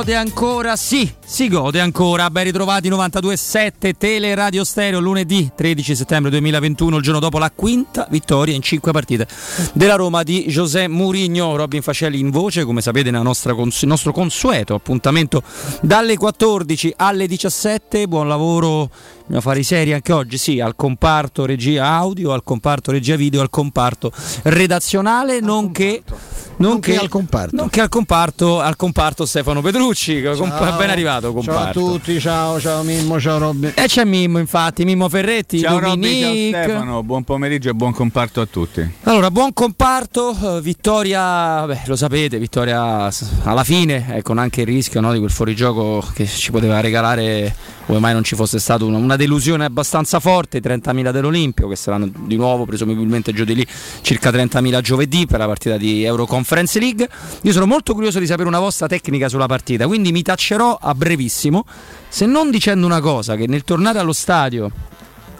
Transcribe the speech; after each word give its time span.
Gode 0.00 0.14
ancora? 0.14 0.76
Sì, 0.76 1.12
si 1.22 1.46
gode 1.48 1.78
ancora. 1.78 2.30
Ben 2.30 2.44
ritrovati 2.44 2.88
92.7 2.88 3.92
Tele 3.98 4.34
Radio 4.34 4.64
Stereo 4.64 4.98
lunedì 4.98 5.50
13 5.54 5.94
settembre 5.94 6.30
2021, 6.30 6.96
il 6.96 7.02
giorno 7.02 7.20
dopo 7.20 7.36
la 7.36 7.50
quinta 7.54 8.06
vittoria 8.08 8.54
in 8.54 8.62
cinque 8.62 8.92
partite 8.92 9.28
della 9.74 9.96
Roma 9.96 10.22
di 10.22 10.46
José 10.46 10.88
Mourinho. 10.88 11.54
Robin 11.54 11.82
Facelli 11.82 12.18
in 12.18 12.30
voce, 12.30 12.64
come 12.64 12.80
sapete, 12.80 13.10
nel 13.10 13.20
nostro 13.20 14.12
consueto 14.12 14.72
appuntamento 14.72 15.42
dalle 15.82 16.16
14 16.16 16.94
alle 16.96 17.26
17. 17.26 18.08
Buon 18.08 18.26
lavoro 18.26 18.88
Dobbiamo 19.30 19.42
fare 19.42 19.60
i 19.60 19.64
seri 19.64 19.92
anche 19.92 20.12
oggi, 20.12 20.38
sì, 20.38 20.60
al 20.60 20.74
comparto 20.74 21.44
regia 21.44 21.88
audio, 21.88 22.32
al 22.32 22.42
comparto 22.42 22.90
regia 22.90 23.16
video, 23.16 23.42
al 23.42 23.50
comparto 23.50 24.10
redazionale, 24.44 25.36
al 25.36 25.42
nonché... 25.42 26.02
Comparto 26.02 26.49
nonché 26.60 26.96
al 26.96 27.08
comparto. 27.08 27.56
Nonché 27.56 27.80
al 27.80 27.88
comparto, 27.88 28.60
al 28.60 28.76
comparto 28.76 29.26
Stefano 29.26 29.60
Petrucci, 29.60 30.22
ciao, 30.22 30.76
ben 30.76 30.90
arrivato 30.90 31.32
comparto. 31.32 31.80
Ciao 31.80 31.88
a 31.88 31.92
tutti, 31.92 32.20
ciao, 32.20 32.60
ciao 32.60 32.82
Mimmo, 32.82 33.20
ciao 33.20 33.38
Robby. 33.38 33.72
E 33.74 33.86
c'è 33.86 34.04
Mimmo 34.04 34.38
infatti, 34.38 34.84
Mimmo 34.84 35.08
Ferretti, 35.08 35.60
ciao 35.60 35.78
Robby, 35.78 36.50
ciao 36.50 36.62
Stefano, 36.62 37.02
buon 37.02 37.24
pomeriggio 37.24 37.70
e 37.70 37.74
buon 37.74 37.92
comparto 37.92 38.40
a 38.40 38.46
tutti. 38.46 38.88
Allora, 39.04 39.30
buon 39.30 39.52
comparto, 39.52 40.56
eh, 40.56 40.60
vittoria, 40.60 41.64
beh, 41.66 41.82
lo 41.86 41.96
sapete, 41.96 42.38
vittoria 42.38 43.08
alla 43.42 43.64
fine, 43.64 44.16
eh, 44.16 44.22
con 44.22 44.38
anche 44.38 44.60
il 44.60 44.66
rischio 44.66 45.00
no, 45.00 45.12
di 45.12 45.18
quel 45.18 45.30
fuorigioco 45.30 46.04
che 46.14 46.26
ci 46.26 46.50
poteva 46.50 46.80
regalare 46.80 47.78
come 47.90 47.98
mai 47.98 48.12
non 48.12 48.22
ci 48.22 48.36
fosse 48.36 48.60
stata 48.60 48.84
una, 48.84 48.98
una 48.98 49.16
delusione 49.16 49.64
abbastanza 49.64 50.20
forte, 50.20 50.60
30.000 50.60 51.10
dell'Olimpio 51.10 51.66
che 51.66 51.74
saranno 51.74 52.08
di 52.08 52.36
nuovo 52.36 52.64
presumibilmente 52.64 53.32
giovedì 53.32 53.66
circa 54.02 54.30
30.000 54.30 54.80
giovedì 54.80 55.26
per 55.26 55.40
la 55.40 55.46
partita 55.46 55.76
di 55.76 56.04
Euroconference 56.50 56.78
League. 56.78 57.08
Io 57.42 57.52
sono 57.52 57.66
molto 57.66 57.94
curioso 57.94 58.18
di 58.18 58.26
sapere 58.26 58.48
una 58.48 58.58
vostra 58.58 58.86
tecnica 58.86 59.28
sulla 59.28 59.46
partita, 59.46 59.86
quindi 59.86 60.12
mi 60.12 60.22
taccerò 60.22 60.78
a 60.80 60.94
brevissimo, 60.94 61.64
se 62.08 62.26
non 62.26 62.50
dicendo 62.50 62.86
una 62.86 63.00
cosa, 63.00 63.36
che 63.36 63.46
nel 63.46 63.62
tornare 63.62 63.98
allo 63.98 64.12
stadio 64.12 64.70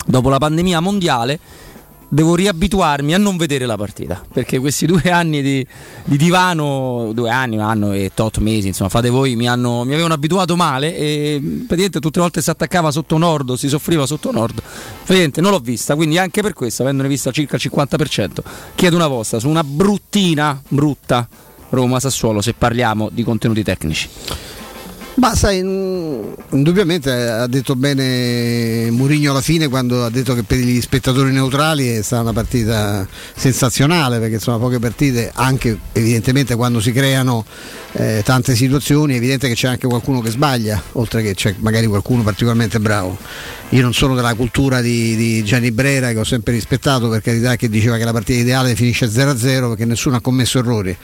dopo 0.06 0.28
la 0.28 0.38
pandemia 0.38 0.81
mondiale 0.81 1.38
devo 2.12 2.34
riabituarmi 2.34 3.15
a 3.15 3.19
non 3.19 3.37
vedere 3.37 3.66
la 3.66 3.76
partita 3.76 4.21
perché 4.32 4.59
questi 4.59 4.84
due 4.84 5.10
anni 5.10 5.43
di, 5.43 5.66
di 6.04 6.16
divano, 6.16 7.12
due 7.15 7.31
anni, 7.31 7.56
un 7.56 7.62
anno 7.62 7.93
e 7.93 8.10
tot 8.12 8.38
mesi, 8.38 8.66
insomma, 8.66 8.91
fate 8.91 9.09
voi, 9.09 9.37
mi, 9.37 9.48
hanno, 9.48 9.84
mi 9.84 9.93
avevano 9.93 10.15
abituato 10.15 10.56
male 10.56 10.97
e 10.97 11.41
praticamente 11.41 12.00
tutte 12.00 12.19
le 12.19 12.25
volte 12.25 12.43
si 12.43 12.50
attaccava 12.50 12.91
sotto 12.91 13.16
nord, 13.16 13.54
si 13.54 13.69
soffriva 13.69 14.06
sotto 14.06 14.32
nord. 14.32 14.60
Praticamente 14.60 15.41
non 15.41 15.53
l'ho 15.53 15.60
vista, 15.60 15.94
quindi 15.94 16.19
anche 16.19 16.43
per 16.43 16.53
questo, 16.53 16.82
avendone 16.82 17.09
vista 17.09 17.31
circa 17.31 17.56
il 17.56 17.62
50%, 17.65 18.28
chiedo 18.75 18.97
una 18.97 19.06
vostra 19.06 19.38
su 19.38 19.49
una 19.49 19.62
bruttina, 19.62 20.60
brutta 20.69 21.28
Roma-Sassuolo 21.70 22.41
se 22.41 22.54
parliamo 22.54 23.09
di 23.12 23.22
contenuti 23.22 23.62
tecnici. 23.62 24.09
Ma 25.20 25.34
sai, 25.34 25.58
indubbiamente 25.58 27.12
ha 27.12 27.47
detto 27.47 27.76
bene 27.76 28.91
Murigno 28.91 29.32
alla 29.32 29.42
fine 29.42 29.69
quando 29.69 30.03
ha 30.06 30.08
detto 30.08 30.34
che 30.34 30.44
per 30.44 30.56
gli 30.56 30.81
spettatori 30.81 31.31
neutrali 31.31 31.88
è 31.88 32.00
stata 32.00 32.22
una 32.22 32.32
partita 32.32 33.06
sensazionale 33.36 34.19
perché 34.19 34.38
sono 34.38 34.58
poche 34.58 34.78
partite, 34.78 35.31
anche 35.34 35.78
evidentemente 35.92 36.54
quando 36.54 36.81
si 36.81 36.91
creano 36.92 37.44
eh, 37.93 38.23
tante 38.25 38.55
situazioni, 38.55 39.15
è 39.15 39.17
evidente 39.17 39.49
che 39.49 39.55
c'è 39.55 39.69
anche 39.69 39.87
qualcuno 39.87 40.21
che 40.21 40.31
sbaglia, 40.31 40.81
oltre 40.93 41.23
che 41.23 41.34
c'è 41.34 41.55
magari 41.59 41.87
qualcuno 41.87 42.23
particolarmente 42.23 42.78
bravo. 42.78 43.19
Io 43.71 43.83
non 43.83 43.93
sono 43.93 44.15
della 44.15 44.34
cultura 44.34 44.81
di, 44.81 45.15
di 45.17 45.45
Gianni 45.45 45.71
Brera 45.71 46.11
che 46.12 46.19
ho 46.19 46.25
sempre 46.25 46.53
rispettato 46.53 47.09
per 47.09 47.23
carità 47.23 47.56
che 47.56 47.69
diceva 47.69 47.97
che 47.97 48.05
la 48.05 48.12
partita 48.12 48.41
ideale 48.41 48.75
finisce 48.75 49.06
0-0 49.06 49.69
perché 49.69 49.84
nessuno 49.84 50.17
ha 50.17 50.21
commesso 50.21 50.59
errori, 50.59 50.97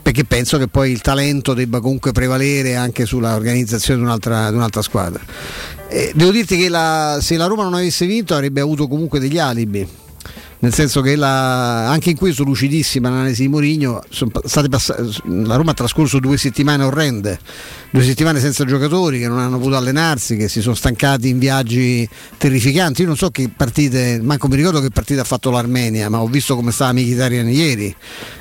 perché 0.00 0.24
penso 0.24 0.58
che 0.58 0.68
poi 0.68 0.90
il 0.90 1.00
talento 1.00 1.54
debba 1.54 1.80
comunque 1.80 2.12
prevalere 2.12 2.76
anche 2.76 3.06
sulla 3.06 3.34
organizzazione 3.34 4.00
di 4.00 4.06
un'altra, 4.06 4.50
di 4.50 4.56
un'altra 4.56 4.82
squadra. 4.82 5.20
Eh, 5.88 6.12
devo 6.14 6.30
dirti 6.30 6.56
che 6.56 6.68
la, 6.68 7.18
se 7.20 7.36
la 7.36 7.46
Roma 7.46 7.64
non 7.64 7.74
avesse 7.74 8.06
vinto 8.06 8.34
avrebbe 8.34 8.60
avuto 8.60 8.88
comunque 8.88 9.20
degli 9.20 9.38
alibi 9.38 9.86
nel 10.62 10.72
senso 10.72 11.00
che 11.00 11.16
la, 11.16 11.90
anche 11.90 12.10
in 12.10 12.16
questo 12.16 12.44
lucidissima 12.44 13.10
l'analisi 13.10 13.42
di 13.42 13.48
Mourinho 13.48 14.00
la 15.24 15.56
Roma 15.56 15.72
ha 15.72 15.74
trascorso 15.74 16.20
due 16.20 16.36
settimane 16.36 16.84
orrende 16.84 17.40
due 17.92 18.04
settimane 18.04 18.40
senza 18.40 18.64
giocatori 18.64 19.18
che 19.18 19.28
non 19.28 19.38
hanno 19.38 19.58
potuto 19.58 19.76
allenarsi 19.76 20.36
che 20.36 20.48
si 20.48 20.62
sono 20.62 20.74
stancati 20.74 21.28
in 21.28 21.38
viaggi 21.38 22.08
terrificanti. 22.38 23.02
Io 23.02 23.06
non 23.06 23.18
so 23.18 23.30
che 23.30 23.50
partite 23.54 24.18
manco 24.22 24.48
mi 24.48 24.56
ricordo 24.56 24.80
che 24.80 24.88
partita 24.88 25.20
ha 25.20 25.24
fatto 25.24 25.50
l'Armenia 25.50 26.08
ma 26.08 26.22
ho 26.22 26.26
visto 26.26 26.56
come 26.56 26.72
stava 26.72 26.94
Mkhitaryan 26.94 27.48
ieri. 27.50 27.94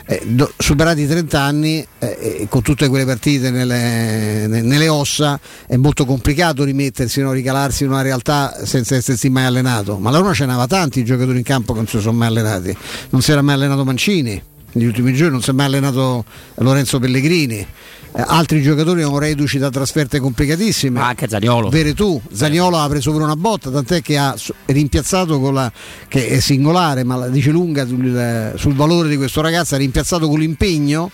Eh, 0.05 0.21
do, 0.25 0.51
superati 0.57 1.01
i 1.01 1.07
30 1.07 1.41
anni 1.41 1.85
eh, 1.99 2.47
con 2.49 2.61
tutte 2.61 2.87
quelle 2.87 3.05
partite 3.05 3.51
nelle, 3.51 4.47
nelle, 4.47 4.87
ossa 4.87 5.39
è 5.67 5.75
molto 5.75 6.05
complicato 6.05 6.63
rimettersi 6.63 7.21
no, 7.21 7.31
ricalarsi 7.33 7.83
in 7.83 7.91
una 7.91 8.01
realtà 8.01 8.65
senza 8.65 8.95
essersi 8.95 9.29
mai 9.29 9.43
allenato. 9.43 9.97
Ma 9.97 10.11
la 10.11 10.19
Roma 10.19 10.33
ce 10.33 10.45
n'aveva 10.45 10.67
tanti 10.67 11.03
giocatori 11.03 11.37
in 11.37 11.43
campo 11.43 11.73
che 11.73 11.79
non 11.79 11.87
si 11.87 11.99
sono 11.99 12.10
sono 12.11 12.17
mai 12.17 12.27
allenati. 12.27 12.77
Non 13.09 13.21
si 13.21 13.31
era 13.31 13.41
mai 13.41 13.55
allenato 13.55 13.83
Mancini 13.83 14.41
negli 14.73 14.85
ultimi 14.85 15.13
giorni, 15.13 15.33
non 15.33 15.41
si 15.41 15.49
è 15.49 15.53
mai 15.53 15.65
allenato 15.65 16.25
Lorenzo 16.55 16.99
Pellegrini. 16.99 17.65
Eh, 18.13 18.23
altri 18.27 18.61
giocatori 18.61 19.01
erano 19.01 19.19
reduci 19.19 19.57
da 19.57 19.69
trasferte 19.69 20.19
complicatissime. 20.19 20.99
Ma 20.99 21.07
anche 21.07 21.27
Zagnolo. 21.27 21.69
Vere 21.69 21.93
tu, 21.93 22.21
Zagnolo 22.31 22.77
ha 22.77 22.87
preso 22.89 23.11
per 23.11 23.21
una 23.21 23.35
botta, 23.35 23.69
tant'è 23.69 24.01
che 24.01 24.17
ha 24.17 24.35
rimpiazzato 24.65 25.39
con 25.39 25.53
la. 25.53 25.71
che 26.07 26.27
è 26.27 26.39
singolare, 26.39 27.03
ma 27.03 27.15
la 27.15 27.27
dice 27.29 27.51
lunga 27.51 27.87
sul, 27.87 28.53
sul 28.57 28.75
valore 28.75 29.07
di 29.07 29.15
questo 29.15 29.41
ragazzo, 29.41 29.75
ha 29.75 29.77
rimpiazzato 29.77 30.27
con 30.27 30.39
l'impegno 30.39 31.09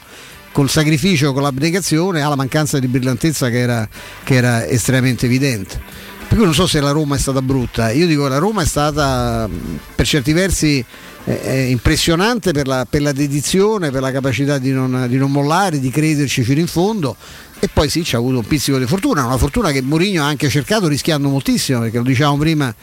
col 0.52 0.70
sacrificio, 0.70 1.34
con 1.34 1.44
l'abnegazione, 1.44 2.22
alla 2.22 2.36
mancanza 2.36 2.80
di 2.80 2.88
brillantezza 2.88 3.50
che 3.50 3.60
era, 3.60 3.88
che 4.24 4.34
era 4.34 4.66
estremamente 4.66 5.28
evidente. 5.28 5.80
Per 6.28 6.38
non 6.38 6.54
so 6.54 6.68
se 6.68 6.82
la 6.82 6.92
Roma 6.92 7.16
è 7.16 7.20
stata 7.20 7.42
brutta, 7.42 7.92
io 7.92 8.06
dico 8.06 8.28
la 8.28 8.38
Roma 8.38 8.62
è 8.62 8.66
stata 8.66 9.50
per 9.96 10.06
certi 10.06 10.34
versi 10.34 10.86
eh, 11.24 11.70
impressionante 11.70 12.52
per 12.52 12.68
la, 12.68 12.86
per 12.90 13.02
la, 13.02 13.12
dedizione, 13.12 13.92
per 13.92 14.02
la 14.02 14.12
capacità 14.12 14.58
di 14.58 14.72
non, 14.72 15.08
di 15.08 15.18
non 15.18 15.32
mollare, 15.32 15.80
di 15.80 15.90
crederci 15.90 16.44
fino 16.44 16.60
in 16.60 16.68
fondo 16.68 17.16
e 17.60 17.70
poi 17.72 17.90
sì, 17.90 18.04
ci 18.04 18.16
ha 18.16 18.20
avuto 18.20 18.38
un 18.38 18.46
pizzico 18.46 18.78
di 18.78 18.86
fortuna, 18.86 19.26
una 19.26 19.38
fortuna 19.38 19.72
che 19.72 19.82
Mourinho 19.82 20.22
ha 20.22 20.28
anche 20.28 20.50
cercato 20.50 20.88
rischiando 20.88 21.28
moltissimo, 21.28 21.80
perché 21.80 21.98
lo 21.98 22.04
dicevamo 22.04 22.38
prima 22.38 22.74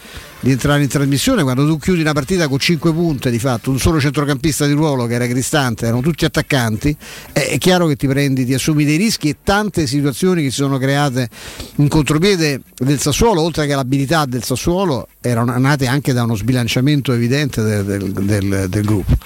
di 0.40 0.50
entrare 0.50 0.82
in 0.82 0.88
trasmissione, 0.88 1.42
quando 1.42 1.66
tu 1.66 1.78
chiudi 1.78 2.00
una 2.00 2.12
partita 2.12 2.48
con 2.48 2.58
5 2.58 2.92
punti 2.92 3.30
di 3.30 3.38
fatto, 3.38 3.70
un 3.70 3.78
solo 3.78 4.00
centrocampista 4.00 4.66
di 4.66 4.72
ruolo 4.72 5.06
che 5.06 5.14
era 5.14 5.26
Cristante, 5.26 5.86
erano 5.86 6.02
tutti 6.02 6.24
attaccanti, 6.24 6.94
è 7.32 7.56
chiaro 7.58 7.86
che 7.86 7.96
ti 7.96 8.06
prendi, 8.06 8.44
ti 8.44 8.52
assumi 8.52 8.84
dei 8.84 8.96
rischi 8.96 9.30
e 9.30 9.36
tante 9.42 9.86
situazioni 9.86 10.42
che 10.42 10.50
si 10.50 10.56
sono 10.56 10.76
create 10.76 11.28
in 11.76 11.88
contropiede 11.88 12.60
del 12.76 12.98
Sassuolo, 12.98 13.40
oltre 13.40 13.66
che 13.66 13.74
l'abilità 13.74 14.26
del 14.26 14.42
Sassuolo, 14.42 15.08
erano 15.20 15.56
nate 15.58 15.86
anche 15.86 16.12
da 16.12 16.24
uno 16.24 16.34
sbilanciamento 16.34 17.12
evidente 17.12 17.62
del, 17.62 17.84
del, 17.84 18.12
del, 18.12 18.66
del 18.68 18.84
gruppo. 18.84 19.16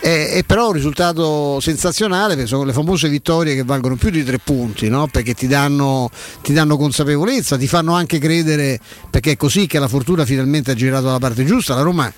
E, 0.00 0.30
e, 0.34 0.44
però 0.44 0.68
un 0.68 0.72
risultato 0.74 1.58
sensazionale 1.60 2.46
sono 2.46 2.64
le 2.64 2.72
famose 2.72 3.08
vittorie 3.08 3.54
che 3.54 3.64
valgono 3.64 3.96
più 3.96 4.10
di 4.10 4.22
tre 4.22 4.38
punti 4.38 4.88
no? 4.88 5.06
perché 5.06 5.34
ti 5.34 5.46
danno, 5.46 6.10
ti 6.42 6.52
danno, 6.52 6.76
consapevolezza 6.76 7.56
ti 7.56 7.66
fanno 7.66 7.94
anche 7.94 8.18
credere 8.18 8.78
perché 9.08 9.32
è 9.32 9.36
così 9.36 9.66
che 9.66 9.78
la 9.78 9.88
fortuna 9.88 10.26
finalmente 10.26 10.70
ha 10.70 10.74
girato 10.74 11.06
dalla 11.06 11.18
parte 11.18 11.44
giusta 11.44 11.74
la 11.74 11.80
Roma 11.80 12.12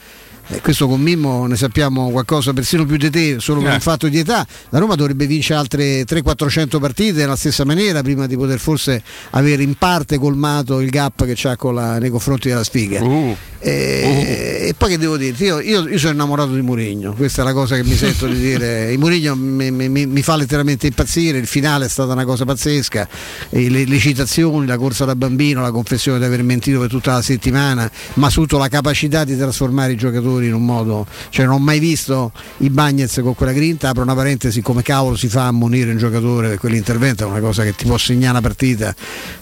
eh, 0.50 0.60
questo 0.62 0.88
con 0.88 1.00
Mimmo 1.00 1.46
ne 1.46 1.56
sappiamo 1.56 2.10
qualcosa 2.10 2.54
persino 2.54 2.86
più 2.86 2.96
di 2.96 3.10
te, 3.10 3.36
solo 3.38 3.60
per 3.60 3.72
eh. 3.72 3.74
un 3.74 3.80
fatto 3.80 4.08
di 4.08 4.18
età. 4.18 4.46
La 4.70 4.78
Roma 4.78 4.94
dovrebbe 4.94 5.26
vincere 5.26 5.58
altre 5.58 6.02
300-400 6.04 6.80
partite 6.80 7.20
nella 7.20 7.36
stessa 7.36 7.66
maniera 7.66 8.02
prima 8.02 8.26
di 8.26 8.34
poter 8.36 8.58
forse 8.58 9.02
avere 9.30 9.62
in 9.62 9.74
parte 9.74 10.16
colmato 10.16 10.80
il 10.80 10.88
gap 10.88 11.26
che 11.26 11.48
ha 11.48 11.98
nei 11.98 12.10
confronti 12.10 12.48
della 12.48 12.64
sfiga. 12.64 13.02
Uh. 13.02 13.36
E, 13.60 14.66
e, 14.68 14.74
poi 14.76 14.90
che 14.90 14.98
devo 14.98 15.16
dirti? 15.16 15.44
Io, 15.44 15.58
io, 15.58 15.88
io, 15.88 15.98
sono 15.98 16.12
innamorato 16.12 16.54
di 16.54 16.60
Mourinho, 16.60 17.12
questa 17.14 17.42
è 17.42 17.44
la 17.44 17.52
cosa 17.52 17.74
che 17.74 17.82
mi 17.82 17.96
sento 17.96 18.26
di 18.26 18.38
dire. 18.38 18.92
Il 18.92 18.98
Mourinho 18.98 19.34
mi, 19.34 19.70
mi, 19.72 20.06
mi, 20.06 20.22
fa 20.22 20.36
letteralmente 20.36 20.86
impazzire, 20.86 21.38
il 21.38 21.46
finale 21.46 21.86
è 21.86 21.88
stata 21.88 22.12
una 22.12 22.24
cosa 22.24 22.44
pazzesca, 22.44 23.08
le, 23.50 23.84
le, 23.84 23.98
citazioni, 23.98 24.66
la 24.66 24.78
corsa 24.78 25.04
da 25.04 25.16
bambino, 25.16 25.60
la 25.60 25.72
confessione 25.72 26.18
di 26.18 26.24
aver 26.24 26.42
mentito 26.44 26.78
per 26.78 26.88
tutta 26.88 27.14
la 27.14 27.22
settimana, 27.22 27.90
ma 28.14 28.28
soprattutto 28.28 28.58
la 28.58 28.68
capacità 28.68 29.24
di 29.24 29.36
trasformare 29.36 29.92
i 29.92 29.96
giocatori 29.96 30.46
in 30.46 30.54
un 30.54 30.64
modo, 30.64 31.06
cioè 31.30 31.44
non 31.46 31.54
ho 31.54 31.58
mai 31.58 31.80
visto 31.80 32.32
i 32.58 32.70
Bagnets 32.70 33.20
con 33.22 33.34
quella 33.34 33.52
grinta, 33.52 33.88
apro 33.88 34.02
una 34.02 34.14
parentesi, 34.14 34.60
come 34.60 34.82
cavolo 34.82 35.16
si 35.16 35.28
fa 35.28 35.44
a 35.44 35.46
ammonire 35.48 35.90
un 35.90 35.98
giocatore 35.98 36.50
per 36.50 36.58
quell'intervento, 36.58 37.24
è 37.24 37.26
una 37.26 37.40
cosa 37.40 37.64
che 37.64 37.74
ti 37.74 37.86
può 37.86 37.98
segnare 37.98 38.30
una 38.38 38.40
partita, 38.40 38.94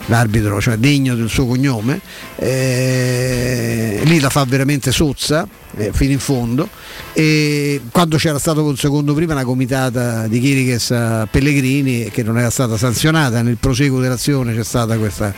l'arbitro, 0.07 0.61
cioè 0.61 0.77
degno 0.77 1.15
del 1.15 1.29
suo 1.29 1.47
cognome. 1.47 2.01
Eh, 2.37 4.05
lì 4.07 4.21
la 4.21 4.31
fa 4.31 4.45
veramente 4.45 4.93
sozza 4.93 5.47
eh, 5.77 5.91
fino 5.93 6.13
in 6.13 6.19
fondo. 6.19 6.69
E 7.13 7.83
quando 7.91 8.17
c'era 8.17 8.39
stato 8.39 8.63
col 8.63 8.79
secondo 8.79 9.15
prima 9.15 9.33
una 9.33 9.45
comitata 9.45 10.27
di 10.27 10.41
Chiriches 10.41 10.91
a 10.93 11.29
Pellegrini 11.31 12.11
che 12.11 12.23
non 12.23 12.39
era 12.39 12.51
stata 12.51 12.77
sanzionata 12.77 13.43
nel 13.43 13.57
proseguo 13.57 14.01
dell'azione 14.01 14.55
c'è 14.55 14.65
stata 14.65 14.97
questa, 14.97 15.35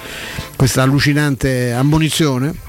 questa 0.57 0.83
allucinante 0.83 1.73
ammonizione 1.73 2.67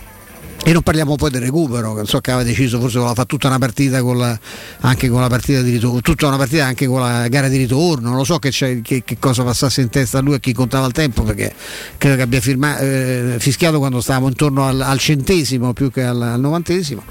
E 0.61 0.73
non 0.73 0.81
parliamo 0.81 1.15
poi 1.15 1.31
del 1.31 1.41
recupero, 1.41 1.95
che 1.95 2.05
so 2.05 2.19
che 2.19 2.31
aveva 2.31 2.47
deciso, 2.47 2.79
forse 2.79 2.97
voleva 2.97 3.15
fare 3.15 3.27
tutta 3.27 3.47
una 3.47 3.57
partita 3.57 4.01
con 4.01 4.17
la, 4.17 4.37
anche 4.81 5.07
con 5.07 5.21
la 5.21 5.29
partita 5.29 5.61
di 5.61 5.71
ritorno, 5.71 6.01
tutta 6.01 6.27
una 6.27 6.37
partita 6.37 6.65
anche 6.65 6.85
con 6.85 6.99
la 6.99 7.27
gara 7.27 7.47
di 7.47 7.57
ritorno, 7.57 8.09
non 8.09 8.17
lo 8.17 8.23
so 8.23 8.39
che, 8.39 8.51
che, 8.51 8.81
che, 9.03 9.17
cosa 9.19 9.43
passasse 9.43 9.81
in 9.81 9.89
testa 9.89 10.17
a 10.17 10.21
lui 10.21 10.35
e 10.35 10.39
chi 10.39 10.53
contava 10.53 10.85
il 10.85 10.91
tempo, 10.91 11.23
perché 11.23 11.53
credo 11.97 12.17
che 12.17 12.21
abbia 12.21 12.41
firmato, 12.41 12.83
eh, 12.83 13.35
fischiato 13.39 13.79
quando 13.79 14.01
stavamo 14.01 14.27
intorno 14.27 14.67
al, 14.67 14.81
al 14.81 14.99
centesimo 14.99 15.73
più 15.73 15.89
che 15.91 16.03
al, 16.03 16.21
al 16.21 16.39
novantesimo 16.39 17.03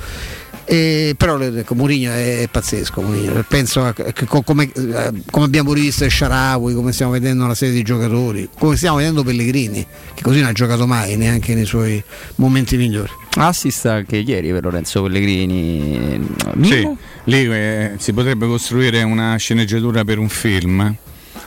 e, 0.71 1.15
però 1.17 1.41
ecco, 1.41 1.75
Mourinho 1.75 2.13
è, 2.13 2.43
è 2.43 2.49
pazzesco. 2.49 3.01
Mourinho. 3.01 3.43
Penso 3.49 3.87
a, 3.87 3.95
che, 3.95 4.27
come, 4.27 4.71
eh, 4.71 5.13
come, 5.31 5.47
abbiamo 5.47 5.73
rivisto 5.73 6.07
Sharawi, 6.07 6.75
come 6.75 6.93
stiamo 6.93 7.13
vedendo 7.13 7.43
una 7.45 7.55
serie 7.55 7.73
di 7.73 7.83
giocatori, 7.83 8.51
come 8.59 8.77
stiamo 8.77 8.99
vedendo 8.99 9.25
Pellegrini, 9.25 9.87
che 10.13 10.23
così 10.23 10.41
non 10.41 10.51
ha 10.51 10.53
giocato 10.53 10.87
mai 10.87 11.17
neanche 11.17 11.55
nei 11.55 11.65
suoi 11.65 12.05
momenti 12.35 12.77
migliori. 12.77 13.11
Assist 13.39 13.87
anche 13.87 14.17
ieri 14.19 14.51
per 14.51 14.65
Lorenzo 14.65 15.03
Pellegrini. 15.03 16.21
Sì, 16.63 16.89
lì 17.25 17.45
eh, 17.45 17.93
si 17.99 18.13
potrebbe 18.13 18.47
costruire 18.47 19.03
una 19.03 19.37
sceneggiatura 19.37 20.05
per 20.05 20.19
un 20.19 20.29
film 20.29 20.95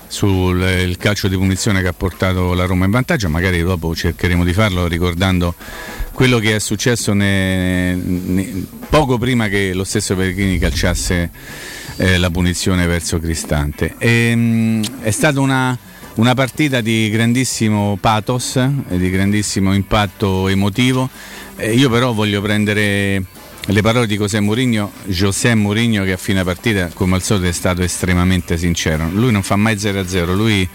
sul 0.08 0.96
calcio 0.98 1.30
di 1.30 1.38
punizione 1.38 1.82
che 1.82 1.88
ha 1.88 1.94
portato 1.94 2.54
la 2.54 2.66
Roma 2.66 2.86
in 2.86 2.92
vantaggio, 2.92 3.30
magari 3.30 3.62
dopo 3.62 3.96
cercheremo 3.96 4.44
di 4.44 4.52
farlo 4.52 4.88
ricordando 4.88 5.56
quello 6.12 6.38
che 6.38 6.56
è 6.56 6.60
successo 6.60 7.14
ne, 7.14 7.96
ne, 7.96 8.66
poco 8.90 9.18
prima 9.18 9.48
che 9.48 9.74
lo 9.74 9.86
stesso 9.86 10.16
Pellegrini 10.16 10.60
calciasse 10.60 11.30
eh, 11.96 12.18
la 12.18 12.30
punizione 12.30 12.86
verso 12.88 13.20
Cristante. 13.20 13.96
E, 13.98 14.36
mh, 14.36 15.02
è 15.02 15.12
stata 15.12 15.40
una, 15.40 15.78
una, 16.16 16.34
partita 16.34 16.82
di 16.82 17.10
grandissimo 17.10 17.98
pathos 18.00 18.56
e 18.58 18.98
di 18.98 19.10
grandissimo 19.10 19.74
impatto 19.74 20.48
emotivo. 20.48 21.10
Eh, 21.62 21.74
io 21.74 21.92
però 21.92 22.12
voglio 22.12 22.42
prendere 22.42 23.24
le 23.64 23.82
parole 23.84 24.08
di 24.08 24.18
José 24.18 24.40
Mourinho, 24.40 24.92
José 25.06 25.54
Mourinho 25.54 26.04
che 26.04 26.14
a 26.14 26.18
fine 26.18 26.44
partita 26.44 26.90
come 26.92 27.14
al 27.14 27.22
solito 27.22 27.50
è 27.50 27.52
stato 27.52 27.84
estremamente 27.84 28.58
sincero. 28.58 29.08
Lui 29.12 29.32
non 29.32 29.44
fa 29.44 29.58
mai 29.58 29.76
0-0, 29.76 30.36
lui 30.36 30.68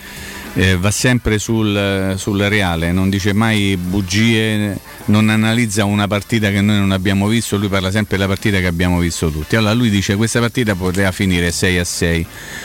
eh, 0.54 0.76
va 0.76 0.92
sempre 0.92 1.40
sul, 1.40 2.14
sul, 2.16 2.40
reale, 2.42 2.92
non 2.92 3.10
dice 3.10 3.32
mai 3.32 3.76
bugie, 3.76 4.78
non 5.06 5.28
analizza 5.28 5.84
una 5.84 6.06
partita 6.06 6.50
che 6.50 6.60
noi 6.60 6.78
non 6.78 6.92
abbiamo 6.92 7.26
visto, 7.26 7.56
lui 7.56 7.66
parla 7.66 7.90
sempre 7.90 8.16
della 8.16 8.28
partita 8.28 8.60
che 8.60 8.66
abbiamo 8.66 9.00
visto 9.00 9.28
tutti. 9.28 9.56
Allora 9.56 9.72
lui 9.72 9.90
dice 9.90 10.14
questa 10.14 10.38
partita 10.38 10.76
poteva 10.76 11.10
finire 11.10 11.48
6-6 11.48 12.24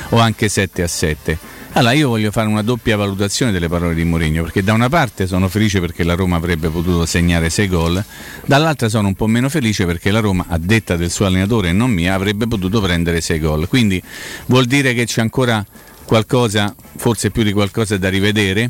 o 0.09 0.19
anche 0.19 0.45
7-7 0.45 1.37
allora 1.73 1.93
io 1.93 2.09
voglio 2.09 2.31
fare 2.31 2.47
una 2.47 2.61
doppia 2.61 2.97
valutazione 2.97 3.51
delle 3.51 3.67
parole 3.67 3.93
di 3.93 4.03
Mourinho, 4.03 4.43
perché 4.43 4.61
da 4.63 4.73
una 4.73 4.89
parte 4.89 5.27
sono 5.27 5.47
felice 5.47 5.79
perché 5.79 6.03
la 6.03 6.15
Roma 6.15 6.35
avrebbe 6.35 6.69
potuto 6.69 7.05
segnare 7.05 7.49
6 7.49 7.67
gol, 7.67 8.03
dall'altra 8.45 8.89
sono 8.89 9.07
un 9.07 9.15
po' 9.15 9.27
meno 9.27 9.49
felice 9.49 9.85
perché 9.85 10.11
la 10.11 10.19
Roma, 10.19 10.45
a 10.49 10.57
detta 10.57 10.95
del 10.95 11.09
suo 11.09 11.25
allenatore 11.25 11.69
e 11.69 11.73
non 11.73 11.89
mia, 11.89 12.13
avrebbe 12.13 12.47
potuto 12.47 12.81
prendere 12.81 13.21
6 13.21 13.39
gol. 13.39 13.67
Quindi 13.67 14.01
vuol 14.47 14.65
dire 14.65 14.93
che 14.93 15.05
c'è 15.05 15.21
ancora 15.21 15.65
qualcosa, 16.03 16.75
forse 16.97 17.31
più 17.31 17.43
di 17.43 17.53
qualcosa 17.53 17.97
da 17.97 18.09
rivedere 18.09 18.69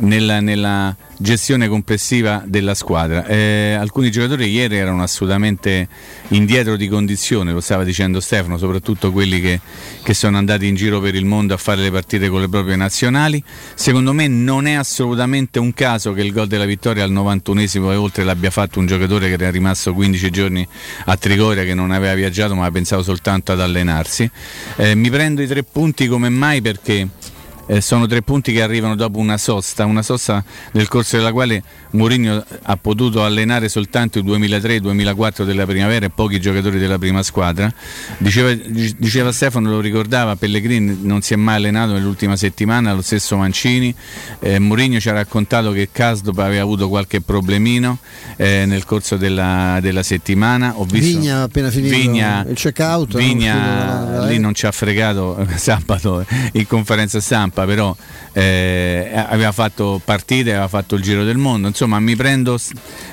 nella, 0.00 0.40
nella 0.40 0.94
gestione 1.16 1.68
complessiva 1.68 2.42
della 2.46 2.74
squadra. 2.74 3.26
Eh, 3.26 3.76
alcuni 3.78 4.10
giocatori 4.10 4.50
ieri 4.50 4.76
erano 4.76 5.02
assolutamente 5.02 5.88
indietro 6.28 6.76
di 6.76 6.88
condizione, 6.88 7.52
lo 7.52 7.60
stava 7.60 7.84
dicendo 7.84 8.20
Stefano, 8.20 8.56
soprattutto 8.56 9.12
quelli 9.12 9.40
che, 9.40 9.60
che, 10.02 10.14
sono 10.14 10.38
andati 10.38 10.66
in 10.66 10.74
giro 10.74 11.00
per 11.00 11.14
il 11.14 11.24
mondo 11.24 11.54
a 11.54 11.56
fare 11.56 11.80
le 11.82 11.90
partite 11.90 12.28
con 12.28 12.40
le 12.40 12.48
proprie 12.48 12.76
nazionali. 12.76 13.42
Secondo 13.74 14.12
me 14.12 14.28
non 14.28 14.66
è 14.66 14.72
assolutamente 14.72 15.58
un 15.58 15.74
caso 15.74 16.12
che 16.12 16.22
il 16.22 16.32
gol 16.32 16.46
della 16.46 16.64
vittoria 16.64 17.04
al 17.04 17.12
91esimo 17.12 17.90
e 17.90 17.96
oltre 17.96 18.24
l'abbia 18.24 18.50
fatto 18.50 18.78
un 18.78 18.86
giocatore 18.86 19.28
che 19.28 19.34
era 19.34 19.50
rimasto 19.50 19.92
15 19.92 20.30
giorni 20.30 20.66
a 21.06 21.16
Trigoria, 21.16 21.64
che 21.64 21.74
non 21.74 21.90
aveva 21.90 22.14
viaggiato 22.14 22.54
ma 22.54 22.70
pensava 22.70 23.02
soltanto 23.02 23.52
ad 23.52 23.60
allenarsi. 23.60 24.30
Eh, 24.76 24.94
mi 24.94 25.10
prendo 25.10 25.42
i 25.42 25.46
tre 25.46 25.62
punti 25.62 26.06
come 26.06 26.28
mai 26.28 26.60
perché 26.62 27.08
eh, 27.70 27.80
sono 27.80 28.06
tre 28.06 28.20
punti 28.22 28.52
che 28.52 28.62
arrivano 28.62 28.96
dopo 28.96 29.18
una 29.18 29.38
sosta, 29.38 29.84
una 29.84 30.02
sosta 30.02 30.42
nel 30.72 30.88
corso 30.88 31.16
della 31.16 31.30
quale 31.30 31.62
Mourinho 31.90 32.44
ha 32.62 32.76
potuto 32.76 33.22
allenare 33.22 33.68
soltanto 33.68 34.18
il 34.18 34.24
2003-2004 34.24 35.44
della 35.44 35.66
primavera 35.66 36.06
e 36.06 36.10
pochi 36.10 36.40
giocatori 36.40 36.80
della 36.80 36.98
prima 36.98 37.22
squadra. 37.22 37.72
Diceva, 38.18 38.52
diceva, 38.52 39.30
Stefano, 39.30 39.70
lo 39.70 39.80
ricordava, 39.80 40.34
Pellegrini 40.34 40.98
non 41.02 41.22
si 41.22 41.34
è 41.34 41.36
mai 41.36 41.56
allenato 41.56 41.92
nell'ultima 41.92 42.34
settimana, 42.34 42.92
lo 42.92 43.02
stesso 43.02 43.36
Mancini. 43.36 43.94
Eh, 44.40 44.58
Mourinho 44.58 44.98
ci 44.98 45.08
ha 45.08 45.12
raccontato 45.12 45.70
che 45.70 45.90
Casdop 45.92 46.38
aveva 46.38 46.62
avuto 46.62 46.88
qualche 46.88 47.20
problemino 47.20 47.98
eh, 48.36 48.64
nel 48.66 48.84
corso 48.84 49.16
della, 49.16 49.78
della, 49.80 50.02
settimana. 50.02 50.72
Ho 50.76 50.84
visto 50.84 51.18
Vigna 51.18 51.42
appena 51.42 51.70
finito 51.70 51.94
Vigna, 51.94 52.44
il 52.48 52.56
check-out. 52.56 53.16
Vigna 53.16 54.24
lì 54.26 54.38
non 54.38 54.54
ci 54.54 54.66
ha 54.66 54.72
fregato 54.72 55.46
sabato 55.54 56.24
in 56.52 56.66
conferenza 56.66 57.20
stampa 57.20 57.59
Coppa, 57.60 57.66
però 57.66 57.96
eh, 58.32 59.10
aveva 59.14 59.52
fatto 59.52 60.00
partite, 60.04 60.50
aveva 60.50 60.68
fatto 60.68 60.94
il 60.94 61.02
giro 61.02 61.24
del 61.24 61.36
mondo, 61.36 61.68
insomma 61.68 61.98
mi 62.00 62.16
prendo 62.16 62.58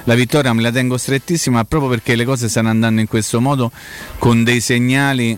la 0.04 0.16
vittoria, 0.16 0.54
me 0.54 0.62
la 0.62 0.72
tengo 0.72 0.98
strettissima 0.98 1.64
proprio 1.66 1.90
perché 1.90 2.16
le 2.16 2.26
cose 2.26 2.50
stanno 2.50 2.70
andando 2.70 3.02
in 3.02 3.08
questo 3.08 3.42
modo 3.42 3.72
con 4.18 4.44
dei 4.44 4.62
segnali 4.62 5.38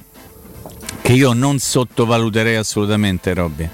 che 1.02 1.14
io 1.14 1.34
non 1.34 1.60
sottovaluterei 1.60 2.56
assolutamente 2.56 3.34
Robby. 3.34 3.68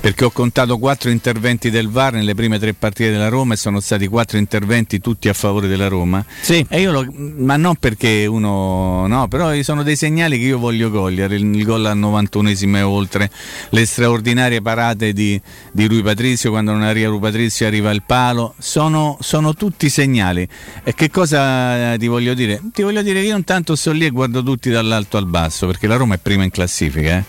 Perché 0.00 0.24
ho 0.24 0.30
contato 0.30 0.78
quattro 0.78 1.10
interventi 1.10 1.70
del 1.70 1.88
VAR 1.88 2.12
nelle 2.12 2.34
prime 2.34 2.58
tre 2.58 2.74
partite 2.74 3.10
della 3.10 3.28
Roma 3.28 3.54
e 3.54 3.56
sono 3.56 3.80
stati 3.80 4.06
quattro 4.06 4.38
interventi 4.38 5.00
tutti 5.00 5.28
a 5.28 5.32
favore 5.32 5.66
della 5.66 5.88
Roma. 5.88 6.24
Sì. 6.40 6.64
lo, 6.68 7.06
ma 7.38 7.56
non 7.56 7.74
perché 7.76 8.26
uno 8.26 9.06
no 9.06 9.26
però 9.28 9.60
sono 9.62 9.82
dei 9.82 9.96
segnali 9.96 10.38
che 10.38 10.44
io 10.44 10.58
voglio 10.58 10.90
cogliere. 10.90 11.36
Il, 11.36 11.54
il 11.54 11.64
gol 11.64 11.86
al 11.86 11.98
91esimo 11.98 12.76
e 12.76 12.82
oltre. 12.82 13.30
Le 13.70 13.84
straordinarie 13.84 14.62
parate 14.62 15.12
di, 15.12 15.40
di 15.72 15.86
Rui 15.86 16.02
Patrizio 16.02 16.50
quando 16.50 16.72
non 16.72 16.82
arriva 16.82 17.08
Rui 17.08 17.20
Patrizio 17.20 17.66
arriva 17.66 17.90
il 17.90 18.02
palo. 18.04 18.54
Sono, 18.58 19.18
sono 19.20 19.54
tutti 19.54 19.88
segnali. 19.88 20.46
E 20.84 20.94
che 20.94 21.10
cosa 21.10 21.96
ti 21.96 22.06
voglio 22.06 22.34
dire? 22.34 22.60
ti 22.72 22.82
voglio 22.82 23.02
dire 23.02 23.20
che 23.20 23.28
io 23.28 23.36
intanto 23.36 23.74
sto 23.74 23.92
lì 23.92 24.04
e 24.04 24.10
guardo 24.10 24.42
tutti 24.42 24.70
dall'alto 24.70 25.16
al 25.16 25.26
basso 25.26 25.66
perché 25.66 25.86
la 25.86 25.96
Roma 25.96 26.14
è 26.14 26.18
prima 26.18 26.44
in 26.44 26.50
classifica. 26.56 27.18
Eh? 27.18 27.24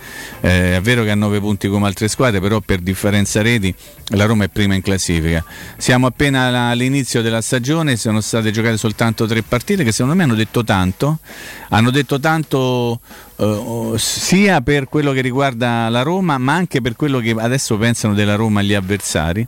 Eh, 0.49 0.75
è 0.77 0.81
vero 0.81 1.03
che 1.03 1.11
ha 1.11 1.15
9 1.15 1.39
punti 1.39 1.67
come 1.67 1.85
altre 1.85 2.07
squadre, 2.07 2.39
però 2.39 2.61
per 2.61 2.79
differenza 2.79 3.41
reti 3.41 3.73
la 4.11 4.25
Roma 4.25 4.45
è 4.45 4.47
prima 4.47 4.73
in 4.73 4.81
classifica. 4.81 5.43
Siamo 5.75 6.07
appena 6.07 6.69
all'inizio 6.69 7.21
della 7.21 7.41
stagione, 7.41 7.97
sono 7.97 8.21
state 8.21 8.51
giocate 8.51 8.77
soltanto 8.77 9.25
tre 9.25 9.43
partite 9.43 9.83
che 9.83 9.91
secondo 9.91 10.15
me 10.15 10.23
hanno 10.23 10.35
detto 10.35 10.63
tanto. 10.63 11.19
Hanno 11.69 11.91
detto 11.91 12.19
tanto 12.19 12.99
Uh, 13.37 13.93
sia 13.97 14.61
per 14.61 14.89
quello 14.89 15.11
che 15.11 15.21
riguarda 15.21 15.89
la 15.89 16.01
Roma, 16.01 16.39
ma 16.39 16.55
anche 16.55 16.81
per 16.81 16.95
quello 16.95 17.19
che 17.19 17.35
adesso 17.37 17.77
pensano 17.77 18.15
della 18.15 18.33
Roma 18.33 18.63
gli 18.63 18.73
avversari. 18.73 19.47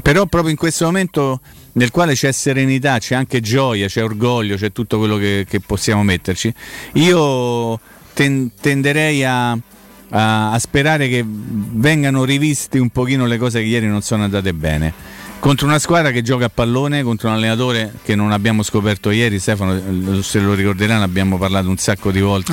Però 0.00 0.26
proprio 0.26 0.52
in 0.52 0.56
questo 0.56 0.84
momento 0.84 1.40
nel 1.72 1.90
quale 1.90 2.14
c'è 2.14 2.30
serenità, 2.30 2.98
c'è 3.00 3.16
anche 3.16 3.40
gioia, 3.40 3.88
c'è 3.88 4.04
orgoglio, 4.04 4.54
c'è 4.54 4.70
tutto 4.70 4.98
quello 4.98 5.16
che, 5.16 5.46
che 5.48 5.58
possiamo 5.58 6.04
metterci. 6.04 6.54
Io 6.92 7.80
ten, 8.18 8.50
tenderei 8.60 9.22
a, 9.24 9.52
a, 9.52 10.50
a, 10.50 10.58
sperare 10.58 11.08
che 11.08 11.24
vengano 11.24 12.24
riviste 12.24 12.80
un 12.80 12.90
pochino 12.90 13.26
le 13.26 13.38
cose 13.38 13.60
che 13.60 13.66
ieri 13.66 13.86
non 13.86 14.02
sono 14.02 14.24
andate 14.24 14.52
bene. 14.52 15.16
Contro 15.38 15.68
una 15.68 15.78
squadra 15.78 16.10
che 16.10 16.22
gioca 16.22 16.46
a 16.46 16.50
pallone, 16.52 17.04
contro 17.04 17.28
un 17.28 17.34
allenatore 17.34 17.92
che 18.02 18.16
non 18.16 18.32
abbiamo 18.32 18.64
scoperto 18.64 19.12
ieri, 19.12 19.38
Stefano, 19.38 20.20
se 20.20 20.40
lo 20.40 20.52
ricorderanno, 20.52 21.04
abbiamo 21.04 21.38
parlato 21.38 21.68
un 21.68 21.76
sacco 21.76 22.10
di 22.10 22.20
volte 22.20 22.50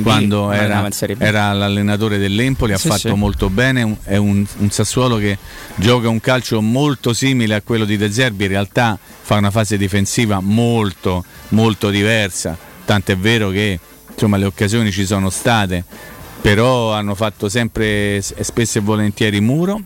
quando 0.00 0.46
B, 0.46 0.52
era, 0.52 0.88
era, 1.18 1.52
l'allenatore 1.54 2.18
dell'Empoli, 2.18 2.72
ha 2.72 2.78
sì, 2.78 2.86
fatto 2.86 3.08
sì. 3.08 3.14
molto 3.14 3.50
bene, 3.50 3.96
è 4.04 4.14
un, 4.14 4.46
un, 4.58 4.70
Sassuolo 4.70 5.16
che 5.16 5.38
gioca 5.74 6.08
un 6.08 6.20
calcio 6.20 6.62
molto 6.62 7.12
simile 7.12 7.56
a 7.56 7.62
quello 7.62 7.84
di 7.84 7.96
De 7.96 8.12
Zerbi, 8.12 8.44
in 8.44 8.50
realtà 8.50 8.96
fa 9.22 9.34
una 9.34 9.50
fase 9.50 9.76
difensiva 9.76 10.38
molto 10.38 11.24
molto 11.48 11.90
diversa, 11.90 12.56
tant'è 12.84 13.16
vero 13.16 13.50
che 13.50 13.80
insomma 14.20 14.36
le 14.36 14.44
occasioni 14.44 14.92
ci 14.92 15.06
sono 15.06 15.30
state, 15.30 15.82
però 16.42 16.92
hanno 16.92 17.14
fatto 17.14 17.48
sempre 17.48 18.20
spesso 18.20 18.76
e 18.76 18.82
volentieri 18.82 19.40
muro. 19.40 19.80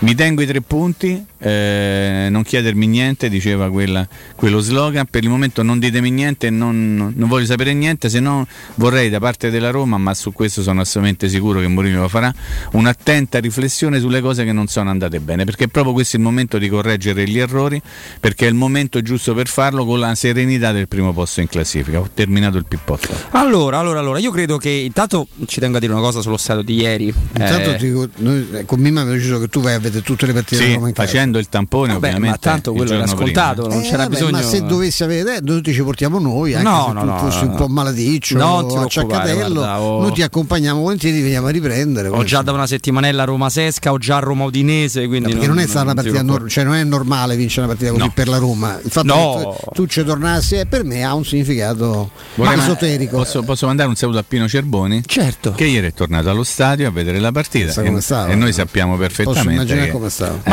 Mi 0.00 0.14
tengo 0.14 0.42
i 0.42 0.46
tre 0.46 0.60
punti, 0.60 1.24
eh, 1.40 2.28
non 2.30 2.42
chiedermi 2.42 2.86
niente, 2.86 3.28
diceva 3.28 3.70
quella, 3.70 4.06
quello 4.36 4.60
slogan, 4.60 5.06
per 5.06 5.24
il 5.24 5.30
momento 5.30 5.62
non 5.62 5.78
ditemi 5.78 6.10
niente, 6.10 6.50
non, 6.50 7.12
non, 7.16 7.28
voglio 7.28 7.46
sapere 7.46 7.72
niente, 7.72 8.08
se 8.08 8.20
no 8.20 8.46
vorrei 8.74 9.08
da 9.08 9.18
parte 9.18 9.50
della 9.50 9.70
Roma, 9.70 9.98
ma 9.98 10.14
su 10.14 10.32
questo 10.32 10.62
sono 10.62 10.80
assolutamente 10.82 11.28
sicuro 11.28 11.60
che 11.60 11.68
Mourinho 11.68 12.02
lo 12.02 12.08
farà, 12.08 12.32
un'attenta 12.72 13.38
riflessione 13.38 14.00
sulle 14.00 14.20
cose 14.20 14.44
che 14.44 14.52
non 14.52 14.66
sono 14.66 14.90
andate 14.90 15.20
bene, 15.20 15.44
perché 15.44 15.64
è 15.64 15.68
proprio 15.68 15.92
questo 15.94 16.16
il 16.16 16.22
momento 16.22 16.58
di 16.58 16.68
correggere 16.68 17.26
gli 17.26 17.38
errori, 17.38 17.80
perché 18.20 18.46
è 18.46 18.48
il 18.48 18.54
momento 18.54 19.00
giusto 19.00 19.34
per 19.34 19.48
farlo 19.48 19.84
con 19.84 19.98
la 19.98 20.14
serenità 20.14 20.72
del 20.72 20.88
primo 20.88 21.12
posto 21.12 21.40
in 21.40 21.48
classifica. 21.48 22.00
Ho 22.00 22.10
terminato 22.12 22.58
il 22.58 22.66
pippotto. 22.66 23.08
Allora, 23.30 23.78
allora, 23.78 23.98
allora, 23.98 24.18
io 24.18 24.30
credo 24.30 24.58
che 24.58 24.70
intanto 24.70 25.28
ci 25.46 25.60
tengo 25.60 25.78
a 25.78 25.80
dire 25.80 25.92
una 25.92 26.02
cosa 26.02 26.20
sullo 26.20 26.36
stato 26.36 26.62
di 26.62 26.74
ieri. 26.74 27.06
Intanto 27.06 27.72
eh... 27.72 27.76
dico, 27.76 28.08
noi, 28.16 28.64
con 28.66 28.78
Mimma 28.78 29.00
abbiamo 29.00 29.18
deciso 29.18 29.40
che 29.40 29.48
tu 29.48 29.60
vai 29.60 29.74
a 29.74 29.78
vedere 29.78 30.02
tutte 30.02 30.26
le 30.26 30.32
partite 30.32 30.62
sì, 30.62 30.74
Roma 30.74 30.88
in 30.88 30.94
facendo 30.94 31.29
facendo 31.30 31.38
il 31.38 31.48
tampone 31.48 31.92
Vabbè, 31.94 32.06
ovviamente. 32.08 32.38
ma 32.42 32.52
tanto 32.52 32.72
quello 32.72 32.92
era 32.92 33.06
scontato, 33.06 33.62
prima. 33.62 33.74
non 33.74 33.84
eh, 33.84 33.86
c'era 33.86 34.02
vabbè, 34.04 34.10
bisogno. 34.10 34.30
Ma 34.32 34.42
se 34.42 34.62
dovessi 34.62 35.04
avere, 35.04 35.38
noi 35.40 35.62
ti 35.62 35.72
ci 35.72 35.82
portiamo 35.82 36.18
noi, 36.18 36.54
anche 36.54 36.68
no, 36.68 36.84
se 36.88 36.92
no, 36.92 37.00
tu 37.00 37.06
no, 37.06 37.18
fossi 37.18 37.44
no, 37.44 37.50
un 37.50 37.56
po' 37.56 37.68
malaticcio 37.68 38.38
no, 38.38 38.46
o 38.46 38.80
acciaccatello, 38.80 39.62
ho... 39.62 40.00
noi 40.02 40.12
ti 40.12 40.22
accompagniamo 40.22 40.80
volentieri, 40.80 41.20
veniamo 41.22 41.46
a 41.46 41.50
riprendere. 41.50 42.08
Ho 42.08 42.24
già 42.24 42.42
da 42.42 42.52
una 42.52 42.66
settimanella 42.66 43.24
Roma 43.24 43.48
Sesca, 43.48 43.92
ho 43.92 43.98
già 43.98 44.18
Roma 44.18 44.44
Udinese, 44.44 45.06
quindi 45.06 45.28
no, 45.28 45.30
perché 45.30 45.46
non, 45.46 45.56
non 45.56 45.64
è 45.64 45.68
stata 45.68 45.84
una 45.84 45.94
partita, 45.94 46.22
nor- 46.22 46.48
cioè 46.48 46.64
non 46.64 46.74
è 46.74 46.84
normale 46.84 47.36
vincere 47.36 47.66
una 47.66 47.74
partita 47.74 47.92
così 47.92 48.04
no. 48.04 48.12
per 48.12 48.28
la 48.28 48.38
Roma. 48.38 48.78
Il 48.82 48.90
fatto 48.90 49.14
no. 49.14 49.56
che 49.56 49.64
tu, 49.64 49.82
tu 49.82 49.86
ci 49.86 50.04
tornassi 50.04 50.56
eh, 50.56 50.66
per 50.66 50.84
me 50.84 51.04
ha 51.04 51.14
un 51.14 51.24
significato 51.24 52.10
Vorrei 52.34 52.58
esoterico. 52.58 53.16
Posso, 53.16 53.42
posso, 53.42 53.66
mandare 53.66 53.88
un 53.88 53.96
saluto 53.96 54.18
a 54.18 54.24
Pino 54.26 54.48
Cerboni? 54.48 55.02
Certo. 55.06 55.52
Che 55.52 55.64
ieri 55.64 55.88
è 55.88 55.92
tornato 55.92 56.30
allo 56.30 56.44
stadio 56.44 56.88
a 56.88 56.90
vedere 56.90 57.18
la 57.20 57.32
partita 57.32 57.80
e, 57.82 57.86
e, 57.86 58.34
noi 58.34 58.52
sappiamo 58.52 58.96
perfettamente 58.96 59.76
che, 59.76 59.90
come 59.90 60.10
stava. 60.10 60.38
Eh, 60.44 60.48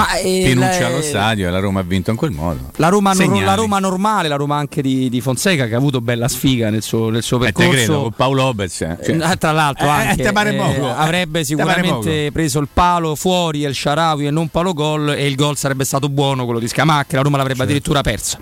ma 0.56 0.67
Pinucci 0.70 0.84
allo 0.84 1.02
stadio 1.02 1.48
e 1.48 1.52
la 1.52 1.60
Roma 1.60 1.80
ha 1.80 1.84
vinto 1.84 2.12
in 2.12 2.18
quel 2.18 2.32
modo. 2.32 2.72
La 2.78 2.90
Roma, 2.90 3.14
nor- 3.14 3.44
la 3.44 3.54
Roma 3.56 3.80
normale, 3.80 4.28
la 4.28 4.36
Roma 4.36 4.58
anche 4.58 4.82
di, 4.82 5.10
di, 5.10 5.22
Fonseca 5.22 5.68
che 5.68 5.74
ha 5.74 5.78
avuto 5.78 6.02
bella 6.02 6.28
sfiga 6.28 6.70
nel 6.70 6.82
suo, 6.82 7.10
nel 7.10 7.24
suo 7.24 7.38
percorso. 7.38 7.70
Eh, 7.70 7.72
te 7.72 7.84
credo, 7.84 8.02
con 8.02 8.12
Paolo 8.12 8.44
Obez. 8.44 8.74
Cioè. 8.76 8.98
Eh, 9.00 9.38
tra 9.38 9.52
l'altro 9.52 9.88
anche, 9.88 10.24
eh, 10.24 10.94
avrebbe 10.96 11.44
sicuramente 11.44 12.32
preso 12.32 12.60
il 12.60 12.68
palo 12.72 13.16
fuori 13.16 13.64
El 13.64 13.74
Sharawi 13.74 14.28
e 14.28 14.32
non 14.32 14.50
palo 14.50 14.74
gol 14.74 15.10
e 15.10 15.26
il 15.26 15.36
gol 15.36 15.58
sarebbe 15.58 15.86
stato 15.86 16.10
buono 16.10 16.46
quello 16.46 16.60
di 16.60 16.68
Scamacca, 16.68 17.16
la 17.16 17.22
Roma 17.24 17.38
l'avrebbe 17.38 17.60
certo. 17.60 17.72
addirittura 17.72 18.02
perso. 18.02 18.38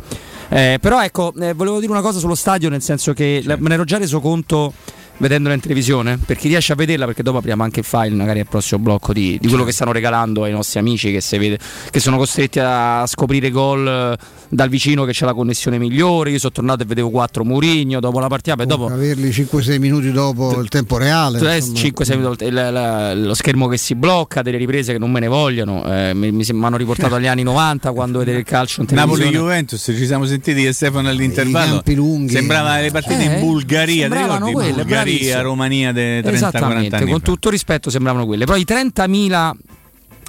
Eh, 0.49 0.77
però 0.79 1.03
ecco, 1.03 1.33
eh, 1.39 1.53
volevo 1.53 1.79
dire 1.79 1.91
una 1.91 2.01
cosa 2.01 2.19
sullo 2.19 2.35
stadio, 2.35 2.69
nel 2.69 2.81
senso 2.81 3.13
che 3.13 3.41
certo. 3.43 3.61
me 3.61 3.69
ne 3.69 3.73
ero 3.75 3.83
già 3.83 3.97
reso 3.97 4.19
conto 4.19 4.73
vedendola 5.17 5.53
in 5.53 5.61
televisione? 5.61 6.17
Per 6.17 6.37
chi 6.37 6.47
riesce 6.47 6.73
a 6.73 6.75
vederla 6.75 7.05
perché 7.05 7.23
dopo 7.23 7.37
apriamo 7.37 7.63
anche 7.63 7.79
il 7.79 7.85
file 7.85 8.15
magari 8.15 8.39
al 8.39 8.47
prossimo 8.47 8.81
blocco 8.81 9.13
di, 9.13 9.37
di 9.39 9.47
quello 9.47 9.63
che 9.63 9.71
stanno 9.71 9.91
regalando 9.91 10.43
ai 10.43 10.51
nostri 10.51 10.79
amici 10.79 11.11
che, 11.11 11.37
vede, 11.37 11.59
che 11.89 11.99
sono 11.99 12.17
costretti 12.17 12.59
a 12.59 13.05
scoprire 13.07 13.49
gol 13.51 14.17
dal 14.49 14.69
vicino 14.69 15.05
che 15.05 15.11
c'è 15.11 15.25
la 15.25 15.33
connessione 15.33 15.77
migliore 15.77 16.31
io 16.31 16.39
sono 16.39 16.51
tornato 16.51 16.83
e 16.83 16.85
vedevo 16.85 17.09
4 17.09 17.43
Murigno 17.43 17.99
dopo 17.99 18.19
la 18.19 18.27
partita 18.27 18.55
oh, 18.57 18.65
dopo 18.65 18.85
averli 18.85 19.29
5-6 19.29 19.79
minuti 19.79 20.11
dopo 20.11 20.59
il 20.59 20.69
tempo 20.69 20.97
reale 20.97 21.39
5-6 21.39 22.17
minuti 22.17 22.43
il, 22.45 22.53
il, 22.53 23.21
lo 23.23 23.33
schermo 23.33 23.67
che 23.67 23.77
si 23.77 23.95
blocca 23.95 24.41
delle 24.41 24.57
riprese 24.57 24.91
che 24.91 24.99
non 24.99 25.11
me 25.11 25.19
ne 25.19 25.27
vogliono 25.27 25.83
eh, 25.85 26.13
mi, 26.13 26.31
mi, 26.31 26.45
mi, 26.47 26.65
hanno 26.65 26.77
riportato 26.77 27.15
agli 27.15 27.27
anni 27.27 27.43
90 27.43 27.91
quando 27.91 28.19
vedere 28.19 28.39
il 28.39 28.45
calcio 28.45 28.81
in 28.81 28.87
televisione 28.87 29.25
Napoli-Juventus 29.25 29.81
ci 29.95 30.05
siamo 30.05 30.25
sentiti 30.25 30.71
Stefano 30.73 31.09
all'intervallo 31.09 31.81
sembrava 32.27 32.79
le 32.79 32.91
partite 32.91 33.21
eh, 33.21 33.33
in 33.35 33.39
Bulgaria 33.39 34.07
sembravano 34.09 34.51
quelle, 34.51 34.73
Bulgaria 34.73 35.41
Romania 35.41 35.91
de 35.91 36.21
30 36.21 36.29
Esattamente, 36.31 37.05
con 37.05 37.19
fa. 37.19 37.19
tutto 37.19 37.49
rispetto 37.49 37.89
sembravano 37.89 38.25
quelle. 38.25 38.45
Però 38.45 38.57
i 38.57 38.65
30.000 38.67 39.51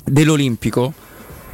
dell'Olimpico 0.05 0.93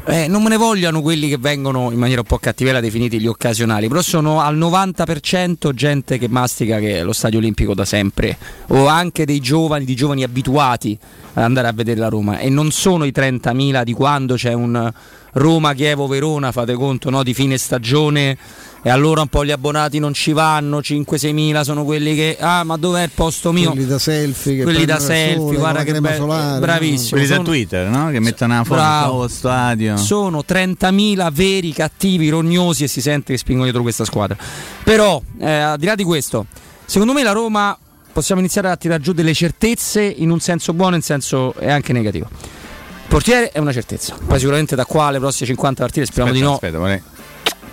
eh, 0.04 0.26
non 0.26 0.42
me 0.42 0.49
ne 0.49 0.56
vogliano 0.56 1.00
quelli 1.00 1.28
che 1.28 1.38
vengono 1.38 1.90
in 1.92 1.99
maniera 1.99 2.21
un 2.21 2.26
po' 2.26 2.38
cattivella 2.38 2.80
definiti 2.80 3.21
gli 3.21 3.26
occasionali, 3.26 3.87
però 3.88 4.02
sono 4.02 4.40
al 4.40 4.59
90% 4.59 5.73
gente 5.73 6.18
che 6.18 6.28
mastica 6.28 6.78
che 6.78 7.02
lo 7.02 7.12
stadio 7.12 7.38
olimpico 7.38 7.75
da 7.75 7.85
sempre, 7.85 8.37
o 8.68 8.87
anche 8.87 9.25
dei 9.25 9.40
giovani, 9.40 9.85
di 9.85 9.94
giovani 9.94 10.25
abituati 10.25 10.99
ad 11.35 11.44
andare 11.44 11.68
a 11.68 11.73
vedere 11.73 12.00
la 12.00 12.09
Roma, 12.09 12.38
e 12.38 12.49
non 12.49 12.73
sono 12.73 13.04
i 13.04 13.12
30.000 13.14 13.85
di 13.85 13.92
quando 13.92 14.35
c'è 14.35 14.52
un 14.52 14.92
Roma, 15.35 15.73
Chievo, 15.73 16.06
Verona, 16.09 16.52
fate 16.52 16.75
conto, 16.75 17.09
no, 17.09 17.23
di 17.23 17.32
fine 17.32 17.56
stagione 17.56 18.37
e 18.84 18.90
allora 18.90 19.20
un 19.20 19.28
po' 19.28 19.44
gli 19.44 19.52
abbonati 19.52 20.00
non 20.00 20.12
ci 20.12 20.32
vanno, 20.32 20.80
5-6 20.80 21.32
mila 21.32 21.62
sono 21.62 21.84
quelli 21.84 22.16
che 22.16 22.36
ah 22.40 22.64
ma 22.64 22.76
dov'è 22.76 23.04
il 23.04 23.10
posto 23.14 23.52
mio? 23.52 23.70
Quelli 23.70 23.86
da 23.86 23.98
selfie, 24.00 24.62
quelli 24.64 24.84
da 24.84 24.98
selfie, 24.98 25.36
sole, 25.36 25.56
guarda 25.56 25.84
che 25.84 26.00
bello, 26.00 26.16
solare, 26.16 26.58
bravissimo. 26.58 27.10
Quelli 27.10 27.26
sono, 27.26 27.38
da 27.38 27.44
Twitter, 27.44 27.88
no? 27.88 28.10
Che 28.10 28.18
mettono 28.18 28.54
una 28.54 28.64
foto 28.64 28.80
allo 28.80 29.28
stadio. 29.28 29.96
Sono 29.96 30.42
30.000 30.46 31.32
veri, 31.32 31.72
cattivi, 31.72 32.28
rognosi 32.28 32.82
e 32.82 32.88
si 32.88 33.00
sente 33.00 33.32
che 33.32 33.38
spingono 33.38 33.64
dietro 33.64 33.82
questa 33.82 34.04
squadra. 34.04 34.36
Però, 34.82 35.22
eh, 35.38 35.50
al 35.50 35.78
di 35.78 35.86
là 35.86 35.94
di 35.94 36.02
questo, 36.04 36.46
secondo 36.84 37.12
me 37.12 37.22
la 37.22 37.32
Roma 37.32 37.78
possiamo 38.12 38.40
iniziare 38.40 38.68
a 38.68 38.76
tirare 38.76 39.00
giù 39.00 39.12
delle 39.12 39.32
certezze 39.32 40.02
in 40.02 40.30
un 40.30 40.40
senso 40.40 40.72
buono, 40.74 40.96
in 40.96 41.02
senso 41.02 41.54
e 41.54 41.70
anche 41.70 41.92
negativo. 41.92 42.28
Il 42.30 43.18
portiere 43.18 43.50
è 43.50 43.58
una 43.58 43.72
certezza, 43.72 44.16
poi 44.26 44.38
sicuramente 44.38 44.74
da 44.74 44.86
qua 44.86 45.04
alle 45.04 45.18
prossime 45.18 45.46
50 45.46 45.82
partite 45.82 46.06
speriamo 46.06 46.30
aspetta, 46.30 46.68
di 46.68 46.80
no. 46.80 46.88
Aspetta, 46.88 47.12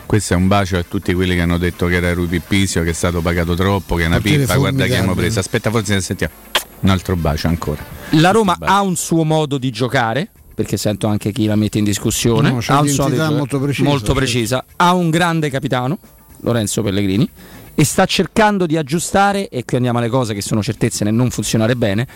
questo 0.09 0.33
è 0.33 0.37
un 0.37 0.47
bacio 0.47 0.75
a 0.75 0.81
tutti 0.81 1.13
quelli 1.13 1.35
che 1.35 1.41
hanno 1.41 1.59
detto 1.59 1.85
che 1.85 1.97
era 1.97 2.11
Rui 2.15 2.25
Pippisio, 2.25 2.81
che 2.81 2.89
è 2.89 2.93
stato 2.93 3.21
pagato 3.21 3.53
troppo, 3.53 3.93
che 3.93 4.05
è 4.05 4.07
una 4.07 4.19
pippa, 4.19 4.55
guarda 4.57 4.85
che 4.87 4.95
abbiamo 4.95 5.13
preso. 5.13 5.37
Aspetta, 5.37 5.69
forse 5.69 5.93
ne 5.93 6.01
sentiamo. 6.01 6.33
Un 6.79 6.89
altro 6.89 7.15
bacio 7.15 7.47
ancora. 7.47 7.85
La 8.13 8.31
Roma 8.31 8.57
ha 8.59 8.81
un 8.81 8.95
suo 8.95 9.23
modo 9.23 9.59
di 9.59 9.69
giocare, 9.69 10.27
perché 10.55 10.77
sento 10.77 11.05
anche 11.05 11.31
chi 11.31 11.45
la 11.45 11.55
mette 11.55 11.77
in 11.77 11.83
discussione. 11.83 12.49
No, 12.49 12.59
ha 12.65 12.79
un 12.79 12.87
suo 12.87 13.07
molto 13.07 13.59
precisa. 13.59 13.83
Molto 13.87 14.05
certo. 14.05 14.13
precisa. 14.19 14.65
Ha 14.77 14.93
un 14.93 15.11
grande 15.11 15.51
capitano, 15.51 15.99
Lorenzo 16.39 16.81
Pellegrini, 16.81 17.29
e 17.75 17.83
sta 17.83 18.05
cercando 18.05 18.65
di 18.65 18.77
aggiustare, 18.77 19.47
e 19.47 19.63
qui 19.63 19.77
andiamo 19.77 19.99
alle 19.99 20.09
cose 20.09 20.33
che 20.33 20.41
sono 20.41 20.63
certezze 20.63 21.03
nel 21.03 21.13
non 21.13 21.29
funzionare 21.29 21.75
bene 21.75 22.07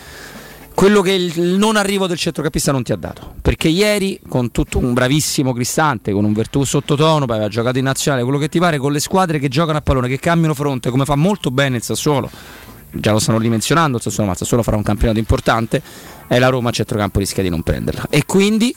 quello 0.74 1.00
che 1.02 1.12
il 1.12 1.40
non 1.40 1.76
arrivo 1.76 2.06
del 2.06 2.18
centrocampista 2.18 2.72
non 2.72 2.82
ti 2.82 2.92
ha 2.92 2.96
dato. 2.96 3.34
Perché 3.40 3.68
ieri, 3.68 4.20
con 4.28 4.50
tutto 4.50 4.78
un 4.78 4.92
bravissimo 4.92 5.52
Cristante, 5.52 6.12
con 6.12 6.24
un 6.24 6.32
Vertù 6.32 6.64
sottotono, 6.64 7.26
poi 7.26 7.36
aveva 7.36 7.50
giocato 7.50 7.78
in 7.78 7.84
nazionale, 7.84 8.24
quello 8.24 8.38
che 8.38 8.48
ti 8.48 8.58
pare, 8.58 8.78
con 8.78 8.92
le 8.92 9.00
squadre 9.00 9.38
che 9.38 9.48
giocano 9.48 9.78
a 9.78 9.80
pallone, 9.80 10.08
che 10.08 10.18
cambiano 10.18 10.52
fronte, 10.52 10.90
come 10.90 11.04
fa 11.04 11.14
molto 11.14 11.50
bene 11.50 11.76
il 11.76 11.82
Sassuolo, 11.82 12.28
già 12.90 13.12
lo 13.12 13.20
stanno 13.20 13.38
rimensionando 13.38 13.98
il 13.98 14.02
Sassuolo, 14.02 14.26
ma 14.26 14.32
il 14.32 14.38
Sassuolo 14.38 14.62
farà 14.62 14.76
un 14.76 14.82
campionato 14.82 15.18
importante, 15.18 15.80
e 16.26 16.38
la 16.38 16.48
Roma 16.48 16.70
a 16.70 16.72
centrocampo 16.72 17.20
rischia 17.20 17.42
di 17.42 17.50
non 17.50 17.62
prenderla. 17.62 18.06
E 18.10 18.24
quindi, 18.24 18.74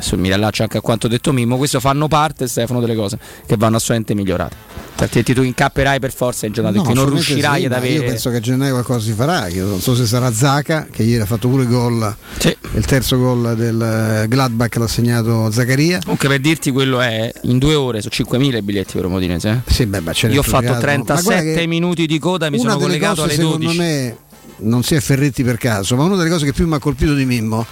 se, 0.00 0.16
mi 0.16 0.28
riallaccio 0.28 0.62
anche 0.62 0.78
a 0.78 0.80
quanto 0.80 1.08
detto 1.08 1.32
Mimmo, 1.32 1.56
questo 1.56 1.80
fanno 1.80 2.08
parte, 2.08 2.46
Stefano, 2.48 2.80
delle 2.80 2.94
cose 2.94 3.18
che 3.46 3.56
vanno 3.56 3.76
assolutamente 3.76 4.14
migliorate. 4.14 4.84
Altrimenti 4.98 5.34
tu 5.34 5.42
incapperai 5.42 6.00
per 6.00 6.12
forza 6.12 6.46
in 6.46 6.52
giornata, 6.52 6.76
no, 6.76 6.82
perché 6.82 6.98
non 6.98 7.10
riuscirai 7.10 7.60
sì, 7.60 7.66
ad 7.66 7.72
avere. 7.72 7.94
Io 7.94 8.04
penso 8.04 8.30
che 8.30 8.36
a 8.36 8.40
gennaio 8.40 8.72
qualcosa 8.72 9.00
si 9.00 9.12
farà. 9.12 9.46
Io 9.48 9.66
non 9.66 9.80
so 9.80 9.94
se 9.94 10.06
sarà 10.06 10.32
Zaca, 10.32 10.86
che 10.90 11.02
ieri 11.02 11.20
ha 11.20 11.26
fatto 11.26 11.48
pure 11.48 11.66
gol. 11.66 12.16
Sì. 12.38 12.56
Il 12.74 12.84
terzo 12.86 13.18
gol 13.18 13.54
del 13.56 14.24
Gladbach 14.26 14.76
l'ha 14.76 14.88
segnato 14.88 15.50
Zaccaria. 15.50 15.98
Comunque 16.00 16.28
per 16.28 16.40
dirti 16.40 16.70
quello 16.70 17.00
è 17.00 17.30
in 17.42 17.58
due 17.58 17.74
ore 17.74 18.00
su 18.00 18.08
5.000 18.10 18.62
biglietti 18.62 18.94
per 18.94 19.06
Modinese. 19.08 19.62
Eh? 19.66 19.70
Sì, 19.70 19.84
beh, 19.84 20.00
ma 20.00 20.12
Io 20.14 20.40
ho 20.40 20.42
fatto 20.42 20.78
37 20.78 21.66
minuti 21.66 22.06
di 22.06 22.18
coda, 22.18 22.48
mi 22.48 22.58
sono 22.58 22.78
collegato 22.78 23.22
cose, 23.22 23.34
alle 23.34 23.42
12. 23.42 23.70
Secondo 23.70 23.82
me 23.82 24.16
non 24.58 24.82
si 24.82 24.94
è 24.94 25.00
Ferretti 25.00 25.44
per 25.44 25.58
caso, 25.58 25.96
ma 25.96 26.04
una 26.04 26.16
delle 26.16 26.30
cose 26.30 26.46
che 26.46 26.54
più 26.54 26.66
mi 26.66 26.74
ha 26.74 26.78
colpito 26.78 27.14
di 27.14 27.26
Mimmo 27.26 27.66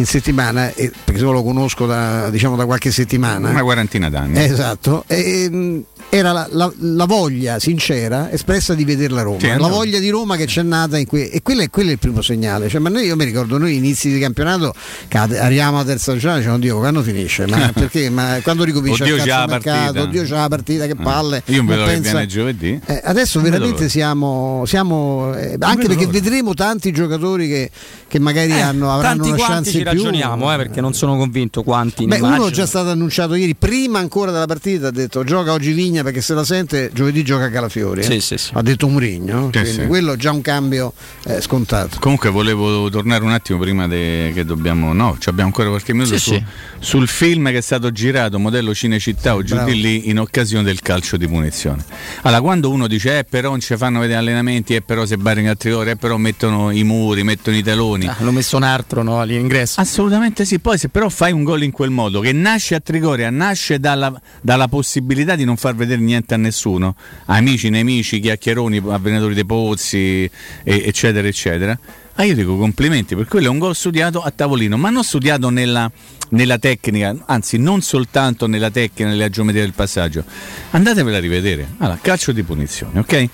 in 0.00 0.06
settimana, 0.06 0.72
e, 0.74 0.90
perché 1.04 1.20
lo 1.20 1.42
conosco 1.42 1.86
da, 1.86 2.30
diciamo, 2.30 2.56
da 2.56 2.64
qualche 2.64 2.90
settimana. 2.90 3.50
Una 3.50 3.62
quarantina 3.62 4.08
d'anni. 4.08 4.42
Esatto. 4.42 5.04
E, 5.06 5.84
era 6.10 6.32
la, 6.32 6.48
la, 6.50 6.72
la, 6.78 7.04
voglia 7.04 7.60
sincera 7.60 8.32
espressa 8.32 8.74
di 8.74 8.84
vedere 8.84 9.14
la 9.14 9.22
Roma, 9.22 9.38
sì, 9.38 9.46
la 9.46 9.68
voglia 9.68 10.00
di 10.00 10.08
Roma 10.08 10.34
che 10.36 10.46
c'è 10.46 10.62
nata 10.62 10.98
in 10.98 11.06
que- 11.06 11.30
e 11.30 11.40
quello 11.40 11.62
è, 11.62 11.70
quello 11.70 11.90
è, 11.90 11.92
il 11.92 11.98
primo 11.98 12.20
segnale. 12.20 12.68
Cioè, 12.68 12.80
ma 12.80 12.88
noi, 12.88 13.04
io 13.04 13.14
mi 13.14 13.24
ricordo 13.24 13.58
noi 13.58 13.76
inizi 13.76 14.12
di 14.12 14.18
campionato 14.18 14.74
arriviamo 15.12 15.76
alla 15.76 15.86
terza 15.86 16.12
giornata 16.16 16.38
diciamo 16.38 16.58
Dio 16.58 16.78
quando 16.78 17.02
finisce? 17.02 17.46
Ma 17.46 17.70
perché? 17.72 18.10
Ma 18.10 18.40
quando 18.42 18.64
ricomincia 18.64 19.04
oddio 19.04 19.16
il 19.16 19.22
già 19.22 19.46
mercato? 19.46 20.00
Oddio 20.00 20.24
c'è 20.24 20.34
la 20.34 20.48
partita, 20.48 20.86
che 20.86 20.96
palle. 20.96 21.42
Eh. 21.44 21.52
Io 21.52 21.64
vedo 21.64 21.84
pensa, 21.84 22.00
che 22.02 22.10
viene 22.10 22.26
giovedì. 22.26 22.80
Eh, 22.86 23.00
adesso 23.04 23.40
non 23.40 23.50
veramente 23.50 23.88
siamo, 23.88 24.64
siamo 24.66 25.32
eh, 25.34 25.56
anche 25.60 25.86
perché 25.86 26.06
l'ora. 26.06 26.18
vedremo 26.18 26.54
tanti 26.54 26.90
giocatori 26.90 27.46
che, 27.46 27.70
che 28.10 28.18
magari 28.18 28.50
eh, 28.50 28.60
hanno, 28.60 28.92
avranno 28.92 29.24
una 29.24 29.36
chance 29.36 29.70
ci 29.70 29.76
in 29.78 29.82
più. 29.84 29.92
ragioniamo 29.92 30.46
perché 30.56 30.80
non 30.80 30.94
sono 30.94 31.16
convinto 31.16 31.62
quanti. 31.62 32.06
Beh, 32.06 32.18
uno 32.18 32.48
è 32.48 32.50
già 32.50 32.66
stato 32.66 32.90
annunciato 32.90 33.36
ieri, 33.36 33.54
prima 33.54 34.00
ancora 34.00 34.32
della 34.32 34.46
partita, 34.46 34.88
ha 34.88 34.90
detto 34.90 35.22
gioca 35.22 35.52
oggi 35.52 35.70
Vigna 35.70 36.02
perché 36.02 36.20
se 36.20 36.34
la 36.34 36.42
sente 36.42 36.90
giovedì 36.92 37.22
gioca 37.22 37.44
a 37.44 37.50
Calafiori. 37.50 38.02
Sì, 38.02 38.20
sì, 38.20 38.36
sì. 38.36 38.50
Ha 38.52 38.62
detto 38.62 38.88
Murigno. 38.88 39.50
Sì, 39.52 39.64
sì. 39.64 39.86
Quello 39.86 40.16
già 40.16 40.32
un 40.32 40.40
cambio 40.40 40.92
eh, 41.26 41.40
scontato. 41.40 41.98
Comunque 42.00 42.30
volevo 42.30 42.90
tornare 42.90 43.22
un 43.22 43.30
attimo 43.30 43.60
prima 43.60 43.86
de... 43.86 44.32
che 44.34 44.44
dobbiamo. 44.44 44.92
No, 44.92 45.16
abbiamo 45.26 45.48
ancora 45.48 45.68
qualche 45.68 45.92
minuto 45.92 46.18
su... 46.18 46.42
sul 46.80 47.06
film 47.06 47.48
che 47.50 47.58
è 47.58 47.62
stato 47.62 47.92
girato, 47.92 48.40
modello 48.40 48.74
Cinecittà 48.74 49.36
o 49.36 49.44
giù 49.44 49.56
di 49.62 49.80
lì, 49.80 50.08
in 50.08 50.18
occasione 50.18 50.64
del 50.64 50.80
calcio 50.80 51.16
di 51.16 51.28
punizione. 51.28 51.84
Allora, 52.22 52.40
quando 52.40 52.70
uno 52.70 52.88
dice, 52.88 53.18
eh, 53.18 53.24
però 53.24 53.50
non 53.50 53.60
ci 53.60 53.76
fanno 53.76 54.00
vedere 54.00 54.18
allenamenti, 54.18 54.74
eh, 54.74 54.82
però 54.82 55.06
se 55.06 55.16
bari 55.16 55.42
in 55.42 55.48
altri 55.48 55.70
ore, 55.70 55.92
eh, 55.92 55.96
però 55.96 56.16
mettono 56.16 56.72
i 56.72 56.82
muri, 56.82 57.22
mettono 57.22 57.56
i 57.56 57.62
teloni. 57.62 57.99
Ah, 58.06 58.16
hanno 58.18 58.32
messo 58.32 58.56
un 58.56 58.62
altro 58.62 59.02
no, 59.02 59.20
all'ingresso. 59.20 59.80
Assolutamente 59.80 60.44
sì. 60.44 60.58
Poi 60.58 60.78
se 60.78 60.88
però 60.88 61.08
fai 61.08 61.32
un 61.32 61.44
gol 61.44 61.62
in 61.62 61.70
quel 61.70 61.90
modo, 61.90 62.20
che 62.20 62.32
nasce 62.32 62.74
a 62.74 62.80
Trigoria, 62.80 63.30
nasce 63.30 63.78
dalla, 63.78 64.12
dalla 64.40 64.68
possibilità 64.68 65.34
di 65.36 65.44
non 65.44 65.56
far 65.56 65.74
vedere 65.74 66.00
niente 66.00 66.34
a 66.34 66.36
nessuno 66.36 66.94
amici, 67.26 67.68
nemici, 67.70 68.20
chiacchieroni, 68.20 68.82
avvenatori 68.88 69.34
dei 69.34 69.46
pozzi, 69.46 70.30
eccetera, 70.62 71.26
eccetera. 71.26 71.78
Ah, 72.14 72.24
io 72.24 72.34
dico 72.34 72.56
complimenti, 72.56 73.14
per 73.14 73.26
quello 73.26 73.46
è 73.46 73.50
un 73.50 73.58
gol 73.58 73.74
studiato 73.74 74.20
a 74.20 74.30
tavolino, 74.30 74.76
ma 74.76 74.90
non 74.90 75.04
studiato 75.04 75.48
nella, 75.48 75.90
nella 76.30 76.58
tecnica, 76.58 77.16
anzi 77.26 77.56
non 77.56 77.80
soltanto 77.80 78.46
nella 78.46 78.70
tecnica, 78.70 79.08
nella 79.08 79.30
geometria 79.30 79.62
del 79.62 79.72
passaggio. 79.72 80.24
Andatevela 80.70 81.16
a 81.16 81.20
rivedere. 81.20 81.66
Allora, 81.78 81.98
calcio 82.02 82.32
di 82.32 82.42
punizione, 82.42 82.98
ok? 82.98 83.28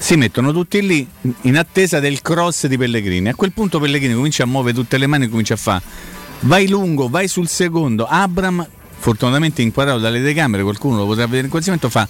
Si 0.00 0.16
mettono 0.16 0.52
tutti 0.52 0.80
lì 0.80 1.06
in 1.42 1.58
attesa 1.58 2.00
del 2.00 2.22
cross 2.22 2.66
di 2.66 2.78
Pellegrini. 2.78 3.28
A 3.28 3.34
quel 3.34 3.52
punto 3.52 3.80
Pellegrini 3.80 4.14
comincia 4.14 4.44
a 4.44 4.46
muovere 4.46 4.74
tutte 4.74 4.96
le 4.96 5.06
mani 5.06 5.24
e 5.24 5.28
comincia 5.28 5.54
a 5.54 5.58
fare 5.58 5.82
vai 6.40 6.68
lungo, 6.68 7.08
vai 7.08 7.28
sul 7.28 7.48
secondo. 7.48 8.06
Abram 8.06 8.66
fortunatamente 8.98 9.62
inquadrato 9.62 9.98
dalle 9.98 10.18
telecamere, 10.18 10.62
qualcuno 10.62 10.98
lo 10.98 11.06
potrà 11.06 11.26
vedere 11.26 11.44
in 11.44 11.50
questo 11.50 11.70
momento, 11.70 11.88
fa 11.88 12.08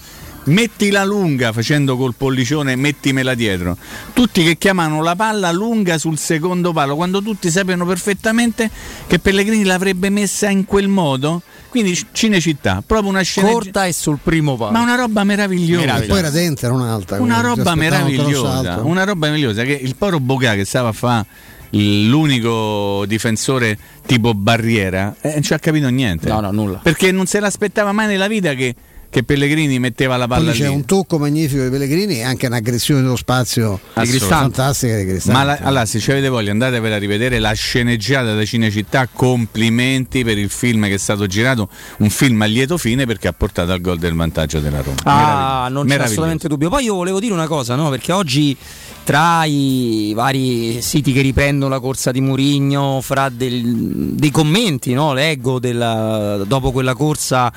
mettila 0.49 1.05
lunga 1.05 1.53
facendo 1.53 1.97
col 1.97 2.15
pollicione 2.15 2.77
mettimela 2.77 3.35
dietro. 3.35 3.77
Tutti 4.13 4.43
che 4.43 4.59
chiamano 4.59 5.03
la 5.03 5.17
palla 5.17 5.51
lunga 5.53 5.99
sul 5.99 6.19
secondo 6.19 6.73
palo, 6.73 6.97
quando 6.97 7.23
tutti 7.23 7.51
sapevano 7.51 7.87
perfettamente 7.87 8.71
che 9.07 9.19
Pellegrini 9.19 9.65
l'avrebbe 9.65 10.11
messa 10.11 10.49
in 10.49 10.65
quel 10.65 10.89
modo. 10.89 11.43
Quindi 11.69 11.99
Cinecittà, 12.13 12.83
proprio 12.85 13.11
una 13.11 13.23
scena 13.23 13.51
corta 13.51 13.85
e 13.85 13.93
sul 13.93 14.19
primo 14.23 14.57
palo. 14.57 14.73
Ma 14.73 14.81
una 14.81 14.95
roba 14.95 15.23
meravigliosa. 15.25 15.81
Meravigliosa. 15.81 16.13
Poi 16.13 16.19
era 16.19 16.31
dentro, 16.31 16.67
era 16.67 16.75
un'alta. 16.75 17.21
Una 17.21 17.41
roba 17.41 17.75
meravigliosa. 17.75 18.81
Una 18.83 19.05
roba 19.05 19.27
meravigliosa 19.27 19.63
che 19.65 19.79
il 19.81 19.95
poro 19.97 20.19
Bocà 20.19 20.55
che 20.55 20.65
stava 20.65 20.89
a 20.89 20.93
fare 20.93 21.27
l'unico 21.71 23.05
difensore 23.07 23.77
tipo 24.07 24.33
barriera 24.33 25.15
eh, 25.21 25.33
non 25.33 25.43
ci 25.43 25.53
ha 25.53 25.59
capito 25.59 25.89
niente. 25.89 26.29
No, 26.29 26.41
no, 26.41 26.51
nulla. 26.51 26.79
Perché 26.79 27.13
non 27.13 27.27
se 27.27 27.41
l'aspettava 27.41 27.93
mai 27.93 28.07
nella 28.07 28.29
vita 28.29 28.55
che 28.55 28.75
che 29.11 29.23
Pellegrini 29.23 29.79
metteva 29.79 30.17
la 30.17 30.27
palla 30.27 30.51
Poi 30.51 30.59
c'è 30.59 30.69
lì. 30.69 30.75
un 30.75 30.85
tocco 30.85 31.19
magnifico 31.19 31.63
di 31.63 31.71
Pellegrini 31.71 32.19
e 32.19 32.23
anche 32.25 32.47
un'aggressione 32.47 33.01
dello 33.01 33.17
spazio 33.17 33.81
fantastica 33.95 34.97
di 34.97 35.07
Cristante. 35.07 35.33
Ma 35.33 35.45
la, 35.45 35.59
allora, 35.63 35.87
se 35.87 35.99
ci 35.99 36.11
avete 36.11 36.29
voglia, 36.29 36.51
andatevela 36.51 36.97
a 36.97 36.99
rivedere 36.99 37.39
la 37.39 37.53
sceneggiata 37.53 38.35
da 38.35 38.45
Cinecittà. 38.45 39.09
Complimenti 39.11 40.25
per 40.25 40.37
il 40.39 40.51
film 40.51 40.85
che 40.85 40.95
è 40.95 40.99
stato 40.99 41.27
girato, 41.27 41.69
un 41.99 42.11
film 42.11 42.43
a 42.43 42.45
lieto 42.45 42.77
fine 42.77 43.07
perché 43.07 43.29
ha 43.29 43.33
portato 43.33 43.73
al 43.73 43.81
gol 43.81 43.99
del 43.99 44.15
vantaggio 44.15 44.61
della 44.61 44.83
Roma. 44.83 44.99
Ah, 45.05 45.69
non 45.71 45.87
c'è 45.87 45.97
assolutamente 45.97 46.49
dubbio. 46.49 46.69
Poi 46.69 46.85
io 46.85 46.95
volevo 46.95 47.19
dire 47.19 47.33
una 47.33 47.47
cosa, 47.47 47.75
no? 47.75 47.89
Perché 47.89 48.13
oggi 48.13 48.57
tra 49.05 49.45
i 49.45 50.13
vari 50.15 50.83
siti 50.83 51.15
che 51.15 51.23
riprendono 51.23 51.73
la 51.73 51.81
corsa 51.81 52.11
di 52.11 52.21
Murigno, 52.21 53.01
fra 53.01 53.31
del, 53.31 54.13
dei 54.13 54.31
commenti, 54.31 54.93
no? 54.93 55.15
leggo 55.15 55.59
della, 55.59 56.43
dopo 56.47 56.73
quella 56.73 56.95
corsa 56.95 57.51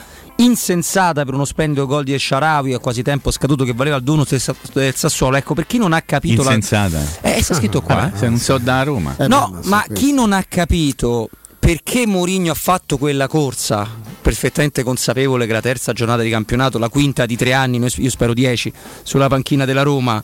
insensata 0.43 1.23
per 1.23 1.33
uno 1.33 1.45
splendido 1.45 1.85
gol 1.85 2.03
di 2.03 2.13
Esciarawi 2.13 2.73
a 2.73 2.79
quasi 2.79 3.01
tempo 3.01 3.31
scaduto 3.31 3.63
che 3.63 3.73
valeva 3.73 3.97
il 3.97 4.03
2 4.03 4.25
del 4.73 4.95
Sassuolo. 4.95 5.37
Ecco, 5.37 5.53
per 5.53 5.67
chi 5.67 5.77
non 5.77 5.93
ha 5.93 6.01
capito 6.01 6.41
insensata. 6.41 6.97
La... 7.21 7.35
Eh, 7.35 7.43
sta 7.43 7.55
scritto 7.55 7.81
qua. 7.81 8.11
Eh, 8.13 8.17
se 8.17 8.27
non 8.27 8.37
so 8.37 8.57
da 8.57 8.83
Roma. 8.83 9.15
Eh, 9.17 9.27
no, 9.27 9.59
ma 9.65 9.85
chi 9.93 10.13
non 10.13 10.33
ha 10.33 10.43
capito 10.47 11.29
perché 11.59 12.07
Mourinho 12.07 12.51
ha 12.51 12.55
fatto 12.55 12.97
quella 12.97 13.27
corsa 13.27 13.87
perfettamente 14.21 14.83
consapevole 14.83 15.45
che 15.45 15.53
la 15.53 15.61
terza 15.61 15.93
giornata 15.93 16.21
di 16.21 16.29
campionato, 16.29 16.77
la 16.77 16.89
quinta 16.89 17.25
di 17.25 17.35
tre 17.35 17.53
anni, 17.53 17.77
io 17.79 18.09
spero 18.09 18.33
dieci, 18.33 18.71
sulla 19.03 19.27
panchina 19.27 19.65
della 19.65 19.83
Roma 19.83 20.23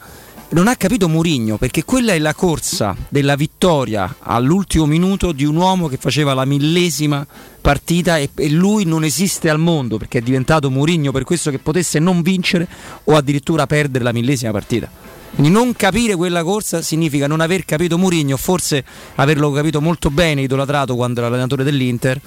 non 0.49 0.67
ha 0.67 0.75
capito 0.75 1.09
Mourinho 1.09 1.57
perché 1.57 1.83
quella 1.83 2.13
è 2.13 2.19
la 2.19 2.33
corsa 2.33 2.95
della 3.09 3.35
vittoria 3.35 4.17
all'ultimo 4.19 4.85
minuto 4.85 5.33
di 5.33 5.43
un 5.43 5.57
uomo 5.57 5.87
che 5.87 5.97
faceva 5.97 6.33
la 6.33 6.45
millesima 6.45 7.25
partita 7.59 8.17
e, 8.17 8.29
e 8.33 8.49
lui 8.49 8.85
non 8.85 9.03
esiste 9.03 9.49
al 9.49 9.59
mondo 9.59 9.97
perché 9.97 10.19
è 10.19 10.21
diventato 10.21 10.69
Mourinho 10.69 11.11
per 11.11 11.25
questo 11.25 11.51
che 11.51 11.59
potesse 11.59 11.99
non 11.99 12.21
vincere 12.21 12.65
o 13.05 13.15
addirittura 13.15 13.67
perdere 13.67 14.05
la 14.05 14.13
millesima 14.13 14.51
partita. 14.51 14.89
Quindi 15.33 15.51
non 15.51 15.73
capire 15.73 16.15
quella 16.15 16.43
corsa 16.43 16.81
significa 16.81 17.27
non 17.27 17.41
aver 17.41 17.65
capito 17.65 17.97
Mourinho, 17.97 18.37
forse 18.37 18.83
averlo 19.15 19.51
capito 19.51 19.81
molto 19.81 20.09
bene, 20.09 20.41
idolatrato 20.41 20.95
quando 20.95 21.19
era 21.19 21.27
allenatore 21.27 21.65
dell'Inter 21.65 22.21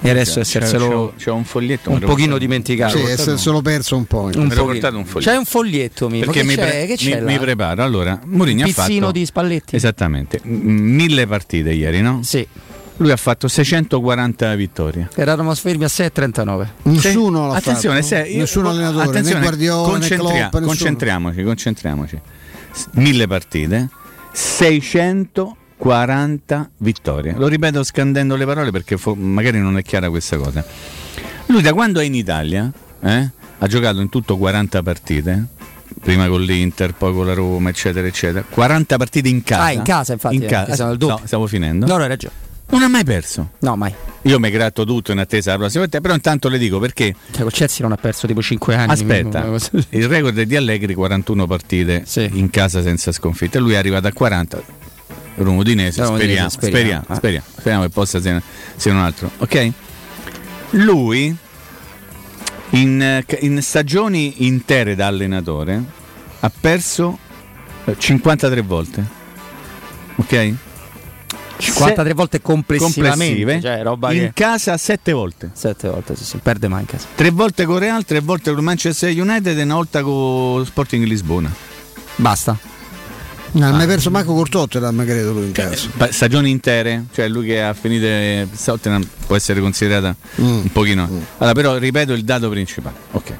e 0.00 0.10
adesso 0.10 0.40
esserselo 0.40 1.14
c'è, 1.16 1.24
c'è 1.24 1.30
un 1.30 1.44
foglietto 1.44 1.90
un 1.90 1.98
pochino 2.00 2.38
dimenticato. 2.38 2.96
Sì, 2.96 3.04
esserselo 3.04 3.62
perso 3.62 3.96
un 3.96 4.04
po' 4.04 4.22
un, 4.22 4.32
un 4.34 4.52
un 4.52 5.04
c'è 5.18 5.36
un 5.36 5.44
foglietto 5.44 6.08
mi, 6.08 6.20
perché 6.20 6.42
mi, 6.42 6.54
pre- 6.54 6.86
che 6.86 6.96
c'è 6.96 7.20
mi, 7.20 7.32
mi, 7.32 7.38
preparo. 7.38 7.82
Allora 7.82 8.20
Mourinho 8.24 8.64
ha 8.64 8.68
fatto 8.68 9.10
di 9.10 9.26
Spalletti. 9.26 9.76
Esattamente. 9.76 10.40
Mille 10.44 11.26
partite 11.26 11.72
ieri 11.72 12.00
no? 12.00 12.20
sì. 12.22 12.46
Lui 12.98 13.10
ha 13.10 13.16
fatto 13.16 13.46
640 13.46 14.54
vittorie. 14.54 15.10
Eravamo 15.16 15.54
fermi 15.54 15.84
a 15.84 15.88
6,39. 15.88 16.66
Nessuno 16.84 17.48
l'ha 17.48 17.56
attenzione, 17.56 18.02
fatto. 18.02 18.24
Se, 18.24 18.28
io, 18.30 18.38
nessuno 18.38 18.70
allenatore, 18.70 19.04
attenzione, 19.04 19.40
né 19.40 19.44
Guardiola, 19.44 19.88
concentria- 19.88 20.32
né 20.32 20.48
Klopp, 20.48 20.64
concentriamoci, 20.64 21.42
concentriamoci. 21.42 22.20
Mille 22.92 23.26
partite, 23.26 23.90
640 25.76 26.70
vittorie. 26.78 27.34
Lo 27.36 27.46
ripeto 27.46 27.84
scandendo 27.84 28.34
le 28.36 28.46
parole 28.46 28.70
perché 28.70 28.96
fo- 28.96 29.14
magari 29.14 29.58
non 29.60 29.76
è 29.76 29.82
chiara 29.82 30.08
questa 30.08 30.36
cosa. 30.36 30.64
Lui 31.46 31.62
da 31.62 31.72
quando 31.72 32.00
è 32.00 32.04
in 32.04 32.14
Italia 32.14 32.70
eh, 33.00 33.30
ha 33.58 33.66
giocato 33.66 34.00
in 34.00 34.08
tutto 34.08 34.36
40 34.36 34.82
partite, 34.82 35.44
prima 36.00 36.26
con 36.28 36.42
l'Inter, 36.42 36.94
poi 36.94 37.12
con 37.12 37.26
la 37.26 37.34
Roma, 37.34 37.68
eccetera, 37.68 38.06
eccetera. 38.06 38.44
40 38.48 38.96
partite 38.96 39.28
in 39.28 39.42
casa. 39.42 39.62
Ah, 39.62 39.72
in 39.72 39.82
casa, 39.82 40.12
infatti. 40.14 40.34
In 40.34 40.46
casa. 40.46 40.90
Eh, 40.90 40.96
no, 40.98 41.20
stavo 41.24 41.46
finendo. 41.46 41.86
No, 41.86 41.96
hai 41.96 42.08
ragione. 42.08 42.44
Non 42.68 42.82
ha 42.82 42.88
mai 42.88 43.04
perso. 43.04 43.50
No, 43.60 43.76
mai. 43.76 43.94
Io 44.22 44.40
mi 44.40 44.50
gratto 44.50 44.84
tutto 44.84 45.12
in 45.12 45.18
attesa 45.18 45.50
della 45.50 45.62
prossima 45.62 45.84
volta, 45.84 46.00
però 46.00 46.14
intanto 46.14 46.48
le 46.48 46.58
dico 46.58 46.80
perché. 46.80 47.14
Cioè, 47.30 47.42
con 47.42 47.50
Chelsea 47.50 47.86
non 47.86 47.92
ha 47.92 48.00
perso 48.00 48.26
tipo 48.26 48.42
5 48.42 48.74
anni. 48.74 48.90
Aspetta, 48.90 49.44
il 49.90 50.08
record 50.08 50.36
è 50.36 50.46
di 50.46 50.56
Allegri 50.56 50.92
41 50.92 51.46
partite 51.46 52.02
sì. 52.06 52.28
in 52.32 52.50
casa 52.50 52.82
senza 52.82 53.12
sconfitta. 53.12 53.60
Lui 53.60 53.74
è 53.74 53.76
arrivato 53.76 54.08
a 54.08 54.12
40. 54.12 54.84
Roma 55.36 55.60
Udinese, 55.60 56.04
speriamo, 56.04 56.48
speriamo, 56.48 56.48
speriamo, 56.48 57.04
ah. 57.06 57.14
speriamo, 57.14 57.46
speriamo, 57.50 57.82
che 57.82 57.88
possa 57.90 58.20
sia 58.20 58.42
un 58.84 58.96
altro. 58.96 59.30
Ok? 59.38 59.72
Lui 60.70 61.36
in, 62.70 63.24
in 63.40 63.62
stagioni 63.62 64.46
intere 64.46 64.94
da 64.94 65.06
allenatore 65.06 65.82
ha 66.40 66.50
perso 66.60 67.18
53 67.96 68.60
volte. 68.62 69.04
Ok? 70.16 70.54
53 71.58 72.12
volte 72.12 72.42
complessivamente 72.42 73.60
cioè, 73.62 73.82
roba 73.82 74.12
in 74.12 74.20
che... 74.24 74.32
casa 74.34 74.76
7 74.76 75.12
volte 75.12 75.50
7 75.54 75.88
volte 75.88 76.14
sì, 76.14 76.24
sì, 76.24 76.38
perde 76.42 76.68
mai 76.68 76.80
in 76.80 76.86
casa 76.86 77.06
3 77.14 77.30
volte 77.30 77.64
con 77.64 77.78
Real 77.78 78.04
3 78.04 78.20
volte 78.20 78.52
con 78.52 78.62
Manchester 78.62 79.18
United 79.18 79.58
e 79.58 79.62
una 79.62 79.74
volta 79.76 80.02
con 80.02 80.66
Sporting 80.66 81.06
Lisbona 81.06 81.50
basta 82.16 82.58
non 83.52 83.72
ha 83.72 83.76
mai 83.76 83.86
perso 83.86 84.10
manco 84.10 84.34
col 84.34 84.48
Tottenham 84.48 85.04
credo 85.04 85.32
lui 85.32 85.46
in 85.46 85.52
casa. 85.52 85.88
eh, 85.98 86.12
stagioni 86.12 86.50
intere 86.50 87.04
cioè 87.12 87.28
lui 87.28 87.46
che 87.46 87.62
ha 87.62 87.74
finito 87.74 88.06
Tottenham 88.62 89.06
può 89.26 89.36
essere 89.36 89.60
considerata 89.60 90.14
mm. 90.40 90.44
un 90.44 90.72
pochino. 90.72 91.08
Mm. 91.10 91.18
allora 91.38 91.54
però 91.54 91.76
ripeto 91.76 92.12
il 92.12 92.24
dato 92.24 92.48
principale. 92.48 92.96
Ok. 93.12 93.34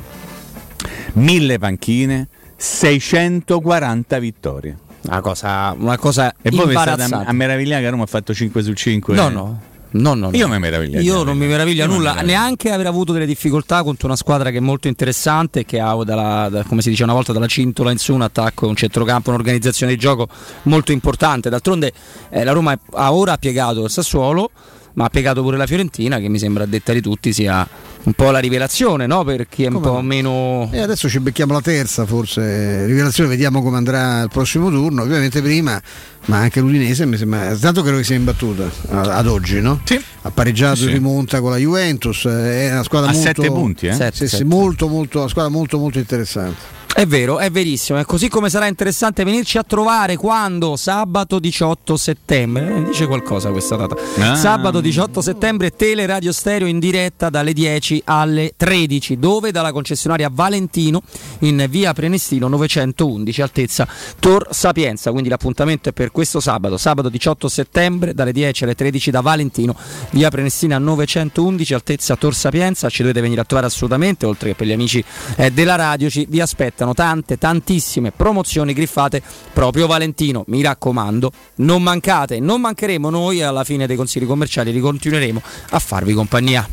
Mille 1.15 1.59
panchine 1.59 2.29
640 2.57 4.19
vittorie. 4.19 4.77
Una 5.03 5.21
cosa, 5.21 5.75
una 5.79 5.97
cosa 5.99 6.35
e 6.43 6.51
poi 6.51 6.71
state 6.71 7.03
a, 7.03 7.23
a 7.27 7.33
meravigliare 7.33 7.83
che 7.83 7.91
Roma 7.91 8.03
ha 8.03 8.07
fatto 8.07 8.35
5 8.35 8.63
su 8.63 8.73
5 8.73 9.15
no 9.15 9.29
no 9.29 9.61
No, 9.91 10.15
no, 10.15 10.31
no. 10.31 10.37
Io 10.37 10.49
mi 10.49 10.59
meraviglio. 10.59 11.01
Io 11.01 11.23
non 11.23 11.39
mi 11.39 11.47
meraviglia 11.47 11.87
nulla, 11.87 12.15
meraviglia. 12.15 12.39
neanche 12.39 12.71
aver 12.71 12.87
avuto 12.87 13.13
delle 13.13 13.27
difficoltà 13.27 13.83
contro 13.83 14.07
una 14.07 14.17
squadra 14.17 14.51
che 14.51 14.59
è 14.59 14.61
molto 14.61 14.89
interessante, 14.89 15.65
che 15.65 15.81
ha, 15.81 15.95
dalla, 16.05 16.49
da, 16.51 16.65
come 16.65 16.83
si 16.83 16.91
dice 16.91 17.05
una 17.05 17.13
volta, 17.13 17.33
dalla 17.33 17.47
cintola 17.47 17.91
in 17.91 17.99
su 17.99 18.13
un 18.13 18.23
attacco, 18.23 18.67
un 18.67 18.77
centrocampo, 18.77 19.31
un'organizzazione 19.31 19.93
di 19.93 19.99
gioco 19.99 20.29
molto 20.65 20.93
importante. 20.93 21.49
D'altronde 21.49 21.93
eh, 22.31 22.45
la 22.45 22.53
Roma 22.53 22.79
ha 22.93 23.13
ora 23.13 23.37
piegato 23.39 23.85
il 23.85 23.91
Sassuolo, 23.91 24.51
ma 24.95 25.05
ha 25.05 25.09
piegato 25.09 25.43
pure 25.43 25.57
la 25.57 25.67
Fiorentina, 25.67 26.19
che 26.19 26.29
mi 26.29 26.39
sembra 26.39 26.67
detta 26.67 26.93
di 26.93 27.01
tutti 27.01 27.33
sia 27.33 27.67
un 28.07 28.13
po' 28.13 28.31
la 28.31 28.39
rivelazione, 28.39 29.07
no? 29.07 29.25
Per 29.25 29.49
chi 29.49 29.65
è 29.65 29.67
come 29.67 29.77
un 29.79 29.83
po' 29.83 30.01
meno. 30.01 30.69
E 30.73 30.81
adesso 30.81 31.09
ci 31.09 31.19
becchiamo 31.19 31.53
la 31.53 31.61
terza, 31.61 32.07
forse. 32.07 32.87
Rivelazione, 32.87 33.29
vediamo 33.29 33.63
come 33.63 33.77
andrà 33.77 34.23
il 34.23 34.29
prossimo 34.29 34.71
turno. 34.71 35.03
Ovviamente 35.03 35.43
prima, 35.43 35.81
ma 36.27 36.39
anche 36.39 36.61
l'Udinese 36.61 37.05
mi 37.05 37.17
sembra. 37.17 37.57
Tanto 37.57 37.83
credo 37.83 37.99
che 37.99 38.05
sia 38.05 38.15
imbattuta 38.15 38.71
ad 38.91 39.27
oggi, 39.27 39.61
no? 39.61 39.81
Sì. 39.85 40.01
Ha 40.23 40.31
pareggiato 40.31 40.77
sì. 40.77 40.87
rimonta 40.87 41.41
con 41.41 41.51
la 41.51 41.57
Juventus. 41.57 42.27
È 42.27 42.71
una 42.71 42.85
squadra 42.85 43.11
a 43.11 43.13
molto. 43.13 43.29
sette 43.29 43.49
punti, 43.49 43.87
eh? 43.87 43.93
Sette, 43.93 44.13
sì, 44.13 44.29
sette. 44.29 44.37
Sì, 44.37 44.45
molto, 44.45 44.87
molto, 44.87 45.19
una 45.19 45.29
squadra 45.29 45.51
molto, 45.51 45.79
molto 45.79 45.99
interessante. 45.99 46.76
È 46.97 47.05
vero, 47.05 47.39
è 47.39 47.51
verissimo. 47.51 47.99
È 47.99 48.07
così 48.07 48.31
come 48.31 48.49
sarà 48.49 48.69
interessante 48.69 49.23
venirci 49.23 49.59
a 49.59 49.63
trovare 49.63 50.17
quando 50.17 50.77
sabato 50.77 51.39
18 51.39 51.95
settembre. 51.95 52.75
Eh, 52.75 52.85
dice 52.85 53.07
qualcosa 53.07 53.51
questa 53.51 53.77
data. 53.77 53.95
Ah. 54.17 54.35
Sabato 54.35 54.81
18 54.81 55.21
settembre, 55.21 55.73
Tele 55.73 56.07
Radio 56.07 56.33
Stereo 56.33 56.67
in 56.67 56.79
diretta 56.79 57.29
dalle 57.29 57.53
10 57.53 58.01
alle 58.07 58.55
13. 58.57 59.19
Dove? 59.19 59.51
Dalla 59.51 59.73
concessionaria 59.73 60.31
Valentino 60.33 61.03
in 61.41 61.67
via 61.69 61.93
Prenestino 61.93 62.49
911, 62.49 63.43
altezza 63.43 63.87
Tor 64.19 64.49
Sapienza. 64.53 65.11
Quindi 65.11 65.29
l'appuntamento 65.29 65.91
è 65.91 65.93
per 65.93 66.11
questo 66.11 66.41
sabato, 66.41 66.79
sabato 66.79 67.11
18 67.11 67.47
settembre, 67.47 68.15
dalle 68.15 68.33
10 68.33 68.65
alle 68.65 68.75
13 68.75 69.11
da 69.11 69.21
Valentino, 69.21 69.77
via 70.13 70.31
Prenestina 70.31 70.79
911, 70.79 71.75
altezza 71.75 72.17
Tor 72.17 72.35
Sapienza. 72.35 72.89
Ci 72.89 73.03
dovete 73.03 73.21
venire 73.21 73.43
a 73.43 73.45
trovare 73.45 73.69
assolutamente, 73.69 74.25
oltre 74.25 74.49
che 74.49 74.55
per 74.55 74.67
gli 74.67 74.73
amici 74.73 75.05
eh, 75.37 75.51
della 75.51 75.75
radio, 75.75 76.09
ci 76.09 76.25
vi 76.27 76.41
aspetta 76.41 76.85
aspettano 76.87 76.95
tante, 76.95 77.39
tantissime 77.39 78.13
promozioni 78.13 78.73
griffate 78.73 79.23
proprio 79.53 79.87
Valentino. 79.87 80.45
Mi 80.49 80.63
raccomando, 80.63 81.33
non 81.57 81.83
mancate, 81.83 82.39
non 82.39 82.61
mancheremo 82.61 83.11
noi 83.11 83.43
alla 83.43 83.65
fine 83.65 83.87
dei 83.87 83.97
consigli 83.97 84.27
commerciali, 84.27 84.71
ricontinueremo 84.71 85.43
a 85.71 85.79
farvi 85.79 86.13
compagnia. 86.13 86.69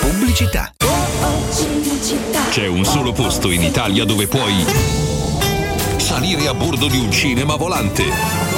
Pubblicità. 0.00 0.72
C'è 2.50 2.66
un 2.66 2.84
solo 2.84 3.12
posto 3.12 3.50
in 3.50 3.62
Italia 3.62 4.04
dove 4.04 4.26
puoi 4.26 4.64
salire 5.96 6.48
a 6.48 6.54
bordo 6.54 6.88
di 6.88 6.98
un 6.98 7.10
cinema 7.12 7.54
volante 7.54 8.48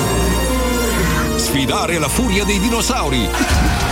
Sfidare 1.37 1.99
la 1.99 2.09
furia 2.09 2.45
dei 2.45 2.59
dinosauri. 2.59 3.92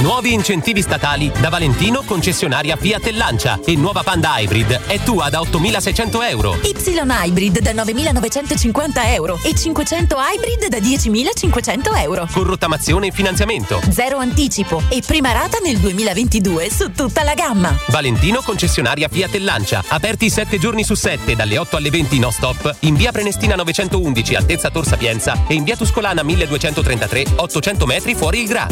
Nuovi 0.00 0.32
incentivi 0.32 0.82
statali 0.82 1.30
da 1.40 1.48
Valentino 1.48 2.02
concessionaria 2.02 2.76
Fiat 2.76 3.06
e 3.06 3.12
Lancia 3.12 3.60
e 3.64 3.76
nuova 3.76 4.02
Panda 4.02 4.38
Hybrid 4.38 4.86
è 4.86 4.98
tua 4.98 5.30
da 5.30 5.40
8.600 5.40 6.28
euro. 6.28 6.58
Y 6.62 6.74
Hybrid 6.74 7.60
da 7.60 7.72
9.950 7.72 9.14
euro 9.14 9.38
e 9.42 9.54
500 9.54 10.16
Hybrid 10.18 10.66
da 10.68 10.78
10.500 10.78 12.02
euro. 12.02 12.26
Con 12.30 12.42
rottamazione 12.42 13.06
e 13.06 13.10
finanziamento. 13.12 13.80
Zero 13.90 14.18
anticipo 14.18 14.82
e 14.88 15.00
prima 15.06 15.32
rata 15.32 15.58
nel 15.62 15.78
2022 15.78 16.70
su 16.70 16.90
tutta 16.92 17.22
la 17.22 17.34
gamma. 17.34 17.74
Valentino 17.88 18.42
concessionaria 18.42 19.08
Fiat 19.08 19.34
e 19.36 19.40
Lancia. 19.40 19.82
Aperti 19.86 20.28
7 20.28 20.58
giorni 20.58 20.82
su 20.82 20.94
7 20.94 21.36
dalle 21.36 21.56
8 21.56 21.76
alle 21.76 21.90
20 21.90 22.18
no 22.18 22.30
stop 22.30 22.76
in 22.80 22.96
via 22.96 23.12
Prenestina 23.12 23.54
911 23.54 24.34
altezza 24.34 24.70
Tor 24.70 24.86
Sapienza 24.86 25.44
e 25.46 25.54
in 25.54 25.62
via 25.62 25.76
Tuscolana 25.76 26.24
1233 26.24 27.26
800 27.36 27.86
metri 27.86 28.14
fuori 28.16 28.40
il 28.40 28.48
Gra. 28.48 28.66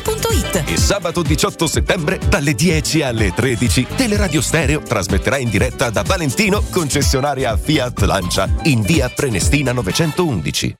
ValentinoAutomobili.it 0.00 0.62
E 0.66 0.76
sabato 0.76 1.22
18 1.22 1.66
settembre 1.66 2.18
dalle 2.28 2.54
10 2.54 3.02
alle 3.02 3.32
13 3.32 3.86
Teleradio 3.96 4.40
Stereo 4.40 4.80
trasmetterà 4.80 5.36
in 5.36 5.50
diretta 5.50 5.90
da 5.90 6.02
Valentino, 6.02 6.62
concessionaria 6.70 7.56
Fiat 7.56 8.00
Lancia, 8.00 8.48
in 8.64 8.82
via 8.82 9.08
Prenestina 9.08 9.72
911. 9.72 10.79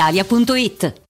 brispalitalia.it. 0.00 1.09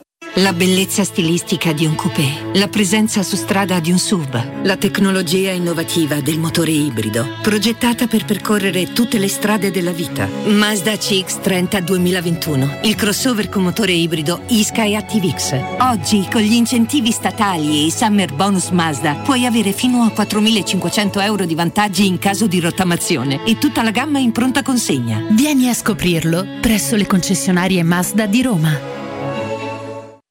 La 0.35 0.53
bellezza 0.53 1.03
stilistica 1.03 1.73
di 1.73 1.85
un 1.85 1.93
coupé, 1.93 2.51
la 2.53 2.69
presenza 2.69 3.21
su 3.21 3.35
strada 3.35 3.81
di 3.81 3.91
un 3.91 3.99
SUV, 3.99 4.63
la 4.63 4.77
tecnologia 4.77 5.51
innovativa 5.51 6.21
del 6.21 6.39
motore 6.39 6.71
ibrido, 6.71 7.27
progettata 7.41 8.07
per 8.07 8.23
percorrere 8.23 8.93
tutte 8.93 9.19
le 9.19 9.27
strade 9.27 9.71
della 9.71 9.91
vita. 9.91 10.29
Mazda 10.45 10.93
CX-30 10.93 11.79
2021, 11.81 12.79
il 12.83 12.95
crossover 12.95 13.49
con 13.49 13.63
motore 13.63 13.91
ibrido 13.91 14.43
eSky 14.47 14.95
ActiveX. 14.95 15.53
Oggi, 15.79 16.25
con 16.31 16.39
gli 16.39 16.53
incentivi 16.53 17.11
statali 17.11 17.81
e 17.81 17.85
i 17.87 17.91
Summer 17.91 18.33
Bonus 18.33 18.69
Mazda, 18.69 19.15
puoi 19.15 19.45
avere 19.45 19.73
fino 19.73 20.01
a 20.03 20.13
4.500 20.15 21.23
euro 21.23 21.43
di 21.43 21.55
vantaggi 21.55 22.07
in 22.07 22.19
caso 22.19 22.47
di 22.47 22.61
rottamazione 22.61 23.43
e 23.43 23.57
tutta 23.57 23.83
la 23.83 23.91
gamma 23.91 24.19
in 24.19 24.31
pronta 24.31 24.63
consegna. 24.63 25.21
Vieni 25.31 25.67
a 25.67 25.73
scoprirlo 25.73 26.45
presso 26.61 26.95
le 26.95 27.05
concessionarie 27.05 27.83
Mazda 27.83 28.27
di 28.27 28.41
Roma. 28.41 29.00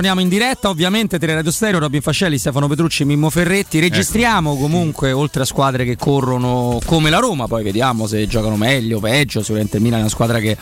torniamo 0.00 0.22
in 0.22 0.30
diretta, 0.30 0.70
ovviamente 0.70 1.18
Teleradio 1.18 1.50
Stereo, 1.50 1.78
Robin 1.78 2.00
Fascelli, 2.00 2.38
Stefano 2.38 2.66
Petrucci, 2.68 3.04
Mimmo 3.04 3.28
Ferretti. 3.28 3.80
Registriamo 3.80 4.56
comunque, 4.56 5.12
oltre 5.12 5.42
a 5.42 5.44
squadre 5.44 5.84
che 5.84 5.96
corrono 5.98 6.78
come 6.86 7.10
la 7.10 7.18
Roma, 7.18 7.46
poi 7.46 7.62
vediamo 7.62 8.06
se 8.06 8.26
giocano 8.26 8.56
meglio 8.56 8.96
o 8.96 9.00
peggio. 9.00 9.40
Sicuramente 9.40 9.76
il 9.76 9.82
Milan 9.82 9.98
è 9.98 10.02
una 10.02 10.10
squadra 10.10 10.38
che, 10.38 10.56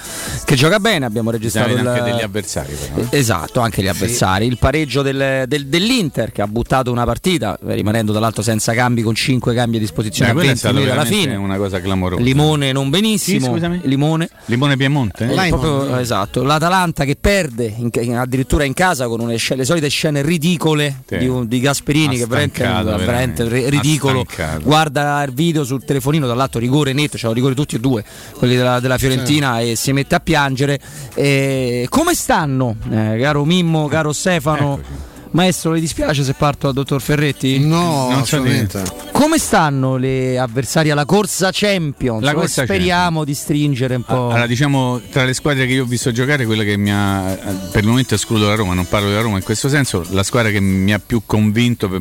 che 0.45 0.57
gioca 0.57 0.81
bene. 0.81 1.07
Abbiamo 1.07 1.31
registrato 1.31 1.71
il- 1.71 1.87
anche 1.87 2.03
degli 2.03 2.21
avversari 2.21 2.73
però, 2.75 3.07
eh. 3.11 3.17
Esatto, 3.17 3.61
anche 3.61 3.81
gli 3.81 3.87
avversari. 3.87 4.45
Il 4.47 4.59
pareggio 4.59 5.03
del- 5.03 5.45
del- 5.47 5.67
dell'Inter 5.69 6.33
che 6.33 6.43
ha 6.43 6.49
buttato 6.49 6.91
una 6.91 7.05
partita, 7.05 7.57
rimanendo 7.65 8.11
tra 8.11 8.21
l'altro 8.21 8.43
senza 8.43 8.75
cambi, 8.75 9.03
con 9.03 9.15
5 9.15 9.55
cambi 9.55 9.77
a 9.77 9.81
disposizione 9.81 10.33
Beh, 10.33 10.41
a 10.41 10.43
quella 10.43 10.51
è 10.51 10.55
20 10.55 10.59
stata 10.59 10.75
minuti 10.75 10.93
alla 10.93 11.23
fine. 11.31 11.37
una 11.37 11.57
cosa 11.59 11.81
clamorosa. 11.81 12.21
Limone 12.23 12.73
non 12.73 12.91
benissimo. 12.91 13.57
Sì? 13.57 13.81
Limone. 13.85 14.29
Limone 14.47 14.77
Piemonte? 14.77 15.31
Eh, 15.33 15.49
proprio, 15.49 15.97
esatto, 15.99 16.43
l'Atalanta 16.43 17.05
che 17.05 17.15
perde 17.15 17.73
in- 17.77 17.91
in- 18.01 18.17
addirittura 18.17 18.65
in 18.65 18.73
casa 18.75 19.07
con 19.07 19.27
une 19.29 19.37
scene- 19.39 19.61
le 19.61 19.67
solite 19.67 19.89
scene 19.89 20.23
ridicole 20.23 21.03
Sì. 21.07 21.19
di, 21.19 21.31
di 21.49 21.61
Gasperini 21.61 22.17
Ha 22.17 22.19
che 22.19 22.27
veramente, 22.27 22.63
veramente 22.63 23.05
veramente. 23.05 23.49
ri- 23.49 23.69
ridicolo. 23.71 24.25
Guarda 24.63 25.23
il 25.25 25.33
video 25.33 25.65
sul 25.65 25.85
telefonino, 25.85 26.27
dall'altro 26.27 26.61
rigore 26.61 26.93
netto, 26.93 27.17
c'erano 27.17 27.35
rigore 27.35 27.55
tutti 27.55 27.77
e 27.77 27.81
due, 27.81 28.05
quelli 28.37 28.57
della, 28.57 28.81
della 28.81 28.99
Fiorentina 28.99 29.61
e 29.61 29.77
si 29.77 29.93
mette 29.93 30.15
a 30.15 30.21
piangere. 30.21 30.79
E 31.15 31.87
come 31.89 32.15
stanno, 32.15 32.77
eh, 32.91 33.19
caro 33.21 33.45
Mimmo, 33.45 33.87
caro 33.89 34.13
Stefano? 34.13 34.81
Maestro, 35.33 35.73
le 35.73 35.81
dispiace 35.81 36.23
se 36.25 36.33
parto 36.35 36.67
dal 36.67 36.75
dottor 36.75 37.01
Ferretti? 37.03 37.59
No, 37.59 38.09
Non 38.11 38.23
c'è 38.23 38.37
assolutamente. 38.37 38.83
Come 39.13 39.39
stanno 39.39 39.97
le 39.97 40.39
avversarie 40.39 40.93
alla 40.93 41.05
corsa 41.05 41.51
Champions? 41.53 42.23
La 42.23 42.33
corsa 42.35 42.65
speriamo 42.65 43.25
di 43.25 43.35
stringere 43.35 43.97
un 43.97 44.03
po'. 44.03 44.29
Allora, 44.31 44.47
diciamo, 44.47 45.01
tra 45.11 45.25
le 45.25 45.35
squadre 45.35 45.67
che 45.67 45.73
io 45.73 45.83
ho 45.83 45.87
visto 45.87 46.13
giocare, 46.13 46.47
quella 46.47 46.63
che 46.63 46.77
mi 46.77 46.93
ha, 46.93 47.37
per 47.73 47.83
il 47.83 47.89
momento 47.89 48.15
escludo 48.15 48.47
la 48.47 48.55
Roma, 48.55 48.75
non 48.75 48.87
parlo 48.89 49.09
della 49.09 49.21
Roma 49.21 49.37
in 49.39 49.43
questo 49.43 49.69
senso, 49.69 50.05
la 50.11 50.23
squadra 50.23 50.51
che 50.51 50.61
mi 50.61 50.93
ha 50.93 51.01
più 51.05 51.23
convinto, 51.27 51.89
per- 51.89 52.01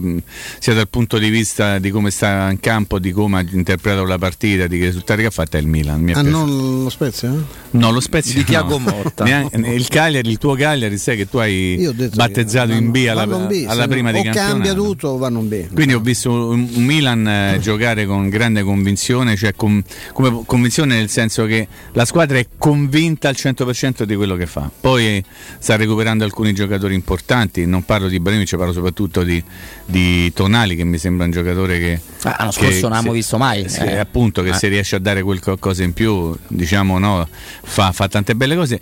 sia 0.59 0.73
dal 0.73 0.87
punto 0.87 1.17
di 1.17 1.29
vista 1.29 1.79
di 1.79 1.89
come 1.91 2.11
sta 2.11 2.49
in 2.51 2.59
campo, 2.59 2.99
di 2.99 3.11
come 3.11 3.39
ha 3.39 3.45
interpretato 3.49 4.05
la 4.05 4.17
partita, 4.17 4.67
di 4.67 4.77
che 4.77 4.85
risultati 4.85 5.21
che 5.21 5.27
ha 5.27 5.31
fatto, 5.31 5.57
è 5.57 5.59
il 5.59 5.67
Milan. 5.67 5.99
Mi 6.01 6.11
Ah, 6.11 6.21
piaciuto. 6.21 6.37
non 6.45 6.83
lo 6.83 6.89
Spezia? 6.89 7.31
eh? 7.33 7.65
No, 7.71 7.91
lo 7.91 7.99
Spezia 7.99 8.33
Di 8.35 8.43
Thiago 8.43 8.77
no. 8.77 8.91
Motta. 8.91 9.23
Neanche- 9.25 9.57
il 9.57 9.87
Cagliari, 9.87 10.29
il 10.29 10.37
tuo 10.37 10.53
Cagliari, 10.55 10.97
sai 10.97 11.17
che 11.17 11.27
tu 11.27 11.37
hai 11.37 11.91
battezzato 12.13 12.71
in 12.73 12.91
B 12.91 13.05
alla, 13.09 13.16
in 13.23 13.47
B, 13.47 13.65
alla 13.67 13.81
se 13.83 13.87
prima 13.87 14.11
di 14.11 14.19
o 14.19 14.23
campionato. 14.23 14.51
cambia 14.53 14.73
tutto 14.73 15.07
o 15.09 15.17
vanno 15.17 15.39
in 15.39 15.47
B. 15.49 15.73
Quindi 15.73 15.93
ho 15.93 15.99
visto 15.99 16.31
un 16.31 16.67
un 16.77 16.83
Milan 16.83 17.27
eh, 17.27 17.57
giocare 17.59 18.05
con 18.05 18.29
grande 18.29 18.61
convinzione, 18.63 19.35
cioè 19.35 19.53
con- 19.55 19.83
come 20.13 20.43
convinzione 20.45 20.95
nel 20.95 21.09
senso 21.09 21.45
che 21.45 21.67
la 21.93 22.05
squadra 22.05 22.37
è 22.37 22.47
convinta 22.57 23.29
al 23.29 23.35
100% 23.37 24.03
di 24.03 24.15
quello 24.15 24.35
che 24.35 24.45
fa. 24.45 24.69
Poi 24.79 25.05
eh, 25.05 25.23
sta 25.59 25.75
recuperando 25.75 26.23
alcuni 26.23 26.53
giocatori 26.53 26.93
importanti, 26.93 27.65
non 27.65 27.83
parlo 27.83 28.07
di 28.07 28.15
Ibrahimovic, 28.15 28.55
parlo 28.57 28.73
soprattutto 28.73 29.23
di, 29.23 29.41
di 29.85 30.31
Tonali 30.33 30.75
che 30.75 30.83
mi 30.83 30.97
sembra 30.97 31.25
un 31.25 31.31
giocatore 31.31 31.79
che... 31.79 31.99
Ah, 32.23 32.35
l'anno 32.39 32.51
che 32.51 32.57
scorso 32.57 32.81
non 32.81 32.91
abbiamo 32.93 33.07
se- 33.11 33.13
visto 33.13 33.37
mai. 33.37 33.69
sì, 33.69 33.79
eh. 33.81 33.97
appunto 33.97 34.41
che 34.43 34.49
Eh. 34.49 34.53
se 34.53 34.67
riesce 34.67 34.95
a 34.95 34.99
dare 34.99 35.21
quel 35.23 35.39
qualcosa 35.41 35.83
in 35.83 35.93
più, 35.93 36.35
diciamo 36.47 36.97
no, 36.99 37.27
fa, 37.63 37.91
fa 37.91 38.07
tante 38.07 38.35
belle 38.35 38.55
cose. 38.55 38.79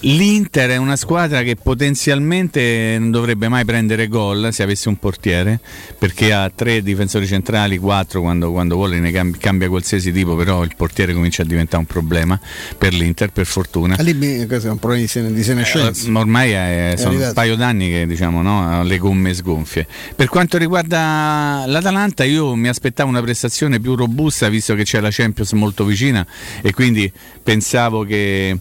L'Inter 0.00 0.70
è 0.70 0.76
una 0.76 0.94
squadra 0.94 1.42
che 1.42 1.56
potenzialmente 1.56 2.96
non 2.98 3.10
dovrebbe 3.10 3.48
mai 3.48 3.64
prendere 3.64 4.06
gol 4.06 4.50
se 4.52 4.62
avesse 4.62 4.88
un 4.88 4.96
portiere, 4.96 5.58
perché 5.98 6.32
ha 6.32 6.50
tre 6.54 6.82
difensori 6.82 7.26
centrali, 7.26 7.76
quattro 7.78 8.20
quando, 8.20 8.52
quando 8.52 8.76
vuole 8.76 9.00
ne 9.00 9.10
cambi- 9.10 9.38
cambia 9.38 9.68
qualsiasi 9.68 10.12
tipo, 10.12 10.36
però 10.36 10.62
il 10.62 10.74
portiere 10.76 11.12
comincia 11.12 11.42
a 11.42 11.44
diventare 11.44 11.78
un 11.78 11.86
problema 11.86 12.38
per 12.78 12.94
l'Inter, 12.94 13.30
per 13.32 13.46
fortuna. 13.46 13.96
Ah, 13.98 14.02
lì 14.02 14.46
questo 14.46 14.68
è 14.68 14.70
un 14.70 14.78
problema 14.78 15.02
di, 15.02 15.08
sene- 15.08 15.32
di 15.32 15.42
senescenza. 15.42 16.06
Eh, 16.06 16.10
ma 16.10 16.20
ormai 16.20 16.52
è- 16.52 16.94
sono 16.96 17.08
arrivato. 17.08 17.28
un 17.28 17.34
paio 17.34 17.56
d'anni 17.56 17.88
che 17.90 18.06
diciamo 18.06 18.42
no, 18.42 18.84
le 18.84 18.98
gomme 18.98 19.34
sgonfie. 19.34 19.86
Per 20.14 20.28
quanto 20.28 20.56
riguarda 20.56 21.64
l'Atalanta, 21.66 22.22
io 22.22 22.54
mi 22.54 22.68
aspettavo 22.68 23.08
una 23.08 23.22
prestazione 23.22 23.80
più 23.80 23.96
robusta 23.96 24.48
visto 24.48 24.74
che 24.74 24.84
c'è 24.84 25.00
la 25.00 25.10
Champions 25.10 25.52
molto 25.52 25.84
vicina 25.84 26.24
e 26.62 26.72
quindi 26.72 27.10
pensavo 27.42 28.04
che. 28.04 28.58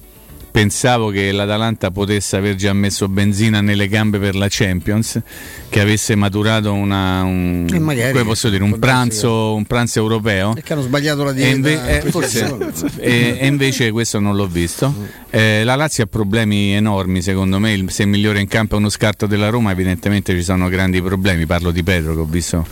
Pensavo 0.53 1.09
che 1.09 1.31
l'Atalanta 1.31 1.89
potesse 1.89 2.37
aver 2.37 2.53
già 2.53 2.73
messo 2.73 3.07
benzina 3.07 3.59
nelle 3.59 3.87
gambe 3.87 4.19
per 4.19 4.35
la 4.35 4.45
Champions, 4.47 5.19
che 5.67 5.79
avesse 5.79 6.13
maturato 6.13 6.71
una, 6.73 7.23
un, 7.23 7.65
E 7.73 7.79
magari, 7.79 8.11
come 8.11 8.23
posso 8.23 8.49
dire, 8.51 8.61
un, 8.61 8.77
pranzo, 8.77 9.55
un 9.55 9.65
pranzo 9.65 9.97
europeo. 9.97 10.53
È 10.55 10.61
che 10.61 10.73
hanno 10.73 10.83
sbagliato 10.83 11.23
la 11.23 11.31
E, 11.31 11.33
dieta. 11.33 11.55
inve- 11.55 11.97
eh, 12.05 12.11
forse- 12.11 12.55
e- 12.97 13.37
e 13.39 13.47
invece 13.47 13.89
questo 13.89 14.19
non 14.19 14.35
l'ho 14.35 14.45
visto. 14.45 14.93
Eh, 15.31 15.63
la 15.63 15.73
Lazio 15.73 16.03
ha 16.03 16.07
problemi 16.07 16.73
enormi, 16.75 17.23
secondo 17.23 17.57
me. 17.57 17.73
Il- 17.73 17.89
se 17.89 18.03
il 18.03 18.09
migliore 18.09 18.39
in 18.39 18.47
campo 18.47 18.75
è 18.75 18.77
uno 18.77 18.89
scarto 18.89 19.25
della 19.25 19.49
Roma, 19.49 19.71
evidentemente 19.71 20.35
ci 20.35 20.43
sono 20.43 20.69
grandi 20.69 21.01
problemi. 21.01 21.47
Parlo 21.47 21.71
di 21.71 21.81
Pedro, 21.81 22.13
che 22.13 22.19
ho 22.19 22.25
visto 22.25 22.63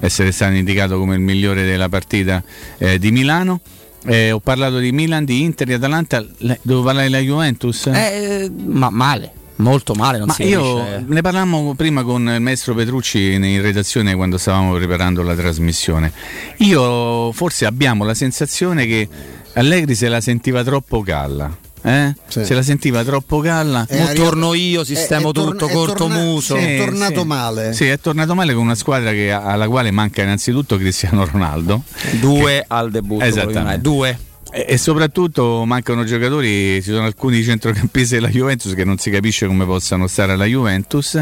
essere 0.00 0.30
stato 0.30 0.52
indicato 0.56 0.98
come 0.98 1.14
il 1.14 1.22
migliore 1.22 1.64
della 1.64 1.88
partita 1.88 2.42
eh, 2.76 2.98
di 2.98 3.10
Milano. 3.10 3.60
Eh, 4.06 4.30
ho 4.32 4.40
parlato 4.40 4.78
di 4.78 4.92
Milan, 4.92 5.24
di 5.24 5.42
Inter, 5.42 5.66
di 5.66 5.72
Atalanta. 5.74 6.24
Le- 6.38 6.58
Devo 6.62 6.82
parlare 6.82 7.08
della 7.08 7.20
Juventus? 7.22 7.86
Eh, 7.88 8.50
ma 8.66 8.88
male, 8.90 9.30
molto 9.56 9.94
male. 9.94 10.18
Non 10.18 10.28
Ma 10.28 10.32
si 10.34 10.44
io 10.44 10.76
riesce. 10.82 11.04
ne 11.06 11.20
parlammo 11.20 11.74
prima 11.74 12.02
con 12.02 12.26
il 12.28 12.40
maestro 12.40 12.74
Petrucci 12.74 13.34
in 13.34 13.60
redazione 13.60 14.14
quando 14.14 14.38
stavamo 14.38 14.72
preparando 14.74 15.22
la 15.22 15.34
trasmissione. 15.34 16.12
Io 16.58 17.30
forse 17.32 17.66
abbiamo 17.66 18.04
la 18.04 18.14
sensazione 18.14 18.86
che 18.86 19.08
Allegri 19.54 19.94
se 19.94 20.08
la 20.08 20.20
sentiva 20.20 20.62
troppo 20.64 21.02
galla. 21.02 21.54
Eh? 21.82 22.14
Sì. 22.28 22.44
Se 22.44 22.54
la 22.54 22.62
sentiva 22.62 23.02
troppo 23.04 23.40
galla. 23.40 23.86
È 23.88 23.96
Mo 23.96 24.04
arrivato- 24.04 24.22
torno 24.22 24.54
io, 24.54 24.84
sistemo 24.84 25.28
è- 25.28 25.30
è 25.30 25.34
torna- 25.34 25.50
tutto, 25.52 25.68
è 25.68 25.72
corto 25.72 25.94
torna- 25.94 26.18
muso. 26.18 26.54
È 26.56 26.60
Sì, 26.60 26.76
tornato 26.76 27.20
sì. 27.20 27.26
male. 27.26 27.72
Sì, 27.72 27.86
è 27.88 27.98
tornato 28.00 28.34
male 28.34 28.52
con 28.54 28.62
una 28.64 28.74
squadra 28.74 29.10
che- 29.12 29.30
alla 29.30 29.68
quale 29.68 29.90
manca 29.90 30.22
innanzitutto 30.22 30.76
Cristiano 30.76 31.24
Ronaldo. 31.24 31.82
Due 32.20 32.64
al 32.66 32.90
debutto. 32.90 33.24
Esattamente. 33.24 33.80
Due. 33.80 34.18
E, 34.52 34.66
e 34.70 34.78
soprattutto 34.78 35.62
mancano 35.64 36.02
giocatori, 36.02 36.82
ci 36.82 36.90
sono 36.90 37.04
alcuni 37.06 37.40
centrocampisti 37.44 38.14
della 38.16 38.26
Juventus 38.28 38.74
che 38.74 38.84
non 38.84 38.98
si 38.98 39.08
capisce 39.10 39.46
come 39.46 39.64
possano 39.64 40.08
stare 40.08 40.32
alla 40.32 40.44
Juventus 40.44 41.20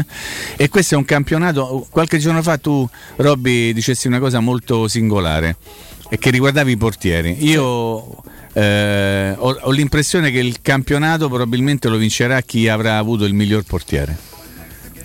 e 0.55 0.67
questo 0.69 0.95
è 0.95 0.97
un 0.97 1.05
campionato, 1.05 1.85
qualche 1.91 2.17
giorno 2.17 2.41
fa 2.41 2.57
tu 2.57 2.89
Robby 3.17 3.71
dicessi 3.71 4.07
una 4.07 4.17
cosa 4.17 4.39
molto 4.39 4.87
singolare 4.87 5.57
e 6.09 6.17
che 6.17 6.31
riguardava 6.31 6.69
i 6.69 6.77
portieri. 6.77 7.37
Io 7.45 8.23
eh, 8.53 9.35
ho, 9.37 9.57
ho 9.61 9.71
l'impressione 9.71 10.31
che 10.31 10.39
il 10.39 10.61
campionato 10.61 11.27
probabilmente 11.29 11.87
lo 11.87 11.97
vincerà 11.97 12.41
chi 12.41 12.67
avrà 12.67 12.97
avuto 12.97 13.25
il 13.25 13.33
miglior 13.33 13.63
portiere. 13.63 14.17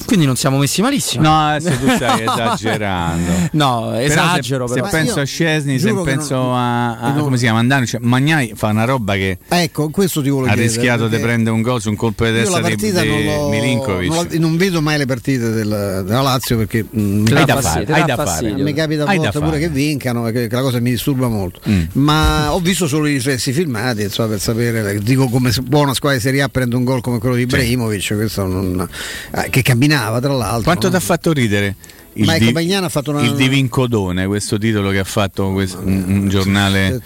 Quindi 0.04 0.26
non 0.26 0.36
siamo 0.36 0.58
messi 0.58 0.82
malissimo. 0.82 1.22
No, 1.28 1.56
se 1.60 1.78
tu 1.78 1.88
stai 1.94 2.22
esagerando. 2.26 3.32
No, 3.52 3.90
Però 3.92 3.98
esagero 3.98 4.66
se, 4.66 4.74
però. 4.74 4.86
se 4.86 4.90
penso 4.90 5.16
io 5.16 5.22
a 5.22 5.24
Scesni, 5.26 5.78
se 5.78 5.92
penso 6.04 6.34
non- 6.34 6.54
a, 6.56 6.98
a- 6.98 7.12
non- 7.12 7.22
come 7.24 7.36
si 7.36 7.44
chiama 7.44 7.58
Andano, 7.60 7.86
cioè, 7.86 8.00
Magnai 8.02 8.52
fa 8.54 8.68
una 8.68 8.84
roba 8.84 9.14
che 9.14 9.38
Ecco, 9.48 9.90
questo 9.90 10.22
ti 10.22 10.28
volevo 10.28 10.50
ha 10.50 10.54
chiedere. 10.54 10.74
rischiato 10.74 11.08
di 11.08 11.18
prendere 11.18 11.54
un 11.54 11.62
gol 11.62 11.80
su 11.80 11.88
un 11.88 11.96
colpo 11.96 12.24
di 12.24 12.32
testa 12.32 12.60
la 12.60 12.68
di, 12.68 12.74
partita 12.74 13.00
di 13.02 13.08
non, 13.08 13.50
Milinkovic. 13.50 14.10
non, 14.12 14.26
la- 14.30 14.38
non 14.38 14.56
vedo 14.56 14.80
mai 14.82 14.98
le 14.98 15.06
partite 15.06 15.50
del- 15.50 16.02
della 16.06 16.20
Lazio 16.20 16.56
perché 16.56 16.82
mm, 16.84 17.18
mi, 17.20 17.24
Ti 17.24 17.34
hai 17.34 17.44
da 17.44 17.60
fare, 17.60 17.86
hai 17.92 18.04
da 18.04 18.16
fare. 18.16 18.52
mi 18.52 18.72
capita 18.72 19.04
a 19.04 19.14
volte 19.16 19.38
pure 19.38 19.58
che 19.58 19.68
vincano, 19.68 20.24
che, 20.24 20.46
che 20.48 20.54
la 20.54 20.60
cosa 20.62 20.80
mi 20.80 20.90
disturba 20.90 21.28
molto. 21.28 21.60
Mm. 21.68 21.82
Ma 21.92 22.52
ho 22.52 22.60
visto 22.60 22.86
solo 22.86 23.06
i 23.06 23.14
riflessi 23.14 23.52
filmati 23.52 24.02
insomma, 24.02 24.28
per 24.28 24.40
sapere. 24.40 24.98
Dico 25.00 25.28
come 25.28 25.50
se- 25.52 25.62
buona 25.62 25.94
squadra 25.94 26.18
di 26.18 26.24
Serie 26.24 26.42
A 26.42 26.48
prende 26.48 26.76
un 26.76 26.84
gol 26.84 27.00
come 27.00 27.18
quello 27.18 27.34
di 27.34 27.42
Ibrahimovic, 27.42 28.14
questo 28.14 28.46
non- 28.46 28.86
eh, 29.34 29.50
che 29.50 29.62
camminava 29.86 30.20
tra 30.20 30.32
l'altro. 30.32 30.62
Quanto 30.62 30.86
no? 30.86 30.90
ti 30.92 30.96
ha 30.96 31.00
fatto 31.04 31.32
ridere? 31.32 31.76
Il, 32.16 32.26
Ma 32.26 32.36
ecco, 32.36 32.60
di- 32.60 32.72
ha 32.74 32.88
fatto 32.88 33.10
una- 33.10 33.22
il 33.22 33.34
Divincodone, 33.34 34.26
questo 34.26 34.56
titolo 34.56 34.90
che 34.90 35.00
ha 35.00 35.04
fatto 35.04 35.50
questo- 35.50 35.80
un, 35.84 36.04
un 36.06 36.28
giornale 36.28 37.00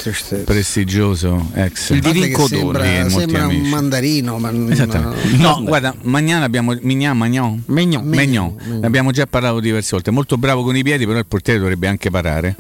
prestigioso, 0.45 1.51
ex. 1.55 1.91
Il 1.91 2.01
Divincodone, 2.01 2.49
sembra, 2.59 3.01
molti 3.01 3.19
sembra 3.19 3.45
un 3.47 3.51
amici. 3.55 3.71
mandarino, 3.71 4.39
ma 4.39 4.53
Esattamente. 4.71 5.37
No, 5.39 5.63
guarda, 5.65 5.95
Magnan 6.03 6.43
abbiamo 6.43 6.77
Mignan, 6.83 7.17
Magnon. 7.17 7.63
Megnon. 7.69 8.05
Megnon. 8.07 8.55
Ne 8.81 8.87
abbiamo 8.87 9.11
già 9.11 9.27
parlato 9.27 9.61
diverse 9.61 9.89
volte. 9.93 10.11
Molto 10.11 10.37
bravo 10.37 10.63
con 10.63 10.77
i 10.77 10.83
piedi, 10.83 11.07
però 11.07 11.19
il 11.19 11.27
portiere 11.27 11.59
dovrebbe 11.59 11.87
anche 11.87 12.11
parare. 12.11 12.55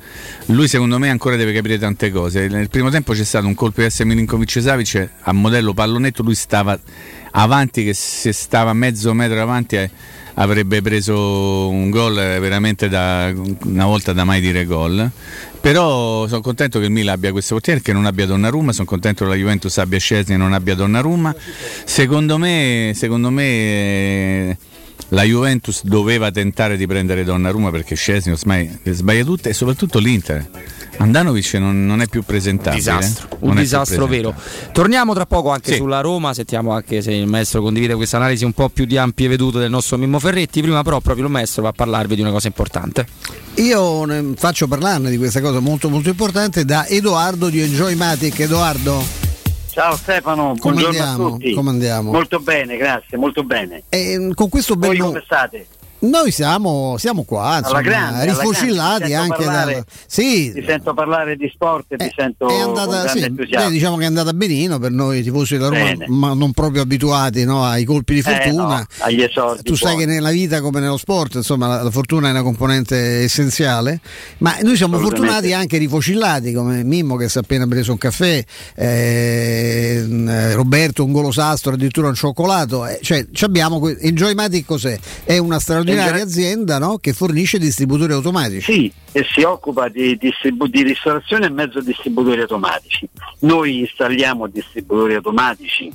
Lui, 0.46 0.68
secondo 0.68 0.98
me, 0.98 1.11
ancora 1.11 1.37
deve 1.37 1.52
capire 1.52 1.78
tante 1.78 2.11
cose. 2.11 2.48
Nel 2.48 2.70
primo 2.70 2.88
tempo 2.88 3.12
c'è 3.12 3.24
stato 3.24 3.46
un 3.46 3.54
colpo 3.54 3.83
di 3.83 3.90
S 3.90 4.00
Milinkovic 4.00 4.59
Savic 4.62 5.09
a 5.20 5.33
modello 5.33 5.74
pallonetto. 5.74 6.22
Lui 6.22 6.35
stava 6.35 6.78
avanti, 7.42 7.85
che 7.85 7.94
se 7.94 8.33
stava 8.33 8.72
mezzo 8.72 9.12
metro 9.14 9.40
avanti. 9.40 9.77
eh, 9.77 9.90
avrebbe 10.38 10.81
preso 10.83 11.68
un 11.68 11.90
gol 11.90 12.18
eh, 12.18 12.38
veramente 12.38 12.88
da 12.88 13.33
una 13.64 13.87
volta 13.87 14.12
da 14.12 14.24
mai 14.24 14.40
dire 14.40 14.64
gol. 14.64 15.11
Però 15.61 16.27
sono 16.29 16.40
contento 16.40 16.79
che 16.79 16.87
il 16.87 16.92
Milan 16.92 17.14
abbia 17.14 17.33
questo 17.33 17.55
portiere 17.55 17.81
che 17.81 17.92
non 17.92 18.07
abbia 18.07 18.27
Donnarumma, 18.27 18.72
sono 18.72 18.87
contento 18.87 19.24
che 19.24 19.31
la 19.31 19.37
Juventus 19.37 19.77
abbia 19.79 19.98
Scesni 19.98 20.35
e 20.35 20.37
non 20.37 20.53
abbia 20.53 20.74
Donnarumma. 20.74 21.35
Secondo 21.85 22.38
me, 22.38 22.92
secondo 22.94 23.31
me 23.31 23.42
eh, 23.42 24.57
la 25.09 25.24
Juventus 25.24 25.83
doveva 25.83 26.31
tentare 26.31 26.77
di 26.77 26.87
prendere 26.87 27.24
Donnarumma 27.24 27.70
perché 27.70 27.96
Scesni 27.96 28.33
ormai 28.33 28.79
sbaglia 28.85 29.24
tutte 29.24 29.48
e 29.48 29.53
soprattutto 29.53 29.98
l'Inter. 29.98 30.48
Andanovic 31.00 31.54
non, 31.54 31.87
non 31.87 32.00
è 32.00 32.08
più 32.08 32.22
presentabile. 32.24 32.76
disastro, 32.76 33.28
un 33.40 33.48
Non 33.48 33.56
disastro 33.58 34.06
vero. 34.06 34.34
Torniamo 34.72 35.14
tra 35.14 35.26
poco 35.26 35.50
anche 35.50 35.72
Sì. 35.72 35.76
sulla 35.78 36.00
Roma, 36.00 36.34
sentiamo 36.34 36.72
anche 36.72 37.00
se 37.02 37.12
il 37.12 37.26
maestro 37.26 37.62
condivide 37.62 37.94
questa 37.94 38.16
analisi 38.16 38.44
un 38.44 38.52
po' 38.52 38.68
più 38.68 38.84
di 38.84 38.96
ampie 38.98 39.28
vedute 39.28 39.58
del 39.58 39.70
nostro 39.70 39.96
Mimmo 39.96 40.18
Ferretti. 40.18 40.61
Prima 40.61 40.82
però 40.82 41.00
proprio 41.00 41.26
il 41.26 41.30
maestro 41.30 41.62
va 41.62 41.68
a 41.68 41.72
parlarvi 41.72 42.16
di 42.16 42.20
una 42.20 42.30
cosa 42.32 42.48
importante. 42.48 43.06
Io 43.54 44.04
ne 44.04 44.32
faccio 44.37 44.66
parlarne 44.66 45.08
di 45.11 45.18
questa 45.18 45.40
cosa 45.40 45.61
molto 45.61 45.88
molto 45.88 46.08
importante 46.08 46.64
da 46.64 46.87
Edoardo 46.87 47.48
di 47.48 47.61
Enjoy 47.61 47.94
Matic. 47.94 48.40
Edoardo, 48.40 49.02
Ciao 49.70 49.96
Stefano, 49.96 50.56
Come 50.58 50.74
buongiorno 50.74 50.98
andiamo? 51.00 51.26
a 51.26 51.30
tutti. 51.30 51.52
Come 51.54 51.70
andiamo? 51.70 52.11
Molto 52.11 52.40
bene, 52.40 52.76
grazie, 52.76 53.16
molto 53.16 53.44
bene. 53.44 53.84
eh, 53.88 54.32
con 54.34 54.48
questo 54.48 54.74
bel 54.74 54.88
Voi 54.90 54.98
come 54.98 55.22
state? 55.24 55.66
Noi 56.00 56.30
siamo, 56.30 56.94
siamo 56.96 57.24
qua, 57.24 57.58
insomma, 57.58 57.80
grande, 57.80 58.24
rifocillati 58.26 59.14
anche 59.14 59.42
parlare- 59.42 59.72
dal. 59.74 59.84
Sì, 60.06 60.52
Ti 60.52 60.62
sento 60.64 60.94
parlare 60.94 61.34
di 61.34 61.50
sport 61.52 61.87
e 61.88 61.96
ti 61.96 62.12
sento 62.14 62.48
è 62.48 62.61
andata, 62.61 63.08
sì, 63.08 63.28
beh, 63.28 63.68
diciamo 63.68 63.96
che 63.96 64.04
è 64.04 64.06
andata 64.06 64.32
benino 64.32 64.78
per 64.78 64.92
noi 64.92 65.24
tifosi 65.24 65.54
della 65.56 65.70
Roma, 65.70 65.82
Bene. 65.82 66.06
ma 66.08 66.34
non 66.34 66.52
proprio 66.52 66.82
abituati 66.82 67.42
no, 67.44 67.64
ai 67.64 67.82
colpi 67.84 68.14
di 68.14 68.20
Eh, 68.20 68.22
fortuna. 68.22 68.76
no, 68.78 68.87
agli 68.98 69.22
esordi 69.22 69.62
tu 69.64 69.74
sai 69.74 69.96
che 69.96 70.06
nella 70.06 70.30
vita 70.30 70.61
come 70.61 70.78
nello 70.78 70.98
sport, 70.98 71.34
insomma, 71.34 71.66
la, 71.66 71.82
la 71.82 71.90
fortuna 71.90 72.28
è 72.28 72.30
una 72.30 72.42
componente 72.42 73.22
essenziale, 73.24 74.00
ma 74.38 74.56
noi 74.62 74.76
siamo 74.76 74.98
fortunati 75.00 75.52
anche 75.52 75.78
rifocillati 75.78 76.52
come 76.52 76.84
Mimmo 76.84 77.16
che 77.16 77.28
si 77.28 77.38
è 77.38 77.40
appena 77.40 77.66
preso 77.66 77.90
un 77.90 77.98
caffè, 77.98 78.44
eh, 78.76 80.54
Roberto 80.54 81.04
un 81.04 81.11
golosastro, 81.11 81.72
addirittura 81.72 82.06
un 82.06 82.14
cioccolato, 82.14 82.87
eh, 82.87 83.00
cioè 83.02 83.26
ci 83.32 83.42
abbiamo 83.44 83.80
que- 83.80 83.98
Enjoy 84.00 84.34
Matic 84.34 84.64
cos'è? 84.64 84.96
È 85.24 85.37
una 85.38 85.58
straordinaria 85.58 85.87
Enjoy- 85.92 86.20
azienda 86.20 86.79
no, 86.79 86.98
che 86.98 87.12
fornisce 87.12 87.59
distributori 87.59 88.12
automatici. 88.12 88.72
Sì, 88.72 88.92
e 89.12 89.27
si 89.31 89.42
occupa 89.42 89.88
di, 89.88 90.16
distribu- 90.16 90.68
di 90.68 90.83
ristorazione 90.83 91.46
e 91.46 91.51
mezzo 91.51 91.81
distributori 91.81 92.40
automatici. 92.40 93.09
Noi 93.40 93.81
installiamo 93.81 94.46
distributori 94.46 95.14
automatici 95.14 95.92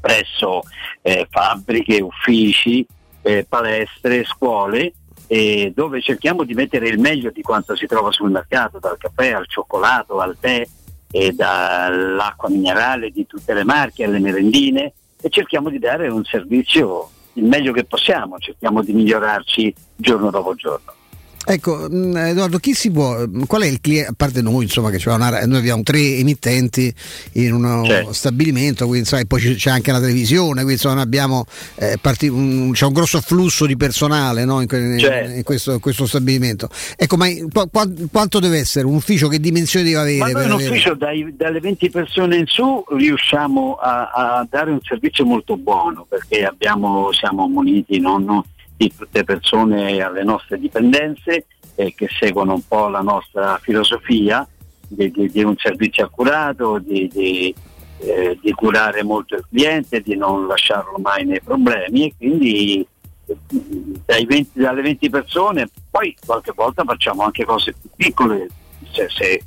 presso 0.00 0.62
eh, 1.02 1.26
fabbriche, 1.30 2.00
uffici, 2.00 2.84
eh, 3.22 3.46
palestre, 3.48 4.24
scuole, 4.24 4.94
eh, 5.26 5.72
dove 5.74 6.02
cerchiamo 6.02 6.44
di 6.44 6.54
mettere 6.54 6.88
il 6.88 6.98
meglio 6.98 7.30
di 7.30 7.42
quanto 7.42 7.76
si 7.76 7.86
trova 7.86 8.10
sul 8.10 8.30
mercato, 8.30 8.78
dal 8.78 8.98
caffè 8.98 9.32
al 9.32 9.46
cioccolato, 9.48 10.18
al 10.18 10.36
tè, 10.38 10.66
e 11.14 11.32
dall'acqua 11.32 12.48
minerale 12.48 13.10
di 13.10 13.26
tutte 13.26 13.52
le 13.52 13.64
marche 13.64 14.04
alle 14.04 14.18
merendine 14.18 14.94
e 15.20 15.28
cerchiamo 15.28 15.68
di 15.68 15.78
dare 15.78 16.08
un 16.08 16.24
servizio 16.24 17.10
il 17.34 17.44
meglio 17.44 17.72
che 17.72 17.84
possiamo, 17.84 18.38
cerchiamo 18.38 18.82
di 18.82 18.92
migliorarci 18.92 19.74
giorno 19.96 20.30
dopo 20.30 20.54
giorno. 20.54 20.92
Ecco, 21.44 21.88
mh, 21.90 22.16
Edoardo, 22.16 22.58
chi 22.58 22.72
si 22.72 22.90
può, 22.92 23.26
mh, 23.26 23.46
qual 23.46 23.62
è 23.62 23.66
il 23.66 23.80
cliente, 23.80 24.10
a 24.10 24.14
parte 24.16 24.40
noi, 24.42 24.64
insomma, 24.64 24.90
che 24.90 25.00
una, 25.08 25.44
noi 25.44 25.58
abbiamo 25.58 25.82
tre 25.82 25.98
emittenti 26.16 26.92
in 27.32 27.52
uno 27.52 27.84
Certo. 27.84 28.12
stabilimento, 28.12 28.86
quindi 28.86 29.06
sai, 29.08 29.26
poi 29.26 29.56
c'è 29.56 29.70
anche 29.70 29.90
la 29.90 29.98
televisione, 29.98 30.54
quindi 30.62 30.74
insomma, 30.74 31.00
abbiamo, 31.00 31.44
eh, 31.76 31.98
parti- 32.00 32.28
un- 32.28 32.70
c'è 32.72 32.86
un 32.86 32.92
grosso 32.92 33.16
afflusso 33.16 33.66
di 33.66 33.76
personale 33.76 34.44
no, 34.44 34.60
in, 34.60 34.68
Certo. 34.68 35.30
in 35.32 35.42
questo, 35.42 35.72
in 35.72 35.80
questo 35.80 36.06
stabilimento. 36.06 36.68
Ecco, 36.96 37.16
ma 37.16 37.26
qua- 37.50 37.66
qua- 37.68 37.90
quanto 38.10 38.38
deve 38.38 38.58
essere? 38.58 38.86
Un 38.86 38.94
ufficio 38.94 39.26
che 39.28 39.40
dimensioni 39.40 39.84
deve 39.86 39.98
avere? 39.98 40.18
Ma 40.18 40.30
noi 40.32 40.44
in 40.44 40.50
avere- 40.52 40.68
ufficio 40.70 40.94
dai- 40.94 41.34
dalle 41.36 41.58
20 41.60 41.90
persone 41.90 42.36
in 42.36 42.46
su 42.46 42.84
riusciamo 42.96 43.74
a, 43.74 44.10
a 44.14 44.46
dare 44.48 44.70
un 44.70 44.80
servizio 44.82 45.24
molto 45.24 45.56
buono 45.56 46.06
perché 46.08 46.44
abbiamo, 46.44 47.10
siamo 47.12 47.48
muniti 47.48 47.98
non 47.98 48.42
di 48.82 48.92
tutte 48.96 49.22
persone 49.24 50.00
alle 50.02 50.24
nostre 50.24 50.58
dipendenze 50.58 51.46
eh, 51.76 51.94
che 51.94 52.08
seguono 52.18 52.54
un 52.54 52.66
po' 52.66 52.88
la 52.88 53.00
nostra 53.00 53.58
filosofia 53.62 54.46
di, 54.88 55.10
di- 55.10 55.30
di 55.30 55.42
un 55.44 55.54
servizio 55.56 56.04
accurato, 56.04 56.78
di, 56.78 57.08
di, 57.08 57.54
eh, 57.98 58.38
di 58.42 58.52
curare 58.52 59.02
molto 59.04 59.36
il 59.36 59.44
cliente, 59.48 60.00
di 60.00 60.16
non 60.16 60.46
lasciarlo 60.46 60.98
mai 60.98 61.24
nei 61.24 61.40
problemi 61.40 62.06
e 62.08 62.14
quindi 62.16 62.86
eh, 63.26 63.36
dai 64.04 64.24
20 64.26 64.50
dalle 64.60 64.82
20 64.82 65.08
persone 65.10 65.68
poi 65.90 66.14
qualche 66.26 66.52
volta 66.54 66.82
facciamo 66.84 67.22
anche 67.22 67.44
cose 67.44 67.72
più 67.80 67.88
piccole 67.94 68.48
se, 68.90 69.06
se- 69.08 69.42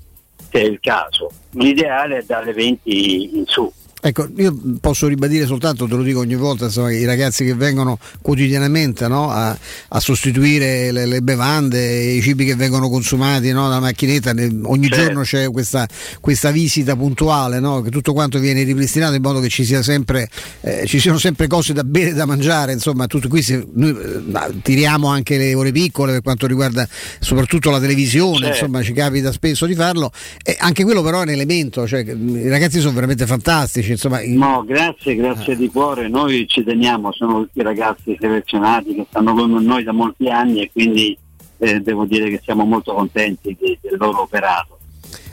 se 0.50 0.60
è 0.60 0.64
il 0.64 0.80
caso. 0.80 1.30
L'ideale 1.52 2.20
è 2.20 2.24
dalle 2.24 2.54
20 2.54 3.38
in 3.38 3.46
su. 3.46 3.72
Ecco, 4.06 4.30
io 4.38 4.56
posso 4.80 5.08
ribadire 5.08 5.48
soltanto, 5.48 5.88
te 5.88 5.96
lo 5.96 6.04
dico 6.04 6.20
ogni 6.20 6.36
volta, 6.36 6.66
insomma, 6.66 6.90
che 6.90 6.98
i 6.98 7.06
ragazzi 7.06 7.44
che 7.44 7.56
vengono 7.56 7.98
quotidianamente 8.22 9.08
no, 9.08 9.32
a, 9.32 9.58
a 9.88 10.00
sostituire 10.00 10.92
le, 10.92 11.08
le 11.08 11.22
bevande, 11.24 12.04
i 12.12 12.22
cibi 12.22 12.46
che 12.46 12.54
vengono 12.56 12.88
consumati 12.88 13.52
no, 13.52 13.64
dalla 13.68 13.80
macchinetta, 13.80 14.32
ne- 14.32 14.60
ogni 14.62 14.90
Certo. 14.90 15.04
giorno 15.04 15.22
c'è 15.24 15.50
questa, 15.50 15.88
questa 16.22 16.52
visita 16.52 16.96
puntuale, 16.96 17.60
no, 17.60 17.82
che 17.82 17.90
tutto 17.90 18.14
quanto 18.14 18.38
viene 18.38 18.62
ripristinato 18.62 19.16
in 19.16 19.24
modo 19.24 19.40
che 19.40 19.50
ci, 19.50 19.66
sia 19.66 19.82
sempre, 19.82 20.30
eh, 20.62 20.84
ci 20.86 21.00
siano 21.00 21.18
sempre 21.18 21.48
cose 21.48 21.74
da 21.74 21.84
bere 21.84 22.12
e 22.12 22.14
da 22.14 22.26
mangiare, 22.26 22.74
insomma, 22.74 23.08
tutto 23.08 23.28
qui 23.28 23.42
si- 23.42 23.66
noi 23.74 23.90
eh, 23.90 24.62
tiriamo 24.62 25.08
anche 25.08 25.36
le 25.40 25.56
ore 25.56 25.72
piccole 25.72 26.12
per 26.12 26.22
quanto 26.22 26.46
riguarda 26.46 26.88
soprattutto 27.20 27.72
la 27.72 27.80
televisione, 27.80 28.38
Certo. 28.38 28.66
insomma 28.66 28.84
ci 28.84 28.94
capita 28.94 29.32
spesso 29.32 29.66
di 29.66 29.74
farlo, 29.74 30.12
e 30.44 30.56
anche 30.60 30.84
quello 30.84 31.02
però 31.02 31.22
è 31.22 31.24
un 31.24 31.30
elemento, 31.30 31.88
cioè, 31.88 32.02
i 32.02 32.48
ragazzi 32.50 32.80
sono 32.80 32.94
veramente 32.94 33.26
fantastici, 33.26 33.94
insomma, 33.96 34.20
No, 34.26 34.64
grazie, 34.66 35.16
grazie 35.16 35.56
di 35.56 35.68
cuore. 35.70 36.08
Noi 36.08 36.46
ci 36.48 36.64
teniamo, 36.64 37.12
sono 37.12 37.42
tutti 37.42 37.62
ragazzi 37.62 38.16
selezionati 38.20 38.94
che 38.96 39.06
stanno 39.10 39.34
con 39.34 39.52
noi 39.52 39.84
da 39.84 39.92
molti 39.94 40.28
anni 40.30 40.62
e 40.62 40.70
quindi 40.72 41.18
eh, 41.58 41.80
devo 41.80 42.06
dire 42.06 42.30
che 42.30 42.42
siamo 42.44 42.66
molto 42.66 42.94
contenti 42.94 43.56
di- 43.60 43.78
del 43.82 43.96
loro 43.98 44.22
operato. 44.22 44.78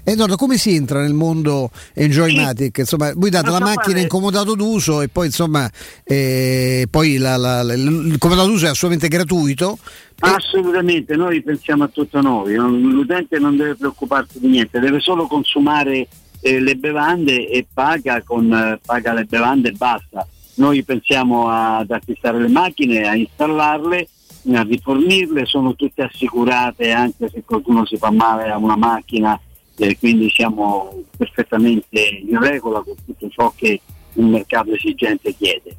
Edoardo, 0.05 0.35
come 0.35 0.57
si 0.57 0.75
entra 0.75 1.01
nel 1.01 1.13
mondo 1.15 1.71
Enjoy 1.95 2.35
Matic? 2.35 2.79
Insomma, 2.79 3.13
voi 3.15 3.31
date 3.31 3.51
la 3.51 3.61
macchina 3.61 4.01
in 4.01 4.09
comodato 4.09 4.57
d'uso 4.57 5.01
e 5.01 5.07
poi 5.09 5.27
insomma 5.27 5.71
eh, 6.03 6.87
poi 6.91 7.19
la- 7.19 7.37
la- 7.37 7.63
la- 7.63 7.75
il 7.75 8.17
comodato 8.19 8.49
d'uso 8.49 8.67
è 8.67 8.71
assolutamente 8.71 9.07
gratuito. 9.15 9.79
Assolutamente, 10.19 11.15
noi 11.17 11.43
pensiamo 11.43 11.85
a 11.85 11.89
tutto 11.89 12.21
noi, 12.21 12.55
l'utente 12.55 13.39
non 13.39 13.57
deve 13.57 13.75
preoccuparsi 13.77 14.39
di 14.41 14.49
niente, 14.49 14.79
deve 14.81 15.01
solo 15.01 15.27
consumare 15.27 16.07
eh, 16.43 16.61
le 16.61 16.75
bevande 16.77 17.49
e 17.49 17.67
paga, 17.73 18.23
con, 18.23 18.53
eh, 18.53 18.79
paga 18.85 19.15
le 19.15 19.25
bevande 19.25 19.71
e 19.71 19.73
basta. 19.73 20.27
Noi 20.57 20.83
pensiamo 20.85 21.49
ad 21.49 21.91
acquistare 21.91 22.39
le 22.39 22.49
macchine, 22.49 23.09
a 23.09 23.15
installarle, 23.17 24.09
a 24.53 24.63
rifornirle, 24.63 25.47
sono 25.47 25.75
tutte 25.75 26.03
assicurate 26.03 26.91
anche 26.91 27.31
se 27.31 27.43
qualcuno 27.47 27.87
si 27.87 27.97
fa 27.97 28.11
male 28.11 28.51
a 28.51 28.59
una 28.59 28.77
macchina, 28.77 29.41
eh, 29.77 29.97
quindi 29.99 30.29
siamo 30.31 31.03
perfettamente 31.17 32.01
in 32.29 32.39
regola 32.39 32.83
con 32.83 32.95
tutto 33.07 33.29
ciò 33.31 33.53
che 33.57 33.81
il 34.15 34.25
mercato 34.27 34.73
esigente 34.75 35.35
chiede. 35.35 35.77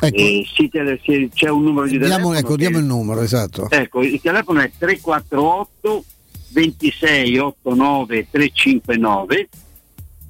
Eh, 0.00 0.44
si 0.54 0.68
tele- 0.68 1.00
si- 1.02 1.30
c'è 1.32 1.48
un 1.48 1.62
numero 1.62 1.86
di 1.86 1.92
Diamo, 1.96 2.06
telefono 2.14 2.34
ecco, 2.38 2.48
che- 2.50 2.56
diamo 2.56 2.78
il 2.78 2.84
numero, 2.84 3.20
esatto. 3.22 3.70
Ecco, 3.70 4.02
il 4.02 4.20
telefono 4.20 4.60
è 4.60 4.70
348 4.76 6.04
26 6.50 7.38
89 7.38 8.26
359 8.30 9.48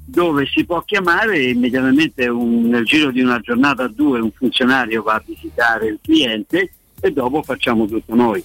dove 0.06 0.46
si 0.46 0.64
può 0.64 0.82
chiamare 0.82 1.42
immediatamente 1.42 2.28
un- 2.28 2.68
nel 2.68 2.84
giro 2.84 3.10
di 3.10 3.20
una 3.20 3.40
giornata 3.40 3.84
o 3.84 3.88
due 3.88 4.20
un 4.20 4.30
funzionario 4.30 5.02
va 5.02 5.14
a 5.14 5.22
visitare 5.26 5.88
il 5.88 5.98
cliente 6.00 6.70
e 7.00 7.10
dopo 7.10 7.42
facciamo 7.42 7.86
tutto 7.86 8.14
noi. 8.14 8.42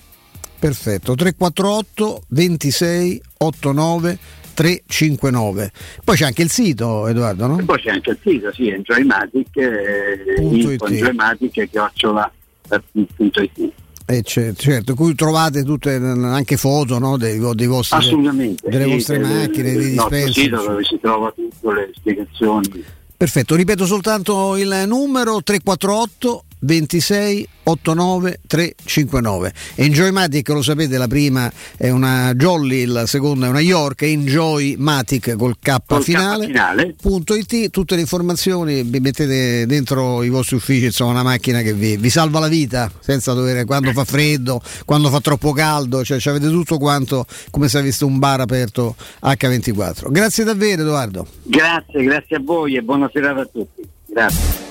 Perfetto, 0.60 1.16
348 1.16 2.24
26 2.30 3.22
89 3.38 4.18
359. 4.54 5.72
Poi 6.04 6.16
c'è 6.16 6.26
anche 6.26 6.42
il 6.42 6.50
sito, 6.50 7.08
Edoardo, 7.08 7.48
no? 7.48 7.60
E 7.60 7.64
poi 7.64 7.80
c'è 7.80 7.90
anche 7.92 8.12
il 8.12 8.18
sito, 8.22 8.52
sì, 8.54 8.68
Enjoymatic, 8.70 9.56
eh, 9.58 10.36
info 10.42 10.86
enjoymatic, 10.88 11.70
chiocciola, 11.70 12.32
eh. 14.12 14.24
Eh, 14.48 14.54
certo, 14.56 14.94
qui 14.96 15.16
trovate 15.16 15.64
tutte 15.64 15.96
anche 15.96 16.58
foto 16.58 17.00
no, 17.00 17.18
dei, 17.18 17.40
dei 17.54 17.68
vostri, 17.68 17.98
Assolutamente. 17.98 18.70
delle 18.70 18.86
sì, 18.86 18.90
vostre 18.92 19.18
del- 19.20 19.28
macchine, 19.28 19.72
dei 19.74 19.92
dispenser. 19.92 20.34
sito 20.34 20.64
dove 20.64 20.84
si 20.84 21.00
trova 21.02 21.32
tutte 21.32 21.74
le 21.74 21.92
spiegazioni. 21.96 22.84
Perfetto, 23.18 23.56
ripeto 23.56 23.86
soltanto 23.86 24.56
il 24.58 24.84
numero 24.88 25.42
348 25.44 26.44
26 26.62 27.48
89 27.64 28.40
359. 28.48 29.54
Enjoy 29.76 30.12
Matic, 30.12 30.48
lo 30.50 30.62
sapete, 30.62 30.98
la 30.98 31.08
prima 31.08 31.52
è 31.78 31.90
una 31.90 32.34
Jolly, 32.34 32.86
la 32.86 33.06
seconda 33.06 33.46
è 33.46 33.50
una 33.50 33.60
York, 33.60 34.02
Enjoy 34.04 34.76
Matic 34.78 35.36
col 35.36 35.58
K 35.60 35.82
Col 35.86 36.00
K 36.00 36.04
finale. 36.04 36.46
finale. 36.48 36.96
Punto 37.00 37.36
IT, 37.36 37.70
tutte 37.70 37.96
le 37.96 38.02
informazioni, 38.02 38.84
vi 38.84 39.00
mettete 39.00 39.66
dentro 39.66 40.24
i 40.24 40.30
vostri 40.30 40.56
uffici, 40.56 40.86
insomma, 40.86 41.12
una 41.12 41.24
macchina 41.24 41.62
che 41.62 41.74
vi, 41.74 41.98
vi 41.98 42.10
salva 42.10 42.40
la 42.40 42.48
vita 42.48 42.92
senza 43.00 43.34
dover 43.34 43.66
quando 43.66 43.92
fa 43.92 44.04
freddo, 44.04 44.62
quando 44.86 45.10
fa 45.10 45.20
troppo 45.20 45.52
caldo, 45.52 46.04
cioè 46.04 46.20
ci 46.20 46.30
avete 46.30 46.50
tutto 46.50 46.78
quanto 46.78 47.26
come 47.52 47.68
se 47.68 47.78
aveste 47.78 48.06
un 48.06 48.18
bar 48.20 48.42
aperto 48.42 48.96
H24. 49.22 50.12
Grazie 50.12 50.44
davvero 50.44 50.82
Edoardo. 50.82 51.28
Grazie, 51.44 52.04
grazie 52.04 52.38
a 52.38 52.42
voi 52.44 52.76
e 52.76 52.82
buona 52.82 53.10
serata 53.12 53.42
a 53.42 53.50
tutti. 53.52 53.88
Grazie. 54.08 54.71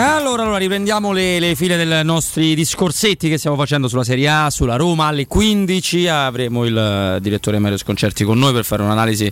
Allora, 0.00 0.42
allora 0.42 0.58
riprendiamo 0.58 1.10
le, 1.10 1.40
le 1.40 1.56
file 1.56 1.76
dei 1.76 2.04
nostri 2.04 2.54
discorsetti 2.54 3.28
che 3.28 3.36
stiamo 3.36 3.56
facendo 3.56 3.88
sulla 3.88 4.04
Serie 4.04 4.28
A, 4.28 4.48
sulla 4.48 4.76
Roma 4.76 5.06
alle 5.06 5.26
15. 5.26 6.06
Avremo 6.06 6.64
il 6.64 6.76
eh, 6.76 7.18
direttore 7.20 7.58
Mario 7.58 7.78
Sconcerti 7.78 8.22
con 8.22 8.38
noi 8.38 8.52
per 8.52 8.64
fare 8.64 8.82
un'analisi 8.82 9.24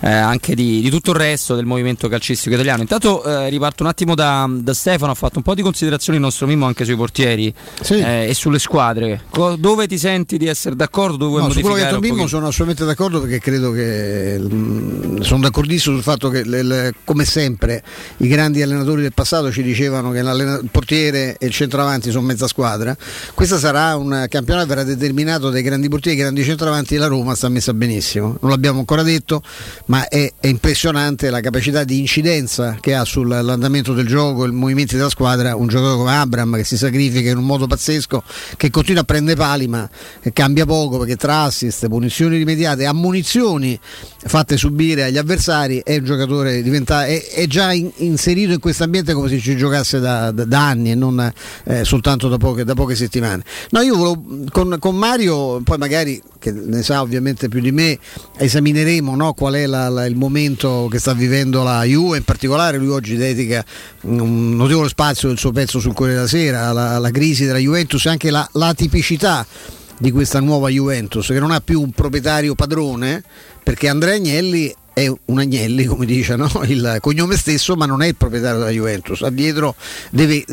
eh, 0.00 0.10
anche 0.10 0.54
di, 0.54 0.82
di 0.82 0.90
tutto 0.90 1.12
il 1.12 1.16
resto 1.16 1.54
del 1.54 1.64
movimento 1.64 2.06
calcistico 2.08 2.54
italiano. 2.54 2.82
Intanto 2.82 3.24
eh, 3.24 3.48
riparto 3.48 3.82
un 3.82 3.88
attimo 3.88 4.14
da, 4.14 4.46
da 4.50 4.74
Stefano, 4.74 5.12
ha 5.12 5.14
fatto 5.14 5.38
un 5.38 5.42
po' 5.42 5.54
di 5.54 5.62
considerazioni 5.62 6.18
il 6.18 6.24
nostro 6.24 6.46
Mimmo 6.46 6.66
anche 6.66 6.84
sui 6.84 6.96
portieri 6.96 7.50
eh, 7.88 8.28
e 8.28 8.34
sulle 8.34 8.58
squadre. 8.58 9.22
Co- 9.30 9.56
dove 9.56 9.86
ti 9.86 9.96
senti 9.96 10.36
di 10.36 10.46
essere 10.46 10.76
d'accordo? 10.76 11.16
Dove 11.16 11.40
No, 11.40 11.48
su 11.50 11.60
quello 11.60 11.76
che 11.76 11.82
ha 11.82 11.84
detto 11.86 12.00
Mimmo 12.00 12.26
sono 12.26 12.48
assolutamente 12.48 12.84
d'accordo 12.84 13.22
perché 13.22 13.38
credo 13.38 13.72
che 13.72 14.36
mm, 14.38 15.20
sono 15.20 15.40
d'accordissimo 15.40 15.94
sul 15.94 16.04
fatto 16.04 16.28
che 16.28 16.44
le- 16.44 16.62
le- 16.62 16.94
come 17.04 17.24
sempre 17.24 17.82
i 18.18 18.28
grandi 18.28 18.60
allenatori 18.60 19.00
del 19.00 19.14
passato 19.14 19.50
ci 19.50 19.62
dicevano 19.62 20.08
che 20.12 20.22
l'allena- 20.22 20.58
il 20.62 20.68
portiere 20.70 21.36
e 21.38 21.46
il 21.46 21.52
centravanti 21.52 22.10
sono 22.10 22.26
mezza 22.26 22.46
squadra. 22.46 22.96
Questo 23.34 23.58
sarà 23.58 23.96
un 23.96 24.26
campionato 24.28 24.66
che 24.66 24.74
verrà 24.74 24.84
determinato 24.84 25.50
dai 25.50 25.62
grandi 25.62 25.88
portieri 25.88 26.16
e 26.16 26.20
i 26.20 26.22
grandi 26.22 26.44
centravanti 26.44 26.96
la 26.96 27.06
Roma 27.06 27.34
sta 27.34 27.48
messa 27.48 27.72
benissimo. 27.74 28.36
Non 28.40 28.50
l'abbiamo 28.50 28.78
ancora 28.80 29.02
detto, 29.02 29.42
ma 29.86 30.08
è, 30.08 30.32
è 30.38 30.46
impressionante 30.46 31.30
la 31.30 31.40
capacità 31.40 31.84
di 31.84 31.98
incidenza 31.98 32.76
che 32.80 32.94
ha 32.94 33.04
sull'andamento 33.04 33.92
del 33.92 34.06
gioco, 34.06 34.46
i 34.46 34.52
movimenti 34.52 34.96
della 34.96 35.08
squadra, 35.08 35.56
un 35.56 35.68
giocatore 35.68 35.96
come 35.96 36.16
Abram 36.16 36.56
che 36.56 36.64
si 36.64 36.76
sacrifica 36.76 37.30
in 37.30 37.38
un 37.38 37.44
modo 37.44 37.66
pazzesco, 37.66 38.22
che 38.56 38.70
continua 38.70 39.02
a 39.02 39.04
prendere 39.04 39.36
pali 39.36 39.68
ma 39.68 39.88
che 40.20 40.32
cambia 40.32 40.66
poco 40.66 40.98
perché 40.98 41.16
tra 41.16 41.42
assist, 41.42 41.88
punizioni 41.88 42.36
rimediate, 42.36 42.84
ammonizioni 42.84 43.78
fatte 44.24 44.56
subire 44.56 45.04
agli 45.04 45.18
avversari, 45.18 45.80
è 45.84 45.96
un 45.96 46.04
giocatore 46.04 46.62
diventa, 46.62 47.06
è, 47.06 47.28
è 47.28 47.46
già 47.46 47.72
in- 47.72 47.90
inserito 47.96 48.52
in 48.52 48.60
questo 48.60 48.84
ambiente 48.84 49.12
come 49.12 49.28
se 49.28 49.38
ci 49.38 49.56
giocasse 49.56 49.99
da, 50.00 50.30
da- 50.30 50.44
da 50.44 50.66
anni 50.68 50.90
e 50.90 50.94
non 50.94 51.32
eh, 51.64 51.84
soltanto 51.84 52.28
da 52.28 52.36
poche, 52.38 52.64
da 52.64 52.74
poche 52.74 52.94
settimane. 52.94 53.42
No, 53.70 53.80
io 53.80 53.96
volevo, 53.96 54.24
con, 54.50 54.76
con 54.78 54.96
Mario, 54.96 55.60
poi 55.62 55.78
magari 55.78 56.20
che 56.38 56.50
ne 56.52 56.82
sa 56.82 57.02
ovviamente 57.02 57.48
più 57.48 57.60
di 57.60 57.70
me, 57.70 57.98
esamineremo 58.36 59.14
no, 59.14 59.32
qual 59.34 59.54
è 59.54 59.66
la- 59.66 59.88
la- 59.88 60.06
il 60.06 60.16
momento 60.16 60.88
che 60.90 60.98
sta 60.98 61.12
vivendo 61.12 61.62
la 61.62 61.82
Juve, 61.84 62.16
in 62.18 62.24
particolare 62.24 62.78
lui 62.78 62.88
oggi 62.88 63.16
dedica 63.16 63.64
un 64.02 64.56
notevole 64.56 64.88
spazio 64.88 65.28
del 65.28 65.38
suo 65.38 65.52
pezzo 65.52 65.78
sul 65.80 65.92
Corriere 65.92 66.20
della 66.20 66.28
Sera 66.28 66.66
alla, 66.68 66.90
alla 66.90 67.10
crisi 67.10 67.44
della 67.44 67.58
Juventus 67.58 68.06
e 68.06 68.08
anche 68.08 68.30
la, 68.30 68.48
la 68.52 68.72
tipicità 68.74 69.46
di 69.98 70.10
questa 70.12 70.40
nuova 70.40 70.70
Juventus 70.70 71.26
che 71.26 71.38
non 71.38 71.50
ha 71.50 71.60
più 71.60 71.82
un 71.82 71.90
proprietario 71.90 72.54
padrone 72.54 73.22
perché 73.62 73.86
Andrea 73.88 74.14
Agnelli 74.14 74.74
è 75.04 75.12
un 75.26 75.38
Agnelli 75.38 75.84
come 75.84 76.06
dice 76.06 76.36
no? 76.36 76.48
il 76.66 76.98
cognome 77.00 77.36
stesso 77.36 77.76
ma 77.76 77.86
non 77.86 78.02
è 78.02 78.06
il 78.06 78.16
proprietario 78.16 78.58
della 78.58 78.70
Juventus 78.70 79.22
ha 79.22 79.30
dietro 79.30 79.74
deve, 80.10 80.44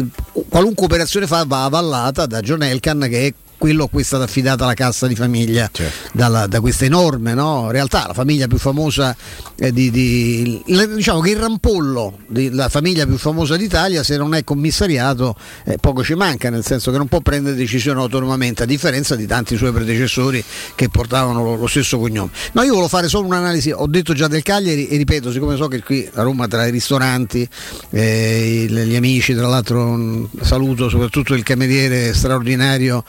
qualunque 0.49 0.85
operazione 0.85 1.27
fa 1.27 1.43
va 1.45 1.65
avallata 1.65 2.25
da 2.25 2.41
John 2.41 2.63
Elkan 2.63 3.07
che 3.09 3.27
è 3.27 3.33
quello 3.57 3.85
a 3.85 3.89
cui 3.89 4.01
è 4.01 4.05
stata 4.05 4.23
affidata 4.23 4.65
la 4.65 4.73
cassa 4.73 5.07
di 5.07 5.15
famiglia 5.15 5.69
dalla- 6.13 6.47
da 6.47 6.59
questa 6.59 6.85
enorme 6.85 7.33
no, 7.33 7.71
realtà, 7.71 8.05
la 8.07 8.13
famiglia 8.13 8.47
più 8.47 8.57
famosa 8.57 9.15
eh, 9.55 9.71
di, 9.71 9.89
di- 9.89 10.63
diciamo 10.65 11.19
che 11.21 11.31
il 11.31 11.37
rampollo 11.37 12.19
della 12.27 12.69
famiglia 12.69 13.05
più 13.05 13.17
famosa 13.17 13.55
d'Italia 13.55 14.03
se 14.03 14.17
non 14.17 14.35
è 14.35 14.43
commissariato 14.43 15.35
eh, 15.65 15.77
poco 15.77 16.03
ci 16.03 16.13
manca, 16.13 16.49
nel 16.49 16.63
senso 16.63 16.91
che 16.91 16.97
non 16.97 17.07
può 17.07 17.19
prendere 17.21 17.55
decisioni 17.55 17.99
autonomamente, 17.99 18.63
a 18.63 18.65
differenza 18.65 19.15
di 19.15 19.25
tanti 19.25 19.57
suoi 19.57 19.71
predecessori 19.71 20.43
che 20.75 20.89
portavano 20.89 21.43
lo, 21.43 21.55
lo 21.55 21.67
stesso 21.67 21.97
cognome. 21.97 22.31
No, 22.53 22.61
io 22.61 22.69
volevo 22.69 22.87
fare 22.87 23.07
solo 23.07 23.27
un'analisi, 23.27 23.71
ho 23.71 23.87
detto 23.87 24.13
già 24.13 24.27
del 24.27 24.43
Cagliari 24.43 24.87
e 24.87 24.97
ripeto, 24.97 25.31
siccome 25.31 25.55
so 25.55 25.67
che 25.67 25.81
qui 25.81 26.07
a 26.13 26.21
Roma 26.21 26.47
tra 26.47 26.65
i 26.65 26.71
ristoranti, 26.71 27.47
eh, 27.89 28.65
gli 28.69 28.95
amici, 28.95 29.33
tra 29.33 29.47
l'altro 29.47 29.83
un 29.85 30.27
saluto 30.41 30.89
soprattutto 30.89 31.33
il 31.33 31.43
cameriere 31.43 32.13
straordinario 32.13 33.03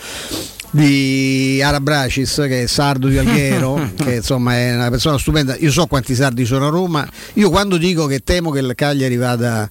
di 0.71 1.61
Arabracis 1.63 2.45
che 2.47 2.65
è 2.65 2.67
sardo 2.67 3.09
di 3.09 3.17
Alghero 3.17 3.93
che 3.97 4.17
insomma 4.17 4.57
è 4.57 4.75
una 4.75 4.91
persona 4.91 5.19
stupenda. 5.19 5.57
Io 5.57 5.71
so 5.71 5.87
quanti 5.87 6.15
sardi 6.15 6.45
sono 6.45 6.67
a 6.67 6.71
Roma. 6.71 7.09
Io 7.35 7.51
quando 7.51 7.77
dico 7.77 8.07
che 8.07 8.21
temo 8.21 8.51
che 8.51 8.61
il 8.61 8.73
Cagliari 8.75 9.17
vada, 9.17 9.69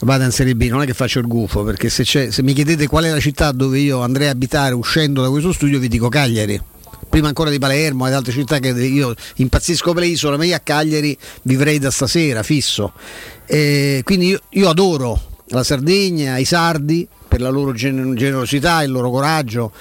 vada 0.00 0.24
in 0.24 0.32
Serie 0.32 0.54
B 0.54 0.68
non 0.68 0.82
è 0.82 0.86
che 0.86 0.94
faccio 0.94 1.18
il 1.20 1.26
gufo 1.26 1.62
perché 1.62 1.88
se, 1.88 2.04
se 2.04 2.42
mi 2.42 2.52
chiedete 2.52 2.86
qual 2.86 3.04
è 3.04 3.10
la 3.10 3.20
città 3.20 3.52
dove 3.52 3.78
io 3.78 4.00
andrei 4.00 4.28
a 4.28 4.32
abitare 4.32 4.74
uscendo 4.74 5.22
da 5.22 5.30
questo 5.30 5.52
studio 5.52 5.78
vi 5.78 5.88
dico 5.88 6.08
Cagliari. 6.08 6.60
Prima 7.08 7.26
ancora 7.26 7.50
di 7.50 7.58
Palermo 7.58 8.06
e 8.06 8.12
altre 8.12 8.32
città 8.32 8.60
che 8.60 8.68
io 8.68 9.12
impazzisco 9.36 9.92
per 9.92 10.04
l'isola 10.04 10.36
ma 10.36 10.44
io 10.44 10.54
a 10.54 10.60
Cagliari 10.60 11.16
vivrei 11.42 11.78
da 11.78 11.90
stasera 11.90 12.42
fisso. 12.42 12.92
E 13.46 14.02
quindi 14.04 14.28
io, 14.28 14.40
io 14.50 14.68
adoro 14.68 15.20
la 15.48 15.64
Sardegna, 15.64 16.38
i 16.38 16.44
sardi 16.44 17.08
per 17.26 17.40
la 17.40 17.48
loro 17.48 17.72
gen- 17.72 18.14
generosità, 18.14 18.82
il 18.82 18.92
loro 18.92 19.10
coraggio 19.10 19.72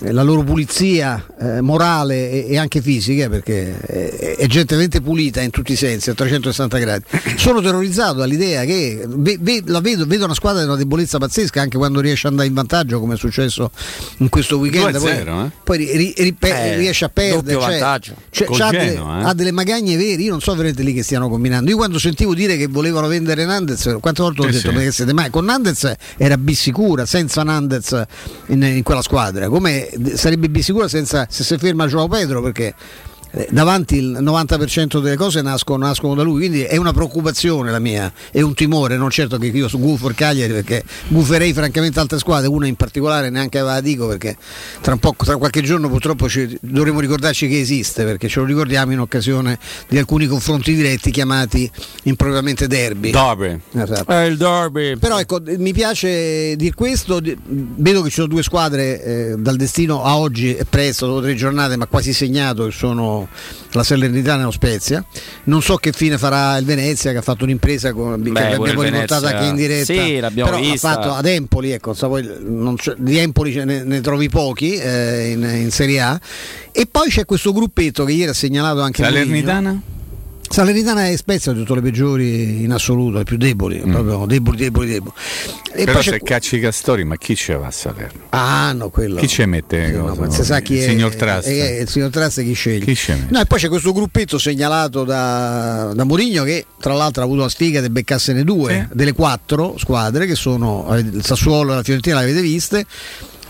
la 0.00 0.22
loro 0.22 0.44
pulizia 0.44 1.26
eh, 1.40 1.60
morale 1.60 2.30
e, 2.30 2.46
e 2.50 2.56
anche 2.56 2.80
fisica 2.80 3.28
perché 3.28 3.76
è, 3.80 4.36
è 4.36 4.46
gente 4.46 4.66
veramente 4.76 5.00
pulita 5.00 5.40
in 5.40 5.50
tutti 5.50 5.72
i 5.72 5.76
sensi 5.76 6.08
a 6.10 6.14
360 6.14 6.78
gradi 6.78 7.02
sono 7.36 7.60
terrorizzato 7.60 8.18
dall'idea 8.18 8.64
che 8.64 9.04
ve- 9.08 9.38
ve- 9.40 9.62
la 9.66 9.80
vedo, 9.80 10.06
vedo 10.06 10.26
una 10.26 10.34
squadra 10.34 10.60
di 10.60 10.68
una 10.68 10.76
debolezza 10.76 11.18
pazzesca 11.18 11.60
anche 11.60 11.76
quando 11.78 11.98
riesce 12.00 12.26
ad 12.28 12.32
andare 12.34 12.48
in 12.48 12.54
vantaggio 12.54 13.00
come 13.00 13.14
è 13.14 13.16
successo 13.16 13.72
in 14.18 14.28
questo 14.28 14.58
weekend 14.58 14.94
2-0, 14.96 15.00
poi, 15.00 15.10
eh? 15.46 15.50
poi 15.64 15.76
ri- 15.78 15.96
ri- 15.96 16.14
ripe- 16.16 16.48
Eh, 16.48 16.76
riesce 16.76 17.04
a 17.04 17.08
perdere 17.08 17.60
cioè- 17.60 17.98
cioè, 18.30 18.46
c'ha, 18.56 18.70
delle, 18.70 18.94
eh. 18.94 18.98
ha 19.00 19.34
delle 19.34 19.50
magagne 19.50 19.96
vere 19.96 20.22
io 20.22 20.30
non 20.30 20.40
so 20.40 20.52
veramente 20.52 20.84
lì 20.84 20.94
che 20.94 21.02
stiano 21.02 21.28
combinando 21.28 21.68
io 21.70 21.76
quando 21.76 21.98
sentivo 21.98 22.34
dire 22.34 22.56
che 22.56 22.68
volevano 22.68 23.08
vendere 23.08 23.44
Nandez 23.44 23.96
quante 24.00 24.22
volte 24.22 24.42
ho 24.42 24.46
Eh 24.46 24.52
detto 24.52 24.68
sì. 24.68 24.74
perché 24.74 24.92
siete 24.92 25.12
mai 25.12 25.28
con 25.30 25.44
Nandez 25.44 25.92
era 26.16 26.38
bissicura 26.38 27.04
senza 27.04 27.42
Nandez 27.42 28.00
in, 28.46 28.62
in 28.62 28.82
quella 28.84 29.02
squadra 29.02 29.48
come 29.48 29.86
sarebbe 30.14 30.48
bissicura 30.48 30.88
senza, 30.88 31.26
se 31.30 31.44
si 31.44 31.58
ferma 31.58 31.86
Joao 31.86 32.08
Pedro 32.08 32.42
perché 32.42 32.74
davanti 33.50 33.96
il 33.96 34.18
90% 34.20 35.00
delle 35.00 35.16
cose 35.16 35.42
nascono, 35.42 35.86
nascono 35.86 36.14
da 36.14 36.22
lui 36.22 36.38
quindi 36.38 36.62
è 36.62 36.76
una 36.76 36.92
preoccupazione 36.92 37.70
la 37.70 37.78
mia 37.78 38.12
è 38.30 38.40
un 38.40 38.54
timore 38.54 38.96
non 38.96 39.10
certo 39.10 39.38
che 39.38 39.46
io 39.46 39.68
su 39.68 39.78
gufo 39.78 40.08
il 40.08 40.14
Cagliari 40.14 40.52
perché 40.52 40.82
guferei 41.08 41.52
francamente 41.52 42.00
altre 42.00 42.18
squadre 42.18 42.48
una 42.48 42.66
in 42.66 42.76
particolare 42.76 43.30
neanche 43.30 43.60
la 43.60 43.80
dico 43.80 44.06
perché 44.06 44.36
tra, 44.80 44.92
un 44.94 44.98
po', 44.98 45.14
tra 45.16 45.36
qualche 45.36 45.62
giorno 45.62 45.88
purtroppo 45.88 46.28
ci- 46.28 46.58
dovremo 46.60 47.00
ricordarci 47.00 47.48
che 47.48 47.60
esiste 47.60 48.04
perché 48.04 48.28
ce 48.28 48.40
lo 48.40 48.46
ricordiamo 48.46 48.92
in 48.92 49.00
occasione 49.00 49.58
di 49.88 49.98
alcuni 49.98 50.26
confronti 50.26 50.74
diretti 50.74 51.10
chiamati 51.10 51.70
impropriamente 52.04 52.66
derby 52.66 53.10
Derby. 53.10 53.60
Esatto. 53.72 54.12
Eh, 54.12 54.26
il 54.26 54.36
derby. 54.36 54.96
Però 54.96 55.18
ecco, 55.18 55.40
mi 55.56 55.72
piace 55.72 56.56
dire 56.56 56.74
questo, 56.74 57.20
vedo 57.22 58.02
che 58.02 58.08
ci 58.08 58.14
sono 58.14 58.26
due 58.26 58.42
squadre 58.42 59.02
eh, 59.02 59.34
dal 59.38 59.56
destino 59.56 60.02
a 60.02 60.16
oggi 60.18 60.54
è 60.54 60.64
presto, 60.64 61.06
dopo 61.06 61.22
tre 61.22 61.34
giornate, 61.34 61.76
ma 61.76 61.86
quasi 61.86 62.12
segnato 62.12 62.66
che 62.66 62.72
sono 62.72 63.17
la 63.72 63.82
Salernitana 63.82 64.42
e 64.42 64.44
lo 64.44 64.50
Spezia. 64.50 65.04
Non 65.44 65.62
so 65.62 65.76
che 65.76 65.92
fine 65.92 66.18
farà 66.18 66.56
il 66.58 66.64
Venezia 66.64 67.12
che 67.12 67.18
ha 67.18 67.22
fatto 67.22 67.44
un'impresa 67.44 67.92
con, 67.92 68.20
che 68.22 68.30
pure 68.30 68.44
abbiamo 68.44 68.80
Venezia- 68.82 69.16
anche 69.16 69.44
in 69.44 69.54
diretta. 69.56 69.92
Sì, 69.92 70.18
l'abbiamo 70.20 70.50
Però 70.50 70.62
vista. 70.62 70.88
ha 70.90 70.94
fatto 70.94 71.12
ad 71.12 71.26
Empoli, 71.26 71.70
ecco, 71.70 71.94
sa, 71.94 72.06
poi 72.08 72.28
non 72.44 72.76
c'è- 72.76 72.94
di 72.98 73.16
Empoli 73.18 73.52
ce 73.52 73.64
ne, 73.64 73.82
ne 73.84 74.00
trovi 74.00 74.28
pochi 74.28 74.74
eh, 74.74 75.30
in, 75.30 75.42
in 75.42 75.70
Serie 75.70 76.00
A. 76.00 76.20
E 76.72 76.86
poi 76.90 77.08
c'è 77.08 77.24
questo 77.24 77.52
gruppetto 77.52 78.04
che 78.04 78.12
ieri 78.12 78.30
ha 78.30 78.34
segnalato 78.34 78.80
anche 78.82 79.02
Mourinho. 79.02 79.96
Salernitana? 80.48 81.08
E 81.08 81.16
Spezia 81.16 81.52
sono 81.52 81.64
tutte 81.64 81.74
le 81.74 81.82
peggiori 81.82 82.62
in 82.62 82.72
assoluto, 82.72 83.18
le 83.18 83.24
più 83.24 83.36
deboli, 83.36 83.78
proprio 83.78 84.24
deboli, 84.26 84.56
deboli, 84.56 84.88
deboli. 84.88 85.12
E 85.72 85.84
Però 85.84 85.98
c'è 86.00 86.20
cacci 86.20 86.58
castori, 86.58 87.04
ma 87.04 87.16
chi 87.16 87.36
ce 87.36 87.54
va 87.54 87.66
a 87.66 87.70
Salerno? 87.70 88.22
Ah 88.30 88.72
no, 88.72 88.88
quello. 88.90 89.16
Chi 89.20 89.28
ci 89.28 89.44
mette? 89.44 89.90
No, 89.90 90.06
cosa? 90.08 90.20
ma 90.20 90.30
si 90.30 90.44
sa 90.44 90.60
chi 90.60 90.74
il 90.74 90.80
è. 90.80 90.88
signor 90.88 91.14
Trust. 91.14 91.48
è- 91.48 91.80
il 91.80 91.88
signor 91.88 92.10
Trust 92.10 92.42
chi 92.42 92.52
sceglie. 92.54 92.84
Chi 92.92 93.12
mette? 93.12 93.26
No, 93.30 93.40
e 93.40 93.44
poi 93.46 93.58
c'è 93.58 93.68
questo 93.68 93.92
gruppetto 93.92 94.38
segnalato 94.38 95.04
da, 95.04 95.92
da 95.94 96.04
Mourinho 96.04 96.42
che 96.44 96.64
tra 96.80 96.94
l'altro 96.94 97.22
ha 97.22 97.24
avuto 97.26 97.42
la 97.42 97.48
sfiga 97.48 97.80
di 97.80 97.90
beccarsene 97.90 98.42
due 98.44 98.88
delle 98.92 99.12
quattro 99.12 99.76
squadre 99.78 100.26
che 100.26 100.34
sono 100.34 100.94
eh, 100.96 101.00
il 101.00 101.24
Sassuolo 101.24 101.72
e 101.72 101.76
la 101.76 101.82
Fiorentina, 101.82 102.16
le 102.18 102.24
avete 102.24 102.40
viste. 102.40 102.86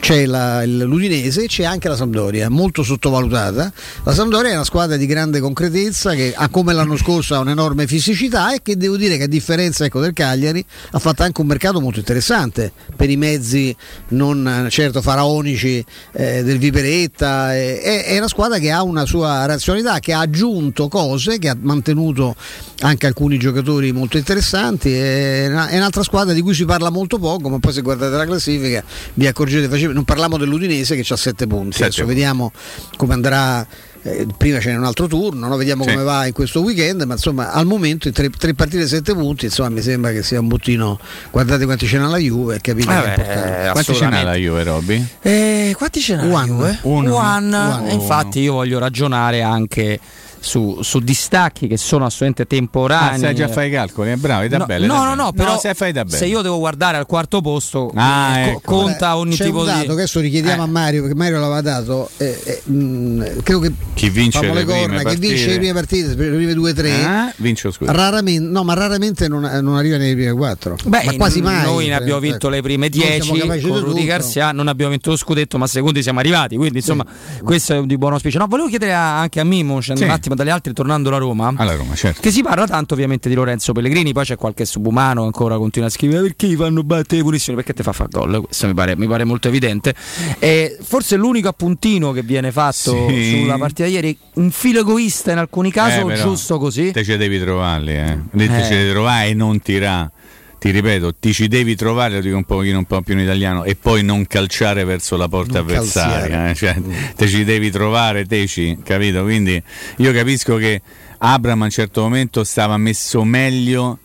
C'è 0.01 0.25
la- 0.25 0.65
l'Udinese 0.65 1.43
e 1.43 1.47
c'è 1.49 1.65
anche 1.65 1.87
la 1.89 1.97
Sampdoria, 1.97 2.49
molto 2.49 2.83
sottovalutata. 2.83 3.71
La 4.05 4.15
Sampdoria 4.15 4.53
è 4.53 4.55
una 4.55 4.65
squadra 4.65 4.97
di 4.97 5.05
grande 5.05 5.39
concretezza 5.41 6.15
che 6.15 6.33
ha 6.35 6.49
come 6.49 6.73
l'anno 6.73 6.97
scorso 6.97 7.35
ha 7.35 7.41
un'enorme 7.41 7.87
fisicità 7.87 8.55
e 8.55 8.61
che 8.63 8.77
devo 8.79 8.97
dire 8.97 9.19
che 9.19 9.25
a 9.25 9.27
differenza 9.27 9.85
ecco, 9.85 10.01
del 10.01 10.15
Cagliari 10.15 10.65
ha 10.93 10.99
fatto 10.99 11.25
anche 11.25 11.41
un 11.43 11.47
mercato 11.49 11.81
molto 11.81 11.99
interessante 11.99 12.73
per 12.97 13.11
i 13.11 13.17
mezzi 13.17 13.75
non 14.09 14.69
certo 14.71 15.03
faraonici 15.03 15.85
eh, 16.13 16.43
del 16.43 16.57
Viperetta. 16.59 17.55
eh, 17.55 17.81
è, 17.81 18.05
è 18.07 18.17
una 18.19 18.29
squadra 18.29 18.59
che 18.59 18.71
ha 18.71 18.83
una 18.83 19.05
sua 19.05 19.45
razionalità, 19.45 19.99
che 19.99 20.15
ha 20.15 20.21
aggiunto 20.21 20.89
cose, 20.89 21.39
che 21.39 21.51
ha 21.51 21.57
mantenuto 21.61 22.35
anche 22.81 23.07
alcuni 23.07 23.37
giocatori 23.37 23.93
molto 23.93 24.17
interessanti. 24.17 24.91
È, 24.95 25.49
una- 25.49 25.69
è 25.69 25.77
un'altra 25.77 26.03
squadra 26.03 26.33
di 26.33 26.41
cui 26.41 26.55
si 26.55 26.65
parla 26.65 26.89
molto 26.89 27.19
poco, 27.19 27.51
ma 27.51 27.59
poi 27.59 27.73
se 27.75 27.83
guardate 27.83 28.17
la 28.17 28.25
classifica 28.25 28.83
vi 29.15 29.27
accorgete 29.27 29.65
facilmente. 29.65 29.88
Non 29.93 30.05
parliamo 30.05 30.37
dell'Udinese 30.39 30.97
che 30.97 31.13
ha 31.13 31.17
7 31.17 31.47
punti. 31.47 31.73
Sette 31.73 31.85
Adesso 31.85 32.01
punti. 32.03 32.15
vediamo 32.15 32.53
come 32.97 33.15
andrà. 33.15 33.67
eh, 34.03 34.27
prima 34.37 34.61
ce 34.61 34.71
n'è 34.71 34.77
un 34.77 34.85
altro 34.85 35.07
turno, 35.09 35.49
no? 35.49 35.57
vediamo 35.57 35.83
Sì. 35.83 35.91
come 35.91 36.03
va 36.05 36.25
in 36.27 36.33
questo 36.33 36.61
weekend, 36.63 37.03
ma 37.03 37.15
insomma 37.15 37.51
al 37.53 37.67
momento 37.67 38.07
in 38.09 38.15
tre, 38.15 38.31
tre 38.31 38.55
partite 38.55 38.87
sette 38.87 39.13
punti, 39.13 39.47
insomma 39.47 39.71
mi 39.71 39.83
sembra 39.83 40.13
che 40.13 40.23
sia 40.23 40.39
un 40.39 40.47
bottino, 40.47 40.99
guardate 41.33 41.65
quanti 41.65 41.87
ce 41.87 41.99
n'ha 41.99 42.07
la 42.07 42.17
Juve 42.17 42.61
capite 42.61 42.91
Eh 42.93 43.15
è 43.15 43.65
beh. 43.67 43.71
Quanti 43.73 43.95
ce 43.95 44.09
n'ha 44.09 44.23
la 44.23 44.35
Juve, 44.35 44.63
Robby? 44.63 45.07
Eh, 45.21 45.75
quanti 45.77 46.01
ce 46.01 46.15
n'ha 46.15 46.25
la 46.25 46.33
One. 46.33 46.47
Juve? 46.47 46.79
Uno. 46.83 47.15
One. 47.17 47.57
One. 47.57 47.91
E 47.91 47.95
Infatti 47.95 48.39
io 48.41 48.53
voglio 48.55 48.79
ragionare 48.79 49.43
anche 49.43 49.99
su, 50.41 50.79
su 50.83 50.99
distacchi 51.01 51.67
che 51.67 51.77
sono 51.77 52.05
assolutamente 52.05 52.47
temporanei. 52.47 53.15
Ah, 53.17 53.19
sai 53.19 53.35
già 53.35 53.49
fare 53.49 53.69
i 53.69 53.71
calcoli, 53.71 54.11
è 54.11 54.17
bravo, 54.17 54.45
i 54.45 54.49
No, 54.49 54.59
tabelle. 54.59 54.87
no, 54.87 54.95
tabelle. 54.95 55.15
no, 55.15 55.23
no, 55.25 55.33
però 55.33 55.55
i 55.57 55.93
tabelle. 55.93 56.17
se 56.17 56.27
io 56.27 56.43
devo 56.43 56.59
guardare 56.59 56.97
al 56.97 57.07
quarto 57.07 57.41
posto, 57.41 57.91
Ah, 57.95 58.33
co- 58.45 58.49
ecco. 58.51 58.61
conta 58.65 59.17
ogni 59.17 59.35
C'è 59.37 59.45
tipo 59.45 59.61
un 59.61 59.67
dato 59.67 59.81
di. 59.81 59.87
che 59.87 59.93
adesso 59.93 60.21
richiediamo 60.21 60.63
Eh. 60.63 60.65
a 60.65 60.69
Mario 60.69 61.01
perché 61.03 61.17
Mario 61.17 61.41
l'aveva 61.41 61.61
dato 61.61 62.11
eh, 62.17 62.41
eh, 62.45 62.71
mh, 62.71 63.43
credo 63.43 63.61
che 63.61 63.73
Chi 63.95 64.11
vince 64.11 64.41
le 64.41 64.53
le 64.53 64.65
corna, 64.65 64.97
prime 65.03 65.11
chi 65.15 65.17
vince 65.21 65.47
le 65.47 65.57
prime 65.59 65.73
partite 65.73 66.09
le 66.09 66.15
prime 66.15 66.55
due 66.55 66.71
o 66.71 66.75
tre 66.75 67.05
Ah, 67.05 67.33
vince 67.37 67.67
lo 67.69 67.73
scudetto. 67.73 67.97
raramente, 67.97 68.49
no, 68.49 68.65
ma 68.65 68.75
raramente 68.75 69.29
non, 69.29 69.43
non 69.63 69.77
arriva 69.77 69.97
nelle 69.97 70.15
prime 70.15 70.33
quattro 70.33 70.77
Beh, 70.85 71.03
ma 71.05 71.13
quasi 71.15 71.41
n- 71.41 71.45
mai 71.45 71.63
Noi 71.65 71.87
ne 71.87 71.93
eh, 71.93 71.95
abbiamo 71.95 72.21
vinto 72.21 72.37
ecco. 72.47 72.49
le 72.49 72.63
prime 72.63 72.89
Noi 72.89 73.01
siamo 73.01 73.33
10 73.33 73.39
capaci 73.41 73.61
con 73.69 73.79
di 73.79 73.85
Rudy. 73.85 74.05
Garcia, 74.05 74.53
non 74.53 74.69
abbiamo 74.69 74.91
vinto 74.93 75.11
lo 75.11 75.17
scudetto, 75.17 75.59
ma 75.59 75.67
secondi 75.67 76.03
siamo 76.03 76.19
arrivati. 76.21 76.57
Quindi, 76.57 76.79
insomma, 76.79 77.05
questo 77.43 77.75
è 77.75 77.83
di 77.85 77.97
buon 77.99 78.13
auspicio. 78.13 78.39
No, 78.39 78.47
volevo 78.47 78.69
chiedere 78.69 78.95
a- 78.95 79.19
anche 79.21 79.41
a 79.41 79.45
Mimo, 79.45 79.81
scendo 79.81 80.01
Sì. 80.01 80.07
un 80.07 80.13
attimo 80.13 80.28
dagli 80.35 80.49
altri, 80.51 80.73
tornando 80.73 81.09
alla 81.09 81.19
Roma. 81.19 81.53
Alla 81.57 81.75
Roma, 81.75 81.95
certo. 81.95 82.21
Che 82.21 82.31
si 82.31 82.43
parla 82.43 82.67
tanto 82.67 82.95
ovviamente 82.95 83.29
di 83.29 83.35
Lorenzo 83.35 83.73
Pellegrini, 83.73 84.13
poi 84.13 84.25
c'è 84.25 84.37
qualche 84.37 84.65
subumano 84.65 85.25
ancora 85.25 85.57
continua 85.57 85.89
a 85.89 85.91
scrivere 85.91 86.23
perché 86.23 86.47
gli 86.47 86.57
fanno 86.57 86.83
battere 86.83 87.23
punizioni, 87.23 87.57
perché 87.59 87.75
te 87.75 87.83
fa 87.83 87.93
fare 87.93 88.09
gol, 88.13 88.43
questo 88.45 88.67
mi 88.67 88.75
pare, 88.75 88.97
mi 88.97 89.07
pare 89.07 89.25
molto 89.25 89.49
evidente. 89.49 89.95
E 90.39 90.77
forse 90.81 91.17
l'unico 91.17 91.49
appuntino 91.49 92.13
che 92.13 92.23
viene 92.23 92.53
fatto 92.53 93.09
Sì. 93.09 93.39
sulla 93.41 93.59
partita 93.59 93.89
ieri, 93.89 94.17
un 94.35 94.51
filo 94.51 94.81
egoista 94.81 95.33
in 95.33 95.39
alcuni 95.39 95.71
casi, 95.71 95.99
Eh, 96.01 96.05
però, 96.05 96.23
giusto 96.23 96.59
così? 96.59 96.91
Te 96.93 97.05
ce 97.05 97.17
devi 97.17 97.39
trovarli, 97.39 97.93
eh. 97.95 98.19
Te 98.37 98.45
Eh. 98.45 98.63
ce 98.65 98.69
devi 98.77 98.91
trovare 98.91 99.29
e 99.29 99.35
non 99.35 99.61
tirare. 99.61 100.11
Ti 100.59 100.71
ripeto, 100.71 101.15
ti 101.15 101.33
ci 101.33 101.47
devi 101.47 101.77
trovare, 101.77 102.15
lo 102.15 102.21
dico 102.21 102.37
un 102.37 102.45
pochino 102.45 102.79
un 102.79 102.85
po' 102.85 103.01
più 103.03 103.15
in 103.15 103.21
italiano, 103.21 103.63
e 103.63 103.77
poi 103.77 104.03
non 104.03 104.27
calciare 104.27 104.83
verso 104.85 105.17
la 105.17 105.29
porta 105.29 105.61
Non 105.61 105.69
avversaria. 105.69 106.51
eh. 106.51 106.55
Cioè, 106.55 106.75
te 107.15 107.29
ci 107.29 107.45
devi 107.45 107.71
trovare, 107.71 108.27
te 108.27 108.47
ci, 108.49 108.77
capito? 108.83 109.23
Quindi 109.23 109.63
io 109.99 110.13
capisco 110.13 110.57
che 110.57 110.83
Abram 111.19 111.63
a 111.63 111.65
un 111.67 111.71
certo 111.71 112.03
momento 112.03 112.43
stava 112.43 112.77
messo 112.77 113.23
meglio 113.23 114.01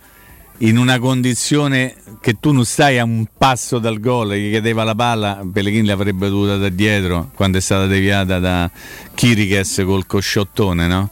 in 0.60 0.78
una 0.78 1.00
condizione 1.00 1.96
che 2.22 2.40
tu 2.40 2.52
non 2.52 2.66
stai 2.66 3.00
a 3.00 3.04
un 3.04 3.26
passo 3.38 3.80
dal 3.80 4.00
gol, 4.00 4.34
gli 4.34 4.50
chiedeva 4.50 4.84
la 4.84 4.96
palla, 4.96 5.46
Pellegrini 5.52 5.88
l'avrebbe 5.88 6.30
dovuta 6.30 6.58
da 6.58 6.70
dietro 6.70 7.32
quando 7.36 7.58
è 7.58 7.62
stata 7.62 7.86
deviata 7.86 8.40
da 8.40 8.70
Chiriches 9.14 9.84
col 9.86 10.06
cosciottone, 10.06 10.88
no? 10.88 11.12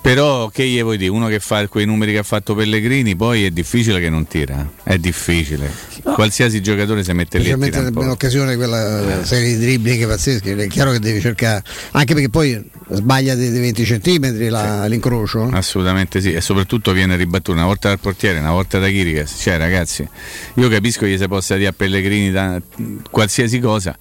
Però 0.00 0.48
che 0.48 0.66
gli 0.66 0.80
vuoi 0.82 0.96
dire? 0.96 1.10
Uno 1.10 1.28
che 1.28 1.38
fa 1.38 1.66
quei 1.68 1.84
numeri 1.84 2.12
che 2.12 2.18
ha 2.18 2.22
fatto 2.22 2.54
Pellegrini, 2.54 3.14
poi 3.14 3.44
è 3.44 3.50
difficile 3.50 4.00
che 4.00 4.08
non 4.08 4.26
tira, 4.26 4.68
è 4.82 4.96
difficile. 4.96 5.70
Qualsiasi 6.02 6.62
giocatore 6.62 7.04
si 7.04 7.12
mette 7.12 7.38
lì 7.38 7.44
specialmente 7.44 8.00
nell'occasione 8.00 8.56
quella 8.56 9.24
serie 9.24 9.56
di 9.56 9.58
dribbling 9.58 9.98
che 9.98 10.06
pazzeschi 10.06 10.50
è 10.50 10.66
chiaro 10.68 10.92
che 10.92 11.00
devi 11.00 11.20
cercare 11.20 11.62
anche 11.90 12.14
perché 12.14 12.30
poi 12.30 12.70
sbaglia 12.90 13.34
di, 13.34 13.50
di 13.50 13.58
20 13.58 13.84
centimetri 13.84 14.48
la- 14.48 14.86
l'incrocio 14.86 15.48
Assolutamente 15.52 16.20
sì, 16.20 16.32
e 16.32 16.40
soprattutto 16.40 16.92
viene 16.92 17.16
ribattuto 17.16 17.52
una 17.52 17.66
volta 17.66 17.88
dal 17.88 17.98
portiere, 17.98 18.38
una 18.38 18.52
volta 18.52 18.77
da 18.78 18.88
Chiriches. 18.88 19.36
Cioè, 19.38 19.56
ragazzi, 19.56 20.08
io 20.54 20.68
capisco 20.68 21.04
che 21.06 21.18
si 21.18 21.28
possa 21.28 21.56
dire 21.56 21.68
a 21.68 21.72
Pellegrini 21.72 22.30
da, 22.30 22.60
qualsiasi 23.10 23.60
cosa. 23.60 23.96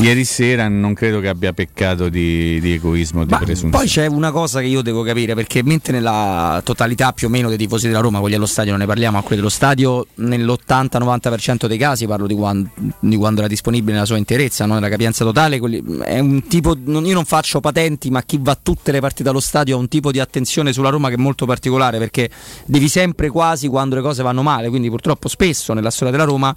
Ieri 0.00 0.24
sera 0.24 0.68
non 0.68 0.94
credo 0.94 1.18
che 1.18 1.26
abbia 1.28 1.52
peccato 1.52 2.08
di, 2.08 2.60
di 2.60 2.72
egoismo, 2.74 3.24
di 3.24 3.30
Ma 3.32 3.38
presunzione. 3.38 3.76
poi 3.76 3.86
c'è 3.86 4.06
una 4.06 4.30
cosa 4.30 4.60
che 4.60 4.66
io 4.66 4.80
devo 4.80 5.02
capire, 5.02 5.34
perché 5.34 5.62
mentre 5.64 5.92
nella 5.92 6.60
totalità 6.64 7.12
più 7.12 7.26
o 7.26 7.30
meno 7.30 7.48
dei 7.48 7.58
tifosi 7.58 7.88
della 7.88 7.98
Roma, 7.98 8.20
quelli 8.20 8.36
allo 8.36 8.46
stadio 8.46 8.70
non 8.70 8.80
ne 8.80 8.86
parliamo, 8.86 9.18
a 9.18 9.22
quelli 9.22 9.36
dello 9.38 9.48
stadio 9.50 10.06
nell'80-90% 10.14 11.66
dei 11.66 11.78
casi 11.78 12.06
parlo 12.06 12.28
di 12.28 12.34
quando, 12.34 12.68
di 13.00 13.16
quando 13.16 13.40
era 13.40 13.48
disponibile 13.48 13.94
nella 13.94 14.04
sua 14.06 14.18
interezza, 14.18 14.66
no? 14.66 14.74
nella 14.74 14.88
capienza 14.88 15.24
totale, 15.24 15.58
quelli- 15.58 15.82
è 16.04 16.20
un 16.20 16.46
tipo, 16.46 16.76
non- 16.84 17.04
io 17.04 17.14
non 17.14 17.24
faccio 17.24 17.58
patenti, 17.58 18.08
ma 18.10 18.22
chi 18.22 18.38
va 18.40 18.56
tutte 18.60 18.92
le 18.92 19.00
partite 19.00 19.28
allo 19.30 19.40
stadio 19.40 19.74
ha 19.76 19.80
un 19.80 19.88
tipo 19.88 20.12
di 20.12 20.20
attenzione 20.20 20.72
sulla 20.72 20.90
Roma 20.90 21.08
che 21.08 21.14
è 21.14 21.18
molto 21.18 21.44
particolare, 21.44 21.98
perché 21.98 22.30
devi 22.66 22.88
sempre 22.88 23.30
quasi 23.30 23.66
quando 23.66 23.96
le 23.96 24.02
cose 24.02 24.22
vanno 24.22 24.42
male, 24.42 24.68
quindi 24.68 24.88
purtroppo 24.90 25.26
spesso 25.26 25.72
nella 25.72 25.90
storia 25.90 26.12
della 26.12 26.24
Roma 26.24 26.54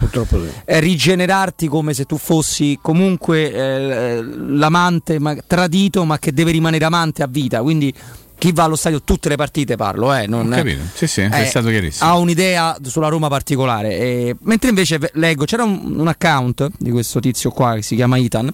eh, 0.66 0.80
rigenerarti 0.80 1.68
come 1.68 1.96
se 1.96 2.06
tu 2.06 2.18
fossi 2.18 2.78
comunque 2.80 3.31
eh, 3.40 4.24
l'amante 4.24 5.20
ma- 5.20 5.36
tradito 5.46 6.04
ma 6.06 6.20
che 6.20 6.34
deve 6.34 6.52
rimanere 6.52 6.86
amante 6.86 7.24
a 7.24 7.28
vita. 7.28 7.62
Quindi 7.62 7.94
chi 8.38 8.52
va 8.54 8.64
allo 8.64 8.76
stadio 8.76 9.04
tutte 9.04 9.30
le 9.30 9.36
partite 9.36 9.76
parlo 9.76 10.12
eh, 10.16 10.26
non, 10.26 10.50
capito, 10.50 10.82
sì, 10.96 11.06
sì, 11.06 11.22
è 11.22 11.42
eh, 11.42 11.46
stato 11.46 11.68
chiarissimo. 11.70 12.10
ha 12.10 12.16
un'idea 12.16 12.76
sulla 12.82 13.08
Roma 13.08 13.28
particolare. 13.28 13.90
E- 13.98 14.36
mentre 14.42 14.70
invece 14.70 14.98
ve- 14.98 15.12
leggo 15.14 15.46
c'era 15.46 15.64
un, 15.64 15.94
un 15.98 16.08
account 16.08 16.70
di 16.80 16.90
questo 16.90 17.20
tizio 17.20 17.52
qua 17.52 17.76
che 17.76 17.84
si 17.84 17.96
chiama 17.96 18.18
Ethan. 18.18 18.52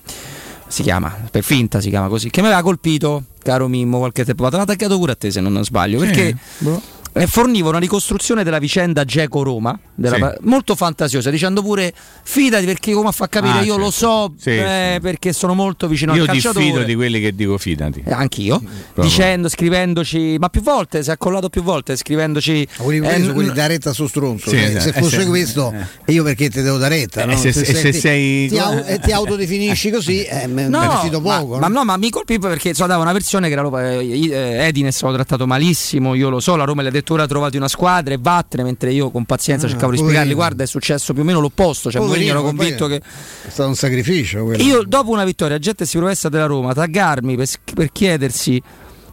Si 0.69 0.83
chiama 0.83 1.15
per 1.31 1.43
finta 1.43 1.79
si 1.79 1.87
chiama 1.87 2.09
così 2.09 2.29
che 2.29 2.41
mi 2.41 2.47
aveva 2.47 2.61
colpito 2.61 3.23
caro 3.41 3.69
Mimmo 3.69 3.99
qualche 3.99 4.25
tempo 4.25 4.43
fa. 4.43 4.49
Te 4.49 4.57
l'ha 4.57 4.63
attaccato 4.63 4.97
pure 4.97 5.13
a 5.13 5.15
te 5.15 5.31
se 5.31 5.39
non 5.39 5.63
sbaglio 5.63 5.99
Sì, 5.99 6.05
perché 6.05 6.35
boh. 6.57 6.81
Eh, 7.17 7.27
forniva 7.27 7.69
una 7.69 7.79
ricostruzione 7.79 8.43
della 8.43 8.59
vicenda 8.59 9.03
Geco 9.05 9.43
Roma 9.43 9.77
della 9.95 10.15
Sì. 10.15 10.21
pa- 10.21 10.37
molto 10.41 10.75
fantasiosa 10.75 11.29
dicendo 11.29 11.61
pure 11.61 11.93
fidati 12.23 12.65
perché 12.65 12.93
come 12.93 13.11
fa 13.11 13.27
capire 13.27 13.59
Ah, 13.59 13.63
io 13.63 13.77
lo 13.77 13.89
so 13.91 14.33
Sì, 14.37 14.51
eh, 14.51 14.99
perché 15.01 15.33
sono 15.33 15.53
molto 15.53 15.87
vicino 15.87 16.13
Io 16.13 16.21
al 16.21 16.27
ti 16.27 16.33
calciatore 16.33 16.65
fido 16.65 16.83
di 16.83 16.95
quelli 16.95 17.19
che 17.19 17.33
dico 17.35 17.57
fidati. 17.57 18.03
Eh, 18.05 18.11
anch'io 18.13 18.59
Proprio. 18.59 19.03
dicendo 19.03 19.49
scrivendoci 19.49 20.37
ma 20.39 20.49
più 20.49 20.61
volte 20.61 21.03
si 21.03 21.09
è 21.09 21.13
accollato 21.13 21.49
più 21.49 21.63
volte 21.63 21.95
scrivendoci 21.95 22.67
quelli, 22.77 23.05
eh, 23.05 23.09
quelli, 23.09 23.33
quelli 23.33 23.49
n- 23.49 23.53
da 23.53 23.65
retta 23.67 23.93
su 23.93 24.07
stronzo 24.07 24.49
Sì, 24.49 24.55
cioè, 24.57 24.65
esatto. 24.65 24.83
se 24.83 24.89
Eh, 24.89 25.01
fosse 25.01 25.21
sì. 25.21 25.27
questo 25.27 25.73
e 26.05 26.11
io 26.13 26.23
perché 26.23 26.49
ti 26.49 26.61
devo 26.61 26.77
dare 26.77 26.95
retta 26.97 27.23
Eh, 27.23 27.25
no? 27.25 27.37
se- 27.37 27.51
se- 27.53 27.65
se 27.65 27.91
ti, 27.91 27.99
sei- 27.99 28.47
ti, 28.49 28.57
au- 28.57 28.83
eh, 28.85 28.99
ti 28.99 29.11
autodefinisci 29.11 29.89
così 29.91 30.23
eh, 30.23 30.47
me, 30.47 30.67
No, 30.67 30.99
fido 31.03 31.19
ma, 31.21 31.39
poco 31.39 31.57
ma 31.59 31.67
no? 31.67 31.73
no, 31.79 31.85
ma 31.85 31.97
mi 31.97 32.09
colpì 32.09 32.39
perché 32.39 32.73
so, 32.73 32.85
dava 32.85 33.01
una 33.03 33.11
versione 33.13 33.47
che 33.47 33.53
era 33.53 33.61
Roma- 33.61 33.91
eh, 33.91 34.29
eh, 34.29 34.65
Edin 34.67 34.85
è 34.87 34.91
stato 34.91 35.13
trattato 35.13 35.45
malissimo, 35.47 36.13
io 36.15 36.29
lo 36.29 36.39
so, 36.39 36.55
la 36.55 36.63
Roma 36.63 36.81
gli 36.83 36.87
ha 36.87 36.91
detto 36.91 37.06
ora 37.13 37.25
trovate 37.27 37.57
una 37.57 37.67
squadra 37.67 38.13
e 38.13 38.17
vattene, 38.19 38.63
mentre 38.63 38.91
io 38.91 39.09
con 39.11 39.25
pazienza 39.25 39.65
Ah, 39.65 39.69
cercavo 39.69 39.91
di 39.91 39.97
poverino. 39.97 40.19
spiegargli 40.21 40.35
guarda 40.39 40.63
è 40.63 40.67
successo 40.67 41.13
più 41.13 41.21
o 41.23 41.25
meno 41.25 41.39
l'opposto, 41.39 41.89
cioè 41.91 42.01
Mourinho 42.01 42.31
ero 42.31 42.41
convinto 42.43 42.87
che 42.87 42.97
è 42.97 43.49
stato 43.49 43.69
un 43.69 43.75
sacrificio 43.75 44.43
quello. 44.43 44.63
io 44.63 44.83
dopo 44.83 45.11
una 45.11 45.23
vittoria, 45.25 45.57
gente 45.59 45.85
si 45.85 45.97
professa 45.97 46.29
della 46.29 46.45
Roma, 46.45 46.73
taggarmi 46.73 47.35
per, 47.35 47.47
per 47.73 47.91
chiedersi 47.91 48.61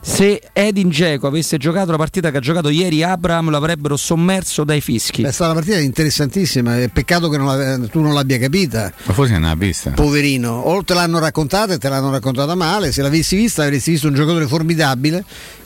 se 0.07 0.51
Edin 0.53 0.91
Dzeko 0.91 1.27
avesse 1.29 1.57
giocato 1.57 1.91
la 1.91 1.97
partita 1.97 2.31
che 2.31 2.37
ha 2.37 2.41
giocato 2.41 2.69
ieri 2.69 3.03
Abraham 3.03 3.49
lo 3.49 3.57
avrebbero 3.57 3.97
sommerso 3.97 4.63
dai 4.63 4.83
fischi. 4.83 5.23
è 5.23 5.31
stata 5.33 5.53
una 5.53 5.61
partita 5.61 5.81
interessantissima 5.81 6.79
è 6.79 6.89
peccato 6.91 7.31
che 7.31 7.39
non 7.39 7.89
tu 7.91 8.03
non 8.03 8.13
l'abbia 8.13 8.37
capita 8.39 8.93
Ma 9.05 9.13
forse 9.15 9.33
non 9.33 9.43
l'ha 9.49 9.55
vista. 9.55 9.93
poverino 9.93 10.51
o 10.61 10.83
te 10.85 10.93
l'hanno 10.93 11.19
raccontata 11.19 11.73
e 11.73 11.79
te 11.79 11.89
l'hanno 11.89 12.11
raccontata 12.11 12.55
male 12.55 12.93
se 12.93 13.01
l'avessi 13.01 13.35
vista 13.35 13.63
avresti 13.63 13.93
visto 13.93 14.07
un 14.09 14.13
giocatore 14.13 14.47
formidabile 14.47 15.25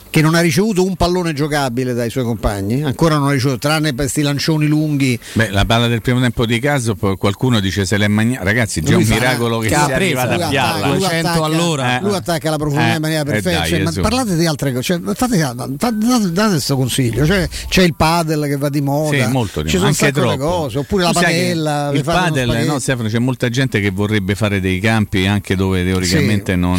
che 0.09 0.21
non 0.21 0.33
ha 0.35 0.39
ricevuto 0.41 0.83
un 0.85 0.95
pallone 0.95 1.33
giocabile 1.33 1.93
dai 1.93 2.09
suoi 2.09 2.23
compagni 2.23 2.83
ancora 2.83 3.17
non 3.17 3.27
ha 3.27 3.31
ricevuto 3.31 3.59
tranne 3.59 3.89
per 3.89 3.95
questi 4.05 4.21
lancioni 4.21 4.65
lunghi 4.67 5.19
Beh, 5.33 5.49
la 5.51 5.65
palla 5.65 5.87
del 5.87 6.01
primo 6.01 6.19
tempo 6.19 6.45
di 6.45 6.59
caso, 6.59 6.95
qualcuno 6.95 7.59
dice 7.59 7.85
se 7.85 7.97
l'è 7.97 8.07
mangiata. 8.07 8.43
Ragazzi, 8.43 8.81
già 8.81 8.97
un 8.97 9.03
miracolo 9.03 9.59
che 9.59 9.67
sia 9.67 9.83
ha 9.83 9.85
preso, 9.89 10.17
arrivata 10.17 10.33
lui 10.33 10.43
attacca, 10.43 10.49
piarla. 10.49 10.87
lui 10.87 10.97
200 10.97 11.27
attacca- 11.27 11.45
all'ora. 11.45 11.97
Eh. 11.97 12.01
lui 12.01 12.15
attacca 12.15 12.49
la 12.49 12.55
profondità 12.57 12.91
Eh, 12.91 12.95
in 12.95 13.01
maniera 13.01 13.21
eh, 13.21 13.25
perfetta 13.25 13.59
dai, 13.59 13.69
cioè, 13.69 14.01
parlate 14.01 14.35
di 14.35 14.45
altre 14.45 14.71
cose 14.73 14.83
cioè, 14.83 14.99
fate, 15.15 15.37
fate- 15.39 15.95
date, 15.97 16.31
date 16.31 16.49
questo 16.51 16.75
consiglio 16.75 17.25
cioè, 17.25 17.47
c'è 17.67 17.83
il 17.83 17.93
padel 17.95 18.45
che 18.47 18.57
va 18.57 18.69
di 18.69 18.81
moda 18.81 19.25
Sì, 19.25 19.31
molto 19.31 19.61
di 19.61 19.69
ci 19.69 19.77
moda, 19.77 19.91
sono 19.93 20.07
anche 20.07 20.19
troppo. 20.19 20.37
cose 20.37 20.77
oppure 20.79 21.03
la 21.03 21.11
Tu 21.11 21.19
che 21.19 21.25
padella 21.25 21.91
il 21.93 22.03
padel, 22.03 22.65
no, 22.65 22.79
Stefano, 22.79 23.09
c'è 23.09 23.19
molta 23.19 23.49
gente 23.49 23.79
che 23.79 23.91
vorrebbe 23.91 24.35
fare 24.35 24.59
dei 24.59 24.79
campi 24.79 25.27
anche 25.27 25.55
dove 25.55 25.83
teoricamente 25.83 26.53
Sì, 26.53 26.59
non, 26.59 26.77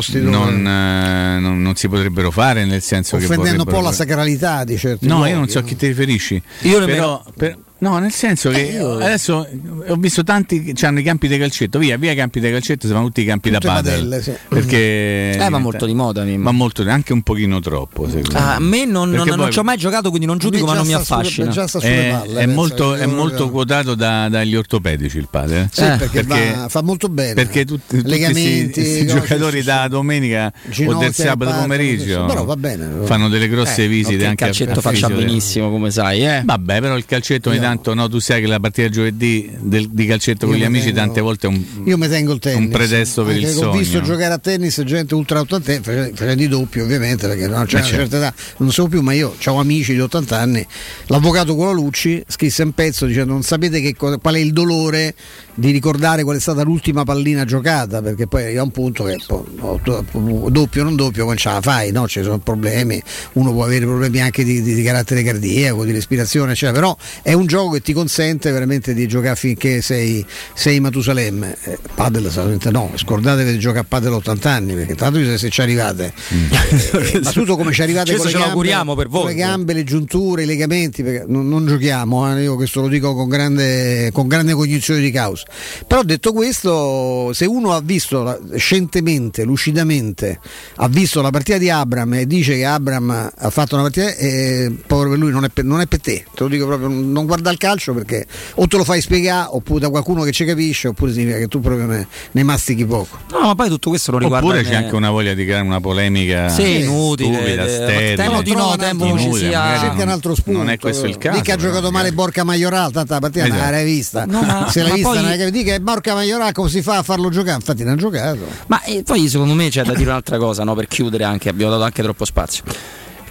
sì, 0.00 0.20
dove- 0.20 0.30
non, 0.30 0.66
eh, 0.66 1.38
non- 1.40 1.60
non 1.62 1.74
si 1.76 1.88
potrebbero 1.88 2.30
fare, 2.30 2.44
nel 2.54 2.82
senso 2.82 3.16
che 3.16 3.24
offendendo 3.24 3.62
un 3.62 3.68
po' 3.68 3.80
la 3.80 3.92
sacralità 3.92 4.64
di 4.64 4.76
certi 4.78 5.06
No, 5.06 5.16
luoghi, 5.16 5.30
io 5.30 5.36
non 5.36 5.48
so 5.48 5.58
a 5.58 5.62
chi 5.62 5.76
ti 5.76 5.86
riferisci. 5.88 6.40
Io 6.62 6.84
però, 6.84 7.22
per- 7.36 7.58
no, 7.78 7.98
nel 7.98 8.12
senso 8.12 8.50
che 8.50 8.68
Eh, 8.68 8.72
io- 8.74 8.94
adesso 8.96 9.46
ho 9.88 9.96
visto 9.96 10.22
tanti 10.24 10.62
che 10.62 10.86
hanno 10.86 11.00
i 11.00 11.02
campi 11.02 11.28
di 11.28 11.36
calcetto, 11.38 11.78
via, 11.78 11.96
via 11.96 12.12
i 12.12 12.16
campi 12.16 12.40
di 12.40 12.50
calcetto, 12.50 12.86
si 12.86 12.92
fanno 12.92 13.06
tutti 13.06 13.20
i 13.22 13.24
campi 13.24 13.50
Tutte 13.50 13.66
da 13.66 13.72
padel. 13.74 13.92
padelle, 13.98 14.22
sì. 14.22 14.32
Perché 14.48 15.32
Eh, 15.32 15.48
va 15.50 15.58
molto 15.58 15.86
di 15.86 15.94
moda, 15.94 16.24
Mimmo. 16.24 16.44
Ma 16.44 16.52
molto, 16.52 16.82
anche 16.88 17.12
un 17.12 17.22
pochino 17.22 17.60
troppo, 17.60 18.06
secondo 18.08 18.32
me. 18.32 18.38
Ah, 18.38 18.54
a 18.54 18.60
me 18.60 18.84
non, 18.84 19.08
non- 19.08 19.10
Perché 19.10 19.28
non 19.30 19.38
poi- 19.38 19.52
ci 19.52 19.58
ho 19.58 19.62
mai 19.62 19.76
giocato, 19.76 20.08
quindi 20.10 20.26
non 20.26 20.38
giudico, 20.38 20.64
A 20.64 20.68
ma 20.68 20.74
non 20.74 20.86
mi 20.86 20.94
affascina. 20.94 21.66
sulle 21.66 22.08
È, 22.08 22.10
palle, 22.10 22.40
è 22.40 22.46
molto, 22.46 22.94
è 22.94 23.06
molto 23.06 23.50
quotato 23.50 23.94
da- 23.94 24.28
dagli 24.28 24.54
ortopedici 24.56 25.18
il 25.18 25.28
padel. 25.30 25.68
Sì, 25.72 25.82
perché, 25.98 26.22
va- 26.22 26.66
fa 26.68 26.82
molto 26.82 27.08
bene 27.08 27.34
perché 27.34 27.64
tutti, 27.64 27.96
tutti 27.98 28.08
Legamenti, 28.08 28.72
questi 28.80 29.04
cose, 29.06 29.18
giocatori 29.20 29.58
sì, 29.60 29.66
da 29.66 29.88
domenica 29.88 30.52
o 30.86 30.94
del 30.98 31.12
sabato 31.14 31.52
pomeriggio 31.60 32.20
sì, 32.20 32.26
però 32.26 32.44
va 32.44 32.56
bene. 32.56 33.04
fanno 33.04 33.28
delle 33.28 33.48
grosse 33.48 33.84
Eh, 33.84 33.88
visite 33.88 34.24
anche 34.26 34.44
il 34.44 34.50
calcetto 34.50 34.78
a 34.78 34.82
faccia 34.82 35.08
benissimo, 35.08 35.70
come 35.70 35.90
sai, 35.90 36.24
eh. 36.26 36.42
Vabbè, 36.44 36.80
però 36.80 36.96
il 36.96 37.04
calcetto 37.04 37.50
tanto 37.66 37.94
no, 37.94 38.08
tu 38.08 38.18
sai 38.18 38.40
che 38.40 38.46
la 38.46 38.60
partita 38.60 38.88
giovedì 38.88 39.50
del- 39.58 39.88
di 39.90 40.06
calcetto 40.06 40.44
Io 40.46 40.50
con 40.52 40.56
gli 40.58 40.62
mi 40.62 40.66
amici 40.66 40.84
tengo- 40.86 41.00
tante 41.00 41.20
volte 41.20 41.46
è 41.46 41.50
un, 41.50 41.64
Io 41.84 41.98
mi 41.98 42.08
tengo 42.08 42.32
il 42.32 42.38
tennis. 42.38 42.60
un 42.66 42.68
pretesto 42.70 43.24
per 43.24 43.36
il 43.36 43.46
sogno. 43.48 43.68
Ho 43.70 43.76
visto 43.76 44.00
giocare 44.00 44.34
a 44.34 44.38
tennis 44.38 44.82
gente 44.84 45.14
ultra 45.14 45.40
ottantenni, 45.40 45.82
face- 45.82 46.12
facendo 46.14 46.42
i 46.42 46.48
doppi 46.48 46.80
ovviamente, 46.80 47.26
perché 47.26 47.46
non 47.48 47.64
c'è 47.66 47.76
Eh, 47.76 47.78
una 47.80 47.86
certo. 47.88 47.96
certa 48.10 48.16
età, 48.16 48.34
non 48.58 48.70
so 48.72 48.86
più, 48.88 49.00
ma 49.02 49.12
io 49.12 49.34
ho 49.44 49.58
amici 49.58 49.92
di 49.92 50.00
80 50.00 50.38
anni. 50.38 50.66
L'avvocato 51.06 51.54
Colalucci 51.56 52.22
scrisse 52.26 52.62
un 52.62 52.72
pezzo 52.72 53.06
dicendo 53.06 53.32
non 53.32 53.42
sapete 53.42 53.80
che 53.80 53.94
qual 53.94 54.18
è 54.20 54.38
il 54.38 54.52
dolore 54.52 55.14
di 55.58 55.70
ricordare 55.70 56.22
qual 56.22 56.36
è 56.36 56.40
stata 56.40 56.62
l'ultima 56.62 57.02
pallina 57.04 57.44
giocata, 57.46 58.02
perché 58.02 58.26
poi 58.26 58.44
arriva 58.44 58.62
un 58.62 58.70
punto 58.70 59.04
che 59.04 59.16
no, 59.28 59.80
do- 59.82 60.04
doppio 60.50 60.82
o 60.82 60.84
non 60.84 60.96
doppio, 60.96 61.24
non 61.24 61.36
ce 61.36 61.48
la 61.48 61.60
fai, 61.62 61.90
no? 61.92 62.06
ci 62.06 62.22
sono 62.22 62.38
problemi, 62.38 63.02
uno 63.32 63.52
può 63.52 63.64
avere 63.64 63.86
problemi 63.86 64.20
anche 64.20 64.44
di, 64.44 64.60
di- 64.60 64.74
di 64.74 64.82
carattere 64.82 65.22
cardiaco, 65.22 65.84
di 65.84 65.92
respirazione, 65.92 66.52
eccetera, 66.52 66.78
però 66.78 66.96
è 67.22 67.32
un 67.32 67.46
gioco 67.46 67.70
che 67.70 67.80
ti 67.80 67.94
consente 67.94 68.50
veramente 68.50 68.92
di 68.92 69.08
giocare 69.08 69.34
finché 69.36 69.80
sei, 69.80 70.24
sei 70.54 70.78
Matusalemme. 70.78 71.56
Eh, 71.64 71.78
padel 71.94 72.30
solamente 72.30 72.70
no, 72.70 72.90
scordatevi 72.94 73.52
di 73.52 73.58
giocare 73.58 73.80
a 73.80 73.86
padel 73.88 74.12
a 74.12 74.16
80 74.16 74.50
anni, 74.50 74.74
perché 74.74 74.94
tanto 74.94 75.18
se, 75.24 75.38
se 75.38 75.48
ci 75.48 75.62
arrivate, 75.62 76.12
eh, 76.30 77.20
ma 77.22 77.30
tutto 77.32 77.56
come 77.56 77.72
ci 77.72 77.80
arrivate 77.80 78.10
Questo 78.10 78.24
con 78.30 78.40
le 78.40 78.66
ce 78.66 78.72
gambe, 78.74 78.94
per 78.94 79.08
voi. 79.08 79.20
con 79.22 79.30
le 79.30 79.36
gambe, 79.36 79.72
le 79.72 79.84
giunture, 79.84 80.42
i 80.42 80.46
legamenti, 80.46 81.02
perché 81.02 81.24
non, 81.26 81.48
non 81.48 81.66
giochiamo, 81.66 82.36
eh, 82.36 82.42
io 82.42 82.56
questo 82.56 82.82
lo 82.82 82.88
dico 82.88 83.14
con 83.14 83.28
grande, 83.28 84.10
con 84.12 84.28
grande 84.28 84.52
cognizione 84.52 85.00
di 85.00 85.10
causa. 85.10 85.44
Però 85.86 86.02
detto 86.02 86.32
questo, 86.32 87.32
se 87.32 87.46
uno 87.46 87.72
ha 87.72 87.80
visto 87.80 88.40
scientemente, 88.56 89.44
lucidamente, 89.44 90.38
ha 90.76 90.88
visto 90.88 91.20
la 91.22 91.30
partita 91.30 91.58
di 91.58 91.70
Abram 91.70 92.14
e 92.14 92.26
dice 92.26 92.54
che 92.56 92.64
Abram 92.64 93.10
ha 93.34 93.50
fatto 93.50 93.74
una 93.74 93.84
partita, 93.84 94.14
eh, 94.16 94.72
povero 94.86 95.10
per 95.10 95.18
lui 95.18 95.30
non 95.30 95.44
è 95.44 95.48
per, 95.48 95.64
non 95.64 95.80
è 95.80 95.86
per 95.86 96.00
te, 96.00 96.24
te 96.34 96.42
lo 96.42 96.48
dico 96.48 96.66
proprio, 96.66 96.88
non 96.88 97.26
guarda 97.26 97.50
il 97.50 97.58
calcio 97.58 97.94
perché 97.94 98.26
o 98.54 98.66
te 98.66 98.76
lo 98.76 98.84
fai 98.84 99.00
spiegare 99.00 99.48
oppure 99.50 99.80
da 99.80 99.88
qualcuno 99.90 100.22
che 100.22 100.32
ci 100.32 100.44
capisce 100.44 100.88
oppure 100.88 101.12
significa 101.12 101.38
che 101.38 101.48
tu 101.48 101.60
proprio 101.60 101.86
ne, 101.86 102.06
ne 102.32 102.42
mastichi 102.42 102.84
poco. 102.84 103.18
No, 103.30 103.40
ma 103.40 103.54
poi 103.54 103.68
tutto 103.68 103.90
questo 103.90 104.10
lo 104.12 104.18
riguarda. 104.18 104.46
Oppure 104.46 104.62
c'è 104.62 104.74
anche 104.74 104.94
una 104.94 105.10
voglia 105.10 105.34
di 105.34 105.44
creare 105.44 105.64
una 105.64 105.80
polemica 105.80 106.48
Sì, 106.48 106.80
inutile, 106.80 107.34
stupida, 107.36 107.64
eh, 107.64 107.68
sterile. 107.68 108.14
temo 108.16 108.42
di 108.42 108.52
no, 108.54 108.76
temo 108.76 109.04
non 109.06 109.18
ci 109.18 109.32
sia- 109.34 109.78
cerca 109.78 110.02
un 110.02 110.08
altro 110.08 110.34
spunto. 110.34 110.58
Non 110.58 110.70
è 110.70 110.78
questo 110.78 111.06
il 111.06 111.18
caso. 111.18 111.38
Dica 111.38 111.54
ha 111.54 111.56
giocato 111.56 111.90
male 111.90 112.12
Borca 112.12 112.44
Majoral, 112.44 112.92
tanto 112.92 113.12
la 113.14 113.20
partita 113.20 113.46
non 113.46 113.56
Esatto. 113.56 113.70
l'hai 113.70 113.84
vista. 113.84 114.24
No, 114.26 114.40
ma- 114.42 114.68
Se 114.70 114.82
l'hai 114.82 114.92
vista, 114.92 115.08
poi- 115.10 115.22
hai 115.36 115.50
capito. 115.50 115.62
Dica 115.62 115.72
che 115.72 115.80
Borca 115.80 116.14
Majoral 116.14 116.52
come 116.52 116.68
si 116.68 116.82
fa 116.82 116.98
a 116.98 117.02
farlo 117.02 117.28
giocare? 117.30 117.56
Infatti 117.56 117.84
non 117.84 117.94
ha 117.94 117.96
giocato. 117.96 118.40
Ma 118.66 118.82
eh, 118.82 119.02
poi 119.02 119.28
secondo 119.28 119.54
me 119.54 119.68
c'è 119.68 119.82
da 119.82 119.94
dire 119.94 120.10
un'altra 120.10 120.38
cosa, 120.38 120.64
no? 120.64 120.74
per 120.74 120.86
chiudere 120.88 121.24
anche, 121.24 121.48
abbiamo 121.48 121.72
dato 121.72 121.84
anche 121.84 122.02
troppo 122.02 122.24
spazio. 122.24 122.64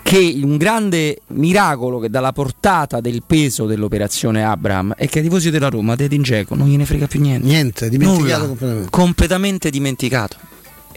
Che 0.02 0.40
un 0.44 0.58
grande 0.58 1.22
miracolo 1.28 1.98
che 2.00 2.12
dalla 2.12 2.32
portata 2.32 3.02
del 3.02 3.24
peso 3.26 3.66
dell'operazione 3.66 4.44
Abram 4.44 4.94
è 4.96 5.10
che 5.10 5.18
ai 5.18 5.26
tifosi 5.26 5.50
della 5.50 5.70
Roma, 5.70 5.96
De 5.96 6.08
Dzeko, 6.08 6.54
non 6.54 6.68
gliene 6.68 6.86
frega 6.86 7.08
più 7.08 7.20
niente. 7.20 7.48
Niente, 7.48 7.90
dimenticato 7.90 8.22
Nulla. 8.24 8.48
completamente. 8.48 8.90
completamente 8.92 9.70
dimenticato. 9.72 10.38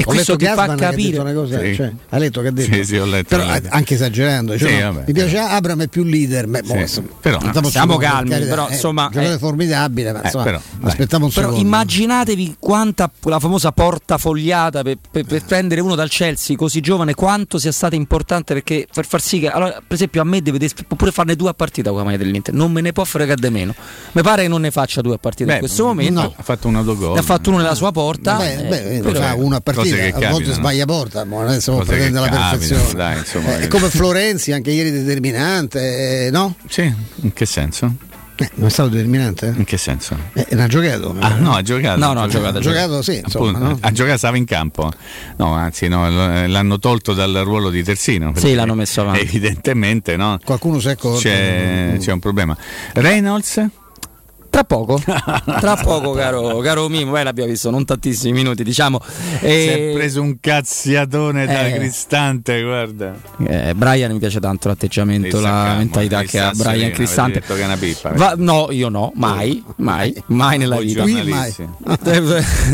E 0.01 0.05
Ho 0.07 0.11
questo 0.13 0.33
letto 0.33 0.45
ti 0.45 0.51
fa 0.51 0.55
Gasman 0.55 0.77
che 0.77 0.85
ha 0.85 0.91
capire. 0.91 1.19
una 1.19 1.33
cosa, 1.33 1.59
Sì. 1.61 1.75
cioè, 1.75 1.93
ha 2.11 2.19
letto 2.19 2.41
che 2.41 2.47
ha 2.47 2.51
detto. 2.53 2.73
Sì, 2.73 2.85
sì, 2.85 2.97
ho 2.99 3.05
letto, 3.05 3.37
Però, 3.37 3.53
eh, 3.53 3.63
anche 3.69 3.95
esagerando, 3.95 4.57
cioè, 4.57 4.69
Sì, 4.71 4.79
no, 4.79 4.93
vabbè, 4.93 5.05
mi 5.09 5.13
piace 5.13 5.39
Abram 5.39 5.83
è 5.83 5.89
più 5.89 6.05
leader, 6.05 6.47
beh, 6.47 6.63
boh, 6.63 6.73
Sì, 6.75 6.79
insomma, 6.79 7.09
però- 7.21 7.41
stiamo 7.41 7.69
Siamo 7.69 7.97
calmi, 7.97 8.31
carità, 8.31 8.49
però, 8.49 8.69
eh, 8.69 8.73
insomma, 8.75 9.03
un 9.07 9.11
giocatore 9.11 9.35
eh. 9.35 9.39
formidabile, 9.39 10.13
ma 10.13 10.21
Eh, 10.21 10.25
insomma, 10.27 10.45
però, 10.45 10.61
dai. 10.79 10.91
aspettiamo 10.91 11.25
un 11.25 11.33
Però 11.33 11.53
immaginatevi 11.53 12.57
quanta 12.61 13.11
la 13.23 13.39
famosa 13.41 13.73
porta 13.73 14.19
fogliata 14.19 14.83
per, 14.83 14.99
per- 15.11 15.25
per 15.25 15.45
prendere 15.45 15.81
uno 15.81 15.97
dal 15.97 16.09
Chelsea 16.09 16.55
così 16.55 16.81
giovane, 16.81 17.15
quanto 17.15 17.59
sia 17.59 17.73
stata 17.73 17.97
importante 17.97 18.55
perché 18.55 18.87
per 18.93 19.05
far 19.05 19.21
sì 19.21 19.41
che, 19.41 19.49
allora, 19.51 19.73
per 19.73 19.95
esempio, 19.97 20.21
a 20.21 20.25
me 20.25 20.41
deve 20.43 20.59
pure 20.97 21.11
farne 21.11 21.35
due 21.35 21.51
a 21.51 21.55
partita 21.55 21.89
con 21.91 21.99
la 21.99 22.05
maglia 22.05 22.19
dell'Inter, 22.19 22.55
non 22.55 22.71
me 22.71 22.81
ne 22.83 22.93
può 22.93 23.03
fregare 23.03 23.41
di 23.41 23.51
meno. 23.51 23.75
Mi 24.13 24.23
pare 24.23 24.43
che 24.43 24.49
non 24.49 24.61
ne 24.61 24.71
faccia 24.71 25.01
due 25.01 25.15
a 25.15 25.19
partita 25.19 25.47
Beh, 25.47 25.53
in 25.55 25.59
questo 25.59 25.85
momento. 25.85 26.21
no, 26.21 26.35
ha 26.37 26.43
fatto 26.45 26.69
un 26.69 26.77
autogol. 26.77 27.15
Ne 27.15 27.19
ha 27.19 27.23
fatto 27.23 27.49
uno 27.51 27.59
nella 27.59 27.75
sua 27.75 27.91
porta. 27.91 28.37
Beh, 28.37 28.53
eh, 28.55 28.63
beh, 28.69 29.01
però- 29.03 29.21
fa 29.21 29.35
una 29.35 29.61
cose 29.91 30.03
che 30.03 30.09
a 30.09 30.13
volte 30.13 30.29
capitano. 30.31 30.55
sbaglia 30.55 30.85
porta, 30.85 31.25
ma 31.25 31.37
non 31.45 31.53
è 31.53 31.61
solo 31.61 31.79
Cose 31.79 31.91
che 31.91 31.97
pretende 31.97 32.21
la 32.21 32.27
capitano, 32.29 32.51
perfezione. 32.59 32.93
dai, 32.95 33.19
insomma, 33.19 33.57
Eh, 33.57 33.61
che- 33.61 33.69
come 33.69 33.89
Florenzi, 33.89 34.53
anche 34.53 34.71
ieri 34.71 34.91
determinante, 34.91 36.27
eh, 36.27 36.31
no? 36.31 36.55
Sì, 36.69 36.93
in 37.23 37.33
che 37.33 37.47
senso? 37.47 37.95
Eh, 38.41 38.49
non 38.55 38.69
è 38.69 38.71
stato 38.71 38.91
determinante? 38.91 39.53
In 39.57 39.65
che 39.65 39.77
senso? 39.77 40.17
Eh, 40.33 40.47
non 40.53 40.61
ha 40.63 40.67
giocato. 40.69 41.17
Ah, 41.19 41.35
no, 41.35 41.55
ha 41.57 41.63
giocato. 41.63 41.99
No, 41.99 42.13
no, 42.13 42.23
ha 42.23 42.29
giocato, 42.29 42.59
ha 42.59 42.61
giocato, 42.61 43.03
sì, 43.03 43.21
insomma, 43.25 43.49
Appunto, 43.49 43.69
no? 43.69 43.79
Ha 43.81 43.91
giocato, 43.91 44.17
stava 44.17 44.37
in 44.37 44.45
campo. 44.45 44.93
No, 45.39 45.55
anzi, 45.55 45.89
no, 45.89 46.09
l'hanno 46.47 46.79
tolto 46.79 47.15
dal 47.15 47.33
ruolo 47.43 47.69
di 47.69 47.83
terzino. 47.83 48.31
perché 48.31 48.55
l'hanno 48.55 48.75
messo 48.75 49.01
avanti. 49.01 49.23
Evidentemente, 49.23 50.17
no? 50.17 50.39
Qualcuno 50.45 50.79
si 50.79 50.87
è 50.87 50.91
accorto. 50.93 51.19
C'è, 51.19 51.97
c'è 51.99 52.13
un 52.13 52.21
problema. 52.21 52.57
Reynolds? 52.93 53.67
Tra 54.59 54.65
poco, 54.67 54.99
tra 55.61 55.77
poco, 55.77 56.13
caro, 56.15 56.59
caro 56.59 56.89
Mimo, 56.89 57.13
beh, 57.13 57.23
l'abbiamo 57.23 57.49
visto, 57.49 57.71
non 57.71 57.85
tantissimi 57.85 58.33
minuti, 58.33 58.65
diciamo. 58.65 59.01
Si 59.05 59.45
è 59.47 59.91
E, 59.91 59.91
preso 59.95 60.21
un 60.21 60.39
cazziatone 60.41 61.47
da 61.47 61.69
Eh. 61.69 61.75
Cristante, 61.75 62.61
guarda. 62.63 63.15
eh, 63.47 63.73
Brian 63.77 64.11
mi 64.11 64.19
piace 64.19 64.41
tanto 64.41 64.67
l'atteggiamento, 64.67 65.39
la 65.41 65.49
sacchiamo, 65.49 65.79
mentalità 65.79 66.23
che 66.25 66.41
ha 66.41 66.51
Brian 66.57 66.91
Cristante. 66.91 67.41
che 67.41 67.57
è 67.61 67.65
una 67.65 67.77
pippa, 67.77 68.11
Va- 68.15 68.35
no, 68.37 68.67
io 68.73 68.89
no, 68.89 69.13
mai, 69.15 69.63
mai, 69.77 70.13
mai 70.27 70.59
nella 70.59 70.79
vita. 70.81 71.05
giornalisti. 71.05 71.69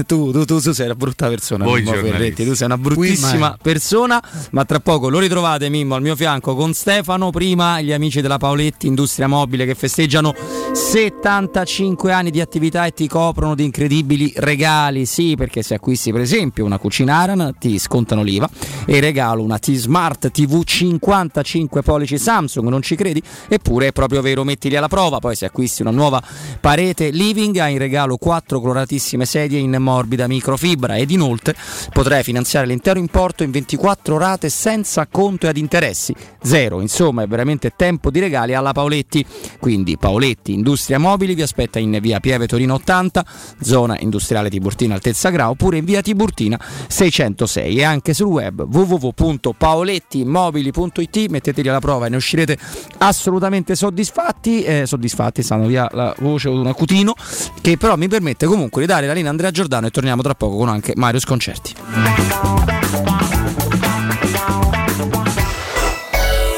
tu, 0.06 0.30
tu, 0.32 0.44
tu, 0.46 0.58
tu 0.60 0.72
sei 0.72 0.86
una 0.86 0.94
brutta 0.94 1.28
persona, 1.28 1.64
Voi 1.64 1.82
Mimmo. 1.82 1.96
Ferretti, 1.98 2.46
tu 2.46 2.54
sei 2.54 2.66
una 2.66 2.76
Qui 2.76 2.84
mai. 2.86 2.94
bruttissima 2.96 3.58
persona, 3.60 4.22
ma 4.52 4.64
tra 4.64 4.80
poco 4.80 5.10
lo 5.10 5.18
ritrovate 5.18 5.68
Mimmo 5.68 5.96
al 5.96 6.02
mio 6.02 6.16
fianco 6.16 6.54
con 6.54 6.72
Stefano, 6.72 7.28
prima 7.30 7.82
gli 7.82 7.92
amici 7.92 8.22
della 8.22 8.38
Paoletti 8.38 8.86
Industria 8.86 9.26
Mobile 9.26 9.66
che 9.66 9.74
festeggiano 9.74 10.34
75 10.72 11.72
anni 12.12 12.30
di 12.30 12.40
attività 12.40 12.86
e 12.86 12.92
ti 12.92 13.08
coprono 13.08 13.54
di 13.54 13.64
incredibili 13.64 14.32
regali, 14.36 15.06
sì, 15.06 15.34
perché 15.36 15.62
se 15.62 15.74
acquisti 15.74 16.12
per 16.12 16.20
esempio 16.20 16.64
una 16.64 16.78
cucina 16.78 17.16
Aran 17.16 17.54
ti 17.58 17.78
scontano 17.78 18.22
l'IVA. 18.22 18.48
E 18.86 19.00
regalo 19.00 19.42
una 19.42 19.58
T-Smart 19.58 20.30
TV 20.30 20.62
55 20.62 21.82
pollici 21.82 22.18
Samsung, 22.18 22.68
non 22.68 22.82
ci 22.82 22.94
credi? 22.94 23.22
Eppure 23.48 23.88
è 23.88 23.92
proprio 23.92 24.20
vero, 24.20 24.44
mettili 24.44 24.76
alla 24.76 24.88
prova, 24.88 25.18
poi 25.18 25.34
se 25.34 25.46
acquisti 25.46 25.82
una 25.82 25.90
nuova 25.90 26.22
parete 26.60 27.10
living 27.10 27.56
hai 27.56 27.72
in 27.72 27.78
regalo 27.78 28.18
4 28.18 28.60
coloratissime 28.60 29.24
sedie 29.24 29.58
in 29.58 29.74
morbida 29.80 30.28
microfibra. 30.28 30.96
Ed 30.96 31.10
inoltre 31.10 31.56
potrai 31.92 32.22
finanziare 32.22 32.66
l'intero 32.66 32.98
importo 32.98 33.42
in 33.42 33.50
24 33.50 34.18
rate 34.18 34.48
senza 34.48 35.06
conto 35.10 35.46
e 35.46 35.48
ad 35.48 35.56
interessi. 35.56 36.14
Zero, 36.42 36.80
insomma 36.80 37.22
è 37.22 37.26
veramente 37.26 37.72
tempo 37.74 38.10
di 38.10 38.20
regali 38.20 38.54
alla 38.54 38.72
Paoletti, 38.72 39.24
quindi 39.58 39.96
Paoletti 39.96 40.52
Industria 40.52 40.98
Mobili 40.98 41.34
vi 41.34 41.42
aspetta 41.42 41.62
in 41.74 41.98
via 42.00 42.20
Pieve 42.20 42.46
Torino 42.46 42.74
80, 42.74 43.24
zona 43.60 43.98
industriale 43.98 44.50
Tiburtina 44.50 44.94
Altezza 44.94 45.30
Gra 45.30 45.50
oppure 45.50 45.78
in 45.78 45.84
via 45.84 46.00
Tiburtina 46.00 46.60
606 46.88 47.76
e 47.76 47.84
anche 47.84 48.14
sul 48.14 48.26
web 48.26 48.60
www.paolettimobili.it 48.60 51.28
metteteli 51.28 51.68
alla 51.68 51.80
prova 51.80 52.06
e 52.06 52.10
ne 52.10 52.16
uscirete 52.16 52.56
assolutamente 52.98 53.74
soddisfatti, 53.74 54.62
eh, 54.62 54.86
soddisfatti 54.86 55.42
stanno 55.42 55.66
via 55.66 55.88
la 55.92 56.14
voce 56.18 56.50
di 56.50 56.56
un 56.56 56.66
acutino 56.66 57.14
che 57.60 57.76
però 57.76 57.96
mi 57.96 58.08
permette 58.08 58.46
comunque 58.46 58.80
di 58.82 58.86
dare 58.86 59.06
la 59.06 59.12
linea 59.12 59.28
a 59.28 59.32
Andrea 59.32 59.50
Giordano 59.50 59.86
e 59.86 59.90
torniamo 59.90 60.22
tra 60.22 60.34
poco 60.34 60.56
con 60.56 60.68
anche 60.68 60.92
Mario 60.96 61.20
Sconcerti. 61.20 61.74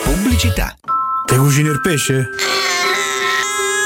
Pubblicità. 0.04 0.76
Te 1.24 1.36
cucini 1.36 1.68
il 1.68 1.80
pesce? 1.80 2.28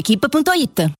equipa.it. 0.00 0.99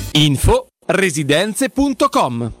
Info 0.13 0.67
residenze.com 0.87 2.60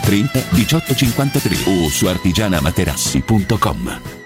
30 0.00 0.44
18 0.52 0.94
53 0.94 1.66
o 1.66 1.90
su 1.90 2.08
artigianamaterassi.com. 2.08 4.25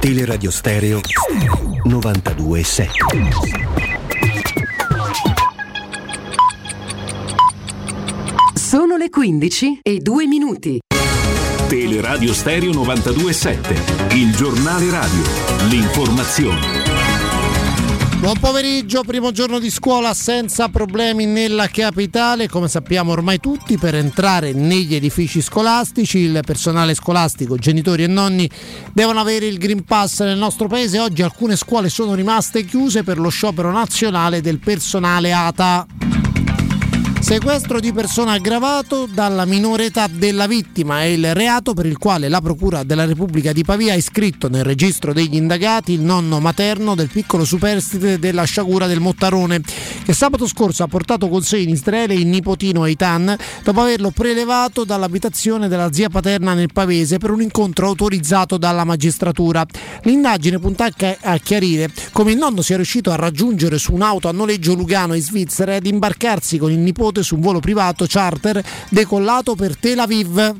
Teleradio 0.00 0.50
Stereo 0.50 1.00
92.7 1.86 2.88
Sono 8.54 8.96
le 8.96 9.10
15 9.10 9.80
e 9.82 9.98
2 9.98 10.26
minuti. 10.26 10.78
Teleradio 11.68 12.32
Stereo 12.32 12.70
92.7, 12.70 14.14
il 14.16 14.34
giornale 14.34 14.88
radio, 14.88 15.22
l'informazione. 15.68 16.81
Buon 18.22 18.38
pomeriggio, 18.38 19.02
primo 19.02 19.32
giorno 19.32 19.58
di 19.58 19.68
scuola 19.68 20.14
senza 20.14 20.68
problemi 20.68 21.26
nella 21.26 21.66
capitale, 21.66 22.48
come 22.48 22.68
sappiamo 22.68 23.10
ormai 23.10 23.40
tutti, 23.40 23.76
per 23.78 23.96
entrare 23.96 24.52
negli 24.52 24.94
edifici 24.94 25.40
scolastici 25.40 26.18
il 26.18 26.40
personale 26.46 26.94
scolastico, 26.94 27.56
genitori 27.56 28.04
e 28.04 28.06
nonni 28.06 28.48
devono 28.92 29.18
avere 29.18 29.46
il 29.46 29.58
Green 29.58 29.82
Pass 29.82 30.20
nel 30.20 30.38
nostro 30.38 30.68
paese. 30.68 31.00
Oggi 31.00 31.22
alcune 31.22 31.56
scuole 31.56 31.88
sono 31.88 32.14
rimaste 32.14 32.64
chiuse 32.64 33.02
per 33.02 33.18
lo 33.18 33.28
sciopero 33.28 33.72
nazionale 33.72 34.40
del 34.40 34.60
personale 34.60 35.32
ATA. 35.32 35.84
Sequestro 37.22 37.78
di 37.78 37.92
persona 37.92 38.32
aggravato 38.32 39.06
dalla 39.06 39.44
minore 39.44 39.86
età 39.86 40.08
della 40.08 40.48
vittima 40.48 41.02
è 41.02 41.04
il 41.04 41.34
reato 41.34 41.72
per 41.72 41.86
il 41.86 41.96
quale 41.96 42.28
la 42.28 42.40
Procura 42.40 42.82
della 42.82 43.06
Repubblica 43.06 43.52
di 43.52 43.62
Pavia 43.62 43.92
ha 43.92 43.96
iscritto 43.96 44.48
nel 44.48 44.64
registro 44.64 45.12
degli 45.12 45.36
indagati 45.36 45.92
il 45.92 46.00
nonno 46.00 46.40
materno 46.40 46.96
del 46.96 47.08
piccolo 47.08 47.44
superstite 47.44 48.18
della 48.18 48.42
sciagura 48.42 48.88
del 48.88 48.98
Mottarone, 48.98 49.62
che 50.04 50.12
sabato 50.12 50.48
scorso 50.48 50.82
ha 50.82 50.88
portato 50.88 51.28
con 51.28 51.42
sé 51.42 51.58
in 51.58 51.68
Israele 51.68 52.14
il 52.14 52.26
nipotino 52.26 52.84
Eitan 52.84 53.34
dopo 53.62 53.80
averlo 53.80 54.10
prelevato 54.10 54.84
dall'abitazione 54.84 55.68
della 55.68 55.92
zia 55.92 56.08
paterna 56.08 56.54
nel 56.54 56.72
Pavese 56.72 57.18
per 57.18 57.30
un 57.30 57.40
incontro 57.40 57.86
autorizzato 57.86 58.58
dalla 58.58 58.84
magistratura. 58.84 59.64
L'indagine 60.02 60.58
punta 60.58 60.88
a 61.20 61.38
chiarire 61.38 61.88
come 62.10 62.32
il 62.32 62.36
nonno 62.36 62.62
sia 62.62 62.76
riuscito 62.76 63.12
a 63.12 63.16
raggiungere 63.16 63.78
su 63.78 63.94
un'auto 63.94 64.28
a 64.28 64.32
noleggio 64.32 64.74
Lugano 64.74 65.14
in 65.14 65.22
Svizzera 65.22 65.72
e 65.72 65.76
ad 65.76 65.86
imbarcarsi 65.86 66.58
con 66.58 66.72
il 66.72 66.78
nipote 66.78 67.21
su 67.22 67.36
un 67.36 67.40
volo 67.40 67.60
privato 67.60 68.06
charter 68.06 68.62
decollato 68.88 69.54
per 69.54 69.76
Tel 69.76 69.98
Aviv. 69.98 70.54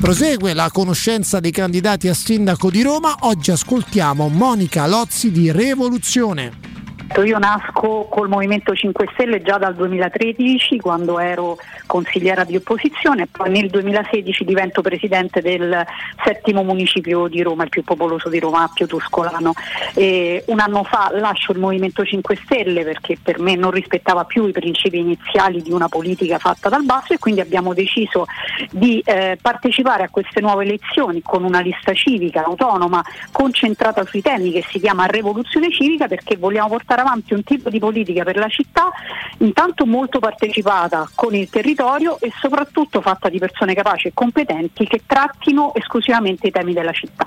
Prosegue 0.00 0.52
la 0.52 0.70
conoscenza 0.70 1.40
dei 1.40 1.50
candidati 1.50 2.08
a 2.08 2.14
sindaco 2.14 2.70
di 2.70 2.82
Roma. 2.82 3.16
Oggi 3.20 3.50
ascoltiamo 3.50 4.28
Monica 4.28 4.86
Lozzi 4.86 5.30
di 5.30 5.50
Rivoluzione. 5.50 6.73
Io 7.22 7.38
nasco 7.38 8.06
col 8.10 8.28
Movimento 8.28 8.74
5 8.74 9.10
Stelle 9.12 9.40
già 9.40 9.56
dal 9.56 9.74
2013 9.74 10.78
quando 10.78 11.20
ero 11.20 11.56
consigliera 11.86 12.44
di 12.44 12.56
opposizione, 12.56 13.28
poi 13.30 13.50
nel 13.50 13.70
2016 13.70 14.44
divento 14.44 14.82
presidente 14.82 15.40
del 15.40 15.84
settimo 16.24 16.64
municipio 16.64 17.28
di 17.28 17.42
Roma, 17.42 17.62
il 17.62 17.68
più 17.68 17.84
popoloso 17.84 18.28
di 18.28 18.40
Roma, 18.40 18.64
Appio 18.64 18.86
Tuscolano. 18.86 19.52
E 19.94 20.42
un 20.48 20.58
anno 20.58 20.82
fa 20.82 21.10
lascio 21.12 21.52
il 21.52 21.60
Movimento 21.60 22.04
5 22.04 22.36
Stelle 22.44 22.82
perché 22.82 23.16
per 23.22 23.38
me 23.38 23.54
non 23.54 23.70
rispettava 23.70 24.24
più 24.24 24.46
i 24.46 24.52
principi 24.52 24.98
iniziali 24.98 25.62
di 25.62 25.70
una 25.70 25.88
politica 25.88 26.38
fatta 26.38 26.68
dal 26.68 26.84
basso 26.84 27.12
e 27.12 27.18
quindi 27.18 27.40
abbiamo 27.40 27.74
deciso 27.74 28.26
di 28.70 29.00
eh, 29.04 29.38
partecipare 29.40 30.02
a 30.02 30.08
queste 30.08 30.40
nuove 30.40 30.64
elezioni 30.64 31.22
con 31.22 31.44
una 31.44 31.60
lista 31.60 31.92
civica 31.92 32.44
autonoma 32.44 33.04
concentrata 33.30 34.04
sui 34.04 34.20
temi 34.20 34.50
che 34.50 34.64
si 34.68 34.80
chiama 34.80 35.04
rivoluzione 35.04 35.70
civica 35.70 36.08
perché 36.08 36.36
vogliamo 36.36 36.68
portare 36.68 36.93
avanti 37.00 37.34
un 37.34 37.42
tipo 37.42 37.70
di 37.70 37.78
politica 37.78 38.24
per 38.24 38.36
la 38.36 38.48
città 38.48 38.90
intanto 39.38 39.86
molto 39.86 40.18
partecipata 40.18 41.08
con 41.14 41.34
il 41.34 41.48
territorio 41.50 42.18
e 42.20 42.32
soprattutto 42.38 43.00
fatta 43.00 43.28
di 43.28 43.38
persone 43.38 43.74
capaci 43.74 44.08
e 44.08 44.12
competenti 44.14 44.86
che 44.86 45.02
trattino 45.06 45.74
esclusivamente 45.74 46.48
i 46.48 46.50
temi 46.50 46.72
della 46.72 46.92
città. 46.92 47.26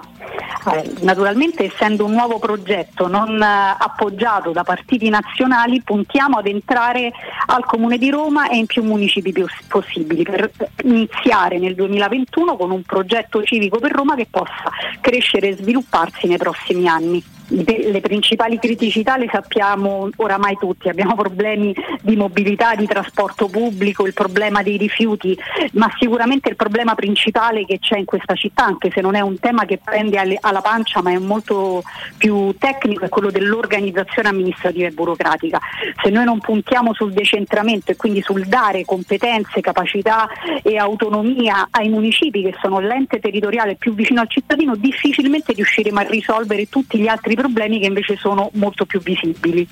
Eh, 0.74 0.94
naturalmente 1.02 1.66
essendo 1.66 2.06
un 2.06 2.12
nuovo 2.12 2.40
progetto 2.40 3.08
non 3.08 3.42
eh, 3.42 3.46
appoggiato 3.46 4.52
da 4.52 4.64
partiti 4.64 5.10
nazionali 5.10 5.82
puntiamo 5.82 6.38
ad 6.38 6.48
entrare 6.48 7.12
al 7.48 7.66
Comune 7.66 7.98
di 7.98 8.10
Roma 8.10 8.50
e 8.50 8.58
in 8.58 8.66
più 8.66 8.84
municipi 8.84 9.32
più 9.32 9.46
possibili 9.68 10.24
per 10.24 10.52
iniziare 10.84 11.58
nel 11.58 11.76
2021 11.76 12.58
con 12.58 12.72
un 12.72 12.82
progetto 12.84 13.44
civico 13.44 13.80
per 13.80 13.92
Roma 13.92 14.16
che 14.16 14.28
possa 14.30 14.70
crescere 15.00 15.50
e 15.50 15.56
svilupparsi 15.56 16.28
nei 16.28 16.38
prossimi 16.38 16.88
anni. 16.88 17.24
Le 17.50 18.02
principali 18.02 18.60
criticità 18.60 19.16
le 19.16 19.30
sappiamo 19.32 20.10
oramai 20.18 20.58
tutti, 20.58 20.90
abbiamo 20.90 21.16
problemi 21.16 21.74
di 22.02 22.18
mobilità, 22.18 22.76
di 22.76 22.86
trasporto 22.86 23.48
pubblico, 23.48 24.06
il 24.06 24.14
problema 24.14 24.62
dei 24.62 24.76
rifiuti, 24.76 25.38
ma 25.74 25.90
sicuramente 25.98 26.50
il 26.50 26.58
problema 26.58 26.94
principale 26.94 27.64
che 27.66 27.80
c'è 27.80 27.98
in 27.98 28.04
questa 28.04 28.36
città, 28.36 28.66
anche 28.66 28.92
se 28.92 29.00
non 29.00 29.16
è 29.16 29.22
un 29.22 29.40
tema 29.40 29.64
che 29.64 29.80
prende 29.82 30.20
alla 30.42 30.60
pancia 30.60 31.02
ma 31.02 31.12
è 31.12 31.18
molto 31.20 31.84
più 32.18 32.54
tecnico, 32.58 33.06
è 33.06 33.10
quello 33.10 33.32
dell'organizzazione 33.32 34.28
amministrativa 34.28 34.88
e 34.88 34.92
burocratica. 34.92 35.60
Se 36.04 36.10
noi 36.10 36.26
non 36.26 36.40
puntiamo 36.40 36.94
sul 36.94 37.14
decentramento 37.14 37.92
e 37.92 37.96
quindi 37.96 38.22
sul 38.22 38.46
dare 38.46 38.84
competenze, 38.84 39.62
capacità 39.62 40.28
e 40.62 40.76
autonomia 40.78 41.70
ai 41.72 41.88
municipi 41.88 42.42
che 42.42 42.56
sono 42.60 42.80
l'ente 42.80 43.20
territoriale 43.20 43.76
più 43.76 43.94
vicino 43.94 44.20
al 44.20 44.30
cittadino, 44.30 44.76
difficilmente 44.76 45.54
riusciremo 45.54 46.00
a 46.00 46.04
risolvere 46.04 46.68
tutti 46.68 46.98
gli 46.98 47.08
altri 47.08 47.36
problemi 47.38 47.80
che 47.80 47.86
invece 47.86 48.18
sono 48.18 48.50
molto 48.54 48.86
più 48.86 49.00
visibili. 49.00 49.68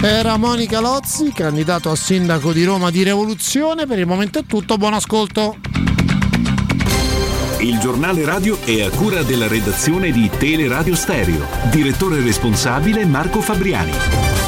Era 0.00 0.36
Monica 0.36 0.78
Lozzi, 0.78 1.32
candidato 1.32 1.90
a 1.90 1.96
sindaco 1.96 2.52
di 2.52 2.64
Roma 2.64 2.90
di 2.90 3.02
Rivoluzione. 3.02 3.86
Per 3.86 3.98
il 3.98 4.06
momento 4.06 4.38
è 4.38 4.44
tutto, 4.46 4.76
buon 4.76 4.94
ascolto. 4.94 5.56
Il 7.58 7.78
giornale 7.80 8.24
radio 8.24 8.56
è 8.64 8.82
a 8.82 8.90
cura 8.90 9.22
della 9.22 9.48
redazione 9.48 10.12
di 10.12 10.30
Teleradio 10.38 10.94
Stereo. 10.94 11.44
Direttore 11.72 12.20
responsabile 12.20 13.04
Marco 13.04 13.40
Fabriani. 13.40 14.47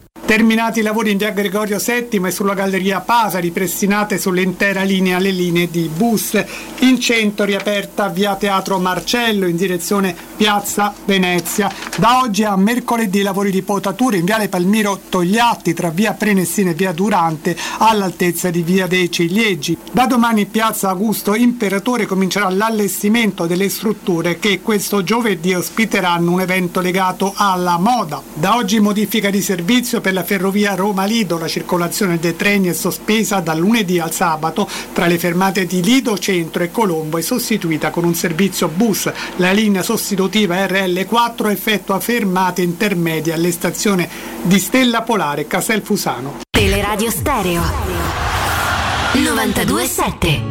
Terminati 0.25 0.79
i 0.79 0.83
lavori 0.83 1.11
in 1.11 1.17
via 1.17 1.31
Gregorio 1.31 1.77
VII 1.77 2.21
e 2.25 2.31
sulla 2.31 2.53
galleria 2.53 3.01
Pasa, 3.01 3.39
ripristinate 3.39 4.17
sull'intera 4.17 4.83
linea 4.83 5.19
le 5.19 5.31
linee 5.31 5.69
di 5.69 5.89
bus. 5.93 6.41
In 6.79 7.01
centro 7.01 7.43
riaperta 7.43 8.07
via 8.07 8.35
Teatro 8.35 8.79
Marcello 8.79 9.45
in 9.45 9.57
direzione 9.57 10.15
Piazza 10.37 10.93
Venezia. 11.03 11.69
Da 11.97 12.21
oggi 12.21 12.45
a 12.45 12.55
mercoledì 12.55 13.21
lavori 13.23 13.51
di 13.51 13.61
potatura 13.61 14.15
in 14.15 14.23
viale 14.23 14.47
Palmiro 14.47 15.01
Togliatti 15.09 15.73
tra 15.73 15.89
via 15.89 16.13
Prenestina 16.13 16.71
e 16.71 16.75
via 16.75 16.93
Durante 16.93 17.57
all'altezza 17.79 18.49
di 18.49 18.61
via 18.61 18.87
dei 18.87 19.11
Ciliegi. 19.11 19.77
Da 19.91 20.05
domani 20.05 20.45
piazza 20.45 20.89
Augusto 20.89 21.35
Imperatore 21.35 22.05
comincerà 22.05 22.49
l'allestimento 22.49 23.47
delle 23.47 23.67
strutture 23.67 24.39
che 24.39 24.61
questo 24.61 25.03
giovedì 25.03 25.53
ospiteranno 25.53 26.31
un 26.31 26.39
evento 26.39 26.79
legato 26.79 27.33
alla 27.35 27.77
moda. 27.77 28.21
Da 28.33 28.55
oggi 28.55 28.79
modifica 28.79 29.29
di 29.29 29.41
servizio 29.41 29.99
per 29.99 30.10
la 30.11 30.23
ferrovia 30.23 30.75
Roma-Lido, 30.75 31.37
la 31.37 31.47
circolazione 31.47 32.19
dei 32.19 32.35
treni 32.35 32.67
è 32.67 32.73
sospesa 32.73 33.39
dal 33.39 33.59
lunedì 33.59 33.99
al 33.99 34.11
sabato 34.11 34.67
tra 34.93 35.07
le 35.07 35.17
fermate 35.17 35.65
di 35.65 35.81
Lido 35.81 36.17
Centro 36.17 36.63
e 36.63 36.71
Colombo 36.71 37.17
e 37.17 37.21
sostituita 37.21 37.89
con 37.89 38.03
un 38.03 38.13
servizio 38.13 38.67
bus. 38.67 39.11
La 39.37 39.51
linea 39.51 39.83
sostitutiva 39.83 40.55
RL4 40.65 41.49
effettua 41.49 41.99
fermate 41.99 42.61
intermedie 42.61 43.33
alle 43.33 43.51
stazioni 43.51 44.07
di 44.41 44.59
Stella 44.59 45.01
Polare 45.01 45.41
e 45.41 45.47
Castelfusano. 45.47 46.41
Teleradio 46.49 47.09
Stereo 47.09 47.61
927 49.13 50.50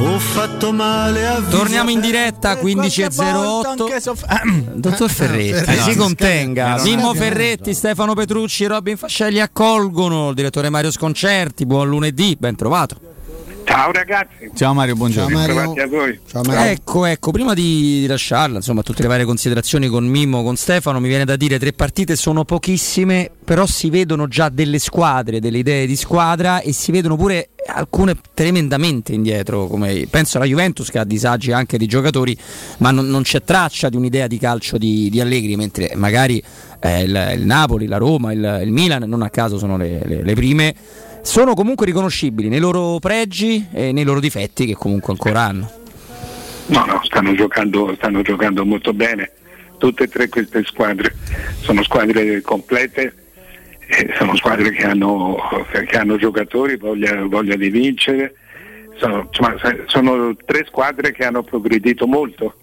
Ho 0.00 0.16
fatto 0.20 0.72
male 0.72 1.26
a 1.26 1.42
Torniamo 1.42 1.90
in 1.90 1.98
diretta 2.00 2.54
15.08. 2.54 4.74
Dottor 4.74 5.10
Ferretti, 5.10 5.64
Ferretti, 5.64 5.90
si 5.90 5.96
contenga. 5.96 6.76
no, 6.76 6.82
Mimmo 6.84 7.12
Ferretti, 7.14 7.74
Stefano 7.74 8.14
Petrucci, 8.14 8.66
Robin 8.66 8.96
Fascelli 8.96 9.40
accolgono 9.40 10.28
il 10.28 10.36
direttore 10.36 10.70
Mario 10.70 10.92
Sconcerti. 10.92 11.66
Buon 11.66 11.88
lunedì, 11.88 12.36
ben 12.38 12.54
trovato. 12.54 13.07
Ciao 13.68 13.92
ragazzi. 13.92 14.50
Ciao 14.54 14.72
Mario, 14.72 14.94
buongiorno. 14.94 15.36
Ben 15.36 15.44
trovati 15.44 15.80
a 15.80 15.86
voi. 15.86 16.18
Ecco, 16.70 17.04
ecco, 17.04 17.30
prima 17.32 17.52
di, 17.52 18.00
di 18.00 18.06
lasciarla, 18.06 18.56
insomma, 18.56 18.80
tutte 18.82 19.02
le 19.02 19.08
varie 19.08 19.26
considerazioni 19.26 19.88
con 19.88 20.06
Mimmo, 20.06 20.42
con 20.42 20.56
Stefano, 20.56 21.00
mi 21.00 21.08
viene 21.08 21.26
da 21.26 21.36
dire 21.36 21.58
tre 21.58 21.74
partite 21.74 22.16
sono 22.16 22.44
pochissime, 22.46 23.30
però 23.44 23.66
si 23.66 23.90
vedono 23.90 24.26
già 24.26 24.48
delle 24.48 24.78
squadre, 24.78 25.38
delle 25.38 25.58
idee 25.58 25.86
di 25.86 25.96
squadra 25.96 26.60
e 26.60 26.72
si 26.72 26.90
vedono 26.92 27.16
pure 27.16 27.50
alcune 27.66 28.16
tremendamente 28.32 29.12
indietro, 29.12 29.66
come 29.66 30.06
penso 30.08 30.38
alla 30.38 30.46
Juventus 30.46 30.88
che 30.88 30.98
ha 30.98 31.04
disagi 31.04 31.52
anche 31.52 31.76
di 31.76 31.86
giocatori, 31.86 32.34
ma 32.78 32.90
non, 32.90 33.06
non 33.08 33.20
c'è 33.22 33.42
traccia 33.42 33.90
di 33.90 33.96
un'idea 33.96 34.26
di 34.26 34.38
calcio 34.38 34.78
di, 34.78 35.10
di 35.10 35.20
Allegri, 35.20 35.56
mentre 35.56 35.92
magari 35.94 36.42
eh, 36.80 37.02
il, 37.02 37.32
il 37.36 37.44
Napoli, 37.44 37.86
la 37.86 37.98
Roma, 37.98 38.32
il, 38.32 38.60
il 38.64 38.72
Milan, 38.72 39.02
non 39.06 39.20
a 39.20 39.28
caso 39.28 39.58
sono 39.58 39.76
le, 39.76 40.00
le- 40.06 40.22
le 40.22 40.34
prime, 40.34 40.74
sono 41.28 41.52
comunque 41.52 41.84
riconoscibili 41.84 42.48
nei 42.48 42.58
loro 42.58 42.98
pregi 43.00 43.68
e 43.70 43.92
nei 43.92 44.02
loro 44.04 44.18
difetti 44.18 44.64
che 44.64 44.74
comunque 44.74 45.12
ancora 45.12 45.42
hanno. 45.42 45.70
No, 46.68 46.86
no, 46.86 47.00
stanno 47.04 47.34
giocando, 47.34 47.94
stanno 47.96 48.22
giocando 48.22 48.64
molto 48.64 48.94
bene. 48.94 49.32
Tutte 49.76 50.04
e 50.04 50.08
tre 50.08 50.30
queste 50.30 50.64
squadre 50.64 51.14
sono 51.60 51.82
squadre 51.82 52.40
complete 52.40 53.12
eh, 53.88 54.14
sono 54.16 54.36
squadre 54.36 54.70
che 54.70 54.86
hanno, 54.86 55.36
che 55.70 55.96
hanno 55.98 56.16
giocatori, 56.16 56.76
voglia, 56.76 57.22
voglia 57.26 57.56
di 57.56 57.68
vincere, 57.68 58.34
sono, 58.96 59.28
insomma, 59.28 59.54
sono 59.86 60.34
tre 60.46 60.64
squadre 60.66 61.12
che 61.12 61.26
hanno 61.26 61.42
progredito 61.42 62.06
molto 62.06 62.54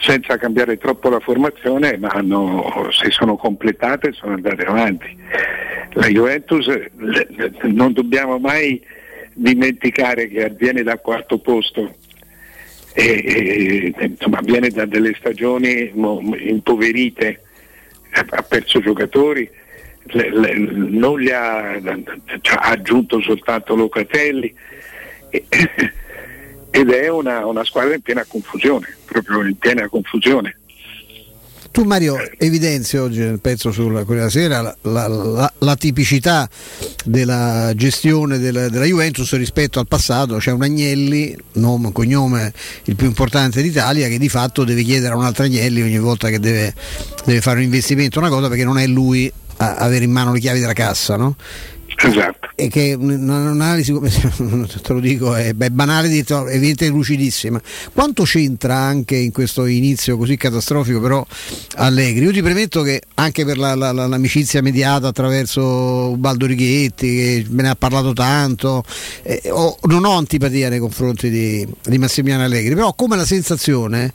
senza 0.00 0.36
cambiare 0.38 0.78
troppo 0.78 1.08
la 1.10 1.20
formazione, 1.20 1.96
ma 1.98 2.08
hanno, 2.08 2.88
si 2.90 3.10
sono 3.10 3.36
completate 3.36 4.08
e 4.08 4.12
sono 4.12 4.32
andate 4.34 4.64
avanti. 4.64 5.16
La 5.92 6.06
Juventus 6.06 6.68
non 7.62 7.92
dobbiamo 7.92 8.38
mai 8.38 8.82
dimenticare 9.34 10.28
che 10.28 10.44
avviene 10.44 10.82
dal 10.82 11.00
quarto 11.00 11.38
posto 11.38 11.94
e, 12.94 13.92
e, 13.96 14.06
insomma, 14.06 14.40
viene 14.42 14.68
da 14.70 14.86
delle 14.86 15.14
stagioni 15.18 15.92
impoverite, 15.94 17.42
ha, 18.12 18.24
ha 18.28 18.42
perso 18.42 18.80
giocatori, 18.80 19.48
le- 20.04 20.30
le- 20.30 20.54
non 20.54 21.20
gli 21.20 21.30
ha, 21.30 21.78
cioè, 22.40 22.56
ha 22.58 22.70
aggiunto 22.70 23.20
soltanto 23.20 23.74
Locatelli 23.74 24.52
e- 25.30 25.44
ed 26.70 26.90
è 26.90 27.08
una, 27.08 27.44
una 27.46 27.64
squadra 27.64 27.94
in 27.94 28.00
piena 28.00 28.24
confusione, 28.26 28.96
proprio 29.04 29.42
in 29.46 29.56
piena 29.56 29.88
confusione. 29.88 30.54
Tu 31.72 31.84
Mario 31.84 32.16
evidenzi 32.36 32.96
oggi 32.96 33.20
nel 33.20 33.38
pezzo 33.38 33.70
sulla 33.70 34.02
della 34.02 34.28
Sera 34.28 34.60
la, 34.60 34.76
la- 34.82 35.06
la- 35.06 35.52
la 35.58 35.76
tipicità 35.76 36.48
della 37.04 37.72
gestione 37.76 38.38
della, 38.38 38.68
della 38.68 38.84
Juventus 38.86 39.32
rispetto 39.36 39.78
al 39.78 39.86
passato, 39.86 40.38
c'è 40.38 40.50
un 40.50 40.62
Agnelli, 40.62 41.36
nome, 41.52 41.92
cognome 41.92 42.52
il 42.86 42.96
più 42.96 43.06
importante 43.06 43.62
d'Italia, 43.62 44.08
che 44.08 44.18
di 44.18 44.28
fatto 44.28 44.64
deve 44.64 44.82
chiedere 44.82 45.12
a 45.12 45.16
un 45.16 45.24
altro 45.24 45.44
Agnelli 45.44 45.80
ogni 45.82 45.98
volta 46.00 46.28
che 46.28 46.40
deve, 46.40 46.74
deve 47.24 47.40
fare 47.40 47.58
un 47.58 47.64
investimento, 47.64 48.18
una 48.18 48.30
cosa 48.30 48.48
perché 48.48 48.64
non 48.64 48.78
è 48.78 48.86
lui 48.88 49.32
a 49.58 49.76
avere 49.76 50.04
in 50.04 50.10
mano 50.10 50.32
le 50.32 50.40
chiavi 50.40 50.58
della 50.58 50.72
cassa, 50.72 51.16
no? 51.16 51.36
Esatto. 52.02 52.48
E 52.54 52.68
che 52.68 52.94
un'analisi, 52.98 53.92
come 53.92 54.10
te 54.10 54.92
lo 54.92 55.00
dico, 55.00 55.34
è, 55.34 55.52
beh, 55.52 55.70
banale, 55.70 56.08
evidente 56.08 56.88
lucidissima. 56.88 57.60
Quanto 57.92 58.22
c'entra 58.24 58.76
anche 58.76 59.16
in 59.16 59.32
questo 59.32 59.66
inizio 59.66 60.16
così 60.16 60.36
catastrofico, 60.36 61.00
però 61.00 61.24
Allegri? 61.76 62.24
Io 62.24 62.32
ti 62.32 62.42
premetto 62.42 62.82
che 62.82 63.02
anche 63.14 63.44
per 63.44 63.58
la- 63.58 63.74
la- 63.74 63.92
l'amicizia 63.92 64.62
mediata 64.62 65.08
attraverso 65.08 65.62
Ubaldo 66.10 66.46
Righetti, 66.46 67.06
che 67.16 67.46
me 67.50 67.62
ne 67.62 67.68
ha 67.70 67.76
parlato 67.76 68.12
tanto, 68.12 68.82
eh, 69.22 69.42
ho- 69.50 69.76
non 69.82 70.04
ho 70.04 70.16
antipatia 70.16 70.68
nei 70.68 70.78
confronti 70.78 71.28
di, 71.30 71.66
di 71.82 71.98
Massimiliano 71.98 72.44
Allegri, 72.44 72.74
però 72.74 72.88
ho 72.88 72.94
come 72.94 73.16
la 73.16 73.26
sensazione 73.26 74.12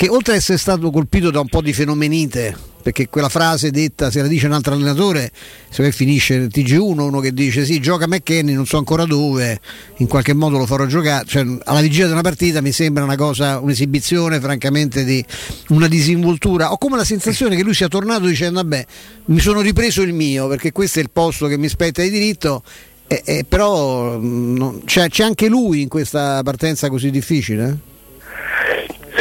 che 0.00 0.08
oltre 0.08 0.32
ad 0.32 0.38
essere 0.38 0.56
stato 0.56 0.90
colpito 0.90 1.30
da 1.30 1.40
un 1.40 1.48
po' 1.48 1.60
di 1.60 1.74
fenomenite, 1.74 2.56
perché 2.82 3.10
quella 3.10 3.28
frase 3.28 3.70
detta 3.70 4.10
se 4.10 4.22
la 4.22 4.28
dice 4.28 4.46
un 4.46 4.52
altro 4.52 4.72
allenatore, 4.72 5.30
se 5.68 5.82
poi 5.82 5.92
finisce 5.92 6.38
nel 6.38 6.48
TG1, 6.50 7.00
uno 7.00 7.20
che 7.20 7.34
dice 7.34 7.66
sì, 7.66 7.80
gioca 7.80 8.06
McKenny, 8.08 8.54
non 8.54 8.64
so 8.64 8.78
ancora 8.78 9.04
dove, 9.04 9.60
in 9.98 10.06
qualche 10.06 10.32
modo 10.32 10.56
lo 10.56 10.64
farò 10.64 10.86
giocare, 10.86 11.26
cioè 11.26 11.44
alla 11.64 11.82
vigilia 11.82 12.06
di 12.06 12.12
una 12.12 12.22
partita 12.22 12.62
mi 12.62 12.72
sembra 12.72 13.04
una 13.04 13.16
cosa, 13.16 13.58
un'esibizione 13.58 14.40
francamente 14.40 15.04
di 15.04 15.22
una 15.68 15.86
disinvoltura. 15.86 16.72
Ho 16.72 16.78
come 16.78 16.96
la 16.96 17.04
sensazione 17.04 17.54
che 17.54 17.62
lui 17.62 17.74
sia 17.74 17.88
tornato 17.88 18.24
dicendo 18.24 18.62
vabbè, 18.62 18.86
mi 19.26 19.38
sono 19.38 19.60
ripreso 19.60 20.00
il 20.00 20.14
mio, 20.14 20.48
perché 20.48 20.72
questo 20.72 20.98
è 21.00 21.02
il 21.02 21.10
posto 21.12 21.46
che 21.46 21.58
mi 21.58 21.68
spetta 21.68 22.00
di 22.00 22.08
diritto. 22.08 22.62
eh, 23.06 23.20
eh, 23.26 23.44
però 23.46 24.16
mh, 24.18 24.56
non- 24.56 24.82
c'è, 24.86 25.10
c'è 25.10 25.24
anche 25.24 25.46
lui 25.48 25.82
in 25.82 25.88
questa 25.88 26.40
partenza 26.42 26.88
così 26.88 27.10
difficile? 27.10 27.88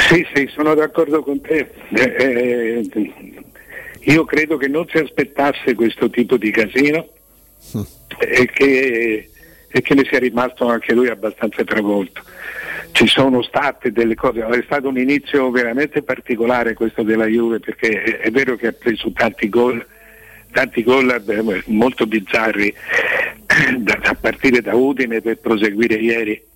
Sì, 0.07 0.25
sì, 0.33 0.49
sono 0.53 0.73
d'accordo 0.73 1.21
con 1.21 1.41
te. 1.41 1.69
Eh, 1.89 2.15
eh, 2.17 3.13
io 4.01 4.25
credo 4.25 4.57
che 4.57 4.67
non 4.67 4.87
si 4.87 4.97
aspettasse 4.97 5.75
questo 5.75 6.09
tipo 6.09 6.37
di 6.37 6.51
casino 6.51 7.07
e 8.17 8.45
che, 8.47 9.29
e 9.67 9.81
che 9.81 9.93
ne 9.93 10.05
sia 10.05 10.19
rimasto 10.19 10.67
anche 10.67 10.93
lui 10.93 11.09
abbastanza 11.09 11.63
travolto. 11.63 12.21
Ci 12.91 13.07
sono 13.07 13.41
state 13.43 13.91
delle 13.91 14.15
cose, 14.15 14.45
è 14.45 14.63
stato 14.63 14.87
un 14.87 14.97
inizio 14.97 15.51
veramente 15.51 16.01
particolare 16.01 16.73
questo 16.73 17.03
della 17.03 17.25
Juve 17.25 17.59
perché 17.59 18.01
è, 18.01 18.17
è 18.19 18.31
vero 18.31 18.55
che 18.55 18.67
ha 18.67 18.71
preso 18.71 19.11
tanti 19.11 19.47
gol, 19.47 19.85
tanti 20.51 20.81
gol 20.81 21.23
eh, 21.27 21.63
molto 21.67 22.07
bizzarri 22.07 22.73
da- 23.77 23.99
a 24.01 24.15
partire 24.15 24.61
da 24.61 24.73
Udine 24.75 25.21
per 25.21 25.37
proseguire 25.37 25.95
ieri. 25.95 26.47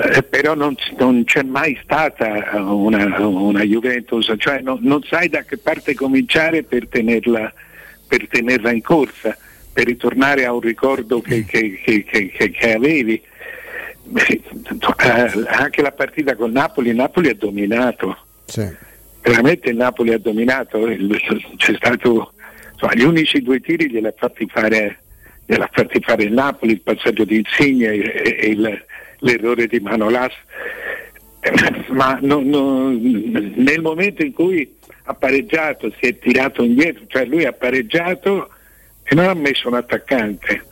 Eh, 0.00 0.22
però 0.22 0.54
non, 0.54 0.76
non 0.98 1.24
c'è 1.24 1.42
mai 1.42 1.76
stata 1.82 2.50
una, 2.54 3.18
una 3.26 3.62
Juventus, 3.64 4.32
cioè 4.38 4.60
non, 4.60 4.78
non 4.82 5.02
sai 5.02 5.28
da 5.28 5.42
che 5.42 5.56
parte 5.58 5.94
cominciare 5.94 6.62
per 6.62 6.86
tenerla, 6.88 7.52
per 8.06 8.28
tenerla 8.28 8.70
in 8.70 8.82
corsa, 8.82 9.36
per 9.72 9.86
ritornare 9.86 10.44
a 10.44 10.52
un 10.52 10.60
ricordo 10.60 11.20
che, 11.20 11.44
che- 11.44 11.80
che- 11.82 12.04
che- 12.04 12.50
che- 12.50 12.72
avevi. 12.72 13.20
Eh, 14.14 14.40
anche 15.48 15.82
la 15.82 15.92
partita 15.92 16.34
con 16.34 16.50
Napoli, 16.52 16.94
Napoli 16.94 17.28
ha 17.28 17.34
dominato, 17.34 18.16
veramente 19.20 19.68
il 19.70 19.76
Napoli 19.76 20.12
ha 20.12 20.18
dominato, 20.18 20.78
c'è 21.56 21.74
stato, 21.74 22.32
insomma, 22.72 22.94
gli 22.94 23.02
unici 23.02 23.42
due 23.42 23.60
tiri 23.60 23.90
gliel'ha 23.90 24.14
fatti 24.16 24.46
fare, 24.48 25.00
gliel'ha 25.44 25.68
fatti 25.70 26.00
fare 26.00 26.22
il 26.24 26.32
Napoli, 26.32 26.72
il 26.72 26.80
passaggio 26.80 27.24
di 27.24 27.36
Insigne 27.36 27.88
e, 27.92 28.36
e 28.40 28.46
il- 28.46 28.84
l'errore 29.20 29.66
di 29.66 29.80
Manolas, 29.80 30.32
ma 31.88 32.18
non- 32.20 32.48
non- 32.48 33.00
nel 33.56 33.80
momento 33.80 34.22
in 34.22 34.32
cui 34.32 34.76
ha 35.04 35.14
pareggiato, 35.14 35.90
si 35.98 36.08
è 36.08 36.18
tirato 36.18 36.62
indietro, 36.62 37.04
cioè 37.06 37.24
lui 37.24 37.44
ha 37.44 37.52
pareggiato 37.52 38.50
e 39.04 39.14
non 39.14 39.26
ha 39.28 39.34
messo 39.34 39.68
un 39.68 39.74
attaccante, 39.74 40.62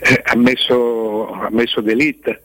eh, 0.00 0.20
ha 0.24 0.36
messo, 0.36 1.30
ha 1.30 1.48
messo 1.50 1.80
D'Elite 1.80 2.42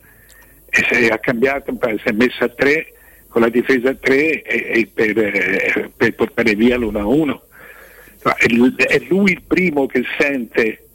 e 0.70 0.84
si 0.90 1.06
è 1.06 1.20
cambiato, 1.20 1.76
si 1.80 2.08
è 2.08 2.12
messo 2.12 2.44
a 2.44 2.48
tre 2.48 2.92
con 3.28 3.42
la 3.42 3.50
difesa 3.50 3.90
a 3.90 3.94
tre 3.94 4.40
e, 4.42 4.80
e 4.80 4.90
per, 4.92 5.18
eh, 5.18 5.90
per 5.94 6.14
portare 6.14 6.54
via 6.54 6.78
l'1-1. 6.78 7.42
Ma 8.22 8.34
È 8.36 8.46
lui- 8.48 8.74
è 8.76 8.98
lui 9.08 9.32
il 9.32 9.42
primo 9.46 9.86
che 9.86 10.02
sente 10.18 10.87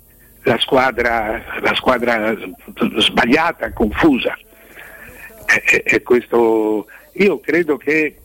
la 0.43 0.57
squadra, 0.59 1.41
la 1.61 1.73
squadra 1.75 2.35
sbagliata, 2.97 3.71
confusa. 3.71 4.37
E, 5.45 5.83
e- 5.85 6.01
questo, 6.01 6.87
io 7.13 7.39
credo 7.39 7.77
che 7.77 8.17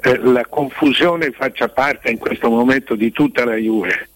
eh, 0.00 0.16
la 0.18 0.46
confusione 0.46 1.30
faccia 1.32 1.68
parte 1.68 2.10
in 2.10 2.18
questo 2.18 2.48
momento 2.48 2.94
di 2.94 3.10
tutta 3.10 3.44
la 3.44 3.56
Juve, 3.56 4.08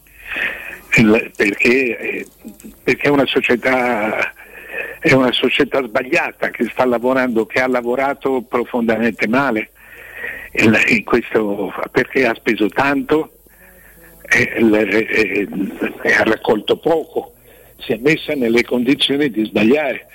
perché, 1.37 1.99
eh, 1.99 2.27
perché 2.83 3.03
è 3.03 3.11
una 3.11 3.27
società 3.27 4.33
è 5.01 5.13
una 5.15 5.33
società 5.33 5.83
sbagliata 5.83 6.51
che 6.51 6.69
sta 6.71 6.85
lavorando, 6.85 7.45
che 7.45 7.61
ha 7.61 7.67
lavorato 7.67 8.43
profondamente 8.43 9.27
male 9.27 9.73
questo- 11.03 11.75
perché 11.91 12.27
ha 12.27 12.35
speso 12.35 12.69
tanto 12.69 13.42
ha 16.19 16.23
raccolto 16.25 16.77
poco, 16.79 17.35
si 17.79 17.93
è 17.93 17.99
messa 18.01 18.35
nelle 18.35 18.65
condizioni 18.65 19.31
di 19.31 19.45
sbagliare 19.45 20.07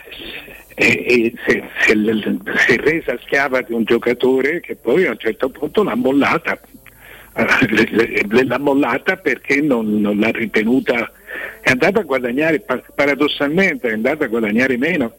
e, 0.73 1.05
e 1.07 1.33
si, 1.45 1.57
è- 1.57 2.77
resa 2.77 3.17
schiava 3.23 3.61
di 3.61 3.73
un 3.73 3.83
giocatore 3.83 4.59
che 4.59 4.75
poi 4.75 5.05
a 5.05 5.11
un 5.11 5.17
certo 5.17 5.49
punto 5.49 5.83
l'ha 5.83 5.95
mollata. 5.95 6.59
Eh, 7.35 8.43
L'ha 8.45 8.57
mollata 8.57 9.17
perché 9.17 9.61
non, 9.61 10.01
non 10.01 10.17
l'ha 10.19 10.31
ritenuta, 10.31 11.11
è 11.61 11.69
andata 11.69 11.99
a 11.99 12.03
guadagnare, 12.03 12.61
pa- 12.61 12.81
paradossalmente 12.95 13.89
è 13.89 13.93
andata 13.93 14.23
a 14.23 14.27
guadagnare 14.27 14.75
meno. 14.77 15.13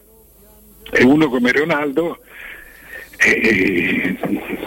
E 0.90 1.04
uno 1.04 1.28
come 1.28 1.52
Ronaldo 1.52 2.18
eh, 3.18 4.16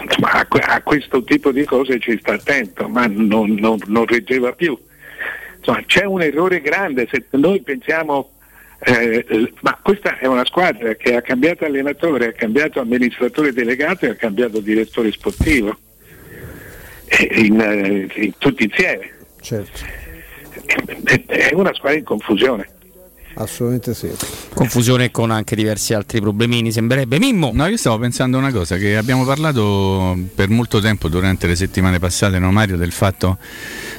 insomma, 0.04 0.30
a, 0.32 0.46
a 0.74 0.82
questo 0.82 1.22
tipo 1.24 1.50
di 1.52 1.64
cose 1.64 1.98
ci 1.98 2.16
sta 2.20 2.34
attento, 2.34 2.88
ma 2.88 3.06
non, 3.06 3.52
non- 3.54 3.80
non 3.86 4.06
reggeva 4.06 4.52
più. 4.52 4.78
Insomma, 5.58 5.82
c'è 5.86 6.04
un 6.04 6.22
errore 6.22 6.60
grande 6.60 7.08
se 7.10 7.24
noi 7.30 7.62
pensiamo, 7.62 8.32
eh, 8.80 9.52
ma 9.60 9.78
questa 9.82 10.18
è 10.18 10.26
una 10.26 10.44
squadra 10.44 10.94
che 10.94 11.14
ha 11.14 11.22
cambiato 11.22 11.64
allenatore, 11.64 12.26
ha 12.28 12.32
cambiato 12.32 12.80
amministratore 12.80 13.52
delegato 13.52 14.06
e 14.06 14.10
ha 14.10 14.14
cambiato 14.16 14.60
direttore 14.60 15.12
sportivo, 15.12 15.76
Eh, 17.06 17.28
in, 17.44 17.60
eh, 17.60 18.08
in- 18.22 18.32
tutti 18.38 18.64
insieme. 18.64 19.10
Certo. 19.40 19.80
È- 21.04 21.24
È 21.26 21.54
una 21.54 21.72
squadra 21.74 21.98
in 21.98 22.04
confusione. 22.04 22.66
Assolutamente 23.34 23.94
sì. 23.94 24.10
Confusione 24.54 25.10
con 25.10 25.30
anche 25.30 25.56
diversi 25.56 25.94
altri 25.94 26.20
problemini, 26.20 26.72
sembrerebbe. 26.72 27.18
Mimmo. 27.18 27.50
No, 27.52 27.66
io 27.66 27.76
stavo 27.76 27.98
pensando 27.98 28.38
una 28.38 28.52
cosa, 28.52 28.76
che 28.76 28.96
abbiamo 28.96 29.24
parlato 29.24 30.16
per 30.34 30.48
molto 30.48 30.80
tempo 30.80 31.08
durante 31.08 31.46
le 31.46 31.56
settimane 31.56 31.98
passate, 31.98 32.38
no 32.38 32.50
Mario, 32.52 32.76
del 32.76 32.92
fatto 32.92 33.38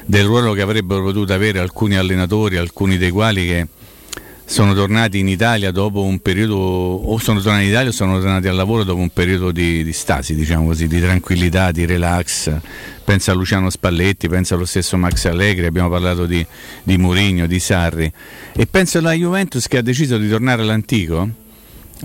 del 0.06 0.26
ruolo 0.26 0.54
che 0.54 0.62
avrebbero 0.62 1.02
potuto 1.02 1.34
avere 1.34 1.60
alcuni 1.60 1.96
allenatori, 1.96 2.58
alcuni 2.58 2.98
dei 2.98 3.10
quali 3.10 3.46
che 3.46 3.68
sono 4.46 4.74
tornati 4.74 5.20
in 5.20 5.28
Italia 5.28 5.72
dopo 5.72 6.04
un 6.04 6.20
periodo, 6.20 6.56
o 6.58 7.18
sono 7.18 7.40
tornati 7.40 7.64
in 7.64 7.70
Italia 7.70 7.90
o 7.90 7.94
sono 7.94 8.20
tornati 8.20 8.48
al 8.48 8.56
lavoro 8.56 8.84
dopo 8.84 9.00
un 9.00 9.10
periodo 9.10 9.52
di, 9.52 9.84
di 9.84 9.94
stasi, 9.94 10.36
diciamo 10.36 10.68
così, 10.68 10.88
di 10.88 11.00
tranquillità, 11.00 11.72
di 11.72 11.86
relax. 11.86 12.52
Pensa 13.04 13.32
a 13.32 13.36
Luciano 13.36 13.70
Spalletti, 13.70 14.28
pensa 14.28 14.56
allo 14.56 14.66
stesso 14.66 14.98
Max 14.98 15.26
Allegri, 15.26 15.66
abbiamo 15.66 15.90
parlato 15.90 16.26
di, 16.26 16.46
di 16.84 16.98
Mourinho, 16.98 17.48
di 17.48 17.60
Sarri. 17.60 18.12
E 18.54 18.68
penso 18.68 18.98
alla 18.98 19.14
Juventus 19.14 19.68
che 19.68 19.78
ha 19.78 19.82
deciso 19.82 20.18
di 20.18 20.30
tornare 20.30 20.62
all'antico, 20.62 21.28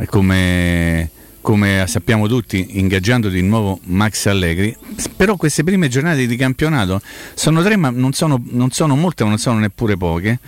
come, 0.06 1.10
come 1.40 1.84
sappiamo 1.86 2.28
tutti, 2.28 2.78
ingaggiando 2.78 3.28
di 3.28 3.42
nuovo 3.42 3.80
Max 3.84 4.26
Allegri. 4.26 4.74
Però 5.16 5.36
queste 5.36 5.64
prime 5.64 5.88
giornate 5.88 6.26
di 6.26 6.36
campionato 6.36 7.00
sono 7.34 7.62
tre, 7.62 7.76
ma 7.76 7.90
non 7.90 8.12
sono, 8.12 8.40
non 8.50 8.70
sono 8.70 8.96
molte, 8.96 9.24
ma 9.24 9.30
non 9.30 9.38
sono 9.38 9.58
neppure 9.58 9.96
poche. 9.96 10.38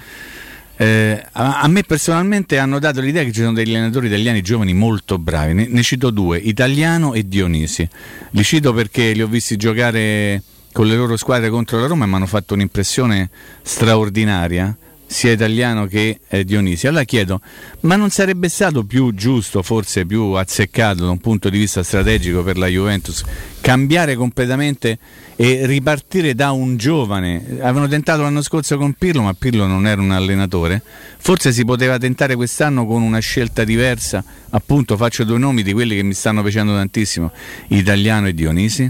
Eh, 0.80 1.22
a, 1.32 1.60
a, 1.60 1.68
me 1.68 1.82
personalmente 1.82 2.56
hanno 2.56 2.78
dato 2.78 3.02
l'idea 3.02 3.22
che 3.22 3.32
ci 3.32 3.40
sono 3.40 3.52
degli 3.52 3.74
allenatori 3.74 4.06
italiani 4.06 4.40
giovani 4.40 4.72
molto 4.72 5.18
bravi. 5.18 5.52
Ne, 5.52 5.66
ne, 5.68 5.82
cito 5.82 6.08
due, 6.08 6.38
Italiano 6.38 7.12
e 7.12 7.28
Dionisi. 7.28 7.86
Li 8.30 8.42
cito 8.42 8.72
perché 8.72 9.12
li 9.12 9.20
ho 9.20 9.26
visti 9.26 9.56
giocare 9.56 10.42
con 10.72 10.86
le 10.86 10.96
loro 10.96 11.18
squadre 11.18 11.50
contro 11.50 11.78
la 11.78 11.86
Roma 11.86 12.06
e 12.06 12.08
mi 12.08 12.14
hanno 12.14 12.26
fatto 12.26 12.54
un'impressione 12.54 13.28
straordinaria 13.60 14.74
sia 15.10 15.32
italiano 15.32 15.86
che 15.86 16.20
eh, 16.28 16.44
Dionisi. 16.44 16.86
Allora 16.86 17.02
chiedo, 17.02 17.40
ma 17.80 17.96
non 17.96 18.10
sarebbe 18.10 18.48
stato 18.48 18.84
più 18.84 19.12
giusto, 19.12 19.60
forse 19.60 20.06
più 20.06 20.22
azzeccato 20.32 21.04
da 21.04 21.10
un 21.10 21.18
punto 21.18 21.50
di 21.50 21.58
vista 21.58 21.82
strategico 21.82 22.44
per 22.44 22.56
la 22.56 22.68
Juventus, 22.68 23.24
cambiare 23.60 24.14
completamente 24.14 24.98
e 25.34 25.66
ripartire 25.66 26.36
da 26.36 26.52
un 26.52 26.76
giovane? 26.76 27.44
Avevano 27.58 27.88
tentato 27.88 28.22
l'anno 28.22 28.40
scorso 28.40 28.76
con 28.76 28.92
Pirlo, 28.92 29.22
ma 29.22 29.34
Pirlo 29.34 29.66
non 29.66 29.84
era 29.88 30.00
un 30.00 30.12
allenatore. 30.12 30.80
Forse 31.18 31.50
si 31.50 31.64
poteva 31.64 31.98
tentare 31.98 32.36
quest'anno 32.36 32.86
con 32.86 33.02
una 33.02 33.18
scelta 33.18 33.64
diversa. 33.64 34.22
Appunto, 34.50 34.96
faccio 34.96 35.24
due 35.24 35.38
nomi 35.38 35.64
di 35.64 35.72
quelli 35.72 35.96
che 35.96 36.04
mi 36.04 36.14
stanno 36.14 36.40
piacendo 36.40 36.72
tantissimo, 36.72 37.32
Italiano 37.68 38.28
e 38.28 38.32
Dionisi. 38.32 38.88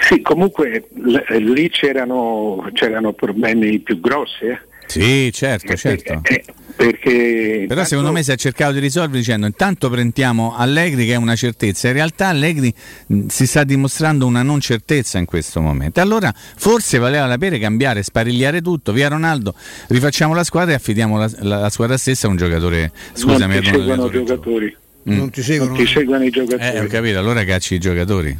Sì, 0.00 0.22
comunque 0.22 0.88
l- 0.94 1.36
lì 1.52 1.68
c'erano, 1.68 2.70
c'erano 2.72 3.12
problemi 3.12 3.80
più 3.80 4.00
grossi. 4.00 4.44
Eh? 4.44 4.66
Sì, 4.88 5.30
certo, 5.32 5.76
certo. 5.76 6.20
Eh, 6.24 6.44
perché 6.78 7.64
Però 7.66 7.84
secondo 7.84 8.12
me 8.12 8.22
si 8.22 8.30
è 8.30 8.36
cercato 8.36 8.72
di 8.74 8.78
risolvere 8.78 9.18
dicendo 9.18 9.46
intanto 9.46 9.90
prendiamo 9.90 10.54
Allegri 10.56 11.06
che 11.06 11.14
è 11.14 11.16
una 11.16 11.34
certezza, 11.34 11.88
in 11.88 11.94
realtà 11.94 12.28
Allegri 12.28 12.72
mh, 13.06 13.26
si 13.26 13.46
sta 13.48 13.64
dimostrando 13.64 14.26
una 14.26 14.42
non 14.42 14.60
certezza 14.60 15.18
in 15.18 15.24
questo 15.24 15.60
momento. 15.60 16.00
Allora 16.00 16.32
forse 16.32 16.98
valeva 16.98 17.26
la 17.26 17.36
pena 17.36 17.58
cambiare, 17.58 18.04
sparigliare 18.04 18.62
tutto, 18.62 18.92
via 18.92 19.08
Ronaldo, 19.08 19.54
rifacciamo 19.88 20.34
la 20.34 20.44
squadra 20.44 20.72
e 20.72 20.76
affidiamo 20.76 21.18
la, 21.18 21.30
la, 21.40 21.58
la 21.58 21.70
squadra 21.70 21.96
stessa 21.96 22.28
a 22.28 22.30
un 22.30 22.36
giocatore. 22.36 22.92
Scusami, 23.12 23.54
non 23.54 23.62
ti 23.62 23.70
seguono 23.70 24.10
giocatori. 24.10 24.76
Mm. 25.10 25.16
Non 25.16 25.30
ti 25.30 25.42
seguono, 25.42 25.74
non 25.74 25.84
ti 25.84 25.90
seguono 25.90 26.24
i 26.24 26.30
giocatori. 26.30 26.76
Eh, 26.76 26.80
ho 26.80 26.86
capito, 26.86 27.18
allora 27.18 27.44
cacci 27.44 27.74
i 27.74 27.78
giocatori. 27.78 28.38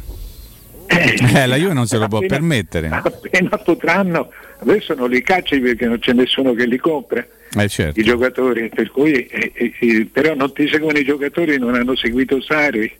Eh, 0.89 1.45
la 1.45 1.55
Juve 1.55 1.73
non 1.73 1.85
se 1.85 1.97
lo 1.97 2.07
può 2.07 2.17
appena, 2.17 2.37
permettere. 2.37 2.87
Appena 2.87 3.57
potranno, 3.57 4.31
adesso 4.59 4.95
non 4.95 5.09
li 5.09 5.21
cacci 5.21 5.59
perché 5.59 5.85
non 5.85 5.99
c'è 5.99 6.13
nessuno 6.13 6.53
che 6.53 6.65
li 6.65 6.77
compra. 6.77 7.25
Eh, 7.57 7.67
certo. 7.67 7.99
I 7.99 8.03
giocatori, 8.03 8.69
per 8.69 8.89
cui, 8.91 9.25
eh, 9.25 9.51
eh, 9.53 10.07
però 10.11 10.33
non 10.33 10.51
ti 10.51 10.67
seguono 10.67 10.97
i 10.97 11.03
giocatori, 11.03 11.57
non 11.57 11.75
hanno 11.75 11.95
seguito 11.95 12.41
Sari, 12.41 12.91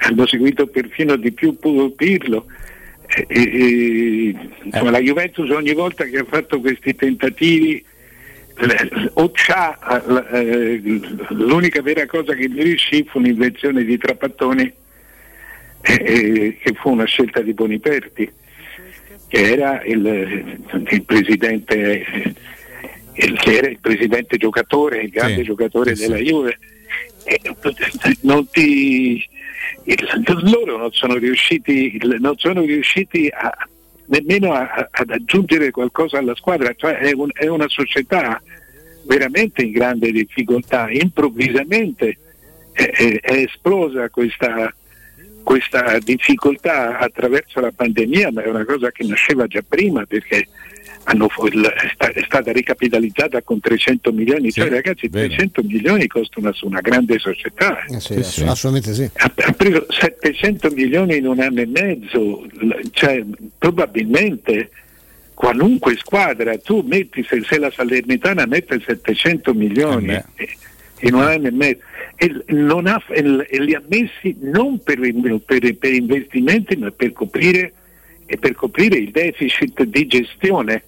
hanno 0.00 0.26
seguito 0.26 0.66
perfino 0.66 1.16
di 1.16 1.32
più 1.32 1.56
Pirlo. 1.96 2.46
Insomma, 3.28 4.90
la 4.90 5.00
Juventus 5.00 5.50
ogni 5.50 5.72
volta 5.72 6.04
che 6.04 6.18
ha 6.18 6.24
fatto 6.28 6.60
questi 6.60 6.94
tentativi 6.94 7.82
o 9.14 9.30
c'ha, 9.32 10.02
l'unica 11.30 11.80
vera 11.80 12.04
cosa 12.06 12.34
che 12.34 12.48
mi 12.48 12.62
riuscì 12.62 13.04
fu 13.08 13.18
un'invenzione 13.18 13.84
di 13.84 13.96
Trapattoni 13.96 14.72
eh, 15.82 16.56
che 16.60 16.72
fu 16.74 16.90
una 16.90 17.04
scelta 17.04 17.40
di 17.40 17.52
Boniperti, 17.54 18.30
che 19.28 19.52
era 19.52 19.82
il, 19.84 20.58
il 20.90 21.02
presidente 21.04 22.04
il, 23.20 23.36
che 23.38 23.56
era 23.56 23.68
il 23.68 23.78
presidente 23.80 24.36
giocatore, 24.36 25.00
il 25.02 25.10
grande 25.10 25.36
Sì, 25.38 25.42
giocatore 25.42 25.96
sì, 25.96 26.02
della. 26.06 26.18
Juve. 26.18 26.58
E, 27.24 27.40
non 28.22 28.48
ti, 28.48 29.28
il- 29.84 30.40
loro 30.50 30.76
non 30.78 30.92
sono 30.92 31.16
riusciti, 31.16 32.00
non 32.20 32.36
sono 32.38 32.62
riusciti 32.62 33.28
a, 33.28 33.52
nemmeno 34.06 34.52
a- 34.52 34.88
ad 34.90 35.10
aggiungere 35.10 35.70
qualcosa 35.72 36.18
alla 36.18 36.34
squadra, 36.36 36.72
cioè 36.76 36.94
è, 36.98 37.12
un- 37.12 37.30
è 37.32 37.48
una 37.48 37.68
società 37.68 38.40
veramente 39.04 39.62
in 39.62 39.72
grande 39.72 40.12
difficoltà, 40.12 40.88
improvvisamente 40.90 42.18
è, 42.72 42.82
è- 42.84 43.20
è 43.20 43.32
esplosa 43.32 44.08
questa, 44.10 44.72
questa 45.48 45.98
difficoltà 46.00 46.98
attraverso 46.98 47.58
la 47.60 47.72
pandemia, 47.74 48.30
ma 48.32 48.42
è 48.42 48.48
una 48.48 48.66
cosa 48.66 48.90
che 48.90 49.02
nasceva 49.04 49.46
già 49.46 49.62
prima 49.66 50.04
perché 50.04 50.46
hanno 51.04 51.26
è, 51.26 51.88
sta- 51.90 52.12
è 52.12 52.22
stata 52.26 52.52
ricapitalizzata 52.52 53.40
con 53.40 53.58
300 53.58 54.12
milioni, 54.12 54.52
cioè 54.52 54.68
ragazzi 54.68 55.08
300 55.08 55.62
milioni 55.62 56.06
costa 56.06 56.38
una, 56.40 56.52
una 56.60 56.82
grande 56.82 57.18
società. 57.18 57.82
Eh 57.86 57.98
sì, 57.98 58.12
ass- 58.12 58.42
assolutamente 58.42 58.92
sì. 58.92 59.10
Ha, 59.14 59.32
ha 59.46 59.52
preso 59.52 59.86
700 59.88 60.68
milioni 60.72 61.16
in 61.16 61.26
un 61.26 61.40
anno 61.40 61.62
e 61.62 61.66
mezzo, 61.66 62.46
cioè 62.90 63.24
probabilmente 63.56 64.68
qualunque 65.32 65.96
squadra, 65.96 66.58
tu 66.58 66.84
metti, 66.86 67.24
se, 67.26 67.42
se 67.42 67.58
la 67.58 67.70
Salernitana 67.70 68.44
mette 68.44 68.82
700 68.84 69.54
milioni 69.54 70.12
eh, 70.12 70.24
in 71.00 71.14
un 71.14 71.22
anno 71.22 71.46
e 71.46 71.50
mezzo 71.52 71.80
e, 72.16 72.26
ha, 72.88 73.02
e 73.08 73.46
e 73.48 73.60
li 73.60 73.74
ha 73.74 73.82
messi 73.88 74.36
non 74.40 74.82
per, 74.82 74.98
per- 75.44 75.76
per 75.76 75.92
investimenti 75.94 76.76
ma 76.76 76.90
per 76.90 77.12
coprire, 77.12 77.72
e 78.26 78.36
per 78.36 78.54
coprire 78.54 78.98
il 78.98 79.10
deficit 79.10 79.82
di 79.84 80.06
gestione. 80.06 80.82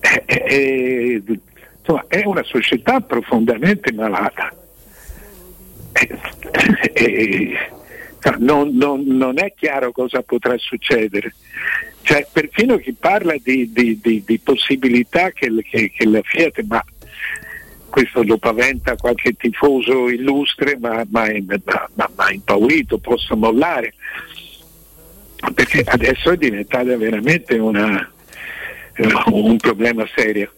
Eh, 0.00 0.22
eh, 0.26 0.44
eh, 0.46 1.22
insomma, 1.78 2.04
è 2.08 2.22
una 2.24 2.42
società 2.44 3.00
profondamente 3.00 3.92
malata. 3.92 4.54
Non, 8.38 8.74
non- 8.76 9.04
non 9.06 9.38
è 9.38 9.52
chiaro 9.56 9.92
cosa 9.92 10.20
potrà 10.22 10.56
succedere. 10.58 11.34
Cioè, 12.02 12.26
perfino 12.32 12.76
chi 12.76 12.92
parla 12.92 13.34
di, 13.42 13.70
di- 13.72 13.98
di- 14.00 14.22
di 14.26 14.38
possibilità 14.38 15.30
che, 15.30 15.50
che- 15.68 15.90
che 15.94 16.06
la 16.06 16.20
Fiat, 16.22 16.60
ma 16.62 16.84
questo 17.96 18.22
lo 18.24 18.36
paventa 18.36 18.94
qualche 18.96 19.32
tifoso 19.38 20.10
illustre, 20.10 20.76
ma, 20.78 21.02
ma, 21.08 21.28
ma- 21.46 21.88
ma- 21.94 22.10
ma 22.14 22.30
impaurito, 22.30 22.98
possa 22.98 23.34
mollare. 23.34 23.94
Perché 25.54 25.82
adesso 25.86 26.30
è 26.32 26.36
diventata 26.36 26.94
veramente 26.94 27.54
una, 27.54 28.06
eh, 28.96 29.08
un 29.32 29.56
problema 29.56 30.06
serio. 30.14 30.52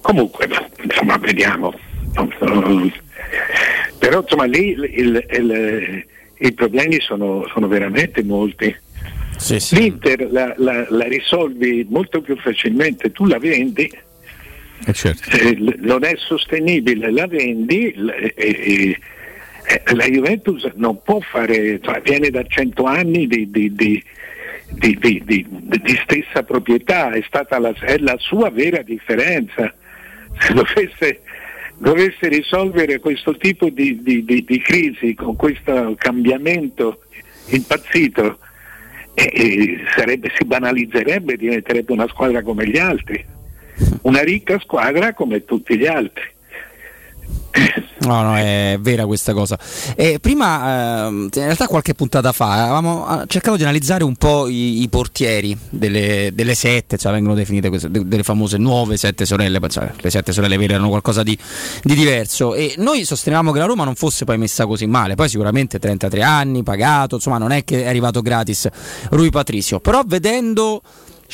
Comunque, 0.00 0.46
ma, 0.46 0.64
insomma, 0.80 1.16
vediamo. 1.18 1.74
Però 3.98 4.20
insomma 4.20 4.44
lì 4.44 4.68
il- 4.68 4.92
il- 4.96 5.26
il- 5.32 6.04
i 6.38 6.52
problemi 6.52 7.00
sono, 7.00 7.48
sono 7.52 7.66
veramente 7.66 8.22
molti. 8.22 8.72
L'Inter 9.80 10.30
la, 10.30 10.54
la- 10.58 10.86
la 10.88 11.04
risolvi 11.08 11.84
molto 11.90 12.20
più 12.20 12.36
facilmente, 12.36 13.10
tu 13.10 13.26
la 13.26 13.38
vendi, 13.38 13.90
Eh, 14.86 14.92
certo. 14.92 15.30
eh, 15.36 15.56
non 15.78 16.04
è 16.04 16.14
sostenibile, 16.16 17.10
la 17.10 17.26
vendi 17.26 17.92
e- 17.92 18.34
e- 18.36 18.98
e 19.66 19.94
la 19.94 20.04
Juventus 20.06 20.70
non 20.74 21.02
può 21.02 21.20
fare, 21.20 21.80
cioè, 21.80 22.02
viene 22.02 22.28
da 22.30 22.44
100 22.44 22.84
anni 22.84 23.26
di, 23.26 23.50
di- 23.50 23.72
di- 23.74 24.02
di- 24.70 24.98
di- 24.98 25.22
di- 25.24 25.46
di 25.48 26.00
stessa 26.02 26.42
proprietà, 26.42 27.12
è 27.12 27.22
stata 27.26 27.58
la, 27.58 27.72
è 27.80 27.96
la 27.98 28.16
sua 28.18 28.50
vera 28.50 28.82
differenza. 28.82 29.72
Se 30.38 30.52
dovesse, 30.52 31.20
dovesse 31.78 32.28
risolvere 32.28 32.98
questo 32.98 33.36
tipo 33.36 33.68
di 33.70 34.60
crisi 34.62 35.14
con 35.14 35.36
questo 35.36 35.94
cambiamento 35.96 37.04
impazzito, 37.46 38.38
eh, 39.14 39.30
eh, 39.32 39.78
sarebbe- 39.96 40.32
si 40.36 40.44
banalizzerebbe, 40.44 41.36
diventerebbe 41.36 41.92
una 41.92 42.08
squadra 42.08 42.42
come 42.42 42.66
gli 42.66 42.76
altri, 42.78 43.24
una 44.02 44.22
ricca 44.22 44.58
squadra 44.60 45.14
come 45.14 45.44
tutti 45.44 45.76
gli 45.76 45.86
altri. 45.86 46.32
No, 48.00 48.22
no, 48.22 48.36
è 48.36 48.76
vera 48.80 49.06
questa 49.06 49.32
cosa. 49.32 49.58
E 49.96 50.18
prima, 50.20 51.06
ehm, 51.06 51.28
in 51.32 51.42
realtà 51.42 51.66
qualche 51.66 51.94
puntata 51.94 52.32
fa, 52.32 52.64
avevamo 52.64 53.22
eh, 53.22 53.24
cercato 53.28 53.56
di 53.56 53.62
analizzare 53.62 54.04
un 54.04 54.16
po' 54.16 54.48
i, 54.48 54.82
i 54.82 54.88
portieri 54.88 55.56
delle, 55.70 56.30
delle 56.34 56.54
sette, 56.54 56.98
cioè 56.98 57.12
vengono 57.12 57.34
definite 57.34 57.68
queste, 57.68 57.90
de- 57.90 58.06
delle 58.06 58.22
famose 58.24 58.58
nuove 58.58 58.96
sette 58.96 59.24
sorelle, 59.24 59.60
cioè, 59.68 59.90
le 59.96 60.10
sette 60.10 60.32
sorelle 60.32 60.58
vere 60.58 60.74
erano 60.74 60.88
qualcosa 60.88 61.22
di, 61.22 61.38
di 61.82 61.94
diverso 61.94 62.54
e 62.54 62.74
noi 62.78 63.04
sostenevamo 63.04 63.52
che 63.52 63.58
la 63.60 63.66
Roma 63.66 63.84
non 63.84 63.94
fosse 63.94 64.24
poi 64.24 64.36
messa 64.36 64.66
così 64.66 64.86
male, 64.86 65.14
poi 65.14 65.28
sicuramente 65.28 65.78
33 65.78 66.22
anni, 66.22 66.62
pagato, 66.62 67.14
insomma 67.14 67.38
non 67.38 67.52
è 67.52 67.64
che 67.64 67.84
è 67.84 67.88
arrivato 67.88 68.20
gratis 68.20 68.68
Rui 69.10 69.30
Patricio, 69.30 69.80
però 69.80 70.02
vedendo 70.04 70.82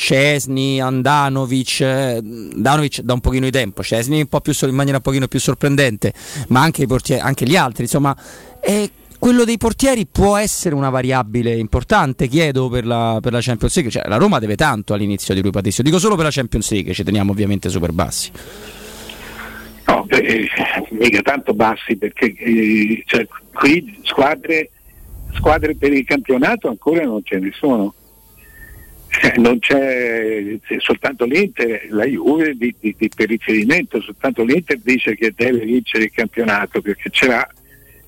Cesni, 0.01 0.81
Andanovic, 0.81 1.81
eh, 1.81 2.15
Andanovic 2.15 3.01
da 3.01 3.13
un 3.13 3.19
pochino 3.19 3.45
di 3.45 3.51
tempo, 3.51 3.83
Cesni 3.83 4.27
più, 4.27 4.53
in 4.67 4.73
maniera 4.73 4.97
un 4.97 5.03
pochino 5.03 5.27
più 5.27 5.39
sorprendente, 5.39 6.11
ma 6.47 6.61
anche, 6.61 6.87
portieri, 6.87 7.21
anche 7.21 7.45
gli 7.45 7.55
altri, 7.55 7.83
insomma, 7.83 8.17
è 8.59 8.89
quello 9.19 9.43
dei 9.43 9.59
portieri 9.59 10.07
può 10.07 10.37
essere 10.37 10.73
una 10.73 10.89
variabile 10.89 11.55
importante, 11.55 12.27
chiedo 12.27 12.67
per 12.67 12.87
la, 12.87 13.19
per 13.21 13.31
la 13.31 13.41
Champions 13.41 13.75
League, 13.75 13.91
cioè, 13.91 14.07
la 14.07 14.17
Roma 14.17 14.39
deve 14.39 14.55
tanto 14.55 14.95
all'inizio 14.95 15.35
di 15.35 15.41
Rui 15.41 15.51
Patrizio, 15.51 15.83
dico 15.83 15.99
solo 15.99 16.15
per 16.15 16.25
la 16.25 16.31
Champions 16.31 16.71
League, 16.71 16.93
ci 16.93 17.03
teniamo 17.03 17.31
ovviamente 17.31 17.69
super 17.69 17.91
bassi. 17.91 18.31
No, 19.85 20.03
beh, 20.07 20.47
mica 20.89 21.21
tanto 21.21 21.53
bassi 21.53 21.95
perché 21.95 22.33
eh, 22.39 23.03
cioè, 23.05 23.27
qui 23.53 23.99
squadre, 24.01 24.71
squadre 25.33 25.75
per 25.75 25.93
il 25.93 26.05
campionato 26.05 26.69
ancora 26.69 27.03
non 27.03 27.21
ce 27.23 27.37
ne 27.37 27.51
sono. 27.53 27.93
Eh, 29.21 29.33
non 29.39 29.59
c'è 29.59 30.57
soltanto 30.79 31.25
l'Inter, 31.25 31.87
la 31.89 32.05
Juve 32.05 32.55
di, 32.55 32.73
di, 32.79 32.95
di, 32.97 33.09
per 33.13 33.27
riferimento, 33.27 34.01
soltanto 34.01 34.43
l'Inter 34.43 34.79
dice 34.79 35.15
che 35.15 35.33
deve 35.35 35.59
vincere 35.59 36.05
il 36.05 36.11
campionato 36.11 36.81
perché 36.81 37.09
ce 37.11 37.27
l'ha, 37.27 37.47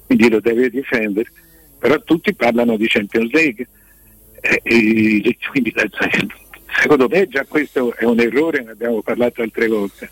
quindi 0.08 0.30
lo 0.30 0.40
deve 0.40 0.70
difendere, 0.70 1.32
però 1.78 2.02
tutti 2.02 2.34
parlano 2.34 2.78
di 2.78 2.88
Champions 2.88 3.32
League. 3.32 3.68
Eh, 4.42 4.62
e, 4.64 5.38
quindi, 5.52 5.74
secondo 6.82 7.08
me 7.08 7.28
già 7.28 7.46
questo 7.46 7.96
è 7.96 8.06
un 8.06 8.20
errore, 8.20 8.64
ne 8.64 8.72
abbiamo 8.72 9.02
parlato 9.02 9.42
altre 9.42 9.68
volte. 9.68 10.10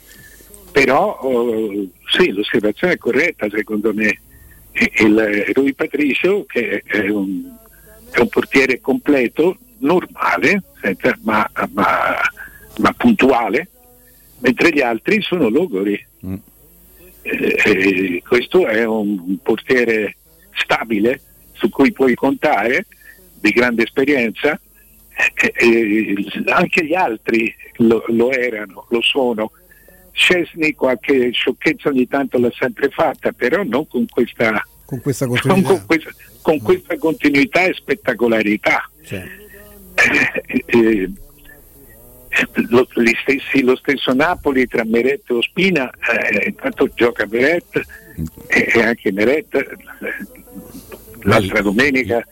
Però 0.72 1.19
oh, 1.19 1.88
sì, 2.07 2.32
l'osservazione 2.32 2.94
è 2.94 2.98
corretta 2.98 3.49
secondo 3.49 3.94
me. 3.94 4.22
Il 4.99 5.52
Rui 5.53 5.73
Patricio, 5.73 6.45
che 6.45 6.82
è 6.86 7.10
un, 7.10 7.44
è 8.10 8.19
un 8.19 8.30
portiere 8.30 8.80
completo, 8.80 9.57
normale, 9.82 10.64
senza, 10.82 11.18
ma, 11.24 11.48
ma, 11.72 12.20
ma, 12.78 12.94
puntuale, 12.94 13.70
mentre 14.40 14.72
gli 14.72 14.82
altri 14.82 15.22
sono 15.22 15.49
logori. 15.49 16.08
Mm. 16.26 16.36
Eh, 17.24 17.62
eh, 17.66 18.24
questo 18.28 18.66
è 18.66 18.84
un 18.84 19.38
portiere 19.44 20.16
stabile 20.53 21.22
su 21.53 21.70
cui 21.70 21.91
puoi 21.91 22.16
contare, 22.16 22.86
di 23.40 23.52
grande 23.52 23.84
esperienza, 23.84 24.60
eh, 25.36 25.53
eh 25.56 26.26
anche 26.48 26.86
gli 26.86 26.95
altri 26.95 27.53
lo, 27.78 28.03
lo 28.08 28.32
erano, 28.32 28.86
lo 28.90 29.02
sono 29.02 29.52
Scesni 30.14 30.74
qualche 30.74 31.32
sciocchezza 31.32 31.90
ogni 31.90 32.08
tanto 32.08 32.38
l'ha 32.38 32.52
sempre 32.52 32.90
fatta, 32.90 33.32
però 33.32 33.64
non 33.64 33.88
con 33.88 34.06
questa, 34.08 34.62
con 34.86 34.99
questa 34.99 35.26
continuità, 35.28 35.68
con 35.70 35.86
questa, 35.86 36.12
con 36.41 36.62
questa 36.62 36.98
continuità 36.98 37.64
e 37.64 37.74
spettacolarità. 37.74 38.90
Cioè. 39.03 39.40
Eh, 39.94 40.64
eh, 40.66 41.12
lo, 42.70 42.88
stessi, 43.22 43.62
lo, 43.62 43.76
stesso 43.76 44.14
Napoli 44.14 44.68
tra 44.68 44.84
Meret 44.86 45.30
e 45.30 45.34
Ospina, 45.34 45.90
eh, 45.90 46.48
intanto 46.48 46.90
gioca 46.94 47.26
Meret 47.30 47.82
e, 48.48 48.72
e 48.74 48.82
anche 48.82 49.12
Meret 49.12 49.78
l'altra 51.24 51.62
domenica 51.62 52.26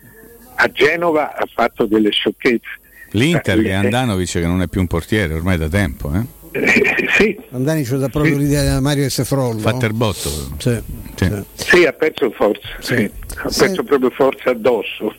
a 0.56 0.72
Genova 0.72 1.36
ha 1.36 1.48
fatto 1.53 1.86
delle 1.86 2.11
sciocchezze. 2.11 2.77
L'Inter 3.11 3.61
che 3.61 3.69
è 3.69 3.73
Andanovic 3.73 4.31
che 4.31 4.45
non 4.45 4.61
è 4.61 4.68
più 4.68 4.81
un 4.81 4.88
portiere 4.88 5.34
ormai 5.34 5.57
da 5.57 5.68
tempo, 5.68 6.14
eh? 6.14 6.38
Eh, 6.52 7.07
sì. 7.15 7.40
Andani 7.52 7.86
ci 7.86 7.98
dà 7.98 8.10
proprio 8.10 8.34
sì. 8.34 8.40
l'idea 8.40 8.76
di 8.76 8.81
Mario 8.81 9.10
S. 9.10 9.23
Frollo. 9.23 9.60
Fatterbotto. 9.60 10.30
Sì. 10.57 10.81
Sì. 11.15 11.44
sì, 11.53 11.86
ha 11.86 11.94
perso 11.94 12.31
forza, 12.31 12.68
sì. 12.80 13.10
ha 13.38 13.49
perso 13.56 13.84
proprio 13.84 14.10
forza 14.10 14.49
addosso. 14.52 15.15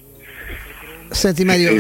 Senti 1.12 1.44
Mario, 1.44 1.72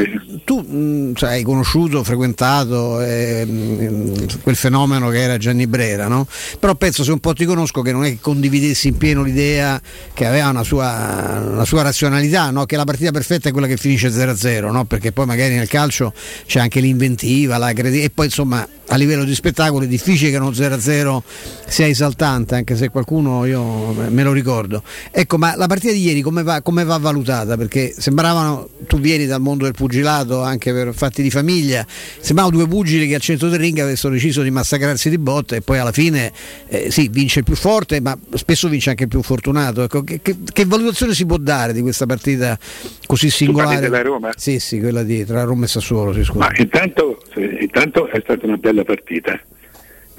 tu 0.44 0.58
mh, 0.58 1.14
cioè, 1.14 1.30
hai 1.30 1.42
conosciuto, 1.42 2.02
frequentato 2.02 3.00
eh, 3.00 3.44
mh, 3.44 4.40
quel 4.42 4.56
fenomeno 4.56 5.08
che 5.08 5.20
era 5.20 5.36
Gianni 5.36 5.68
Brera, 5.68 6.08
no? 6.08 6.26
Però 6.58 6.74
penso 6.74 7.04
se 7.04 7.12
un 7.12 7.20
po' 7.20 7.32
ti 7.32 7.44
conosco 7.44 7.80
che 7.80 7.92
non 7.92 8.04
è 8.04 8.10
che 8.10 8.18
condividessi 8.20 8.88
in 8.88 8.96
pieno 8.96 9.22
l'idea 9.22 9.80
che 10.12 10.26
aveva 10.26 10.48
una 10.48 10.64
sua, 10.64 11.42
una 11.52 11.64
sua 11.64 11.82
razionalità, 11.82 12.50
no? 12.50 12.66
Che 12.66 12.76
la 12.76 12.84
partita 12.84 13.12
perfetta 13.12 13.48
è 13.48 13.52
quella 13.52 13.68
che 13.68 13.76
finisce 13.76 14.08
0-0, 14.08 14.72
no? 14.72 14.84
Perché 14.84 15.12
poi 15.12 15.26
magari 15.26 15.54
nel 15.54 15.68
calcio 15.68 16.12
c'è 16.46 16.58
anche 16.58 16.80
l'inventiva, 16.80 17.56
la 17.56 17.72
credi- 17.72 18.02
e 18.02 18.10
poi 18.10 18.26
insomma 18.26 18.66
a 18.92 18.96
livello 18.96 19.22
di 19.22 19.34
spettacolo 19.34 19.84
è 19.84 19.88
difficile 19.88 20.30
che 20.30 20.36
uno 20.36 20.50
0-0 20.50 21.22
sia 21.66 21.86
esaltante, 21.86 22.56
anche 22.56 22.76
se 22.76 22.88
qualcuno 22.88 23.44
io 23.44 23.92
me 23.92 24.22
lo 24.24 24.32
ricordo. 24.32 24.82
Ecco, 25.12 25.38
ma 25.38 25.54
la 25.54 25.68
partita 25.68 25.92
di 25.92 26.02
ieri 26.02 26.20
come 26.20 26.42
va, 26.42 26.60
come 26.60 26.82
va 26.82 26.98
valutata? 26.98 27.56
Perché 27.56 27.94
sembravano, 27.96 28.68
tu 28.88 28.98
vieni 28.98 29.19
dal 29.26 29.40
mondo 29.40 29.64
del 29.64 29.74
pugilato 29.74 30.42
anche 30.42 30.72
per 30.72 30.94
fatti 30.94 31.22
di 31.22 31.30
famiglia, 31.30 31.84
sembravano 31.88 32.56
due 32.56 32.66
pugili 32.66 33.06
che 33.08 33.14
al 33.14 33.20
centro 33.20 33.48
del 33.48 33.58
ring 33.58 33.78
avessero 33.78 34.12
deciso 34.12 34.42
di 34.42 34.50
massacrarsi 34.50 35.10
di 35.10 35.18
botte 35.18 35.56
e 35.56 35.60
poi 35.60 35.78
alla 35.78 35.92
fine 35.92 36.32
eh, 36.68 36.90
sì, 36.90 37.08
vince 37.08 37.40
il 37.40 37.44
più 37.44 37.54
forte, 37.54 38.00
ma 38.00 38.16
spesso 38.34 38.68
vince 38.68 38.90
anche 38.90 39.04
il 39.04 39.08
più 39.08 39.22
fortunato. 39.22 39.82
Ecco, 39.82 40.02
che, 40.02 40.20
che, 40.22 40.36
che, 40.52 40.64
valutazione 40.64 41.14
si 41.14 41.26
può 41.26 41.36
dare 41.36 41.72
di 41.72 41.80
questa 41.80 42.06
partita 42.06 42.58
così 43.06 43.30
singolare? 43.30 43.80
della 43.80 44.02
Roma? 44.02 44.30
Sì, 44.36 44.58
sì, 44.58 44.78
quella 44.80 45.02
di 45.02 45.24
tra 45.24 45.42
Roma 45.44 45.64
e 45.64 45.68
Sassuolo, 45.68 46.12
sì, 46.12 46.30
Ma 46.34 46.50
intanto, 46.56 47.22
intanto 47.36 48.08
è 48.08 48.20
stata 48.22 48.46
una 48.46 48.56
bella 48.56 48.84
partita. 48.84 49.38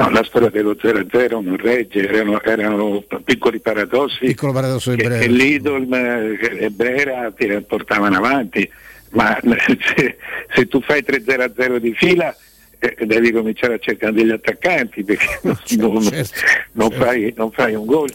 No, 0.02 0.10
la 0.10 0.23
storia 0.23 0.49
dello 0.49 0.72
0-0 0.72 1.44
non 1.44 1.57
regge, 1.57 2.07
erano, 2.07 2.41
erano 2.41 3.03
piccoli 3.23 3.60
paradossi 3.60 4.26
Piccolo 4.26 4.52
paradosso 4.52 4.95
che, 4.95 5.07
che 5.07 5.28
l'Idol 5.28 5.86
e 5.94 6.72
Brera 6.72 7.32
ti 7.32 7.48
portavano 7.68 8.18
avanti, 8.18 8.68
ma 9.12 9.38
se, 9.42 10.18
se 10.54 10.68
tu 10.68 10.82
fai 10.82 11.02
3-0-0 11.02 11.78
di 11.78 11.94
fila 11.94 12.36
eh, 12.80 13.06
devi 13.06 13.32
cominciare 13.32 13.76
a 13.76 13.80
cercare 13.80 14.14
degli 14.14 14.32
attaccanti 14.32 15.04
perché 15.04 15.40
non, 15.44 15.60
certo, 15.64 15.92
non, 15.92 16.02
certo, 16.02 16.40
non, 16.74 16.90
certo. 16.90 17.06
Fai, 17.06 17.34
non 17.38 17.52
fai, 17.52 17.76
un 17.76 17.86
gol. 17.86 18.14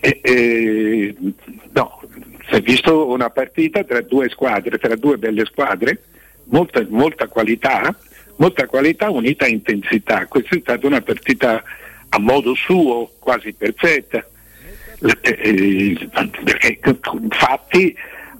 Eh, 0.00 0.20
eh, 0.22 1.14
no, 1.72 2.00
si 2.48 2.54
è 2.54 2.60
visto 2.60 3.08
una 3.08 3.30
partita 3.30 3.84
tra 3.84 4.00
due 4.00 4.28
squadre, 4.30 4.78
tra 4.78 4.96
due 4.96 5.18
belle 5.18 5.44
squadre, 5.44 6.02
molta, 6.44 6.84
molta 6.88 7.28
qualità 7.28 7.94
molta 8.36 8.66
qualità 8.66 9.10
unita 9.10 9.44
a 9.44 9.48
intensità. 9.48 10.26
Questa 10.26 10.56
è 10.56 10.60
stata 10.60 10.86
una 10.86 11.00
partita 11.00 11.62
a 12.08 12.18
modo 12.18 12.54
suo 12.54 13.12
quasi 13.18 13.52
perfetta, 13.52 14.24
eh, 15.22 16.08
perché 16.44 16.78
infatti 17.20 17.94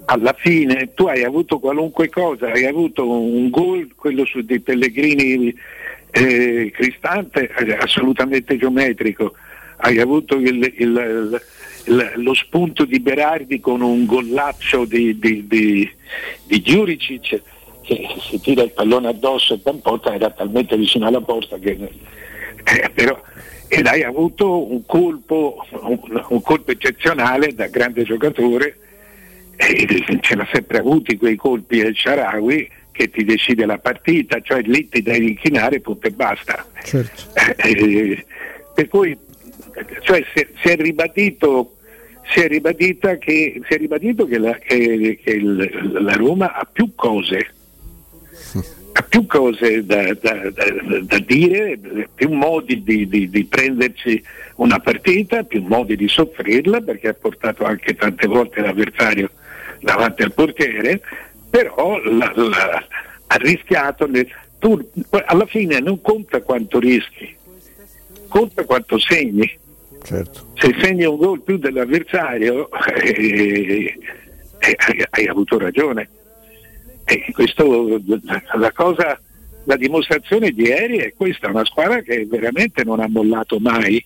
alla 0.05 0.33
fine 0.37 0.93
tu 0.93 1.07
hai 1.07 1.23
avuto 1.23 1.59
qualunque 1.59 2.09
cosa, 2.09 2.51
hai 2.51 2.65
avuto 2.65 3.09
un 3.09 3.49
gol, 3.49 3.89
quello 3.95 4.25
su 4.25 4.41
dei 4.41 4.59
Pellegrini 4.59 5.53
eh, 6.11 6.71
Cristante, 6.73 7.49
eh, 7.49 7.73
assolutamente 7.73 8.57
geometrico, 8.57 9.33
hai 9.77 9.99
avuto 9.99 10.35
il, 10.35 10.73
il, 10.77 11.41
il, 11.85 12.11
lo 12.15 12.33
spunto 12.33 12.85
di 12.85 12.99
Berardi 12.99 13.59
con 13.59 13.81
un 13.81 14.05
gollaccio 14.05 14.85
di, 14.85 15.17
di, 15.19 15.47
di, 15.47 15.89
di 16.45 16.61
Giuricic 16.61 17.41
che 17.81 18.07
si 18.19 18.39
tira 18.41 18.63
il 18.63 18.71
pallone 18.71 19.09
addosso 19.09 19.53
e 19.53 19.61
Tampota 19.61 20.13
era 20.13 20.31
talmente 20.31 20.75
vicino 20.75 21.05
alla 21.05 21.21
porta 21.21 21.57
che 21.59 21.77
eh, 22.63 22.89
però 22.91 23.21
ed 23.67 23.85
hai 23.85 24.03
avuto 24.03 24.71
un 24.71 24.85
colpo, 24.85 25.65
un, 25.69 26.23
un 26.29 26.41
colpo 26.41 26.71
eccezionale 26.71 27.53
da 27.53 27.67
grande 27.67 28.03
giocatore 28.03 28.77
e 29.57 30.19
ce 30.21 30.35
l'ha 30.35 30.47
sempre 30.51 30.79
avuti 30.79 31.17
quei 31.17 31.35
colpi 31.35 31.81
del 31.81 31.95
Sharawi 31.95 32.69
che 32.91 33.09
ti 33.09 33.23
decide 33.23 33.65
la 33.65 33.77
partita, 33.77 34.39
cioè 34.41 34.61
lì 34.61 34.87
ti 34.87 35.01
devi 35.01 35.29
inchinare 35.29 35.81
punto 35.81 36.07
e 36.07 36.11
basta. 36.11 36.65
Certo. 36.83 37.23
Eh, 37.57 38.25
per 38.73 38.87
cui 38.87 39.17
cioè, 40.01 40.23
si, 40.33 40.47
si, 40.61 40.67
è 40.69 40.75
ribadito, 40.77 41.75
si, 42.33 42.39
è 42.39 43.17
che, 43.17 43.61
si 43.67 43.73
è 43.73 43.77
ribadito 43.77 44.25
che, 44.25 44.37
la, 44.37 44.53
che, 44.55 45.19
che 45.21 45.31
il, 45.31 45.93
la 46.01 46.13
Roma 46.13 46.53
ha 46.53 46.67
più 46.71 46.93
cose 46.95 47.49
ha 48.97 49.01
più 49.01 49.25
cose 49.25 49.85
da, 49.85 50.13
da, 50.13 50.49
da, 50.51 50.65
da 51.01 51.19
dire, 51.19 51.77
più 52.15 52.29
modi 52.29 52.81
di, 52.81 53.07
di, 53.09 53.29
di, 53.29 53.43
prenderci 53.43 54.23
una 54.55 54.79
partita, 54.79 55.43
più 55.43 55.61
modi 55.63 55.97
di 55.97 56.07
soffrirla, 56.07 56.79
perché 56.79 57.09
ha 57.09 57.13
portato 57.13 57.65
anche 57.65 57.93
tante 57.95 58.25
volte 58.25 58.61
l'avversario 58.61 59.29
davanti 59.85 60.23
al 60.23 60.33
portiere, 60.33 60.99
però 61.49 62.01
la, 62.03 62.31
la, 62.35 62.87
ha 63.27 63.35
rischiato. 63.35 64.07
Le, 64.07 64.27
tu, 64.57 64.89
alla 65.25 65.45
fine 65.45 65.79
non 65.79 66.01
conta 66.01 66.41
quanto 66.41 66.79
rischi, 66.79 67.33
conta 68.27 68.65
quanto 68.65 68.97
segni. 68.97 69.59
Certo. 70.03 70.53
Se 70.55 70.75
segni 70.81 71.05
un 71.05 71.17
gol 71.17 71.41
più 71.41 71.57
dell'avversario, 71.57 72.69
eh, 72.71 73.97
eh, 74.59 74.75
hai, 74.77 75.05
hai 75.09 75.27
avuto 75.27 75.57
ragione. 75.57 76.09
E 77.05 77.31
questo, 77.31 78.01
la, 78.55 78.71
cosa, 78.71 79.19
la 79.65 79.75
dimostrazione 79.75 80.49
di 80.51 80.63
ieri 80.63 80.97
è 80.97 81.13
questa, 81.15 81.49
una 81.49 81.65
squadra 81.65 82.01
che 82.01 82.25
veramente 82.25 82.83
non 82.83 82.99
ha 82.99 83.07
mollato 83.07 83.59
mai 83.59 84.03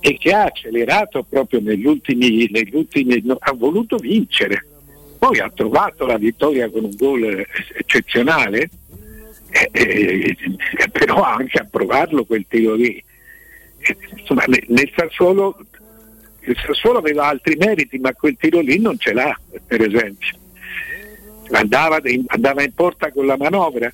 e 0.00 0.16
che 0.16 0.32
ha 0.32 0.44
accelerato 0.44 1.24
proprio 1.28 1.60
negli 1.60 1.84
ultimi, 1.84 2.48
negli 2.50 2.74
ultimi 2.74 3.22
ha 3.38 3.52
voluto 3.52 3.96
vincere. 3.96 4.67
Poi 5.18 5.38
ha 5.40 5.50
trovato 5.54 6.06
la 6.06 6.16
vittoria 6.16 6.70
con 6.70 6.84
un 6.84 6.94
gol 6.96 7.44
eccezionale, 7.74 8.70
eh, 9.50 9.70
eh, 9.72 10.36
però 10.92 11.22
anche 11.22 11.58
a 11.58 11.66
provarlo 11.68 12.24
quel 12.24 12.46
tiro 12.48 12.74
lì. 12.74 13.02
Eh, 13.78 13.96
Insomma, 14.16 14.44
ne- 14.46 14.64
nel 14.68 14.90
Sassuolo, 14.94 15.58
il 16.40 16.56
Sassuolo 16.64 16.98
aveva 16.98 17.26
altri 17.26 17.56
meriti, 17.56 17.98
ma 17.98 18.12
quel 18.12 18.36
tiro 18.38 18.60
lì 18.60 18.78
non 18.78 18.98
ce 18.98 19.12
l'ha, 19.12 19.36
per 19.66 19.80
esempio. 19.80 20.36
Andava, 21.50 21.98
in- 22.04 22.24
andava 22.28 22.62
in 22.62 22.72
porta 22.74 23.10
con 23.10 23.26
la 23.26 23.36
manovra, 23.36 23.92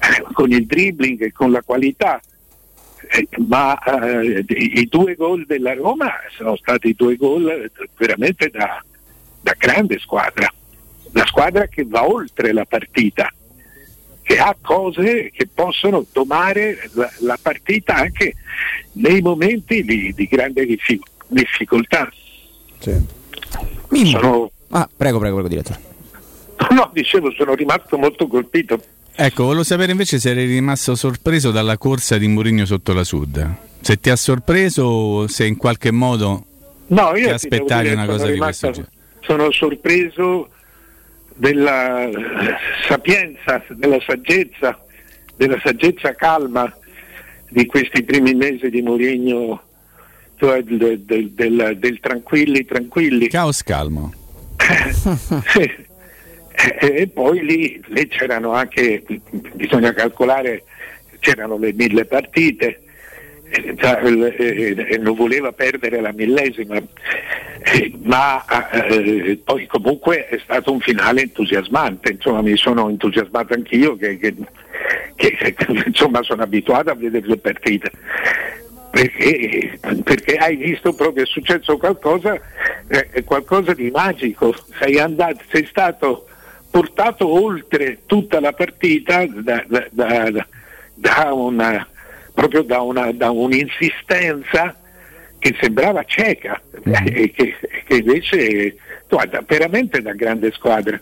eh, 0.00 0.22
con 0.32 0.50
il 0.50 0.66
dribbling 0.66 1.22
e 1.22 1.32
con 1.32 1.50
la 1.52 1.62
qualità. 1.62 2.20
Eh, 3.08 3.28
ma 3.46 3.76
eh, 3.78 4.44
i 4.48 4.86
due 4.88 5.14
gol 5.14 5.44
della 5.46 5.74
Roma 5.74 6.12
sono 6.36 6.56
stati 6.56 6.94
due 6.94 7.16
gol 7.16 7.70
veramente 7.96 8.48
da, 8.48 8.82
da 9.42 9.54
grande 9.58 9.98
squadra, 9.98 10.50
la 11.12 11.26
squadra 11.26 11.66
che 11.66 11.84
va 11.84 12.06
oltre 12.08 12.52
la 12.52 12.64
partita, 12.64 13.30
che 14.22 14.38
ha 14.38 14.56
cose 14.60 15.30
che 15.34 15.48
possono 15.52 16.06
domare 16.12 16.88
la, 16.92 17.10
la 17.20 17.38
partita 17.42 17.94
anche 17.96 18.34
nei 18.92 19.20
momenti 19.20 19.82
di, 19.82 20.12
di 20.14 20.26
grande 20.26 20.64
diffi- 20.64 21.00
difficoltà. 21.26 22.08
Sono- 24.04 24.50
Ah, 24.74 24.88
prego, 24.96 25.18
prego, 25.18 25.34
prego, 25.36 25.48
direttore. 25.48 25.80
no, 26.70 26.90
dicevo, 26.94 27.30
sono 27.32 27.54
rimasto 27.54 27.98
molto 27.98 28.26
colpito. 28.26 28.80
Ecco, 29.14 29.44
volevo 29.44 29.62
sapere 29.64 29.92
invece 29.92 30.18
se 30.18 30.30
eri 30.30 30.46
rimasto 30.46 30.94
sorpreso 30.94 31.50
dalla 31.50 31.76
corsa 31.76 32.16
di 32.16 32.26
Mourinho 32.28 32.64
sotto 32.64 32.94
la 32.94 33.04
Sud. 33.04 33.54
Se 33.80 34.00
ti 34.00 34.08
ha 34.08 34.16
sorpreso 34.16 34.84
o 34.84 35.26
se 35.26 35.44
in 35.46 35.56
qualche 35.56 35.90
modo 35.90 36.46
No, 36.86 37.14
io 37.16 37.26
ti 37.26 37.32
aspettavi 37.32 37.90
una 37.92 38.06
cosa 38.06 38.26
di 38.30 38.38
questo 38.38 38.70
genere. 38.70 38.91
Sono 39.22 39.50
sorpreso 39.52 40.50
della 41.34 42.08
sapienza, 42.86 43.62
della 43.70 43.98
saggezza, 44.06 44.84
della 45.36 45.58
saggezza 45.62 46.12
calma 46.14 46.72
di 47.48 47.66
questi 47.66 48.02
primi 48.02 48.34
mesi 48.34 48.68
di 48.70 48.82
Mourinho, 48.82 49.62
cioè 50.38 50.62
del, 50.62 51.00
del- 51.00 51.30
del- 51.30 51.76
del 51.78 52.00
tranquilli 52.00 52.64
tranquilli. 52.64 53.28
Caos 53.28 53.62
calmo. 53.62 54.12
Sì. 55.48 55.90
E, 56.54 56.94
e 57.02 57.08
poi 57.08 57.42
lì, 57.44 57.82
lì 57.86 58.06
c'erano 58.08 58.52
anche, 58.52 59.02
bisogna 59.54 59.92
calcolare, 59.94 60.64
c'erano 61.18 61.56
le 61.56 61.72
mille 61.72 62.04
partite, 62.04 62.82
non 64.98 65.14
voleva 65.14 65.52
perdere 65.52 66.00
la 66.00 66.12
millesima, 66.12 66.76
eh, 66.76 67.92
ma 68.02 68.44
eh, 68.70 69.38
poi 69.44 69.66
comunque 69.66 70.26
è 70.28 70.38
stato 70.42 70.72
un 70.72 70.80
finale 70.80 71.22
entusiasmante, 71.22 72.12
insomma 72.12 72.42
mi 72.42 72.56
sono 72.56 72.88
entusiasmato 72.88 73.54
anch'io 73.54 73.96
che, 73.96 74.18
che- 74.18 74.34
che, 75.14 75.54
insomma 75.86 76.22
sono 76.22 76.42
abituato 76.42 76.90
a 76.90 76.94
vedere 76.94 77.26
le 77.26 77.36
partite. 77.36 77.90
Perché, 78.90 79.78
perché 80.04 80.36
hai 80.36 80.56
visto 80.56 80.92
proprio 80.92 81.22
è 81.24 81.26
successo 81.26 81.78
qualcosa, 81.78 82.38
eh, 82.88 83.24
qualcosa 83.24 83.72
di 83.72 83.90
magico, 83.90 84.54
sei, 84.78 84.98
andato, 84.98 85.42
sei 85.50 85.64
stato 85.64 86.26
portato 86.70 87.26
oltre 87.26 88.00
tutta 88.04 88.38
la 88.38 88.52
partita 88.52 89.24
da, 89.26 89.64
da- 89.66 89.86
da- 89.90 90.46
da 90.94 91.32
una, 91.32 91.86
proprio 92.32 92.62
da, 92.62 92.80
una, 92.80 93.12
da 93.12 93.30
un'insistenza 93.30 94.76
che 95.38 95.56
sembrava 95.60 96.04
cieca 96.04 96.60
e 96.82 97.30
che, 97.32 97.56
che 97.86 97.96
invece 97.96 98.76
guarda, 99.08 99.42
veramente 99.46 100.00
da 100.00 100.12
grande 100.12 100.52
squadra. 100.52 101.00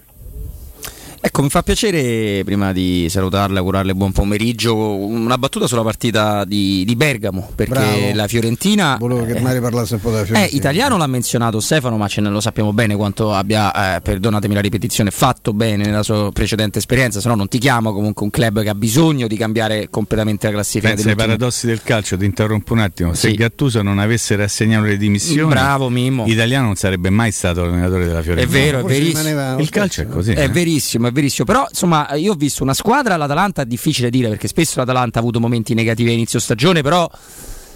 Ecco, 1.22 1.42
mi 1.42 1.51
fa 1.51 1.62
piacere, 1.62 2.42
prima 2.44 2.72
di 2.72 3.06
salutarla, 3.10 3.59
augurarle 3.59 3.94
buon 3.94 4.10
pomeriggio, 4.10 4.74
una 4.97 5.36
battuta 5.36 5.66
sulla 5.66 5.82
partita 5.82 6.47
di, 6.47 6.82
di 6.86 6.97
Bergamo, 6.97 7.51
perché 7.55 7.72
Bravo. 7.72 8.14
la 8.14 8.26
Fiorentina... 8.26 8.97
Volevo 8.98 9.26
che 9.26 9.32
eh, 9.36 9.40
Mari 9.40 9.60
parlasse 9.60 9.94
un 9.97 10.01
po' 10.01 10.09
della 10.09 10.22
Eh, 10.22 10.26
Fiorentina. 10.26 10.56
italiano 10.59 10.97
l'ha 10.97 11.06
menzionato 11.06 11.60
Stefano, 11.60 11.98
ma 11.98 12.09
ce 12.09 12.22
ne 12.22 12.30
lo 12.30 12.40
sappiamo 12.40 12.72
bene 12.72 12.97
quanto 12.97 13.34
abbia, 13.34 13.97
eh, 13.97 14.01
perdonatemi 14.01 14.55
la 14.55 14.60
ripetizione, 14.62 15.10
fatto 15.10 15.52
bene 15.52 15.84
nella 15.84 16.02
sua 16.02 16.32
precedente 16.32 16.78
esperienza, 16.78 17.20
se 17.20 17.28
no 17.28 17.34
non 17.34 17.48
ti 17.48 17.59
chiamo 17.59 17.92
comunque 17.92 18.24
un 18.24 18.30
club 18.30 18.62
che 18.62 18.70
ha 18.70 18.74
bisogno 18.74 19.26
di 19.26 19.36
cambiare 19.36 19.90
completamente 19.90 20.47
la 20.47 20.52
classifica. 20.55 20.94
Pensa 20.94 21.10
ai 21.10 21.16
paradossi 21.16 21.66
del 21.66 21.82
calcio, 21.82 22.16
ti 22.16 22.24
interrompo 22.24 22.72
un 22.72 22.78
attimo. 22.78 23.12
Se 23.12 23.28
Sì. 23.28 23.34
Gattuso 23.34 23.82
non 23.82 23.98
avesse 23.98 24.36
rassegnato 24.36 24.86
le 24.86 24.97
dimissioni, 24.97 25.51
Bravo, 25.51 25.90
Mimmo. 25.90 26.24
Italiano 26.26 26.64
non 26.64 26.76
sarebbe 26.76 27.10
mai 27.10 27.30
stato 27.30 27.62
allenatore 27.62 28.06
della 28.06 28.20
È 28.20 28.22
Fiorentina. 28.22 28.59
vero, 28.59 28.78
è 28.78 28.82
verissimo. 28.84 29.59
Il 29.59 29.68
calcio 29.68 30.01
è 30.01 30.06
così. 30.09 30.32
È 30.32 30.44
eh. 30.44 30.48
verissimo, 30.48 31.09
è 31.11 31.12
verissimo. 31.12 31.45
Però 31.47 31.66
insomma, 31.69 32.12
io 32.15 32.32
ho 32.32 32.37
visto 32.37 32.62
una 32.62 32.74
squadra, 32.74 33.16
l'Atalanta 33.16 33.62
è 33.62 33.66
difficile 33.66 34.11
dire 34.11 34.28
perché 34.28 34.49
spesso 34.49 34.78
l'Atalanta 34.81 35.19
ha 35.19 35.23
avuto 35.23 35.41
momenti 35.41 35.74
negativi 35.74 36.11
a 36.11 36.12
inizio 36.12 36.39
stagione, 36.39 36.82
però 36.82 37.09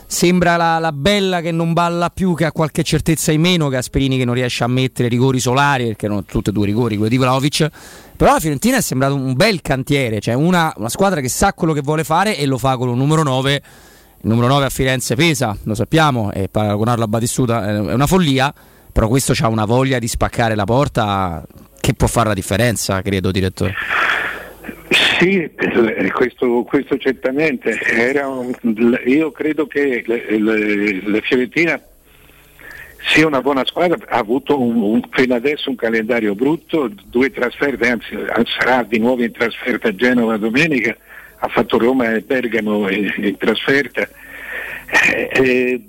sembra 0.06 0.56
la, 0.56 0.78
la 0.78 0.92
bella 0.92 1.40
che 1.40 1.50
non 1.50 1.72
balla 1.72 2.10
più, 2.10 2.34
che 2.34 2.44
ha 2.44 2.52
qualche 2.52 2.82
certezza 2.82 3.32
in 3.32 3.40
meno, 3.40 3.68
Gasperini 3.68 4.16
che 4.16 4.24
non 4.24 4.34
riesce 4.34 4.64
a 4.64 4.68
mettere 4.68 5.08
rigori 5.08 5.40
solari, 5.40 5.86
perché 5.86 6.06
erano 6.06 6.24
tutti 6.24 6.50
e 6.50 6.52
due 6.52 6.66
rigori, 6.66 6.96
quello 6.96 7.10
di 7.10 7.16
Vlaovic. 7.16 7.68
Però 8.16 8.32
la 8.32 8.40
Fiorentina 8.40 8.76
è 8.76 8.80
sembrato 8.80 9.14
un 9.14 9.34
bel 9.34 9.60
cantiere, 9.60 10.20
cioè 10.20 10.34
una, 10.34 10.72
una 10.76 10.88
squadra 10.88 11.20
che 11.20 11.28
sa 11.28 11.52
quello 11.52 11.72
che 11.72 11.80
vuole 11.80 12.04
fare 12.04 12.36
e 12.36 12.46
lo 12.46 12.58
fa 12.58 12.76
con 12.76 12.88
un 12.88 12.96
numero 12.96 13.22
9. 13.22 13.62
Il 14.22 14.30
numero 14.30 14.46
9 14.46 14.66
a 14.66 14.70
Firenze 14.70 15.16
pesa, 15.16 15.56
lo 15.64 15.74
sappiamo, 15.74 16.32
e 16.32 16.48
paragonarlo 16.48 17.04
a 17.04 17.08
Batistuta 17.08 17.66
è 17.66 17.78
una 17.78 18.06
follia, 18.06 18.54
però 18.90 19.08
questo 19.08 19.34
ha 19.38 19.48
una 19.48 19.64
voglia 19.64 19.98
di 19.98 20.08
spaccare 20.08 20.54
la 20.54 20.64
porta 20.64 21.44
che 21.84 21.92
può 21.92 22.06
fare 22.06 22.28
la 22.28 22.34
differenza, 22.34 23.02
credo, 23.02 23.30
direttore. 23.30 23.74
Sì, 25.18 25.50
questo, 26.14 26.62
questo 26.62 26.96
certamente. 26.96 27.78
Un- 28.24 28.98
io 29.04 29.30
credo 29.32 29.66
che 29.66 30.02
la 30.06 31.20
Fiorentina 31.20 31.78
sia 33.12 33.26
una 33.26 33.42
buona 33.42 33.66
squadra, 33.66 33.98
ha 34.08 34.16
avuto 34.16 34.58
un, 34.58 34.76
un- 34.76 35.02
fino 35.10 35.34
adesso 35.34 35.68
un 35.68 35.76
calendario 35.76 36.34
brutto, 36.34 36.90
due 37.04 37.30
trasferte, 37.30 37.86
anzi 37.90 38.16
sarà 38.58 38.82
di 38.82 38.98
nuovo 38.98 39.22
in 39.22 39.32
trasferta 39.32 39.88
a 39.88 39.94
Genova 39.94 40.38
domenica, 40.38 40.96
ha 41.36 41.48
fatto 41.48 41.76
Roma 41.76 42.14
e 42.14 42.22
Bergamo 42.22 42.88
in, 42.88 43.12
in 43.18 43.36
trasferta. 43.36 44.08
Eh, 45.12 45.28
eh, 45.34 45.82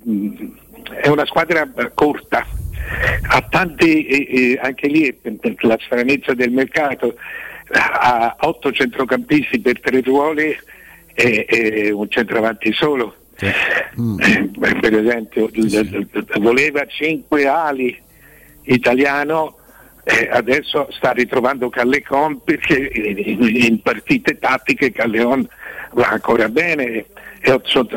è 1.02 1.08
una 1.08 1.26
squadra 1.26 1.72
corta, 1.94 2.46
ha 3.30 3.41
tanti, 3.49 4.06
eh, 4.06 4.28
eh, 4.30 4.60
anche 4.62 4.88
lì 4.88 5.07
eh, 5.07 5.56
la 5.62 5.78
stranezza 5.86 6.34
del 6.34 6.52
mercato, 6.52 7.16
ha 7.72 8.36
otto 8.41 8.72
centrocampisti 8.72 9.60
per 9.60 9.80
tre 9.80 10.02
ruoli 10.02 10.56
e, 11.14 11.45
e 11.49 11.91
un 11.91 12.10
centravanti 12.10 12.72
solo. 12.74 13.16
Eh, 13.40 13.53
Per 14.80 14.94
esempio, 14.94 15.49
l- 15.52 16.07
l- 16.12 16.40
voleva 16.40 16.86
cinque 16.86 17.48
ali 17.48 17.98
italiano, 18.64 19.57
eh, 20.03 20.30
adesso 20.32 20.88
sta 20.91 21.12
ritrovando 21.12 21.70
Callecon 21.70 22.41
perché 22.44 22.91
in, 22.94 23.44
in 23.44 23.82
partite 23.82 24.38
tattiche 24.38 24.91
Calleon 24.91 25.48
va 25.94 26.10
ancora 26.10 26.48
bene. 26.49 27.06
E 27.41 27.52
ho- 27.52 27.62
sono, 27.64 27.88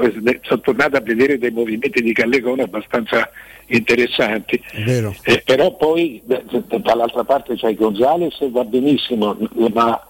sono 0.43 0.61
tornato 0.61 0.97
a 0.97 1.01
vedere 1.01 1.39
dei 1.39 1.51
movimenti 1.51 2.03
di 2.03 2.13
Callecon 2.13 2.61
abbastanza 2.61 3.31
interessanti. 3.69 4.63
vero. 4.85 5.15
Eh, 5.23 5.43
però 5.45 5.75
poi 5.77 6.21
d- 6.25 6.43
d- 6.49 6.77
dall'altra 6.81 7.25
parte 7.25 7.55
c'è 7.57 7.75
Gonzales 7.75 8.37
e 8.41 8.51
va 8.51 8.65
benissimo, 8.65 9.37
ma 9.73 10.01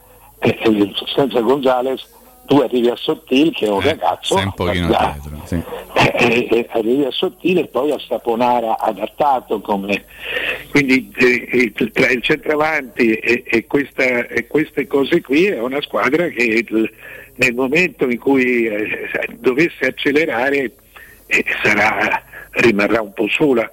eh, 0.41 0.57
eh, 0.63 0.93
senza 1.15 1.41
Gonzales 1.41 2.17
tu 2.47 2.57
arrivi 2.61 2.89
a 2.89 2.97
Sottil 2.97 3.53
che 3.53 3.67
è 3.67 3.69
un 3.69 3.81
ragazzo 3.81 4.37
Sei 4.37 4.45
un 4.45 4.53
pochino 4.55 4.89
da- 4.89 5.15
dietro. 5.21 5.43
Sì. 5.45 5.55
eh, 5.95 6.13
eh, 6.17 6.49
eh, 6.51 6.67
arrivi 6.71 7.05
a 7.05 7.11
Sottile 7.11 7.61
e 7.61 7.67
poi 7.67 7.91
a 7.93 7.99
Saponara 7.99 8.79
adattato 8.79 9.61
come 9.61 10.05
quindi 10.71 11.13
eh, 11.19 11.73
eh, 11.77 11.91
tra 11.93 12.09
il 12.09 12.23
centravanti 12.23 13.13
e, 13.13 13.43
e 13.47 13.67
questa- 13.67 14.27
e 14.29 14.47
queste 14.47 14.87
cose 14.87 15.21
qui 15.21 15.45
è 15.47 15.61
una 15.61 15.83
squadra 15.83 16.27
che 16.29 16.43
il- 16.67 16.91
nel 17.35 17.55
momento 17.55 18.09
in 18.09 18.19
cui 18.19 18.65
eh, 18.67 19.09
dovesse 19.39 19.87
accelerare 19.87 20.73
eh, 21.27 21.45
sarà- 21.63 22.23
rimarrà 22.61 23.01
un 23.01 23.13
po' 23.13 23.29
sola 23.29 23.71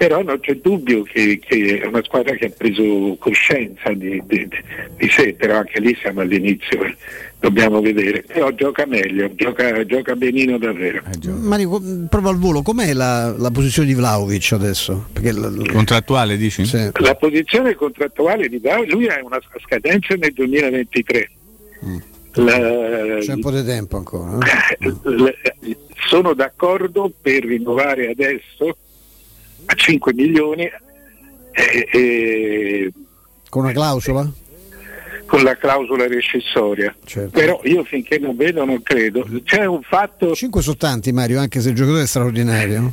però 0.00 0.22
non 0.22 0.40
c'è 0.40 0.54
dubbio 0.54 1.02
che, 1.02 1.38
che 1.46 1.80
è 1.82 1.84
una 1.86 2.02
squadra 2.02 2.32
che 2.34 2.46
ha 2.46 2.50
preso 2.56 3.16
coscienza 3.18 3.92
di, 3.92 4.18
di- 4.24 4.48
di 4.96 5.08
sé, 5.10 5.34
però 5.34 5.58
anche 5.58 5.78
lì 5.78 5.94
siamo 6.00 6.22
all'inizio, 6.22 6.82
eh. 6.84 6.96
dobbiamo 7.38 7.82
vedere. 7.82 8.22
Però 8.22 8.50
gioca 8.52 8.86
meglio, 8.86 9.30
gioca, 9.34 9.84
gioca 9.84 10.16
benino 10.16 10.56
davvero. 10.56 11.02
Mari, 11.28 11.64
co- 11.64 11.82
proprio 12.08 12.30
al 12.30 12.38
volo, 12.38 12.62
com'è 12.62 12.94
la, 12.94 13.34
la 13.36 13.50
posizione 13.50 13.88
di 13.88 13.92
Vlaovic 13.94 14.52
adesso? 14.52 15.04
Perché 15.12 15.32
la- 15.32 15.52
Contrattuale 15.70 16.38
dici? 16.38 16.64
Sì. 16.64 16.88
La 16.94 17.14
posizione 17.16 17.74
contrattuale 17.74 18.48
di 18.48 18.58
Bravo, 18.58 18.84
lui 18.86 19.06
ha 19.06 19.20
una 19.22 19.38
scadenza 19.66 20.14
nel 20.14 20.32
2023. 20.32 21.30
La- 22.32 23.18
C'è 23.20 23.32
un 23.34 23.40
po' 23.40 23.50
di 23.50 23.64
tempo 23.64 23.96
ancora. 23.96 24.38
eh? 24.78 24.86
l- 25.10 25.34
sono 26.08 26.32
d'accordo 26.34 27.12
per 27.20 27.44
rinnovare 27.44 28.10
adesso 28.10 28.76
a 29.66 29.74
5 29.74 30.14
milioni 30.14 30.62
eh, 31.52 31.88
eh, 31.92 32.92
Con 33.48 33.64
una 33.64 33.72
clausola? 33.72 34.30
con 35.26 35.42
la 35.44 35.56
clausola 35.56 36.08
rescissoria. 36.08 36.92
Certo. 37.04 37.30
Però 37.30 37.60
io 37.62 37.84
finché 37.84 38.18
non 38.18 38.34
vedo 38.34 38.64
non 38.64 38.82
credo. 38.82 39.24
C'è 39.44 39.64
un 39.64 39.80
fatto. 39.82 40.34
5 40.34 40.60
sono 40.60 40.76
tanti 40.76 41.12
Mario, 41.12 41.38
anche 41.38 41.60
se 41.60 41.68
il 41.68 41.76
giocatore 41.76 42.02
è 42.02 42.06
straordinario. 42.06 42.92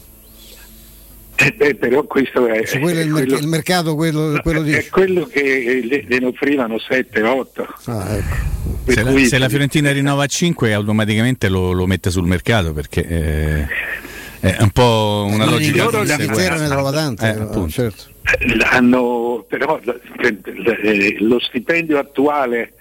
Eh, 1.40 1.52
beh, 1.56 1.76
però 1.76 2.04
questo 2.04 2.48
è, 2.48 2.66
Se 2.66 2.80
quello 2.80 3.00
è 3.00 3.04
il, 3.04 3.10
è 3.10 3.12
merc- 3.12 3.28
quello, 3.28 3.42
il 3.42 3.48
mercato 3.48 3.96
quello, 3.96 4.40
quello 4.42 4.62
di... 4.64 4.72
è 4.74 4.88
quello 4.90 5.26
che 5.26 5.82
le, 5.84 6.04
le 6.08 6.20
ne 6.20 6.26
offrivano 6.26 6.76
7-8. 6.78 7.66
Ah, 7.86 8.16
ecco. 8.16 8.92
Se 8.92 9.04
la, 9.04 9.12
cui- 9.12 9.26
se 9.28 9.38
la 9.38 9.48
Fiorentina 9.48 9.92
rinnova 9.92 10.24
a 10.24 10.28
5 10.28 10.74
automaticamente 10.74 11.48
lo, 11.48 11.72
lo 11.74 11.86
mette 11.86 12.10
sul 12.10 12.26
mercato 12.26 12.74
perché 12.74 13.08
eh, 13.08 13.68
è 14.40 14.58
un 14.62 14.72
po' 14.72 15.28
una 15.30 15.46
logica 15.46 15.84
loro 15.84 16.04
di. 16.04 16.10
Inghilterra 16.12 16.56
ne 16.58 16.68
trova 16.68 16.92
tante, 16.92 17.30
Eh, 17.30 17.34
però, 17.34 17.44
appunto. 17.46 17.70
certo. 17.72 18.04
L'hanno, 18.58 19.46
però 19.48 19.80
eh, 19.80 21.16
lo 21.20 21.40
stipendio 21.40 22.00
attuale, 22.00 22.74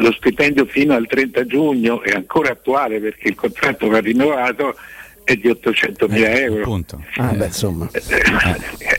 lo 0.00 0.12
stipendio 0.12 0.66
fino 0.66 0.94
al 0.94 1.06
30 1.06 1.46
giugno 1.46 2.02
è 2.02 2.10
ancora 2.12 2.50
attuale 2.50 2.98
perché 3.00 3.28
il 3.28 3.34
contratto 3.34 3.88
va 3.88 4.00
rinnovato 4.00 4.76
è 5.24 5.36
di 5.36 5.48
800 5.48 6.08
mila 6.08 6.30
euro. 6.30 6.60
Appunto. 6.62 7.02
Ah, 7.16 7.32
beh, 7.32 7.46
insomma. 7.46 7.88
Eh, 7.92 8.02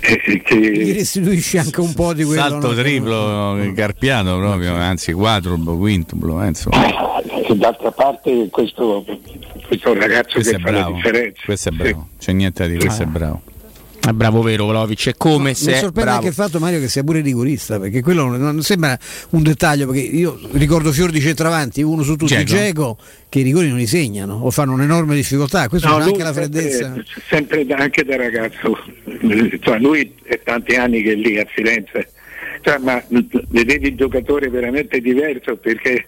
eh, 0.02 0.22
Gli 0.26 0.42
che- 0.42 0.94
restituisci 0.94 1.58
anche 1.58 1.80
un 1.82 1.94
po' 1.94 2.14
di 2.14 2.24
quello. 2.24 2.42
Salto 2.42 2.68
no? 2.68 2.74
triplo, 2.82 3.72
carpiato 3.76 4.38
proprio, 4.38 4.76
anzi 4.76 5.12
quadruplo, 5.14 5.78
quintuplo, 5.78 6.42
eh, 6.44 6.48
insomma. 6.48 6.86
d'altra 7.56 7.92
parte 7.92 8.48
questo, 8.50 9.06
questo 9.68 9.90
è 9.90 9.92
un 9.92 10.00
ragazzo 10.00 10.34
Questo 10.34 10.52
che 10.52 10.58
è 10.58 10.60
fa 10.60 10.72
la 10.72 10.78
bravo, 10.80 10.96
differenza. 10.96 11.42
questo 11.46 11.70
è 11.70 11.72
bravo, 11.72 12.08
c'è 12.20 12.32
niente 12.32 12.64
da 12.64 12.70
dire, 12.70 12.80
questo 12.80 13.04
è 13.04 13.06
Ah. 13.06 13.10
È 13.10 13.12
bravo 13.12 13.42
vero 14.42 14.68
Vlaovic, 14.68 15.10
è 15.10 15.14
come 15.16 15.50
Mi 15.50 15.56
se 15.56 15.72
è 15.72 15.78
sorprende 15.78 16.02
bravo. 16.02 16.16
anche 16.18 16.28
il 16.28 16.34
fatto 16.34 16.60
Mario 16.60 16.80
che 16.80 16.90
sia 16.90 17.04
pure 17.04 17.22
rigorista 17.22 17.80
perché 17.80 18.02
quello 18.02 18.26
non, 18.26 18.40
non 18.40 18.62
sembra 18.62 18.98
un 19.30 19.44
dettaglio 19.44 19.86
perché 19.88 20.02
io 20.02 20.40
ricordo 20.52 20.92
fior 20.92 21.10
di 21.12 21.22
centravanti 21.22 21.82
uno 21.82 22.04
su 22.04 22.16
tutti. 22.16 22.44
Geco 22.44 22.98
che 23.30 23.40
i 23.40 23.44
rigori 23.44 23.70
non 23.70 23.78
li 23.78 23.88
segnano 23.88 24.36
o 24.36 24.52
fanno 24.52 24.74
un'enorme 24.74 25.16
difficoltà. 25.16 25.70
Questo 25.70 25.88
No, 25.88 26.00
lui 26.00 26.08
anche 26.08 26.24
la 26.24 26.34
freddezza. 26.34 26.94
Sempre, 27.30 27.64
sempre 27.64 27.76
anche 27.76 28.04
da 28.04 28.16
ragazzo, 28.18 28.78
cioè, 29.62 29.80
lui 29.80 30.14
è 30.24 30.40
tanti 30.44 30.76
anni 30.76 31.02
che 31.02 31.14
è 31.14 31.16
lì 31.16 31.40
a 31.40 31.46
Firenze, 31.46 32.10
Cioè, 32.62 32.78
ma 32.80 33.02
vedevi 33.50 33.88
il 33.88 33.96
giocatore 33.96 34.50
veramente 34.50 35.00
diverso 35.00 35.56
perché 35.56 36.06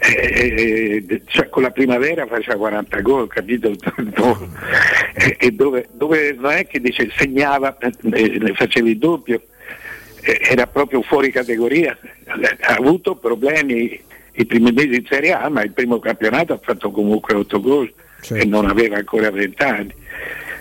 eh, 0.00 1.04
eh, 1.08 1.22
cioè, 1.26 1.48
con 1.48 1.62
la 1.62 1.70
primavera 1.70 2.26
faceva 2.26 2.56
40 2.56 3.00
gol, 3.00 3.28
capito? 3.28 3.72
e 5.38 5.50
dove, 5.50 5.88
dove 5.92 6.36
non 6.38 6.52
è 6.52 6.66
che 6.66 6.80
dice 6.80 7.10
segnava, 7.16 7.76
eh, 7.78 7.92
ne 8.02 8.52
facevi 8.54 8.90
il 8.90 8.98
doppio, 8.98 9.42
eh, 10.22 10.40
era 10.42 10.66
proprio 10.66 11.02
fuori 11.02 11.30
categoria, 11.30 11.96
ha 12.26 12.74
avuto 12.74 13.16
problemi 13.16 14.00
i 14.32 14.46
primi 14.46 14.72
mesi 14.72 14.94
in 14.94 15.06
Serie 15.08 15.32
A, 15.32 15.48
ma 15.48 15.62
il 15.62 15.72
primo 15.72 15.98
campionato 15.98 16.52
ha 16.52 16.60
fatto 16.62 16.90
comunque 16.90 17.34
8 17.34 17.60
gol 17.60 17.92
e 18.30 18.44
non 18.44 18.66
aveva 18.66 18.96
ancora 18.96 19.30
20 19.30 19.62
anni. 19.62 19.94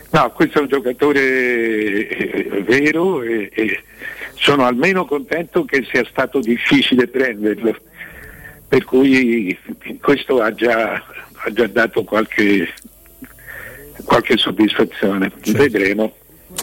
No, 0.09 0.31
questo 0.31 0.59
è 0.59 0.61
un 0.61 0.67
giocatore 0.67 2.07
eh, 2.07 2.63
vero 2.65 3.21
e, 3.21 3.51
e 3.53 3.83
sono 4.35 4.65
almeno 4.65 5.05
contento 5.05 5.65
che 5.65 5.85
sia 5.91 6.05
stato 6.05 6.39
difficile 6.39 7.07
prenderlo, 7.07 7.75
per 8.67 8.83
cui 8.83 9.57
questo 10.01 10.41
ha 10.41 10.53
già, 10.53 10.93
ha 10.93 11.51
già 11.51 11.67
dato 11.67 12.03
qualche, 12.03 12.73
qualche 14.03 14.37
soddisfazione. 14.37 15.31
Vedremo. 15.45 16.13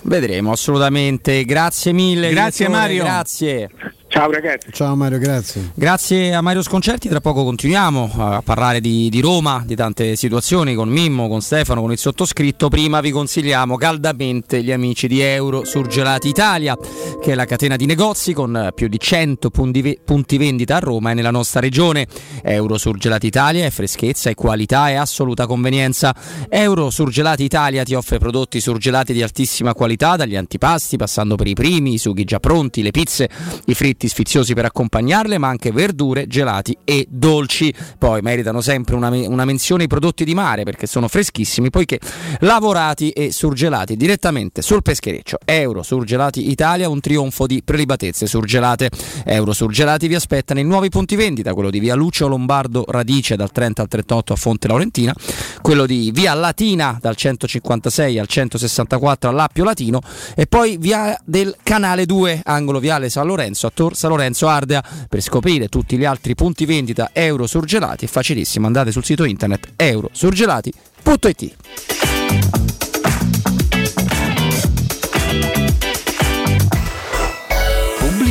Vedremo 0.02 0.52
assolutamente. 0.52 1.44
Grazie 1.44 1.92
mille. 1.92 2.30
Grazie, 2.30 2.66
direttore, 2.66 2.86
Mario. 2.86 3.04
Grazie. 3.04 3.70
Ciao 4.14 4.30
ragazzi. 4.30 4.68
Ciao 4.70 4.94
Mario, 4.94 5.18
grazie. 5.18 5.72
Grazie 5.74 6.32
a 6.34 6.40
Mario 6.40 6.62
Sconcerti, 6.62 7.08
tra 7.08 7.20
poco 7.20 7.42
continuiamo 7.42 8.12
a 8.16 8.42
parlare 8.42 8.80
di, 8.80 9.08
di 9.10 9.20
Roma, 9.20 9.64
di 9.66 9.74
tante 9.74 10.14
situazioni 10.14 10.76
con 10.76 10.88
Mimmo, 10.88 11.26
con 11.26 11.40
Stefano, 11.40 11.80
con 11.80 11.90
il 11.90 11.98
sottoscritto. 11.98 12.68
Prima 12.68 13.00
vi 13.00 13.10
consigliamo 13.10 13.76
caldamente 13.76 14.62
gli 14.62 14.70
amici 14.70 15.08
di 15.08 15.20
Euro 15.20 15.64
Surgelati 15.64 16.28
Italia, 16.28 16.78
che 17.20 17.32
è 17.32 17.34
la 17.34 17.44
catena 17.44 17.74
di 17.74 17.86
negozi 17.86 18.32
con 18.34 18.70
più 18.72 18.86
di 18.86 19.00
100 19.00 19.50
punti, 19.50 19.98
punti 20.04 20.36
vendita 20.36 20.76
a 20.76 20.78
Roma 20.78 21.10
e 21.10 21.14
nella 21.14 21.32
nostra 21.32 21.58
regione. 21.58 22.06
Euro 22.44 22.78
Surgelati 22.78 23.26
Italia 23.26 23.64
è 23.64 23.70
freschezza, 23.70 24.30
è 24.30 24.34
qualità 24.34 24.90
e 24.90 24.94
assoluta 24.94 25.48
convenienza. 25.48 26.14
Euro 26.48 26.90
Surgelati 26.90 27.42
Italia 27.42 27.82
ti 27.82 27.94
offre 27.94 28.18
prodotti 28.18 28.60
surgelati 28.60 29.12
di 29.12 29.24
altissima 29.24 29.74
qualità, 29.74 30.14
dagli 30.14 30.36
antipasti, 30.36 30.96
passando 30.96 31.34
per 31.34 31.48
i 31.48 31.54
primi, 31.54 31.94
i 31.94 31.98
sughi 31.98 32.22
già 32.22 32.38
pronti, 32.38 32.80
le 32.80 32.92
pizze, 32.92 33.28
i 33.64 33.74
fritti 33.74 34.02
sfiziosi 34.08 34.54
per 34.54 34.64
accompagnarle, 34.64 35.38
ma 35.38 35.48
anche 35.48 35.72
verdure, 35.72 36.26
gelati 36.26 36.76
e 36.84 37.06
dolci. 37.08 37.72
Poi 37.98 38.20
meritano 38.20 38.60
sempre 38.60 38.94
una, 38.94 39.08
una 39.08 39.44
menzione 39.44 39.84
i 39.84 39.86
prodotti 39.86 40.24
di 40.24 40.34
mare 40.34 40.64
perché 40.64 40.86
sono 40.86 41.08
freschissimi, 41.08 41.70
poiché 41.70 41.98
lavorati 42.40 43.10
e 43.10 43.32
surgelati 43.32 43.96
direttamente 43.96 44.62
sul 44.62 44.82
peschereccio. 44.82 45.38
Euro 45.44 45.82
Surgelati 45.82 46.50
Italia, 46.50 46.88
un 46.88 47.00
trionfo 47.00 47.46
di 47.46 47.62
prelibatezze 47.62 48.26
surgelate. 48.26 48.90
Euro 49.24 49.52
Surgelati 49.52 50.08
vi 50.08 50.14
aspetta 50.14 50.54
nei 50.54 50.64
nuovi 50.64 50.88
punti 50.88 51.16
vendita, 51.16 51.54
quello 51.54 51.70
di 51.70 51.78
via 51.78 51.94
Lucio 51.94 52.26
Lombardo 52.28 52.84
Radice 52.88 53.36
dal 53.36 53.50
30 53.50 53.82
al 53.82 53.88
38 53.88 54.32
a 54.32 54.36
Fonte 54.36 54.68
Laurentina, 54.68 55.14
quello 55.62 55.86
di 55.86 56.10
via 56.12 56.34
Latina 56.34 56.98
dal 57.00 57.16
156 57.16 58.18
al 58.18 58.26
164 58.26 59.30
all'Appio 59.30 59.64
Latino 59.64 60.00
e 60.34 60.46
poi 60.46 60.76
via 60.78 61.18
del 61.24 61.56
Canale 61.62 62.06
2, 62.06 62.42
angolo 62.44 62.78
viale 62.78 63.08
San 63.08 63.26
Lorenzo 63.26 63.66
a 63.66 63.70
Tor 63.72 63.93
San 63.94 64.10
Lorenzo 64.10 64.48
Ardea. 64.48 64.84
Per 65.08 65.20
scoprire 65.20 65.68
tutti 65.68 65.96
gli 65.96 66.04
altri 66.04 66.34
punti 66.34 66.66
vendita 66.66 67.10
Euro 67.12 67.46
Surgelati 67.46 68.04
è 68.04 68.08
facilissimo, 68.08 68.66
andate 68.66 68.92
sul 68.92 69.04
sito 69.04 69.24
internet 69.24 69.72
eurosurgelati.it. 69.76 71.56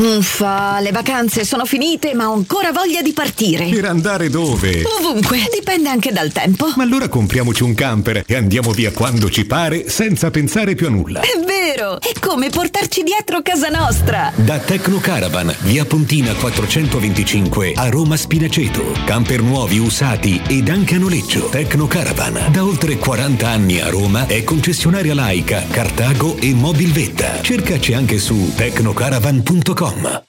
Uffa, 0.00 0.80
le 0.80 0.92
vacanze 0.92 1.44
sono 1.44 1.66
finite, 1.66 2.14
ma 2.14 2.30
ho 2.30 2.32
ancora 2.32 2.72
voglia 2.72 3.02
di 3.02 3.12
partire. 3.12 3.68
Per 3.68 3.84
andare 3.84 4.30
dove? 4.30 4.82
Ovunque, 4.98 5.46
dipende 5.54 5.90
anche 5.90 6.10
dal 6.10 6.32
tempo. 6.32 6.72
Ma 6.74 6.84
allora 6.84 7.08
compriamoci 7.08 7.62
un 7.62 7.74
camper 7.74 8.24
e 8.26 8.34
andiamo 8.34 8.70
via 8.70 8.92
quando 8.92 9.28
ci 9.28 9.44
pare 9.44 9.90
senza 9.90 10.30
pensare 10.30 10.74
più 10.74 10.86
a 10.86 10.90
nulla. 10.90 11.20
È 11.20 11.38
vero! 11.44 11.59
Vero! 11.70 12.00
È 12.00 12.12
come 12.18 12.48
portarci 12.50 13.02
dietro 13.02 13.42
casa 13.42 13.68
nostra! 13.68 14.32
Da 14.34 14.58
Tecno 14.58 14.98
Caravan, 14.98 15.54
via 15.60 15.84
Pontina 15.84 16.34
425 16.34 17.74
a 17.76 17.88
Roma 17.88 18.16
Spinaceto. 18.16 18.92
Camper 19.04 19.42
nuovi, 19.42 19.78
usati 19.78 20.40
ed 20.48 20.68
anche 20.68 20.96
a 20.96 20.98
noleggio. 20.98 21.48
Tecno 21.48 21.86
Caravan, 21.86 22.50
da 22.50 22.64
oltre 22.64 22.96
40 22.96 23.48
anni 23.48 23.80
a 23.80 23.88
Roma 23.88 24.26
è 24.26 24.42
concessionaria 24.42 25.14
laica, 25.14 25.64
Cartago 25.70 26.36
e 26.38 26.52
Mobilvetta. 26.54 27.40
Cercaci 27.42 27.92
anche 27.92 28.18
su 28.18 28.52
tecnocaravan.com. 28.54 30.28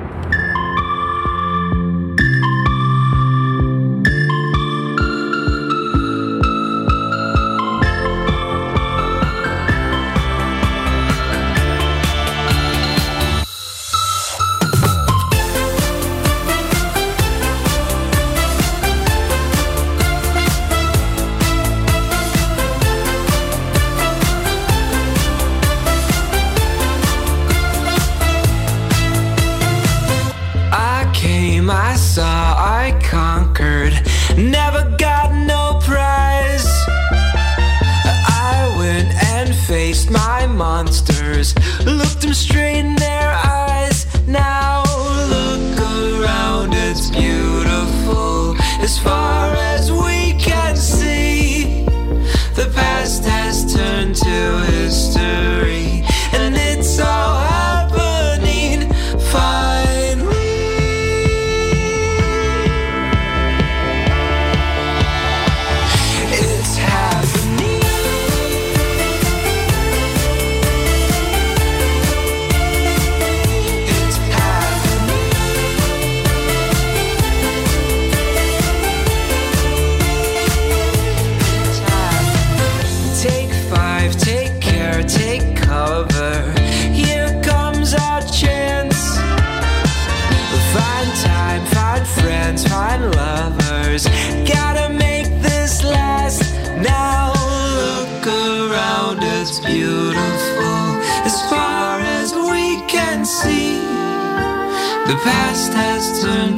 Street. 42.33 42.70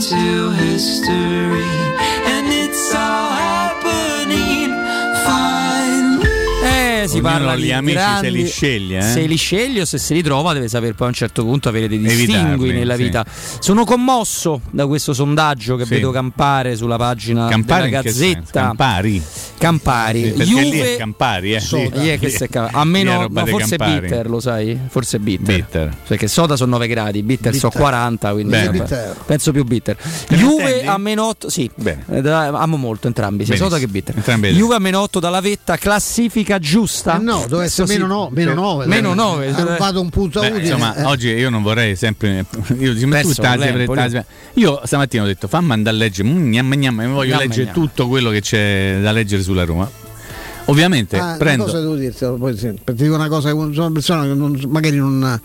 Has 0.03 0.09
turned 0.09 0.51
to 0.51 0.51
history, 0.63 1.63
and 2.25 2.47
it's 2.51 2.93
all 2.93 3.31
happening 3.31 4.73
finally. 5.23 6.27
Eh, 6.65 7.07
si 7.07 7.17
Ognuno 7.17 7.29
parla 7.29 7.55
gli 7.55 7.63
di 7.63 7.71
amici 7.71 7.97
se 7.97 8.03
grandi- 8.03 8.31
li 8.31 8.47
sceglie, 8.47 8.97
eh? 8.97 9.01
Se 9.01 9.21
li 9.25 9.35
sceglie 9.35 9.81
o 9.81 9.85
se 9.85 9.97
se 9.97 10.13
li 10.13 10.21
trova 10.21 10.53
deve 10.53 10.67
sapere 10.67 10.93
poi 10.93 11.07
a 11.07 11.09
un 11.09 11.15
certo 11.15 11.43
punto 11.43 11.69
avere 11.69 11.87
dei 11.87 11.99
distingui 11.99 12.33
Evitarli, 12.33 12.71
nella 12.71 12.95
sì. 12.95 13.03
vita. 13.03 13.25
Sono 13.59 13.83
commosso 13.85 14.61
da 14.71 14.87
questo 14.87 15.13
sondaggio 15.13 15.75
che 15.75 15.85
Sì. 15.85 15.91
vedo 15.95 16.11
campare 16.11 16.75
sulla 16.75 16.97
pagina 16.97 17.47
Campari 17.47 17.89
della? 17.89 18.01
Gazzetta. 18.01 18.61
Campari. 18.61 19.21
Campari. 19.63 20.23
Sì, 20.23 20.29
perché 20.31 20.43
lì 20.43 20.49
Juve 20.71 20.93
è 20.93 20.97
Campari, 20.97 21.53
eh. 21.53 21.59
Soda. 21.61 21.83
Lì- 21.95 22.01
Lì 22.01 22.07
è 22.09 22.19
che 22.19 22.25
lì- 22.25 22.31
se 22.33 22.49
ca- 22.49 22.69
a 22.71 22.81
è 22.81 22.85
meno 22.85 23.27
dei 23.29 23.45
forse 23.47 23.77
Campari. 23.77 23.99
bitter, 24.01 24.29
lo 24.29 24.39
sai? 24.41 24.77
Forse 24.89 25.19
bitter. 25.19 25.55
Bitter. 25.55 25.97
Perché 26.05 26.27
soda 26.27 26.55
sono 26.57 26.71
9 26.71 26.87
gradi, 26.87 27.23
bitter, 27.23 27.53
sono 27.55 27.69
Bitter. 27.69 27.81
40, 27.81 28.31
quindi 28.33 28.57
Bitter. 28.69 29.15
penso 29.25 29.51
più 29.53 29.63
bitter. 29.63 29.95
ne 30.27 30.37
Juve 30.37 30.85
a 30.85 30.97
meno 30.97 31.27
8, 31.27 31.49
sì. 31.49 31.69
Bene. 31.75 32.03
Eh, 32.11 32.21
da- 32.21 32.47
amo 32.47 32.75
molto 32.75 33.07
entrambi, 33.07 33.45
sia 33.45 33.53
Benissimo. 33.55 33.69
soda 33.69 33.79
che 33.79 33.87
bitter. 33.89 34.15
Entrambi 34.17 34.51
le- 34.51 34.57
Juve 34.57 34.75
a 34.75 34.79
meno 34.79 34.99
8 34.99 35.19
dalla 35.21 35.39
vetta, 35.39 35.77
classifica 35.77 36.59
giusta? 36.59 37.15
Eh 37.17 37.23
no, 37.23 37.45
dove 37.47 37.63
essere 37.63 37.87
meno, 37.87 38.05
no, 38.07 38.29
meno 38.33 38.53
9. 38.53 38.85
Meno 38.85 39.13
9. 39.13 39.47
Ha 39.49 39.61
rubato 39.61 40.01
un 40.01 40.09
punto 40.09 40.41
Beh, 40.41 40.47
Udine. 40.47 40.61
insomma, 40.63 40.95
eh. 40.95 41.03
oggi 41.03 41.29
io 41.29 41.49
non 41.49 41.63
vorrei 41.63 41.95
sempre. 41.95 42.45
Io 42.79 42.93
Perso 43.07 43.41
Io 44.55 44.81
stamattina 44.83 45.23
ho 45.23 45.25
detto 45.25 45.47
fammi 45.47 45.71
andare 45.71 45.95
a 45.95 45.99
leggere, 45.99 46.27
mm, 46.27 46.51
gnam, 46.51 46.73
gnam, 46.73 46.95
mi 46.95 47.07
voglio 47.13 47.37
leggere 47.37 47.71
tutto 47.71 48.07
quello 48.07 48.29
che 48.29 48.41
c'è 48.41 48.97
da 49.01 49.11
leggere 49.11 49.41
sulla 49.53 49.65
Roma. 49.65 49.89
Ovviamente 50.67 51.17
Ah, 51.17 51.35
prendo. 51.37 51.63
Una 51.63 51.71
cosa 51.73 51.83
devo 51.83 51.95
dirti, 51.95 52.25
poi 52.37 52.57
sì, 52.57 52.73
ti 52.85 52.93
dico 53.03 53.15
una 53.15 53.27
cosa, 53.27 53.49
sono 53.49 53.65
una 53.67 53.91
persona 53.91 54.21
che 54.23 54.33
non- 54.33 54.57
magari 54.69 54.95
non, 54.95 55.39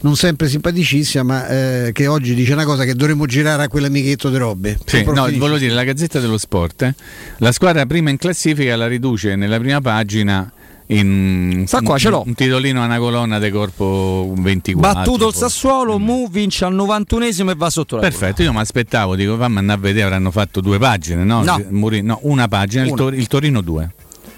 non 0.00 0.16
sempre 0.16 0.48
simpaticissima, 0.48 1.22
ma 1.22 1.46
eh, 1.48 1.90
che 1.92 2.06
oggi 2.06 2.34
dice 2.34 2.54
una 2.54 2.64
cosa 2.64 2.84
che 2.84 2.94
dovremmo 2.94 3.26
girare 3.26 3.64
a 3.64 3.68
quell'amichetto 3.68 4.30
di 4.30 4.36
Robby. 4.38 4.74
Sì, 4.86 5.04
no, 5.04 5.28
volevo 5.36 5.58
dire, 5.58 5.74
la 5.74 5.84
Gazzetta 5.84 6.20
dello 6.20 6.38
Sport, 6.38 6.82
eh, 6.82 6.94
la 7.38 7.52
squadra 7.52 7.84
prima 7.84 8.08
in 8.08 8.16
classifica 8.16 8.74
la 8.74 8.86
riduce 8.86 9.36
nella 9.36 9.58
prima 9.58 9.80
pagina 9.82 10.50
in 10.86 11.64
Sta 11.66 11.80
qua, 11.80 11.92
un, 11.94 11.98
ce 11.98 12.08
l'ho. 12.10 12.22
un 12.26 12.34
titolino 12.34 12.82
a 12.82 12.84
una 12.84 12.98
colonna 12.98 13.38
di 13.38 13.50
corpo 13.50 14.32
24. 14.36 14.92
Battuto 14.92 15.26
il 15.28 15.32
forse. 15.32 15.38
Sassuolo, 15.38 15.98
Mu 15.98 16.28
vince 16.30 16.64
al 16.64 16.74
91esimo 16.74 17.50
e 17.50 17.54
va 17.54 17.70
sotto 17.70 17.96
la 17.96 18.02
Perfetto, 18.02 18.42
io 18.42 18.52
mi 18.52 18.58
aspettavo, 18.60 19.14
dico 19.16 19.36
fammi 19.36 19.58
andare 19.58 19.78
a 19.78 19.82
vedere, 19.82 20.04
avranno 20.06 20.30
fatto 20.30 20.60
due 20.60 20.78
pagine, 20.78 21.24
no? 21.24 21.42
No. 21.42 21.62
Muri- 21.70 22.02
no, 22.02 22.18
una 22.22 22.48
pagina, 22.48 22.84
il. 22.84 22.92
Tor- 22.94 23.14
il 23.14 23.26
Torino 23.26 23.60
due. 23.60 23.90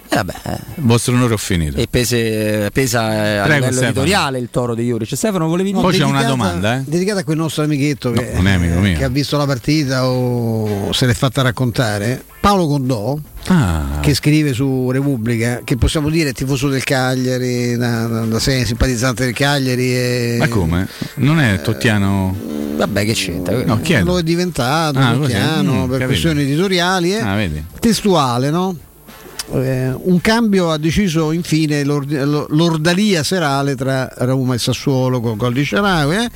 Eh, 0.06 0.16
vabbè, 0.16 0.34
eh. 0.44 0.52
Il 0.76 0.82
vostro 0.84 1.14
onore 1.14 1.34
ho 1.34 1.36
finito. 1.38 1.76
E 1.78 1.88
pese- 1.90 2.70
pesa 2.72 3.12
eh, 3.12 3.36
a 3.38 3.42
Prego, 3.44 3.54
livello 3.54 3.72
Stefano. 3.72 3.86
editoriale 3.88 4.38
il 4.38 4.48
toro 4.50 4.74
di 4.76 4.84
Juric. 4.84 5.16
Stefano, 5.16 5.48
volevi 5.48 5.70
dire? 5.70 5.82
Poi 5.82 5.96
c'è 5.96 6.04
una 6.04 6.22
domanda, 6.22 6.76
eh? 6.76 6.82
Dedicata 6.86 7.20
a 7.20 7.24
quel 7.24 7.38
nostro 7.38 7.64
amichetto 7.64 8.12
che, 8.12 8.30
non 8.34 8.46
è 8.46 8.52
amico 8.52 8.78
mio. 8.78 8.96
che 8.96 9.02
ha 9.02 9.08
visto 9.08 9.36
la 9.36 9.46
partita 9.46 10.06
o 10.06 10.92
se 10.92 11.06
l'è 11.06 11.14
fatta 11.14 11.42
raccontare. 11.42 12.24
Paolo 12.44 12.66
Condò, 12.66 13.16
Ah, 13.46 14.00
che 14.02 14.12
scrive 14.12 14.52
su 14.52 14.90
Repubblica, 14.90 15.62
che 15.64 15.76
possiamo 15.76 16.10
dire 16.10 16.28
è 16.28 16.32
tifoso 16.34 16.68
del 16.68 16.84
Cagliari, 16.84 17.74
da, 17.78 18.06
da, 18.06 18.20
da 18.26 18.38
sé 18.38 18.66
simpatizzante 18.66 19.24
del 19.24 19.32
Cagliari. 19.32 19.94
E, 19.96 20.36
ma 20.38 20.48
come? 20.48 20.86
Non 21.16 21.40
è 21.40 21.62
Tottiano. 21.62 22.36
Vabbè, 22.76 23.06
che 23.06 23.14
c'entra? 23.14 23.64
No, 23.64 23.80
lo 24.04 24.18
è 24.18 24.22
diventato 24.22 24.98
Ah, 24.98 25.16
piano 25.24 25.72
Mm, 25.72 25.78
per 25.88 25.88
capito. 25.88 26.06
questioni 26.06 26.42
editoriali. 26.42 27.14
eh. 27.14 27.20
Ah, 27.20 27.34
vedi. 27.34 27.64
testuale, 27.80 28.50
no? 28.50 28.76
Eh, 29.52 29.92
un 29.94 30.20
cambio 30.22 30.70
ha 30.70 30.78
deciso 30.78 31.30
infine 31.30 31.84
l'ord- 31.84 32.24
lo- 32.24 32.46
l'ordalia 32.48 33.22
serale 33.22 33.74
tra 33.76 34.10
Roma 34.18 34.54
e 34.54 34.58
Sassuolo 34.58 35.20
con 35.20 35.36
gol 35.36 35.52
di 35.52 35.64
Sharawi, 35.64 36.16
eh? 36.16 36.30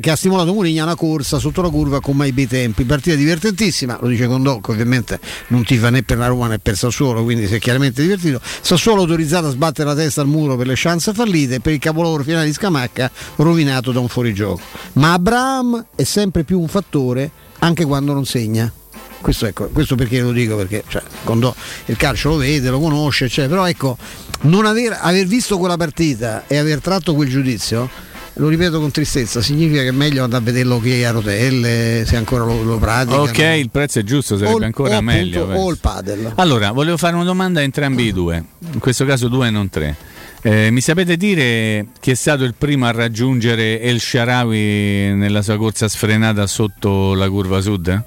Che 0.00 0.10
ha 0.10 0.16
stimolato 0.16 0.52
Mourinho 0.54 0.82
una 0.82 0.94
corsa 0.94 1.38
sotto 1.38 1.60
la 1.60 1.68
curva 1.68 2.00
con 2.00 2.16
mai 2.16 2.32
bei 2.32 2.46
tempi. 2.46 2.84
Partita 2.84 3.16
divertentissima, 3.16 3.98
lo 4.00 4.08
dice 4.08 4.26
Condocco, 4.26 4.72
ovviamente 4.72 5.20
non 5.48 5.62
tifa 5.64 5.90
né 5.90 6.02
per 6.02 6.16
la 6.16 6.28
Roma 6.28 6.48
né 6.48 6.58
per 6.58 6.76
Sassuolo, 6.76 7.22
quindi 7.22 7.46
si 7.46 7.56
è 7.56 7.58
chiaramente 7.58 8.00
divertito. 8.00 8.40
Sassuolo 8.42 9.02
autorizzato 9.02 9.48
a 9.48 9.50
sbattere 9.50 9.88
la 9.88 9.94
testa 9.94 10.22
al 10.22 10.26
muro 10.26 10.56
per 10.56 10.66
le 10.66 10.74
chance 10.74 11.12
fallite 11.12 11.56
e 11.56 11.60
per 11.60 11.74
il 11.74 11.78
capolavoro 11.78 12.22
finale 12.22 12.46
di 12.46 12.52
Scamacca 12.54 13.10
rovinato 13.36 13.92
da 13.92 14.00
un 14.00 14.08
fuorigioco. 14.08 14.60
Ma 14.94 15.12
Abraham 15.12 15.84
è 15.94 16.04
sempre 16.04 16.44
più 16.44 16.58
un 16.58 16.68
fattore 16.68 17.30
anche 17.58 17.84
quando 17.84 18.14
non 18.14 18.24
segna. 18.24 18.72
Questo, 19.20 19.46
ecco, 19.46 19.68
questo 19.68 19.94
perché 19.94 20.20
lo 20.20 20.32
dico? 20.32 20.56
Perché 20.56 20.84
cioè, 20.88 21.02
quando 21.24 21.54
il 21.86 21.96
calcio 21.96 22.30
lo 22.30 22.36
vede, 22.36 22.70
lo 22.70 22.78
conosce, 22.78 23.28
cioè, 23.28 23.48
però 23.48 23.66
ecco, 23.68 23.96
non 24.42 24.66
aver, 24.66 24.98
aver 25.00 25.26
visto 25.26 25.58
quella 25.58 25.76
partita 25.76 26.44
e 26.46 26.58
aver 26.58 26.80
tratto 26.80 27.14
quel 27.14 27.28
giudizio, 27.28 27.88
lo 28.34 28.48
ripeto 28.48 28.78
con 28.80 28.90
tristezza, 28.90 29.40
significa 29.40 29.80
che 29.80 29.88
è 29.88 29.92
meglio 29.92 30.22
andare 30.22 30.42
a 30.42 30.44
vederlo 30.44 30.78
che 30.78 31.06
a 31.06 31.10
rotelle, 31.10 32.04
se 32.06 32.16
ancora 32.16 32.44
lo, 32.44 32.62
lo 32.62 32.78
pratica. 32.78 33.20
Ok, 33.20 33.38
il 33.58 33.70
prezzo 33.70 33.98
è 33.98 34.02
giusto, 34.02 34.36
sarebbe 34.36 34.66
ancora 34.66 35.00
meglio. 35.00 35.46
o 35.46 35.70
il 35.70 35.78
padel. 35.78 36.32
Allora, 36.36 36.70
volevo 36.72 36.96
fare 36.96 37.14
una 37.14 37.24
domanda 37.24 37.60
a 37.60 37.62
entrambi 37.62 38.04
i 38.04 38.12
due, 38.12 38.44
in 38.72 38.78
questo 38.78 39.04
caso 39.06 39.28
due 39.28 39.48
e 39.48 39.50
non 39.50 39.70
tre. 39.70 39.96
Eh, 40.42 40.70
mi 40.70 40.80
sapete 40.80 41.16
dire 41.16 41.86
chi 41.98 42.10
è 42.10 42.14
stato 42.14 42.44
il 42.44 42.54
primo 42.56 42.86
a 42.86 42.92
raggiungere 42.92 43.80
El 43.80 43.98
Sharawi 43.98 45.14
nella 45.14 45.42
sua 45.42 45.56
corsa 45.56 45.88
sfrenata 45.88 46.46
sotto 46.46 47.14
la 47.14 47.28
curva 47.28 47.60
sud? 47.60 48.04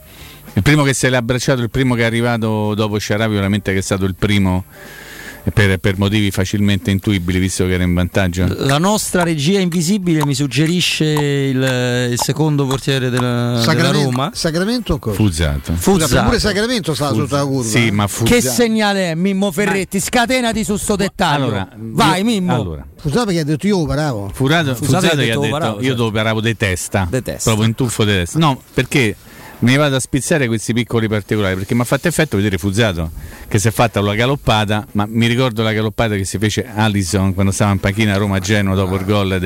Il 0.54 0.64
primo 0.64 0.84
che 0.84 0.94
se 0.94 1.10
l'è 1.10 1.16
abbracciato, 1.16 1.62
il 1.62 1.70
primo 1.70 1.96
che 1.96 2.02
è 2.02 2.06
arrivato 2.06 2.74
dopo 2.76 3.00
Sharawi, 3.00 3.34
veramente 3.36 3.72
che 3.72 3.80
è 3.80 3.82
stato 3.82 4.06
il 4.06 4.16
primo 4.16 4.66
per, 5.54 5.78
per 5.78 5.98
motivi 5.98 6.32
facilmente 6.32 6.92
intuibili, 6.92 7.40
visto 7.40 7.66
che 7.66 7.74
era 7.74 7.84
in 7.84 7.94
vantaggio. 7.94 8.46
La 8.66 8.78
nostra 8.78 9.24
regia 9.24 9.60
invisibile 9.60 10.26
mi 10.26 10.36
suggerisce 10.36 11.06
il, 11.06 12.10
il 12.12 12.20
secondo 12.22 12.66
portiere 12.66 13.10
della, 13.10 13.64
della 13.66 13.92
Roma. 13.92 14.32
Sacramento 14.34 14.96
o 14.96 15.00
cosa? 15.00 15.16
Fuzzato. 15.16 15.74
Scusa, 15.80 16.24
pure 16.24 16.40
Sacramento 16.40 16.94
stava 16.94 17.16
sotto 17.16 17.36
la 17.36 17.46
curva. 17.46 17.70
Sì, 17.70 17.90
ma 17.92 18.08
Fuzzato. 18.08 18.36
Che 18.36 18.42
segnale 18.42 19.12
è 19.12 19.16
Mimmo 19.16 19.52
Ferretti? 19.52 20.00
Scatenati 20.00 20.64
su 20.64 20.76
sto 20.76 20.96
dettaglio. 20.98 21.46
Allora, 21.46 21.70
Vai 21.76 22.20
io- 22.20 22.26
Mimmo. 22.26 22.54
allora. 22.56 22.86
Scusate 23.02 23.26
perché 23.26 23.40
ha 23.40 23.46
detto 23.46 23.66
io 23.66 23.86
paravo. 23.86 24.30
Furato, 24.34 24.76
Fuzzato 24.76 24.86
Fuzzato 24.86 25.06
ha 25.06 25.24
gli 25.24 25.30
ha 25.30 25.40
detto 25.40 25.50
paravo, 25.50 25.76
io 25.78 25.82
certo. 25.84 25.96
dopo 25.96 26.12
paravo 26.12 26.42
di 26.42 26.58
testa, 26.58 27.08
De 27.10 27.22
testa. 27.22 27.44
proprio 27.50 27.66
in 27.68 27.76
tuffo 27.76 28.04
di 28.04 28.12
testa. 28.12 28.38
No, 28.40 28.62
perché 28.74 29.16
mi 29.60 29.76
vado 29.76 29.96
a 29.96 30.00
spizzare 30.00 30.48
questi 30.48 30.74
piccoli 30.74 31.08
particolari, 31.08 31.56
perché 31.56 31.76
mi 31.76 31.82
ha 31.82 31.86
fatto 31.86 32.08
effetto 32.08 32.38
vedere 32.38 32.58
Fuzzato 32.58 33.12
che 33.48 33.60
si 33.60 33.68
è 33.68 33.72
fatta 33.72 34.00
la 34.02 34.16
galoppata, 34.16 34.86
ma 34.94 35.06
mi 35.08 35.28
ricordo 35.28 35.64
la 35.64 35.74
galoppata 35.74 36.16
che 36.16 36.24
si 36.26 36.38
fece 36.38 36.66
Allison 36.74 37.34
quando 37.34 37.52
stava 37.52 37.72
in 37.72 37.80
panchina 37.80 38.14
a 38.14 38.18
Roma-Genoa 38.18 38.76
dopo 38.76 38.96
il 38.96 39.06
gol 39.06 39.40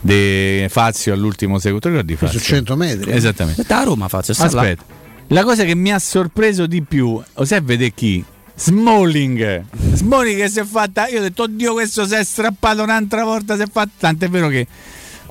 di 0.00 0.66
Fazio 0.68 1.12
all'ultimo 1.12 1.58
secondo, 1.58 1.88
ricordi 1.88 2.12
Su 2.16 2.24
Fazio? 2.24 2.40
100 2.40 2.76
metri. 2.76 3.10
eh. 3.10 3.16
Esattamente. 3.16 3.64
Da 3.66 3.82
Roma 3.82 4.08
faccio 4.08 4.32
sta 4.32 4.50
là. 4.50 4.60
Aspetta, 4.60 4.84
la 5.28 5.42
cosa 5.42 5.64
che 5.64 5.74
mi 5.74 5.92
ha 5.92 5.98
sorpreso 5.98 6.66
di 6.66 6.82
più, 6.82 7.20
o 7.32 7.44
sai 7.44 7.60
vedere 7.60 7.92
chi? 7.92 8.24
Smalling, 8.56 9.64
Smalling 9.94 10.40
che 10.40 10.48
si 10.48 10.60
è 10.60 10.64
fatta. 10.64 11.08
Io 11.08 11.18
ho 11.18 11.22
detto, 11.22 11.42
oddio, 11.42 11.72
questo 11.72 12.06
si 12.06 12.14
è 12.14 12.22
strappato 12.22 12.82
un'altra 12.84 13.24
volta. 13.24 13.56
Si 13.56 13.62
è 13.62 13.66
fatto. 13.70 13.90
Tant'è 13.98 14.28
vero 14.28 14.48
che 14.48 14.66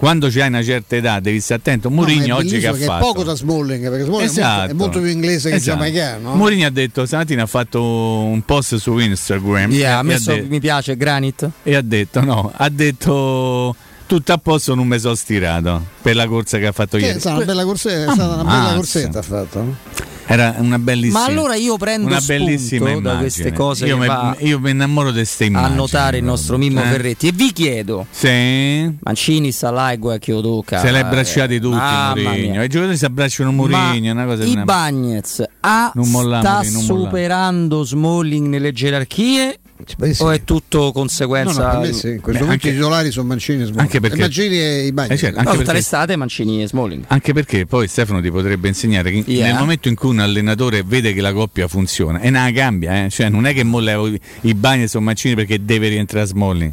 quando 0.04 0.28
c'hai 0.30 0.50
una 0.50 0.62
certa 0.62 0.98
età 0.98 1.20
devi 1.22 1.40
stare 1.40 1.62
attento. 1.62 1.88
No, 1.88 1.94
è 1.96 1.98
Mourinho 1.98 2.36
oggi 2.36 2.60
che 2.60 2.68
ha 2.68 2.74
che 2.74 2.84
è 2.84 2.86
fatto? 2.86 3.06
poco 3.06 3.24
da 3.24 3.36
Smalling 3.36 3.90
perché 3.90 4.04
Smalling 4.04 4.06
è, 4.06 4.10
molto, 4.10 4.26
Esatto. 4.26 4.70
è 4.72 4.74
molto 4.74 5.00
più 5.00 5.10
inglese 5.10 5.50
che 5.50 5.56
Esatto. 5.56 5.78
giamaicano. 5.78 6.30
no? 6.30 6.36
Mourinho 6.36 6.68
ha 6.68 6.70
detto 6.70 7.06
stamattina 7.06 7.44
ha 7.44 7.46
fatto 7.46 7.82
un 7.82 8.42
post 8.44 8.76
su 8.76 8.98
Instagram 8.98 9.72
Yeah, 9.72 9.90
e, 9.90 9.94
ha 9.94 10.04
messo 10.04 10.32
ha 10.32 10.36
de- 10.36 10.42
mi 10.42 10.60
piace 10.60 10.98
Granit. 10.98 11.50
e 11.64 11.76
ha 11.76 11.82
detto 11.82 12.20
no, 12.22 12.52
ha 12.54 12.68
detto 12.70 13.74
tutto 14.06 14.34
a 14.34 14.38
posto 14.38 14.76
non 14.76 14.86
mi 14.88 15.00
sono 15.00 15.16
stirato 15.16 15.82
per 16.02 16.16
la 16.16 16.28
corsa 16.28 16.58
che 16.58 16.68
ha 16.68 16.72
fatto 16.74 16.98
Che 16.98 17.04
è 17.04 17.08
ieri. 17.08 17.20
stata 17.22 17.38
una 17.38 17.46
bella 17.46 17.64
corsetta, 17.64 18.12
è 18.12 18.14
stata 18.14 18.34
una 18.34 18.44
bella 18.44 18.74
corsetta 18.76 19.20
ha 19.20 19.22
fatto. 19.22 19.76
Era 20.26 20.56
una 20.60 20.80
bellissima. 20.80 21.20
Ma 21.20 21.26
allora 21.26 21.56
io 21.56 21.78
prendo 21.78 22.08
una 22.08 22.22
bellissima 22.22 22.86
da 22.86 22.92
immagine. 22.92 23.20
queste 23.20 23.54
cose 23.54 23.86
Io 23.86 23.98
me- 23.98 24.36
io 24.40 24.60
mi 24.60 24.72
innamoro 24.72 25.10
di 25.10 25.18
queste 25.18 25.44
a 25.44 25.48
immagini. 25.48 25.76
notare 25.76 26.18
il 26.18 26.24
nostro 26.24 26.58
Mimmo 26.58 26.82
Eh? 26.82 26.86
Ferretti 26.86 27.28
e 27.28 27.32
vi 27.34 27.52
chiedo 27.52 28.06
Sì. 28.10 28.92
Mancini 29.02 29.52
guai 29.98 30.20
Chiodoca 30.20 30.80
Se 30.80 30.92
li 30.92 30.98
ha 30.98 31.06
abbracciati 31.06 31.60
tutti 31.60 31.76
Mamma 31.76 32.14
Mourinho. 32.22 32.64
I 32.64 32.68
giocatori 32.70 32.98
si 32.98 33.06
abbracciano 33.06 33.52
Mourinho, 33.52 34.12
una 34.12 34.26
cosa 34.26 34.44
di 34.44 34.52
I 34.52 34.64
Bagnets 34.64 35.44
A 35.60 35.92
Non 35.94 36.10
mollamo, 36.10 36.42
sta 36.42 36.62
non 36.72 36.84
mollamo. 36.86 37.04
superando 37.04 37.84
Smalling 37.84 38.48
nelle 38.48 38.72
gerarchie 38.72 39.58
o 40.20 40.32
è 40.32 40.44
tutto 40.44 40.78
No, 40.78 40.84
no, 40.86 40.92
conseguenza 40.92 41.70
per 41.70 41.80
me 41.80 41.94
sì, 41.94 42.08
in 42.10 42.22
questo 42.22 42.32
Beh, 42.32 42.40
momento 42.46 42.52
anche- 42.52 42.70
i 42.70 42.74
titolari 42.74 43.12
sono 43.12 43.28
Mancini 43.28 43.62
e 43.62 43.66
Smalling. 43.66 43.80
Anche 43.82 44.00
perché- 44.00 44.18
E 44.18 44.20
Mancini 44.22 44.60
e 44.60 44.86
i 44.86 44.92
bagni. 44.92 45.14
Eh, 45.14 45.18
certo, 45.18 45.42
No, 45.42 45.52
perché- 45.56 45.74
l'estate 45.74 46.16
Mancini 46.16 46.62
e 46.64 46.68
Smalling 46.68 47.04
Anche 47.08 47.34
perché 47.34 47.66
poi 47.66 47.88
Stefano 47.88 48.22
ti 48.22 48.32
potrebbe 48.32 48.68
insegnare 48.68 49.12
che 49.12 49.24
Yeah. 49.26 49.48
nel 49.48 49.56
momento 49.58 49.88
in 49.88 49.96
cui 49.96 50.10
un 50.10 50.20
allenatore 50.20 50.84
vede 50.84 51.14
che 51.14 51.22
la 51.22 51.34
coppia 51.34 51.68
funziona 51.68 52.20
e 52.20 52.30
non 52.30 52.44
la 52.44 52.52
cambia, 52.52 53.06
eh, 53.06 53.10
cioè 53.10 53.30
non 53.30 53.46
è 53.46 53.54
che 53.54 53.64
mo 53.64 53.80
levo 53.80 54.08
i- 54.42 54.54
bagni 54.56 54.88
sono 54.88 55.04
Mancini 55.06 55.36
perché 55.36 55.64
deve 55.64 55.88
rientrare 55.90 56.26
Smalling. 56.26 56.72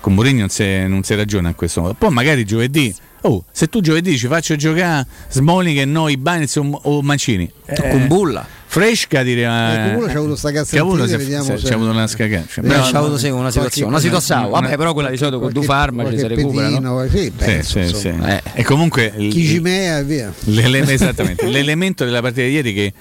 Con 0.00 0.12
Mourinho 0.14 0.40
non 0.40 0.48
si, 0.50 0.64
non 0.86 1.02
si 1.02 1.14
ragiona 1.14 1.48
in 1.48 1.54
questo 1.54 1.80
modo. 1.80 1.94
Poi 1.94 2.10
magari 2.10 2.44
giovedì, 2.44 2.94
oh, 3.22 3.44
se 3.50 3.68
tu 3.68 3.80
giovedì 3.80 4.18
ci 4.18 4.26
faccio 4.26 4.54
giocare 4.54 5.06
Smalling 5.30 5.78
e 5.78 5.84
noi 5.86 6.18
Bagni 6.18 6.46
o, 6.56 6.80
o 6.82 7.00
Mancini. 7.00 7.50
Eh, 7.64 7.88
con 7.88 8.06
Bulla 8.06 8.46
Fresca 8.74 9.22
direi. 9.22 9.44
Ecco, 9.90 9.98
uno 9.98 10.06
c'ha 10.08 10.18
avuto 10.18 10.34
sta 10.34 10.50
Che 10.50 10.58
ha 10.58 10.80
avuto, 10.80 10.96
cazzatina, 11.04 11.06
se- 11.06 11.16
vediamo 11.16 11.44
se- 11.44 11.58
se- 11.58 11.68
c'ha 11.68 11.74
avuto 11.74 11.90
una. 11.90 12.06
Vediamo, 12.06 12.44
Però 12.60 12.90
c'ha 12.90 12.98
avuto 12.98 13.18
sì, 13.18 13.28
una 13.28 13.50
situazione 13.52 13.88
una 13.88 14.00
situazione 14.00 14.46
una- 14.46 14.60
vabbè 14.60 14.76
però 14.76 14.92
quella 14.92 15.10
di 15.10 15.16
solito 15.16 15.38
con 15.38 15.52
due 15.52 15.62
farmaci 15.64 16.18
si 16.18 16.26
recupera 16.26 16.68
no? 16.80 16.96
pedino, 16.96 17.06
Sì, 17.08 17.30
penso, 17.36 17.78
Sì, 17.80 17.86
sì, 17.88 17.94
sì. 17.94 18.08
insomma. 18.08 18.42
E 18.52 18.64
comunque 18.64 19.12
Chigimea 19.16 19.98
e 19.98 20.04
via. 20.04 20.32
L'ele- 20.46 20.80
esattamente, 20.92 21.46
l'elemento 21.46 22.04
della 22.04 22.20
partita 22.20 22.42
di 22.46 22.52
ieri 22.52 22.74
che 22.74 22.92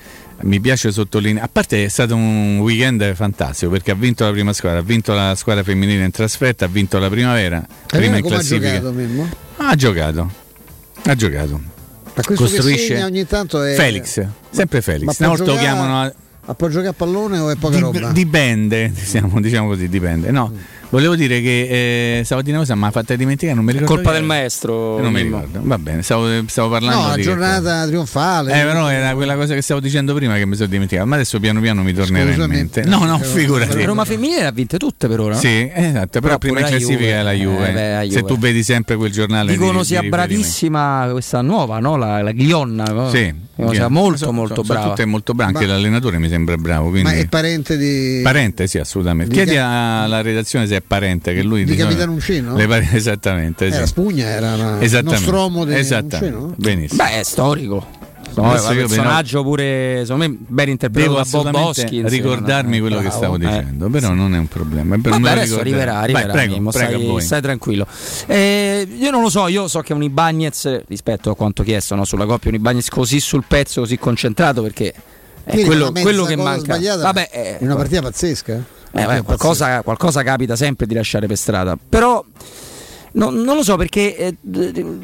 mi 0.41 0.59
piace 0.59 0.91
sottolineare, 0.91 1.43
a 1.47 1.49
parte 1.51 1.85
è 1.85 1.87
stato 1.87 2.13
un 2.15 2.59
weekend 2.59 3.11
fantastico 3.15 3.71
perché 3.71 3.89
ha 3.89 3.95
vinto 3.95 4.25
la 4.25 4.31
prima 4.31 4.53
squadra, 4.53 4.77
ha 4.77 4.83
vinto 4.83 5.13
la 5.13 5.33
squadra 5.33 5.63
femminile 5.63 6.03
in 6.03 6.11
trasferta, 6.11 6.65
ha 6.65 6.67
vinto 6.67 6.99
la 6.99 7.09
primavera, 7.09 7.65
È 7.89 7.97
prima 7.97 8.17
in 8.17 8.21
come 8.21 8.35
ha 8.35 8.37
classifica. 8.37 8.73
giocato 8.73 8.91
Mimmo? 8.91 9.27
Ha 9.57 9.75
giocato, 9.75 10.29
ha 11.05 11.15
giocato. 11.15 11.71
Ma 12.15 12.21
questo 12.23 12.43
Costruisce 12.45 13.01
ogni 13.03 13.25
tanto 13.25 13.63
è 13.63 13.73
Felix, 13.75 14.23
sempre 14.51 14.81
Felix. 14.81 15.05
Ma 15.05 15.13
Una 15.17 15.27
può 15.35 15.37
volta 15.45 15.53
lo 15.53 15.57
chiamano 15.59 16.01
a- 16.01 16.13
Ma 16.45 16.53
può 16.55 16.67
giocare 16.67 16.89
a 16.89 16.93
pallone 16.93 17.37
o 17.39 17.49
è 17.49 17.55
poca 17.55 17.75
Dip- 17.75 17.83
roba? 17.95 18.11
Dipende, 18.11 18.91
diciamo, 18.93 19.39
diciamo 19.41 19.67
così, 19.69 19.87
dipende. 19.89 20.29
No, 20.29 20.51
volevo 20.93 21.15
dire 21.15 21.41
che 21.41 22.19
eh, 22.19 22.23
stavo 22.23 22.41
a 22.41 22.43
dire 22.43 22.55
una 22.55 22.65
cosa, 22.65 22.75
ma 22.75 22.87
ha 22.87 22.91
fatta 22.91 23.15
dimenticare, 23.15 23.55
non 23.55 23.65
mi 23.65 23.71
ricordo. 23.71 23.93
Colpa 23.95 24.11
del 24.11 24.23
maestro. 24.23 24.99
Eh, 24.99 25.01
Non 25.01 25.11
mi 25.11 25.21
ricordo. 25.23 25.59
Va 25.63 25.77
bene, 25.79 26.03
stavo, 26.03 26.27
stavo 26.47 26.69
parlando 26.69 27.01
No, 27.01 27.07
la 27.09 27.15
di 27.15 27.21
giornata 27.23 27.85
trionfale. 27.87 28.51
Eh, 28.61 28.63
però 28.65 28.87
era 28.89 29.13
quella 29.15 29.35
cosa 29.35 29.55
che 29.55 29.61
stavo 29.61 29.79
dicendo 29.79 30.13
prima 30.13 30.35
che 30.35 30.45
mi 30.45 30.55
sono 30.55 30.67
dimenticato, 30.67 31.07
ma 31.07 31.15
adesso 31.15 31.39
piano 31.39 31.59
piano 31.61 31.81
mi 31.81 31.93
tornerà 31.93 32.31
in 32.31 32.45
mente. 32.49 32.83
No, 32.83 33.03
no, 33.05 33.17
figurati. 33.17 33.75
La 33.77 33.85
Roma 33.85 34.05
femminile 34.05 34.41
le 34.41 34.45
ha 34.47 34.51
vinte 34.51 34.77
tutte 34.77 35.07
per 35.07 35.19
ora. 35.19 35.33
no? 35.33 35.39
Sì, 35.39 35.69
esatto, 35.73 36.19
però, 36.21 36.37
prima 36.37 36.59
in 36.59 36.65
classifica 36.67 36.99
Juve. 36.99 37.11
è 37.13 37.21
la 37.23 37.31
Juve. 37.33 37.69
Eh, 37.69 37.73
beh, 37.73 37.91
la 37.93 37.99
Se 38.01 38.05
Juve. 38.07 38.23
tu 38.23 38.37
vedi 38.37 38.63
sempre 38.63 38.95
quel 38.95 39.11
giornale 39.11 39.51
Dicono 39.51 39.79
di- 39.79 39.85
sia 39.85 40.01
di 40.01 40.09
bravissima 40.09 41.07
questa 41.11 41.41
nuova, 41.41 41.79
no? 41.79 41.95
La, 41.97 42.21
la 42.21 42.31
Ghionna. 42.31 42.83
no? 42.85 43.09
Sì, 43.09 43.33
Ghia- 43.55 43.87
molto, 43.89 44.17
sono- 44.17 44.31
molto 44.31 44.63
sono 44.63 44.67
brava. 44.67 44.89
tutte 44.89 45.05
molto 45.05 45.33
brave, 45.33 45.53
anche 45.53 45.65
l'allenatore 45.65 46.17
mi 46.19 46.29
sembra 46.29 46.55
bravo. 46.57 46.89
Quindi... 46.89 47.09
Ma 47.09 47.15
è 47.15 47.25
parente 47.27 47.77
di. 47.77 48.19
Parente, 48.23 48.67
sì, 48.67 48.77
assolutamente. 48.77 49.29
Di 49.31 49.35
Chiedi 49.35 49.55
Ca- 49.55 50.03
alla 50.03 50.21
redazione 50.21 50.67
se 50.67 50.77
è 50.77 50.81
parente, 50.85 51.33
che 51.33 51.43
lui 51.43 51.63
Di 51.63 51.75
Capitano 51.75 52.11
Uncino? 52.13 52.55
Le 52.55 52.67
pare- 52.67 52.89
esattamente. 52.93 53.65
Era 53.67 53.81
sì. 53.81 53.87
Spugna, 53.87 54.25
era 54.27 54.53
una- 54.53 54.81
Esattamente. 54.81 55.19
Nostromo 55.25 55.65
di 55.65 55.73
Esattamente. 55.75 56.35
Uncino? 56.35 56.53
Benissimo. 56.57 57.03
Beh, 57.03 57.19
è 57.19 57.23
storico. 57.23 58.01
No, 58.35 58.51
è 58.55 58.59
un 58.59 58.73
io 58.75 58.87
personaggio 58.87 59.43
pure, 59.43 59.99
secondo 60.05 60.27
me, 60.27 60.35
ben 60.39 60.69
interpretato 60.69 61.13
da 61.13 61.19
Bob 61.19 61.25
assolutamente 61.27 61.81
Hoskins. 61.81 62.09
ricordarmi 62.09 62.77
Eh, 62.77 62.79
quello 62.79 62.95
che 62.95 63.01
bravo. 63.03 63.17
stavo 63.17 63.35
Eh. 63.35 63.37
dicendo, 63.37 63.89
però 63.89 64.13
non 64.13 64.33
è 64.33 64.37
un 64.39 64.47
problema. 64.47 64.97
Per 64.97 65.11
Vabbè, 65.11 65.29
adesso 65.29 65.61
ricorderò. 65.61 65.61
arriverà, 65.61 65.91
Vai, 65.93 66.03
arriverà 66.03 66.31
prego, 66.33 66.69
prego 66.71 67.11
stai, 67.11 67.21
stai 67.21 67.41
tranquillo. 67.41 67.85
Eh, 68.25 68.87
io 68.99 69.11
non 69.11 69.21
lo 69.21 69.29
so, 69.29 69.47
io 69.49 69.67
so 69.67 69.81
che 69.81 69.93
un 69.93 70.01
Ibagnez, 70.01 70.81
rispetto 70.87 71.29
a 71.29 71.35
quanto 71.35 71.61
chiesto 71.61 71.93
no, 71.93 72.05
sulla 72.05 72.25
coppia, 72.25 72.49
un 72.49 72.55
Ibagnez 72.55 72.89
così 72.89 73.19
sul 73.19 73.43
pezzo, 73.47 73.81
così 73.81 73.99
concentrato, 73.99 74.63
perché 74.63 74.91
è 75.43 75.63
quello, 75.63 75.91
quello 75.91 76.23
che 76.23 76.35
manca. 76.35 76.73
sbagliata 76.73 77.03
Vabbè, 77.03 77.29
eh, 77.31 77.57
una 77.59 77.75
partita 77.75 78.01
pazzesca. 78.01 78.63
Eh, 78.93 79.05
vabbè, 79.05 79.23
qualcosa, 79.23 79.81
qualcosa 79.81 80.23
capita 80.23 80.55
sempre 80.55 80.85
di 80.85 80.93
lasciare 80.93 81.27
per 81.27 81.37
strada. 81.37 81.77
Però 81.89 82.23
no- 83.13 83.29
non 83.29 83.55
lo 83.55 83.63
so 83.63 83.75
perché 83.75 84.15
eh, 84.15 84.35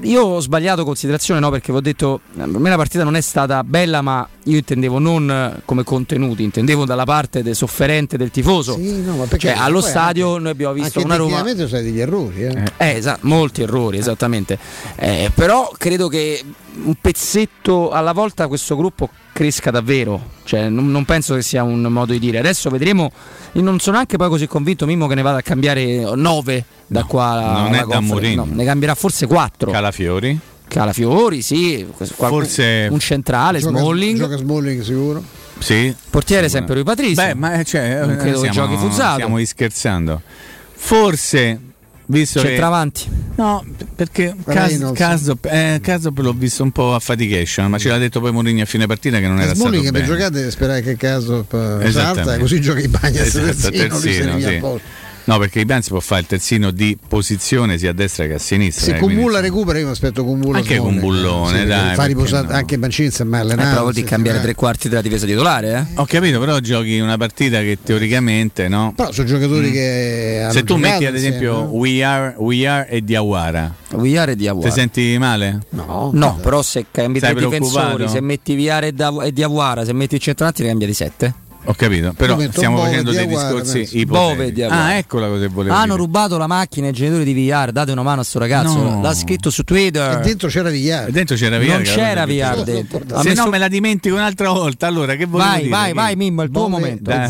io 0.01 0.21
ho 0.23 0.39
sbagliato 0.39 0.83
considerazione, 0.83 1.39
no? 1.39 1.49
Perché 1.49 1.71
vi 1.71 1.77
ho 1.77 1.81
detto, 1.81 2.21
eh, 2.33 2.37
per 2.39 2.47
me 2.59 2.69
la 2.69 2.75
partita 2.75 3.03
non 3.03 3.15
è 3.15 3.21
stata 3.21 3.63
bella, 3.63 4.01
ma 4.01 4.27
io 4.45 4.57
intendevo 4.57 4.99
non 4.99 5.61
come 5.65 5.83
contenuti, 5.83 6.43
intendevo 6.43 6.85
dalla 6.85 7.03
parte 7.03 7.43
del 7.43 7.55
sofferente 7.55 8.17
del 8.17 8.31
tifoso. 8.31 8.75
Sì, 8.75 9.01
no, 9.01 9.27
Cioè, 9.37 9.53
allo 9.57 9.81
stadio 9.81 10.37
noi 10.37 10.51
abbiamo 10.51 10.73
visto 10.73 10.99
Anche 10.99 11.03
una 11.11 11.15
Roma. 11.17 11.37
sono 11.47 11.67
stati 11.67 11.83
degli 11.83 11.99
errori. 11.99 12.43
Eh. 12.43 12.63
Eh, 12.77 12.87
esa- 12.97 13.17
molti 13.21 13.61
errori, 13.61 13.97
esattamente. 13.97 14.57
Eh, 14.95 15.31
però 15.33 15.71
credo 15.77 16.07
che 16.07 16.43
un 16.83 16.95
pezzetto 16.99 17.89
alla 17.91 18.13
volta 18.13 18.47
questo 18.47 18.75
gruppo 18.75 19.09
cresca 19.39 19.71
davvero. 19.71 20.31
Cioè, 20.43 20.67
non, 20.67 20.91
non 20.91 21.05
penso 21.05 21.33
che 21.33 21.41
sia 21.41 21.63
un 21.63 21.81
modo 21.83 22.11
di 22.11 22.19
dire. 22.19 22.39
Adesso 22.39 22.69
vedremo. 22.69 23.09
Io 23.53 23.61
non 23.61 23.79
sono 23.79 23.97
anche 23.97 24.17
poi 24.17 24.27
così 24.27 24.47
convinto, 24.47 24.85
Mimmo, 24.85 25.07
che 25.07 25.15
ne 25.15 25.21
vada 25.21 25.37
a 25.37 25.41
cambiare 25.41 26.13
9 26.13 26.65
da 26.87 27.03
qua 27.05 27.23
alla, 27.23 27.61
non 27.61 27.73
è 27.73 27.85
da. 27.85 28.01
Mourinho. 28.01 28.43
No, 28.43 28.53
ne 28.53 28.65
cambierà 28.65 28.95
forse 28.95 29.27
4. 29.27 29.71
Calafiori. 29.71 30.37
Calafiori, 30.67 31.41
sì. 31.41 31.87
qualcuno- 31.95 32.41
Forse- 32.41 32.89
un 32.91 32.99
centrale, 32.99 33.59
Gioca- 33.59 33.79
Smalling. 33.79 34.17
Gioca 34.17 34.35
Smalling 34.37 34.81
sicuro. 34.81 35.23
Sì. 35.57 35.95
Portiere 36.09 36.49
sempre 36.49 36.75
lui 36.75 36.83
Patrizio. 36.83 37.23
Beh, 37.23 37.33
ma 37.33 37.53
eh, 37.59 37.63
cioè, 37.63 37.99
Non 38.01 38.11
eh, 38.11 38.17
credo 38.17 38.41
che 38.41 38.49
giochi 38.49 38.75
Fuzzato. 38.75 39.13
Stiamo 39.13 39.45
scherzando. 39.45 40.21
Forse, 40.73 41.59
visto 42.09 42.41
che... 42.41 42.47
Centravanti. 42.47 43.09
No, 43.35 43.63
perché 43.95 44.35
Cas- 44.45 44.67
Reynolds. 44.69 44.99
Kasop 44.99 45.45
eh, 45.45 45.79
l'ho 46.15 46.33
visto 46.33 46.63
un 46.63 46.71
po' 46.71 46.93
a 46.93 46.99
fatication, 46.99 47.69
ma 47.69 47.77
ce 47.77 47.89
l'ha 47.89 47.97
detto 47.97 48.19
poi 48.19 48.31
Mourinho 48.31 48.63
a 48.63 48.65
fine 48.65 48.85
partita 48.85 49.19
che 49.19 49.27
non 49.27 49.37
era 49.39 49.53
stato 49.55 49.59
Smalling 49.69 49.85
che 49.85 49.91
per 49.91 50.01
bene. 50.01 50.13
giocare 50.13 50.31
deve 50.31 50.51
sperare 50.51 50.81
che 50.81 50.97
caso 50.97 51.45
salta 51.49 51.85
Esattamente. 51.85 52.39
così 52.39 52.59
gioca 52.61 52.79
i 52.79 52.87
bagni 52.87 53.17
Esatto, 53.19 53.45
terzino, 53.45 53.87
lui 53.87 54.01
se 54.01 54.09
ne 54.09 54.25
terzino, 54.25 54.39
sì. 54.39 54.55
a 54.55 54.59
posto. 54.59 54.87
No, 55.29 55.37
perché 55.37 55.59
i 55.59 55.65
Ban 55.65 55.83
si 55.83 55.89
può 55.89 55.99
fare 55.99 56.21
il 56.21 56.27
terzino 56.27 56.71
di 56.71 56.97
posizione 57.07 57.77
sia 57.77 57.91
a 57.91 57.93
destra 57.93 58.25
che 58.25 58.33
a 58.33 58.39
sinistra. 58.39 58.85
Se 58.85 58.95
eh, 58.95 58.99
con 58.99 59.11
Mulla 59.13 59.39
recupera 59.39 59.77
io 59.77 59.85
mi 59.85 59.91
aspetto 59.91 60.25
con 60.25 60.39
Mulla 60.39 60.57
Anche 60.57 60.77
con. 60.77 60.97
Bullone, 60.99 61.59
Sì, 61.59 61.65
dai, 61.65 61.93
fa 61.93 62.05
riposare 62.05 62.47
no? 62.47 62.53
anche 62.53 62.77
Mancini 62.77 63.11
si 63.11 63.21
è 63.21 63.25
mai 63.25 63.41
Eh, 63.41 63.43
allenato 63.43 63.69
però 63.75 63.91
di 63.91 63.99
sì, 63.99 64.03
cambiare 64.05 64.41
tre 64.41 64.55
quarti 64.55 64.89
della 64.89 65.01
difesa 65.01 65.27
titolare, 65.27 65.87
eh? 65.93 65.99
Ho 65.99 66.05
capito, 66.05 66.39
però 66.39 66.57
giochi 66.59 66.97
una 66.99 67.15
partita 67.17 67.59
che 67.59 67.77
teoricamente, 67.83 68.67
no? 68.67 68.93
però 68.95 69.11
sono 69.11 69.27
giocatori 69.27 69.71
che 69.71 70.37
hanno 70.41 70.47
Mm. 70.49 70.51
Se 70.51 70.63
tu 70.63 70.75
metti 70.77 71.05
ad 71.05 71.13
esempio 71.15 71.51
insieme, 71.51 71.71
no? 71.73 71.77
We 71.77 72.03
Are, 72.03 72.35
We 72.39 72.67
Are 72.67 72.89
e 72.89 73.03
Diawara, 73.03 73.75
Viare 73.97 74.31
e 74.31 74.35
Diawara. 74.35 74.67
ti 74.67 74.73
senti 74.73 75.15
male? 75.19 75.59
no, 75.69 76.09
No, 76.11 76.39
però 76.41 76.63
se 76.63 76.85
cambi 76.89 77.19
Sei 77.19 77.35
tre 77.35 77.43
difensori, 77.45 78.07
se 78.07 78.19
metti 78.19 78.55
Viare 78.55 78.87
e 78.87 78.91
Dav- 78.93 79.21
e 79.23 79.31
Diawara, 79.31 79.85
se 79.85 79.93
metti 79.93 80.15
il 80.15 80.21
centravanti 80.21 80.63
ne 80.63 80.69
cambia 80.69 80.87
di 80.87 80.93
7. 80.95 81.33
Ho 81.65 81.73
capito, 81.73 82.13
però 82.13 82.39
stiamo 82.51 82.77
Bove 82.77 82.87
e 82.87 82.89
facendo 82.89 83.11
dei 83.11 83.27
Diawara, 83.27 83.49
discorsi 83.61 83.97
e 83.97 83.99
ipotetici. 84.01 84.61
Ah, 84.63 84.93
ecco 84.93 85.19
la 85.19 85.27
cosa 85.27 85.41
che 85.41 85.47
volevo 85.49 85.75
Hanno 85.75 85.85
dire. 85.93 85.97
rubato 85.97 86.37
la 86.37 86.47
macchina 86.47 86.87
ai 86.87 86.93
genitori 86.93 87.23
di 87.25 87.33
Villar, 87.33 87.71
date 87.71 87.91
una 87.91 88.01
mano 88.01 88.21
a 88.21 88.23
sto 88.23 88.39
ragazzo. 88.39 88.81
No. 88.81 89.01
L'ha 89.01 89.13
scritto 89.13 89.49
su 89.49 89.63
Twitter. 89.63 90.19
e 90.19 90.21
dentro 90.21 90.47
c'era 90.47 90.69
E 90.69 90.71
Vigliari 90.71 91.11
dentro 91.11 91.35
c'era 91.35 91.57
Villar. 91.57 91.75
non 91.75 91.83
c'era 91.93 92.25
Villar 92.25 92.63
dentro. 92.63 93.01
Se 93.21 93.29
messo- 93.29 93.43
no 93.43 93.49
me 93.49 93.57
la 93.57 93.67
dimentico 93.67 94.15
un'altra 94.15 94.49
volta, 94.51 94.87
allora 94.87 95.15
che 95.15 95.25
volevo 95.25 95.49
Vai, 95.49 95.57
dire? 95.63 95.69
vai, 95.69 95.87
Che- 95.87 95.93
vai, 95.93 96.15
Mimmo, 96.15 96.41
il 96.43 96.49
tuo 96.49 96.61
Bove 96.67 96.71
momento. 96.71 97.03
Dai. 97.11 97.29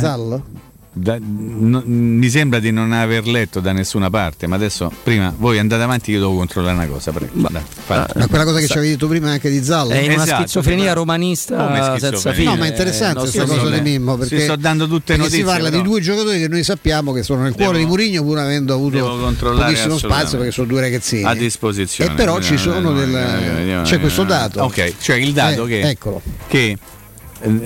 Da- 0.91 1.19
no- 1.21 1.83
mi 1.85 2.29
sembra 2.29 2.57
di 2.59 2.71
non 2.71 2.91
aver 2.93 3.27
letto 3.27 3.59
da 3.59 3.71
nessuna 3.71 4.09
parte, 4.09 4.47
ma 4.47 4.55
adesso 4.55 4.91
prima 5.03 5.31
voi 5.37 5.59
andate 5.59 5.83
avanti, 5.83 6.09
io 6.11 6.17
devo 6.19 6.35
controllare 6.35 6.75
una 6.75 6.87
cosa. 6.87 7.11
Prego. 7.11 7.47
Dai, 7.47 7.61
fai. 7.85 8.05
ma 8.15 8.27
quella 8.27 8.43
cosa 8.43 8.59
che 8.59 8.65
ci 8.65 8.73
avevi 8.77 8.93
detto 8.93 9.07
prima 9.07 9.29
anche 9.29 9.49
di 9.51 9.63
Zallo 9.63 9.91
È 9.91 10.03
una 10.11 10.23
Esatto, 10.23 10.41
schizofrenia 10.41 10.89
sì, 10.89 10.93
romanista 10.95 11.55
Come 11.57 11.75
senza 11.77 11.97
schizofrenia? 12.07 12.33
fine. 12.33 12.49
No, 12.49 12.55
ma 12.55 12.65
è 12.65 12.67
interessante 12.69 13.17
Eh, 13.17 13.21
questa 13.21 13.41
no, 13.45 13.47
sì, 13.53 13.59
cosa 13.59 13.69
di. 13.77 13.81
Mimmo 13.81 14.13
Si 14.13 14.19
perché, 14.29 14.43
sto 14.43 14.55
dando 14.55 14.87
tutte 14.87 15.03
perché 15.05 15.21
notizie, 15.21 15.39
si 15.39 15.45
parla 15.45 15.69
però. 15.69 15.81
di 15.81 15.87
due 15.87 16.01
giocatori 16.01 16.39
che 16.39 16.47
noi 16.47 16.63
sappiamo 16.63 17.13
che 17.13 17.23
sono 17.23 17.41
nel 17.43 17.53
cuore 17.53 17.71
Devo- 17.73 17.77
di 17.83 17.85
Murigno 17.85 18.23
pur 18.23 18.37
avendo 18.39 18.73
avuto 18.73 19.29
pochissimo 19.39 19.97
spazio 19.97 20.37
perché 20.37 20.51
sono 20.51 20.67
due 20.67 20.81
ragazzini 20.81 21.23
a 21.23 21.35
disposizione. 21.35 22.11
e 22.11 22.15
però 22.15 22.39
ci 22.41 22.57
sono 22.57 22.91
del 22.93 23.81
c'è 23.83 23.99
questo 23.99 24.23
dato 24.23 24.63
Ok, 24.63 24.93
cioè 24.99 25.17
il 25.17 25.33
dato 25.33 25.65
Eh, 25.65 25.69
che, 25.69 25.89
eccolo 25.89 26.21
che 26.47 26.57
eh, 26.71 26.77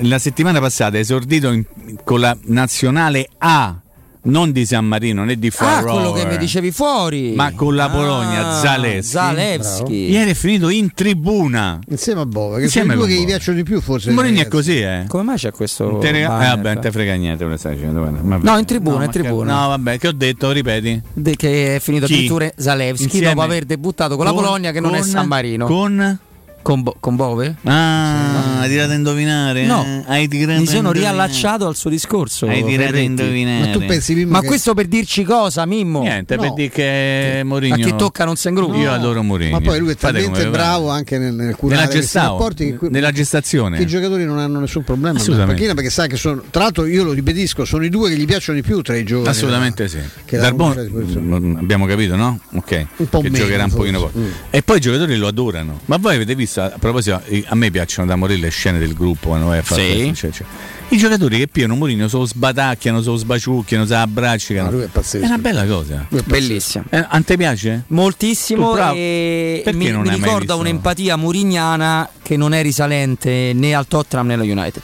la 0.02 0.18
settimana 0.18 0.60
passata 0.60 0.96
è 0.96 1.00
esordito 1.00 1.50
in- 1.50 1.64
con 2.04 2.20
la 2.20 2.36
nazionale 2.44 3.28
A, 3.38 3.78
non 4.26 4.52
di 4.52 4.64
San 4.64 4.86
Marino 4.86 5.22
né 5.24 5.38
di 5.38 5.48
Ah, 5.48 5.50
Far 5.50 5.82
quello 5.84 6.12
che 6.12 6.24
mi 6.24 6.38
dicevi 6.38 6.70
fuori. 6.70 7.34
ma 7.34 7.52
con 7.52 7.74
la 7.74 7.90
Polonia, 7.90 8.48
Ah, 8.48 8.60
Zalewski. 8.60 9.10
Zalewski. 9.12 9.92
Ieri 10.10 10.30
è 10.30 10.34
finito 10.34 10.70
in 10.70 10.94
tribuna. 10.94 11.78
insieme 11.90 12.22
a 12.22 12.26
Bove 12.26 12.56
che 12.58 12.62
Insieme 12.64 12.92
sono 12.94 13.02
i 13.02 13.06
due 13.06 13.06
con 13.08 13.16
che 13.16 13.22
gli 13.22 13.26
piacciono 13.26 13.56
di 13.58 13.62
più 13.64 13.80
forse 13.82 14.10
Mourinho 14.12 14.40
è 14.40 14.48
così, 14.48 14.78
eh. 14.80 15.04
Come 15.08 15.22
mai 15.24 15.36
c'è 15.36 15.50
questo? 15.50 15.98
Te 15.98 16.10
rega- 16.10 16.42
eh, 16.42 16.56
vabbè, 16.56 16.72
non 16.72 16.82
te 16.82 16.90
frega 16.90 17.14
niente, 17.16 17.44
lo 17.44 17.56
stai 17.58 17.74
dicendo. 17.74 18.00
No, 18.40 18.58
in 18.58 18.64
tribuna, 18.64 18.94
in 18.96 19.00
ma 19.02 19.06
che- 19.10 19.20
tribuna. 19.20 19.60
No, 19.60 19.68
vabbè, 19.68 19.98
che 19.98 20.08
ho 20.08 20.12
detto, 20.12 20.50
ripeti. 20.52 21.02
De- 21.12 21.36
che 21.36 21.76
è 21.76 21.80
finito 21.80 22.06
addirittura 22.06 22.50
Zalewski 22.56 23.04
Insieme? 23.04 23.26
dopo 23.28 23.42
aver 23.42 23.64
debuttato 23.66 24.16
con, 24.16 24.24
la 24.24 24.32
Polonia 24.32 24.72
che 24.72 24.80
non 24.80 24.94
è 24.94 25.00
con- 25.00 25.06
San 25.08 25.26
Marino. 25.26 25.66
Con 25.66 26.18
Con, 26.64 26.82
Bo- 26.82 26.96
con 26.98 27.14
Bove? 27.14 27.56
Ah, 27.64 28.60
hai 28.60 28.70
tirato 28.70 28.92
a 28.92 28.94
indovinare? 28.94 29.66
No, 29.66 29.84
eh? 29.84 30.02
hai 30.06 30.28
tirato 30.28 30.60
mi 30.62 30.66
a 30.66 30.70
sono 30.70 30.92
riallacciato 30.92 31.66
al 31.66 31.76
suo 31.76 31.90
discorso. 31.90 32.46
Hai 32.46 32.64
tirato 32.64 32.72
a 32.72 32.84
Ferretti. 32.86 33.04
indovinare. 33.04 33.66
ma 33.66 33.72
tu 33.72 33.84
pensi 33.84 34.14
Mimmo 34.14 34.30
Ma 34.30 34.40
che- 34.40 34.46
questo 34.46 34.72
per 34.72 34.86
dirci 34.86 35.24
cosa, 35.24 35.66
Mimmo? 35.66 36.00
Niente, 36.00 36.36
per 36.38 36.48
No. 36.48 36.54
dire 36.54 36.70
che 36.70 37.42
Mourinho 37.44 37.74
A 37.74 37.76
chi 37.76 37.94
tocca 37.94 38.24
non 38.24 38.36
si 38.36 38.48
ingrupa. 38.48 38.76
Io 38.76 38.90
adoro 38.90 39.22
Mourinho. 39.22 39.50
ma 39.50 39.60
poi 39.60 39.78
lui 39.78 39.90
è 39.90 39.94
talmente 39.94 40.30
come 40.30 40.48
bravo 40.48 40.88
anche 40.88 41.18
nel, 41.18 41.34
nel 41.34 41.54
curare 41.54 41.82
Nella 41.82 41.92
gestao, 41.92 42.30
rapporti 42.38 42.78
che, 42.78 42.88
nella 42.88 43.10
gestazione. 43.12 43.76
che 43.76 43.82
i 43.82 43.86
giocatori 43.86 44.24
non 44.24 44.38
hanno 44.38 44.58
nessun 44.60 44.84
problema 44.84 45.18
Assolutamente. 45.18 45.74
perché 45.74 45.90
sa 45.90 46.06
che 46.06 46.16
sono 46.16 46.42
tra 46.48 46.62
l'altro 46.62 46.86
io 46.86 47.04
lo 47.04 47.12
ripetisco 47.12 47.66
sono 47.66 47.84
i 47.84 47.90
due 47.90 48.08
che 48.08 48.16
gli 48.16 48.24
piacciono 48.24 48.58
di 48.58 48.64
più 48.64 48.80
tra 48.80 48.96
i 48.96 49.04
giovani 49.04 49.28
Assolutamente 49.28 49.86
sì. 49.86 49.98
che 50.24 50.38
Darbon, 50.38 50.74
disposizione. 50.80 51.38
mm, 51.40 51.56
abbiamo 51.58 51.84
capito, 51.84 52.16
no? 52.16 52.40
Ok. 52.54 52.86
Un 52.96 53.08
po' 53.10 53.20
che 53.20 53.28
meno, 53.28 53.44
giocherà 53.44 53.64
un 53.64 53.70
forse. 53.70 53.90
pochino 53.92 54.10
poi. 54.10 54.22
Mm. 54.22 54.30
E 54.48 54.62
poi 54.62 54.78
i 54.78 54.80
giocatori 54.80 55.16
lo 55.16 55.26
adorano. 55.26 55.80
Ma 55.84 55.98
voi 55.98 56.14
avete 56.14 56.34
visto, 56.34 56.53
a 56.62 56.74
proposito, 56.78 57.20
a 57.46 57.54
me 57.54 57.70
piacciono 57.70 58.06
da 58.06 58.16
morire 58.16 58.40
le 58.40 58.48
scene 58.50 58.78
del 58.78 58.94
gruppo 58.94 59.28
quando 59.28 59.46
vai 59.46 59.58
a 59.58 59.62
fare 59.62 59.82
Sì. 59.82 59.94
questo, 59.96 60.14
cioè, 60.14 60.30
cioè. 60.32 60.46
I 60.90 60.96
giocatori 60.98 61.38
che 61.38 61.48
piano 61.48 61.74
Mourinho 61.74 62.08
sono 62.08 62.24
sbatacchiano, 62.26 63.00
sono 63.02 63.16
sbaciucchiano, 63.16 63.86
se 63.86 63.94
abbracciano. 63.94 64.62
No, 64.64 64.70
lui 64.70 64.82
è 64.82 64.86
pazzesco. 64.88 65.24
È 65.24 65.28
una 65.28 65.38
bella 65.38 65.64
cosa. 65.66 66.06
Bellissimo. 66.24 66.84
Eh, 66.90 67.04
a 67.08 67.20
te 67.22 67.36
piace? 67.36 67.84
Moltissimo 67.88 68.76
e 68.92 69.62
mi, 69.72 69.90
mi 69.92 70.08
ricorda 70.10 70.54
un'empatia 70.54 71.16
murignana 71.16 72.08
che 72.22 72.36
non 72.36 72.52
è 72.52 72.62
risalente 72.62 73.52
né 73.54 73.74
al 73.74 73.86
Tottenham 73.88 74.26
né 74.28 74.34
allo 74.34 74.44
United. 74.44 74.82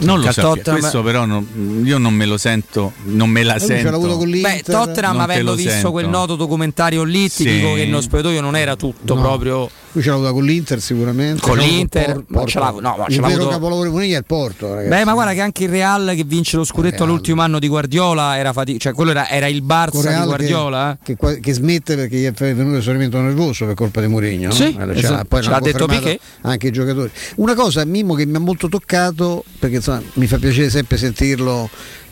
Non 0.00 0.20
lo 0.20 0.30
so. 0.30 0.56
Questo 0.62 1.02
però 1.02 1.24
non- 1.24 1.82
io 1.84 1.98
non 1.98 2.14
me 2.14 2.24
lo 2.24 2.36
sento, 2.38 2.92
non 3.06 3.28
me 3.30 3.42
la 3.42 3.54
l'ha 3.54 3.58
sento. 3.58 3.88
avuto 3.88 4.16
con 4.18 4.28
l'Inter 4.28 4.62
Beh, 4.62 4.62
Tottenham 4.62 5.18
avendo 5.18 5.50
lo 5.50 5.56
visto 5.56 5.70
sento. 5.72 5.90
quel 5.90 6.08
noto 6.08 6.36
documentario 6.36 7.02
lì, 7.02 7.22
ti 7.28 7.42
Sì. 7.42 7.50
dico 7.50 7.74
che 7.74 7.84
nello 7.84 8.00
spogliatoio 8.00 8.40
non 8.40 8.54
era 8.54 8.76
tutto 8.76 9.14
No. 9.16 9.20
proprio 9.20 9.68
Lui 9.98 10.02
ce 10.02 10.10
l'ha 10.10 10.14
avuta 10.16 10.32
con 10.32 10.44
l'Inter 10.44 10.80
sicuramente. 10.80 11.40
Con 11.40 11.58
l'Inter, 11.58 12.22
ma 12.28 12.44
ce 12.44 12.58
l'ha- 12.58 12.70
no, 12.70 12.96
ma 12.98 13.04
il 13.08 13.20
vero 13.20 13.26
avuto- 13.34 13.48
capolavoro 13.48 13.84
di 13.86 13.90
Mourinho 13.90 14.14
è 14.14 14.18
il 14.18 14.24
Porto, 14.24 14.68
ragazzi. 14.74 14.88
Beh, 14.88 15.04
ma 15.04 15.12
guarda 15.12 15.32
che 15.32 15.40
anche 15.40 15.64
il 15.64 15.70
Real 15.70 16.12
che 16.14 16.24
vince 16.24 16.56
lo 16.56 16.64
scudetto 16.64 17.02
all'ultimo 17.04 17.42
anno 17.42 17.58
di 17.58 17.66
Guardiola 17.68 18.36
era 18.38 18.52
faticoso, 18.52 18.78
cioè 18.84 18.92
quello 18.92 19.10
era, 19.10 19.28
era 19.28 19.46
il 19.48 19.62
Barça 19.64 20.16
di 20.20 20.24
Guardiola. 20.24 20.92
eh. 20.92 20.96
che, 21.02 21.16
che, 21.16 21.40
che 21.40 21.52
smette 21.52 21.96
perché 21.96 22.16
gli 22.16 22.24
è 22.26 22.32
venuto 22.32 22.76
l'esaurimento 22.76 23.20
nervoso 23.20 23.64
per 23.66 23.74
colpa 23.74 24.00
di 24.00 24.06
Mourinho. 24.06 24.48
no? 24.48 24.54
Sì, 24.54 24.76
Eh, 24.78 24.98
esatto. 24.98 25.24
poi 25.26 25.42
l'ha 25.42 25.60
detto 25.60 25.86
Piqué. 25.86 26.18
Anche 26.42 26.66
i 26.68 26.70
giocatori. 26.70 27.10
Una 27.36 27.54
cosa, 27.54 27.84
Mimmo, 27.84 28.14
che 28.14 28.24
mi 28.26 28.36
ha 28.36 28.40
molto 28.40 28.68
toccato, 28.68 29.44
perché 29.58 29.76
insomma, 29.76 30.00
mi 30.14 30.26
fa 30.26 30.38
piacere 30.38 30.70
sempre 30.70 30.96
sentirlo. 30.96 31.68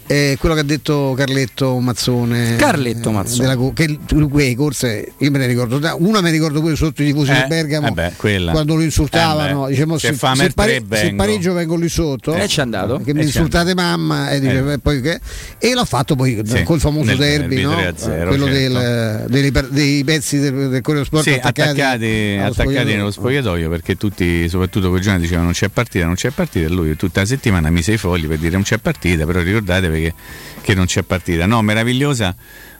È 0.06 0.36
quello 0.38 0.54
che 0.54 0.60
ha 0.60 0.64
detto 0.64 1.14
Carletto 1.16 1.80
Mazzone. 1.80 2.54
Carletto 2.54 3.08
eh, 3.08 3.12
Mazzone. 3.12 3.48
della 3.56 3.72
che 3.74 3.98
lui 4.10 4.54
corse, 4.54 5.12
io 5.18 5.30
me 5.32 5.38
ne 5.38 5.46
ricordo, 5.48 5.80
una 5.98 6.20
mi 6.20 6.30
ricordo 6.30 6.60
pure 6.60 6.76
sotto 6.76 7.02
i 7.02 7.06
tifosi 7.06 7.32
Eh, 7.32 7.42
di 7.42 7.44
Bergamo 7.48 7.88
eh 7.88 7.90
beh, 7.90 8.12
quando 8.52 8.76
lo 8.76 8.82
insultavano. 8.82 9.62
Eh 9.64 9.64
beh, 9.64 9.70
dicevamo, 9.70 9.98
se 9.98 10.14
se, 10.14 10.34
se, 10.36 10.50
pare- 10.54 10.80
se 10.92 11.12
pareggio 11.14 11.52
vengo 11.54 11.74
lì 11.74 11.88
sotto. 11.88 12.34
E 12.36 12.46
ci 12.46 12.60
è 12.60 12.62
andato. 12.62 12.98
Che 13.04 13.12
mi 13.14 13.20
E 13.20 13.22
ci 13.22 13.36
insultate 13.36 13.74
mamma 13.74 14.30
e, 14.30 14.38
dice, 14.38 14.58
Eh. 14.58 14.62
"Beh, 14.62 14.78
poi 14.78 15.00
che?" 15.00 15.18
e 15.58 15.74
l'ha 15.74 15.84
fatto 15.84 16.14
poi 16.14 16.40
Sì, 16.44 16.62
col 16.62 16.78
famoso 16.78 17.06
nel 17.06 17.16
derby, 17.16 17.56
derby 17.56 17.62
no? 17.62 17.74
3-0, 17.74 18.28
quello 18.28 18.46
certo. 18.46 18.78
del- 18.78 19.24
dei, 19.28 19.52
dei 19.70 20.04
pezzi 20.04 20.38
del, 20.38 20.68
del 20.68 20.80
Corriere 20.82 21.06
Sport 21.06 21.24
Sì, 21.24 21.30
attaccati, 21.32 21.80
attaccati, 21.80 22.36
attaccati 22.38 22.52
spogliatoio. 22.62 22.96
nello 22.96 23.10
spogliatoio 23.10 23.68
perché 23.70 23.96
tutti, 23.96 24.48
soprattutto 24.48 24.88
quei 24.90 25.00
giorni, 25.02 25.18
dicevano 25.20 25.44
non 25.46 25.52
c'è 25.52 25.68
partita, 25.68 26.04
non 26.06 26.14
c'è 26.14 26.30
partita. 26.30 26.66
E 26.66 26.70
lui 26.70 26.94
tutta 26.94 27.20
la 27.20 27.26
settimana 27.26 27.70
mise 27.70 27.94
i 27.94 27.96
fogli 27.96 28.28
per 28.28 28.38
dire 28.38 28.52
non 28.52 28.62
c'è 28.62 28.78
partita, 28.78 29.26
però 29.26 29.40
ricordatevi 29.40 29.94
che, 30.00 30.14
che 30.60 30.74
non 30.74 30.86
c'è 30.86 31.02
partita. 31.02 31.46
No, 31.46 31.60
meravigliosa 31.62 32.34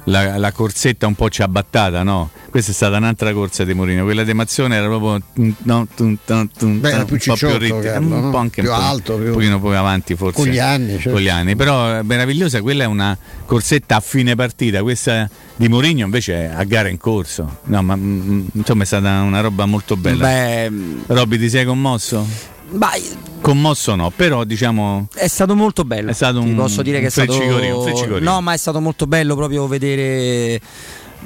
la, 0.09 0.37
la 0.39 0.53
corsetta 0.53 1.07
un 1.09 1.15
po' 1.15 1.29
ciabattata, 1.29 2.03
no? 2.05 2.31
Questa 2.49 2.71
è 2.71 2.75
stata 2.75 2.97
un'altra 2.97 3.33
corsa 3.33 3.65
di 3.65 3.75
Mourinho, 3.75 4.05
quella 4.05 4.23
di 4.23 4.33
Mazzone 4.33 4.77
era 4.77 4.87
proprio 4.87 5.21
no, 5.65 5.87
tum, 5.95 6.17
tum, 6.25 6.49
tum, 6.57 6.81
Beh, 6.81 6.89
era 6.91 7.05
più 7.05 7.15
un 7.15 7.19
po' 7.27 7.35
cicciotto, 7.35 7.59
ritmi- 7.59 7.81
Carlo, 7.83 8.15
un 8.17 8.31
po' 8.31 8.37
anche 8.39 8.63
Più 8.63 8.71
un 8.71 8.77
po', 8.77 8.83
alto, 8.83 9.17
più- 9.17 9.27
un 9.27 9.33
pochino 9.33 9.61
più 9.61 9.69
avanti 9.71 10.15
forse 10.15 10.41
Con 10.43 10.47
gli 10.49 10.59
anni, 10.59 10.93
certo. 10.93 11.11
con 11.11 11.21
gli 11.21 11.29
anni. 11.29 11.55
però 11.57 11.99
è 11.99 12.03
meravigliosa 12.03 12.63
quella 12.63 12.85
è 12.85 12.87
una 12.87 13.19
corsetta 13.45 13.97
a 13.97 14.01
fine 14.01 14.35
partita 14.37 14.81
questa 14.83 15.29
di 15.57 15.69
Mourinho 15.69 16.05
invece 16.05 16.35
è 16.51 16.55
a 16.55 16.63
gara 16.65 16.89
in 16.89 16.97
corso 16.99 17.59
no 17.65 17.83
ma 17.83 17.95
mm, 17.97 18.47
insomma 18.53 18.85
è 18.85 18.87
stata 18.87 19.21
una 19.21 19.41
roba 19.41 19.67
molto 19.67 19.97
bella 19.97 20.25
Beh, 20.27 20.71
Robby 21.09 21.39
ti 21.39 21.49
sei 21.51 21.65
commosso? 21.67 22.55
Beh, 22.69 23.03
commosso 23.41 23.95
no 23.95 24.11
però 24.11 24.43
diciamo 24.45 25.09
È 25.15 25.29
stato 25.29 25.55
molto 25.55 25.85
bello. 25.85 26.11
È 26.11 26.15
stato 26.15 26.41
Ti 26.41 26.49
un- 26.49 26.57
posso 26.57 26.83
dire 26.83 27.01
che 27.01 27.07
è 27.07 27.11
stato 27.11 27.33
un. 27.39 28.19
No, 28.21 28.41
ma 28.41 28.53
è 28.53 28.57
stato 28.57 28.81
molto 28.81 29.07
bello 29.07 29.37
proprio 29.37 29.67
vedere 29.67 30.61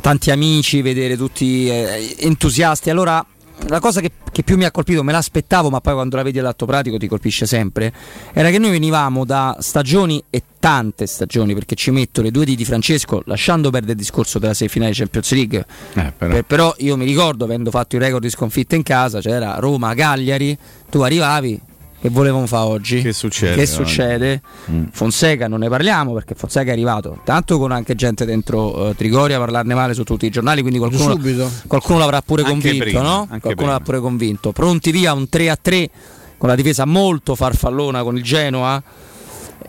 tanti 0.00 0.30
amici, 0.30 0.82
vedere 0.82 1.16
tutti 1.16 1.68
eh, 1.68 2.14
entusiasti. 2.20 2.90
Allora, 2.90 3.24
la 3.68 3.78
cosa 3.80 4.00
che, 4.00 4.10
che 4.32 4.42
più 4.42 4.56
mi 4.56 4.64
ha 4.64 4.70
colpito, 4.70 5.02
me 5.02 5.12
l'aspettavo, 5.12 5.70
ma 5.70 5.80
poi 5.80 5.94
quando 5.94 6.16
la 6.16 6.22
vedi 6.22 6.38
all'atto 6.38 6.66
pratico 6.66 6.96
ti 6.96 7.06
colpisce 7.06 7.46
sempre, 7.46 7.92
era 8.32 8.50
che 8.50 8.58
noi 8.58 8.70
venivamo 8.70 9.24
da 9.24 9.56
stagioni 9.60 10.22
e 10.30 10.42
tante 10.58 11.06
stagioni, 11.06 11.54
perché 11.54 11.74
ci 11.74 11.90
metto 11.90 12.22
le 12.22 12.30
due 12.30 12.44
di 12.44 12.56
Di 12.56 12.64
Francesco, 12.64 13.22
lasciando 13.26 13.70
perdere 13.70 13.92
il 13.92 13.98
discorso 13.98 14.38
della 14.38 14.54
semifinale 14.54 14.92
Champions 14.92 15.32
League. 15.32 15.66
Eh, 15.94 16.12
però. 16.16 16.32
Per- 16.32 16.44
però 16.44 16.74
io 16.78 16.96
mi 16.96 17.04
ricordo, 17.04 17.44
avendo 17.44 17.70
fatto 17.70 17.96
il 17.96 18.02
record 18.02 18.22
di 18.22 18.30
sconfitte 18.30 18.76
in 18.76 18.82
casa, 18.82 19.20
c'era 19.20 19.56
Roma-Cagliari, 19.58 20.56
tu 20.90 21.00
arrivavi, 21.00 21.60
che 22.00 22.08
volevamo 22.08 22.46
fare 22.46 22.66
oggi? 22.66 23.02
Che 23.02 23.12
succede 23.12 23.56
Che 23.56 23.66
succede? 23.66 24.40
Mm. 24.70 24.84
Fonseca 24.90 25.48
non 25.48 25.60
ne 25.60 25.68
parliamo 25.68 26.14
perché 26.14 26.34
Fonseca 26.34 26.70
è 26.70 26.72
arrivato, 26.72 27.20
tanto 27.24 27.58
con 27.58 27.72
anche 27.72 27.94
gente 27.94 28.24
dentro 28.24 28.88
eh, 28.90 28.94
Trigoria 28.94 29.36
a 29.36 29.38
parlarne 29.40 29.74
male 29.74 29.92
su 29.94 30.02
tutti 30.02 30.26
i 30.26 30.30
giornali, 30.30 30.62
quindi 30.62 30.78
qualcuno, 30.78 31.18
qualcuno 31.66 31.98
l'avrà 31.98 32.22
pure 32.22 32.42
Anche 32.42 32.52
convinto, 32.54 32.84
prima, 32.84 33.02
no? 33.02 33.26
Qualcuno 33.26 33.54
prima. 33.54 33.70
l'avrà 33.70 33.84
pure 33.84 34.00
convinto. 34.00 34.52
Pronti 34.52 34.90
via 34.90 35.12
un 35.12 35.28
3 35.28 35.50
a 35.50 35.58
3 35.60 35.90
con 36.38 36.48
la 36.48 36.54
difesa 36.54 36.86
molto 36.86 37.34
farfallona 37.34 38.02
con 38.02 38.16
il 38.16 38.22
Genoa. 38.22 38.82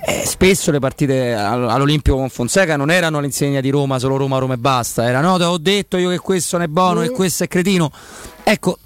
Eh, 0.04 0.24
spesso 0.26 0.72
le 0.72 0.80
partite 0.80 1.34
all- 1.34 1.70
all'Olimpio 1.70 2.16
con 2.16 2.30
Fonseca 2.30 2.78
non 2.78 2.90
erano 2.90 3.18
all'insegna 3.18 3.60
di 3.60 3.70
Roma, 3.70 4.00
solo 4.00 4.16
Roma, 4.16 4.38
Roma 4.38 4.54
e 4.54 4.58
basta. 4.58 5.06
Era 5.06 5.20
no, 5.20 5.38
te 5.38 5.44
ho 5.44 5.58
detto 5.58 5.98
io 5.98 6.10
che 6.10 6.20
questo 6.20 6.56
non 6.58 6.66
è 6.66 6.70
buono, 6.70 7.02
che 7.02 7.10
questo 7.12 7.44
è 7.44 7.48
cretino. 7.48 7.92
Ecco, 8.44 8.78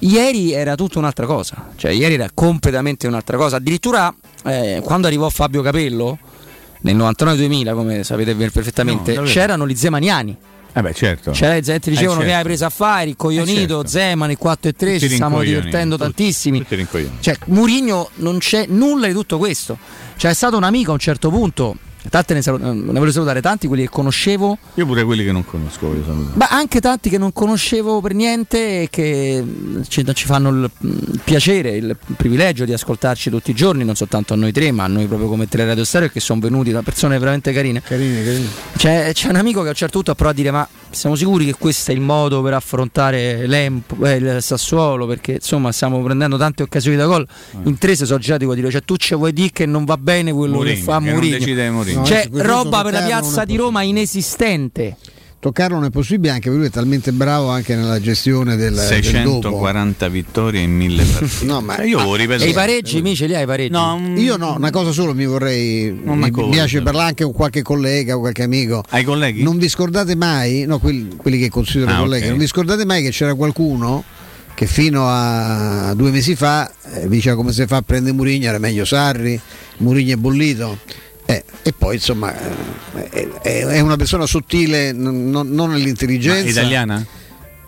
ieri 0.00 0.52
era 0.52 0.74
tutta 0.74 0.98
un'altra 0.98 1.26
cosa. 1.26 1.68
Cioè, 1.76 1.90
ieri 1.90 2.14
era 2.14 2.28
completamente 2.32 3.06
un'altra 3.06 3.36
cosa. 3.36 3.56
Addirittura 3.56 4.14
eh, 4.44 4.80
quando 4.84 5.06
arrivò 5.06 5.28
Fabio 5.28 5.62
Capello 5.62 6.18
nel 6.82 6.96
99-2000, 6.96 7.74
come 7.74 8.04
sapete 8.04 8.34
perfettamente, 8.34 9.14
No, 9.14 9.22
c'erano 9.22 9.66
gli 9.66 9.74
zemaniani. 9.74 10.36
eh 10.72 10.80
beh 10.82 10.94
certo 10.94 11.30
C'era 11.32 11.54
la 11.54 11.60
gente 11.60 11.90
dicevano 11.90 12.20
Eh, 12.20 12.24
che 12.24 12.30
certo. 12.30 12.38
hai 12.38 12.44
preso 12.44 12.64
a 12.66 12.70
fare, 12.70 13.08
il 13.08 13.16
coglionito, 13.16 13.80
Eh, 13.80 13.82
certo. 13.82 13.86
Zeman, 13.88 14.30
il 14.30 14.38
4 14.38 14.68
e 14.70 14.72
3, 14.74 14.92
Tutti 14.94 15.08
ci 15.08 15.14
stiamo 15.14 15.42
divertendo 15.42 15.96
tutti- 15.96 16.08
tantissimi. 16.14 16.64
tutti. 16.64 17.10
Cioè, 17.20 17.36
Murigno 17.46 18.10
non 18.16 18.38
c'è 18.38 18.66
nulla 18.68 19.06
di 19.08 19.12
tutto 19.12 19.38
questo. 19.38 19.76
C'è 20.16 20.32
stato 20.34 20.56
un 20.56 20.62
amico 20.64 20.90
a 20.90 20.94
un 20.94 21.00
certo 21.00 21.30
punto, 21.30 21.76
tante 22.10 22.34
ne, 22.34 22.42
salu- 22.42 22.60
ne 22.60 22.98
voglio 22.98 23.12
salutare 23.12 23.40
tanti, 23.40 23.66
quelli 23.66 23.82
che 23.82 23.90
conoscevo, 23.90 24.58
io 24.74 24.86
pure 24.86 25.04
quelli 25.04 25.24
che 25.24 25.32
non 25.32 25.44
conosco 25.44 25.88
voglio 25.88 26.04
salutare 26.04 26.36
ma 26.36 26.48
anche 26.50 26.80
tanti 26.80 27.10
che 27.10 27.18
non 27.18 27.32
conoscevo 27.32 28.00
per 28.00 28.14
niente 28.14 28.82
e 28.82 28.88
che 28.90 29.42
mm, 29.42 29.82
ci, 29.88 30.04
ci 30.14 30.26
fanno 30.26 30.48
il, 30.50 30.70
il 30.80 31.20
piacere, 31.22 31.76
il 31.76 31.96
privilegio 32.16 32.64
di 32.64 32.72
ascoltarci 32.72 33.30
tutti 33.30 33.50
i 33.50 33.54
giorni, 33.54 33.84
non 33.84 33.94
soltanto 33.94 34.34
a 34.34 34.36
noi 34.36 34.52
tre, 34.52 34.70
ma 34.72 34.84
a 34.84 34.88
noi 34.88 35.06
proprio 35.06 35.28
come 35.28 35.48
Teleradio 35.48 35.84
Stereo, 35.84 36.08
che 36.08 36.20
sono 36.20 36.40
venuti 36.40 36.70
da 36.70 36.82
persone 36.82 37.18
veramente 37.18 37.52
carine. 37.52 37.82
Carini, 37.82 38.24
carini. 38.24 38.48
C'è, 38.76 39.12
c'è 39.12 39.28
un 39.28 39.36
amico 39.36 39.60
che 39.60 39.66
a 39.66 39.70
un 39.70 39.76
certo 39.76 39.94
punto 39.94 40.10
ha 40.12 40.14
provato 40.14 40.38
a 40.38 40.42
dire: 40.42 40.52
Ma 40.52 40.68
siamo 40.90 41.14
sicuri 41.16 41.44
che 41.46 41.54
questo 41.58 41.90
è 41.90 41.94
il 41.94 42.00
modo 42.00 42.42
per 42.42 42.54
affrontare 42.54 43.46
l'Emp- 43.46 44.02
eh, 44.04 44.16
il 44.16 44.38
Sassuolo? 44.42 45.06
Perché 45.06 45.32
insomma 45.32 45.72
stiamo 45.72 46.02
prendendo 46.02 46.36
tante 46.36 46.62
occasioni 46.62 46.96
da 46.96 47.06
gol. 47.06 47.26
In 47.64 47.78
tre 47.78 47.94
si 47.96 48.06
sono 48.06 48.18
girati 48.18 48.44
a 48.44 48.54
dire: 48.54 48.70
Cioè, 48.70 48.82
tu 48.82 48.96
ci 48.96 49.14
vuoi 49.14 49.32
dire 49.32 49.50
che 49.52 49.66
non 49.66 49.84
va 49.84 49.96
bene 49.96 50.32
quello 50.32 50.54
Mourinho, 50.54 50.76
che 50.76 50.82
fa 50.82 50.98
che 50.98 51.04
non 51.04 51.14
Mourinho? 51.14 51.38
decide 51.38 51.70
Mourinho. 51.70 52.00
No, 52.00 52.06
questo 52.06 52.42
roba 52.42 52.82
per 52.82 52.92
la 52.92 53.02
piazza 53.02 53.44
di 53.44 53.56
Roma 53.56 53.82
inesistente. 53.82 54.96
Toccarlo 55.40 55.76
non 55.76 55.84
è 55.84 55.90
possibile 55.90 56.30
anche 56.32 56.48
perché 56.48 56.56
lui 56.58 56.66
è 56.66 56.70
talmente 56.70 57.12
bravo 57.12 57.48
anche 57.48 57.76
nella 57.76 58.00
gestione 58.00 58.56
del, 58.56 58.74
del 58.74 58.82
dopo. 58.88 58.88
640 58.88 60.08
vittorie 60.08 60.60
in 60.62 60.74
1000 60.74 61.04
partite 61.14 61.44
No, 61.44 61.60
ma- 61.60 61.76
Cioè, 61.76 61.84
io 61.86 62.00
ho 62.00 62.14
ripeto 62.16 62.42
E 62.42 62.48
i 62.48 62.52
pareggi, 62.52 63.00
mi 63.02 63.14
ce 63.14 63.26
li 63.26 63.36
hai 63.36 63.44
i 63.44 63.46
pareggi? 63.46 63.70
no, 63.70 63.96
mm, 63.98 64.16
Io 64.16 64.36
no, 64.36 64.54
una 64.56 64.70
cosa 64.70 64.90
solo 64.90 65.14
mi 65.14 65.26
vorrei. 65.26 65.96
Non 66.02 66.16
mi 66.16 66.22
m'accorgo. 66.22 66.50
piace 66.50 66.82
parlare 66.82 67.08
anche 67.10 67.22
con 67.22 67.32
qualche 67.32 67.62
collega 67.62 68.16
o 68.16 68.18
qualche 68.18 68.42
amico. 68.42 68.82
ai 68.88 69.04
colleghi? 69.04 69.42
Non 69.44 69.58
vi 69.58 69.68
scordate 69.68 70.16
mai, 70.16 70.64
no, 70.66 70.80
quelli, 70.80 71.14
quelli 71.16 71.38
che 71.38 71.48
considero 71.50 71.92
Ah, 71.92 71.98
colleghi, 71.98 72.24
ok. 72.24 72.30
non 72.30 72.38
vi 72.38 72.46
scordate 72.48 72.84
mai 72.84 73.02
che 73.04 73.10
c'era 73.10 73.34
qualcuno 73.34 74.02
che 74.54 74.66
fino 74.66 75.04
a 75.06 75.94
due 75.94 76.10
mesi 76.10 76.34
fa 76.34 76.68
eh, 76.94 77.06
diceva 77.08 77.36
come 77.36 77.52
si 77.52 77.64
fa 77.66 77.76
a 77.76 77.82
prendere 77.82 78.12
Murigno, 78.16 78.48
era 78.48 78.58
meglio 78.58 78.84
Sarri, 78.84 79.40
Murigno 79.76 80.14
è 80.14 80.16
bollito. 80.16 80.78
Eh, 81.30 81.44
e 81.62 81.74
poi 81.76 81.96
insomma 81.96 82.34
eh, 83.10 83.28
è, 83.42 83.64
è- 83.66 83.80
una 83.80 83.96
persona 83.96 84.24
sottile, 84.24 84.92
non, 84.92 85.28
non- 85.30 85.48
non 85.50 85.68
Ma 85.68 85.74
nell'intelligenza. 85.76 86.48
italiana? 86.48 87.04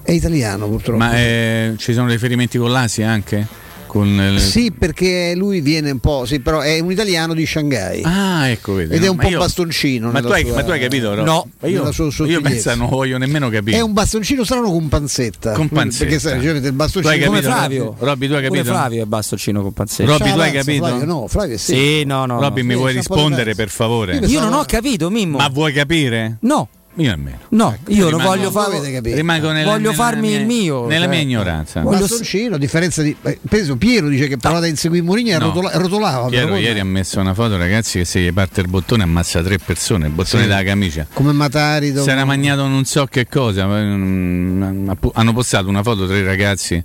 È 0.03 0.13
italiano 0.13 0.67
purtroppo. 0.67 0.97
Ma 0.97 1.15
eh, 1.19 1.75
ci 1.77 1.93
sono 1.93 2.09
riferimenti 2.09 2.57
con 2.57 2.71
l'Asia 2.73 3.11
anche? 3.11 3.47
Con 3.91 4.07
il- 4.07 4.39
Sì, 4.39 4.71
perché 4.71 5.33
lui 5.35 5.61
viene 5.61 5.91
un 5.91 5.99
po', 5.99 6.25
sì, 6.25 6.39
però 6.39 6.61
è 6.61 6.79
un 6.79 6.93
italiano 6.93 7.35
di 7.35 7.45
Shanghai. 7.45 8.03
Ah, 8.05 8.47
ecco, 8.49 8.75
vedi. 8.75 8.95
Ed 8.95 9.03
è 9.03 9.07
no, 9.07 9.11
un 9.11 9.17
ma 9.17 9.23
po' 9.25 9.29
io- 9.31 9.39
bastoncino. 9.39 10.11
Ma 10.13 10.21
tu, 10.21 10.29
hai, 10.29 10.45
sua- 10.47 10.55
ma 10.55 10.63
tu 10.63 10.71
hai 10.71 10.79
capito? 10.79 11.13
No, 11.17 11.49
Ma 11.61 11.67
io, 11.69 11.91
io 12.27 12.41
penso 12.41 12.75
non 12.77 12.89
voglio 12.89 13.19
nemmeno 13.19 13.49
capire. 13.51 13.79
È 13.79 13.81
un 13.81 13.93
bastoncino 13.93 14.45
strano 14.45 14.71
con 14.71 14.89
panzetta. 14.89 15.53
Con 15.53 15.69
panzetta. 15.69 16.05
Perché 16.05 16.21
sai, 16.21 16.33
generalmente 16.35 16.69
il 16.69 16.75
bastoncino 16.75 17.27
Come? 17.27 17.43
Flavio. 17.43 17.97
Robby, 17.99 18.29
tu 18.29 18.35
hai 18.35 18.43
capito? 18.43 18.65
Flavio 18.65 19.03
è 19.03 19.07
bastoncino 19.07 19.63
con 19.63 19.73
Panzetti. 19.73 20.09
Robby, 20.09 20.33
tu 20.33 20.39
hai 20.39 20.53
capito? 20.53 20.87
Flavio, 20.87 21.05
no, 21.05 21.27
Flavio 21.27 21.59
sì. 21.59 21.75
Sì, 21.75 22.05
no, 22.05 22.27
no. 22.27 22.41
Robby, 22.41 22.61
no. 22.61 22.67
mi 22.67 22.73
Sì, 22.75 22.79
vuoi 22.79 22.91
un 22.93 22.97
rispondere 22.97 23.55
per 23.57 23.69
favore? 23.71 24.17
Io 24.19 24.41
non 24.41 24.53
ho 24.53 24.65
capito, 24.67 25.11
Mimmo. 25.11 25.39
Ma 25.39 25.49
vuoi 25.49 25.73
capire? 25.73 26.37
No, 26.43 26.69
Io 26.97 27.09
nemmeno. 27.11 27.39
no, 27.51 27.77
io 27.87 28.01
non 28.11 28.11
rimango- 28.11 28.29
voglio 28.29 28.51
Voi 28.51 28.63
fare. 28.65 28.77
avete 28.79 28.93
capito. 28.93 29.17
Rimango 29.17 29.53
nella, 29.53 29.71
Voglio 29.71 29.91
nella 29.91 30.03
farmi 30.03 30.29
mia- 30.29 30.39
il 30.41 30.47
mio, 30.47 30.87
Nella 30.87 31.05
cioè. 31.05 31.09
mia 31.15 31.21
ignoranza. 31.23 31.81
Voglio- 31.83 32.01
bastoncino, 32.01 32.57
a 32.57 32.59
differenza 32.59 33.01
di. 33.03 33.15
eh, 33.23 33.39
esempio, 33.49 33.77
Piero 33.77 34.09
dice 34.09 34.27
che 34.27 34.37
provate 34.37 34.67
a 34.67 34.69
inseguire 34.69 35.05
Mourinho 35.05 35.31
e 35.31 35.39
No. 35.39 35.47
rotola- 35.47 35.71
rotolava. 35.77 36.27
Piero 36.29 36.57
ieri 36.57 36.81
ha 36.81 36.85
messo 36.85 37.21
una 37.21 37.33
foto, 37.33 37.57
ragazzi, 37.57 37.99
che 37.99 38.05
se 38.05 38.21
gli 38.21 38.33
parte 38.33 38.61
il 38.61 38.69
bottone 38.69 39.05
ammazza 39.05 39.41
tre 39.41 39.59
persone, 39.59 40.07
il 40.09 40.13
bottone 40.13 40.43
Sì. 40.43 40.49
della 40.49 40.65
camicia. 40.65 41.07
Come 41.13 41.33
Matari. 41.33 41.93
dopo- 41.93 42.05
Si 42.05 42.11
era 42.11 42.25
magnato 42.25 42.67
non 42.67 42.85
so 42.85 43.07
che 43.07 43.27
cosa, 43.29 43.67
mm, 43.67 44.91
hanno 45.15 45.33
postato 45.33 45.69
una 45.69 45.83
foto 45.85 46.07
tre 46.09 46.23
ragazzi 46.25 46.83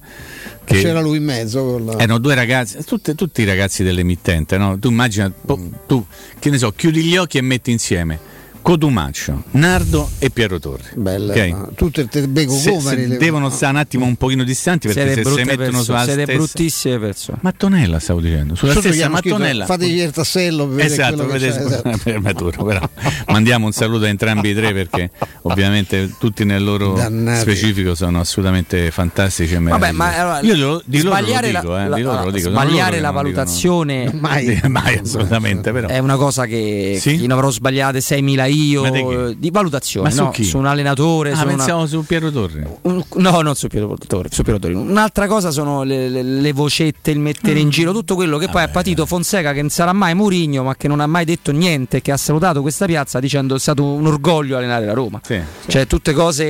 che 0.63 0.81
C'era 0.81 1.01
lui 1.01 1.17
in 1.17 1.23
mezzo. 1.23 1.63
Con 1.63 1.85
la... 1.85 1.93
erano 1.97 2.19
due 2.19 2.35
ragazzi, 2.35 2.77
tutte- 2.85 3.15
tutti 3.15 3.41
i 3.41 3.45
ragazzi 3.45 3.83
dell'emittente, 3.83 4.57
no? 4.57 4.77
Tu 4.79 4.89
immagina, 4.89 5.31
po- 5.45 5.59
tu 5.87 6.05
che 6.39 6.49
ne 6.51 6.57
so, 6.59 6.71
chiudi 6.73 7.03
gli 7.03 7.17
occhi 7.17 7.37
e 7.39 7.41
metti 7.41 7.71
insieme 7.71 8.33
Cotumaccio, 8.65 9.43
Nardo 9.51 10.09
e 10.17 10.31
Piero 10.31 10.57
Torri. 10.57 10.85
Belle, 10.95 11.33
Ok? 11.33 11.49
ma 11.55 11.69
tutte 11.75 12.07
Se- 12.09 12.49
se 12.49 12.71
Comari, 12.71 13.05
le- 13.05 13.17
devono 13.17 13.51
stare 13.51 13.73
un 13.73 13.77
attimo 13.77 14.05
un 14.05 14.15
pochino 14.15 14.43
distanti 14.43 14.87
perché 14.87 15.03
Siete 15.13 15.23
se 15.23 15.29
si 15.35 15.43
mettono 15.43 15.55
perso- 15.67 15.83
sulla 15.83 16.03
siete 16.03 16.23
stessa 16.23 16.37
bruttissime 16.39 16.97
persone. 16.99 17.37
Mattonella 17.41 17.99
stavo 17.99 18.21
dicendo, 18.21 18.55
sulla 18.55 18.73
Sotto 18.73 18.87
stessa 18.91 19.07
mattonella. 19.07 19.65
Fategli 19.67 19.99
il 20.01 20.09
tassello 20.09 20.65
per 20.65 20.75
vedere 20.77 20.93
Esatto, 20.93 21.27
c'è, 21.27 21.45
esatto. 21.45 21.99
per 22.03 22.19
maturo, 22.21 22.63
però. 22.63 22.89
mandiamo 23.27 23.67
un 23.67 23.71
saluto 23.71 24.05
a 24.05 24.07
entrambi 24.07 24.49
i 24.49 24.55
tre 24.55 24.73
perché 24.73 25.11
ovviamente 25.43 26.15
tutti 26.17 26.43
nel 26.43 26.63
loro 26.63 26.93
Dannati. 26.95 27.41
specifico 27.41 27.93
sono 27.93 28.19
assolutamente 28.19 28.89
fantastici 28.89 29.53
e 29.53 29.59
Vabbè, 29.59 29.91
meravigliosi. 29.91 29.95
ma 29.95 30.15
allora, 30.17 30.39
io 30.41 30.55
lo- 30.55 30.81
di 30.83 31.03
loro 31.03 31.09
lo 31.09 31.21
sbagliare 31.21 31.47
dico, 31.51 31.71
la, 31.71 31.85
eh, 31.85 31.87
la- 31.89 31.95
di 31.97 32.01
loro 32.01 32.23
lo 32.23 32.31
dico, 32.31 32.49
sbagliare 32.49 32.99
la 32.99 33.11
valutazione 33.11 34.11
mai, 34.11 34.59
mai 34.69 34.97
assolutamente, 34.97 35.71
però. 35.71 35.87
è 35.87 35.99
una 35.99 36.15
cosa 36.15 36.47
che, 36.47 36.97
Sì? 36.99 37.27
ne 37.27 37.31
avrò 37.31 37.51
sbagliate 37.51 37.99
6.000 37.99 38.45
io 38.47 38.53
Ma 38.81 38.89
di 38.89 39.47
eh, 39.47 39.51
valutazione 39.51 40.13
no? 40.13 40.31
su 40.33 40.57
un 40.57 40.65
allenatore 40.65 41.31
Ah, 41.31 41.35
su 41.35 41.43
una- 41.43 41.55
pensavo 41.55 41.87
su 41.87 42.03
Piero 42.05 42.31
Torri. 42.31 42.63
un- 42.83 43.03
no 43.15 43.41
non 43.41 43.55
su 43.55 43.67
Piero 43.67 43.95
Torri, 44.07 44.29
su 44.31 44.43
Piero 44.43 44.59
Torri. 44.59 44.73
un'altra 44.73 45.27
cosa 45.27 45.51
sono 45.51 45.83
le, 45.83 46.09
le- 46.09 46.23
le 46.23 46.53
vocette 46.53 47.11
il 47.11 47.19
mettere 47.19 47.55
Mm. 47.55 47.63
in 47.63 47.69
giro 47.69 47.91
tutto 47.91 48.15
quello 48.15 48.37
che 48.37 48.47
poi 48.49 48.63
ha 48.63 48.67
patito 48.67 49.05
Fonseca 49.05 49.53
che 49.53 49.61
non 49.61 49.69
sarà 49.69 49.93
mai 49.93 50.13
Murigno 50.15 50.63
ma 50.63 50.75
che 50.75 50.87
non 50.87 50.99
ha 50.99 51.07
mai 51.07 51.25
detto 51.25 51.51
niente 51.51 52.01
che 52.01 52.11
ha 52.11 52.17
salutato 52.17 52.61
questa 52.61 52.85
piazza 52.85 53.19
dicendo 53.19 53.55
è 53.55 53.59
stato 53.59 53.83
un 53.83 54.05
orgoglio 54.07 54.57
allenare 54.57 54.85
la 54.85 54.93
Roma 54.93 55.19
Sì. 55.23 55.39
cioè 55.67 55.87
tutte 55.87 56.13
cose 56.13 56.43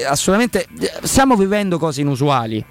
eh, 0.00 0.04
assolutamente 0.04 0.66
stiamo 1.02 1.36
vivendo 1.36 1.78
cose 1.78 2.00
inusuali 2.00 2.64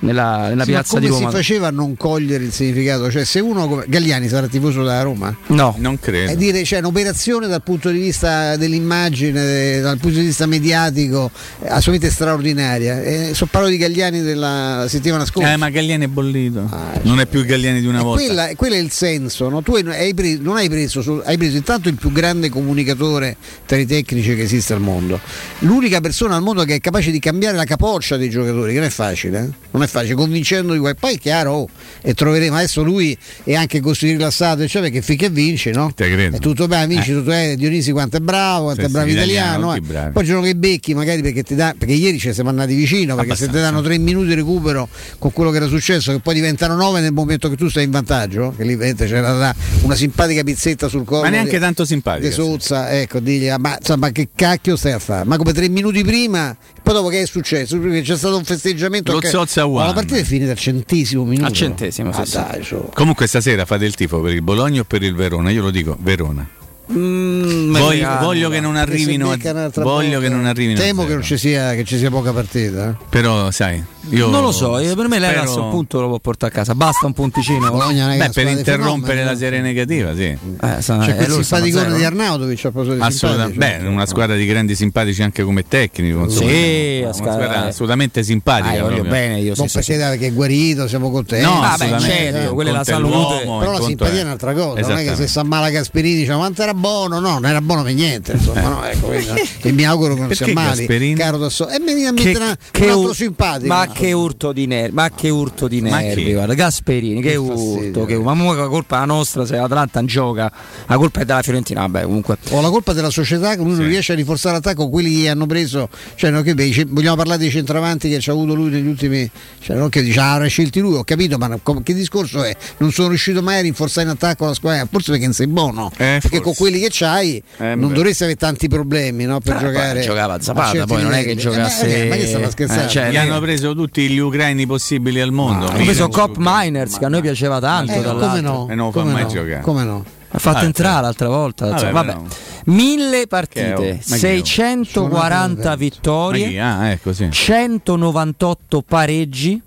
nella, 0.00 0.48
nella 0.48 0.64
Sì, 0.64 0.70
ma 0.70 0.76
piazza 0.78 0.94
come 0.94 1.00
di 1.06 1.12
Roma 1.12 1.30
si 1.30 1.36
faceva 1.36 1.66
a 1.68 1.70
non 1.70 1.96
cogliere 1.96 2.44
il 2.44 2.52
significato? 2.52 3.10
Cioè, 3.10 3.24
se 3.24 3.40
uno 3.40 3.68
come 3.68 3.84
Galliani 3.88 4.28
sarà 4.28 4.46
tifoso 4.48 4.78
della 4.80 5.02
Roma? 5.02 5.34
no 5.48 5.74
Non 5.78 5.98
credo. 5.98 6.30
È 6.32 6.36
dire, 6.36 6.64
cioè, 6.64 6.78
un'operazione 6.80 7.46
dal 7.46 7.62
punto 7.62 7.90
di 7.90 7.98
vista 8.00 8.56
dell'immagine, 8.56 9.80
dal 9.80 9.98
punto 9.98 10.18
di 10.18 10.26
vista 10.26 10.46
mediatico, 10.46 11.30
assolutamente 11.62 12.10
straordinaria. 12.10 13.02
Eh, 13.02 13.30
so 13.34 13.46
parlo 13.46 13.68
di 13.68 13.76
Galliani 13.76 14.20
della 14.22 14.86
settimana 14.88 15.24
scorsa. 15.24 15.52
Eh, 15.52 15.56
ma 15.56 15.68
Galliani 15.70 16.04
è 16.04 16.08
bollito. 16.08 16.68
non 17.02 17.20
è 17.20 17.26
più 17.26 17.40
il 17.40 17.46
Galliani 17.46 17.80
di 17.80 17.86
una 17.86 18.00
E 18.00 18.02
volta. 18.02 18.24
quella, 18.24 18.48
quello 18.56 18.74
è 18.74 18.78
il 18.78 18.90
senso, 18.90 19.48
no? 19.48 19.62
tu 19.62 19.74
hai, 19.74 20.14
preso, 20.14 20.42
non 20.42 20.56
hai 20.56 20.68
preso, 20.68 21.22
hai 21.24 21.36
preso 21.36 21.56
intanto 21.56 21.88
il 21.88 21.94
più 21.94 22.10
grande 22.12 22.48
comunicatore 22.48 23.36
tra 23.66 23.76
i 23.76 23.86
tecnici 23.86 24.34
che 24.34 24.42
esiste 24.42 24.72
al 24.72 24.80
mondo, 24.80 25.20
l'unica 25.60 26.00
persona 26.00 26.34
al 26.36 26.42
mondo 26.42 26.64
che 26.64 26.74
è 26.76 26.80
capace 26.80 27.10
di 27.10 27.18
cambiare 27.18 27.56
la 27.56 27.64
capoccia 27.64 28.16
dei 28.16 28.30
giocatori, 28.30 28.72
che 28.72 28.78
non 28.78 28.88
è 28.88 28.90
facile, 28.90 29.38
eh? 29.38 29.48
non 29.70 29.82
è 29.82 29.86
facile, 29.90 30.14
convincendo 30.14 30.72
di 30.72 30.78
poi 30.98 31.14
è 31.14 31.18
chiaro, 31.18 31.52
oh, 31.52 31.68
e 32.02 32.14
troveremo, 32.14 32.56
adesso 32.56 32.82
lui 32.82 33.16
è 33.44 33.54
anche 33.54 33.80
così 33.80 34.12
rilassato, 34.12 34.66
cioè 34.66 34.82
perché 34.82 35.02
finché 35.02 35.28
vince, 35.30 35.70
no? 35.72 35.92
È 35.94 36.38
tutto 36.38 36.66
bene, 36.66 36.86
vinci 36.86 37.12
tutto 37.12 37.30
bene, 37.30 37.56
Dionisi 37.56 37.92
quanto 37.92 38.16
è 38.16 38.20
bravo, 38.20 38.64
quanto 38.64 38.82
Sì, 38.82 38.86
è 38.88 38.90
bravo 38.90 39.08
sì, 39.08 39.12
italiano, 39.14 39.74
italiano, 39.74 40.08
eh. 40.08 40.10
poi 40.12 40.24
ci 40.24 40.30
sono 40.30 40.42
che 40.42 40.54
becchi 40.54 40.94
magari 40.94 41.22
perché 41.22 41.42
ti 41.42 41.54
dà, 41.54 41.74
perché 41.76 41.94
ieri 41.94 42.18
ci 42.18 42.32
siamo 42.32 42.50
andati 42.50 42.74
vicino, 42.74 43.14
perché 43.16 43.30
se 43.34 43.44
ti 43.44 43.50
Abbastanza. 43.50 43.70
danno 43.70 43.82
tre 43.82 43.98
minuti 43.98 44.28
di 44.28 44.34
recupero 44.34 44.88
con 45.18 45.32
quello 45.32 45.50
che 45.50 45.56
era 45.56 45.66
successo, 45.66 46.12
che 46.12 46.20
poi 46.20 46.34
diventano 46.34 46.74
nove 46.76 47.00
nel 47.00 47.12
momento 47.12 47.48
che 47.48 47.56
tu 47.56 47.68
stai 47.68 47.84
in 47.84 47.90
vantaggio, 47.90 48.54
che 48.56 48.62
lì 48.64 48.74
veramente 48.74 49.06
c'era 49.06 49.54
una 49.82 49.94
simpatica 49.94 50.42
pizzetta 50.42 50.88
sul 50.88 51.04
collo. 51.04 51.22
Ma 51.22 51.28
neanche 51.28 51.52
di- 51.52 51.58
tanto 51.58 51.84
simpatica. 51.84 52.26
di 52.28 52.32
Sozza, 52.32 52.90
ecco, 52.90 53.20
digli, 53.20 53.48
ah, 53.48 53.58
ma, 53.58 53.76
insomma, 53.78 54.06
ma 54.06 54.12
che 54.12 54.28
cacchio 54.34 54.76
stai 54.76 54.92
a 54.92 54.98
fare? 54.98 55.24
Ma 55.24 55.36
come 55.36 55.52
tre 55.52 55.68
minuti 55.68 56.02
prima, 56.02 56.56
poi 56.82 56.94
dopo 56.94 57.08
che 57.08 57.22
è 57.22 57.26
successo? 57.26 57.78
Perché 57.78 58.02
c'è 58.02 58.16
stato 58.16 58.36
un 58.36 58.44
festeggiamento. 58.44 59.12
Lo 59.12 59.18
che- 59.18 59.28
Zozza 59.28 59.62
Ma 59.66 59.72
One. 59.72 59.86
La 59.86 59.92
partita 59.92 60.16
è 60.18 60.22
finita 60.24 60.50
al 60.52 60.58
centesimo 60.58 61.24
minuto. 61.24 61.46
Al 61.46 61.52
centesimo, 61.52 62.12
sì, 62.12 62.20
Ah, 62.20 62.24
sì. 62.24 62.34
dai, 62.36 62.62
su. 62.64 62.88
Comunque 62.94 63.26
stasera 63.26 63.64
fate 63.64 63.84
il 63.84 63.94
tifo 63.94 64.20
per 64.20 64.32
il 64.34 64.42
Bologna 64.42 64.80
o 64.80 64.84
per 64.84 65.02
il 65.02 65.14
Verona? 65.14 65.50
Io 65.50 65.62
lo 65.62 65.70
dico, 65.70 65.96
Verona. 66.00 66.48
Mm, 66.92 67.72
Voglio, 67.76 68.08
voglio 68.20 68.48
che 68.50 68.58
non 68.60 68.74
arrivino 68.76 69.30
a, 69.30 69.36
voglio 69.36 69.72
volta- 69.82 70.18
che 70.18 70.28
non 70.28 70.44
arrivino 70.46 70.78
a 70.80 70.82
Temo 70.82 71.04
che 71.06 71.12
non 71.12 71.22
ci 71.22 71.36
sia, 71.36 71.74
che 71.74 71.84
ci 71.84 71.96
sia 71.98 72.10
poca 72.10 72.32
partita. 72.32 72.88
eh. 72.90 72.94
Però 73.08 73.50
sai, 73.52 73.82
io 74.10 74.26
non 74.28 74.42
lo 74.42 74.50
so, 74.50 74.78
io- 74.78 74.96
per 74.96 75.06
me 75.08 75.18
lei 75.20 75.34
a 75.36 75.40
questo 75.40 75.68
punto 75.68 76.00
lo 76.00 76.08
può 76.08 76.18
portare 76.18 76.50
a 76.52 76.54
casa. 76.54 76.74
Basta 76.74 77.06
un 77.06 77.12
punticino. 77.12 77.70
Bologna 77.70 78.08
Beh, 78.16 78.30
per 78.30 78.48
interrompere 78.48 79.22
la 79.24 79.32
no? 79.32 79.36
serie 79.38 79.60
negativa, 79.60 80.14
sì. 80.16 80.24
Eh, 80.24 80.82
sa- 80.82 80.98
C'è 80.98 81.10
eh, 81.10 81.14
quel 81.14 81.30
a 81.30 81.42
simpaticone 81.42 81.94
di 81.96 82.04
Arnautovic 82.04 82.58
a 82.64 82.70
proposito 82.70 82.94
di 82.94 83.00
Assolutamente. 83.02 83.58
Beh, 83.58 83.86
una 83.86 84.06
squadra 84.06 84.34
di 84.34 84.46
grandi 84.46 84.74
simpatici 84.74 85.22
anche 85.22 85.42
come 85.44 85.66
tecnico. 85.68 86.24
insomma. 86.24 86.50
Sì, 86.50 87.00
una 87.02 87.12
squadra 87.12 87.44
squadra- 87.44 87.66
assolutamente 87.68 88.22
simpatica. 88.24 88.68
Ah, 88.70 88.74
io 88.74 88.82
voglio 88.82 89.02
bene, 89.04 89.38
io 89.40 89.54
Non 89.56 89.68
sì, 89.68 89.74
perché, 89.78 89.96
perché 89.96 90.26
è 90.26 90.32
guarito, 90.32 90.88
siamo 90.88 91.10
contenti. 91.10 91.44
No, 91.44 91.60
Vabbè, 91.60 91.66
assolutamente. 91.84 92.32
certo, 92.32 92.54
quella 92.54 92.70
è 92.70 92.72
la 92.72 92.84
salute. 92.84 93.42
Però 93.44 93.72
la 93.72 93.80
simpatia 93.80 94.20
è 94.20 94.24
un'altra 94.24 94.52
cosa, 94.54 94.80
non 94.88 94.98
è 94.98 95.04
che 95.04 95.14
se 95.14 95.26
si 95.28 95.38
ammala 95.38 95.70
Gasperini 95.70 96.16
dice 96.16 96.30
ma 96.32 96.38
quanto 96.38 96.62
era 96.62 96.74
buono, 96.80 97.20
no, 97.20 97.32
non 97.34 97.46
era 97.46 97.60
buono 97.60 97.82
per 97.82 97.94
niente, 97.94 98.32
insomma, 98.32 98.60
Eh. 98.60 98.64
no, 98.68 98.84
ecco, 98.84 99.06
quindi- 99.06 99.48
e 99.62 99.72
mi 99.72 99.84
auguro 99.84 100.14
che 100.14 100.18
non 100.20 100.28
Perché 100.28 100.44
si 100.44 100.50
ammali, 100.50 100.76
Gasperini? 100.78 101.14
caro 101.14 101.36
da 101.38 101.48
so- 101.50 101.68
e 101.68 101.78
mi 101.78 101.94
viene 101.94 102.08
a 102.08 102.12
Che, 102.12 102.24
mettere 102.24 102.44
una- 102.44 102.58
che 102.70 102.82
un 102.84 102.90
altro 102.90 103.08
ur- 103.10 103.14
simpatico. 103.14 103.66
ma 103.68 103.88
che 103.92 104.12
urto 104.12 104.52
di 104.52 104.66
nervi, 104.66 104.94
ma 104.94 105.10
che 105.10 105.28
urto 105.28 105.68
di 105.68 105.80
nervi, 105.80 106.32
guarda, 106.32 106.54
Gasperini, 106.54 107.20
che, 107.20 107.30
Che 107.30 107.36
urto, 107.36 108.04
che, 108.04 108.14
eh. 108.14 108.18
ma 108.18 108.34
mo 108.34 108.52
la 108.54 108.66
colpa 108.68 108.96
è 108.96 108.98
la 109.00 109.04
nostra 109.06 109.46
se 109.46 109.56
l'Atalanta 109.56 110.00
non 110.00 110.08
gioca, 110.08 110.50
la 110.86 110.96
colpa 110.96 111.20
è 111.20 111.24
della 111.24 111.42
Fiorentina, 111.42 111.80
vabbè 111.82 112.02
comunque. 112.04 112.38
o 112.50 112.60
la 112.60 112.70
colpa 112.70 112.92
della 112.92 113.10
società 113.10 113.54
che 113.54 113.62
lui 113.62 113.76
non 113.76 113.86
riesce 113.86 114.12
a 114.12 114.14
rinforzare 114.16 114.54
l'attacco 114.56 114.88
quelli 114.88 115.22
che 115.22 115.28
hanno 115.28 115.46
preso 115.46 115.88
cioè 116.14 116.30
non 116.30 116.42
che 116.42 116.54
beh, 116.54 116.86
vogliamo 116.88 117.16
parlare 117.16 117.38
dei 117.38 117.50
centravanti 117.50 118.08
che 118.08 118.20
ci 118.20 118.30
ha 118.30 118.32
avuto 118.32 118.54
lui 118.54 118.70
negli 118.70 118.86
ultimi 118.86 119.28
cioè 119.60 119.76
non 119.76 119.88
che 119.88 120.02
dice 120.02 120.18
ah, 120.20 120.34
avrà 120.34 120.46
scelti 120.46 120.80
lui 120.80 120.94
ho 120.96 121.04
capito 121.04 121.36
ma 121.38 121.58
che 121.82 121.94
discorso 121.94 122.42
è 122.42 122.56
non 122.78 122.92
sono 122.92 123.08
riuscito 123.08 123.42
mai 123.42 123.58
a 123.58 123.60
rinforzare 123.62 124.06
in 124.06 124.12
attacco 124.14 124.46
la 124.46 124.54
squadra 124.54 124.86
forse 124.90 125.10
perché 125.10 125.24
non 125.26 125.34
sei 125.34 125.46
buono 125.48 125.90
Eh, 125.92 126.18
perché 126.20 126.28
forse. 126.28 126.40
con 126.42 126.54
quelli 126.54 126.69
che 126.78 126.88
c'hai 126.90 127.42
Eh, 127.58 127.74
non 127.74 127.88
beh. 127.88 127.94
dovresti 127.94 128.22
avere 128.22 128.38
tanti 128.38 128.68
problemi 128.68 129.24
no, 129.24 129.40
per 129.40 129.56
Eh, 129.56 129.58
giocare 129.58 130.00
giocava 130.00 130.34
a 130.34 130.40
Zapata, 130.40 130.84
poi 130.86 131.02
non 131.02 131.12
è 131.14 131.24
che 131.24 131.34
giocasse- 131.34 132.02
eh, 132.02 132.02
ma, 132.04 132.10
ma 132.10 132.16
che 132.20 132.26
stava 132.26 132.50
scherzando 132.50 132.84
eh, 132.84 132.88
cioè, 132.88 133.10
Gli 133.10 133.16
hanno 133.16 133.40
preso 133.40 133.74
tutti 133.74 134.08
gli 134.08 134.18
ucraini 134.18 134.66
possibili 134.66 135.20
al 135.20 135.32
mondo. 135.32 135.66
Ha 135.66 135.70
Milan, 135.72 135.84
preso 135.86 136.08
Cop 136.08 136.36
Miners 136.38 136.98
che 136.98 137.04
a 137.04 137.08
noi 137.08 137.20
piaceva 137.22 137.58
tanto, 137.58 137.92
Eh, 137.92 138.02
come 138.02 138.40
no 138.40 138.68
E 138.70 138.74
non 138.74 138.86
lo 138.86 138.92
fa 138.92 139.00
come 139.00 139.12
mai 139.12 139.22
no, 139.22 139.28
giocare. 139.28 139.60
come 139.60 139.82
no 139.84 140.04
Ha 140.32 140.38
fatto 140.38 140.58
Ah, 140.58 140.64
entrare 140.64 141.02
l'altra 141.02 141.26
volta. 141.28 141.64
Vabbè, 141.66 141.76
insomma, 141.80 141.92
vabbè. 142.02 142.12
però- 142.12 142.24
Mille 142.66 143.26
partite, 143.26 143.72
oh, 143.72 143.80
ma 143.80 143.84
chi 143.84 143.86
è, 143.88 144.38
oh? 144.38 144.44
640 144.44 145.60
Suonato 145.62 145.68
Ma 145.68 145.74
vittorie? 145.74 146.60
Ah, 146.60 146.90
ecco 146.90 147.12
sì. 147.12 147.28
198 147.30 148.82
pareggi 148.82 149.60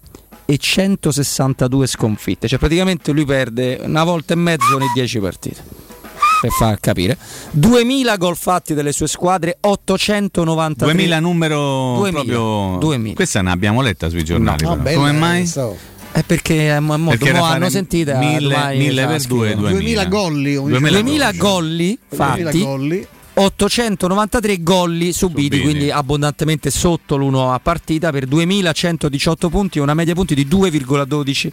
e 0.45 0.57
162 0.57 1.87
sconfitte. 1.87 2.47
Cioè 2.47 2.59
praticamente 2.59 3.11
lui 3.11 3.25
perde 3.25 3.79
una 3.83 4.03
volta 4.03 4.33
e 4.33 4.37
mezzo 4.37 4.75
ogni 4.75 4.87
10 4.93 5.19
partite. 5.19 5.61
Per 6.43 6.51
far 6.51 6.77
capire. 6.81 7.17
2000 7.51 8.17
gol 8.17 8.35
fatti 8.35 8.73
dalle 8.73 8.91
sue 8.91 9.07
squadre, 9.07 9.55
893 9.61 10.91
2000 10.91 11.19
numero 11.21 11.93
2000, 11.95 12.11
proprio 12.11 12.77
2000. 12.79 13.13
Questa 13.15 13.41
ne 13.41 13.49
abbiamo 13.51 13.79
letta 13.81 14.09
sui 14.09 14.25
giornali. 14.25 14.65
No, 14.65 14.75
bella, 14.75 14.97
Come 14.97 15.09
eh, 15.09 15.13
mai? 15.13 15.47
so. 15.47 15.77
È 16.11 16.21
perché 16.23 16.75
è 16.75 16.79
mo- 16.81 16.97
molto 16.97 17.23
Perché 17.23 17.33
mo 17.39 17.45
hanno 17.45 17.69
sentito 17.69 18.13
mille- 18.17 18.75
mille 18.75 19.05
per 19.07 19.21
due, 19.21 19.55
2000. 19.55 19.69
2000 19.69 20.05
golli 20.07 20.55
un 20.57 20.69
2000 20.69 20.99
2000 21.01 21.31
golli 21.37 21.97
2000 22.09 22.41
fatti 22.51 22.59
golli 22.61 23.07
893 23.35 24.61
golli 24.61 25.11
subiti, 25.13 25.55
Subiti. 25.57 25.61
quindi 25.61 25.89
abbondantemente 25.91 26.69
sotto 26.69 27.15
l'1 27.17 27.51
a 27.53 27.59
partita 27.59 28.11
per 28.11 28.25
2118 28.27 29.49
punti 29.49 29.77
e 29.79 29.81
una 29.81 29.93
media 29.93 30.13
punti 30.13 30.35
di 30.35 30.45
2,12. 30.45 31.51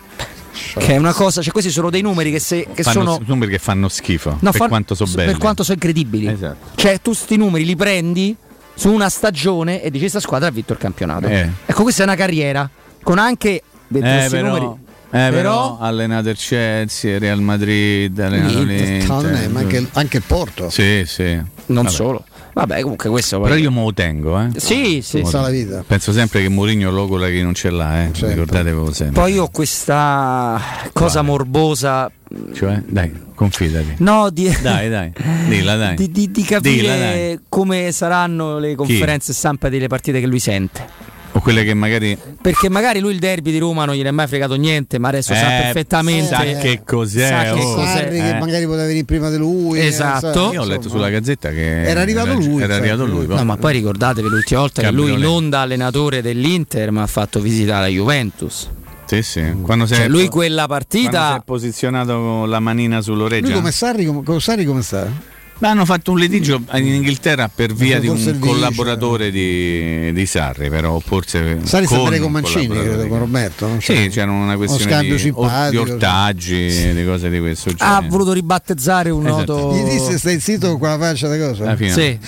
Che 0.52 0.86
è 0.86 0.97
una 0.97 1.12
cosa, 1.12 1.43
cioè 1.43 1.52
questi 1.52 1.70
sono 1.70 1.90
dei 1.90 2.02
numeri 2.02 2.31
che, 2.31 2.39
se, 2.40 2.66
che 2.74 2.82
Fanno 2.82 3.12
sono 3.14 3.20
numeri 3.27 3.51
che 3.52 3.59
fanno 3.59 3.89
schifo. 3.89 4.31
no, 4.40 4.51
per 4.51 4.60
fa- 4.60 4.68
quanto 4.68 4.94
so 4.94 5.06
per 5.14 5.36
quanto 5.39 5.62
sono 5.62 5.74
incredibili. 5.77 6.27
Esatto. 6.27 6.68
Cioè, 6.74 7.01
tu 7.01 7.12
sti 7.12 7.36
numeri 7.36 7.64
li 7.64 7.77
prendi 7.77 8.35
su 8.74 8.90
una 8.93 9.09
stagione 9.09 9.81
e 9.82 9.86
dici 9.90 10.01
questa 10.01 10.20
squadra 10.20 10.48
ha 10.48 10.51
vinto 10.51 10.72
il 10.72 10.78
campionato. 10.78 11.27
Eh. 11.27 11.48
Ecco, 11.66 11.82
questa 11.82 12.02
è 12.02 12.06
una 12.06 12.14
carriera 12.16 12.68
con 13.02 13.18
anche 13.18 13.48
Eh, 13.51 13.62
questi 13.89 14.31
però, 14.31 14.47
numeri. 14.47 14.64
eh, 14.64 14.78
però 15.10 15.31
però- 15.31 15.78
allenato 15.81 16.28
il 16.31 16.36
Chelsea, 16.36 17.18
Real 17.18 17.40
Madrid, 17.40 18.18
allenato 18.18 18.59
L'Inter, 18.62 18.89
l'Inter. 19.09 19.48
ma 19.51 19.60
anche, 19.60 19.86
anche 19.93 20.16
il 20.16 20.22
Porto 20.27 20.70
Sì, 20.70 21.05
sì. 21.06 21.35
Non 21.66 21.85
Vabbè. 21.85 21.94
solo. 21.94 22.24
Vabbè, 22.52 22.81
comunque 22.82 23.09
questo 23.10 23.39
poi- 23.39 23.48
Però 23.48 23.60
io 23.60 23.70
me 23.70 23.82
lo 23.82 23.93
tengo, 23.93 24.39
eh. 24.40 24.48
Sì, 24.56 25.01
sì. 25.02 25.22
Tutta 25.22 25.40
la 25.43 25.48
vita 25.51 25.85
Penso 25.86 26.12
sempre 26.12 26.43
che 26.43 26.48
Mourinho 26.48 26.90
logola 26.90 27.28
chi 27.28 27.43
non 27.43 27.55
ce 27.55 27.70
l'ha, 27.70 28.05
eh. 28.05 28.10
Certo. 28.12 28.28
Ricordatevo 28.28 28.93
sempre. 28.93 29.20
Poi 29.20 29.39
ho 29.39 29.48
questa 29.51 30.60
cosa 30.93 31.22
morbosa. 31.22 32.10
Cioè, 32.55 32.82
dai, 32.86 33.10
confidati. 33.35 33.94
No, 33.98 34.31
di, 34.31 34.48
Dai, 34.62 34.89
dai. 34.89 35.12
Dilla, 35.48 35.74
dai. 35.77 35.97
di, 35.97 36.10
di- 36.10 36.31
di 36.31 36.43
capire 36.43 36.77
Dilla, 36.81 36.97
dai. 36.97 37.39
come 37.48 37.90
saranno 37.93 38.59
le 38.59 38.74
conferenze 38.77 39.32
stampa 39.32 39.68
delle 39.68 39.89
partite 39.89 40.20
che 40.20 40.27
lui 40.27 40.39
sente. 40.39 41.09
O 41.32 41.40
quelle 41.40 41.62
che 41.62 41.74
magari 41.74 42.19
Perché 42.43 42.69
magari 42.69 42.98
lui 42.98 43.12
il 43.12 43.20
derby 43.20 43.52
di 43.52 43.59
Roma 43.59 43.85
non 43.85 43.94
gliene 43.94 44.09
è 44.09 44.12
mai 44.12 44.27
fregato 44.27 44.55
niente, 44.57 44.98
ma 44.98 45.09
adesso 45.09 45.32
sa 45.32 45.59
Eh, 45.59 45.62
perfettamente. 45.62 46.35
sa 46.35 46.43
che 46.43 46.82
cos'è, 46.85 47.28
sa 47.28 47.43
che 47.55 47.61
oh. 47.61 47.74
cos'è. 47.74 47.86
Sarri 47.86 48.16
che 48.19 48.28
Eh. 48.31 48.39
magari 48.40 48.65
poteva 48.65 48.86
venire 48.86 49.05
prima 49.05 49.31
di 49.31 49.36
lui 49.36 49.78
eh, 49.78 49.86
Esatto. 49.86 50.32
sai, 50.32 50.52
io 50.55 50.62
ho 50.62 50.65
letto 50.65 50.89
sulla 50.89 51.09
gazzetta 51.09 51.51
che 51.51 51.82
Era 51.85 52.01
arrivato 52.01 52.32
lui, 52.35 52.62
Era 52.62 52.73
cioè, 52.74 52.82
arrivato 52.82 53.07
lui. 53.07 53.27
No, 53.28 53.44
ma 53.44 53.57
poi 53.57 53.73
ricordatevi 53.74 54.28
l'ultima 54.28 54.61
volta 54.61 54.82
che 54.82 54.90
lui 54.90 55.16
non 55.16 55.48
da 55.48 55.61
allenatore 55.62 56.20
dell'Inter 56.20 56.90
mi 56.90 56.98
ha 57.01 57.07
fatto 57.07 57.40
visita 57.40 57.77
alla 57.77 57.86
Juventus. 57.86 58.69
Sì, 59.07 59.23
sì. 59.23 59.43
Quando 59.62 59.86
si 59.86 59.94
Cioè, 59.94 60.05
è- 60.05 60.09
lui 60.09 60.28
quella 60.28 60.66
quando 60.66 60.85
si 60.89 60.98
partita 61.02 61.36
è 61.36 61.43
posizionato 61.44 62.12
con 62.12 62.51
la 62.51 62.61
manina 62.61 62.94
lui 62.97 63.05
sull'oreggia. 63.05 63.52
come 63.55 63.70
Sarri 63.73 64.05
come, 64.05 64.23
con 64.24 64.40
Sarri 64.40 64.65
come 64.65 64.82
sta? 64.82 65.09
Ma 65.61 65.69
hanno 65.69 65.85
fatto 65.85 66.12
un 66.12 66.19
litigio 66.19 66.62
in 66.73 66.87
Inghilterra 66.87 67.51
per 67.55 67.74
via 67.74 68.01
di 68.01 68.09
un 68.09 68.16
vice. 68.16 68.39
collaboratore 68.39 69.31
di, 69.31 70.11
di 70.12 70.24
Sarri, 70.27 70.70
però 70.70 70.99
forse 71.01 71.59
Sarri 71.65 71.85
sta 71.85 71.97
con 71.97 72.05
bene 72.05 72.16
con 72.16 72.27
un 72.27 72.32
Mancini, 72.32 72.66
credo, 72.69 73.07
con 73.09 73.19
Roberto. 73.19 73.66
no? 73.69 73.77
Sì, 73.81 74.09
c'era 74.11 74.31
una 74.31 74.57
questione 74.57 75.03
di, 75.03 75.16
di 75.70 75.77
ortaggi, 75.77 76.93
di 76.95 77.05
cose 77.05 77.28
di 77.28 77.39
questo 77.41 77.69
Ha 77.70 77.74
genere. 77.74 78.09
voluto 78.09 78.32
ribattezzare 78.32 79.11
un 79.11 79.27
Esatto. 79.27 79.55
noto. 79.57 79.77
Gli 79.77 79.91
disse 79.91 80.16
stai 80.19 80.41
zitto 80.41 80.69
con 80.70 80.78
quella 80.78 80.99
faccia 80.99 81.31
di 81.31 81.39
cosa? 81.39 81.77
Sì. 81.77 82.19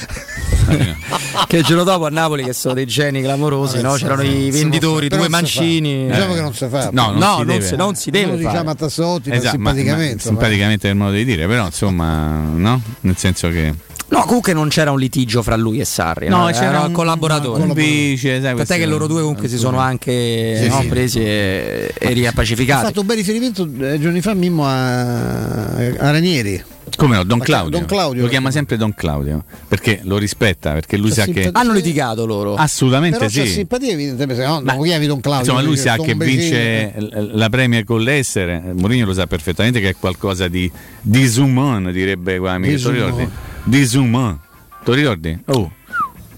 che 1.48 1.56
il 1.56 1.64
giorno 1.64 1.84
dopo 1.84 2.06
a 2.06 2.08
Napoli 2.10 2.44
che 2.44 2.52
sono 2.52 2.74
dei 2.74 2.86
geni 2.86 3.22
clamorosi, 3.22 3.80
no? 3.80 3.94
c'erano 3.94 4.22
i 4.22 4.50
venditori, 4.50 5.08
due 5.08 5.16
non 5.18 5.26
si 5.26 5.32
fa. 5.32 5.36
mancini. 5.40 6.06
Diciamo 6.06 6.34
che 6.34 6.40
non 6.40 6.54
si 6.54 6.66
fa. 6.68 6.90
No, 6.92 7.10
non 7.10 7.18
No, 7.18 7.30
si 7.30 7.36
non 7.38 7.46
deve. 7.46 7.66
si- 7.66 7.76
non 7.76 7.94
si 7.94 8.10
deve 8.10 8.26
Noi 8.32 8.36
fare. 8.42 8.48
diciamo 8.50 8.70
a 8.70 8.74
Tassotti, 8.74 9.28
ma 9.30 9.34
Esatto, 9.36 9.56
ma- 9.58 9.62
ma 9.70 9.74
simpaticamente. 9.76 10.22
simpaticamente 10.22 10.86
è 10.88 10.90
il 10.90 10.96
modo 10.96 11.12
di 11.12 11.24
dire, 11.24 11.46
però 11.46 11.64
insomma, 11.66 12.36
no? 12.54 12.80
Nel 13.00 13.16
senso 13.22 13.48
che 13.48 13.72
No, 14.08 14.24
comunque 14.24 14.52
non 14.52 14.68
c'era 14.68 14.90
un 14.90 14.98
litigio 14.98 15.42
fra 15.42 15.56
lui 15.56 15.80
e 15.80 15.86
Sarri, 15.86 16.28
no, 16.28 16.46
era 16.50 16.80
un 16.80 16.92
collaboratore. 16.92 17.62
un 17.62 17.72
vice, 17.72 18.42
sai, 18.42 18.54
Tant'è 18.54 18.76
che 18.76 18.84
loro 18.84 19.06
due 19.06 19.20
comunque 19.22 19.48
si 19.48 19.56
sono 19.56 19.78
anche 19.78 20.58
Sì, 20.62 20.68
no, 20.68 20.80
sì. 20.82 20.86
presi 20.88 21.20
e, 21.20 21.94
e 21.98 22.06
Ha 22.08 22.10
riappacificati. 22.10 22.84
fatto 22.86 23.00
un 23.00 23.06
bel 23.06 23.16
riferimento 23.16 23.66
eh, 23.80 23.98
giorni 23.98 24.20
fa 24.20 24.34
Mimmo 24.34 24.66
a, 24.66 25.64
a 25.76 26.10
Ranieri. 26.10 26.62
Come 26.96 27.16
no, 27.16 27.24
Don 27.24 27.38
Ma 27.38 27.44
Claudio. 27.44 27.78
Don 27.78 27.86
Claudio. 27.86 28.22
Lo 28.22 28.28
chiama 28.28 28.50
sempre 28.50 28.76
Don 28.76 28.94
Claudio 28.94 29.44
perché 29.68 30.00
lo 30.04 30.18
rispetta, 30.18 30.72
perché 30.72 30.96
lui 30.96 31.10
C'è 31.10 31.14
sa 31.14 31.24
che 31.26 31.50
Hanno 31.52 31.72
litigato 31.72 32.26
loro. 32.26 32.54
assolutamente 32.54 33.18
Però 33.18 33.30
c'è 33.30 33.46
sì. 33.46 33.52
simpatia 33.52 33.92
evidentemente, 33.92 34.42
se 34.42 34.48
no 34.48 34.60
non 34.60 34.76
lo 34.76 34.82
chiami 34.82 35.06
Don 35.06 35.20
Claudio. 35.20 35.44
Insomma, 35.52 35.62
lui 35.66 35.76
sa 35.76 35.96
che 35.96 36.12
un 36.12 36.18
vince 36.18 36.94
la 37.32 37.48
Premier 37.48 37.84
con 37.84 38.00
l'essere. 38.02 38.62
Mourinho 38.74 39.06
lo 39.06 39.14
sa 39.14 39.26
perfettamente 39.26 39.80
che 39.80 39.90
è 39.90 39.96
qualcosa 39.98 40.48
di 40.48 40.70
disumano, 41.00 41.90
direbbe 41.90 42.38
qua 42.38 42.52
amico. 42.52 42.90
Te 42.90 42.98
lo 42.98 43.30
Disumano. 43.64 44.40
ricordi? 44.84 45.38
Oh. 45.46 45.72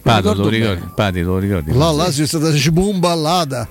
Pato, 0.03 0.35
lo 0.35 0.49
ricordi? 0.49 0.81
bene. 0.81 0.93
Pati, 0.95 1.21
lo 1.23 1.39
ricordi? 1.39 1.73
Là, 1.73 1.91
là 1.91 2.11
c'è 2.11 2.27
stata 2.27 2.53
scibumballata. 2.53 3.67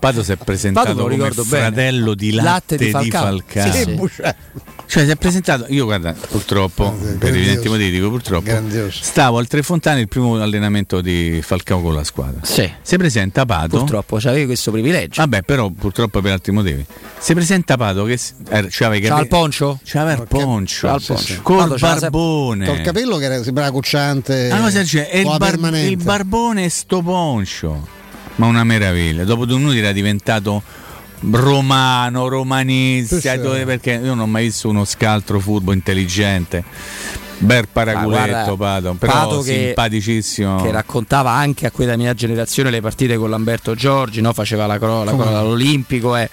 Pato 0.00 0.24
si 0.24 0.32
è 0.32 0.36
presentato 0.36 0.88
Pato 0.88 1.02
come 1.02 1.14
ricordo 1.14 1.44
bene. 1.44 1.66
fratello 1.66 2.14
di 2.14 2.32
latte, 2.32 2.76
di 2.76 2.90
Falcao. 2.90 3.40
Sì, 3.46 3.70
sì. 3.70 3.96
Cioè 4.88 5.04
si 5.04 5.10
è 5.10 5.16
presentato, 5.16 5.66
io 5.68 5.84
guarda, 5.84 6.12
purtroppo, 6.14 6.96
per 7.18 7.28
evidenti 7.34 7.68
motivi 7.68 7.90
dico 7.90 8.08
purtroppo, 8.08 8.44
Grandioso. 8.46 9.00
stavo 9.02 9.36
al 9.36 9.46
Tre 9.46 9.62
Fontane 9.62 10.00
il 10.00 10.08
primo 10.08 10.40
allenamento 10.40 11.02
di 11.02 11.40
Falcao 11.42 11.82
con 11.82 11.92
la 11.94 12.04
squadra. 12.04 12.40
Sì. 12.42 12.70
Si 12.80 12.96
presenta 12.96 13.44
Pato. 13.44 13.76
Purtroppo 13.78 14.16
c'avevi 14.18 14.46
questo 14.46 14.70
privilegio. 14.70 15.20
Vabbè, 15.20 15.42
però 15.42 15.68
purtroppo 15.68 16.22
per 16.22 16.32
altri 16.32 16.52
motivi. 16.52 16.82
Si 17.18 17.34
presenta 17.34 17.76
Pato 17.76 18.04
che 18.04 18.18
er- 18.48 18.68
c'aveva 18.70 18.96
i 18.96 19.00
capelli. 19.02 19.20
il 19.20 19.28
poncio? 19.28 19.78
C'aveva 19.84 20.22
il 20.22 20.26
poncio. 20.28 20.86
C'ha 20.88 20.94
il 20.94 21.00
Sì, 21.02 21.06
poncio. 21.12 21.24
sì. 21.34 21.38
Col 21.42 21.56
Pato 21.68 21.76
barbone. 21.78 22.66
Col 22.66 22.80
capello 22.80 23.16
che 23.18 23.24
era, 23.26 23.42
sembrava 23.42 23.70
cucciante. 23.70 24.50
Ah, 24.50 24.58
cosa 24.60 24.82
c'è? 24.82 25.10
E 25.12 25.18
il, 25.18 25.24
con 25.24 25.32
la 25.32 25.38
bar- 25.38 25.74
il 25.74 25.96
barbone 25.98 26.64
e 26.64 26.68
sto 26.70 27.02
poncio. 27.02 27.86
Ma 28.36 28.46
una 28.46 28.64
meraviglia. 28.64 29.24
Dopo 29.24 29.44
due 29.44 29.58
minuti 29.58 29.78
era 29.78 29.92
diventato 29.92 30.62
romano, 31.30 32.28
sì. 33.36 33.40
dove- 33.42 33.64
Perché 33.64 33.92
io 33.92 34.00
non 34.14 34.20
ho 34.20 34.26
mai 34.26 34.44
visto 34.44 34.68
uno 34.68 34.84
scaltro 34.84 35.38
furbo 35.40 35.72
intelligente. 35.72 36.64
Bel 37.40 37.68
paraculetto, 37.68 38.56
guarda, 38.56 38.88
Pato. 38.88 38.96
Però 38.98 39.12
Pato 39.12 39.40
che- 39.42 39.64
simpaticissimo. 39.66 40.62
Che 40.62 40.70
raccontava 40.72 41.30
anche 41.30 41.66
a 41.66 41.70
quella 41.70 41.96
mia 41.96 42.12
generazione 42.12 42.70
le 42.70 42.80
partite 42.80 43.16
con 43.16 43.30
Lamberto 43.30 43.74
Giorgi, 43.76 44.20
no? 44.20 44.32
faceva 44.32 44.66
la 44.66 44.76
cro- 44.78 45.04
la 45.04 45.12
no? 45.12 45.22
all'Olimpico. 45.38 46.16
e 46.16 46.28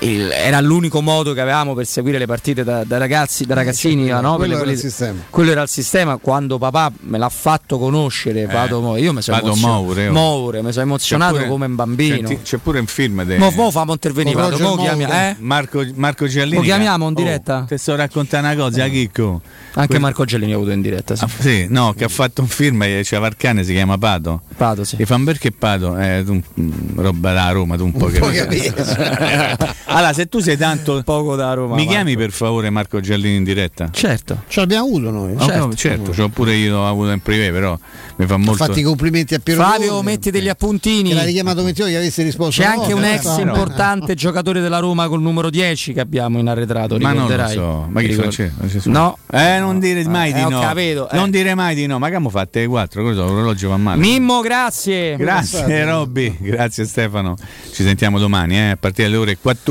il- 0.00 0.30
era 0.30 0.60
l'unico 0.60 1.00
modo 1.00 1.32
che 1.32 1.40
avevamo 1.40 1.74
per 1.74 1.86
seguire 1.86 2.18
le 2.18 2.26
partite 2.26 2.64
da, 2.64 2.84
da 2.84 2.98
ragazzi, 2.98 3.44
da 3.44 3.54
ragazzini. 3.54 4.06
certo, 4.06 4.20
no? 4.22 4.36
quello 4.36 4.54
era 4.54 4.62
quelli- 4.62 4.78
sistema. 4.78 5.18
quello 5.30 5.50
era 5.50 5.62
il 5.62 5.68
sistema. 5.68 6.16
Quando 6.18 6.58
papà 6.58 6.92
me 7.00 7.18
l'ha 7.18 7.28
fatto 7.28 7.78
conoscere, 7.78 8.46
Pato 8.46 8.80
Mo- 8.80 8.96
io 8.96 9.12
mi 9.12 9.22
sono 9.22 9.38
emozionato. 9.38 9.76
Oh. 10.08 10.12
Moure, 10.12 10.62
mi 10.62 10.72
sono 10.72 10.84
emozionato 10.84 11.32
C'è 11.32 11.38
pure- 11.38 11.50
come 11.50 11.66
un 11.66 11.74
bambino. 11.74 12.16
Senti, 12.16 12.40
c'è 12.42 12.56
pure 12.58 12.78
un 12.80 12.86
film 12.86 13.24
de- 13.24 13.38
Mo, 13.38 13.50
mo 13.50 13.70
famo 13.70 13.92
intervenire, 13.92 14.40
Roger 14.40 14.60
mo 14.60 14.76
chiami- 14.76 15.04
Moure. 15.04 15.28
eh? 15.30 15.36
Marco, 15.38 15.84
Marco 15.94 16.26
Giallini. 16.26 16.56
Lo 16.56 16.62
chiamiamo 16.62 17.06
in 17.08 17.12
Oh, 17.12 17.16
diretta? 17.16 17.64
ti 17.68 17.76
sto 17.78 17.94
raccontando 17.96 18.46
una 18.48 18.56
cosa, 18.56 18.86
Chicco. 18.88 19.40
Anche 19.74 19.88
Que- 19.90 19.98
Marco 19.98 20.24
Gellini 20.24 20.52
ha 20.52 20.56
avuto 20.56 20.70
in 20.70 20.80
diretta. 20.80 21.16
Sì. 21.16 21.24
Ah, 21.24 21.28
sì, 21.38 21.66
no, 21.68 21.92
che 21.96 22.04
ha 22.04 22.08
fatto 22.08 22.42
un 22.42 22.48
film 22.48 22.82
e 22.82 23.00
c'è 23.04 23.18
Varcane, 23.18 23.62
si 23.64 23.72
chiama 23.72 23.96
Pato. 23.98 24.42
Pato, 24.56 24.84
sì. 24.84 24.96
E 24.98 25.06
fan 25.06 25.24
perché 25.24 25.50
Pato? 25.52 25.96
Eh, 25.98 26.22
tu, 26.24 26.40
mm, 26.60 26.98
roba 26.98 27.32
da 27.32 27.50
Roma, 27.50 27.76
tu 27.76 27.84
un 27.84 27.92
po' 27.92 28.06
che. 28.06 28.16
Allora, 29.86 30.12
se 30.12 30.28
tu 30.28 30.40
sei 30.40 30.56
tanto. 30.56 31.02
Poco 31.04 31.34
da 31.36 31.52
Roma. 31.54 31.74
mi 31.74 31.84
Marco. 31.84 31.90
chiami 31.90 32.16
per 32.16 32.30
favore 32.30 32.70
Marco 32.70 33.00
Giallini 33.00 33.36
in 33.36 33.44
diretta? 33.44 33.88
Certo. 33.90 34.42
Ce 34.48 34.60
l'abbiamo 34.60 34.84
avuto 34.86 35.10
noi. 35.10 35.32
Oh, 35.36 35.46
no, 35.66 35.74
certo, 35.74 36.12
ce 36.12 36.20
l'ho 36.20 36.28
pure 36.28 36.54
io 36.54 36.86
avuto 36.86 37.10
in 37.10 37.20
privé, 37.20 37.50
però 37.50 37.78
mi 38.16 38.26
fa 38.26 38.36
molto. 38.36 38.64
fatto 38.64 38.78
i 38.78 38.82
complimenti 38.82 39.34
a 39.34 39.38
Piero 39.38 39.62
Flavio, 39.62 39.92
Lordi, 39.92 40.06
metti 40.06 40.30
degli 40.30 40.48
appuntini. 40.48 41.08
Che 41.10 41.14
l'ha 41.14 41.24
richiamato 41.24 41.62
Mettio 41.62 41.86
che 41.86 41.96
avesse 41.96 42.22
risposto. 42.22 42.60
C'è 42.62 42.68
una 42.68 42.80
anche 42.82 42.92
un 42.92 43.04
ex 43.04 43.22
però. 43.36 43.48
importante 43.48 44.14
giocatore 44.14 44.60
della 44.60 44.78
Roma 44.78 45.08
col 45.08 45.20
numero 45.22 45.50
10 45.50 45.92
che 45.92 46.00
abbiamo 46.00 46.38
in 46.38 46.48
arretrato, 46.48 46.98
Ma 46.98 47.12
non 47.12 47.28
lo 47.28 47.46
so, 47.48 47.86
ma 47.90 48.00
chi 48.00 48.06
Ricordi? 48.08 48.34
c'è? 48.34 48.50
No. 48.84 49.16
Eh, 49.30 49.58
non 49.58 49.78
dire 49.78 50.04
mai 50.08 50.30
Eh, 50.30 50.34
di 50.34 50.40
ho 50.42 50.48
no. 50.48 50.60
capito, 50.60 51.08
eh. 51.10 51.16
Non 51.16 51.30
dire 51.30 51.54
mai 51.54 51.74
di 51.74 51.86
no, 51.86 51.94
ma 51.98 52.06
che 52.08 52.14
abbiamo 52.14 52.30
fatte 52.30 52.60
le 52.60 52.66
4, 52.66 53.02
cosa 53.02 53.22
l'orologio 53.22 53.68
va 53.70 53.76
male. 53.76 54.00
Mimmo, 54.00 54.40
grazie. 54.40 55.16
Grazie 55.16 55.84
Robby, 55.84 56.36
grazie 56.40 56.84
Stefano. 56.84 57.36
Ci 57.72 57.82
sentiamo 57.82 58.18
domani 58.18 58.56
eh, 58.56 58.70
a 58.70 58.76
partire 58.76 59.08
dalle 59.08 59.20
ore 59.20 59.38
14, 59.40 59.66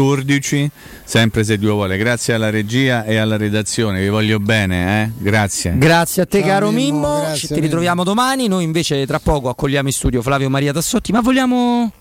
sempre 1.04 1.44
se 1.44 1.58
Dio 1.58 1.74
vuole. 1.74 1.98
Grazie 1.98 2.34
alla 2.34 2.50
regia 2.50 3.04
e 3.04 3.18
alla 3.18 3.38
redazione, 3.38 4.02
vi 4.02 4.10
voglio 4.10 4.40
bene, 4.40 5.04
eh? 5.04 5.12
Grazie. 5.18 5.78
Grazie 5.78 6.22
a 6.24 6.26
te 6.26 6.40
Ciao, 6.40 6.48
caro 6.48 6.72
Mimmo, 6.72 7.00
Mimmo, 7.00 7.20
grazie, 7.20 7.38
ci 7.38 7.48
ti 7.48 7.54
Mimmo. 7.54 7.66
ritroviamo 7.66 8.04
domani, 8.04 8.48
noi 8.48 8.64
invece 8.64 9.06
tra 9.06 9.20
poco 9.20 9.50
accogliamo 9.50 9.88
in 9.88 9.94
studio 9.94 10.22
Flavio 10.22 10.50
Maria 10.50 10.74
Tassotti, 10.74 11.12
ma 11.12 11.22
vogliamo 11.22 11.92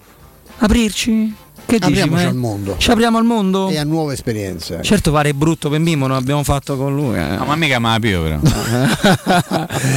aprirci? 0.59 1.45
Che 1.67 1.79
dici? 1.79 2.01
Apriamoci 2.01 2.23
ma- 2.23 2.29
al 2.31 2.35
mondo. 2.37 2.75
Ci 2.79 2.91
apriamo 2.93 3.19
al 3.19 3.25
mondo? 3.25 3.69
E 3.69 3.79
a 3.79 3.85
nuove 3.85 4.15
esperienze. 4.15 4.79
Certo 4.83 5.11
pare 5.11 5.35
brutto 5.35 5.69
per 5.69 5.81
Mimmo, 5.81 6.07
non 6.07 6.17
abbiamo 6.17 6.45
fatto 6.45 6.77
con 6.77 6.95
lui. 6.95 7.19
eh. 7.19 7.37
No, 7.37 7.45
ma 7.45 7.57
mica 7.57 7.79
me 7.81 7.91
la 7.91 7.99
pio 7.99 8.23
però. 8.23 8.39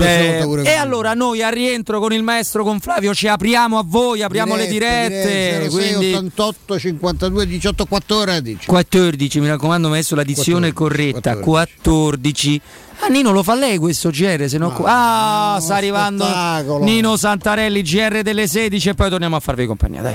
Eh, 0.00 0.38
e 0.38 0.42
con- 0.44 0.62
allora 0.78 1.14
noi 1.14 1.42
a 1.42 1.48
rientro 1.48 2.00
con 2.00 2.12
il 2.12 2.22
maestro 2.22 2.64
con 2.64 2.80
Flavio 2.80 3.14
ci 3.14 3.28
apriamo 3.28 3.78
a 3.78 3.82
voi, 3.84 4.22
apriamo 4.22 4.56
le 4.56 4.66
dirette, 4.66 5.08
dirette, 5.08 5.70
06 5.70 5.70
quindi 5.70 6.12
88 6.14 6.78
52 6.78 7.46
18 7.46 7.86
14. 7.86 8.66
14, 8.66 9.40
mi 9.40 9.48
raccomando 9.48 9.88
maestro 9.88 10.16
la 10.16 10.22
dizione 10.22 10.72
14, 10.72 11.12
corretta, 11.12 11.36
14. 11.36 12.60
Ah 13.02 13.08
Nino 13.08 13.30
lo 13.32 13.42
fa 13.42 13.54
lei 13.54 13.78
questo 13.78 14.10
GR 14.10 14.46
se 14.48 14.58
no 14.58 14.74
Ah, 14.84 15.58
sta 15.60 15.76
arrivando 15.76 16.24
spettacolo. 16.24 16.84
Nino 16.84 17.16
Santarelli 17.16 17.82
GR 17.82 18.22
delle 18.22 18.46
16 18.46 18.90
e 18.90 18.94
poi 18.94 19.08
torniamo 19.10 19.36
a 19.36 19.40
farvi 19.40 19.66
compagnia, 19.66 20.02
dai. 20.02 20.14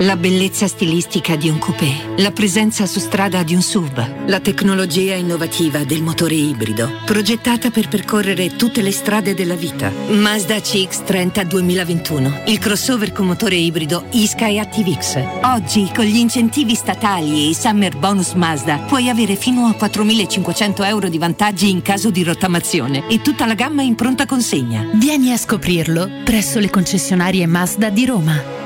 La 0.00 0.16
bellezza 0.16 0.66
stilistica 0.66 1.36
di 1.36 1.48
un 1.48 1.56
coupé, 1.56 1.90
la 2.18 2.30
presenza 2.30 2.84
su 2.84 2.98
strada 2.98 3.42
di 3.42 3.54
un 3.54 3.62
SUV, 3.62 4.26
la 4.26 4.40
tecnologia 4.40 5.14
innovativa 5.14 5.84
del 5.84 6.02
motore 6.02 6.34
ibrido, 6.34 7.00
progettata 7.06 7.70
per 7.70 7.88
percorrere 7.88 8.56
tutte 8.56 8.82
le 8.82 8.92
strade 8.92 9.32
della 9.32 9.54
vita. 9.54 9.90
Mazda 10.08 10.56
CX-30 10.56 11.44
2021, 11.44 12.42
il 12.48 12.58
crossover 12.58 13.10
con 13.12 13.24
motore 13.24 13.54
ibrido 13.54 14.04
eSky 14.12 14.58
ActiveX. 14.58 15.18
Oggi, 15.44 15.90
con 15.94 16.04
gli 16.04 16.18
incentivi 16.18 16.74
statali 16.74 17.46
e 17.46 17.48
i 17.48 17.54
Summer 17.54 17.96
Bonus 17.96 18.34
Mazda, 18.34 18.80
puoi 18.80 19.08
avere 19.08 19.34
fino 19.34 19.64
a 19.64 19.70
4.500 19.70 20.84
euro 20.84 21.08
di 21.08 21.16
vantaggi 21.16 21.70
in 21.70 21.80
caso 21.80 22.10
di 22.10 22.22
rottamazione 22.22 23.08
e 23.08 23.22
tutta 23.22 23.46
la 23.46 23.54
gamma 23.54 23.80
in 23.80 23.94
pronta 23.94 24.26
consegna. 24.26 24.86
Vieni 24.92 25.32
a 25.32 25.38
scoprirlo 25.38 26.06
presso 26.22 26.58
le 26.58 26.68
concessionarie 26.68 27.46
Mazda 27.46 27.88
di 27.88 28.04
Roma. 28.04 28.65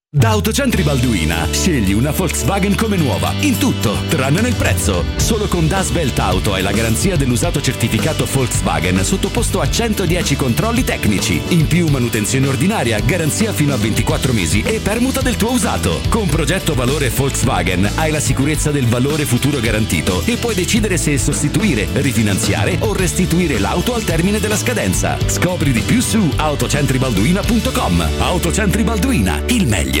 Da 0.13 0.31
Autocentri 0.31 0.83
Balduina 0.83 1.47
scegli 1.51 1.93
una 1.93 2.11
Volkswagen 2.11 2.75
come 2.75 2.97
nuova, 2.97 3.31
in 3.39 3.57
tutto, 3.57 3.95
tranne 4.09 4.41
nel 4.41 4.55
prezzo. 4.55 5.05
Solo 5.15 5.47
con 5.47 5.69
Das 5.69 5.89
Welt 5.91 6.19
Auto 6.19 6.53
hai 6.53 6.61
la 6.61 6.73
garanzia 6.73 7.15
dell'usato 7.15 7.61
certificato 7.61 8.25
Volkswagen 8.29 9.05
sottoposto 9.05 9.61
a 9.61 9.69
110 9.69 10.35
controlli 10.35 10.83
tecnici. 10.83 11.41
In 11.51 11.65
più 11.65 11.87
manutenzione 11.87 12.49
ordinaria, 12.49 12.99
garanzia 12.99 13.53
fino 13.53 13.73
a 13.73 13.77
24 13.77 14.33
mesi 14.33 14.61
e 14.61 14.81
permuta 14.81 15.21
del 15.21 15.37
tuo 15.37 15.53
usato. 15.53 16.01
Con 16.09 16.27
progetto 16.27 16.73
valore 16.73 17.07
Volkswagen 17.07 17.89
hai 17.95 18.11
la 18.11 18.19
sicurezza 18.19 18.69
del 18.69 18.87
valore 18.87 19.23
futuro 19.23 19.61
garantito 19.61 20.23
e 20.25 20.35
puoi 20.35 20.55
decidere 20.55 20.97
se 20.97 21.17
sostituire, 21.17 21.87
rifinanziare 21.93 22.75
o 22.79 22.91
restituire 22.91 23.59
l'auto 23.59 23.93
al 23.95 24.03
termine 24.03 24.41
della 24.41 24.57
scadenza. 24.57 25.17
Scopri 25.25 25.71
di 25.71 25.79
più 25.79 26.01
su 26.01 26.29
autocentribalduina.com. 26.35 28.09
Autocentri 28.17 28.83
Balduina, 28.83 29.41
il 29.47 29.67
meglio 29.67 30.00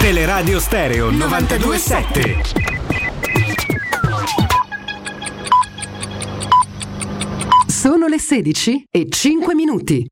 Teleradio 0.00 0.58
Stereo 0.60 1.10
927. 1.10 2.42
Sono 7.66 8.06
le 8.06 8.18
16 8.18 8.84
e 8.90 9.06
5 9.10 9.54
minuti. 9.54 10.06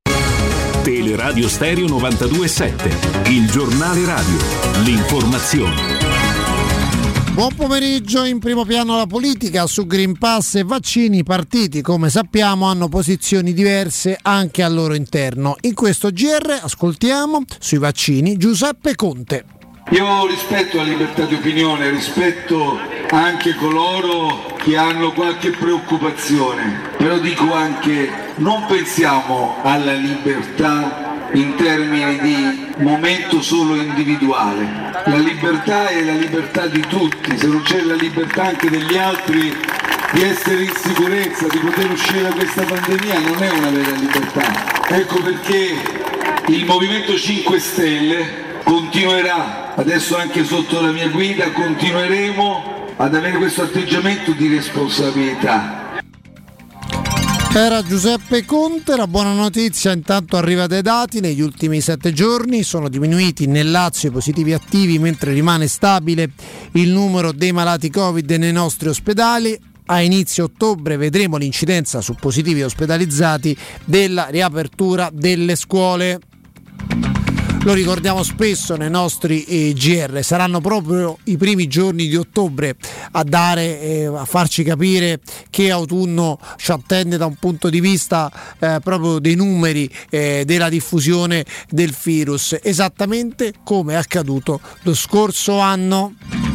Teleradio 0.83 1.49
Stereo 1.49 1.87
927. 1.87 3.31
Il 3.31 3.49
giornale 3.49 4.05
radio. 4.05 4.37
L'informazione. 4.83 5.97
Buon 7.33 7.55
pomeriggio, 7.55 8.25
in 8.25 8.37
primo 8.37 8.65
piano 8.65 8.95
la 8.95 9.07
politica 9.07 9.65
su 9.65 9.87
Green 9.87 10.19
Pass 10.19 10.53
e 10.53 10.63
vaccini. 10.63 11.17
I 11.17 11.23
partiti, 11.23 11.81
come 11.81 12.11
sappiamo, 12.11 12.67
hanno 12.67 12.89
posizioni 12.89 13.53
diverse 13.53 14.19
anche 14.21 14.61
al 14.61 14.75
loro 14.75 14.93
interno. 14.93 15.55
In 15.61 15.73
questo 15.73 16.11
GR 16.11 16.59
ascoltiamo 16.61 17.41
sui 17.57 17.79
vaccini 17.79 18.37
Giuseppe 18.37 18.93
Conte. 18.93 19.57
Io 19.91 20.27
rispetto 20.27 20.77
la 20.77 20.83
libertà 20.83 21.25
di 21.25 21.33
opinione, 21.33 21.89
rispetto 21.89 22.79
anche 23.09 23.55
coloro 23.55 24.53
che 24.57 24.77
hanno 24.77 25.11
qualche 25.11 25.49
preoccupazione, 25.49 26.91
però 26.95 27.17
dico 27.17 27.51
anche 27.53 28.11
non 28.35 28.65
pensiamo 28.67 29.57
alla 29.63 29.93
libertà 29.93 31.27
in 31.31 31.55
termini 31.55 32.19
di 32.19 32.67
momento 32.77 33.41
solo 33.41 33.75
individuale. 33.75 34.91
La 35.05 35.17
libertà 35.17 35.87
è 35.87 36.03
la 36.03 36.13
libertà 36.13 36.67
di 36.67 36.81
tutti, 36.81 37.35
se 37.35 37.47
non 37.47 37.63
c'è 37.63 37.81
la 37.81 37.95
libertà 37.95 38.43
anche 38.43 38.69
degli 38.69 38.95
altri 38.95 39.55
di 40.11 40.21
essere 40.21 40.63
in 40.63 40.73
sicurezza, 40.75 41.47
di 41.47 41.57
poter 41.57 41.89
uscire 41.89 42.21
da 42.21 42.31
questa 42.31 42.63
pandemia 42.63 43.19
non 43.19 43.41
è 43.41 43.49
una 43.49 43.69
vera 43.69 43.91
libertà. 43.91 44.87
Ecco 44.87 45.19
perché 45.21 45.75
il 46.47 46.65
Movimento 46.65 47.17
5 47.17 47.59
Stelle 47.59 48.47
continuerà, 48.63 49.68
adesso 49.79 50.17
anche 50.17 50.43
sotto 50.43 50.81
la 50.81 50.91
mia 50.91 51.07
guida, 51.07 51.51
continueremo 51.53 52.93
ad 52.97 53.15
avere 53.15 53.37
questo 53.37 53.61
atteggiamento 53.61 54.33
di 54.33 54.49
responsabilità. 54.49 56.01
Era 57.53 57.81
Giuseppe 57.81 58.43
Conte, 58.43 58.97
la 58.97 59.07
buona 59.07 59.33
notizia 59.33 59.93
intanto 59.93 60.35
arriva 60.35 60.67
dai 60.67 60.81
dati, 60.81 61.21
negli 61.21 61.39
ultimi 61.39 61.79
sette 61.79 62.11
giorni 62.11 62.61
sono 62.63 62.89
diminuiti 62.89 63.47
nel 63.47 63.71
Lazio 63.71 64.09
i 64.09 64.11
positivi 64.11 64.53
attivi 64.53 64.99
mentre 64.99 65.31
rimane 65.31 65.67
stabile 65.67 66.31
il 66.73 66.89
numero 66.89 67.31
dei 67.31 67.53
malati 67.53 67.89
Covid 67.89 68.29
nei 68.31 68.51
nostri 68.51 68.89
ospedali. 68.89 69.57
A 69.85 70.01
inizio 70.01 70.43
ottobre 70.43 70.97
vedremo 70.97 71.37
l'incidenza 71.37 72.01
su 72.01 72.13
positivi 72.13 72.61
ospedalizzati 72.61 73.57
della 73.85 74.27
riapertura 74.27 75.09
delle 75.11 75.55
scuole. 75.55 76.19
Lo 77.63 77.73
ricordiamo 77.73 78.23
spesso 78.23 78.75
nei 78.77 78.89
nostri 78.89 79.43
eh, 79.43 79.73
GR, 79.73 80.21
saranno 80.23 80.61
proprio 80.61 81.17
i 81.25 81.37
primi 81.37 81.67
giorni 81.67 82.07
di 82.07 82.15
ottobre 82.15 82.75
a 83.11 83.23
dare, 83.23 83.81
eh, 83.81 84.05
a 84.05 84.25
farci 84.25 84.63
capire 84.63 85.19
che 85.49 85.69
autunno 85.69 86.39
ci 86.57 86.71
attende 86.71 87.17
da 87.17 87.25
un 87.25 87.35
punto 87.35 87.69
di 87.69 87.81
vista 87.81 88.31
eh, 88.59 88.79
proprio 88.81 89.19
dei 89.19 89.35
numeri 89.35 89.89
eh, 90.09 90.43
della 90.45 90.69
diffusione 90.69 91.45
del 91.69 91.95
virus, 92.01 92.57
esattamente 92.61 93.53
come 93.63 93.93
è 93.93 93.97
accaduto 93.97 94.61
lo 94.83 94.93
scorso 94.93 95.59
anno. 95.59 96.48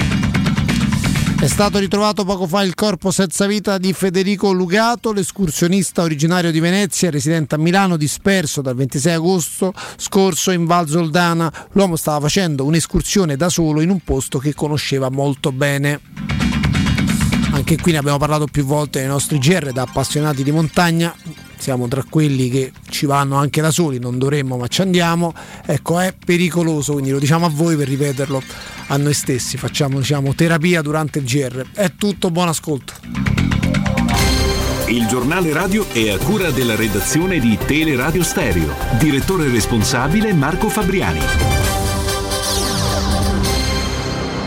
È 1.45 1.49
stato 1.49 1.79
ritrovato 1.79 2.25
poco 2.25 2.47
fa 2.47 2.63
il 2.63 2.73
corpo 2.75 3.11
senza 3.11 3.45
vita 3.45 3.77
di 3.77 3.93
Federico 3.93 4.51
Lugato, 4.51 5.13
l'escursionista 5.13 6.01
originario 6.01 6.51
di 6.51 6.59
Venezia, 6.59 7.11
residente 7.11 7.55
a 7.55 7.59
Milano, 7.59 7.99
disperso 7.99 8.63
dal 8.63 8.75
26 8.75 9.13
agosto 9.13 9.75
scorso 9.99 10.53
in 10.53 10.65
Val 10.65 10.89
Zoldana. 10.89 11.53
L'uomo 11.73 11.97
stava 11.97 12.21
facendo 12.21 12.65
un'escursione 12.65 13.37
da 13.37 13.51
solo 13.51 13.83
in 13.83 13.91
un 13.91 14.01
posto 14.01 14.39
che 14.39 14.55
conosceva 14.55 15.11
molto 15.11 15.53
bene. 15.53 16.01
Anche 17.51 17.79
qui 17.79 17.93
ne 17.93 17.99
abbiamo 17.99 18.17
parlato 18.17 18.47
più 18.47 18.65
volte 18.65 19.01
nei 19.01 19.09
nostri 19.09 19.37
GR 19.37 19.71
da 19.71 19.83
appassionati 19.83 20.43
di 20.43 20.51
montagna. 20.51 21.15
Siamo 21.65 21.89
tra 21.89 22.05
quelli 22.07 22.51
che 22.51 22.73
ci 22.91 23.07
vanno 23.07 23.37
anche 23.37 23.63
da 23.63 23.71
soli, 23.71 23.99
non 23.99 24.19
dovremmo 24.19 24.59
ma 24.59 24.67
ci 24.67 24.83
andiamo. 24.83 25.33
Ecco, 25.65 25.99
è 25.99 26.13
pericoloso, 26.13 26.93
quindi 26.93 27.11
lo 27.11 27.19
diciamo 27.19 27.47
a 27.47 27.49
voi 27.49 27.75
per 27.75 27.89
ripeterlo 27.89 28.43
a 28.89 28.97
noi 28.99 29.15
stessi. 29.15 29.57
Facciamo 29.57 29.99
diciamo, 29.99 30.35
terapia 30.35 30.83
durante 30.83 31.21
il 31.21 31.25
GR. 31.25 31.65
È 31.73 31.91
tutto, 31.97 32.31
buon 32.31 32.49
ascolto. 32.49 32.93
Il 34.89 35.07
giornale 35.07 35.55
radio 35.55 35.89
è 35.89 36.11
a 36.11 36.19
cura 36.19 36.51
della 36.51 36.77
redazione 36.77 37.39
di 37.39 37.57
Teleradio 37.57 38.23
Stereo. 38.23 38.75
Direttore 38.99 39.49
responsabile 39.49 40.35
Marco 40.35 40.69
Fabriani. 40.69 41.21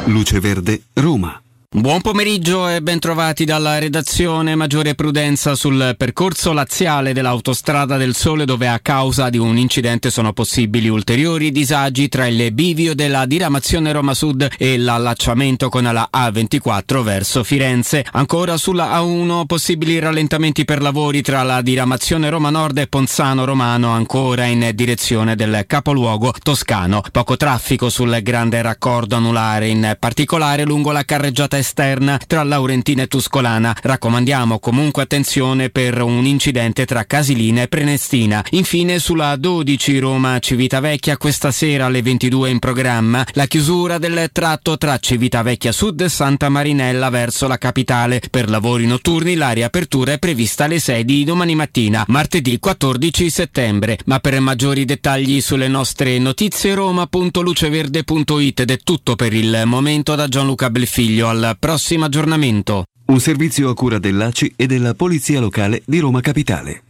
Luce 0.05 0.39
Verde, 0.39 0.83
Roma. 0.93 1.41
Buon 1.69 1.99
pomeriggio 1.99 2.69
e 2.69 2.81
bentrovati 2.81 3.43
dalla 3.43 3.77
redazione. 3.77 4.55
Maggiore 4.55 4.95
prudenza 4.95 5.53
sul 5.53 5.95
percorso 5.97 6.53
laziale 6.53 7.11
dell'autostrada 7.11 7.97
del 7.97 8.15
Sole 8.15 8.45
dove 8.45 8.69
a 8.69 8.79
causa 8.79 9.29
di 9.29 9.37
un 9.37 9.57
incidente 9.57 10.09
sono 10.09 10.31
possibili 10.31 10.87
ulteriori 10.87 11.51
disagi 11.51 12.07
tra 12.07 12.25
il 12.25 12.53
bivio 12.53 12.95
della 12.95 13.25
diramazione 13.25 13.91
Roma 13.91 14.13
Sud 14.13 14.47
e 14.57 14.77
l'allacciamento 14.77 15.67
con 15.67 15.83
la 15.83 16.09
A24 16.09 17.03
verso 17.03 17.43
Firenze. 17.43 18.05
Ancora 18.13 18.55
sulla 18.55 18.97
A1 19.01 19.45
possibili 19.45 19.99
rallentamenti 19.99 20.63
per 20.63 20.81
lavori 20.81 21.21
tra 21.21 21.43
la 21.43 21.61
diramazione 21.61 22.29
Roma 22.29 22.49
Nord 22.49 22.77
e 22.77 22.87
Ponzano 22.87 23.43
Romano 23.43 23.89
ancora 23.89 24.45
in 24.45 24.71
direzione 24.73 25.35
del 25.35 25.65
capoluogo 25.67 26.33
toscano. 26.41 27.03
Poco 27.11 27.35
traffico 27.35 27.89
sul 27.89 28.17
grande 28.23 28.61
raccordo 28.61 29.17
anulare 29.17 29.67
in 29.67 29.97
particolare 29.99 30.63
lungo 30.63 30.93
la 30.93 31.03
carreggiata 31.03 31.55
esterna 31.57 32.19
tra 32.25 32.43
Laurentina 32.43 33.03
e 33.03 33.07
Tuscolana. 33.07 33.75
Raccomandiamo 33.81 34.59
comunque 34.59 35.03
attenzione 35.03 35.69
per 35.69 36.01
un 36.01 36.25
incidente 36.25 36.85
tra 36.85 37.05
Casilina 37.05 37.63
e 37.63 37.67
Prenestina. 37.67 38.43
Infine 38.51 38.99
sulla 38.99 39.35
12 39.35 39.99
Roma 39.99 40.39
Civitavecchia 40.39 41.17
questa 41.17 41.51
sera 41.51 41.85
alle 41.85 42.01
22 42.01 42.49
in 42.49 42.59
programma 42.59 43.25
la 43.33 43.45
chiusura 43.45 43.97
del 43.97 44.29
tratto 44.31 44.77
tra 44.77 44.97
Civitavecchia 44.97 45.71
Sud 45.71 46.01
e 46.01 46.09
Santa 46.09 46.49
Marinella 46.49 47.09
verso 47.09 47.47
la 47.47 47.57
capitale. 47.57 48.21
Per 48.29 48.49
lavori 48.49 48.85
notturni 48.85 49.35
la 49.35 49.51
riapertura 49.51 50.13
è 50.13 50.19
prevista 50.19 50.65
alle 50.65 50.79
6 50.79 51.05
di 51.05 51.23
domani 51.23 51.55
mattina, 51.55 52.03
martedì 52.07 52.59
14 52.59 53.29
settembre. 53.29 53.97
Ma 54.05 54.19
per 54.19 54.39
maggiori 54.39 54.85
dettagli 54.85 55.41
sulle 55.41 55.67
nostre 55.67 56.17
notizie 56.19 56.73
roma.luceverde.it 56.73 58.59
ed 58.59 58.71
è 58.71 58.77
tutto 58.79 59.15
per 59.15 59.33
il 59.33 59.63
momento 59.65 60.15
da 60.15 60.27
Gianluca 60.27 60.69
Belfiglio 60.69 61.27
al 61.27 61.46
prossimo 61.55 62.05
aggiornamento. 62.05 62.85
Un 63.07 63.19
servizio 63.19 63.69
a 63.69 63.73
cura 63.73 63.99
dell'ACI 63.99 64.53
e 64.55 64.65
della 64.67 64.93
Polizia 64.93 65.39
Locale 65.39 65.81
di 65.85 65.99
Roma 65.99 66.21
Capitale. 66.21 66.81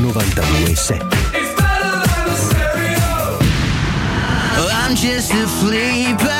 92.7 0.00 1.26
I'm 4.86 4.94
just 4.94 5.32
a 5.32 5.46
flea 5.46 6.35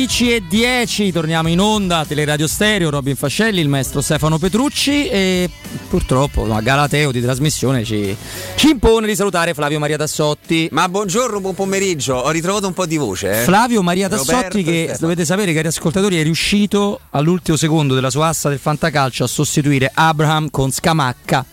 16 0.00 0.32
e 0.32 0.42
10, 0.48 1.12
torniamo 1.12 1.48
in 1.48 1.60
onda, 1.60 2.06
Teleradio 2.06 2.46
Stereo, 2.46 2.88
Robin 2.88 3.16
Fascelli, 3.16 3.60
il 3.60 3.68
maestro 3.68 4.00
Stefano 4.00 4.38
Petrucci 4.38 5.08
e 5.08 5.50
purtroppo 5.90 6.46
no, 6.46 6.58
Galateo 6.62 7.12
di 7.12 7.20
trasmissione 7.20 7.84
ci, 7.84 8.16
ci 8.54 8.70
impone 8.70 9.06
di 9.06 9.14
salutare 9.14 9.52
Flavio 9.52 9.78
Maria 9.78 9.98
Tassotti. 9.98 10.70
Ma 10.72 10.88
buongiorno, 10.88 11.40
buon 11.40 11.54
pomeriggio, 11.54 12.14
ho 12.14 12.30
ritrovato 12.30 12.66
un 12.66 12.72
po' 12.72 12.86
di 12.86 12.96
voce. 12.96 13.42
Eh? 13.42 13.44
Flavio 13.44 13.82
Maria 13.82 14.08
Roberto 14.08 14.32
Tassotti 14.32 14.60
e 14.60 14.62
che 14.62 14.78
Stefano. 14.84 14.98
dovete 15.00 15.24
sapere 15.26 15.52
cari 15.52 15.66
ascoltatori 15.68 16.18
è 16.18 16.22
riuscito 16.22 17.00
all'ultimo 17.10 17.58
secondo 17.58 17.94
della 17.94 18.10
sua 18.10 18.28
assa 18.28 18.48
del 18.48 18.58
fantacalcio 18.58 19.24
a 19.24 19.26
sostituire 19.26 19.90
Abraham 19.92 20.48
con 20.48 20.72
Scamacca. 20.72 21.44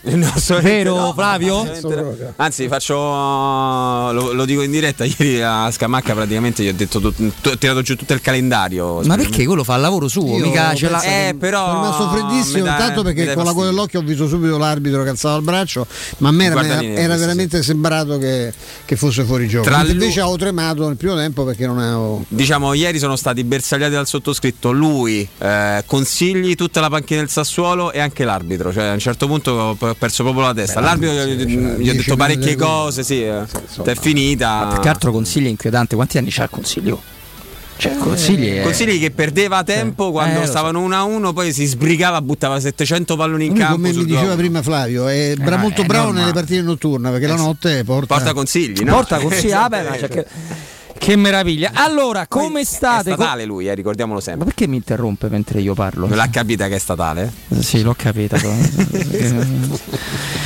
Vero 0.62 0.96
no, 0.96 1.12
Flavio? 1.12 1.64
no. 1.64 2.16
Anzi, 2.36 2.66
faccio. 2.66 2.94
Lo, 2.94 4.32
lo 4.32 4.44
dico 4.46 4.62
in 4.62 4.70
diretta. 4.70 5.04
Ieri 5.04 5.42
a 5.42 5.70
Scamacca 5.70 6.14
praticamente 6.14 6.62
gli 6.62 6.68
ho 6.68 6.72
detto 6.72 6.98
ho 6.98 7.58
tirato 7.58 7.82
giù 7.82 7.94
tutto 7.94 8.14
il 8.14 8.20
calendario. 8.22 8.36
Ma 9.04 9.16
perché 9.16 9.44
quello 9.44 9.64
fa 9.64 9.74
il 9.74 9.80
lavoro 9.80 10.08
suo? 10.08 10.36
Io 10.36 10.46
Mica 10.46 10.74
ce 10.74 10.88
l'ha. 10.88 11.02
Eh, 11.02 11.34
però. 11.38 11.66
Sono 11.66 11.82
rimasto 11.82 12.08
freddissimo, 12.08 12.58
mi 12.58 12.70
dà- 12.70 12.76
tanto 12.76 13.02
mi 13.02 13.14
perché 13.14 13.34
con 13.34 13.44
la 13.44 13.52
coda 13.52 13.66
dell'occhio 13.66 14.00
ho 14.00 14.02
visto 14.02 14.28
subito 14.28 14.56
l'arbitro 14.58 15.02
che 15.02 15.08
alzava 15.10 15.36
il 15.36 15.42
braccio, 15.42 15.86
ma 16.18 16.28
a 16.28 16.32
me 16.32 16.44
era, 16.44 16.60
era 16.62 17.06
questo 17.06 17.16
veramente 17.18 17.62
sembrato 17.62 18.18
che, 18.18 18.52
che 18.84 18.96
fosse 18.96 19.24
fuori 19.24 19.48
gioco. 19.48 19.64
Tra 19.64 19.84
Invece 19.84 20.20
avevo 20.20 20.36
tremato 20.36 20.86
nel 20.86 20.96
primo 20.96 21.16
tempo 21.16 21.44
perché 21.44 21.66
non 21.66 21.78
avevo. 21.78 22.24
Diciamo, 22.28 22.72
ieri 22.74 22.98
sono 22.98 23.16
stati 23.16 23.44
bersagliati 23.44 23.92
dal 23.92 24.06
sottoscritto 24.06 24.70
lui, 24.70 25.28
eh, 25.38 25.82
consigli, 25.86 26.54
tutta 26.54 26.80
la 26.80 26.88
panchina 26.88 27.20
del 27.20 27.30
Sassuolo 27.30 27.92
e 27.92 28.00
anche 28.00 28.24
l'arbitro. 28.24 28.72
Cioè, 28.72 28.84
a 28.84 28.92
un 28.92 28.98
certo 28.98 29.26
punto 29.26 29.76
ho 29.78 29.94
perso 29.94 30.22
proprio 30.22 30.44
la 30.44 30.54
testa. 30.54 30.80
L'arbitro 30.80 31.24
gli, 31.24 31.44
gli 31.82 31.88
ho 31.88 31.92
detto 31.92 32.16
parecchie 32.16 32.56
cose, 32.56 33.02
sì. 33.02 33.22
eh. 33.24 33.42
è 33.84 33.94
finita. 33.94 34.68
Più 34.72 34.80
che 34.80 34.88
altro 34.88 35.12
consigli 35.12 35.46
è 35.46 35.50
inquietante. 35.50 35.94
Quanti 35.94 36.18
anni 36.18 36.30
c'ha 36.30 36.44
il 36.44 36.50
consiglio? 36.50 37.16
Cioè, 37.78 37.96
consigli 37.96 38.56
è... 38.56 38.62
Consigli 38.62 38.98
che 38.98 39.12
perdeva 39.12 39.62
tempo 39.62 40.10
quando 40.10 40.36
Eh, 40.36 40.40
lo 40.40 40.44
so. 40.46 40.50
stavano 40.50 40.86
1-1, 40.88 41.32
poi 41.32 41.52
si 41.52 41.64
sbrigava, 41.64 42.20
buttava 42.20 42.58
700 42.58 43.16
palloni 43.16 43.44
in 43.46 43.50
Lui, 43.52 43.60
campo. 43.60 43.74
come 43.76 43.92
mi 43.92 44.04
diceva 44.04 44.26
gol. 44.26 44.36
prima 44.36 44.62
Flavio, 44.62 45.06
è 45.06 45.34
bra- 45.36 45.56
no, 45.56 45.62
molto 45.62 45.82
è 45.82 45.86
bravo 45.86 46.04
normale. 46.06 46.26
nelle 46.26 46.34
partite 46.38 46.62
notturne 46.62 47.10
perché 47.10 47.26
la 47.28 47.36
notte 47.36 47.84
porta, 47.84 48.14
Porta 48.16 48.32
consigli, 48.32 48.82
no? 48.82 48.92
Porta 48.94 49.18
consigli, 49.22 49.52
ah, 49.52 49.68
beh, 49.68 49.82
ma 49.82 49.90
c'è 49.90 50.08
che... 50.08 50.26
che 50.98 51.14
meraviglia. 51.16 51.70
Allora, 51.74 52.26
come 52.26 52.62
È 52.62 52.64
state? 52.64 53.12
statale 53.12 53.44
lui, 53.44 53.68
eh, 53.68 53.74
ricordiamolo 53.74 54.18
sempre. 54.18 54.44
Ma 54.44 54.50
perché 54.50 54.66
mi 54.66 54.76
interrompe 54.76 55.28
mentre 55.28 55.60
io 55.60 55.74
parlo? 55.74 56.08
Non 56.08 56.16
l'ha 56.16 56.28
capita 56.30 56.66
che 56.66 56.74
è 56.74 56.78
statale? 56.78 57.32
Sì, 57.60 57.82
l'ho 57.82 57.94
capita. 57.96 58.36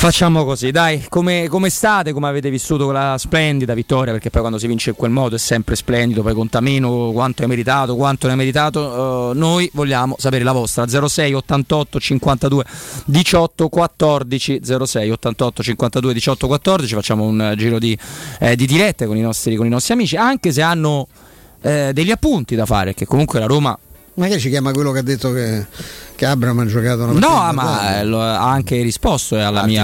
Facciamo 0.00 0.46
così, 0.46 0.70
dai, 0.70 1.04
come, 1.10 1.46
come 1.48 1.68
state, 1.68 2.14
come 2.14 2.26
avete 2.26 2.48
vissuto 2.48 2.84
quella 2.84 3.16
splendida 3.18 3.74
vittoria, 3.74 4.12
perché 4.12 4.30
poi 4.30 4.40
quando 4.40 4.58
si 4.58 4.66
vince 4.66 4.88
in 4.88 4.96
quel 4.96 5.10
modo 5.10 5.36
è 5.36 5.38
sempre 5.38 5.76
splendido, 5.76 6.22
poi 6.22 6.32
conta 6.32 6.60
meno 6.60 7.10
quanto 7.12 7.42
hai 7.42 7.48
meritato, 7.48 7.94
quanto 7.96 8.24
ne 8.24 8.32
hai 8.32 8.38
meritato, 8.38 9.32
eh, 9.32 9.34
noi 9.34 9.70
vogliamo 9.74 10.16
sapere 10.18 10.42
la 10.42 10.52
vostra, 10.52 10.88
06 10.88 11.34
88 11.34 12.00
52 12.00 12.64
18 13.04 13.68
14, 13.68 14.60
06 14.86 15.10
88 15.10 15.62
52 15.62 16.14
18 16.14 16.46
14, 16.46 16.94
facciamo 16.94 17.24
un 17.24 17.52
giro 17.58 17.78
di, 17.78 17.96
eh, 18.38 18.56
di 18.56 18.64
dirette 18.64 19.04
con 19.04 19.18
i, 19.18 19.20
nostri, 19.20 19.54
con 19.54 19.66
i 19.66 19.68
nostri 19.68 19.92
amici, 19.92 20.16
anche 20.16 20.50
se 20.50 20.62
hanno 20.62 21.08
eh, 21.60 21.90
degli 21.92 22.10
appunti 22.10 22.54
da 22.54 22.64
fare, 22.64 22.94
che 22.94 23.04
comunque 23.04 23.38
la 23.38 23.44
Roma 23.44 23.78
Magari 24.20 24.38
ci 24.38 24.50
chiama 24.50 24.70
quello 24.72 24.92
che 24.92 24.98
ha 24.98 25.02
detto 25.02 25.32
che, 25.32 25.64
che 26.14 26.26
Abram 26.26 26.58
ha 26.58 26.66
giocato 26.66 27.04
una 27.04 27.18
No, 27.18 27.52
ma 27.54 27.98
eh, 28.00 28.04
lo- 28.04 28.20
ha 28.20 28.50
anche 28.50 28.82
risposto 28.82 29.34
eh, 29.36 29.40
alla 29.42 29.62
Al 29.62 29.66
mia. 29.66 29.82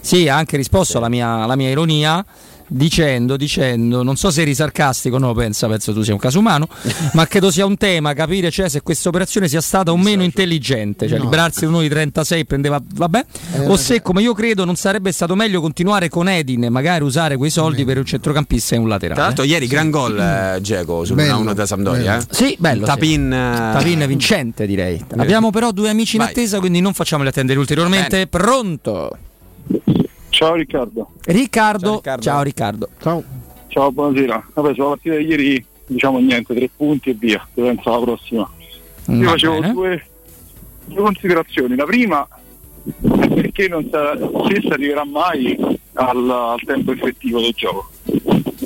Sì, 0.00 0.28
ha 0.28 0.34
anche 0.36 0.56
risposto 0.56 0.98
alla, 0.98 1.08
mia, 1.08 1.28
alla 1.44 1.54
mia 1.54 1.68
ironia. 1.70 2.24
Dicendo, 2.68 3.36
dicendo, 3.36 4.02
non 4.02 4.16
so 4.16 4.30
se 4.32 4.40
eri 4.42 4.52
sarcastico, 4.54 5.18
no, 5.18 5.32
pensa, 5.34 5.68
penso 5.68 5.92
tu 5.92 6.02
sia 6.02 6.12
un 6.12 6.18
caso 6.18 6.40
umano, 6.40 6.68
ma 7.14 7.24
credo 7.26 7.50
sia 7.52 7.64
un 7.64 7.76
tema 7.76 8.12
capire 8.12 8.50
cioè, 8.50 8.68
se 8.68 8.82
questa 8.82 9.08
operazione 9.08 9.46
sia 9.46 9.60
stata 9.60 9.92
o 9.92 9.96
meno 9.96 10.22
intelligente, 10.24 11.06
cioè 11.06 11.18
No. 11.18 11.24
liberarsi 11.24 11.64
uno 11.64 11.80
di 11.80 11.88
36 11.88 12.44
prendeva, 12.44 12.82
vabbè, 12.84 13.24
Eh, 13.54 13.66
o 13.66 13.76
se 13.76 14.02
come 14.02 14.20
io 14.22 14.34
credo 14.34 14.64
non 14.64 14.74
sarebbe 14.74 15.12
stato 15.12 15.34
meglio 15.36 15.60
continuare 15.60 16.08
con 16.08 16.28
Edin 16.28 16.64
e 16.64 16.68
magari 16.68 17.04
usare 17.04 17.36
quei 17.36 17.50
soldi 17.50 17.84
per 17.84 17.98
un 17.98 18.04
centrocampista 18.04 18.74
e 18.74 18.78
un 18.78 18.88
laterale. 18.88 19.14
Tra 19.14 19.24
l'altro, 19.26 19.44
ieri 19.44 19.66
gran 19.68 19.90
gol 19.90 20.18
eh, 20.18 20.58
Dzeko 20.60 21.04
sul 21.04 21.14
Bello, 21.14 21.38
1-1 21.42 21.52
da 21.52 21.66
Sampdoria. 21.66 22.18
Eh? 22.18 22.26
Sì, 22.30 22.56
bello. 22.58 22.80
sì. 22.80 22.90
Tapin, 22.90 23.32
eh, 23.32 23.72
Tapin 23.72 24.04
vincente, 24.08 24.66
direi. 24.66 25.04
Abbiamo 25.16 25.50
però 25.50 25.70
due 25.70 25.88
amici 25.88 26.16
in 26.16 26.22
Vai. 26.22 26.32
attesa, 26.32 26.58
quindi 26.58 26.80
non 26.80 26.92
facciamoli 26.94 27.28
attendere 27.28 27.58
ulteriormente. 27.60 28.26
Pronto? 28.26 29.16
Ciao 30.36 30.52
Riccardo. 30.54 31.08
Riccardo. 31.24 32.02
Ciao 32.20 32.42
Riccardo. 32.42 32.88
Ciao. 33.00 33.24
Ciao, 33.68 33.90
buonasera. 33.90 34.48
Vabbè, 34.52 34.74
sulla 34.74 34.88
partita 34.88 35.16
di 35.16 35.24
ieri 35.24 35.64
diciamo 35.86 36.18
niente, 36.18 36.54
tre 36.54 36.68
punti 36.76 37.08
e 37.08 37.14
via. 37.18 37.46
Penso 37.54 37.88
alla 37.94 38.04
prossima. 38.04 38.50
Io 39.06 39.24
Va 39.24 39.30
facevo 39.30 39.60
due, 39.60 40.06
due 40.84 41.00
considerazioni. 41.02 41.74
La 41.74 41.84
prima 41.84 42.28
è 42.84 43.28
perché 43.28 43.66
non 43.68 43.88
sa, 43.90 44.14
se 44.14 44.60
si 44.60 44.66
arriverà 44.68 45.06
mai 45.06 45.56
al, 45.94 46.30
al 46.30 46.60
tempo 46.66 46.92
effettivo 46.92 47.40
del 47.40 47.52
gioco. 47.56 47.90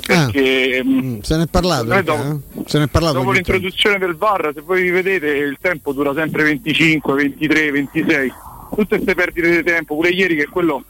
Perché 0.05 0.83
Mm, 0.83 1.19
se 1.21 1.37
ne 1.37 1.43
è 1.43 1.47
parlato, 1.47 1.85
Noi 1.85 1.99
eh, 1.99 2.03
dopo- 2.03 2.41
se 2.65 2.79
ne 2.79 2.83
è 2.83 2.87
parlato 2.87 3.19
dopo 3.19 3.31
l'introduzione 3.31 3.97
del 3.97 4.15
VAR, 4.17 4.51
se 4.53 4.59
voi 4.59 4.89
vedete, 4.89 5.27
il 5.27 5.57
tempo 5.61 5.93
dura 5.93 6.13
sempre 6.13 6.43
25, 6.43 7.13
23, 7.13 7.71
26. 7.71 8.33
Tutte 8.75 8.95
queste 8.95 9.15
perdite 9.15 9.55
di 9.55 9.63
tempo, 9.63 9.95
pure 9.95 10.09
ieri 10.09 10.35
che 10.35 10.47
quello 10.47 10.83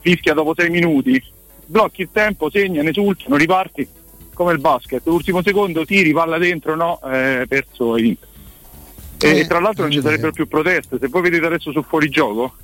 fischia 0.00 0.34
dopo 0.34 0.54
6 0.56 0.70
minuti. 0.70 1.22
Blocchi 1.66 2.02
il 2.02 2.08
tempo, 2.12 2.50
segna, 2.50 2.82
ne 2.82 2.90
esulti, 2.90 3.24
non 3.28 3.38
riparti 3.38 3.86
come 4.34 4.52
il 4.52 4.58
basket. 4.58 5.02
L'ultimo 5.06 5.42
secondo 5.42 5.84
tiri, 5.84 6.12
palla 6.12 6.38
dentro, 6.38 6.74
no, 6.76 7.00
eh, 7.04 7.44
perso. 7.48 7.96
E, 7.96 8.16
Eh, 9.18 9.46
tra 9.46 9.60
l'altro 9.60 9.82
non 9.84 9.92
ci 9.92 10.00
sarebbero 10.02 10.32
più 10.32 10.46
proteste. 10.46 10.98
Se 11.00 11.08
voi 11.08 11.22
vedete 11.22 11.46
adesso 11.46 11.70
su 11.72 11.82
fuorigioco, 11.82 12.54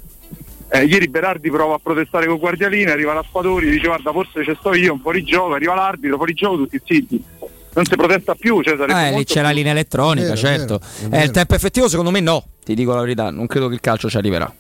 eh, 0.73 0.85
ieri 0.85 1.09
Berardi 1.09 1.51
prova 1.51 1.77
a 1.77 1.81
protestare 1.83 2.27
con 2.27 2.37
Guardialina, 2.39 2.93
arriva 2.93 3.15
la 3.15 3.25
Spadori, 3.27 3.71
dice 3.71 3.87
guarda 3.87 4.13
forse 4.13 4.45
ci 4.45 4.55
sto 4.59 4.75
io, 4.75 4.93
un 4.93 5.01
fuorigioco, 5.01 5.55
arriva 5.55 5.75
l'arbitro, 5.75 6.17
fuorigioco, 6.17 6.57
tutti 6.57 6.81
zitti. 6.85 7.25
Non 7.73 7.85
si 7.87 7.95
protesta 7.97 8.35
più, 8.35 8.61
cioè 8.63 8.77
sarebbe 8.77 9.09
Eh, 9.09 9.17
lì 9.17 9.25
c'è 9.25 9.41
la 9.41 9.49
più- 9.49 9.57
linea 9.59 9.73
elettronica, 9.73 10.27
Vero, 10.35 10.37
certo. 10.37 10.79
vero, 10.79 10.85
è 11.01 11.05
Eh, 11.05 11.09
vero. 11.09 11.25
il 11.25 11.31
tempo 11.31 11.55
effettivo 11.55 11.89
secondo 11.89 12.11
me 12.11 12.21
no, 12.21 12.45
ti 12.65 12.75
dico 12.75 12.93
la 12.93 13.01
verità, 13.01 13.31
non 13.31 13.47
credo 13.47 13.69
che 13.69 13.75
il 13.75 13.81
calcio 13.81 14.11
ci 14.11 14.17
arriverà. 14.17 14.53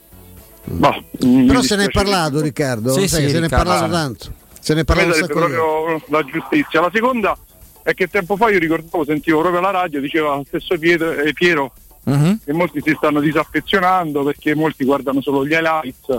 Però 1.47 1.63
se 1.63 1.77
ne 1.77 1.85
è 1.87 1.91
parlato 1.91 2.41
Riccardo, 2.41 2.93
Sì, 2.93 3.09
sai 3.09 3.25
sì, 3.25 3.31
se 3.31 3.41
ne 3.41 3.47
è 3.47 3.49
parlato 3.49 3.91
tanto. 3.91 4.33
Se 4.61 4.75
ne 4.75 4.83
è 4.83 4.85
parlato 4.85 5.17
un 5.19 5.27
proprio 5.27 6.03
la 6.09 6.23
giustizia. 6.25 6.81
La 6.81 6.91
seconda 6.93 7.37
è 7.83 7.95
che 7.95 8.09
tempo 8.09 8.37
fa 8.37 8.51
io 8.51 8.59
ricordavo, 8.59 9.05
sentivo 9.05 9.41
proprio 9.41 9.61
la 9.61 9.71
radio, 9.71 10.01
diceva 10.01 10.35
lo 10.37 10.45
stesso 10.47 10.79
Pietro, 10.79 11.13
eh, 11.13 11.33
Piero 11.33 11.73
Mhm. 12.05 12.41
che 12.45 12.53
molti 12.53 12.81
si 12.83 12.95
stanno 12.97 13.21
disaffezionando 13.21 14.23
perché 14.23 14.55
molti 14.55 14.85
guardano 14.85 15.21
solo 15.21 15.47
gli 15.47 15.53
highlights, 15.53 16.17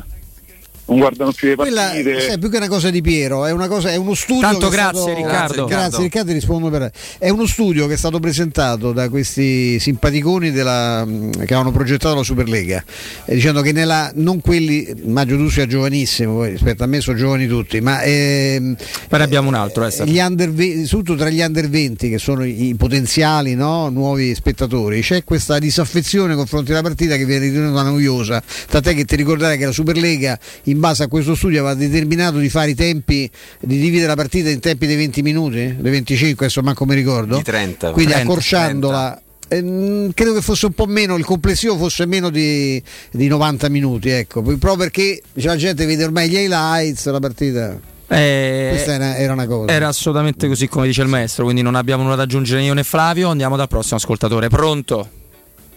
non 0.91 0.99
guardano 0.99 1.31
più 1.31 1.49
le 1.49 1.55
Quella 1.55 1.81
partite. 1.83 2.21
sai, 2.21 2.37
più 2.39 2.49
che 2.49 2.57
una 2.57 2.67
cosa 2.67 2.89
di 2.89 3.01
Piero, 3.01 3.45
è, 3.45 3.51
una 3.51 3.67
cosa, 3.67 3.89
è 3.89 3.95
uno 3.95 4.13
studio. 4.13 4.41
Tanto 4.41 4.69
che 4.69 4.75
è 4.75 4.77
grazie, 4.79 5.01
stato- 5.01 5.15
Riccardo. 5.15 5.65
Grazie 5.65 6.03
Riccardo, 6.03 6.31
rispondo 6.31 6.69
per. 6.69 6.91
È 7.17 7.29
uno 7.29 7.45
studio 7.45 7.87
che 7.87 7.93
è 7.93 7.97
stato 7.97 8.19
presentato 8.19 8.91
da 8.91 9.09
questi 9.09 9.79
simpaticoni 9.79 10.51
della, 10.51 11.03
mh, 11.05 11.45
che 11.45 11.53
hanno 11.53 11.71
progettato 11.71 12.15
la 12.15 12.23
Superlega, 12.23 12.83
eh, 13.25 13.33
dicendo 13.35 13.61
che 13.61 13.71
nella, 13.71 14.11
non 14.15 14.41
quelli, 14.41 14.87
immagino 15.03 15.37
tu 15.37 15.49
sia 15.49 15.65
giovanissimo, 15.67 16.35
poi 16.35 16.51
rispetto 16.51 16.83
a 16.83 16.87
me 16.87 17.01
sono 17.01 17.17
giovani 17.17 17.47
tutti, 17.47 17.79
ma 17.81 18.01
ehm, 18.01 18.75
Poi 19.07 19.19
ne 19.19 19.25
abbiamo 19.25 19.47
un 19.49 19.55
altro, 19.55 19.85
eh, 19.85 20.05
gli 20.05 20.19
under, 20.19 20.49
soprattutto 20.85 21.15
tra 21.15 21.29
gli 21.29 21.41
under 21.41 21.69
20 21.69 22.09
che 22.09 22.17
sono 22.17 22.45
i 22.45 22.59
i 22.61 22.75
potenziali 22.75 23.55
no, 23.55 23.89
nuovi 23.89 24.35
spettatori 24.35 25.01
c'è 25.01 25.23
questa 25.23 25.57
disaffezione 25.59 26.27
nei 26.29 26.35
confronti 26.35 26.69
della 26.69 26.81
partita 26.81 27.15
che 27.15 27.25
viene 27.25 27.47
ritenuta 27.47 27.81
noiosa 27.83 28.41
tant'è 28.69 28.93
che 28.93 29.05
ti 29.05 29.15
ricorderai 29.15 29.57
che 29.57 29.65
la 29.65 29.71
Superlega 29.71 30.37
in 30.63 30.79
base 30.81 31.03
a 31.03 31.07
questo 31.07 31.33
studio 31.35 31.59
aveva 31.61 31.75
determinato 31.75 32.37
di 32.39 32.49
fare 32.49 32.71
i 32.71 32.75
tempi 32.75 33.29
di 33.61 33.79
dividere 33.79 34.07
la 34.07 34.15
partita 34.15 34.49
in 34.49 34.59
tempi 34.59 34.85
dei 34.85 34.97
20 34.97 35.21
minuti 35.21 35.75
dei 35.79 35.91
25 35.91 36.45
adesso 36.45 36.61
manco 36.61 36.85
mi 36.85 36.95
ricordo 36.95 37.37
Di 37.37 37.43
30. 37.43 37.91
quindi 37.91 38.11
30, 38.11 38.29
accorciandola 38.29 39.21
eh, 39.47 39.61
mh, 39.61 40.11
credo 40.13 40.33
che 40.33 40.41
fosse 40.41 40.65
un 40.65 40.73
po' 40.73 40.85
meno 40.87 41.15
il 41.15 41.23
complessivo 41.23 41.77
fosse 41.77 42.05
meno 42.05 42.29
di, 42.29 42.81
di 43.11 43.27
90 43.27 43.69
minuti 43.69 44.09
ecco 44.09 44.41
proprio 44.41 44.75
perché 44.75 45.21
la 45.33 45.55
gente 45.55 45.85
vede 45.85 46.03
ormai 46.03 46.27
gli 46.27 46.35
highlights 46.35 47.05
la 47.09 47.19
partita 47.19 47.79
Eh, 48.07 48.67
questa 48.71 48.93
era, 48.93 49.15
era 49.15 49.31
una 49.31 49.45
cosa 49.47 49.71
Era 49.71 49.87
assolutamente 49.87 50.47
così 50.49 50.67
come 50.67 50.87
dice 50.87 51.01
il 51.01 51.07
maestro, 51.07 51.45
quindi 51.45 51.61
non 51.61 51.75
abbiamo 51.75 52.03
nulla 52.03 52.15
da 52.15 52.23
aggiungere 52.23 52.61
io 52.61 52.73
né 52.73 52.83
Flavio, 52.83 53.29
andiamo 53.29 53.55
dal 53.55 53.69
prossimo 53.69 53.95
ascoltatore. 53.95 54.49
Pronto? 54.49 55.07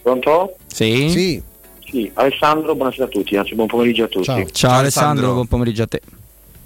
Pronto? 0.01 0.57
Sì? 0.67 1.07
Sì. 1.09 1.41
Sì, 1.89 2.09
Alessandro, 2.13 2.75
buonasera 2.75 3.05
a 3.05 3.07
tutti, 3.07 3.35
anzi 3.37 3.55
buon 3.55 3.67
pomeriggio 3.67 4.03
a 4.05 4.07
tutti. 4.07 4.45
Ciao, 4.51 4.79
Alessandro, 4.79 5.33
buon 5.33 5.47
pomeriggio 5.47 5.83
a 5.83 5.87
te. 5.87 6.01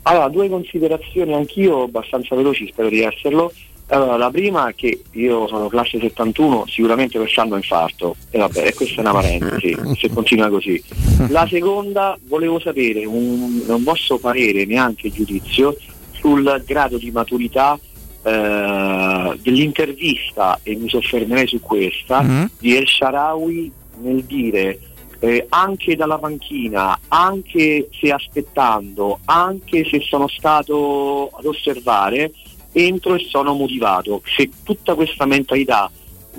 Allora, 0.04 0.30
due 0.30 0.50
considerazioni 0.50 1.34
anch'io, 1.34 1.84
abbastanza 1.84 2.36
veloci, 2.36 2.68
spero 2.72 2.90
di 2.90 3.02
esserlo. 3.02 3.52
Allora, 3.92 4.18
la 4.18 4.30
prima 4.30 4.70
è 4.70 4.76
che 4.76 5.02
io 5.12 5.48
sono 5.48 5.68
classe 5.68 6.00
71, 6.00 6.66
sicuramente 6.68 7.18
quest'anno 7.18 7.56
infarto, 7.56 8.16
e 8.30 8.38
vabbè, 8.38 8.68
e 8.68 8.74
questa 8.74 8.98
è 8.98 9.00
una 9.02 9.12
parentesi, 9.12 9.76
se 10.00 10.10
continua 10.10 10.48
così. 10.50 10.82
La 11.30 11.48
seconda, 11.48 12.18
volevo 12.28 12.60
sapere 12.60 13.06
un, 13.06 13.64
un 13.66 13.84
vostro 13.84 14.18
parere, 14.20 14.66
neanche 14.66 15.12
giudizio, 15.12 15.76
sul 16.12 16.64
grado 16.66 16.98
di 16.98 17.10
maturità 17.12 17.80
eh, 18.24 19.40
dell'intervista, 19.42 20.60
e 20.64 20.76
mi 20.76 20.88
soffermerei 20.90 21.48
su 21.48 21.60
questa, 21.60 22.22
Mm. 22.22 22.44
di 22.60 22.76
El 22.76 22.88
Sharawi 22.88 23.72
nel 24.02 24.24
dire 24.24 24.80
eh, 25.20 25.46
anche 25.50 25.96
dalla 25.96 26.18
panchina, 26.18 27.00
anche 27.10 27.90
se 27.92 28.12
aspettando, 28.12 29.20
anche 29.26 29.86
se 29.86 30.00
sono 30.02 30.28
stato 30.28 31.30
ad 31.34 31.46
osservare, 31.46 32.32
entro 32.72 33.16
e 33.16 33.26
sono 33.28 33.54
motivato. 33.54 34.22
Se 34.26 34.50
tutta 34.64 34.96
questa 34.96 35.26
mentalità 35.26 35.90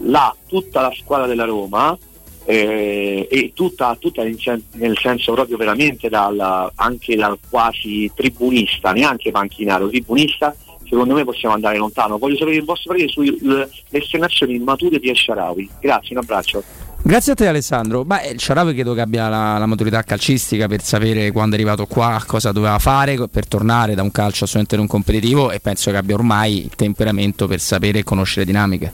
l'ha 0.03 0.35
tutta 0.47 0.81
la 0.81 0.93
squadra 0.97 1.27
della 1.27 1.45
Roma, 1.45 1.97
eh, 2.45 3.29
e 3.31 3.53
tutta, 3.55 3.95
tutta 3.97 4.23
sen- 4.39 4.65
nel 4.73 4.99
senso 4.99 5.33
proprio 5.35 5.57
veramente 5.57 6.09
dal, 6.09 6.73
anche 6.75 7.15
dal 7.15 7.39
quasi 7.49 8.11
tribunista, 8.15 8.93
neanche 8.93 9.31
panchinato, 9.31 9.89
tribunista, 9.89 10.55
secondo 10.91 11.15
me 11.15 11.25
possiamo 11.25 11.55
andare 11.55 11.79
lontano. 11.79 12.19
Voglio 12.19 12.37
sapere 12.37 12.57
il 12.57 12.65
vostro 12.65 12.93
parere 12.93 13.09
sulle 13.09 13.69
esternazioni 13.91 14.59
mature 14.59 14.99
di 14.99 15.09
El 15.09 15.17
Sharawi. 15.17 15.71
Grazie, 15.81 16.17
un 16.17 16.23
abbraccio. 16.23 16.63
Grazie 17.03 17.33
a 17.33 17.35
te 17.37 17.47
Alessandro. 17.47 18.05
Beh, 18.05 18.29
il 18.33 18.41
Sharawi 18.41 18.75
credo 18.75 18.93
che 18.93 19.01
abbia 19.01 19.29
la, 19.29 19.57
la 19.57 19.67
maturità 19.67 20.03
calcistica 20.03 20.67
per 20.67 20.83
sapere 20.83 21.31
quando 21.31 21.55
è 21.55 21.59
arrivato 21.59 21.87
qua 21.87 22.23
cosa 22.27 22.53
doveva 22.53 22.79
fare 22.79 23.17
per 23.29 23.47
tornare 23.47 23.95
da 23.95 24.03
un 24.03 24.11
calcio 24.11 24.45
assolutamente 24.45 24.77
non 24.77 24.87
competitivo 24.87 25.51
e 25.51 25.61
penso 25.61 25.91
che 25.91 25.97
abbia 25.97 26.17
ormai 26.17 26.65
il 26.65 26.75
temperamento 26.77 27.47
per 27.47 27.61
sapere 27.61 28.01
e 28.01 28.05
conoscere 28.05 28.45
dinamiche. 28.45 28.93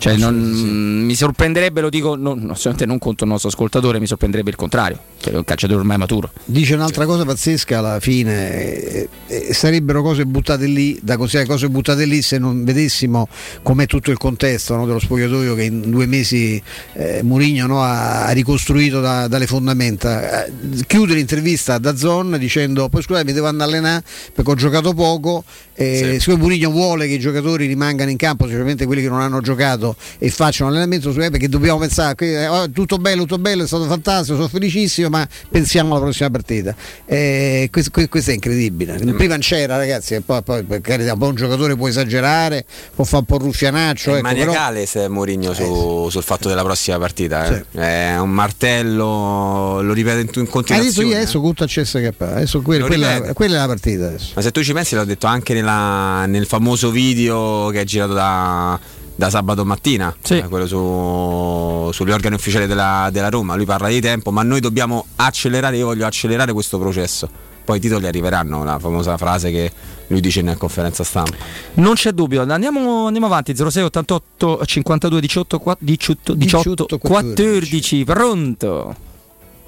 Cioè, 0.00 0.16
non- 0.16 1.02
mi 1.04 1.14
sorprenderebbe, 1.14 1.82
lo 1.82 1.90
dico 1.90 2.14
non, 2.16 2.38
assolutamente 2.38 2.86
non 2.86 2.98
contro 2.98 3.26
il 3.26 3.32
nostro 3.32 3.50
ascoltatore, 3.50 4.00
mi 4.00 4.06
sorprenderebbe 4.06 4.48
il 4.48 4.56
contrario, 4.56 4.98
che 5.20 5.30
è 5.30 5.36
un 5.36 5.44
calciatore 5.44 5.78
ormai 5.80 5.98
maturo. 5.98 6.30
Dice 6.46 6.72
un'altra 6.72 7.04
cosa 7.04 7.26
pazzesca 7.26 7.78
alla 7.78 8.00
fine, 8.00 8.80
eh, 8.80 9.08
eh, 9.26 9.52
sarebbero 9.52 10.00
cose 10.00 10.24
buttate 10.24 10.64
lì, 10.64 10.98
da 11.02 11.18
considerare 11.18 11.50
cose 11.50 11.68
buttate 11.68 12.06
lì 12.06 12.22
se 12.22 12.38
non 12.38 12.64
vedessimo 12.64 13.28
com'è 13.62 13.84
tutto 13.84 14.10
il 14.10 14.16
contesto 14.16 14.74
no, 14.74 14.86
dello 14.86 15.00
spogliatoio 15.00 15.54
che 15.54 15.64
in 15.64 15.90
due 15.90 16.06
mesi 16.06 16.62
eh, 16.94 17.20
Mourinho 17.22 17.66
no, 17.66 17.82
ha, 17.82 18.24
ha 18.24 18.30
ricostruito 18.30 19.02
da- 19.02 19.28
dalle 19.28 19.46
fondamenta. 19.46 20.46
Eh, 20.46 20.52
chiude 20.86 21.12
l'intervista 21.12 21.76
da 21.76 21.94
Zon 21.94 22.36
dicendo 22.38 22.88
poi 22.88 23.02
scusate 23.02 23.26
mi 23.26 23.32
devo 23.34 23.48
andare 23.48 23.70
a 23.70 23.74
allenare 23.74 24.04
perché 24.34 24.50
ho 24.50 24.54
giocato 24.54 24.94
poco, 24.94 25.44
eh, 25.74 26.16
siccome 26.18 26.40
Mourinho 26.40 26.70
vuole 26.70 27.06
che 27.06 27.12
i 27.14 27.18
giocatori 27.18 27.66
rimangano 27.66 28.08
in 28.08 28.16
campo, 28.16 28.44
specialmente 28.44 28.86
quelli 28.86 29.02
che 29.02 29.08
non 29.10 29.20
hanno 29.20 29.42
giocato 29.42 29.88
allenamento 29.90 29.96
e 30.18 30.30
facciano 30.30 30.70
l'allenamento 30.70 31.12
su 31.12 31.18
perché 31.18 31.48
dobbiamo 31.48 31.78
pensare 31.78 32.14
che, 32.14 32.46
oh, 32.46 32.70
tutto 32.70 32.96
bello, 32.98 33.22
tutto 33.22 33.38
bello, 33.38 33.64
è 33.64 33.66
stato 33.66 33.84
fantastico, 33.84 34.36
sono 34.36 34.48
felicissimo, 34.48 35.08
ma 35.08 35.26
pensiamo 35.48 35.94
alla 35.94 36.04
prossima 36.04 36.30
partita. 36.30 36.74
Eh, 37.06 37.68
questo, 37.70 37.90
que- 37.90 38.08
questo 38.08 38.30
è 38.30 38.34
incredibile. 38.34 38.94
Prima 38.98 39.34
non 39.34 39.40
c'era, 39.40 39.76
ragazzi, 39.76 40.14
e 40.14 40.20
poi, 40.20 40.42
poi 40.42 40.62
per 40.64 40.80
carità, 40.80 41.14
un 41.18 41.34
giocatore 41.34 41.76
può 41.76 41.88
esagerare, 41.88 42.64
può 42.94 43.04
fare 43.04 43.18
un 43.18 43.24
po' 43.24 43.38
ruffianaccio. 43.44 44.14
È 44.14 44.18
ecco, 44.18 44.28
però- 44.28 44.44
maniacale 44.44 44.86
se 44.86 45.08
Mourinho 45.08 45.52
su- 45.52 46.08
sul 46.10 46.22
fatto 46.22 46.48
della 46.48 46.62
prossima 46.62 46.98
partita. 46.98 47.46
eh. 47.46 47.64
È 47.72 48.18
un 48.18 48.30
martello, 48.30 49.80
lo 49.82 49.92
ripete 49.92 50.20
in, 50.20 50.26
in 50.26 50.30
Adesso 50.32 50.50
continuazione. 50.50 51.08
io 51.08 51.16
adesso 51.16 51.40
tutto 51.40 51.64
a 51.64 51.66
CSK, 51.66 52.12
adesso 52.18 52.60
quella, 52.62 52.86
quella, 52.86 53.32
quella 53.32 53.56
è 53.56 53.58
la 53.60 53.66
partita 53.66 54.06
adesso. 54.06 54.32
Ma 54.34 54.42
se 54.42 54.50
tu 54.50 54.62
ci 54.62 54.72
pensi, 54.72 54.94
l'ho 54.94 55.04
detto 55.04 55.26
anche 55.26 55.54
nella- 55.54 56.26
nel 56.26 56.46
famoso 56.46 56.90
video 56.90 57.68
che 57.68 57.80
è 57.80 57.84
girato 57.84 58.12
da, 58.12 58.78
da 59.20 59.28
sabato 59.28 59.66
mattina, 59.66 60.16
eh, 60.30 60.48
quello 60.48 60.66
su- 60.66 61.90
sugli 61.92 62.10
organi 62.10 62.36
ufficiali 62.36 62.66
della, 62.66 63.10
della 63.12 63.28
Roma. 63.28 63.54
Lui 63.54 63.66
parla 63.66 63.88
di 63.88 64.00
tempo, 64.00 64.30
ma 64.30 64.42
noi 64.42 64.60
dobbiamo 64.60 65.04
accelerare, 65.16 65.76
io 65.76 65.84
voglio 65.84 66.06
accelerare 66.06 66.54
questo 66.54 66.78
processo. 66.78 67.28
Poi 67.62 67.76
i 67.76 67.80
titoli 67.80 68.06
arriveranno, 68.06 68.64
la 68.64 68.78
famosa 68.78 69.18
frase 69.18 69.50
che 69.50 69.70
lui 70.06 70.20
dice 70.22 70.40
in 70.40 70.54
conferenza 70.56 71.04
stampa. 71.04 71.36
Non 71.74 71.94
c'è 71.96 72.12
dubbio, 72.12 72.40
andiamo, 72.50 73.04
andiamo 73.04 73.26
avanti. 73.26 73.54
06 73.54 73.82
88 73.82 74.64
52 74.64 75.20
18 75.20 75.58
qua- 75.58 75.76
18, 75.78 76.32
18 76.32 76.98
14. 76.98 78.04
Pronto? 78.04 78.96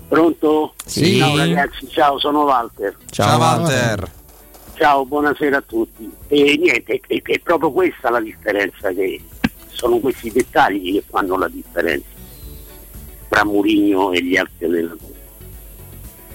Pronto? 0.08 0.72
Sì. 0.82 1.18
Ciao 1.18 1.36
ragazzi, 1.36 1.88
ciao, 1.90 2.18
sono 2.18 2.44
Walter. 2.44 2.96
Ciao, 3.10 3.38
Walter. 3.38 4.10
Ciao, 4.78 5.04
buonasera 5.04 5.58
a 5.58 5.62
tutti. 5.64 6.10
E 6.28 6.56
niente, 6.58 7.00
è, 7.06 7.22
è 7.22 7.38
proprio 7.40 7.70
questa 7.70 8.08
la 8.08 8.20
differenza 8.20 8.88
che 8.92 9.20
sono 9.72 9.98
questi 9.98 10.30
dettagli 10.30 10.94
che 10.94 11.04
fanno 11.08 11.36
la 11.36 11.48
differenza 11.48 12.08
tra 13.28 13.44
Murigno 13.44 14.12
e 14.12 14.22
gli 14.22 14.36
altri 14.36 14.66
allenatori. 14.66 15.14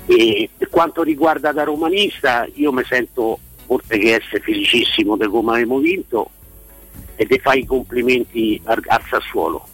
E 0.08 0.50
per 0.58 0.70
quanto 0.70 1.04
riguarda 1.04 1.52
da 1.52 1.64
romanista, 1.64 2.48
io 2.54 2.72
mi 2.72 2.84
sento 2.84 3.40
oltre 3.68 3.98
che 4.00 4.16
essere 4.16 4.40
felicissimo 4.40 5.16
di 5.18 5.28
come 5.28 5.54
abbiamo 5.54 5.78
vinto 5.80 6.30
e 7.16 7.26
di 7.26 7.38
fare 7.40 7.60
i 7.60 7.66
complimenti 7.66 8.60
al, 8.64 8.82
al 8.88 9.02
Sassuolo. 9.10 9.68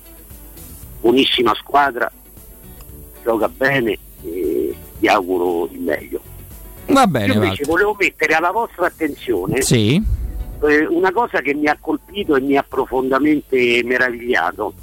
Buonissima 1.02 1.54
squadra, 1.56 2.12
gioca 3.24 3.48
bene 3.50 3.98
e 4.24 4.76
vi 5.00 5.08
auguro 5.08 5.70
il 5.72 5.80
meglio. 5.80 6.22
Va 6.88 7.08
bene, 7.08 7.28
Io 7.28 7.34
invece 7.34 7.48
Walter. 7.50 7.68
volevo 7.68 7.96
mettere 7.98 8.34
alla 8.34 8.52
vostra 8.52 8.88
attenzione 8.88 9.62
Sì. 9.62 10.02
Eh, 10.68 10.86
una 10.86 11.12
cosa 11.12 11.42
che 11.42 11.54
mi 11.54 11.68
ha 11.68 11.78
colpito 11.80 12.36
e 12.36 12.42
mi 12.42 12.58
ha 12.58 12.64
profondamente 12.68 13.82
meravigliato. 13.84 14.74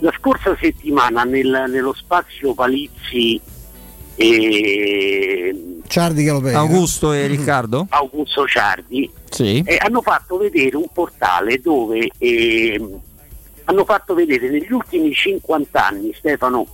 La 0.00 0.12
scorsa 0.16 0.56
settimana 0.60 1.24
nel- 1.24 1.64
nello 1.68 1.92
spazio 1.92 2.54
Palizzi 2.54 3.40
e 4.14 5.80
Ciardi 5.86 6.24
che 6.24 6.30
lo 6.30 6.40
pega. 6.40 6.58
Augusto 6.58 7.12
e 7.12 7.26
Riccardo? 7.26 7.86
Augusto 7.90 8.46
Ciardi 8.46 9.10
Sì. 9.30 9.62
eh, 9.64 9.76
hanno 9.80 10.02
fatto 10.02 10.36
vedere 10.36 10.76
un 10.76 10.86
portale 10.92 11.60
dove 11.60 12.08
ehm, 12.18 13.00
hanno 13.64 13.84
fatto 13.84 14.14
vedere 14.14 14.48
negli 14.50 14.70
ultimi 14.72 15.12
50 15.12 15.86
anni, 15.86 16.12
Stefano, 16.16 16.66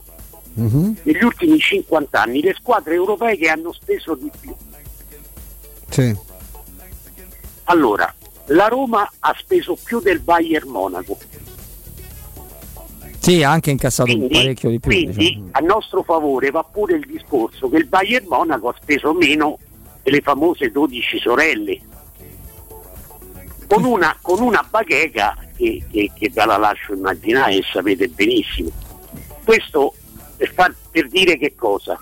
Mhm. 0.55 0.97
negli 1.03 1.23
ultimi 1.25 1.59
50 1.59 2.23
anni 2.23 2.41
le 2.41 2.55
squadre 2.59 2.95
europee 2.95 3.37
che 3.37 3.49
hanno 3.49 3.73
speso 3.73 4.15
di 4.15 4.31
più. 4.41 4.55
Sì. 5.91 6.17
Allora, 7.65 8.13
la 8.49 8.69
Roma 8.69 9.11
ha 9.21 9.35
speso 9.39 9.77
più 9.83 10.01
del 10.01 10.21
Bayern 10.21 10.69
Monaco, 10.69 11.17
Sì, 13.19 13.43
ha 13.43 13.51
anche 13.51 13.71
incassato 13.71 14.11
Quindi- 14.11 14.35
parecchio 14.35 14.69
di 14.69 14.79
più. 14.81 14.91
quindi 14.91 15.17
diciamo. 15.17 15.49
a 15.53 15.61
nostro 15.61 16.03
favore 16.03 16.51
va 16.51 16.63
pure 16.63 16.97
il 16.97 17.07
discorso 17.07 17.71
che 17.71 17.79
il 17.79 17.87
Bayern 17.87 18.27
Monaco 18.29 18.69
ha 18.69 18.77
speso 18.79 19.15
meno 19.15 19.59
delle 20.03 20.21
famose 20.21 20.71
12 20.71 21.19
sorelle, 21.21 21.81
con 23.67 23.85
una, 23.85 24.15
con 24.21 24.41
una 24.43 24.63
bacheca 24.69 25.37
che, 25.57 25.83
che, 25.91 26.11
che 26.15 26.31
ve 26.31 26.45
la 26.45 26.59
lascio 26.59 26.93
immaginare 26.93 27.55
e 27.57 27.63
sapete 27.73 28.09
benissimo. 28.09 28.71
Questo 29.43 29.95
per, 30.37 30.53
far- 30.53 30.75
per 30.91 31.09
dire 31.09 31.39
che 31.39 31.55
cosa? 31.55 31.99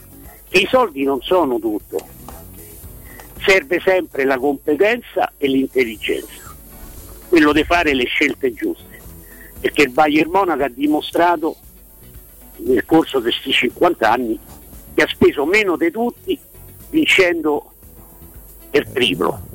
Che 0.48 0.58
i 0.58 0.66
soldi 0.68 1.04
non 1.04 1.20
sono 1.22 1.60
tutto, 1.60 2.04
serve 3.44 3.80
sempre 3.80 4.24
la 4.24 4.38
competenza 4.38 5.32
e 5.36 5.48
l'intelligenza, 5.48 6.54
quello 7.28 7.52
di 7.52 7.64
fare 7.64 7.94
le 7.94 8.04
scelte 8.04 8.52
giuste, 8.52 9.00
perché 9.60 9.82
il 9.82 9.90
Bayern 9.90 10.30
Monaco 10.30 10.64
ha 10.64 10.68
dimostrato 10.68 11.56
nel 12.56 12.84
corso 12.84 13.18
di 13.18 13.24
questi 13.24 13.52
50 13.52 14.10
anni 14.10 14.38
che 14.94 15.02
ha 15.02 15.08
speso 15.08 15.44
meno 15.44 15.76
di 15.76 15.90
tutti 15.90 16.38
vincendo 16.90 17.72
il 18.70 18.86
triplo. 18.92 19.51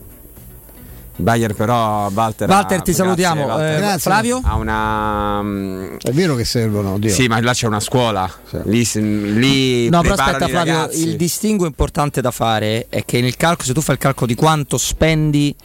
Bayer 1.18 1.54
però 1.54 2.10
Walter 2.14 2.48
Walter 2.48 2.82
ti 2.82 2.94
salutiamo 2.94 3.46
Walter. 3.46 3.76
Eh, 3.76 3.78
grazie, 3.80 4.00
Flavio 4.00 4.42
ha 4.44 4.56
una 4.56 5.42
mm, 5.42 5.96
è 6.04 6.12
vero 6.12 6.36
che 6.36 6.46
servono 6.46 6.94
oddio. 6.94 7.10
sì 7.10 7.28
ma 7.28 7.42
là 7.42 7.54
c'è 7.54 7.66
una 7.66 7.80
scuola 7.80 8.32
lì, 8.66 8.88
lì 8.94 9.90
no 9.90 10.02
però 10.02 10.14
aspetta 10.14 10.48
Flavio 10.48 10.74
ragazzi. 10.74 11.08
il 11.08 11.16
distinguo 11.16 11.66
importante 11.66 12.22
da 12.22 12.32
fare 12.32 12.86
è 12.90 13.04
che 13.04 13.20
nel 13.20 13.36
calcolo 13.36 13.68
se 13.68 13.74
tu 13.74 13.82
fai 13.82 13.96
il 13.96 14.02
calcolo 14.02 14.28
di 14.28 14.36
quanto 14.36 14.78
spendi 14.78 15.56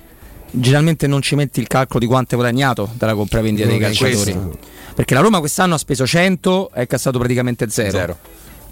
generalmente 0.51 1.07
non 1.07 1.21
ci 1.21 1.35
metti 1.35 1.61
il 1.61 1.67
calcolo 1.67 1.99
di 1.99 2.07
quanto 2.07 2.35
hai 2.35 2.41
guadagnato 2.41 2.91
dalla 2.95 3.15
compravendita 3.15 3.67
dei 3.67 3.79
calciatori 3.79 4.37
perché 4.95 5.15
la 5.15 5.21
Roma 5.21 5.39
quest'anno 5.39 5.75
ha 5.75 5.79
speso 5.79 6.07
100 6.07 6.71
e 6.75 6.81
ha 6.83 6.87
cassato 6.87 7.19
praticamente 7.19 7.69
zero, 7.69 7.91
zero. 7.91 8.19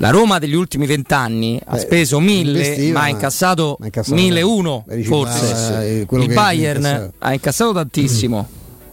La 0.03 0.09
Roma 0.09 0.39
degli 0.39 0.55
ultimi 0.55 0.87
vent'anni 0.87 1.61
ha 1.63 1.77
speso 1.77 2.21
1000 2.21 2.59
investiva, 2.59 2.99
ma 3.01 3.05
ha 3.05 3.09
incassato 3.11 3.77
ma 3.79 3.85
ha 3.85 3.89
incassato- 3.89 4.15
1001 4.15 4.85
eh, 4.89 4.95
riciclava, 4.95 5.31
forse. 5.31 5.83
eh, 5.85 6.07
il 6.11 6.33
Bayern 6.33 7.11
ha 7.19 7.33
incassato 7.35 7.73
tantissimo, 7.75 8.49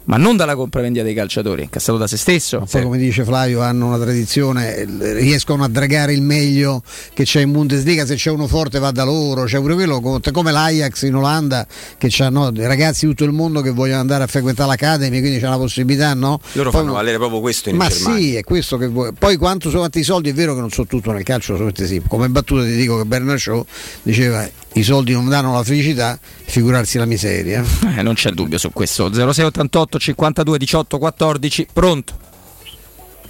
ma 0.07 0.17
non 0.17 0.35
dalla 0.37 0.55
compravendita 0.55 1.03
dei 1.03 1.13
calciatori, 1.13 1.61
ha 1.61 1.63
incassato 1.65 1.97
da 1.97 2.07
se 2.07 2.17
stesso. 2.17 2.65
Poi 2.69 2.81
come 2.83 2.97
dice 2.97 3.23
Flavio 3.23 3.61
hanno 3.61 3.87
una 3.87 3.97
tradizione, 3.99 4.85
riescono 5.13 5.63
a 5.63 5.67
dragare 5.67 6.13
il 6.13 6.21
meglio 6.21 6.81
che 7.13 7.23
c'è 7.23 7.41
in 7.41 7.51
Bundesliga, 7.51 8.05
se 8.05 8.15
c'è 8.15 8.29
uno 8.31 8.47
forte 8.47 8.79
va 8.79 8.91
da 8.91 9.03
loro, 9.03 9.43
c'è 9.43 9.59
pure 9.59 9.73
quello 9.73 9.99
come- 9.99 10.51
l'Ajax 10.51 11.03
in 11.03 11.15
Olanda 11.15 11.67
che 11.97 12.09
hanno 12.23 12.51
ragazzi 12.55 13.05
di 13.05 13.11
tutto 13.13 13.25
il 13.25 13.33
mondo 13.33 13.61
che 13.61 13.71
vogliono 13.71 13.99
andare 13.99 14.23
a 14.23 14.27
frequentare 14.27 14.69
l'Academy, 14.69 15.19
quindi 15.19 15.39
c'è 15.39 15.47
la 15.47 15.57
possibilità, 15.57 16.13
no? 16.13 16.39
Loro 16.53 16.71
Poi- 16.71 16.79
fanno 16.81 16.93
valere 16.93 17.17
proprio 17.17 17.39
questo 17.41 17.69
in 17.69 17.75
Ma 17.75 17.87
Germania. 17.89 18.17
sì, 18.19 18.35
è 18.35 18.43
questo 18.43 18.77
che 18.77 18.87
vuoi. 18.87 19.11
Poi 19.17 19.35
quanto 19.37 19.67
sono 19.67 19.79
quanti 19.81 20.03
soldi, 20.03 20.29
è 20.29 20.33
vero 20.33 20.53
che 20.55 20.61
non 20.61 20.71
so 20.71 20.85
tutto 20.85 21.11
nel 21.11 21.23
calcio, 21.23 21.53
assolutamente 21.55 21.93
sì. 21.93 22.01
Come 22.07 22.29
battuta 22.29 22.63
ti 22.63 22.75
dico 22.75 22.97
che 22.97 23.05
Bernard 23.05 23.39
Shaw 23.39 23.65
diceva 24.03 24.47
i 24.73 24.83
soldi 24.83 25.13
non 25.13 25.27
danno 25.27 25.53
la 25.53 25.63
felicità, 25.63 26.19
figurarsi 26.21 26.97
la 26.97 27.05
miseria. 27.05 27.63
Eh, 27.95 28.01
non 28.01 28.13
c'è 28.13 28.31
dubbio 28.31 28.57
su 28.57 28.71
questo. 28.71 29.11
0688 29.11 29.99
52 29.99 30.57
18 30.57 30.97
14, 30.97 31.67
pronto. 31.73 32.13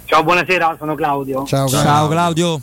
Ciao, 0.04 0.22
buonasera, 0.22 0.74
sono 0.78 0.94
Claudio. 0.94 1.44
Ciao 1.44 1.68
Ciao 1.68 2.08
Claudio. 2.08 2.60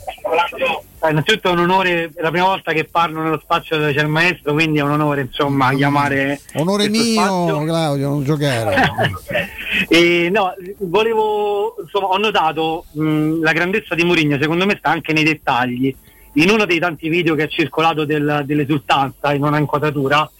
Eh, 1.06 1.10
innanzitutto 1.10 1.48
è 1.48 1.52
un 1.52 1.60
onore, 1.60 2.10
è 2.14 2.22
la 2.22 2.30
prima 2.30 2.46
volta 2.46 2.72
che 2.72 2.84
parlo 2.84 3.22
nello 3.22 3.38
spazio 3.40 3.76
dove 3.76 3.92
c'è 3.92 4.00
il 4.00 4.08
maestro, 4.08 4.52
quindi 4.52 4.78
è 4.78 4.82
un 4.82 4.90
onore 4.90 5.20
insomma 5.22 5.72
chiamare. 5.72 6.40
Onore 6.54 6.88
mio, 6.88 7.12
spazio. 7.12 7.64
Claudio, 7.64 8.08
non 8.08 8.24
giocare. 8.24 9.54
E, 9.88 10.30
no, 10.32 10.54
volevo, 10.78 11.74
insomma, 11.82 12.06
ho 12.06 12.16
notato 12.16 12.86
mh, 12.92 13.42
la 13.42 13.52
grandezza 13.52 13.94
di 13.94 14.04
Mourinho, 14.04 14.38
secondo 14.40 14.64
me 14.64 14.76
sta 14.78 14.88
anche 14.88 15.12
nei 15.12 15.22
dettagli. 15.22 15.94
In 16.38 16.50
uno 16.50 16.66
dei 16.66 16.78
tanti 16.78 17.08
video 17.08 17.34
che 17.34 17.44
ha 17.44 17.48
circolato 17.48 18.04
del- 18.04 18.42
dell'esultanza 18.44 19.32
in 19.32 19.42
una 19.42 19.58
inquadratura, 19.58 20.30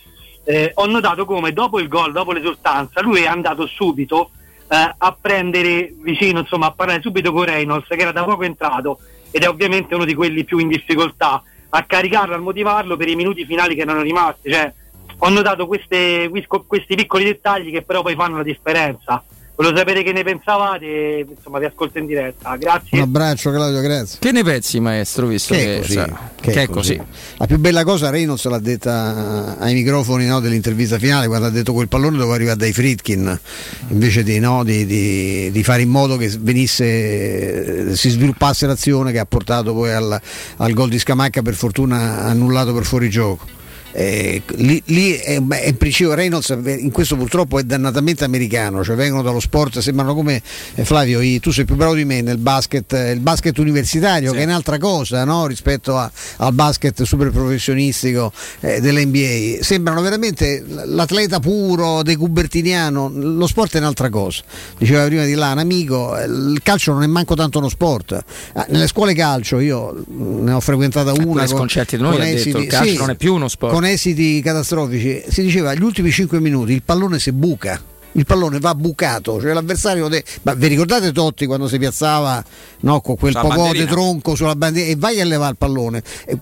eh, 0.45 0.73
ho 0.75 0.85
notato 0.85 1.25
come 1.25 1.55
dopo 1.55 1.81
il 1.81 1.89
gol, 1.89 2.13
dopo 2.13 2.33
l'esultanza, 2.33 3.01
lui 3.01 3.23
è 3.23 3.27
andato 3.27 3.67
subito 3.67 4.31
eh, 4.69 4.95
a 4.99 5.17
prendere 5.19 5.95
vicino, 6.03 6.41
insomma, 6.41 6.67
a 6.67 6.73
parlare 6.73 7.01
subito 7.01 7.33
con 7.33 7.45
Reynolds, 7.45 7.87
che 7.87 7.95
era 7.95 8.13
da 8.13 8.25
poco 8.25 8.43
entrato 8.43 8.99
ed 9.31 9.43
è 9.43 9.49
ovviamente 9.49 9.95
uno 9.95 10.05
di 10.05 10.15
quelli 10.15 10.45
più 10.45 10.59
in 10.59 10.69
difficoltà, 10.69 11.43
a 11.71 11.85
caricarlo, 11.85 12.35
a 12.35 12.39
motivarlo 12.39 12.97
per 12.97 13.09
i 13.09 13.17
minuti 13.17 13.47
finali 13.47 13.75
che 13.75 13.83
erano 13.83 14.03
rimasti. 14.03 14.51
Cioè, 14.51 14.73
ho 15.19 15.29
notato 15.31 15.67
queste- 15.67 16.31
questi 16.67 16.95
piccoli 16.95 17.25
dettagli 17.25 17.71
che 17.71 17.83
però 17.83 18.03
poi 18.03 18.15
fanno 18.15 18.37
la 18.37 18.43
differenza. 18.43 19.25
Volevo 19.57 19.75
sapere 19.79 20.03
che 20.03 20.13
ne 20.13 20.23
pensavate, 20.23 21.25
insomma 21.35 21.59
vi 21.59 21.65
ascolto 21.65 21.97
in 21.97 22.05
diretta, 22.05 22.51
Un 22.51 22.59
grazie. 22.59 23.01
abbraccio 23.01 23.51
Claudio, 23.51 23.81
grazie. 23.81 24.19
Che 24.21 24.31
ne 24.31 24.43
pensi 24.45 24.81
maestro, 24.81 25.27
visto 25.27 25.55
che, 25.55 25.61
Che 25.61 25.77
è 25.77 25.81
così, 25.81 25.93
sa- 25.95 26.05
che 26.39 26.51
che 26.51 26.61
è 26.61 26.63
è 26.65 26.69
così. 26.69 27.01
La 27.39 27.47
più 27.47 27.59
bella 27.59 27.83
cosa 27.83 28.11
Reynolds 28.11 28.45
l'ha 28.49 28.59
detta 28.59 29.57
ai 29.59 29.73
microfoni 29.73 30.27
no, 30.27 30.41
dell'intervista 30.41 30.99
finale 30.99 31.27
quando 31.27 31.47
ha 31.47 31.51
detto 31.51 31.73
quel 31.73 31.89
pallone 31.89 32.19
doveva 32.19 32.35
arrivare 32.35 32.59
dai 32.59 32.75
Fritkin 32.75 33.41
invece 33.89 34.23
di, 34.23 34.39
no, 34.39 34.63
di- 34.63 34.85
di- 34.85 35.51
di 35.51 35.63
fare 35.65 35.81
in 35.81 35.89
modo 35.89 36.19
che 36.19 36.31
venisse, 36.39 37.95
si 37.97 38.11
sviluppasse 38.11 38.67
l'azione 38.67 39.11
che 39.11 39.19
ha 39.19 39.27
portato 39.27 39.73
poi 39.73 39.91
al, 39.91 40.21
al 40.59 40.73
gol 40.75 40.91
di 40.91 40.99
Scamacca 40.99 41.41
per 41.41 41.55
fortuna 41.55 42.25
annullato 42.25 42.75
per 42.75 42.85
fuorigioco. 42.85 43.55
Eh, 43.99 44.43
lì, 44.57 44.83
lì 44.87 45.13
è, 45.15 45.37
in 45.37 45.77
principio 45.79 46.13
Reynolds 46.13 46.55
in 46.67 46.91
questo 46.91 47.17
purtroppo 47.17 47.59
è 47.59 47.63
dannatamente 47.63 48.25
americano, 48.25 48.85
cioè 48.85 48.95
vengono 48.95 49.23
dallo 49.23 49.41
sport, 49.41 49.79
sembrano 49.79 50.15
come 50.15 50.43
eh, 50.75 50.85
Flavio, 50.85 51.21
tu 51.41 51.51
sei 51.51 51.65
più 51.65 51.77
bravo 51.77 51.95
di 51.95 52.05
me 52.05 52.21
nel 52.21 52.37
basket, 52.37 52.93
eh, 52.93 53.13
il 53.13 53.21
basket 53.21 53.57
universitario 53.57 54.33
che 54.33 54.41
è 54.41 54.45
un'altra 54.45 54.77
cosa 54.77 55.25
no? 55.25 55.47
rispetto 55.47 55.97
a- 55.97 56.11
al 56.37 56.53
basket 56.53 57.05
super 57.05 57.31
professionistico 57.31 58.33
eh, 58.61 58.81
dell'NBA. 58.83 59.63
Sembrano 59.63 60.03
veramente 60.03 60.63
l'atleta 60.67 61.41
puro, 61.41 62.03
de 62.03 62.17
Cubertiniano, 62.17 63.11
lo 63.15 63.47
sport 63.47 63.77
è 63.77 63.79
un'altra 63.79 64.11
cosa. 64.11 64.43
Diceva 64.77 65.07
prima 65.07 65.25
di 65.25 65.33
là 65.35 65.53
un 65.53 65.59
amico, 65.59 66.15
eh, 66.19 66.25
il 66.27 66.61
calcio 66.63 66.93
non 66.93 67.03
è 67.03 67.07
manco 67.07 67.35
tanto 67.35 67.59
uno 67.59 67.71
sport. 67.71 68.23
Ah, 68.53 68.67
Nelle 68.69 68.89
scuole 68.89 69.15
calcio 69.15 69.59
io 69.59 69.93
mh, 70.07 70.45
ne 70.45 70.53
ho 70.53 70.61
frequentata 70.61 71.13
una 71.13 71.47
con, 71.47 71.57
Sconcerti 71.57 71.97
di 71.97 72.03
noi 72.03 72.13
con 72.13 72.21
ha 72.21 72.25
detto, 72.25 72.37
esiti- 72.37 72.59
il 72.59 72.67
calcio 72.67 72.91
sì, 72.91 72.97
non 72.99 73.09
è 73.11 73.15
più 73.15 73.33
uno 73.35 73.49
sport. 73.49 73.73
Esiti 73.87 74.41
catastrofici. 74.43 75.25
Si 75.29 75.43
diceva 75.43 75.75
gli 75.75 75.83
ultimi 75.83 76.11
5 76.11 76.41
minuti 76.41 76.73
il 76.73 76.83
pallone 76.83 77.19
si 77.19 77.33
buca. 77.33 77.81
Il 78.17 78.25
pallone 78.25 78.59
va 78.59 78.75
bucato, 78.75 79.41
cioè 79.41 79.53
l'avversario. 79.53 80.09
de- 80.09 80.25
Ma 80.43 80.55
vi 80.55 80.69
ricordate 80.69 81.13
Totti 81.13 81.47
quando 81.47 81.69
si 81.69 81.79
piazzava 81.79 82.43
no, 82.81 83.01
con 83.01 83.17
quel 83.17 83.33
popò 83.35 83.73
di 83.73 83.85
tronco 83.85 84.35
sulla 84.35 84.57
bandiera 84.57 84.91
e 84.91 84.97
vai 84.97 85.21
a 85.21 85.25
levare 85.25 85.51
il 85.51 85.57
pallone 85.57 86.03
e, 86.25 86.39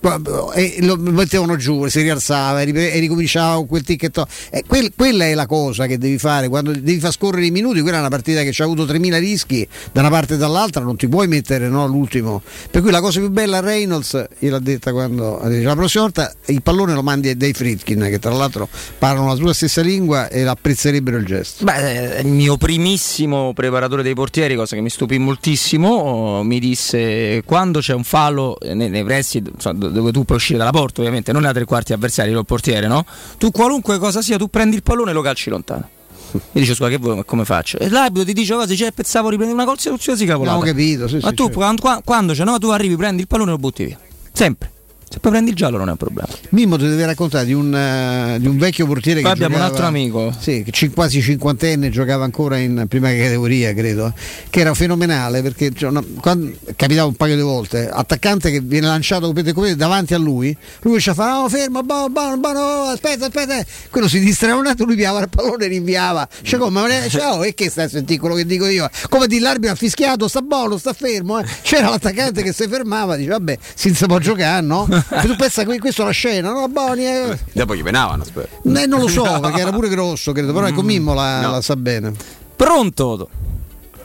e 0.53 0.77
lo 0.79 0.95
mettevano 0.97 1.55
giù, 1.57 1.87
si 1.87 2.01
rialzava 2.01 2.61
e 2.61 2.73
e 2.75 2.99
ricominciava 2.99 3.55
con 3.55 3.67
quel 3.67 3.83
ticchetto. 3.83 4.25
E 4.49 4.63
quel- 4.65 4.91
quella 4.95 5.25
è 5.25 5.33
la 5.33 5.45
cosa 5.45 5.85
che 5.85 5.97
devi 5.97 6.17
fare 6.17 6.47
quando 6.47 6.71
devi 6.71 6.99
far 6.99 7.11
scorrere 7.11 7.45
i 7.45 7.51
minuti. 7.51 7.81
Quella 7.81 7.97
è 7.97 7.99
una 7.99 8.09
partita 8.09 8.41
che 8.41 8.51
ci 8.51 8.61
ha 8.61 8.65
avuto 8.65 8.85
3000 8.85 9.17
rischi 9.17 9.67
da 9.91 9.99
una 9.99 10.09
parte 10.09 10.35
e 10.35 10.37
dall'altra, 10.37 10.81
non 10.81 10.95
ti 10.95 11.07
puoi 11.07 11.27
mettere 11.27 11.67
no, 11.67 11.85
l'ultimo. 11.87 12.41
Per 12.71 12.81
cui 12.81 12.91
la 12.91 13.01
cosa 13.01 13.19
più 13.19 13.29
bella 13.29 13.57
a 13.57 13.61
Reynolds, 13.61 14.27
gliel'ha 14.39 14.59
detta 14.59 14.91
quando 14.91 15.39
la 15.43 15.75
prossima 15.75 16.03
volta 16.03 16.33
il 16.45 16.61
pallone 16.61 16.93
lo 16.93 17.03
mandi 17.03 17.29
a 17.29 17.35
dei 17.35 17.53
Fritkin 17.53 18.07
che 18.09 18.19
tra 18.19 18.31
l'altro 18.31 18.67
parlano 18.97 19.27
la 19.27 19.35
tua 19.35 19.53
stessa 19.53 19.81
lingua 19.81 20.29
e 20.29 20.43
apprezzerebbero 20.43 21.17
il 21.17 21.25
gesto. 21.25 21.64
Beh, 21.65 22.17
eh, 22.17 22.21
il 22.21 22.27
mio 22.27 22.57
primissimo 22.57 23.51
preparatore 23.53 24.03
dei 24.03 24.13
portieri, 24.13 24.55
cosa 24.55 24.75
che 24.75 24.83
mi 24.83 24.91
stupì 24.91 25.17
moltissimo, 25.17 26.43
mi 26.43 26.59
disse 26.59 27.41
quando 27.43 27.79
c'è 27.79 27.95
un 27.95 28.03
fallo 28.03 28.59
eh, 28.59 28.75
nei, 28.75 28.87
nei 28.87 29.03
pressi 29.03 29.41
dove 29.41 30.11
tu 30.11 30.25
puoi 30.25 30.37
uscire 30.37 30.59
dalla 30.59 30.69
porta, 30.69 31.01
ovviamente, 31.01 31.31
non 31.31 31.41
nei 31.41 31.53
tre 31.53 31.65
quarti 31.65 31.91
avversari, 31.91 32.29
il 32.29 32.45
portiere, 32.45 32.85
no? 32.85 33.03
Tu 33.39 33.49
qualunque 33.49 33.97
cosa 33.97 34.21
sia, 34.21 34.37
tu 34.37 34.47
prendi 34.47 34.75
il 34.75 34.83
pallone 34.83 35.09
e 35.09 35.13
lo 35.15 35.23
calci 35.23 35.49
lontano. 35.49 35.89
Mi 36.33 36.61
dice 36.61 36.75
scusa 36.75 36.87
che 36.87 36.97
vuoi, 36.97 37.25
come 37.25 37.45
faccio? 37.45 37.79
E 37.79 37.89
l'arbitro 37.89 38.25
ti 38.25 38.33
dice 38.33 38.53
cosa 38.53 38.71
c'è, 38.71 38.91
pensavo 38.91 39.31
di 39.31 39.37
prendere 39.37 39.59
una 39.59 39.65
qualsiasi 39.65 40.25
cavolata. 40.25 40.57
Abbiamo 40.57 40.77
capito, 40.77 41.07
sì, 41.07 41.15
ma 41.15 41.29
sì, 41.29 41.33
tu 41.33 41.43
certo. 41.45 41.57
quando, 41.57 41.81
qua- 41.81 42.01
quando 42.05 42.33
c'è, 42.33 42.43
no, 42.43 42.59
tu 42.59 42.69
arrivi, 42.69 42.95
prendi 42.95 43.21
il 43.21 43.27
pallone 43.27 43.49
e 43.49 43.53
lo 43.53 43.59
butti 43.59 43.85
via. 43.85 43.99
Sempre. 44.31 44.71
Se 45.07 45.19
poi 45.19 45.31
prendi 45.31 45.51
il 45.51 45.55
giallo 45.55 45.77
non 45.77 45.87
è 45.87 45.91
un 45.91 45.97
problema. 45.97 46.27
Mimmo 46.49 46.77
ti 46.77 46.87
deve 46.87 47.05
raccontare 47.05 47.45
di 47.45 47.53
un, 47.53 47.73
eh, 47.73 48.37
di 48.39 48.47
un 48.47 48.57
vecchio 48.57 48.85
portiere 48.87 49.21
Poi 49.21 49.29
che 49.29 49.35
abbiamo 49.43 49.55
un 49.55 49.61
giocava- 49.61 49.85
altro 49.85 49.87
amico. 49.87 50.35
Sì, 50.37 50.65
cin- 50.71 50.91
quasi 50.93 51.21
cinquantenne, 51.21 51.89
giocava 51.89 52.23
ancora 52.23 52.57
in 52.57 52.85
prima 52.89 53.09
categoria, 53.11 53.73
credo, 53.73 54.13
che 54.49 54.59
era 54.59 54.73
fenomenale 54.73 55.41
perché 55.41 55.71
cioè, 55.73 55.89
una- 55.89 56.03
quando- 56.19 56.51
capitava 56.75 57.07
un 57.07 57.13
paio 57.15 57.35
di 57.35 57.41
volte, 57.43 57.87
attaccante 57.87 58.51
che 58.51 58.59
viene 58.61 58.87
lanciato 58.87 59.27
come 59.31 59.53
come 59.53 59.75
davanti 59.75 60.13
a 60.15 60.17
lui, 60.17 60.47
lui 60.47 60.57
comincia 60.81 61.11
a 61.11 61.13
fare 61.13 61.31
oh 61.43 61.49
fermo, 61.49 61.81
buono, 61.83 62.09
buono, 62.09 62.37
buono, 62.37 62.59
aspetta, 62.89 63.27
aspetta, 63.27 63.63
quello 63.91 64.07
si 64.09 64.19
distraeva 64.19 64.57
un 64.57 64.65
attimo, 64.67 64.87
lui 64.87 64.97
piava 64.97 65.19
il 65.21 65.29
pallone 65.29 65.65
e 65.65 65.67
rinviava. 65.67 66.27
Cioè, 66.41 66.59
come, 66.59 67.07
cioè, 67.09 67.31
oh, 67.31 67.45
e 67.45 67.53
che 67.53 67.69
stai 67.69 67.85
a 67.85 67.89
sentire 67.89 68.19
quello 68.19 68.35
che 68.35 68.45
dico 68.45 68.65
io? 68.67 68.89
Come 69.09 69.27
di 69.27 69.39
l'arbitro 69.39 69.73
ha 69.73 69.75
fischiato, 69.75 70.27
sta 70.27 70.41
buono, 70.41 70.77
sta 70.77 70.93
fermo, 70.93 71.39
eh. 71.39 71.45
c'era 71.61 71.89
l'attaccante 71.89 72.41
che 72.41 72.51
si 72.51 72.67
fermava, 72.67 73.15
dice 73.15 73.29
vabbè, 73.29 73.57
si 73.75 73.91
può 74.07 74.17
giocare, 74.17 74.65
no? 74.65 74.87
E 75.09 75.27
tu 75.27 75.35
pensa 75.35 75.63
che 75.63 75.79
questo 75.79 76.01
è 76.03 76.05
la 76.05 76.11
scena, 76.11 76.51
no? 76.51 76.67
Boni, 76.67 77.05
eh. 77.05 77.37
Dopo 77.53 77.75
gli 77.75 77.83
penavano, 77.83 78.23
spero. 78.23 78.47
Eh, 78.63 78.85
non 78.85 78.99
lo 78.99 79.07
so, 79.07 79.39
perché 79.41 79.61
era 79.61 79.71
pure 79.71 79.89
grosso, 79.89 80.31
credo, 80.31 80.53
però 80.53 80.67
ecco 80.67 80.81
Mimmo 80.81 81.13
la, 81.13 81.41
No. 81.41 81.51
la 81.51 81.61
sa 81.61 81.75
bene. 81.75 82.13
Pronto? 82.55 83.29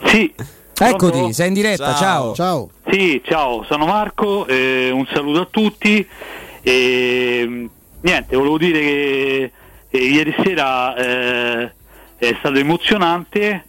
Sì. 0.05 0.33
Eccoti, 0.83 1.11
Pronto? 1.17 1.33
sei 1.33 1.47
in 1.49 1.53
diretta, 1.53 1.93
ciao. 1.95 2.33
Ciao. 2.33 2.69
Sì, 2.89 3.21
ciao, 3.23 3.63
sono 3.65 3.85
Marco, 3.85 4.47
eh, 4.47 4.89
un 4.91 5.05
saluto 5.13 5.41
a 5.41 5.47
tutti. 5.49 6.05
E, 6.63 7.45
mh, 7.47 7.69
niente, 8.01 8.35
volevo 8.35 8.57
dire 8.57 8.79
che 8.79 9.51
eh, 9.89 9.97
ieri 9.97 10.33
sera 10.43 10.95
eh, 10.95 11.71
è 12.17 12.35
stato 12.39 12.55
emozionante. 12.57 13.65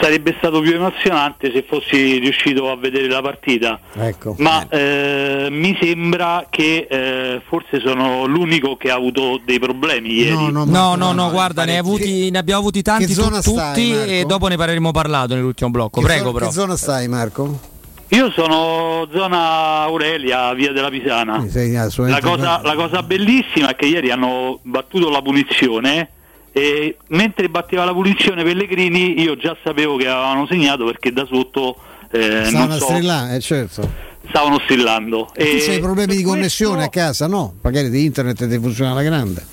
Sarebbe 0.00 0.34
stato 0.38 0.60
più 0.60 0.74
emozionante 0.74 1.52
se 1.52 1.64
fossi 1.66 2.18
riuscito 2.18 2.70
a 2.70 2.76
vedere 2.76 3.08
la 3.08 3.22
partita. 3.22 3.78
Ecco. 3.94 4.34
Ma 4.38 4.66
eh, 4.68 5.48
mi 5.50 5.76
sembra 5.80 6.46
che 6.50 6.86
eh, 6.90 7.40
forse 7.46 7.80
sono 7.80 8.26
l'unico 8.26 8.76
che 8.76 8.90
ha 8.90 8.96
avuto 8.96 9.40
dei 9.44 9.58
problemi 9.58 10.12
ieri. 10.12 10.50
No, 10.50 10.94
no, 10.96 11.12
no, 11.12 11.30
guarda, 11.30 11.64
ne, 11.64 11.78
avuti- 11.78 12.30
ne 12.30 12.38
abbiamo 12.38 12.60
avuti 12.60 12.82
tanti 12.82 13.12
zona 13.12 13.40
tutti 13.40 13.56
stai, 13.56 13.90
Marco? 13.90 14.10
e 14.10 14.24
dopo 14.26 14.48
ne 14.48 14.56
parleremo 14.56 14.90
parlato 14.90 15.34
nell'ultimo 15.34 15.70
blocco. 15.70 16.00
Che 16.00 16.06
Prego, 16.06 16.26
zo- 16.26 16.32
però. 16.32 16.46
Che 16.46 16.52
zona 16.52 16.76
stai, 16.76 17.08
Marco? 17.08 17.72
Io 18.08 18.30
sono 18.30 19.08
zona 19.12 19.82
Aurelia, 19.82 20.52
via 20.54 20.72
della 20.72 20.90
Pisana. 20.90 21.46
Sei 21.48 21.72
La 21.72 22.20
cosa, 22.20 22.60
la 22.62 22.74
cosa 22.74 23.02
bellissima 23.02 23.70
è 23.70 23.76
che 23.76 23.86
ieri 23.86 24.10
hanno 24.10 24.60
battuto 24.62 25.10
la 25.10 25.22
punizione 25.22 26.10
e 26.56 26.96
mentre 27.08 27.48
batteva 27.48 27.84
la 27.84 27.92
punizione 27.92 28.44
Pellegrini 28.44 29.20
io 29.20 29.36
già 29.36 29.56
sapevo 29.64 29.96
che 29.96 30.06
avevano 30.06 30.46
segnato 30.46 30.84
perché 30.84 31.12
da 31.12 31.26
sotto 31.26 31.76
eh, 32.12 32.44
Stavano 32.44 32.76
so, 32.78 32.84
strillare, 32.84 33.34
eh, 33.34 33.40
certo. 33.40 33.90
stavano 34.28 34.60
strillando. 34.60 35.32
E 35.34 35.44
tu 35.44 35.70
E- 35.70 35.74
hai 35.74 35.80
problemi 35.80 36.14
di 36.14 36.22
connessione 36.22 36.84
a 36.84 36.88
casa? 36.88 37.26
No, 37.26 37.54
magari 37.60 37.90
di 37.90 38.04
internet 38.04 38.48
ti 38.48 38.58
funziona 38.60 38.92
alla 38.92 39.02
grande. 39.02 39.44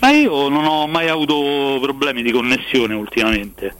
Ma 0.00 0.10
io 0.10 0.48
non 0.48 0.64
ho 0.64 0.88
mai 0.88 1.08
avuto 1.08 1.78
problemi 1.80 2.22
di 2.22 2.32
connessione 2.32 2.94
ultimamente. 2.94 3.76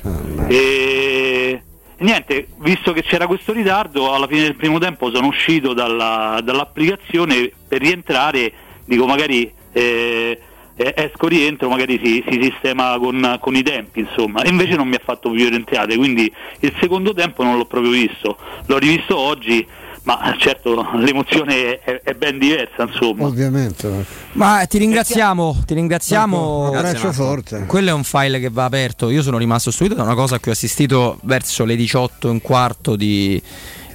e 0.46 1.60
niente, 1.98 2.46
visto 2.58 2.92
che 2.92 3.02
c'era 3.02 3.26
questo 3.26 3.52
ritardo, 3.52 4.12
alla 4.14 4.28
fine 4.28 4.42
del 4.42 4.54
primo 4.54 4.78
tempo 4.78 5.12
sono 5.12 5.26
uscito 5.26 5.74
dalla- 5.74 6.40
dall'applicazione 6.44 7.50
per 7.66 7.80
rientrare, 7.80 8.52
dico 8.84 9.06
magari 9.06 9.52
eh, 9.72 10.38
eh, 10.78 10.94
esco 10.96 11.26
rientro, 11.26 11.68
magari 11.68 12.00
si, 12.02 12.24
si 12.30 12.40
sistema 12.40 12.96
con, 12.98 13.36
con 13.40 13.54
i 13.56 13.62
tempi, 13.62 14.00
insomma. 14.00 14.42
E 14.42 14.48
invece 14.48 14.76
non 14.76 14.86
mi 14.86 14.94
ha 14.94 15.00
fatto 15.02 15.30
più 15.30 15.48
rientrate, 15.48 15.96
quindi 15.96 16.32
il 16.60 16.72
secondo 16.80 17.12
tempo 17.12 17.42
non 17.42 17.56
l'ho 17.56 17.66
proprio 17.66 17.90
visto. 17.90 18.36
L'ho 18.66 18.78
rivisto 18.78 19.18
oggi, 19.18 19.66
ma 20.04 20.36
certo 20.38 20.88
l'emozione 20.94 21.80
è, 21.80 22.00
è 22.02 22.14
ben 22.14 22.38
diversa, 22.38 22.84
insomma. 22.84 23.26
Ovviamente. 23.26 24.06
Ma 24.32 24.64
ti 24.66 24.78
ringraziamo, 24.78 25.64
ti 25.66 25.74
ringraziamo. 25.74 26.36
Marco, 26.36 26.70
un 26.70 26.76
abbraccio 26.76 27.12
forte. 27.12 27.64
Quello 27.66 27.88
è 27.88 27.92
un 27.92 28.04
file 28.04 28.38
che 28.38 28.48
va 28.48 28.64
aperto. 28.64 29.10
Io 29.10 29.22
sono 29.22 29.36
rimasto 29.36 29.72
stupito 29.72 29.96
da 29.96 30.04
una 30.04 30.14
cosa 30.14 30.38
cui 30.38 30.52
ho 30.52 30.54
assistito 30.54 31.18
verso 31.22 31.64
le 31.64 31.74
18 31.74 32.28
e 32.28 32.30
un 32.30 32.40
quarto 32.40 32.94
di, 32.94 33.42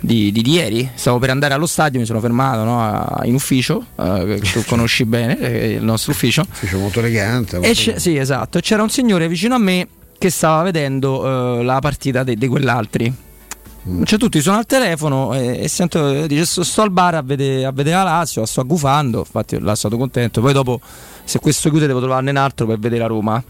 di, 0.05 0.31
di- 0.33 0.41
di 0.41 0.51
ieri. 0.51 0.89
Stavo 0.93 1.17
per 1.17 1.29
andare 1.29 1.53
allo 1.53 1.65
stadio, 1.65 1.99
mi 1.99 2.05
sono 2.05 2.19
fermato 2.19 2.63
no, 2.65 2.81
a- 2.83 3.21
in 3.25 3.33
ufficio, 3.35 3.85
eh, 3.97 4.39
che 4.41 4.51
tu 4.51 4.63
conosci 4.65 5.05
bene, 5.05 5.37
eh, 5.39 5.69
il 5.73 5.83
nostro 5.83 6.11
ufficio. 6.11 6.41
Ufficio 6.49 6.77
molto 6.77 6.99
elegante. 6.99 7.57
Molto- 7.57 7.71
c'è- 7.73 7.97
sì, 7.99 8.17
esatto. 8.17 8.59
C'era 8.59 8.83
un 8.83 8.89
signore 8.89 9.27
vicino 9.29 9.55
a 9.55 9.59
me 9.59 9.87
che 10.17 10.29
stava 10.29 10.61
vedendo 10.63 11.59
eh, 11.59 11.63
la 11.63 11.79
partita 11.79 12.23
di 12.23 12.47
quell'altri. 12.47 13.13
Cioè, 14.05 14.17
tutti 14.17 14.39
sono 14.39 14.57
al 14.57 14.65
telefono 14.65 15.33
e, 15.33 15.63
e 15.63 15.67
sento, 15.67 16.25
dice 16.25 16.45
sto, 16.45 16.63
sto 16.63 16.83
al 16.83 16.89
bar 16.91 17.15
a 17.15 17.21
vedere, 17.21 17.65
a 17.65 17.71
vedere 17.71 17.97
la 17.97 18.03
Lazio, 18.03 18.39
la 18.41 18.47
sto 18.47 18.61
aggufando, 18.61 19.19
infatti 19.19 19.59
là 19.59 19.75
stato 19.75 19.97
contento. 19.97 20.39
Poi 20.39 20.53
dopo, 20.53 20.79
se 21.25 21.39
questo 21.39 21.69
chiude, 21.69 21.87
devo 21.87 21.99
trovarne 21.99 22.29
un 22.29 22.37
altro 22.37 22.65
per 22.65 22.79
vedere 22.79 23.01
la 23.01 23.07
Roma. 23.07 23.43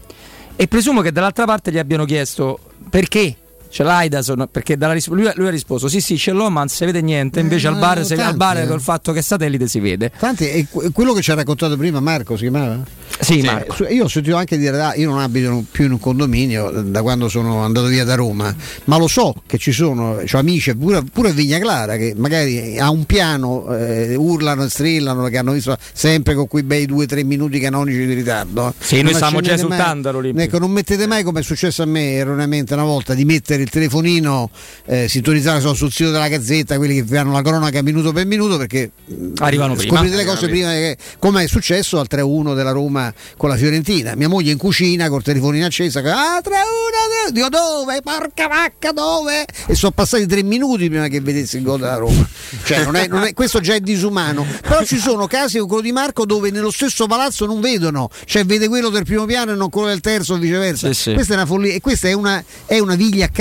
E 0.56 0.66
presumo 0.66 1.02
che 1.02 1.12
dall'altra 1.12 1.44
parte 1.44 1.70
gli 1.70 1.78
abbiano 1.78 2.04
chiesto 2.04 2.58
perché. 2.90 3.36
Ce 3.74 3.82
l'hai 3.82 4.08
da 4.08 4.22
son- 4.22 4.46
perché 4.48 4.76
dalla 4.76 4.92
ris- 4.92 5.08
lui, 5.08 5.28
lui 5.34 5.48
ha 5.48 5.50
risposto: 5.50 5.88
Sì, 5.88 6.00
sì, 6.00 6.16
ce 6.16 6.30
l'ho, 6.30 6.48
ma 6.48 6.60
non 6.60 6.68
si 6.68 6.84
vede 6.84 7.02
niente. 7.02 7.40
Invece 7.40 7.66
al 7.66 7.76
bar, 7.76 8.04
se, 8.04 8.14
al 8.14 8.36
bar 8.36 8.58
eh. 8.58 8.66
col 8.68 8.80
fatto 8.80 9.10
che 9.10 9.18
è 9.18 9.22
satellite 9.22 9.66
si 9.66 9.80
vede. 9.80 10.12
Tanti, 10.16 10.48
e 10.48 10.66
que- 10.70 10.90
quello 10.92 11.12
che 11.12 11.22
ci 11.22 11.32
ha 11.32 11.34
raccontato 11.34 11.76
prima 11.76 11.98
Marco 11.98 12.36
si 12.36 12.42
chiamava? 12.42 12.78
Sì, 13.18 13.40
Marco. 13.42 13.74
Su- 13.74 13.84
Io 13.90 14.04
ho 14.04 14.08
sentito 14.08 14.36
anche 14.36 14.58
dire, 14.58 14.80
ah, 14.80 14.94
io 14.94 15.10
non 15.10 15.18
abito 15.18 15.64
più 15.68 15.86
in 15.86 15.90
un 15.92 15.98
condominio 15.98 16.70
eh, 16.72 16.84
da 16.84 17.02
quando 17.02 17.28
sono 17.28 17.64
andato 17.64 17.86
via 17.86 18.04
da 18.04 18.14
Roma, 18.14 18.54
ma 18.84 18.96
lo 18.96 19.08
so 19.08 19.34
che 19.44 19.58
ci 19.58 19.72
sono 19.72 20.20
ho 20.20 20.38
amici, 20.38 20.72
pure, 20.76 21.02
pure 21.12 21.30
a 21.30 21.32
Vigna 21.32 21.58
Clara, 21.58 21.96
che 21.96 22.14
magari 22.16 22.78
a 22.78 22.90
un 22.90 23.04
piano 23.06 23.74
eh, 23.76 24.14
urlano 24.14 24.62
e 24.62 24.68
strillano, 24.68 25.24
che 25.26 25.38
hanno 25.38 25.50
visto 25.52 25.76
sempre 25.92 26.34
con 26.34 26.46
quei 26.46 26.62
bei 26.62 26.86
due 26.86 27.04
o 27.04 27.06
tre 27.08 27.24
minuti 27.24 27.58
canonici 27.58 28.06
di 28.06 28.14
ritardo. 28.14 28.72
Sì, 28.78 28.94
noi 28.96 29.04
Non 29.06 29.14
stavamo 29.14 29.40
già 29.40 29.48
mai- 29.50 29.58
esultando. 29.58 30.22
Ecco, 30.36 30.58
non 30.60 30.70
mettete 30.70 31.08
mai 31.08 31.24
come 31.24 31.40
è 31.40 31.42
successo 31.42 31.82
a 31.82 31.86
me 31.86 32.12
erroneamente 32.12 32.72
una 32.74 32.84
volta 32.84 33.14
di 33.14 33.24
mettere 33.24 33.63
il 33.64 33.70
telefonino, 33.70 34.50
eh, 34.86 35.08
sintonizzare 35.08 35.60
so, 35.60 35.74
sul 35.74 35.90
sito 35.92 36.10
della 36.10 36.28
Gazzetta, 36.28 36.76
quelli 36.76 36.94
che 36.94 37.04
fanno 37.04 37.32
la 37.32 37.42
cronaca 37.42 37.82
minuto 37.82 38.12
per 38.12 38.26
minuto 38.26 38.56
perché 38.56 38.90
mh, 39.04 39.32
Arrivano 39.38 39.74
prima. 39.74 39.94
scoprite 39.96 40.16
le 40.16 40.24
cose 40.24 40.48
prima 40.48 40.70
che, 40.70 40.96
come 41.18 41.42
è 41.44 41.46
successo 41.48 41.98
al 41.98 42.06
3-1 42.10 42.54
della 42.54 42.70
Roma 42.70 43.12
con 43.36 43.48
la 43.48 43.56
Fiorentina. 43.56 44.14
Mia 44.14 44.28
moglie 44.28 44.52
in 44.52 44.58
cucina 44.58 45.08
col 45.08 45.22
telefonino 45.22 45.66
acceso, 45.66 45.98
ah 45.98 46.02
3-1, 46.02 47.28
3-1, 47.28 47.30
dico 47.32 47.48
dove? 47.48 48.00
Porca 48.02 48.46
vacca 48.48 48.92
dove? 48.92 49.44
E 49.66 49.74
sono 49.74 49.92
passati 49.92 50.26
tre 50.26 50.42
minuti 50.42 50.88
prima 50.88 51.08
che 51.08 51.20
vedessi 51.20 51.56
il 51.56 51.62
gol 51.62 51.80
della 51.80 51.96
Roma. 51.96 52.26
Cioè, 52.64 52.84
non 52.84 52.96
è- 52.96 53.06
non 53.08 53.22
è- 53.24 53.32
questo 53.34 53.60
già 53.60 53.74
è 53.74 53.80
disumano. 53.80 54.46
Però 54.62 54.84
ci 54.84 54.98
sono 54.98 55.26
casi 55.26 55.56
come 55.58 55.68
quello 55.68 55.82
di 55.82 55.92
Marco 55.92 56.24
dove 56.26 56.50
nello 56.50 56.70
stesso 56.70 57.06
palazzo 57.06 57.46
non 57.46 57.60
vedono, 57.60 58.10
cioè 58.26 58.44
vede 58.44 58.68
quello 58.68 58.88
del 58.90 59.04
primo 59.04 59.24
piano 59.24 59.52
e 59.52 59.54
non 59.54 59.70
quello 59.70 59.88
del 59.88 60.00
terzo 60.00 60.34
o 60.34 60.38
viceversa. 60.38 60.88
Sì, 60.88 60.94
sì. 60.94 61.12
Questa 61.14 61.32
è 61.32 61.36
una 61.36 61.46
follia 61.46 61.72
e 61.74 61.80
questa 61.80 62.08
è 62.08 62.12
una, 62.12 62.42
è 62.66 62.78
una 62.78 62.94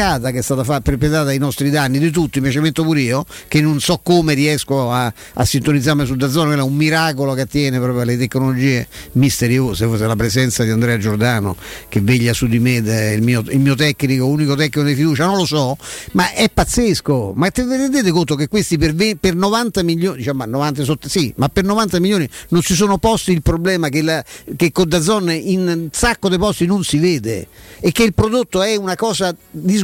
vigliaccata 0.03 0.31
che 0.31 0.39
è 0.39 0.41
stata 0.41 0.63
fa- 0.63 0.81
perpetrata 0.81 1.29
ai 1.29 1.37
nostri 1.37 1.69
danni 1.69 1.99
di 1.99 2.11
tutti, 2.11 2.41
mi 2.41 2.51
ci 2.51 2.59
metto 2.59 2.83
pure 2.83 2.99
io, 3.01 3.25
che 3.47 3.61
non 3.61 3.79
so 3.79 3.99
come 4.03 4.33
riesco 4.33 4.91
a, 4.91 5.11
a 5.33 5.45
sintonizzarmi 5.45 6.05
su 6.05 6.15
Dazzone, 6.15 6.47
quello 6.47 6.61
è 6.61 6.65
un 6.65 6.75
miracolo 6.75 7.33
che 7.33 7.41
attiene 7.41 7.79
proprio 7.79 8.01
alle 8.01 8.17
tecnologie 8.17 8.87
misteriose, 9.13 9.85
forse 9.85 10.05
la 10.05 10.15
presenza 10.15 10.63
di 10.63 10.69
Andrea 10.69 10.97
Giordano 10.97 11.55
che 11.87 12.01
veglia 12.01 12.33
su 12.33 12.47
di 12.47 12.59
me, 12.59 12.75
il 12.75 13.21
mio, 13.21 13.43
il 13.47 13.59
mio 13.59 13.75
tecnico, 13.75 14.27
unico 14.27 14.55
tecnico 14.55 14.87
di 14.87 14.95
fiducia, 14.95 15.25
non 15.25 15.37
lo 15.37 15.45
so, 15.45 15.77
ma 16.13 16.33
è 16.33 16.49
pazzesco. 16.49 17.33
Ma 17.35 17.49
te 17.49 17.63
ne 17.63 17.77
rendete 17.77 18.11
conto 18.11 18.35
che 18.35 18.47
questi 18.47 18.77
per, 18.77 18.93
ve- 18.93 19.15
per 19.19 19.35
90 19.35 19.83
milioni, 19.83 20.17
diciamo 20.17 20.45
90 20.45 20.83
sotto, 20.83 21.07
sì, 21.09 21.33
ma 21.37 21.49
per 21.49 21.63
90 21.63 21.99
milioni 21.99 22.27
non 22.49 22.61
si 22.61 22.75
sono 22.75 22.97
posti 22.97 23.31
il 23.31 23.41
problema 23.41 23.89
che, 23.89 24.01
la, 24.01 24.23
che 24.55 24.71
con 24.71 24.89
Dazzone 24.89 25.35
in 25.35 25.67
un 25.67 25.87
sacco 25.91 26.29
di 26.29 26.37
posti 26.37 26.65
non 26.65 26.83
si 26.83 26.97
vede 26.97 27.47
e 27.79 27.91
che 27.91 28.03
il 28.03 28.13
prodotto 28.13 28.61
è 28.61 28.75
una 28.75 28.95
cosa 28.95 29.35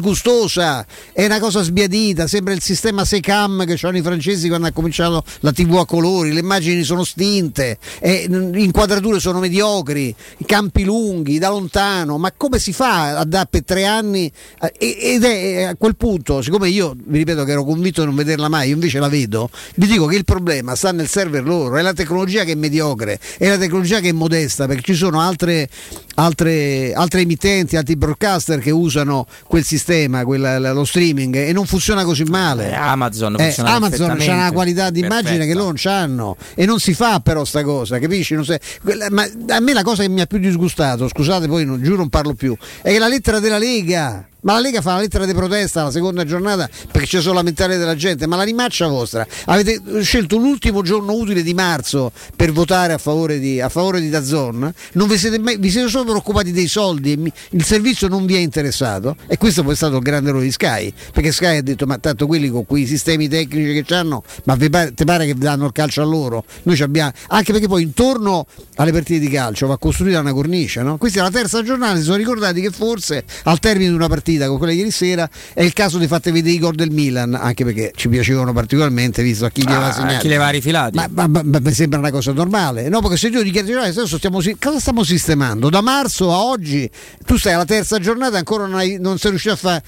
disgustosa, 0.10 0.86
è 1.14 1.26
una 1.26 1.40
cosa 1.40 1.62
sbiadita, 1.62 2.28
sembra 2.28 2.54
il 2.54 2.62
sistema 2.62 3.06
Secam 3.06 3.66
che 3.66 3.78
hanno 3.86 3.98
i 3.98 4.02
francesi 4.02 4.48
quando 4.48 4.68
ha 4.68 4.72
cominciato 4.72 5.24
la 5.42 5.52
TV 5.52 5.78
a 5.78 5.86
colori, 5.86 6.34
le 6.34 6.40
immagini 6.40 6.84
sono 6.84 7.04
stinte, 7.04 7.78
e, 8.00 8.28
mm, 8.30 8.56
inquadrature 8.56 9.20
sono 9.20 9.40
mediocri, 9.40 10.14
i 10.38 10.46
campi 10.46 10.84
lunghi, 10.84 11.38
da 11.38 11.50
lontano, 11.50 12.18
ma 12.18 12.32
come 12.36 12.60
si 12.60 12.74
fa 12.74 13.18
a 13.18 13.24
dare 13.24 13.48
per 13.50 13.64
tre 13.64 13.86
anni? 13.86 14.32
Eh, 14.62 14.98
Ed 15.00 15.24
è 15.24 15.64
a 15.64 15.76
quel 15.76 15.96
punto, 15.96 16.42
siccome 16.42 16.70
io 16.70 16.96
vi 16.98 17.20
ripeto 17.20 17.44
che 17.44 17.52
ero 17.52 17.64
convinto 17.64 18.02
di 18.02 18.08
non 18.08 18.16
vederla 18.16 18.50
mai, 18.50 18.70
io 18.70 18.74
invece 18.74 19.00
la 19.00 19.10
vedo, 19.10 19.50
vi 19.76 19.88
dico 19.88 20.06
che 20.08 20.16
il 20.16 20.26
problema 20.26 20.76
sta 20.76 20.92
nel 20.92 21.08
server 21.08 21.44
loro, 21.44 21.78
è 21.78 21.82
la 21.82 21.94
tecnologia 21.94 22.44
che 22.44 22.54
è 22.54 22.56
mediocre, 22.56 23.20
è 23.38 23.48
la 23.48 23.58
tecnologia 23.58 24.00
che 24.00 24.10
è 24.10 24.14
modesta, 24.14 24.66
perché 24.66 24.82
ci 24.82 24.96
sono 24.96 25.22
altre, 25.22 25.70
altre, 26.20 26.94
altre 26.94 27.22
emittenti, 27.22 27.76
altri 27.78 27.96
broadcaster 27.96 28.60
che 28.60 28.72
usano 28.72 29.26
quel 29.48 29.64
sistema, 29.64 30.24
quella- 30.24 30.58
lo 30.72 30.84
streaming 30.86 31.36
e 31.36 31.54
non 31.54 31.66
funziona 31.66 32.04
così 32.04 32.24
male. 32.24 32.70
Eh, 32.70 32.74
Amazon 32.76 33.36
Eh, 33.40 33.56
Amazon 33.58 34.16
c'ha 34.18 34.34
una 34.34 34.52
qualità 34.52 34.90
di 34.90 35.00
immagine 35.00 35.46
che 35.46 35.54
loro 35.54 35.66
non 35.68 35.76
c'hanno 35.78 36.36
e 36.56 36.66
non 36.66 36.80
si 36.80 36.94
fa 36.94 37.20
però 37.20 37.44
sta 37.46 37.64
cosa, 37.64 38.00
capisci? 38.00 38.36
Non 38.36 38.46
se- 38.46 38.60
quella- 38.84 39.08
ma 39.10 39.28
a 39.50 39.60
me 39.60 39.74
la 39.74 39.84
cosa 39.84 40.04
che 40.04 40.10
mi 40.10 40.22
ha 40.22 40.26
più 40.26 40.38
disgustato, 40.40 41.08
scusate 41.08 41.48
poi 41.48 41.66
non, 41.66 41.82
giuro 41.82 41.98
non 41.98 42.10
parlo 42.10 42.34
più, 42.34 42.56
è 42.82 42.92
che 42.92 43.00
la 43.00 43.08
lettera 43.08 43.40
della 43.40 43.58
Lega 43.58 44.28
ma 44.42 44.54
la 44.54 44.60
Lega 44.60 44.82
fa 44.82 44.94
la 44.94 45.02
lettera 45.02 45.26
di 45.26 45.34
protesta 45.34 45.84
la 45.84 45.92
seconda 45.92 46.24
giornata 46.24 46.70
perché 46.92 47.08
c'è 47.08 47.22
solo 47.22 47.36
lamentare 47.36 47.78
della 47.78 47.96
gente, 47.96 48.28
ma 48.28 48.36
la 48.36 48.44
rimaccia 48.44 48.88
vostra. 48.88 49.26
Avete 49.46 49.82
scelto 50.02 50.38
l'ultimo 50.38 50.82
giorno 50.82 51.14
utile 51.14 51.44
di 51.44 51.54
marzo 51.54 52.12
per 52.36 52.52
votare 52.52 52.94
a 52.94 52.98
favore 52.98 53.40
di, 53.40 53.60
a 53.60 53.70
favore 53.70 54.00
di 54.00 54.10
Dazzon, 54.10 54.74
non 54.94 55.08
vi 55.08 55.18
siete, 55.18 55.40
mai, 55.40 55.58
vi 55.58 55.70
siete 55.70 55.90
solo 55.90 56.06
preoccupati 56.06 56.52
dei 56.52 56.68
soldi, 56.68 57.32
il 57.52 57.64
servizio 57.64 58.08
non 58.08 58.26
vi 58.26 58.36
è 58.36 58.40
interessato 58.40 59.16
e 59.28 59.38
questo 59.38 59.64
poi 59.64 59.74
è 59.74 59.76
stato 59.76 59.98
il 59.98 60.02
grande 60.02 60.30
errore 60.30 60.46
di 60.46 60.52
Sky, 60.52 60.94
perché 61.12 61.32
Sky 61.32 61.58
ha 61.58 61.62
detto 61.62 61.86
ma 61.86 61.98
tanto 61.98 62.28
quelli 62.28 62.50
con 62.50 62.66
quei 62.66 62.86
sistemi 62.86 63.28
tecnici 63.28 63.82
che 63.82 63.94
hanno, 63.94 64.24
ma 64.46 64.56
vi 64.56 64.70
pare, 64.70 64.94
ti 64.94 65.04
pare 65.04 65.26
che 65.26 65.36
danno 65.36 65.66
il 65.66 65.72
calcio 65.72 66.02
a 66.02 66.06
loro? 66.06 66.46
Noi 66.64 66.76
ci 66.76 66.84
abbiamo, 66.84 67.12
anche 67.28 67.52
perché 67.52 67.68
poi 67.68 67.84
intorno 67.84 68.46
alle 68.76 68.92
partite 68.92 69.20
di 69.20 69.30
calcio 69.30 69.68
va 69.68 69.78
costruita 69.78 70.20
una 70.20 70.34
cornice, 70.34 70.82
no? 70.82 70.98
Questa 70.98 71.20
è 71.20 71.24
la 71.24 71.32
terza 71.32 71.62
giornata, 71.64 71.98
si 71.98 72.04
sono 72.04 72.18
ricordati 72.18 72.62
che 72.62 72.72
forse 72.72 73.24
al 73.44 73.60
termine 73.60 73.90
di 73.90 73.96
una 73.96 74.08
partita 74.08 74.29
con 74.38 74.58
quella 74.58 74.72
di 74.74 74.80
ieri 74.80 74.92
sera 74.92 75.30
è 75.54 75.64
il 75.64 75.74
caso 75.74 75.98
di 75.98 76.08
fate 76.08 76.32
vedere 76.32 76.56
i 76.56 76.60
gol 76.60 76.76
del 76.76 76.92
Milan, 76.92 77.34
anche 77.34 77.64
perché 77.66 77.92
ci 77.96 78.10
piacevano 78.10 78.54
particolarmente 78.54 79.24
visto 79.24 79.46
a 79.46 79.50
chi 79.50 79.62
li 79.66 79.72
aveva 79.72 79.88
Ah, 79.90 79.94
segnati. 79.94 80.18
chi 80.20 80.28
li 80.28 80.36
aveva 80.36 80.50
rifilati. 80.50 80.96
Ma, 80.96 81.08
ma- 81.10 81.28
ma- 81.28 81.42
ma 81.44 81.60
mi 81.60 81.72
sembra 81.72 82.00
una 82.00 82.12
cosa 82.12 82.32
normale, 82.32 82.90
no? 82.90 83.02
Perché 83.02 83.18
se 83.18 83.30
tu 83.32 83.42
dichiari 83.42 83.74
"Ah, 83.74 83.84
adesso 83.84 84.18
stiamo, 84.18 84.40
cosa 84.60 84.80
stiamo 84.80 85.04
sistemando? 85.04 85.70
Da 85.70 85.82
marzo 85.82 86.32
a 86.32 86.44
oggi 86.44 86.90
tu 87.26 87.38
stai 87.38 87.54
alla 87.54 87.66
terza 87.66 87.98
giornata 88.00 88.36
e 88.36 88.40
ancora 88.40 88.66
non, 88.66 88.76
hai- 88.78 88.98
non 89.00 89.18
sei 89.18 89.32
riuscito 89.32 89.54
a 89.54 89.58
fare 89.58 89.84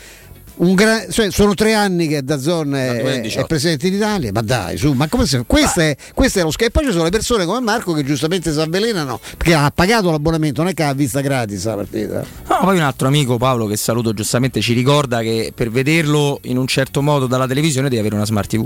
un 0.62 0.76
gran, 0.76 1.10
cioè 1.10 1.32
sono 1.32 1.54
tre 1.54 1.74
anni 1.74 2.08
che 2.08 2.24
Dazzon 2.24 2.76
è, 2.76 3.02
2018. 3.02 3.40
è 3.40 3.48
presente 3.48 3.88
in 3.88 3.96
Italia, 3.96 4.32
ma 4.32 4.42
dai, 4.42 4.78
su, 4.78 4.92
ma 4.94 5.08
come 5.08 5.26
se, 5.26 5.44
questo, 5.48 5.80
è, 5.80 5.96
questo 6.14 6.40
è 6.40 6.44
lo 6.44 6.52
schema. 6.52 6.70
E 6.70 6.72
poi 6.72 6.86
ci 6.86 6.92
sono 6.92 7.04
le 7.04 7.10
persone 7.10 7.46
come 7.46 7.60
Marco 7.60 7.94
che 7.94 8.04
giustamente 8.04 8.52
si 8.52 8.60
avvelenano 8.60 9.20
perché 9.38 9.56
ha 9.56 9.72
pagato 9.74 10.12
l'abbonamento, 10.12 10.62
non 10.62 10.72
è 10.72 10.74
che 10.74 10.84
ha 10.84 10.94
vista 10.94 11.22
gratis 11.22 11.66
la 11.66 11.76
partita. 11.76 12.24
No, 12.48 12.60
poi 12.62 12.78
un 12.78 12.84
altro 12.84 13.08
amico 13.08 13.38
Paolo 13.38 13.66
che 13.66 13.76
saluto 13.76 14.14
giustamente 14.14 14.62
ci 14.62 14.74
ricorda 14.74 15.22
che 15.22 15.52
per 15.56 15.72
vederlo 15.72 16.40
in 16.44 16.58
un 16.58 16.68
certo 16.68 17.02
modo 17.02 17.26
dalla 17.26 17.48
televisione 17.48 17.90
devi 17.90 18.00
avere 18.00 18.16
una 18.16 18.26
smart 18.26 18.50
TV. 18.50 18.66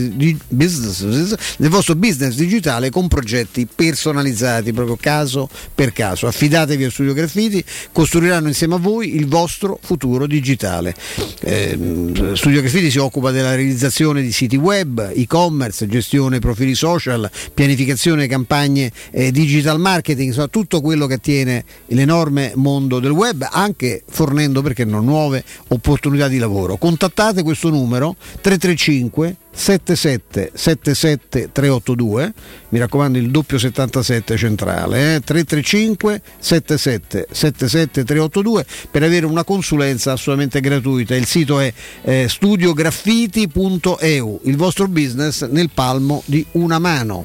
business- 0.47 1.35
del 1.57 1.69
vostro 1.69 1.97
business 1.97 2.37
digitale 2.37 2.91
con 2.91 3.09
progetti 3.09 3.67
personalizzati 3.67 4.35
proprio 4.73 4.97
caso 4.97 5.49
per 5.75 5.93
caso. 5.93 6.27
Affidatevi 6.27 6.85
a 6.85 6.91
Studio 6.91 7.13
Graffiti, 7.13 7.65
costruiranno 7.93 8.49
insieme 8.49 8.75
a 8.75 8.79
voi 8.79 9.15
il 9.17 9.27
vostro 9.27 9.79
futuro 9.83 10.27
digitale. 10.27 10.95
Ehm, 11.41 12.35
Studio 12.35 12.61
Graffiti 12.61 12.91
si 12.91 12.99
occupa 12.99 13.31
della 13.31 13.55
realizzazione 13.55 14.23
di 14.23 14.33
siti 14.33 14.57
web, 14.57 15.13
e-commerce, 15.15 15.87
gestione 15.87 16.39
profili 16.39 16.75
social, 16.75 17.31
pianificazione 17.55 18.27
campagne 18.27 18.91
eh, 19.11 19.31
digital 19.31 19.79
marketing, 19.79 20.29
insomma 20.29 20.49
tutto 20.49 20.81
quello 20.81 21.07
che 21.07 21.15
attiene 21.15 21.65
l'enorme 21.87 22.53
mondo 22.55 23.01
del 23.01 23.11
web, 23.11 23.47
anche 23.51 24.03
fornendo 24.09 24.63
perché 24.63 24.85
no, 24.85 25.01
nuove 25.01 25.45
opportunità 25.69 26.29
di 26.29 26.39
lavoro. 26.39 26.77
Contattate 26.77 27.43
questo 27.43 27.71
numero 27.71 28.17
335 28.41 29.37
77 29.57 30.53
77 30.55 31.51
382 31.51 32.33
mi 32.69 32.79
raccomando 32.79 33.17
il 33.17 33.31
doppio 33.31 33.59
77 33.59 34.37
centrale 34.37 35.15
eh? 35.15 35.21
335 35.21 36.21
77 36.39 37.29
77 37.31 38.05
382 38.05 38.67
per 38.91 39.03
avere 39.03 39.25
una 39.25 39.45
consulenza 39.45 40.13
assolutamente 40.13 40.61
gratuita 40.61 41.15
il 41.15 41.25
sito 41.25 41.59
è 41.59 41.73
eh, 42.03 42.27
studiograffiti.eu 42.29 44.41
il 44.45 44.57
vostro 44.57 44.89
business 44.89 45.49
nel 45.49 45.71
palmo 45.73 46.23
di 46.27 46.45
una 46.53 46.79
mano 46.79 47.25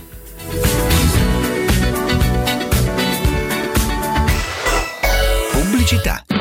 Pubblicità. 5.92 6.41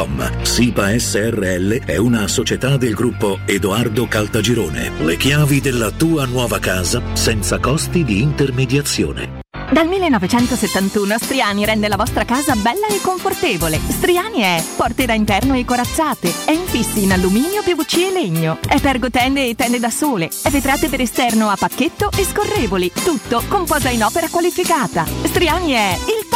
www.kcalt.com. 0.00 0.42
SIPA 0.42 0.98
SRL 0.98 1.84
è 1.84 1.96
una 1.96 2.26
società 2.28 2.76
del 2.76 2.94
gruppo 2.94 3.40
Edoardo 3.44 4.06
Caltagirone. 4.06 4.92
Le 5.00 5.16
chiavi 5.16 5.60
della 5.60 5.90
tua 5.90 6.24
nuova 6.24 6.58
casa 6.58 7.02
senza 7.14 7.58
costi 7.58 8.04
di 8.04 8.20
intermediazione. 8.20 9.38
Dal 9.70 9.86
1971 9.86 11.18
Striani 11.18 11.64
rende 11.64 11.86
la 11.86 11.94
vostra 11.94 12.24
casa 12.24 12.56
bella 12.56 12.88
e 12.88 13.00
confortevole. 13.00 13.78
Striani 13.78 14.40
è 14.40 14.64
porte 14.76 15.06
da 15.06 15.14
interno 15.14 15.54
e 15.54 15.64
corazzate, 15.64 16.32
è 16.44 16.50
infissi 16.50 17.04
in 17.04 17.12
alluminio, 17.12 17.62
PVC 17.62 17.98
e 17.98 18.10
legno, 18.12 18.58
è 18.66 18.80
pergotende 18.80 19.46
e 19.46 19.54
tende 19.54 19.78
da 19.78 19.90
sole, 19.90 20.28
è 20.42 20.50
vetrate 20.50 20.88
per 20.88 21.00
esterno 21.00 21.50
a 21.50 21.56
pacchetto 21.56 22.10
e 22.16 22.24
scorrevoli, 22.24 22.90
tutto 22.92 23.44
con 23.46 23.64
posa 23.64 23.90
in 23.90 24.02
opera 24.02 24.28
qualificata. 24.28 25.06
Striani 25.22 25.70
è 25.70 25.96
il 26.18 26.19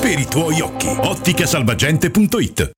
per 0.00 0.18
i 0.18 0.26
tuoi 0.26 0.60
occhi. 0.60 0.88
Otticasalvagente.it 0.88 2.77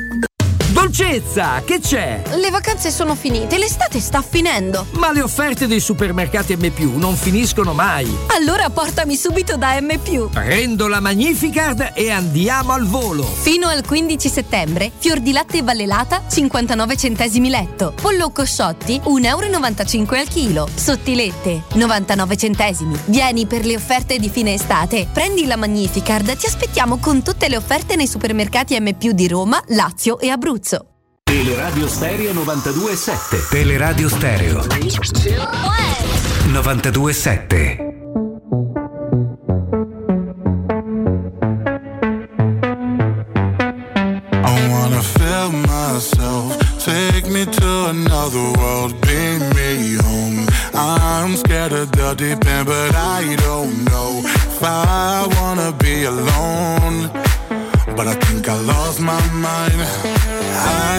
Dolcezza, 0.81 1.61
che 1.63 1.79
c'è? 1.79 2.23
Le 2.37 2.49
vacanze 2.49 2.89
sono 2.89 3.13
finite, 3.13 3.59
l'estate 3.59 3.99
sta 3.99 4.23
finendo. 4.23 4.87
Ma 4.93 5.11
le 5.11 5.21
offerte 5.21 5.67
dei 5.67 5.79
supermercati 5.79 6.55
M 6.55 6.97
non 6.97 7.15
finiscono 7.15 7.73
mai. 7.73 8.11
Allora 8.35 8.67
portami 8.71 9.15
subito 9.15 9.57
da 9.57 9.79
M. 9.79 9.99
Prendo 10.31 10.87
la 10.87 10.99
Magnificard 10.99 11.91
e 11.93 12.09
andiamo 12.09 12.71
al 12.71 12.87
volo. 12.87 13.21
Fino 13.21 13.67
al 13.67 13.85
15 13.85 14.27
settembre, 14.27 14.91
fior 14.97 15.19
di 15.19 15.31
latte 15.31 15.61
vallelata 15.61 16.23
59 16.27 16.97
centesimi 16.97 17.49
letto. 17.49 17.93
Pollo 18.01 18.31
cosciotti 18.31 18.99
1,95 19.05 19.23
euro 19.27 20.15
al 20.15 20.27
chilo. 20.27 20.67
Sottilette 20.73 21.61
99 21.73 22.37
centesimi. 22.37 22.99
Vieni 23.05 23.45
per 23.45 23.65
le 23.65 23.75
offerte 23.75 24.17
di 24.17 24.29
fine 24.29 24.55
estate. 24.55 25.07
Prendi 25.13 25.45
la 25.45 25.57
Magnificard, 25.57 26.35
ti 26.35 26.47
aspettiamo 26.47 26.97
con 26.97 27.21
tutte 27.21 27.47
le 27.49 27.57
offerte 27.57 27.95
nei 27.95 28.07
supermercati 28.07 28.79
M 28.79 28.89
di 28.97 29.27
Roma, 29.27 29.61
Lazio 29.67 30.17
e 30.17 30.29
Abruzzo. 30.29 30.70
Teleradio 31.31 31.87
Stereo 31.87 32.33
92.7 32.33 33.47
Teleradio 33.49 34.09
Stereo 34.09 34.61
92.7 36.51 37.79
I 44.43 44.69
wanna 44.69 45.01
feel 45.01 45.51
myself. 45.53 46.57
Take 46.83 47.29
me 47.31 47.45
to 47.45 47.85
another 47.87 48.51
world. 48.59 48.99
Bring 48.99 49.39
me 49.55 49.95
home. 50.03 50.45
I'm 50.73 51.37
scared 51.37 51.71
of 51.71 51.93
the 51.93 52.13
deep 52.15 52.45
end, 52.45 52.65
but 52.67 52.93
I 52.93 53.37
don't 53.37 53.85
know 53.85 54.19
if 54.25 54.61
I 54.61 55.25
wanna 55.39 55.71
be 55.79 56.03
alone. 56.03 57.09
But 57.95 58.07
I 58.07 58.15
think 58.15 58.49
I 58.49 58.59
lost 58.59 58.99
my 58.99 59.21
mind. 59.31 60.10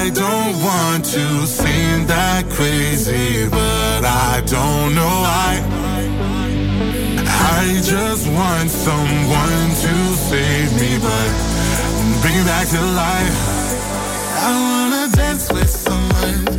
I 0.02 0.10
don't 0.10 0.60
want 0.64 1.04
to 1.04 1.46
seem 1.46 2.08
that 2.08 2.44
crazy, 2.50 3.48
but 3.48 4.04
I 4.04 4.42
don't 4.46 4.96
know 4.96 5.14
why. 5.26 5.62
I 7.30 7.80
just 7.84 8.26
want 8.26 8.68
someone 8.68 9.68
to 9.84 9.94
save 10.26 10.72
me, 10.80 10.98
but 10.98 11.30
bring 12.20 12.34
me 12.34 12.42
back 12.42 12.66
to 12.70 12.80
life. 12.82 13.38
I 14.42 14.50
wanna 14.66 15.08
dance 15.14 15.52
with 15.52 15.70
someone. 15.70 16.51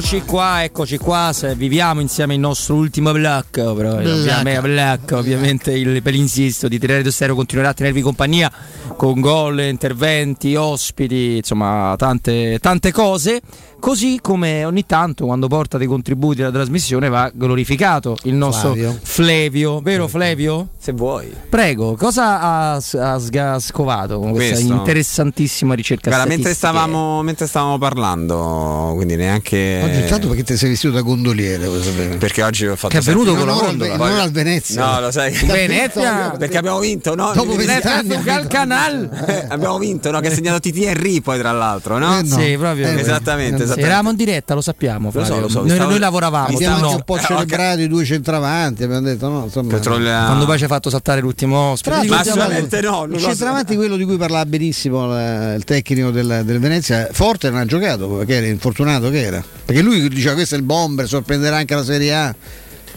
Eccoci 0.00 0.22
qua, 0.22 0.64
eccoci 0.64 0.96
qua, 0.96 1.30
se 1.34 1.54
viviamo 1.54 2.00
insieme 2.00 2.32
il 2.32 2.40
nostro 2.40 2.74
ultimo 2.74 3.12
blocco, 3.12 3.74
però 3.74 3.96
Blocco. 3.96 4.08
ovviamente, 4.08 4.60
blocco, 4.62 5.16
ovviamente 5.18 5.72
il 5.72 6.02
palinsisto 6.02 6.68
di 6.68 6.78
Teleradio 6.78 7.10
Stereo 7.10 7.34
continuerà 7.34 7.68
a 7.68 7.74
tenervi 7.74 8.00
compagnia 8.00 8.50
con 8.96 9.20
gol, 9.20 9.60
interventi, 9.60 10.54
ospiti, 10.54 11.36
insomma 11.36 11.94
tante, 11.98 12.58
tante 12.60 12.92
cose, 12.92 13.42
così 13.80 14.18
come 14.22 14.64
ogni 14.64 14.86
tanto 14.86 15.24
quando 15.26 15.48
porta 15.48 15.78
dei 15.78 15.86
contributi 15.86 16.42
alla 16.42 16.52
trasmissione 16.52 17.08
va 17.08 17.30
glorificato 17.34 18.16
il 18.24 18.34
nostro 18.34 18.72
Flavio. 18.72 18.98
Flavio, 19.02 19.80
vero 19.80 20.06
Flavio? 20.08 20.68
Se 20.78 20.92
vuoi. 20.92 21.32
Prego, 21.48 21.96
cosa 21.96 22.40
ha, 22.40 22.74
ha 22.74 23.58
scovato 23.58 24.18
con 24.18 24.30
questa 24.32 24.54
Questo. 24.54 24.72
interessantissima 24.72 25.74
ricerca 25.74 26.10
Guarda, 26.10 26.26
mentre 26.28 26.54
stavamo, 26.54 27.22
mentre 27.22 27.46
stavamo 27.46 27.78
parlando, 27.78 28.92
quindi 28.94 29.16
neanche. 29.16 29.80
Oggi 29.82 30.00
intanto 30.00 30.28
perché 30.28 30.42
ti 30.44 30.56
sei 30.56 30.70
vestito 30.70 30.92
da 30.92 31.00
gondoliere, 31.00 31.66
vuoi 31.66 31.82
sapere? 31.82 32.16
Perché 32.16 32.42
oggi 32.42 32.66
ho 32.66 32.76
fatto. 32.76 32.92
Che 32.94 32.98
è 32.98 33.02
venuto 33.02 33.34
con 33.34 33.46
la 33.46 33.52
gondola. 33.54 33.96
Non 33.96 34.18
al 34.18 34.30
Venezia. 34.30 34.84
No, 34.94 35.00
lo 35.00 35.10
sai. 35.10 35.32
Venezia? 35.44 36.34
Perché 36.38 36.58
abbiamo 36.58 36.78
vinto, 36.78 37.14
no? 37.14 37.32
Dopo 37.34 37.54
Mi- 37.54 37.64
20 37.64 37.86
anni. 37.86 38.14
al 38.28 38.46
canal. 38.46 39.08
Eh, 39.26 39.46
abbiamo 39.48 39.78
vinto, 39.78 40.10
no? 40.10 40.20
Che 40.20 40.28
ha 40.28 40.32
segnato 40.34 40.60
TT 40.60 40.76
Henry 40.84 41.20
poi 41.20 41.38
tra 41.38 41.52
l'altro, 41.52 41.98
no? 41.98 42.18
Eh, 42.18 42.22
no. 42.22 42.38
Sì, 42.38 42.56
proprio. 42.58 42.86
Eh, 42.88 43.00
esattamente, 43.00 43.64
Sì, 43.74 43.80
esattamente. 43.80 43.80
Eravamo 43.86 44.10
in 44.10 44.16
diretta, 44.16 44.54
lo 44.54 44.60
sappiamo. 44.60 45.10
Lo 45.12 45.24
so, 45.24 45.40
lo 45.40 45.48
so, 45.48 45.60
Noi, 45.60 45.70
stavo- 45.70 45.90
noi 45.90 45.98
lavoravamo. 45.98 46.46
Abbiamo 46.54 46.76
tu 46.76 46.82
anche 46.82 46.90
no. 46.90 46.94
un 46.96 47.02
po' 47.04 47.18
celebrato 47.18 47.80
i 47.80 47.88
due 47.88 48.04
centravanti, 48.04 48.82
abbiamo 48.82 49.02
detto 49.02 49.28
no, 49.28 49.44
insomma. 49.44 49.78
Quando 49.78 50.44
poi 50.46 50.56
ci 50.56 50.62
hai 50.64 50.68
fatto 50.68 50.90
saltare 50.90 51.20
l'ultimo 51.20 51.56
ospite. 51.58 52.06
Tra 52.06 52.18
assolutamente 52.18 52.76
stiamo- 52.78 53.06
no, 53.06 53.14
Il 53.14 53.20
so. 53.20 53.26
centravanti, 53.28 53.76
quello 53.76 53.96
di 53.96 54.04
cui 54.04 54.16
parlava 54.16 54.46
benissimo 54.46 55.16
eh, 55.18 55.54
il 55.56 55.64
tecnico 55.64 56.10
del, 56.10 56.42
del 56.44 56.58
Venezia, 56.58 57.08
Forte 57.12 57.50
non 57.50 57.60
ha 57.60 57.64
giocato 57.66 58.08
perché 58.08 58.34
era 58.34 58.46
infortunato 58.46 59.10
che 59.10 59.20
era. 59.22 59.42
Perché 59.64 59.82
lui 59.82 60.08
diceva 60.08 60.34
questo 60.34 60.54
è 60.54 60.58
il 60.58 60.64
bomber, 60.64 61.06
sorprenderà 61.08 61.56
anche 61.56 61.74
la 61.74 61.84
Serie 61.84 62.14
A. 62.14 62.34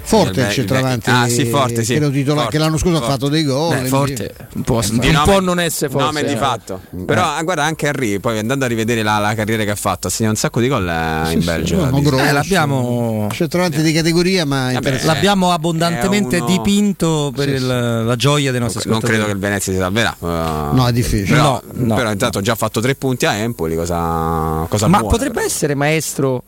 Forte 0.05 0.41
Eh, 0.41 0.47
il 0.47 0.51
centravanti 0.51 1.09
beh, 1.09 1.17
ah, 1.17 1.27
sì, 1.29 1.45
Forte, 1.45 1.83
sì. 1.83 1.93
che, 1.93 1.99
lo 2.01 2.09
titola- 2.11 2.41
Forte, 2.41 2.57
che 2.57 2.63
l'anno 2.63 2.77
scorso 2.77 2.97
Forte. 2.97 3.07
ha 3.11 3.15
fatto 3.15 3.29
dei 3.29 3.43
gol. 3.43 3.81
Beh, 3.81 3.87
forte, 3.87 4.35
un 4.55 4.61
po', 4.63 4.81
Di 4.81 5.07
un 5.07 5.13
nome- 5.13 5.31
po' 5.33 5.39
non 5.39 5.59
essere 5.61 5.89
forte. 5.89 6.05
Nome 6.05 6.23
di 6.25 6.33
eh. 6.33 6.37
fatto. 6.37 6.81
Però 7.05 7.23
ah, 7.23 7.41
guarda 7.41 7.63
anche 7.63 7.87
Henry, 7.87 8.19
poi 8.19 8.37
andando 8.37 8.65
a 8.65 8.67
rivedere 8.67 9.01
la, 9.01 9.17
la 9.17 9.33
carriera 9.33 9.63
che 9.63 9.71
ha 9.71 9.75
fatto, 9.75 10.07
ha 10.07 10.09
segnato 10.09 10.35
un 10.35 10.39
sacco 10.41 10.59
di 10.59 10.67
gol 10.67 10.87
eh, 10.87 11.31
in 11.31 11.43
Belgio. 11.43 11.75
no, 11.77 11.81
la 11.83 11.89
no, 11.89 12.01
grosso. 12.01 12.23
Eh, 12.23 12.31
l'abbiamo, 12.33 13.27
Centravanti 13.31 13.81
di 13.81 13.91
categoria, 13.93 14.45
ma 14.45 14.57
Vabbè, 14.65 14.73
interessante. 14.75 15.13
l'abbiamo 15.13 15.51
abbondantemente 15.51 16.35
uno- 16.37 16.45
dipinto 16.47 17.31
per 17.35 17.47
Sì, 17.47 17.53
il- 17.55 18.03
la 18.05 18.15
gioia 18.17 18.51
dei 18.51 18.59
nostri 18.59 18.81
non 18.89 18.97
ascoltatori. 18.97 19.13
credo 19.13 19.25
che 19.25 19.31
il 19.31 19.39
Venezia 19.39 19.71
si 19.73 19.79
salverà. 19.79 20.15
eh, 20.19 20.75
No, 20.75 20.85
è 20.87 20.91
difficile. 20.91 21.37
Però, 21.37 21.61
No, 21.73 21.85
no, 21.85 21.95
però 21.95 22.11
intanto 22.11 22.39
ha 22.39 22.41
già 22.41 22.55
fatto 22.55 22.81
tre 22.81 22.93
punti 22.95 23.25
a 23.25 23.33
Empoli, 23.35 23.75
cosa, 23.75 24.65
cosa 24.69 24.87
Ma 24.87 24.97
buona, 24.99 25.11
potrebbe 25.13 25.35
però. 25.35 25.45
essere 25.45 25.75
maestro 25.75 26.43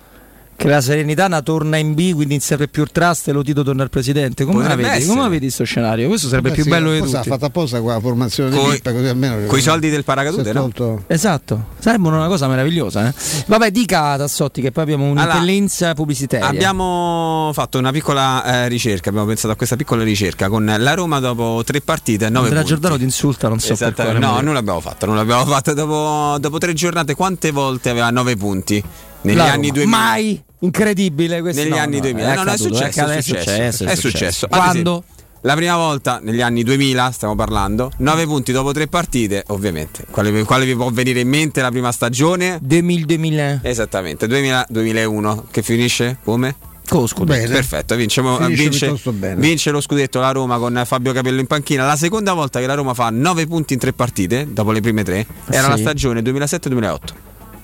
che 0.58 0.68
la 0.70 0.80
Serenitana 0.80 1.42
torna 1.42 1.78
in 1.78 1.94
B, 1.94 2.14
quindi 2.14 2.34
insieme 2.36 2.68
più 2.68 2.86
trust 2.86 3.28
e 3.28 3.32
lo 3.34 3.44
Tito 3.44 3.62
torna 3.64 3.84
al 3.84 3.90
presidente. 3.90 4.46
Come 4.46 4.66
la 4.68 4.76
vedi? 4.76 5.06
Come 5.06 5.22
la 5.22 5.28
vedi 5.28 5.46
questo 5.46 5.64
scenario? 5.66 6.08
Questo 6.08 6.28
sarebbe 6.30 6.50
Eh 6.50 6.54
più 6.54 6.64
sì, 6.64 6.70
bello 6.70 6.92
di 6.94 7.00
tutti. 7.02 7.16
Ha 7.16 7.24
fatto 7.24 7.46
apposta 7.46 7.82
qua 7.82 7.94
la 7.96 8.00
formazione 8.00 8.52
di 8.52 8.56
Coi- 8.58 8.72
Lippa, 8.72 8.94
così 8.94 9.06
almeno. 9.08 9.46
Coi 9.48 9.62
soldi 9.62 9.90
del 9.90 10.04
paracadute, 10.04 10.54
no? 10.54 10.62
tolto- 10.62 11.04
Esatto, 11.08 11.66
sarebbe 11.80 12.08
una 12.08 12.28
cosa 12.28 12.48
meravigliosa. 12.48 13.08
Eh? 13.10 13.14
Vabbè, 13.48 13.70
dica 13.72 14.16
Tassotti 14.18 14.62
che 14.62 14.72
poi 14.72 14.84
abbiamo 14.84 15.06
un'impellenza 15.10 15.94
pubblicitaria. 15.94 16.48
Abbiamo 16.48 17.52
fatto 17.54 17.78
una 17.78 17.92
piccola 17.92 18.64
eh, 18.64 18.68
ricerca, 18.70 19.10
abbiamo 19.10 19.28
pensato 19.28 19.54
a 19.54 19.58
questa 19.58 19.76
piccola 19.76 20.04
ricerca 20.04 20.48
con 20.50 20.66
la 20.66 20.94
Roma 20.94 21.20
dopo 21.20 21.62
tre 21.66 21.82
partite, 21.82 22.30
nove 22.30 22.46
Andrea 22.48 22.62
punti. 22.62 22.68
Giordano 22.70 22.98
ti 22.98 23.04
insulta, 23.04 23.48
non 23.50 23.60
so 23.60 23.76
quale 23.76 23.94
No, 24.14 24.28
motivo. 24.28 24.42
non 24.42 24.54
l'abbiamo 24.54 24.80
fatto, 24.80 25.06
non 25.06 25.16
l'abbiamo 25.16 25.46
fatto 25.52 25.74
dopo, 25.74 26.38
dopo 26.40 26.58
tre 26.60 26.74
giornate. 26.74 27.14
Quante 27.14 27.52
volte 27.52 27.90
aveva 27.90 28.10
nove 28.10 28.36
punti? 28.38 28.84
Negli 29.26 29.38
La 29.38 29.52
anni 29.52 29.68
Roma. 29.68 29.74
2000. 29.84 29.98
Mai! 29.98 30.44
Incredibile 30.60 31.42
questo. 31.42 31.62
Negli 31.62 31.72
no, 31.72 31.78
anni 31.78 31.96
no, 31.96 32.02
2000. 32.02 32.22
No, 32.22 32.34
no, 32.34 32.40
è 32.40 32.42
accaduto, 32.42 32.76
successo, 32.76 33.06
è 33.08 33.22
successo, 33.22 33.84
è 33.84 33.88
è 33.90 33.96
successo. 33.96 34.48
Quando? 34.48 35.04
La 35.42 35.54
prima 35.54 35.76
volta 35.78 36.20
negli 36.24 36.42
anni 36.42 36.64
2000, 36.64 37.12
stiamo 37.12 37.36
parlando, 37.36 37.92
9 37.98 38.26
punti 38.26 38.52
dopo 38.52 38.72
tre 38.72 38.88
partite, 38.88 39.44
ovviamente. 39.50 40.04
Quale, 40.10 40.44
quale 40.44 40.66
vi 40.66 40.74
può 40.76 40.90
venire 40.90 41.20
in 41.20 41.28
mente 41.28 41.62
la 41.62 41.70
prima 41.70 41.92
stagione? 41.92 42.60
2000-2000. 42.68 43.60
Esattamente, 43.62 44.26
2000-2001, 44.26 45.44
che 45.52 45.62
finisce 45.62 46.18
come? 46.24 46.56
Con 46.88 47.02
lo 47.02 47.08
scudetto. 47.08 47.40
Bene. 47.40 47.54
Perfetto, 47.54 47.96
vince, 47.96 48.22
bene. 48.24 49.36
vince 49.36 49.70
lo 49.72 49.82
scudetto 49.82 50.20
la 50.20 50.32
Roma 50.32 50.58
con 50.58 50.82
Fabio 50.86 51.14
Capello 51.14 51.40
in 51.40 51.48
panchina. 51.48 51.86
La 51.86 51.96
seconda 51.96 52.34
volta 52.34 52.60
che 52.60 52.66
la 52.66 52.74
Roma 52.76 52.96
fa 52.96 53.10
9 53.12 53.46
punti 53.46 53.74
in 53.74 53.80
tre 53.80 53.94
partite, 53.94 54.48
dopo 54.52 54.72
le 54.72 54.82
prime 54.82 55.04
tre, 55.04 55.28
era 55.50 55.64
Sì. 55.64 55.70
la 55.70 55.78
stagione 55.78 56.22
2007-2008, 56.22 57.00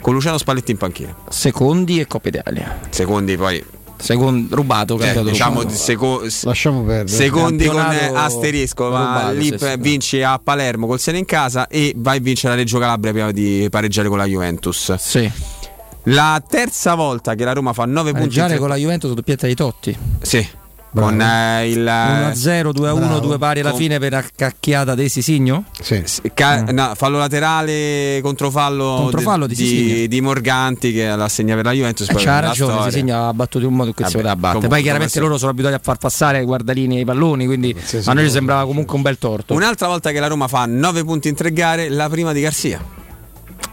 con 0.01 0.13
Luciano 0.13 0.38
Spalletti 0.38 0.71
in 0.71 0.77
panchina. 0.77 1.15
Secondi 1.30 1.99
e 1.99 2.07
Coppa 2.07 2.30
Italia. 2.30 2.80
Secondi 2.89 3.38
poi, 3.38 3.63
Secondo, 4.01 4.55
rubato, 4.55 4.99
eh, 4.99 5.23
diciamo, 5.23 5.69
seco- 5.69 6.23
Lasciamo 6.43 6.81
perdere. 6.81 7.07
secondi 7.07 7.65
con 7.65 7.75
Campionato 7.75 8.15
asterisco, 8.15 8.89
ma 8.89 8.97
rubato, 8.97 9.33
lì 9.33 9.45
sì, 9.45 9.57
sì. 9.57 9.75
vinci 9.77 10.23
a 10.23 10.39
Palermo 10.43 10.88
col 10.88 10.99
Sene 10.99 11.19
in 11.19 11.25
casa 11.25 11.67
e 11.67 11.93
vai 11.95 12.17
a 12.17 12.21
vincere 12.21 12.53
la 12.55 12.59
Reggio 12.59 12.80
Calabria 12.80 13.11
prima 13.11 13.31
di 13.31 13.67
pareggiare 13.69 14.09
con 14.09 14.17
la 14.17 14.25
Juventus. 14.25 14.95
Sì. 14.95 15.31
La 16.05 16.41
terza 16.47 16.95
volta 16.95 17.35
che 17.35 17.43
la 17.43 17.53
Roma 17.53 17.73
fa 17.73 17.85
9 17.85 18.11
punti 18.11 18.27
Pareggiare 18.27 18.57
con 18.57 18.69
la 18.69 18.75
Juventus 18.75 19.13
doppietta 19.13 19.45
di 19.45 19.53
Totti. 19.53 19.95
Sì. 20.21 20.47
Con 20.93 21.21
eh, 21.21 21.69
il 21.69 21.83
1-0, 21.83 22.69
2-1, 22.71 22.71
Bravo. 22.73 23.19
2 23.19 23.37
pari 23.37 23.59
alla 23.61 23.69
Con- 23.69 23.79
fine 23.79 23.97
per 23.97 24.11
la 24.11 24.23
cacchiata 24.35 24.93
dei 24.93 25.07
Sisigno. 25.07 25.63
Sì. 25.81 26.03
Ca- 26.33 26.63
no, 26.63 26.91
fallo 26.95 27.17
laterale 27.17 28.19
controfallo, 28.21 28.95
Controfallo 29.03 29.47
di 29.47 29.55
Sisigno. 29.55 30.07
di 30.07 30.21
Morganti 30.21 30.91
che 30.91 31.07
la 31.15 31.29
segna 31.29 31.55
per 31.55 31.63
la 31.65 31.71
Juventus. 31.71 32.09
Eh, 32.09 32.13
c'ha 32.15 32.39
ragione, 32.41 32.73
storia. 32.73 32.91
Sisigno 32.91 33.27
ha 33.29 33.33
battuto 33.33 33.63
in 33.65 33.71
un 33.71 33.77
modo 33.77 33.91
che 33.93 34.03
si 34.05 34.11
Vabbè, 34.17 34.17
poteva 34.17 34.35
battere. 34.35 34.67
Poi 34.67 34.81
chiaramente 34.81 35.19
loro 35.21 35.37
sono 35.37 35.51
abituati 35.51 35.75
a 35.75 35.79
far 35.81 35.97
passare 35.97 36.39
ai 36.39 36.45
guardalini 36.45 36.97
e 36.97 36.99
i 37.01 37.05
palloni, 37.05 37.45
quindi 37.45 37.73
Sì, 37.81 38.01
sì, 38.01 38.09
a 38.09 38.13
noi 38.13 38.25
ci 38.25 38.31
sembrava 38.31 38.65
comunque 38.65 38.95
un 38.95 39.01
bel 39.01 39.17
torto. 39.17 39.53
Un'altra 39.53 39.87
volta 39.87 40.11
che 40.11 40.19
la 40.19 40.27
Roma 40.27 40.47
fa 40.49 40.65
9 40.65 41.03
punti 41.05 41.29
in 41.29 41.35
tre 41.35 41.53
gare, 41.53 41.87
la 41.89 42.09
prima 42.09 42.33
di 42.33 42.41
Garzia. 42.41 42.99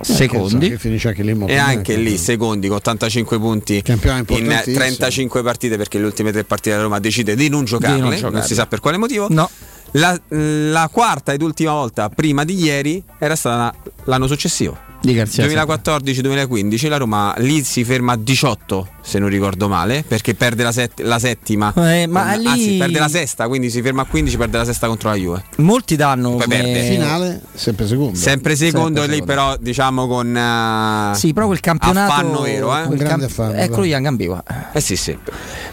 Secondi. 0.01 0.77
Finisce 0.77 1.09
anche 1.09 1.23
E 1.47 1.57
anche 1.57 1.97
lì 1.97 2.17
secondi 2.17 2.69
con 2.69 2.77
85 2.77 3.39
punti 3.39 3.83
in 3.85 3.93
importantissimo. 3.93 4.77
35 4.77 5.43
partite 5.43 5.77
perché 5.77 5.99
le 5.99 6.07
ultime 6.07 6.33
tre 6.33 6.45
partite 6.45 6.77
la 6.77 6.83
Roma 6.83 6.99
decide 6.99 7.35
di 7.35 7.49
non 7.49 7.65
giocarle, 7.65 8.01
non, 8.01 8.15
giocarle. 8.15 8.43
si 8.43 8.55
sa 8.55 8.67
per 8.67 8.81
quale 8.81 8.97
motivo. 8.97 9.27
No. 9.31 9.51
La, 9.93 10.19
la 10.29 10.89
quarta 10.93 11.33
ed 11.33 11.41
ultima 11.43 11.73
volta 11.73 12.11
prima 12.11 12.45
di 12.45 12.63
ieri 12.63 13.03
era 13.19 13.35
stata 13.35 13.75
l'anno 14.05 14.27
successivo. 14.27 14.88
Di 15.01 15.15
Garzia. 15.15 15.47
2014-2015 15.47 16.89
la 16.89 16.97
Roma 16.97 17.35
lì 17.39 17.63
si 17.63 17.85
ferma 17.85 18.13
a 18.13 18.17
18 18.17 18.89
se 19.01 19.19
non 19.19 19.29
ricordo 19.29 19.69
male 19.69 20.05
perché 20.07 20.35
perde 20.35 20.63
la, 20.65 20.73
set- 20.73 21.01
la 21.01 21.19
settima 21.19 21.73
Eh, 21.75 22.07
ma 22.07 22.33
Con- 22.33 22.41
lì- 22.41 22.47
anzi 22.47 22.77
perde 22.79 22.99
la 22.99 23.09
sesta 23.09 23.47
quindi 23.49 23.71
si 23.71 23.81
ferma 23.81 24.03
a 24.03 24.05
15 24.05 24.37
perde 24.37 24.59
la 24.59 24.65
sesta 24.65 24.87
contro 24.87 25.09
la 25.09 25.15
Juve 25.15 25.45
Molti 25.59 25.97
danno 25.97 26.31
Poi 26.31 26.43
come- 26.43 26.57
perde. 26.57 26.83
Finale, 26.89 27.41
sempre 27.55 27.87
secondo. 27.87 28.17
sempre 28.19 28.57
secondo 28.57 29.01
Sempre 29.01 29.07
lì 29.07 29.21
secondo. 29.21 29.25
però 29.33 29.57
diciamo 29.59 30.07
con 30.09 30.37
eh, 30.37 31.15
Sì, 31.15 31.33
però 31.33 31.47
quel 31.47 31.61
campionato 31.61 32.13
affanno 32.13 32.41
vero 32.43 32.77
eh? 32.77 32.83
Un 32.83 32.97
grande 32.97 33.25
affanno, 33.27 33.55
Eccolo. 33.55 33.85
Ian 33.85 34.03
Gambigua. 34.03 34.43
eh 34.73 34.81
sì 34.81 34.97
sì 34.97 35.17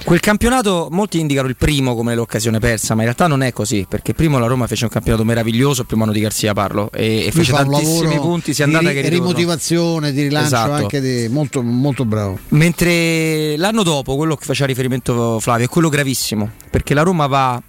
Quel 0.04 0.20
campionato 0.20 0.88
molti 0.92 1.20
indicano 1.20 1.48
il 1.48 1.56
primo 1.58 1.96
come 1.96 2.14
l'occasione 2.16 2.60
persa, 2.60 2.94
ma 2.94 3.00
in 3.02 3.06
realtà 3.08 3.26
non 3.28 3.42
è 3.42 3.52
così, 3.52 3.86
perché 3.90 4.14
primo 4.14 4.38
la 4.38 4.46
Roma 4.46 4.68
fece 4.68 4.84
un 4.84 4.92
campionato 4.92 5.24
meraviglioso, 5.26 5.84
primo 5.84 6.04
anno 6.04 6.12
di 6.12 6.20
Garzia 6.20 6.54
parlo, 6.54 6.92
e, 6.94 7.26
e 7.26 7.32
fece 7.32 7.52
tantissimi 7.52 8.04
lavoro 8.14 8.22
punti, 8.22 8.54
sia 8.54 8.66
di 8.68 8.76
andata 8.76 8.94
ri- 8.94 9.02
che 9.02 9.10
ritorno. 9.16 9.34
rimotivazione, 9.34 10.12
di 10.12 10.22
rilancio 10.24 10.48
Esatto. 10.56 10.72
anche 10.72 11.02
di, 11.02 11.28
molto, 11.30 11.62
molto 11.62 12.06
bravo. 12.06 12.40
Mentre 12.50 13.58
l'anno 13.58 13.84
dopo, 13.84 14.16
quello 14.16 14.36
che 14.36 14.46
faceva 14.46 14.68
riferimento 14.68 15.40
Flavio, 15.40 15.66
è 15.66 15.70
quello 15.70 15.90
gravissimo, 15.90 16.50
perché 16.70 16.94
la 16.94 17.02
Roma 17.04 17.28
va 17.28 17.62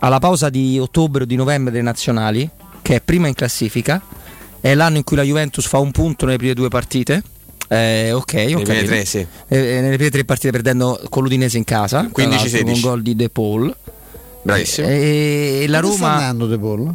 alla 0.00 0.18
pausa 0.18 0.50
di 0.50 0.78
ottobre 0.78 1.22
o 1.22 1.26
di 1.26 1.36
novembre 1.36 1.70
delle 1.72 1.84
nazionali, 1.84 2.48
che 2.82 2.96
è 2.96 3.00
prima 3.00 3.28
in 3.28 3.34
classifica, 3.34 4.02
è 4.60 4.74
l'anno 4.74 4.96
in 4.98 5.04
cui 5.04 5.16
la 5.16 5.22
Juventus 5.22 5.66
fa 5.66 5.78
un 5.78 5.90
punto 5.90 6.24
nelle 6.26 6.38
prime 6.38 6.54
due 6.54 6.68
partite. 6.68 7.22
Eh, 7.68 8.12
ok, 8.12 8.20
ok. 8.22 8.34
Nelle 8.34 8.62
prime 8.62 8.82
tre, 8.84 9.04
sì. 9.06 9.26
Eh, 9.48 9.80
nelle 9.80 9.96
prime 9.96 10.10
tre 10.10 10.24
partite 10.24 10.50
perdendo 10.50 11.00
con 11.08 11.22
l'Udinese 11.22 11.56
in 11.56 11.64
casa, 11.64 12.08
15-16. 12.14 12.60
con 12.62 12.72
un 12.72 12.80
gol 12.80 13.02
di 13.02 13.16
De 13.16 13.28
Paul. 13.30 13.74
bravissimo 14.42 14.86
E 14.86 15.64
la 15.68 15.80
Come 15.80 15.94
sta 15.94 16.04
Roma 16.06 16.14
andando 16.16 16.46
De 16.46 16.58
Paul? 16.58 16.94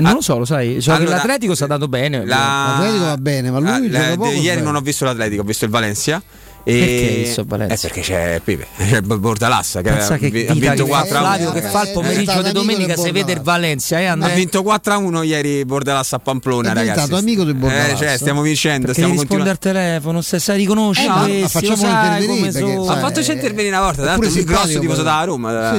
Eh, 0.00 0.04
non 0.04 0.14
lo 0.14 0.20
so, 0.20 0.38
lo 0.38 0.44
sai, 0.44 0.80
so 0.80 0.92
Allora, 0.92 1.16
l'Atletico 1.16 1.54
sta 1.54 1.64
andando 1.64 1.88
bene. 1.88 2.24
la- 2.26 2.74
L'Atletico 2.78 3.04
va 3.04 3.16
bene, 3.16 3.50
ma 3.50 3.58
lui 3.60 3.88
la- 3.90 3.98
ieri 4.00 4.14
sbaglia. 4.14 4.60
non 4.62 4.74
ho 4.76 4.80
visto 4.80 5.04
l'Atletico 5.04 5.42
ho 5.42 5.44
visto 5.44 5.64
il 5.64 5.70
Valencia 5.70 6.22
e... 6.62 7.24
Perché 7.24 7.40
il 7.40 7.46
Valencia? 7.46 7.74
Eh, 7.74 7.78
perché 7.80 8.00
c'è 8.00 8.40
Pipe, 8.44 8.66
c'è 8.76 9.00
Bordalassa 9.00 9.80
che 9.80 9.90
Pensa 9.90 10.14
ha, 10.14 10.16
che 10.18 10.46
ha 10.48 10.52
vinto 10.54 10.84
che 10.84 10.88
4 10.90 11.16
a 11.16 11.20
1 11.20 11.26
Flavio 11.28 11.52
che 11.52 11.62
fa 11.62 11.82
il 11.82 11.88
Eh, 11.88 11.92
pomeriggio 11.92 12.20
è 12.20 12.24
stato 12.32 12.42
di 12.46 12.52
domenica 12.52 12.96
se 12.96 13.12
vede 13.12 13.32
il. 13.32 13.40
Valencia 13.40 13.98
eh, 14.00 14.06
ha 14.06 14.16
vinto 14.28 14.62
4 14.62 14.92
a 14.92 14.96
1 14.98 15.22
ieri 15.22 15.64
Bordalassa 15.64 16.16
a 16.16 16.18
Pamplona 16.18 16.70
È 16.70 16.74
ragazzi 16.74 16.92
diventato 16.92 17.16
amico 17.16 17.44
del 17.44 17.54
Bordalassa. 17.54 17.92
eh, 17.92 17.96
cioè, 17.96 18.16
stiamo 18.18 18.42
vincendo 18.42 18.86
Perché 18.86 19.00
stiamo 19.02 19.20
risponde 19.20 19.50
al 19.50 19.58
telefono, 19.58 20.20
se 20.20 20.38
sai 20.38 20.56
riconosci 20.58 21.04
Eh, 21.04 21.08
no, 21.08 21.48
facciamolo 21.48 21.76
sai 21.80 21.90
intervenire, 21.90 22.26
come 22.26 22.50
perché, 22.50 22.58
sono. 22.74 22.90
ha 22.90 22.96
fatto 22.98 23.20
intervenire 23.20 23.76
una 23.76 23.84
volta, 23.84 24.02
È 24.02 24.04
l'altro 24.04 24.28
il 24.28 24.44
grosso 24.44 24.78
tifoso 24.78 25.02
da 25.02 25.24
Roma. 25.24 25.52
Da 25.52 25.70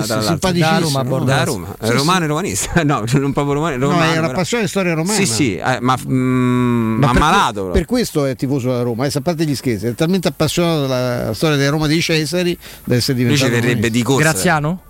Roma, 0.79 1.03
da 1.03 1.03
Bordalassa. 1.03 1.43
Roma, 1.45 1.75
romano 1.79 2.23
e 2.23 2.27
romanista, 2.27 2.81
no, 2.83 3.03
non 3.13 3.33
proprio 3.33 3.53
romano, 3.53 3.77
No, 3.91 4.01
è 4.01 4.17
una 4.17 4.29
passione 4.31 4.67
storia 4.67 4.93
romana. 4.93 5.17
Sì, 5.17 5.25
sì, 5.25 5.55
eh, 5.57 5.77
ma, 5.79 5.95
mm, 6.07 6.97
Ma 6.99 7.05
ma 7.07 7.11
per, 7.11 7.21
malato. 7.21 7.61
però. 7.61 7.71
per 7.73 7.85
questo 7.85 8.25
è 8.25 8.35
tifoso 8.35 8.69
della 8.69 8.81
Roma, 8.81 9.03
adesso 9.03 9.19
a 9.19 9.21
parte 9.21 9.45
gli 9.45 9.55
scherzi, 9.55 9.87
è 9.87 9.95
talmente 9.95 10.27
appassionato 10.27 10.70
no? 10.79 10.87
la 10.87 11.33
storia 11.33 11.57
della 11.57 11.69
Roma 11.69 11.87
di 11.87 12.01
Cesari 12.01 12.57
deve 12.83 12.99
essere 12.99 13.21
Lui 13.21 13.37
ci 13.37 13.43
diventato 13.43 13.67
verrebbe 13.67 13.89
di 13.89 14.03
corsa. 14.03 14.29
Graziano? 14.29 14.81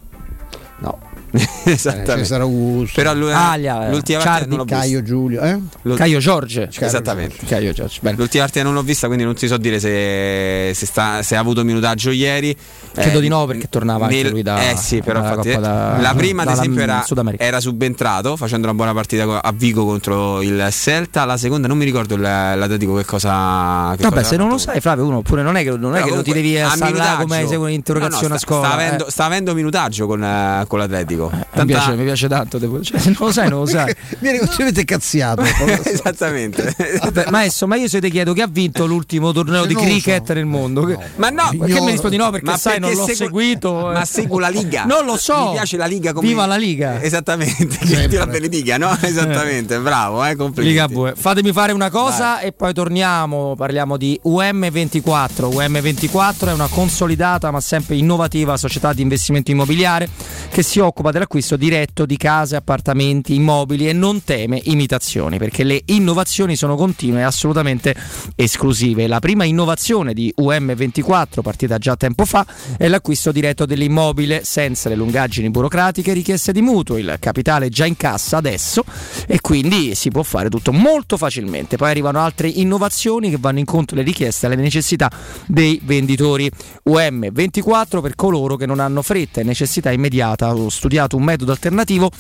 No. 0.80 1.00
Esattamente. 1.64 2.18
Cesare 2.18 2.44
Augusto. 2.44 2.94
Però 2.96 3.14
lui, 3.14 3.32
Alia, 3.32 3.90
l'ultima 3.90 4.20
partita 4.22 4.48
non 4.48 4.58
l'ho 4.58 4.64
vista. 4.64 4.80
Caio 4.80 5.02
Giulio, 5.04 5.42
eh? 5.42 5.60
Lo- 5.84 5.96
Caio 5.96 6.20
Giorge. 6.20 6.70
Esattamente. 6.78 7.46
Caio 7.46 7.72
Giorge. 7.74 8.00
Bene. 8.02 8.18
L'ultima 8.18 8.44
partita 8.44 8.64
non 8.66 8.74
l'ho 8.74 8.82
vista, 8.84 9.08
quindi 9.08 9.24
non 9.24 9.34
ti 9.36 9.48
so 9.48 9.58
dire 9.58 9.80
se, 9.80 10.72
se, 10.74 10.86
sta- 10.86 11.22
se 11.24 11.36
ha 11.36 11.40
avuto 11.40 11.64
minutaggio 11.64 12.12
ieri. 12.12 12.56
Credo 12.94 13.20
Eh, 13.20 13.22
di 13.22 13.28
no 13.30 13.46
perché 13.46 13.70
tornava 13.70 14.06
anche 14.06 14.24
nel- 14.24 14.32
lui 14.32 14.42
da 14.42 14.70
Eh 14.70 14.76
sì, 14.76 15.02
però 15.02 15.20
infatti, 15.20 15.52
da- 15.58 15.98
la 16.00 16.14
prima 16.16 16.44
ad 16.44 16.50
esempio 16.50 16.82
era, 16.82 17.06
era 17.38 17.60
subentrato 17.62 18.36
facendo 18.36 18.68
una 18.68 18.76
buona 18.76 18.94
partita 18.94 19.42
a 19.42 19.52
Vigo 19.54 19.86
contro 19.86 20.42
il 20.42 20.68
Celta. 20.72 21.24
La 21.26 21.38
seconda 21.38 21.68
non 21.68 21.78
mi 21.78 21.86
ricordo 21.86 22.16
il- 22.16 22.22
l'Atletico 22.22 22.96
che 22.96 23.06
cosa. 23.06 23.94
Che 23.96 24.04
Vabbè, 24.04 24.16
cosa 24.16 24.28
se 24.28 24.36
non 24.38 24.50
lo 24.50 24.58
sai, 24.58 24.82
Flavio, 24.82 25.06
uno 25.06 25.22
pure 25.22 25.42
non 25.44 25.56
è 25.56 25.64
che, 25.64 25.72
non 25.72 25.96
è 25.96 26.02
che 26.02 26.10
non 26.10 26.24
ti 26.24 26.34
devi 26.34 26.60
a 26.60 26.74
minutaggio- 26.76 27.22
come 27.22 27.40
segue 27.48 27.66
un'interrogazione 27.68 28.24
No, 28.24 28.30
no, 28.30 28.36
a 28.36 28.38
sta- 28.38 28.48
scuola. 28.48 28.68
Sta 28.68 28.74
avendo, 28.76 29.08
eh. 29.08 29.12
sta 29.12 29.26
avendo 29.26 29.54
minutaggio 29.54 30.08
con, 30.08 30.24
eh, 30.24 30.66
con 30.68 30.80
l'Atletico. 30.80 31.21
Mi 31.30 31.44
Tanta- 31.52 31.66
piace, 31.66 31.96
mi 31.96 32.04
piace 32.04 32.28
tanto. 32.28 32.58
devo- 32.58 32.82
cioè, 32.82 33.00
non 33.06 33.16
lo 33.20 33.32
sai, 33.32 33.50
non 33.50 33.60
lo 33.60 33.66
sai. 33.66 33.94
Viene 34.20 34.38
completamente 34.40 34.86
cazziato. 34.86 35.42
Esattamente. 35.84 36.76
Vabbè, 37.02 37.26
maestro, 37.30 37.68
ma 37.68 37.76
io 37.76 37.88
se 37.88 38.00
ti 38.02 38.10
chiedo 38.10 38.34
chi 38.34 38.42
ha 38.42 38.48
vinto 38.48 38.86
l'ultimo 38.86 39.32
torneo 39.32 39.66
di 39.66 39.74
non 39.74 39.84
lo 39.84 39.90
cricket 39.90 40.34
nel 40.34 40.46
mondo. 40.46 40.86
Che- 40.86 40.98
Ma 41.18 41.30
no, 41.30 41.50
Perché 41.58 41.82
mi 41.82 41.92
rispondi 41.92 42.18
no? 42.18 42.30
Perché 42.32 42.46
Ma 42.46 42.58
sai, 42.58 42.80
perché 42.80 42.96
non 42.96 43.06
l'ho 43.06 43.14
seguo- 43.14 43.26
seguito. 43.40 43.90
eh. 43.90 43.94
Ma 43.94 44.06
seguo 44.06 44.40
la 44.40 44.50
Liga. 44.50 44.86
Non 44.92 45.06
lo 45.06 45.18
so. 45.18 45.46
Mi 45.48 45.52
piace 45.54 45.78
la 45.78 45.86
Liga 45.86 46.14
come 46.14 46.28
Viva 46.28 46.46
la 46.46 46.58
Liga. 46.58 47.02
Esattamente, 47.02 47.78
che 47.78 48.08
Dio 48.08 48.20
la 48.20 48.28
benedica, 48.28 48.78
no? 48.78 48.96
Esattamente, 49.02 49.80
bravo, 49.80 50.24
eh, 50.26 50.36
complimenti. 50.36 50.62
Liga 50.78 50.88
Bue. 50.88 51.14
Fatemi 51.16 51.52
fare 51.52 51.72
una 51.72 51.90
cosa 51.90 52.40
e 52.40 52.52
poi 52.52 52.74
torniamo. 52.74 53.56
Parliamo 53.56 53.98
di 53.98 54.20
UM24. 54.24 55.50
UM24 55.50 56.48
è 56.48 56.54
una 56.54 56.68
consolidata 56.68 57.52
ma 57.52 57.60
sempre 57.62 57.96
innovativa 57.96 58.58
società 58.58 58.94
di 58.94 59.02
investimento 59.02 59.52
immobiliare 59.52 60.10
che 60.50 60.64
si 60.64 60.80
occupa 60.80 61.11
dell'acquisto 61.12 61.56
diretto 61.56 62.06
di 62.06 62.18
case, 62.18 62.56
appartamenti, 62.56 63.36
immobili 63.36 63.88
e 63.88 63.94
non 63.94 64.24
teme 64.24 64.60
imitazioni 64.64 65.38
perché 65.38 65.64
le 65.64 65.82
innovazioni 65.86 66.56
sono 66.56 66.76
continue 66.76 67.20
e 67.20 67.24
assolutamente 67.24 67.96
esclusive. 68.36 69.08
La 69.08 69.20
prima 69.20 69.44
innovazione 69.44 70.14
di 70.14 70.34
UM24, 70.40 71.42
partita 71.42 71.78
già 71.78 71.96
tempo 71.96 72.26
fa, 72.26 72.46
è 72.78 72.88
l'acquisto 72.88 73.32
diretto 73.32 73.66
dell'immobile 73.66 74.44
senza 74.44 74.90
le 74.90 74.96
lungaggini 74.96 75.50
burocratiche 75.50 76.14
richieste 76.14 76.52
di 76.52 76.62
mutuo. 76.62 76.98
Il 76.98 77.18
capitale 77.20 77.70
già 77.70 77.86
in 77.86 77.98
cassa 77.98 78.38
adesso 78.38 78.84
e 79.28 79.40
quindi 79.42 79.96
si 79.96 80.10
può 80.10 80.24
fare 80.24 80.50
tutto 80.50 80.72
molto 80.72 81.18
facilmente. 81.18 81.78
Poi 81.78 81.90
arrivano 81.90 82.20
altre 82.20 82.48
innovazioni 82.48 83.30
che 83.30 83.38
vanno 83.40 83.60
incontro 83.60 83.96
alle 83.96 84.06
richieste 84.06 84.46
e 84.46 84.52
alle 84.52 84.62
necessità 84.62 85.12
dei 85.46 85.80
venditori. 85.84 86.50
UM24 86.90 88.02
per 88.02 88.16
coloro 88.16 88.56
che 88.56 88.66
non 88.66 88.80
hanno 88.80 89.02
fretta 89.02 89.42
e 89.42 89.44
necessità 89.44 89.92
immediata. 89.92 90.54
Ho 90.56 90.70
studiato 91.02 91.18
un 91.18 91.24
metodo 91.24 91.52
alternativo 91.52 92.12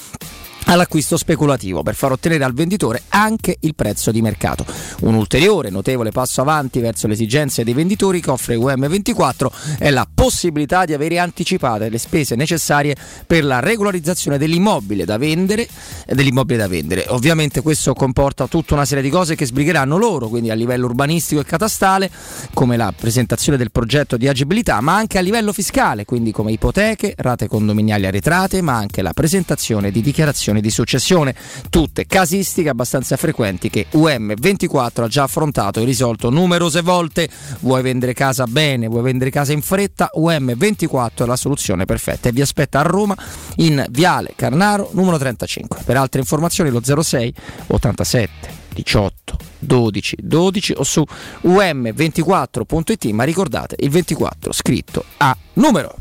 all'acquisto 0.65 1.17
speculativo 1.17 1.83
per 1.83 1.95
far 1.95 2.11
ottenere 2.11 2.43
al 2.43 2.53
venditore 2.53 3.03
anche 3.09 3.57
il 3.61 3.75
prezzo 3.75 4.11
di 4.11 4.21
mercato. 4.21 4.65
Un 5.01 5.15
ulteriore 5.15 5.69
notevole 5.69 6.11
passo 6.11 6.41
avanti 6.41 6.79
verso 6.79 7.07
le 7.07 7.13
esigenze 7.13 7.63
dei 7.63 7.73
venditori 7.73 8.21
che 8.21 8.31
offre 8.31 8.55
UM24 8.55 9.77
è 9.77 9.89
la 9.89 10.07
possibilità 10.13 10.85
di 10.85 10.93
avere 10.93 11.19
anticipate 11.19 11.89
le 11.89 11.97
spese 11.97 12.35
necessarie 12.35 12.95
per 13.25 13.43
la 13.43 13.59
regolarizzazione 13.59 14.37
dell'immobile 14.37 15.05
da 15.05 15.17
vendere 15.17 15.67
dell'immobile 16.07 16.57
da 16.57 16.67
vendere. 16.67 17.05
Ovviamente 17.09 17.61
questo 17.61 17.93
comporta 17.93 18.47
tutta 18.47 18.73
una 18.73 18.85
serie 18.85 19.03
di 19.03 19.09
cose 19.09 19.35
che 19.35 19.45
sbrigheranno 19.45 19.97
loro, 19.97 20.27
quindi 20.27 20.49
a 20.49 20.55
livello 20.55 20.85
urbanistico 20.85 21.41
e 21.41 21.45
catastale, 21.45 22.09
come 22.53 22.77
la 22.77 22.93
presentazione 22.95 23.57
del 23.57 23.71
progetto 23.71 24.17
di 24.17 24.27
agibilità, 24.27 24.81
ma 24.81 24.95
anche 24.95 25.17
a 25.17 25.21
livello 25.21 25.53
fiscale, 25.53 26.05
quindi 26.05 26.31
come 26.31 26.51
ipoteche, 26.51 27.13
rate 27.17 27.47
condominiali 27.47 28.05
arretrate, 28.05 28.61
ma 28.61 28.75
anche 28.75 29.01
la 29.01 29.13
presentazione 29.13 29.91
di 29.91 30.01
dichiarazioni 30.01 30.50
di 30.59 30.69
successione, 30.69 31.33
tutte 31.69 32.05
casistiche 32.05 32.69
abbastanza 32.69 33.15
frequenti 33.15 33.69
che 33.69 33.87
UM24 33.93 35.03
ha 35.03 35.07
già 35.07 35.23
affrontato 35.23 35.79
e 35.79 35.85
risolto 35.85 36.29
numerose 36.29 36.81
volte. 36.81 37.29
Vuoi 37.59 37.81
vendere 37.81 38.13
casa 38.13 38.45
bene, 38.45 38.87
vuoi 38.87 39.03
vendere 39.03 39.29
casa 39.29 39.53
in 39.53 39.61
fretta, 39.61 40.09
UM24 40.15 41.23
è 41.23 41.25
la 41.25 41.35
soluzione 41.35 41.85
perfetta 41.85 42.29
e 42.29 42.31
vi 42.31 42.41
aspetta 42.41 42.79
a 42.79 42.83
Roma 42.83 43.15
in 43.57 43.85
Viale 43.89 44.33
Carnaro 44.35 44.89
numero 44.93 45.17
35. 45.17 45.83
Per 45.85 45.95
altre 45.95 46.19
informazioni 46.19 46.69
lo 46.69 46.81
06 46.83 47.33
87 47.67 48.59
18 48.73 49.37
12 49.59 50.17
12 50.21 50.73
o 50.77 50.83
su 50.83 51.03
um24.it 51.43 53.05
ma 53.11 53.23
ricordate 53.23 53.75
il 53.79 53.89
24 53.89 54.53
scritto 54.53 55.03
a 55.17 55.35
numero 55.53 55.95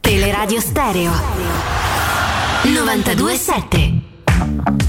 Teleradio 0.00 0.60
Stereo 0.60 1.85
927 2.64 3.92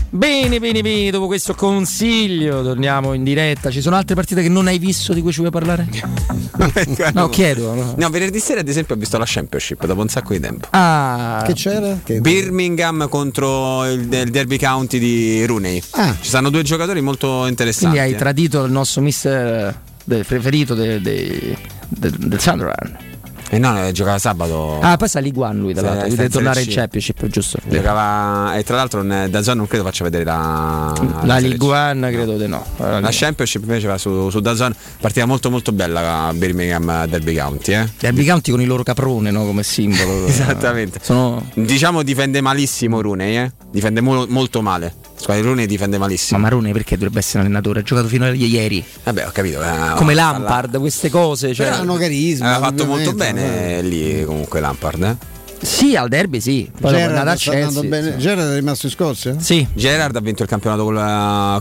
Bene, 0.09 0.59
bene, 0.59 0.81
bene, 0.81 1.11
dopo 1.11 1.27
questo 1.27 1.53
consiglio 1.53 2.63
torniamo 2.63 3.13
in 3.13 3.23
diretta. 3.23 3.69
Ci 3.69 3.81
sono 3.81 3.95
altre 3.95 4.15
partite 4.15 4.41
che 4.41 4.49
non 4.49 4.65
hai 4.67 4.79
visto 4.79 5.13
di 5.13 5.21
cui 5.21 5.31
ci 5.31 5.39
vuoi 5.39 5.51
parlare? 5.51 5.87
No, 7.13 7.29
chiedo. 7.29 7.73
no. 7.75 7.93
No, 7.97 8.09
venerdì 8.09 8.39
sera 8.39 8.61
ad 8.61 8.67
esempio 8.67 8.95
ho 8.95 8.97
visto 8.97 9.17
la 9.19 9.25
Championship 9.27 9.85
dopo 9.85 10.01
un 10.01 10.07
sacco 10.07 10.33
di 10.33 10.39
tempo. 10.39 10.67
Ah, 10.71 11.43
Che 11.45 11.53
c'era? 11.53 11.99
Che- 12.03 12.19
Birmingham 12.19 13.07
contro 13.09 13.85
il, 13.85 14.11
il 14.11 14.31
Derby 14.31 14.57
County 14.57 14.97
di 14.97 15.45
Rooney. 15.45 15.79
Ah. 15.91 16.15
Ci 16.19 16.27
stanno 16.29 16.49
due 16.49 16.63
giocatori 16.63 16.99
molto 17.01 17.45
interessanti. 17.45 17.95
quindi 17.97 18.13
hai 18.13 18.17
tradito 18.17 18.63
il 18.63 18.71
nostro 18.71 19.01
mister 19.01 19.79
del 20.03 20.25
preferito 20.25 20.73
de- 20.73 20.99
de- 20.99 21.57
del- 21.89 22.15
del 22.17 22.39
Sunderland. 22.39 22.97
Eh 23.49 23.59
no, 23.59 23.85
eh, 23.85 23.91
giocava 23.93 24.19
sabato. 24.19 24.79
Ah, 24.81 24.97
poi 24.97 25.07
sta 25.07 25.19
Ligue 25.19 25.47
1 25.47 25.53
lui, 25.59 25.73
tra 25.73 25.87
l'altro. 25.87 26.07
sta 26.07 26.15
Deve 26.15 26.29
tornare 26.29 26.61
in. 26.61 26.69
Championship, 26.69 27.25
giusto? 27.27 27.59
Giocava 27.65 28.55
e 28.57 28.63
tra 28.63 28.75
l'altro 28.75 29.03
da 29.03 29.41
zone 29.41 29.57
non 29.57 29.67
credo 29.67 29.83
faccia 29.85 30.03
vedere 30.03 30.23
la 30.23 30.93
La 31.23 31.39
C. 31.39 31.55
1 31.59 32.07
credo 32.09 32.37
di 32.37 32.47
no. 32.47 32.65
La 32.77 33.09
Championship 33.09 33.61
invece 33.63 33.87
va 33.87 33.97
su, 33.97 34.29
su 34.29 34.39
Dazon, 34.41 34.73
partita 34.99 35.25
molto 35.25 35.49
molto 35.49 35.71
bella 35.71 36.25
a 36.27 36.33
Birmingham 36.33 37.05
Derby 37.07 37.35
County, 37.35 37.73
eh? 37.73 37.89
Derby 37.99 38.25
County 38.25 38.51
con 38.51 38.61
il 38.61 38.67
loro 38.67 38.83
caprone 38.83 39.31
no? 39.31 39.45
come 39.45 39.63
simbolo. 39.63 40.25
Esattamente. 40.27 40.99
Sono... 41.01 41.45
Diciamo 41.53 42.03
difende 42.03 42.41
malissimo 42.41 43.01
Rooney, 43.01 43.37
eh? 43.37 43.51
Difende 43.71 44.01
mo- 44.01 44.25
molto 44.27 44.61
male. 44.61 44.93
Rooney 45.25 45.65
difende 45.65 45.97
malissimo. 45.97 46.39
Ma 46.39 46.45
Marone 46.45 46.71
perché 46.71 46.95
dovrebbe 46.95 47.19
essere 47.19 47.39
un 47.39 47.45
allenatore? 47.45 47.79
Ha 47.79 47.83
giocato 47.83 48.07
fino 48.07 48.25
a 48.25 48.29
ieri. 48.33 48.83
Vabbè, 49.03 49.27
ho 49.27 49.31
capito. 49.31 49.61
eh, 49.61 49.93
Come. 49.95 50.13
Lampard, 50.13 50.77
queste 50.79 51.09
cose. 51.09 51.53
Cioè... 51.53 51.67
Però 51.67 51.79
hanno 51.81 51.95
carisma. 51.95 52.55
Aveva 52.55 52.67
fatto 52.67 52.85
molto 52.85 53.13
bene 53.13 53.81
lì 53.81 54.23
comunque 54.23 54.59
Lampard, 54.59 55.03
eh? 55.03 55.35
Sì, 55.59 55.95
al 55.95 56.07
derby 56.07 56.39
sì. 56.39 56.69
Andando 56.81 57.33
Chelsea. 57.35 57.81
bene. 57.83 58.11
sì. 58.13 58.17
Gerrard 58.17 58.51
è 58.51 58.55
rimasto 58.55 58.85
in 58.85 58.91
Scozia? 58.91 59.35
Sì. 59.39 59.67
Gerard 59.73 60.15
ha 60.15 60.19
vinto 60.19 60.43
il 60.43 60.49
campionato 60.49 60.83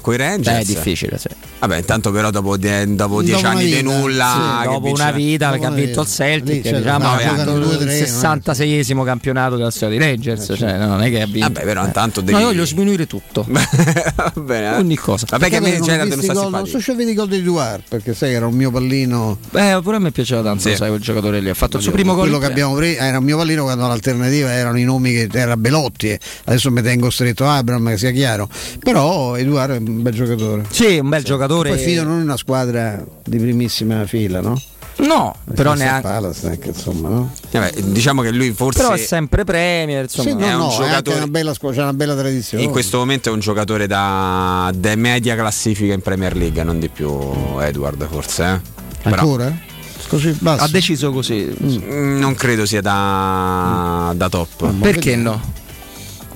con 0.02 0.15
i 0.15 0.16
Rangers. 0.16 0.57
Beh, 0.57 0.60
è 0.60 0.65
difficile, 0.65 1.18
sì. 1.18 1.28
Vabbè, 1.58 1.78
intanto 1.78 2.10
però 2.10 2.31
dopo, 2.31 2.57
die- 2.57 2.94
dopo 2.94 3.23
dieci 3.23 3.42
Dopo 3.42 3.55
anni 3.57 3.66
di 3.70 3.83
nulla. 3.83 4.60
Sì, 4.62 4.68
dopo 4.68 4.91
una 4.91 5.10
vita 5.10 5.47
dopo 5.50 5.60
perché 5.60 5.73
ha 5.75 5.76
vinto 5.84 6.00
il. 6.02 6.07
Celtic, 6.07 6.55
Lì, 6.55 6.62
certo, 6.62 6.78
diciamo, 6.78 7.05
no, 7.05 7.10
ha 7.12 7.16
vinto 7.34 7.57
il 7.57 7.76
tre, 7.78 8.07
66esimo 8.07 9.05
campionato 9.05 9.57
della 9.57 9.70
storia 9.70 9.99
dei 9.99 10.08
Rangers. 10.08 10.52
Cioè, 10.57 10.76
no, 10.78 10.86
non 10.86 11.02
è 11.02 11.10
che 11.10 11.23
ha 11.23 11.26
vinto. 11.26 11.41
Vabbè, 11.41 11.62
però 11.65 11.84
intanto 11.84 12.20
No, 12.20 12.26
devi. 12.26 12.39
io 12.39 12.44
voglio 12.47 12.66
sminuire 12.66 13.07
tutto. 13.07 13.47
Va 13.49 14.33
bene, 14.34 14.66
eh. 14.75 14.78
Ogni 14.78 14.97
cosa. 14.97 15.26
Vabbè, 15.31 15.49
che 15.49 15.57
a 15.57 15.60
me 15.60 15.81
Gerard 15.81 16.08
non 16.10 16.20
sta 16.23 16.33
i 16.33 16.34
gol- 16.34 16.50
Non 16.50 16.52
simpatico. 16.66 16.78
so 16.78 16.84
se 16.84 16.94
vedi 16.94 17.10
i 17.10 17.15
gol 17.15 17.28
di 17.28 17.42
Duarte 17.42 17.84
perché 17.89 18.15
sai 18.15 18.31
che 18.31 18.36
era 18.36 18.47
un 18.47 18.55
mio 18.55 18.70
pallino. 18.70 19.39
Beh, 19.50 19.81
pure 19.83 19.97
a 19.97 19.99
me 20.00 20.10
piaceva 20.10 20.42
tanto, 20.42 20.75
sai, 20.75 20.89
quel 20.89 21.00
giocatore 21.00 21.41
lì. 21.41 21.49
Ha 21.49 21.55
fatto 21.55 21.78
il 21.78 21.83
suo 21.83 21.92
primo 21.92 22.12
gol. 22.12 22.23
quello 22.25 22.39
che 22.39 22.47
abbiamo 22.47 22.75
preso 22.75 23.00
era 23.00 23.18
un 23.18 23.25
mio 23.25 23.36
pallino 23.39 23.62
quando 23.65 23.85
l'alternativa 23.86 24.50
erano 24.52 24.78
i 24.78 24.84
nomi 24.84 25.12
che 25.12 25.28
era 25.32 25.56
Belotti 25.56 26.08
e 26.10 26.20
adesso 26.44 26.70
mi 26.70 26.82
tengo 26.82 27.10
stretto 27.10 27.47
Abram 27.47 27.89
che 27.89 27.98
sia 27.98 28.10
chiaro 28.10 28.48
però 28.78 29.36
Eduardo 29.36 29.74
è 29.74 29.78
un 29.78 30.02
bel 30.02 30.15
giocatore 30.15 30.65
Sì, 30.70 30.98
un 30.98 31.08
bel 31.08 31.23
giocatore. 31.24 31.70
poi 31.70 31.78
Fido 31.78 32.02
non 32.05 32.20
è 32.20 32.23
una 32.23 32.36
squadra 32.36 33.02
di 33.24 33.39
primissima 33.39 34.06
fila 34.06 34.40
no? 34.40 34.60
No, 34.98 35.34
però 35.55 35.73
Crystal 35.73 35.76
neanche. 35.76 36.08
Palace, 36.08 36.47
anche, 36.47 36.68
insomma 36.68 37.08
no? 37.10 37.31
Vabbè, 37.50 37.73
diciamo 37.82 38.23
che 38.23 38.31
lui 38.31 38.50
forse. 38.52 38.81
Però 38.81 38.94
è 38.94 38.97
sempre 38.97 39.44
Premier, 39.44 40.05
insomma. 40.05 40.31
sì, 40.31 40.34
no, 40.36 40.47
è 40.47 40.52
un 40.55 40.58
no, 40.58 40.68
è 40.70 40.73
anche 40.73 40.86
giocatore- 40.86 41.16
una 41.18 41.26
bella 41.26 41.52
squadra 41.52 41.76
c'è 41.76 41.82
una 41.82 41.92
bella 41.92 42.16
tradizione 42.16 42.65
In 42.65 42.70
questo 42.70 42.97
momento 42.97 43.28
è 43.28 43.32
un 43.32 43.40
giocatore 43.40 43.86
da, 43.86 44.73
da 44.74 44.97
media 44.97 45.36
classifica 45.36 45.92
in 45.92 46.00
Premier 46.00 46.34
League, 46.34 46.62
non 46.62 46.78
di 46.78 46.89
più 46.89 47.15
Edward 47.60 48.08
forse. 48.08 48.42
Eh? 48.44 48.60
Però, 49.02 49.16
ancora? 49.20 49.55
Così 50.09 50.36
basso 50.39 50.65
Ha 50.65 50.68
deciso 50.68 51.12
così. 51.12 51.55
mm, 51.62 52.18
non 52.18 52.35
credo 52.35 52.67
sia 52.67 52.81
da, 52.81 54.12
da 54.17 54.28
top. 54.28 54.73
Perché 54.81 55.17
no? 55.17 55.65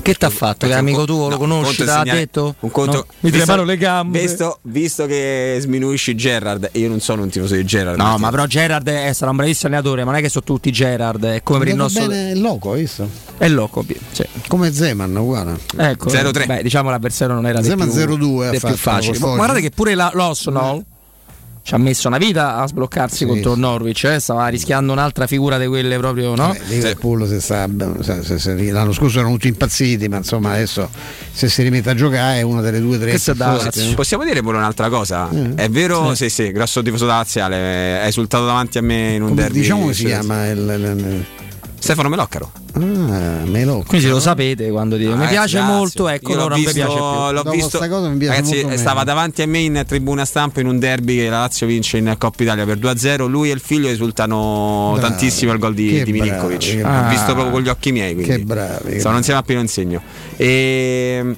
Che 0.03 0.15
t'ha 0.15 0.31
fatto? 0.31 0.67
Che 0.67 0.75
amico 0.75 1.01
co- 1.01 1.05
tuo 1.05 1.23
no, 1.25 1.29
lo 1.29 1.37
conosci? 1.39 1.83
è 1.83 1.85
Te 1.85 1.85
l'ha 1.85 2.03
detto? 2.03 2.55
Un 2.61 2.71
conto, 2.71 2.93
No? 2.93 3.07
Mi 3.21 3.31
tremano 3.31 3.65
le 3.65 3.77
gambe. 3.77 4.21
Visto, 4.21 4.59
visto 4.63 5.07
che 5.07 5.59
sminuisci 5.61 6.15
Gerrard, 6.15 6.71
e 6.73 6.79
io 6.79 6.89
non 6.89 7.01
sono 7.01 7.23
un 7.23 7.29
tifoso 7.29 7.55
di 7.55 7.65
Gerrard. 7.65 7.99
No, 7.99 8.17
ma 8.19 8.31
però 8.31 8.47
Gerard 8.47 8.89
è, 8.89 9.13
sarà 9.13 9.31
un 9.31 9.37
bravissimo 9.37 9.69
allenatore, 9.69 10.05
ma 10.05 10.11
non 10.13 10.21
è 10.21 10.23
che 10.23 10.29
sono 10.29 10.45
tutti 10.45 10.71
Gerard, 10.71 11.25
è 11.25 11.43
come 11.43 11.59
per 11.59 11.69
il 11.69 11.75
nostro. 11.77 12.07
bene 12.07 12.31
il 12.31 12.41
loco 12.41 12.73
hai 12.73 12.81
visto? 12.81 13.09
È 13.37 13.49
loco, 13.49 13.85
sì. 14.13 14.25
come 14.49 14.73
Zeman 14.73 15.15
uguale 15.17 15.59
Ecco, 15.77 16.11
0-3. 16.11 16.47
Beh, 16.47 16.63
diciamo 16.63 16.91
l'avversario 16.91 17.35
non 17.35 17.47
era 17.47 17.63
Zeman 17.63 17.91
più, 17.91 17.99
0-2 17.99 18.47
ha 18.47 18.51
dei 18.51 18.59
fatto 18.59 18.75
più 18.75 18.83
Foggia. 18.83 19.19
Guardate 19.19 19.61
che 19.61 19.71
pure 19.71 19.95
la, 19.95 20.11
l'Osnol 20.15 20.85
ci 21.63 21.75
ha 21.75 21.79
messo 21.79 22.09
una 22.09 22.17
vita 22.19 22.57
a 22.57 22.67
sbloccarsi 22.67 23.17
Sì, 23.19 23.27
contro 23.27 23.55
sì. 23.55 23.61
Norwich, 23.61 24.05
eh, 24.05 24.19
stava 24.19 24.49
rischiando 24.49 24.93
un'altra 24.93 25.27
figura 25.27 25.59
di 25.59 25.67
quelle 25.67 25.99
proprio, 25.99 26.35
no? 26.35 26.55
Eh, 26.55 26.61
Liverpool 26.69 27.27
se 27.29 27.39
sta- 27.41 27.69
se- 28.01 28.23
se- 28.23 28.39
se- 28.39 28.71
l'anno 28.73 28.93
scorso 28.93 29.19
erano 29.19 29.35
tutti 29.35 29.49
impazziti, 29.49 30.09
ma 30.09 30.17
insomma 30.19 30.53
adesso 30.53 30.89
se 31.33 31.49
si 31.49 31.63
rimette 31.63 31.91
a 31.91 31.95
giocare 31.95 32.39
è 32.39 32.43
una 32.43 32.61
delle 32.61 32.81
due 32.81 32.97
o 32.97 32.99
tre 32.99 33.19
da-? 33.35 33.71
Possiamo 33.95 34.25
dire 34.25 34.41
pure 34.43 34.57
un'altra 34.57 34.89
cosa? 34.89 35.29
Mm. 35.33 35.53
È 35.57 35.69
vero, 35.69 36.15
sì, 36.15 36.29
sì, 36.31 36.51
grosso 36.51 36.83
tifoso 36.83 37.07
da 37.07 37.17
laziale, 37.19 38.01
è 38.03 38.07
esultato 38.07 38.47
davanti 38.47 38.79
a 38.79 38.83
me 38.83 39.13
in 39.15 39.23
un 39.23 39.29
Come- 39.29 39.43
derby. 39.43 39.61
diciamo 39.61 39.81
come 39.83 39.93
si 39.93 40.01
Sì, 40.01 40.07
chiama 40.07 40.47
il, 40.49 40.59
il- 40.59 40.99
il- 40.99 41.25
Stefano 41.81 42.09
Meloccaro. 42.11 42.53
Ah, 42.75 42.81
Melo. 43.47 43.83
Quindi 43.87 44.07
lo 44.09 44.21
sapete 44.21 44.71
quando 44.71 44.97
dico 44.97 45.17
mi 45.17 45.25
Ah, 45.25 45.29
piace 45.29 45.57
grazie. 45.57 45.75
molto, 45.75 46.09
ecco, 46.09 46.35
non 46.35 46.49
mi 46.53 46.57
visto- 46.57 46.73
piace 46.73 46.93
più. 46.95 47.03
L'ho 47.03 47.33
Dopo 47.33 47.51
visto. 47.51 47.79
cosa 47.79 48.09
mi 48.09 48.17
piace 48.19 48.35
Ragazzi, 48.37 48.53
molto 48.53 48.69
meno. 48.69 48.81
stava 48.81 49.05
davanti 49.05 49.43
a 49.43 49.47
me 49.47 49.59
in 49.61 49.83
tribuna 49.87 50.25
stampa 50.25 50.61
in 50.61 50.67
un 50.67 50.79
derby 50.79 51.17
che 51.17 51.29
la 51.31 51.39
Lazio 51.41 51.67
vince 51.67 51.97
in 51.97 52.15
Coppa 52.19 52.43
Italia 52.43 52.65
per 52.67 52.77
2-0. 52.79 53.27
Lui 53.27 53.49
e 53.51 53.55
il 53.55 53.61
figlio 53.61 53.89
esultano 53.89 54.93
Bravi. 54.95 55.09
tantissimo 55.09 55.53
al 55.53 55.59
gol 55.59 55.75
di, 55.75 56.03
di 56.05 56.13
Milinkovic. 56.13 56.77
bravi. 56.81 57.09
visto 57.09 57.33
proprio 57.33 57.51
con 57.51 57.63
gli 57.63 57.69
occhi 57.69 57.93
miei. 57.93 58.13
Quindi. 58.15 58.31
Che 58.31 58.39
bravi. 58.41 58.99
Stavano 58.99 59.17
insieme 59.19 59.41
a 59.41 59.43
pieno 59.43 59.61
insegno. 59.63 60.03
E. 60.37 61.37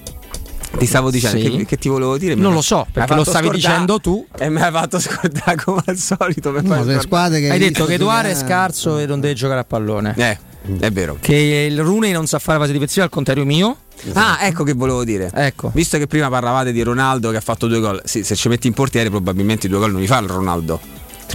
Ti 0.78 0.86
stavo 0.86 1.10
dicendo 1.10 1.38
Sì. 1.38 1.56
che, 1.58 1.64
che 1.66 1.76
ti 1.78 1.88
volevo 1.88 2.16
dire? 2.18 2.34
Non 2.34 2.52
lo 2.54 2.60
so, 2.62 2.86
perché 2.90 3.14
lo 3.14 3.22
stavi 3.24 3.46
scordare- 3.48 3.56
dicendo 3.56 4.00
tu. 4.00 4.26
E 4.38 4.48
mi 4.48 4.60
hai 4.60 4.70
fatto 4.72 4.98
scordare 4.98 5.56
come 5.62 5.82
al 5.86 5.96
solito. 5.96 6.50
Per 6.52 6.62
No, 6.62 6.74
scordare. 6.74 7.00
squadre 7.00 7.40
che 7.40 7.46
Hai 7.46 7.52
hai 7.52 7.58
detto 7.58 7.84
che 7.84 7.94
Edoardo 7.94 8.28
è 8.30 8.34
scarso 8.34 8.98
e 8.98 9.06
non 9.06 9.20
deve 9.20 9.34
giocare 9.34 9.60
a 9.60 9.64
pallone. 9.64 10.14
Eh, 10.16 10.38
è 10.80 10.90
vero. 10.90 11.18
Che 11.20 11.34
il 11.70 11.80
Rooney 11.80 12.12
non 12.12 12.26
sa 12.26 12.38
fare 12.38 12.58
fase 12.58 12.72
difensiva 12.72 13.04
al 13.04 13.10
contrario 13.10 13.44
mio. 13.44 13.76
Ah, 14.14 14.38
ecco 14.40 14.64
che 14.64 14.72
volevo 14.72 15.04
dire. 15.04 15.30
Ecco. 15.32 15.70
Visto 15.74 15.98
che 15.98 16.06
prima 16.08 16.28
parlavate 16.28 16.72
di 16.72 16.82
Ronaldo 16.82 17.30
che 17.30 17.36
ha 17.36 17.40
fatto 17.42 17.68
due 17.68 17.78
gol, 17.78 18.00
sì, 18.04 18.24
se 18.24 18.34
ci 18.34 18.48
metti 18.48 18.66
in 18.66 18.72
portiere 18.72 19.10
probabilmente 19.10 19.66
i 19.66 19.68
due 19.70 19.78
gol 19.78 19.92
non 19.92 20.00
li 20.00 20.06
fa 20.08 20.18
il 20.18 20.28
Ronaldo. 20.28 20.80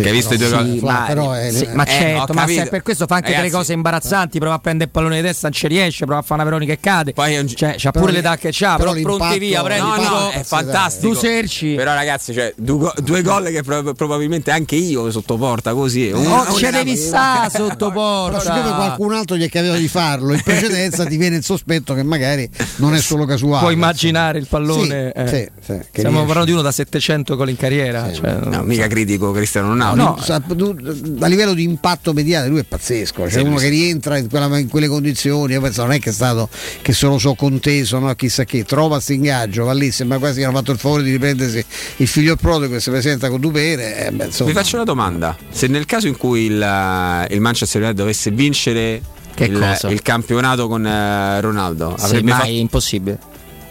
Che 0.01 0.07
hai 0.09 0.11
visto 0.15 0.33
i 0.33 0.37
due 0.37 0.47
però 0.49 0.61
gol? 0.61 0.71
sì, 0.71 0.79
Fla, 0.79 1.03
però 1.07 1.31
è- 1.33 1.51
Sì, 1.51 1.67
ma 1.73 1.83
Eh, 1.85 1.89
certo, 1.89 2.33
ma 2.33 2.47
se 2.47 2.67
per 2.67 2.81
questo 2.83 3.05
fa 3.07 3.15
anche 3.15 3.27
Ragazzi, 3.27 3.43
delle 3.47 3.57
cose 3.57 3.73
imbarazzanti. 3.73 4.39
Prova 4.39 4.55
a 4.55 4.59
prendere 4.59 4.85
il 4.85 4.91
pallone 4.91 5.15
di 5.21 5.27
testa, 5.27 5.47
non 5.47 5.51
ci 5.57 5.67
riesce. 5.67 6.05
Prova 6.05 6.19
a 6.19 6.23
fare 6.23 6.35
una 6.41 6.43
Veronica 6.49 6.73
che 6.73 6.79
cade. 6.79 7.13
Poi 7.13 7.37
un- 7.37 7.47
cioè, 7.47 7.75
c'ha 7.77 7.91
però 7.91 8.05
pure 8.05 8.11
li- 8.17 8.21
l'età 8.21 8.37
che 8.37 8.49
c'ha, 8.51 8.75
però 8.75 8.91
però, 8.93 9.01
pronti 9.01 9.09
l'impatto- 9.09 9.37
via. 9.39 9.63
Prendi, 9.63 9.87
No, 9.87 9.95
no, 10.19 10.29
è 10.31 10.43
fantastico. 10.43 11.13
Tu 11.13 11.19
serci. 11.19 11.73
Però 11.75 11.93
ragazzi, 11.93 12.33
cioè, 12.33 12.53
due, 12.57 12.77
go- 12.77 12.93
due 13.01 13.21
gol 13.21 13.45
che 13.47 13.63
pro- 13.63 13.93
probabilmente 13.93 14.51
anche 14.51 14.75
io 14.75 15.09
sotto 15.11 15.37
porta 15.37 15.73
così. 15.73 16.09
un- 16.13 16.25
Oh, 16.25 16.41
una- 16.41 16.51
ce 16.53 16.71
devi 16.71 16.95
stare 16.95 17.49
sotto 17.49 17.89
Però 17.89 17.91
porta. 17.91 18.39
siccome 18.39 18.75
qualcun 18.75 19.13
altro 19.13 19.35
gli 19.35 19.43
è 19.45 19.49
capitato 19.49 19.77
di 19.79 19.87
farlo 19.87 20.33
in 20.33 20.41
precedenza 20.43 21.05
ti 21.05 21.17
viene 21.17 21.37
il 21.37 21.43
sospetto 21.43 21.93
che 21.93 22.03
magari 22.03 22.49
non 22.77 22.93
è 22.95 22.99
solo 23.01 23.25
casuale. 23.25 23.61
Puoi 23.61 23.73
immaginare 23.73 24.37
il 24.39 24.47
pallone. 24.47 25.11
Sì, 25.15 25.19
eh. 25.21 25.27
sì, 25.27 25.73
sì, 25.73 25.79
Stiamo 25.91 26.19
parlando 26.25 26.45
di 26.45 26.51
uno 26.51 26.61
da 26.61 26.71
700 26.71 27.35
gol 27.35 27.49
in 27.49 27.57
carriera. 27.57 28.11
cioè, 28.13 28.35
No, 28.43 28.61
mica 28.63 28.87
critico 28.87 29.31
Cristiano 29.31 29.69
Ronaldo. 29.69 29.86
No, 29.95 30.17
tu- 30.55 30.75
a 31.19 31.27
livello 31.27 31.53
di 31.53 31.63
impatto 31.63 32.13
mediale 32.13 32.47
lui 32.47 32.59
è 32.59 32.63
pazzesco, 32.63 33.23
c'è 33.23 33.29
Sì, 33.31 33.39
uno 33.39 33.55
che 33.57 33.69
rientra 33.69 34.17
in, 34.17 34.29
quella- 34.29 34.57
in 34.59 34.67
quelle 34.67 34.87
condizioni, 34.87 35.53
io 35.53 35.61
penso 35.61 35.83
non 35.83 35.93
è 35.93 35.99
che 35.99 36.09
è 36.09 36.13
stato 36.13 36.49
che 36.81 36.93
se 36.93 37.05
lo 37.05 37.17
so 37.17 37.33
conteso, 37.35 37.99
no, 37.99 38.13
chissà 38.15 38.43
che, 38.43 38.63
trova 38.63 38.95
questo 38.95 39.13
ingaggio, 39.13 39.65
va 39.65 39.73
lì, 39.73 39.91
sembra 39.91 40.17
quasi 40.17 40.39
che 40.39 40.45
hanno 40.45 40.57
fatto 40.57 40.71
il 40.71 40.77
favore 40.77 41.03
di 41.03 41.11
riprendersi 41.11 41.63
il 41.97 42.07
figlio 42.07 42.35
prodigo 42.35 42.73
che 42.73 42.79
si 42.79 42.89
presenta 42.89 43.29
con 43.29 43.39
Dupere, 43.39 44.07
eh, 44.07 44.11
beh, 44.11 44.25
insomma, 44.25 44.49
Vi 44.49 44.55
faccio 44.55 44.75
una 44.75 44.85
domanda: 44.85 45.35
se 45.49 45.67
nel 45.67 45.85
caso 45.85 46.07
in 46.07 46.17
cui 46.17 46.45
il, 46.45 46.61
eh, 46.61 47.33
il 47.33 47.41
Manchester 47.41 47.81
United 47.81 47.97
dovesse 47.99 48.31
vincere 48.31 49.01
Che 49.33 49.43
il, 49.45 49.57
cosa? 49.59 49.89
il 49.89 50.01
campionato 50.01 50.67
con 50.67 50.85
eh, 50.85 51.41
Ronaldo, 51.41 51.95
avrebbe 51.97 52.29
mai 52.31 52.39
fatto- 52.39 52.51
impossibile. 52.51 53.19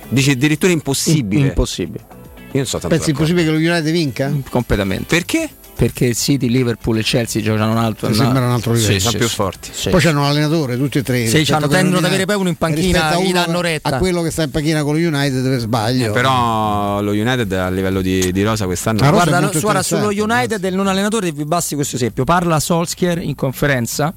dice 0.09 0.33
addirittura 0.33 0.73
impossibile. 0.73 1.47
Impossibile. 1.49 2.05
Io 2.53 2.63
non 2.63 2.67
so 2.67 2.79
tanto. 2.79 2.89
pensi 2.97 3.11
d'accordo. 3.13 3.33
impossibile 3.33 3.45
che 3.45 3.51
lo 3.51 3.73
United 3.73 3.93
vinca? 3.93 4.33
Completamente. 4.51 5.05
Perché? 5.09 5.49
Perché 5.77 6.07
il 6.07 6.17
City, 6.17 6.49
Liverpool 6.49 6.97
e 6.97 7.03
Chelsea 7.03 7.43
giocano 7.43 7.73
un 7.73 7.77
altro. 7.77 8.09
Mi 8.09 8.15
sembra 8.15 8.47
un 8.47 8.51
altro 8.53 8.73
livello. 8.73 8.93
Sì, 8.95 8.99
Sono 8.99 9.11
sì, 9.11 9.17
più 9.19 9.29
sì. 9.29 9.35
forti. 9.35 9.71
Sì. 9.75 9.91
Poi 9.91 10.01
c'hanno 10.01 10.23
l'allenatore, 10.23 10.79
tutti 10.79 10.97
e 10.97 11.03
tre. 11.03 11.27
Sì, 11.27 11.45
quello 11.45 11.69
tendono 11.69 11.99
ad 11.99 12.05
avere 12.07 12.25
poi 12.25 12.37
uno 12.37 12.49
in 12.49 12.57
panchina, 12.57 13.15
gli 13.15 13.25
uno- 13.25 13.33
danno 13.33 13.61
retta. 13.61 13.91
A 13.91 13.99
quello 13.99 14.23
che 14.23 14.31
sta 14.31 14.43
in 14.45 14.51
panchina 14.51 14.83
con 14.83 14.99
lo 14.99 15.07
United 15.07 15.43
dove 15.43 15.59
sbaglio. 15.59 16.07
Eh, 16.07 16.11
però 16.13 17.03
lo 17.03 17.11
United 17.11 17.53
a 17.53 17.69
livello 17.69 18.01
di, 18.01 18.33
di 18.33 18.43
rosa 18.43 18.65
quest'anno. 18.65 19.01
La 19.01 19.11
rosa 19.11 19.25
è 19.25 19.29
Guarda, 19.29 19.61
guarda, 19.61 19.83
sullo 19.83 20.09
United 20.09 20.59
del 20.61 20.75
non 20.75 20.87
allenatore 20.87 21.31
vi 21.31 21.45
basti 21.45 21.75
questo 21.75 21.97
esempio. 21.97 22.25
Parla 22.25 22.59
Solskjaer 22.59 23.19
in 23.19 23.35
conferenza 23.35 24.15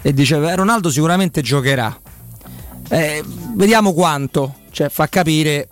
e 0.00 0.14
dice 0.14 0.36
"Eh, 0.36 0.56
Ronaldo 0.56 0.90
sicuramente 0.90 1.42
giocherà. 1.42 1.94
Eh, 2.88 3.22
vediamo 3.54 3.92
quanto, 3.92 4.54
cioè 4.70 4.88
fa 4.88 5.06
capire 5.08 5.68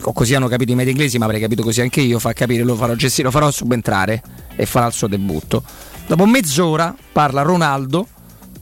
così 0.00 0.34
hanno 0.34 0.48
capito 0.48 0.72
i 0.72 0.74
media 0.74 0.92
inglesi, 0.92 1.18
ma 1.18 1.24
avrei 1.24 1.40
capito 1.40 1.62
così 1.62 1.80
anche 1.80 2.00
io, 2.00 2.18
fa 2.18 2.32
capire 2.32 2.62
lo 2.62 2.74
farò 2.74 2.94
gestire, 2.94 3.24
lo 3.24 3.30
farò 3.30 3.50
subentrare 3.50 4.22
e 4.56 4.66
farà 4.66 4.86
il 4.86 4.92
suo 4.92 5.06
debutto. 5.08 5.62
Dopo 6.06 6.26
mezz'ora 6.26 6.94
parla 7.12 7.42
Ronaldo 7.42 8.06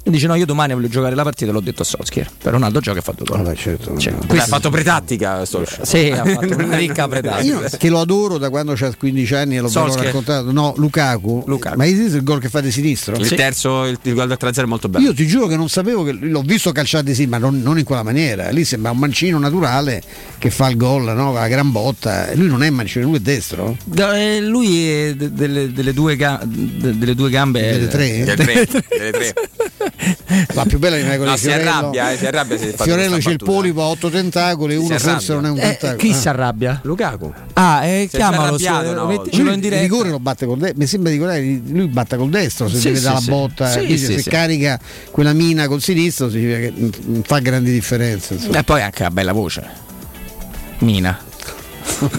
e 0.06 0.10
dice 0.12 0.28
no, 0.28 0.36
io 0.36 0.46
domani 0.46 0.72
voglio 0.72 0.86
giocare 0.86 1.16
la 1.16 1.24
partita, 1.24 1.50
l'ho 1.50 1.58
detto 1.58 1.82
a 1.82 1.84
Solskjaer. 1.84 2.30
Per 2.40 2.52
Ronaldo 2.52 2.78
gioca 2.78 3.00
e 3.00 3.02
fa 3.02 3.10
due 3.10 3.24
gol. 3.26 3.42
Vabbè, 3.42 3.56
certo. 3.56 3.98
Cioè, 3.98 4.12
Beh, 4.12 4.26
questo- 4.26 4.44
ha 4.44 4.56
fatto 4.56 4.70
pretattica 4.70 5.44
Solskjaer. 5.44 5.84
Sì, 5.86 6.10
ha 6.12 6.24
fatto 6.24 6.54
una 6.62 6.76
ricca 6.78 7.08
pretattica. 7.08 7.42
Io 7.42 7.60
che 7.76 7.88
lo 7.88 7.98
adoro 7.98 8.38
da 8.38 8.48
quando 8.48 8.74
c'ha 8.76 8.94
15 8.94 9.34
anni 9.34 9.56
e 9.56 9.60
l'ho 9.60 9.70
raccontato. 9.96 10.52
No, 10.52 10.74
Lukaku. 10.76 11.42
Lukaku. 11.46 11.76
Ma 11.76 11.82
hai 11.82 11.92
visto 11.92 12.16
il 12.16 12.22
gol 12.22 12.40
che 12.40 12.48
fa 12.48 12.60
di 12.60 12.70
sinistro? 12.70 13.16
Il 13.16 13.28
terzo, 13.34 13.84
il, 13.86 13.98
il 14.00 14.14
gol 14.14 14.28
del 14.28 14.38
3-0 14.40 14.62
è 14.62 14.64
molto 14.66 14.88
bello. 14.88 15.06
Io 15.06 15.12
ti 15.14 15.26
giuro 15.26 15.48
che 15.48 15.56
non 15.56 15.68
sapevo 15.68 16.04
che 16.04 16.12
l'ho 16.12 16.42
visto 16.42 16.70
calciare 16.70 17.12
sì, 17.12 17.26
ma 17.26 17.38
non, 17.38 17.60
non 17.60 17.76
in 17.76 17.84
quella 17.84 18.04
maniera. 18.04 18.48
Lì 18.50 18.64
sembra 18.64 18.92
un 18.92 18.98
mancino 18.98 19.40
naturale 19.40 20.00
che 20.38 20.50
fa 20.50 20.68
il 20.68 20.76
gol, 20.76 21.02
no? 21.16 21.32
La 21.32 21.48
gran 21.48 21.72
botta. 21.72 22.28
Lui 22.34 22.46
non 22.46 22.62
è 22.62 22.70
mancino, 22.70 23.06
lui 23.06 23.16
è 23.16 23.20
destro. 23.20 23.76
Da- 23.84 24.16
eh, 24.16 24.40
lui 24.40 24.88
è 24.88 25.14
de- 25.16 25.32
delle, 25.32 25.72
delle 25.72 25.92
due 25.92 26.14
ga- 26.14 26.40
de- 26.44 26.96
delle 26.96 27.14
due 27.16 27.28
gambe 27.30 27.60
Delle 27.60 27.88
tre? 27.88 28.24
Delle 28.24 28.36
tre, 28.36 28.66
delle 28.96 29.10
tre. 29.10 29.34
La 30.52 30.64
più 30.66 30.78
bella 30.78 30.96
rimane 30.96 31.16
con 31.16 31.26
No, 31.26 31.32
il 31.32 31.38
si 31.38 31.46
Fiorello. 31.46 31.70
arrabbia, 31.70 32.12
eh, 32.12 32.16
si 32.18 32.26
arrabbia 32.26 32.58
se 32.58 32.74
Fiorello 32.78 33.16
c'è 33.16 33.30
il 33.30 33.38
polipo 33.42 33.80
a 33.82 33.86
otto 33.86 34.10
tentacoli 34.10 34.74
Si 34.74 34.80
uno 34.80 34.98
forse 34.98 35.32
non 35.32 35.46
è 35.46 35.50
un 35.50 35.56
Eh, 35.58 35.60
tentacolo. 35.62 35.96
chi 35.96 36.10
Ah. 36.10 36.14
si 36.14 36.28
arrabbia? 36.28 36.80
Lukaku. 36.82 37.32
Ah, 37.54 37.84
eh, 37.86 38.06
Si 38.08 38.16
è 38.16 38.18
chiamalo, 38.18 38.58
su- 38.58 38.64
volta. 38.68 39.04
metticelo 39.06 39.50
il 39.52 39.60
diretta. 39.60 39.80
rigore 39.82 40.10
lo 40.10 40.18
batte 40.20 40.44
col 40.44 40.58
destro, 40.58 40.78
mi 40.78 40.86
sembra 40.86 41.10
di 41.10 41.16
ricordare, 41.16 41.60
lui 41.66 41.86
batte 41.88 42.16
col 42.16 42.28
destro 42.28 42.68
se 42.68 42.76
Sì, 42.76 42.82
deve 42.88 42.96
sì, 42.98 43.02
dare 43.04 43.14
la 43.14 43.20
sì. 43.22 43.30
botta, 43.30 43.70
Sì, 43.70 43.76
quindi 43.78 43.98
sì, 43.98 44.04
se 44.04 44.18
sì. 44.20 44.28
carica 44.30 44.78
quella 45.10 45.32
mina 45.32 45.66
col 45.66 45.80
sinistro 45.80 46.28
significa 46.28 46.58
che 46.58 46.72
non 46.76 47.22
fa 47.24 47.38
grandi 47.38 47.72
differenze. 47.72 48.34
insomma. 48.34 48.58
E 48.58 48.64
poi 48.64 48.82
anche 48.82 49.02
la 49.02 49.10
bella 49.10 49.32
voce. 49.32 49.64
Mina. 50.80 51.18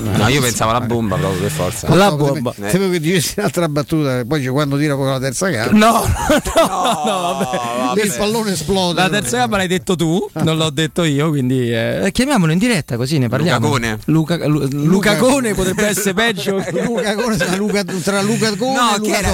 No, 0.01 0.27
io 0.27 0.41
pensavo 0.41 0.71
alla 0.71 0.81
bomba 0.81 1.15
proprio 1.17 1.41
per 1.41 1.51
forza. 1.51 1.93
La 1.93 2.09
No, 2.09 2.15
bomba. 2.15 2.51
teme- 2.53 2.69
Temevo 2.71 2.91
che 2.91 2.99
dicessi 2.99 3.33
un'altra 3.37 3.67
battuta, 3.69 4.23
poi 4.27 4.41
c'è 4.43 4.49
quando 4.49 4.77
tira 4.77 4.95
poi 4.95 5.05
la 5.07 5.19
terza 5.19 5.49
gamba. 5.49 5.77
No, 5.77 5.91
no, 6.55 7.03
no, 7.05 7.21
vabbè. 7.37 8.01
Lì 8.01 8.07
il 8.07 8.13
pallone 8.17 8.51
esplode. 8.53 8.99
La 9.01 9.09
terza 9.09 9.37
gamba 9.37 9.57
l'hai 9.57 9.67
detto 9.67 9.95
tu, 9.95 10.27
non 10.43 10.57
l'ho 10.57 10.69
detto 10.69 11.03
io, 11.03 11.29
quindi 11.29 11.71
eh, 11.71 12.09
chiamiamolo 12.11 12.51
in 12.51 12.57
diretta 12.57 12.95
così 12.97 13.17
ne 13.17 13.29
parliamo. 13.29 13.67
Lucacone. 13.67 13.99
Luca, 14.05 14.47
Lu- 14.47 14.67
Lucacone 14.71 15.53
potrebbe 15.53 15.85
essere 15.87 16.13
peggio. 16.13 16.55
Luca, 16.71 17.09
si 17.31 17.37
chiama? 17.37 17.55
Luca- 17.55 17.83
tra 17.83 18.21
Luca 18.21 18.55
Cone 18.55 18.73
No, 18.77 18.95
e 18.95 18.99
chi 19.01 19.07
Luca 19.07 19.17
era, 19.17 19.29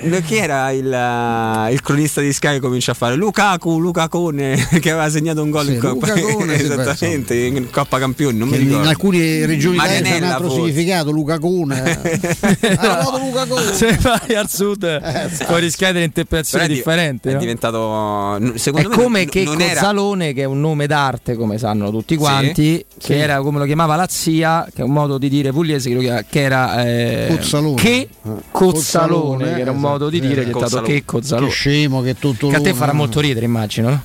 Toni. 0.00 0.22
chi 0.22 0.36
era 0.36 0.70
il, 0.70 0.92
eh, 0.92 1.72
il 1.72 1.80
cronista 1.82 2.20
di 2.20 2.32
Sky 2.32 2.54
che 2.54 2.60
comincia 2.60 2.92
a 2.92 2.94
fare 2.94 3.14
Lukaku, 3.16 3.78
Lucacone 3.78 4.68
che 4.80 4.90
aveva 4.90 5.08
segnato 5.10 5.42
un 5.42 5.50
gol 5.50 5.66
Sì, 5.66 5.72
in 5.74 5.78
Coppa 5.80 6.06
Lucacone, 6.14 6.56
sì, 6.58 6.62
esattamente 6.64 7.34
in 7.36 7.70
Coppa 7.70 7.98
Campioni, 7.98 8.38
non 8.38 8.48
mi 8.48 8.54
Che 8.56 8.60
in 8.62 8.68
ricordo. 8.68 8.88
alcune 8.88 9.46
regioni 9.46 9.60
d'Italia 9.70 9.92
c'è 9.92 9.96
un 9.98 10.02
Marianella, 10.02 10.34
altro 10.34 10.48
forse. 10.50 10.62
significato, 10.72 11.10
Luca 11.10 11.38
Cone. 11.38 11.80
Ah, 12.82 13.02
no, 13.10 13.18
Luca 13.18 13.46
Cone. 13.46 13.72
Se 13.72 13.98
vai 14.00 14.34
al 14.34 14.48
sud 14.50 15.44
puoi 15.46 15.60
rischiare 15.60 15.92
delle 15.92 16.04
interpretazioni 16.06 16.80
Però 16.80 16.96
è. 16.96 17.14
È 17.20 17.32
no? 17.32 17.38
diventato 17.38 18.36
È 18.36 18.58
secondo 18.58 18.88
me 18.88 18.94
come 18.96 19.18
non- 19.20 19.28
che 19.28 19.42
non 19.44 19.60
era 19.60 19.72
Cozzalone, 19.80 20.32
che 20.32 20.42
è 20.42 20.44
un 20.44 20.60
nome 20.60 20.86
d'arte, 20.86 21.34
come 21.36 21.58
sanno 21.58 21.90
tutti 21.90 22.16
quanti, 22.16 22.84
Sì. 22.98 23.08
che 23.08 23.18
era 23.18 23.40
come 23.40 23.58
lo 23.58 23.64
chiamava 23.64 23.96
la 23.96 24.06
zia, 24.08 24.66
che 24.74 24.82
è 24.82 24.84
un 24.84 24.92
modo 24.92 25.18
di 25.18 25.28
dire 25.28 25.52
pugliese, 25.52 25.88
che, 25.88 25.94
lo 25.94 26.00
chiama- 26.00 26.22
che 26.28 26.40
era 26.40 26.84
eh, 26.84 27.26
Cozzalone. 27.28 27.80
che 27.80 28.08
Ah. 28.22 28.30
Cozzalone, 28.50 29.44
che 29.54 29.60
era 29.60 29.70
un 29.70 29.76
esatto. 29.78 29.92
modo 29.92 30.10
di 30.10 30.20
dire, 30.20 30.32
è 30.32 30.44
diventato 30.44 30.64
Cozzalone. 30.64 30.86
che 30.88 30.94
Che 30.94 31.04
Cozzalone. 31.04 31.50
scemo 31.50 32.00
che 32.02 32.10
è 32.10 32.16
tutto 32.16 32.48
Che 32.48 32.56
a 32.56 32.60
te 32.60 32.74
farà 32.74 32.92
molto 32.92 33.20
ridere, 33.20 33.44
immagino. 33.46 33.90
no? 33.90 34.02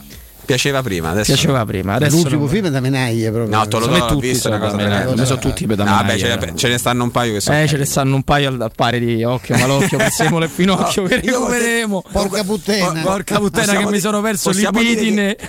Piaceva 0.48 0.82
prima, 0.82 1.10
adesso 1.10 1.34
Piaceva 1.34 1.66
prima, 1.66 1.94
adesso 1.96 2.16
L'ultimo 2.16 2.40
non- 2.40 2.50
film 2.50 2.66
è 2.68 2.70
da 2.72 2.80
menaglie 2.80 3.30
proprio. 3.32 3.56
No, 3.58 3.68
te 3.68 3.80
lo 3.80 3.86
do, 3.88 4.06
tutti 4.08 4.28
visto 4.28 4.44
sono 4.50 4.56
una 4.56 4.64
cosa 4.66 4.78
menaglie, 4.78 5.04
menaglie. 5.06 5.26
sono 5.26 5.40
tutti 5.40 5.66
per 5.68 5.76
da 5.76 5.84
No, 5.84 5.90
vabbè, 5.92 6.04
menaglie, 6.16 6.40
ce, 6.40 6.46
ne, 6.46 6.56
ce 6.56 6.68
ne 6.70 6.78
stanno 6.78 7.04
un 7.04 7.12
paio 7.12 7.34
che 7.34 7.40
sono 7.42 7.60
Eh, 7.62 7.68
ce 7.68 7.78
ne 7.78 7.86
stanno 7.86 8.16
un 8.16 8.24
paio 8.24 8.48
al, 8.48 8.62
al 8.62 8.72
pari 8.74 9.00
di 9.16 9.24
occhio, 9.26 9.58
malocchio, 9.58 9.98
Prezzemolo 10.00 10.46
e 10.46 10.48
Pinocchio 10.48 11.04
che 11.04 11.20
recupereremo. 11.22 12.04
Porca 12.12 12.44
puttana. 12.44 13.02
Porca 13.02 13.38
puttana 13.40 13.76
che 13.78 13.86
mi 13.86 14.00
sono 14.00 14.22
perso 14.22 14.52
dire 14.52 14.70
libidine. 14.72 15.36
che- 15.36 15.48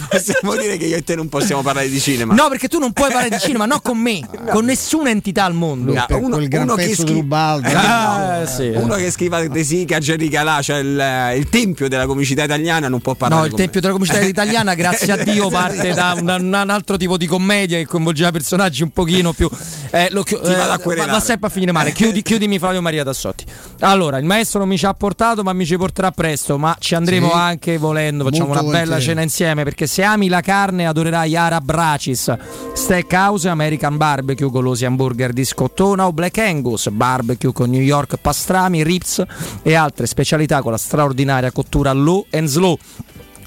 possiamo 0.08 0.56
dire 0.56 0.76
che 0.78 0.86
io 0.86 0.96
e 0.96 1.02
te 1.04 1.14
non 1.14 1.28
possiamo 1.28 1.62
parlare 1.62 1.88
di 1.90 2.00
cinema. 2.00 2.34
No, 2.34 2.48
perché 2.48 2.68
tu 2.68 2.78
non 2.78 2.92
puoi 2.92 3.08
parlare 3.10 3.28
di 3.30 3.38
cinema, 3.38 3.66
no 3.66 3.80
con 3.80 3.98
me, 3.98 4.20
con 4.50 4.64
nessuna 4.64 5.10
entità 5.10 5.44
al 5.44 5.54
mondo. 5.54 5.92
No, 5.92 6.06
uno- 6.18 6.36
quel 6.36 6.48
gran 6.48 6.62
uno 6.62 6.74
che 6.74 6.94
di 6.98 7.12
Ubaldo. 7.12 7.68
Ah, 7.72 8.46
sì. 8.46 8.72
Uno 8.74 8.94
che 8.94 9.10
scriva 9.10 9.46
De 9.46 9.62
Sica, 9.64 9.98
Jerry 9.98 10.28
Calà, 10.28 10.62
cioè 10.62 10.78
il, 10.78 11.34
il 11.36 11.48
tempio 11.50 11.88
della 11.88 12.06
comicità 12.06 12.44
italiana, 12.44 12.88
non 12.88 13.00
può 13.00 13.14
parlare 13.14 13.42
No, 13.42 13.46
il 13.48 13.54
tempio 13.54 13.80
della 13.80 13.92
comicità 13.92 14.16
italiana, 14.18 14.36
grazie 14.76 15.12
a 15.12 15.16
Dio, 15.16 15.48
parte 15.48 15.92
da 15.92 16.14
un, 16.16 16.28
un 16.28 16.70
altro 16.70 16.96
tipo 16.96 17.16
di 17.16 17.26
commedia 17.26 17.78
che 17.78 17.86
coinvolgeva 17.86 18.30
personaggi 18.30 18.82
un 18.82 18.90
pochino 18.90 19.32
più. 19.32 19.48
Eh, 19.90 20.08
lo, 20.10 20.24
eh, 20.24 20.54
va, 20.54 21.06
va, 21.06 21.20
sempre 21.20 21.48
a 21.48 21.50
finire 21.50 21.72
male. 21.72 21.92
Chiudi, 21.92 22.22
chiudimi 22.22 22.58
Flavio 22.58 22.80
Maria 22.80 23.04
Tassotti. 23.04 23.44
Allora, 23.80 24.18
il 24.18 24.24
maestro 24.24 24.60
non 24.60 24.68
mi 24.68 24.78
ci 24.78 24.86
ha 24.86 24.94
portato, 24.94 25.42
ma 25.42 25.52
mi 25.52 25.64
ci 25.66 25.76
porterà 25.76 26.10
presto. 26.10 26.58
Ma 26.58 26.76
ci 26.78 26.94
andremo 26.94 27.28
sì, 27.28 27.34
anche 27.34 27.78
volendo. 27.78 28.24
Facciamo 28.24 28.50
una 28.50 28.62
bella 28.62 28.70
volentieri. 28.70 29.02
cena 29.02 29.22
insieme. 29.22 29.64
Perché 29.64 29.86
se 29.86 30.02
ami 30.02 30.28
la 30.28 30.40
carne, 30.40 30.86
adorerai 30.86 31.30
Yara 31.30 31.60
Bracis, 31.60 32.34
Steakhouse, 32.74 33.48
American 33.48 33.96
Barbecue, 33.96 34.50
golosi 34.50 34.84
hamburger 34.84 35.32
di 35.32 35.44
scottona 35.44 36.06
o 36.06 36.12
Black 36.12 36.38
Angus, 36.38 36.88
barbecue 36.90 37.52
con 37.52 37.70
New 37.70 37.80
York 37.80 38.16
pastrami, 38.16 38.82
rips 38.82 39.22
e 39.62 39.74
altre 39.74 40.06
specialità 40.06 40.62
con 40.62 40.72
la 40.72 40.78
straordinaria 40.78 41.50
cottura 41.50 41.92
low 41.92 42.26
and 42.30 42.46
slow 42.48 42.78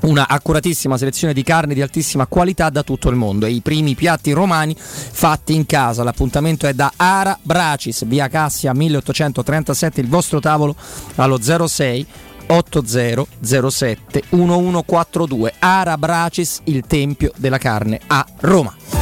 una 0.01 0.27
accuratissima 0.27 0.97
selezione 0.97 1.33
di 1.33 1.43
carne 1.43 1.73
di 1.73 1.81
altissima 1.81 2.25
qualità 2.25 2.69
da 2.69 2.83
tutto 2.83 3.09
il 3.09 3.15
mondo 3.15 3.45
e 3.45 3.51
i 3.51 3.61
primi 3.61 3.95
piatti 3.95 4.31
romani 4.31 4.75
fatti 4.77 5.53
in 5.53 5.65
casa. 5.65 6.03
L'appuntamento 6.03 6.67
è 6.67 6.73
da 6.73 6.91
Ara 6.95 7.38
Bracis, 7.41 8.05
via 8.05 8.27
Cassia 8.27 8.73
1837, 8.73 10.01
il 10.01 10.07
vostro 10.07 10.39
tavolo 10.39 10.75
allo 11.15 11.39
06 11.41 12.05
8007 12.47 14.23
1142. 14.30 15.53
Ara 15.59 15.97
Bracis, 15.97 16.61
il 16.65 16.83
tempio 16.85 17.31
della 17.38 17.57
carne 17.57 17.99
a 18.07 18.25
Roma. 18.39 19.00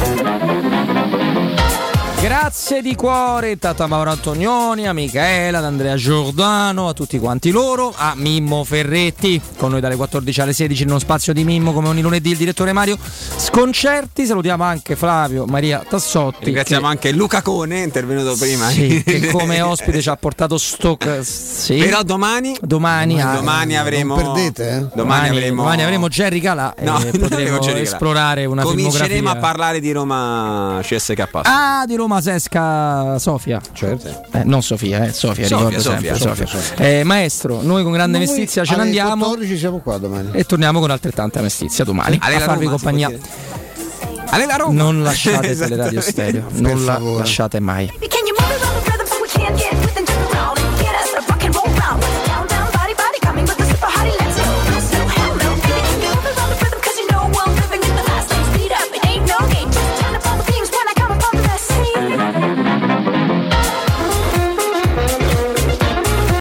Grazie 2.22 2.82
di 2.82 2.94
cuore 2.94 3.52
intanto 3.52 3.82
a 3.82 3.86
Mauro 3.86 4.10
Antonioni, 4.10 4.86
a 4.86 4.92
Michaela, 4.92 5.56
ad 5.56 5.64
Andrea 5.64 5.96
Giordano, 5.96 6.88
a 6.88 6.92
tutti 6.92 7.18
quanti 7.18 7.50
loro, 7.50 7.94
a 7.96 8.12
Mimmo 8.14 8.62
Ferretti, 8.62 9.40
con 9.56 9.70
noi 9.70 9.80
dalle 9.80 9.96
14 9.96 10.40
alle 10.42 10.52
16 10.52 10.82
in 10.82 10.90
uno 10.90 10.98
spazio 10.98 11.32
di 11.32 11.44
Mimmo 11.44 11.72
come 11.72 11.88
ogni 11.88 12.02
lunedì 12.02 12.32
il 12.32 12.36
direttore 12.36 12.74
Mario 12.74 12.98
Sconcerti, 13.00 14.26
salutiamo 14.26 14.62
anche 14.62 14.96
Flavio 14.96 15.46
Maria 15.46 15.82
Tassotti. 15.88 16.44
Ringraziamo 16.44 16.82
che... 16.82 16.92
anche 16.92 17.12
Luca 17.12 17.40
Cone, 17.40 17.80
intervenuto 17.80 18.36
prima. 18.36 18.68
Sì, 18.68 19.02
che 19.02 19.28
come 19.32 19.62
ospite 19.62 20.02
ci 20.02 20.10
ha 20.10 20.16
portato 20.16 20.58
Stock. 20.58 21.24
Sì. 21.24 21.78
Però 21.78 22.02
domani, 22.02 22.54
domani, 22.60 23.16
domani, 23.16 23.36
domani 23.36 23.76
avremo... 23.78 24.14
Non 24.16 24.34
perdete, 24.34 24.68
eh? 24.68 24.74
Domani, 24.74 24.90
domani, 24.94 25.28
avremo... 25.28 25.62
domani 25.62 25.82
avremo 25.84 26.08
Jerry 26.08 26.40
Calà 26.40 26.74
no, 26.80 27.00
e 27.02 27.18
potremo 27.18 27.60
esplorare 27.66 28.44
una 28.44 28.62
Cominceremo 28.62 29.30
a 29.30 29.36
parlare 29.36 29.80
di 29.80 29.90
Roma 29.90 30.80
CSK. 30.82 31.28
Ah, 31.44 31.84
di 31.86 31.94
Roma 31.94 32.08
Roma 32.10 32.20
Sesca 32.20 33.18
Sofia. 33.20 33.60
Certo. 33.72 34.08
Eh, 34.32 34.42
non 34.42 34.62
Sofia, 34.64 35.04
eh, 35.04 35.12
Sofia, 35.12 35.46
Sofia, 35.46 35.68
ricordo 35.68 35.80
Sofia, 35.80 36.16
sempre. 36.16 36.46
Sofia. 36.46 36.84
Eh, 36.84 37.04
maestro, 37.04 37.62
noi 37.62 37.84
con 37.84 37.92
grande 37.92 38.18
mestizia 38.18 38.64
ce 38.64 38.74
ne 38.74 38.82
andiamo. 38.82 39.26
14 39.26 39.56
siamo 39.56 39.78
qua 39.78 39.96
domani. 39.98 40.30
E 40.32 40.42
torniamo 40.42 40.80
con 40.80 40.90
altrettanta 40.90 41.40
mestizia 41.40 41.84
domani. 41.84 42.18
Ale 42.20 42.34
a 42.34 42.40
farvi 42.40 42.64
Roma, 42.64 42.76
compagnia. 42.76 43.12
Ale 44.26 44.46
la 44.46 44.56
Roma. 44.56 44.72
Non 44.72 45.02
lasciate 45.04 45.50
esatto. 45.50 45.68
Teleradio 45.70 46.00
Stereo, 46.00 46.46
non 46.54 46.84
la 46.84 46.98
lasciate 46.98 47.60
mai. 47.60 47.88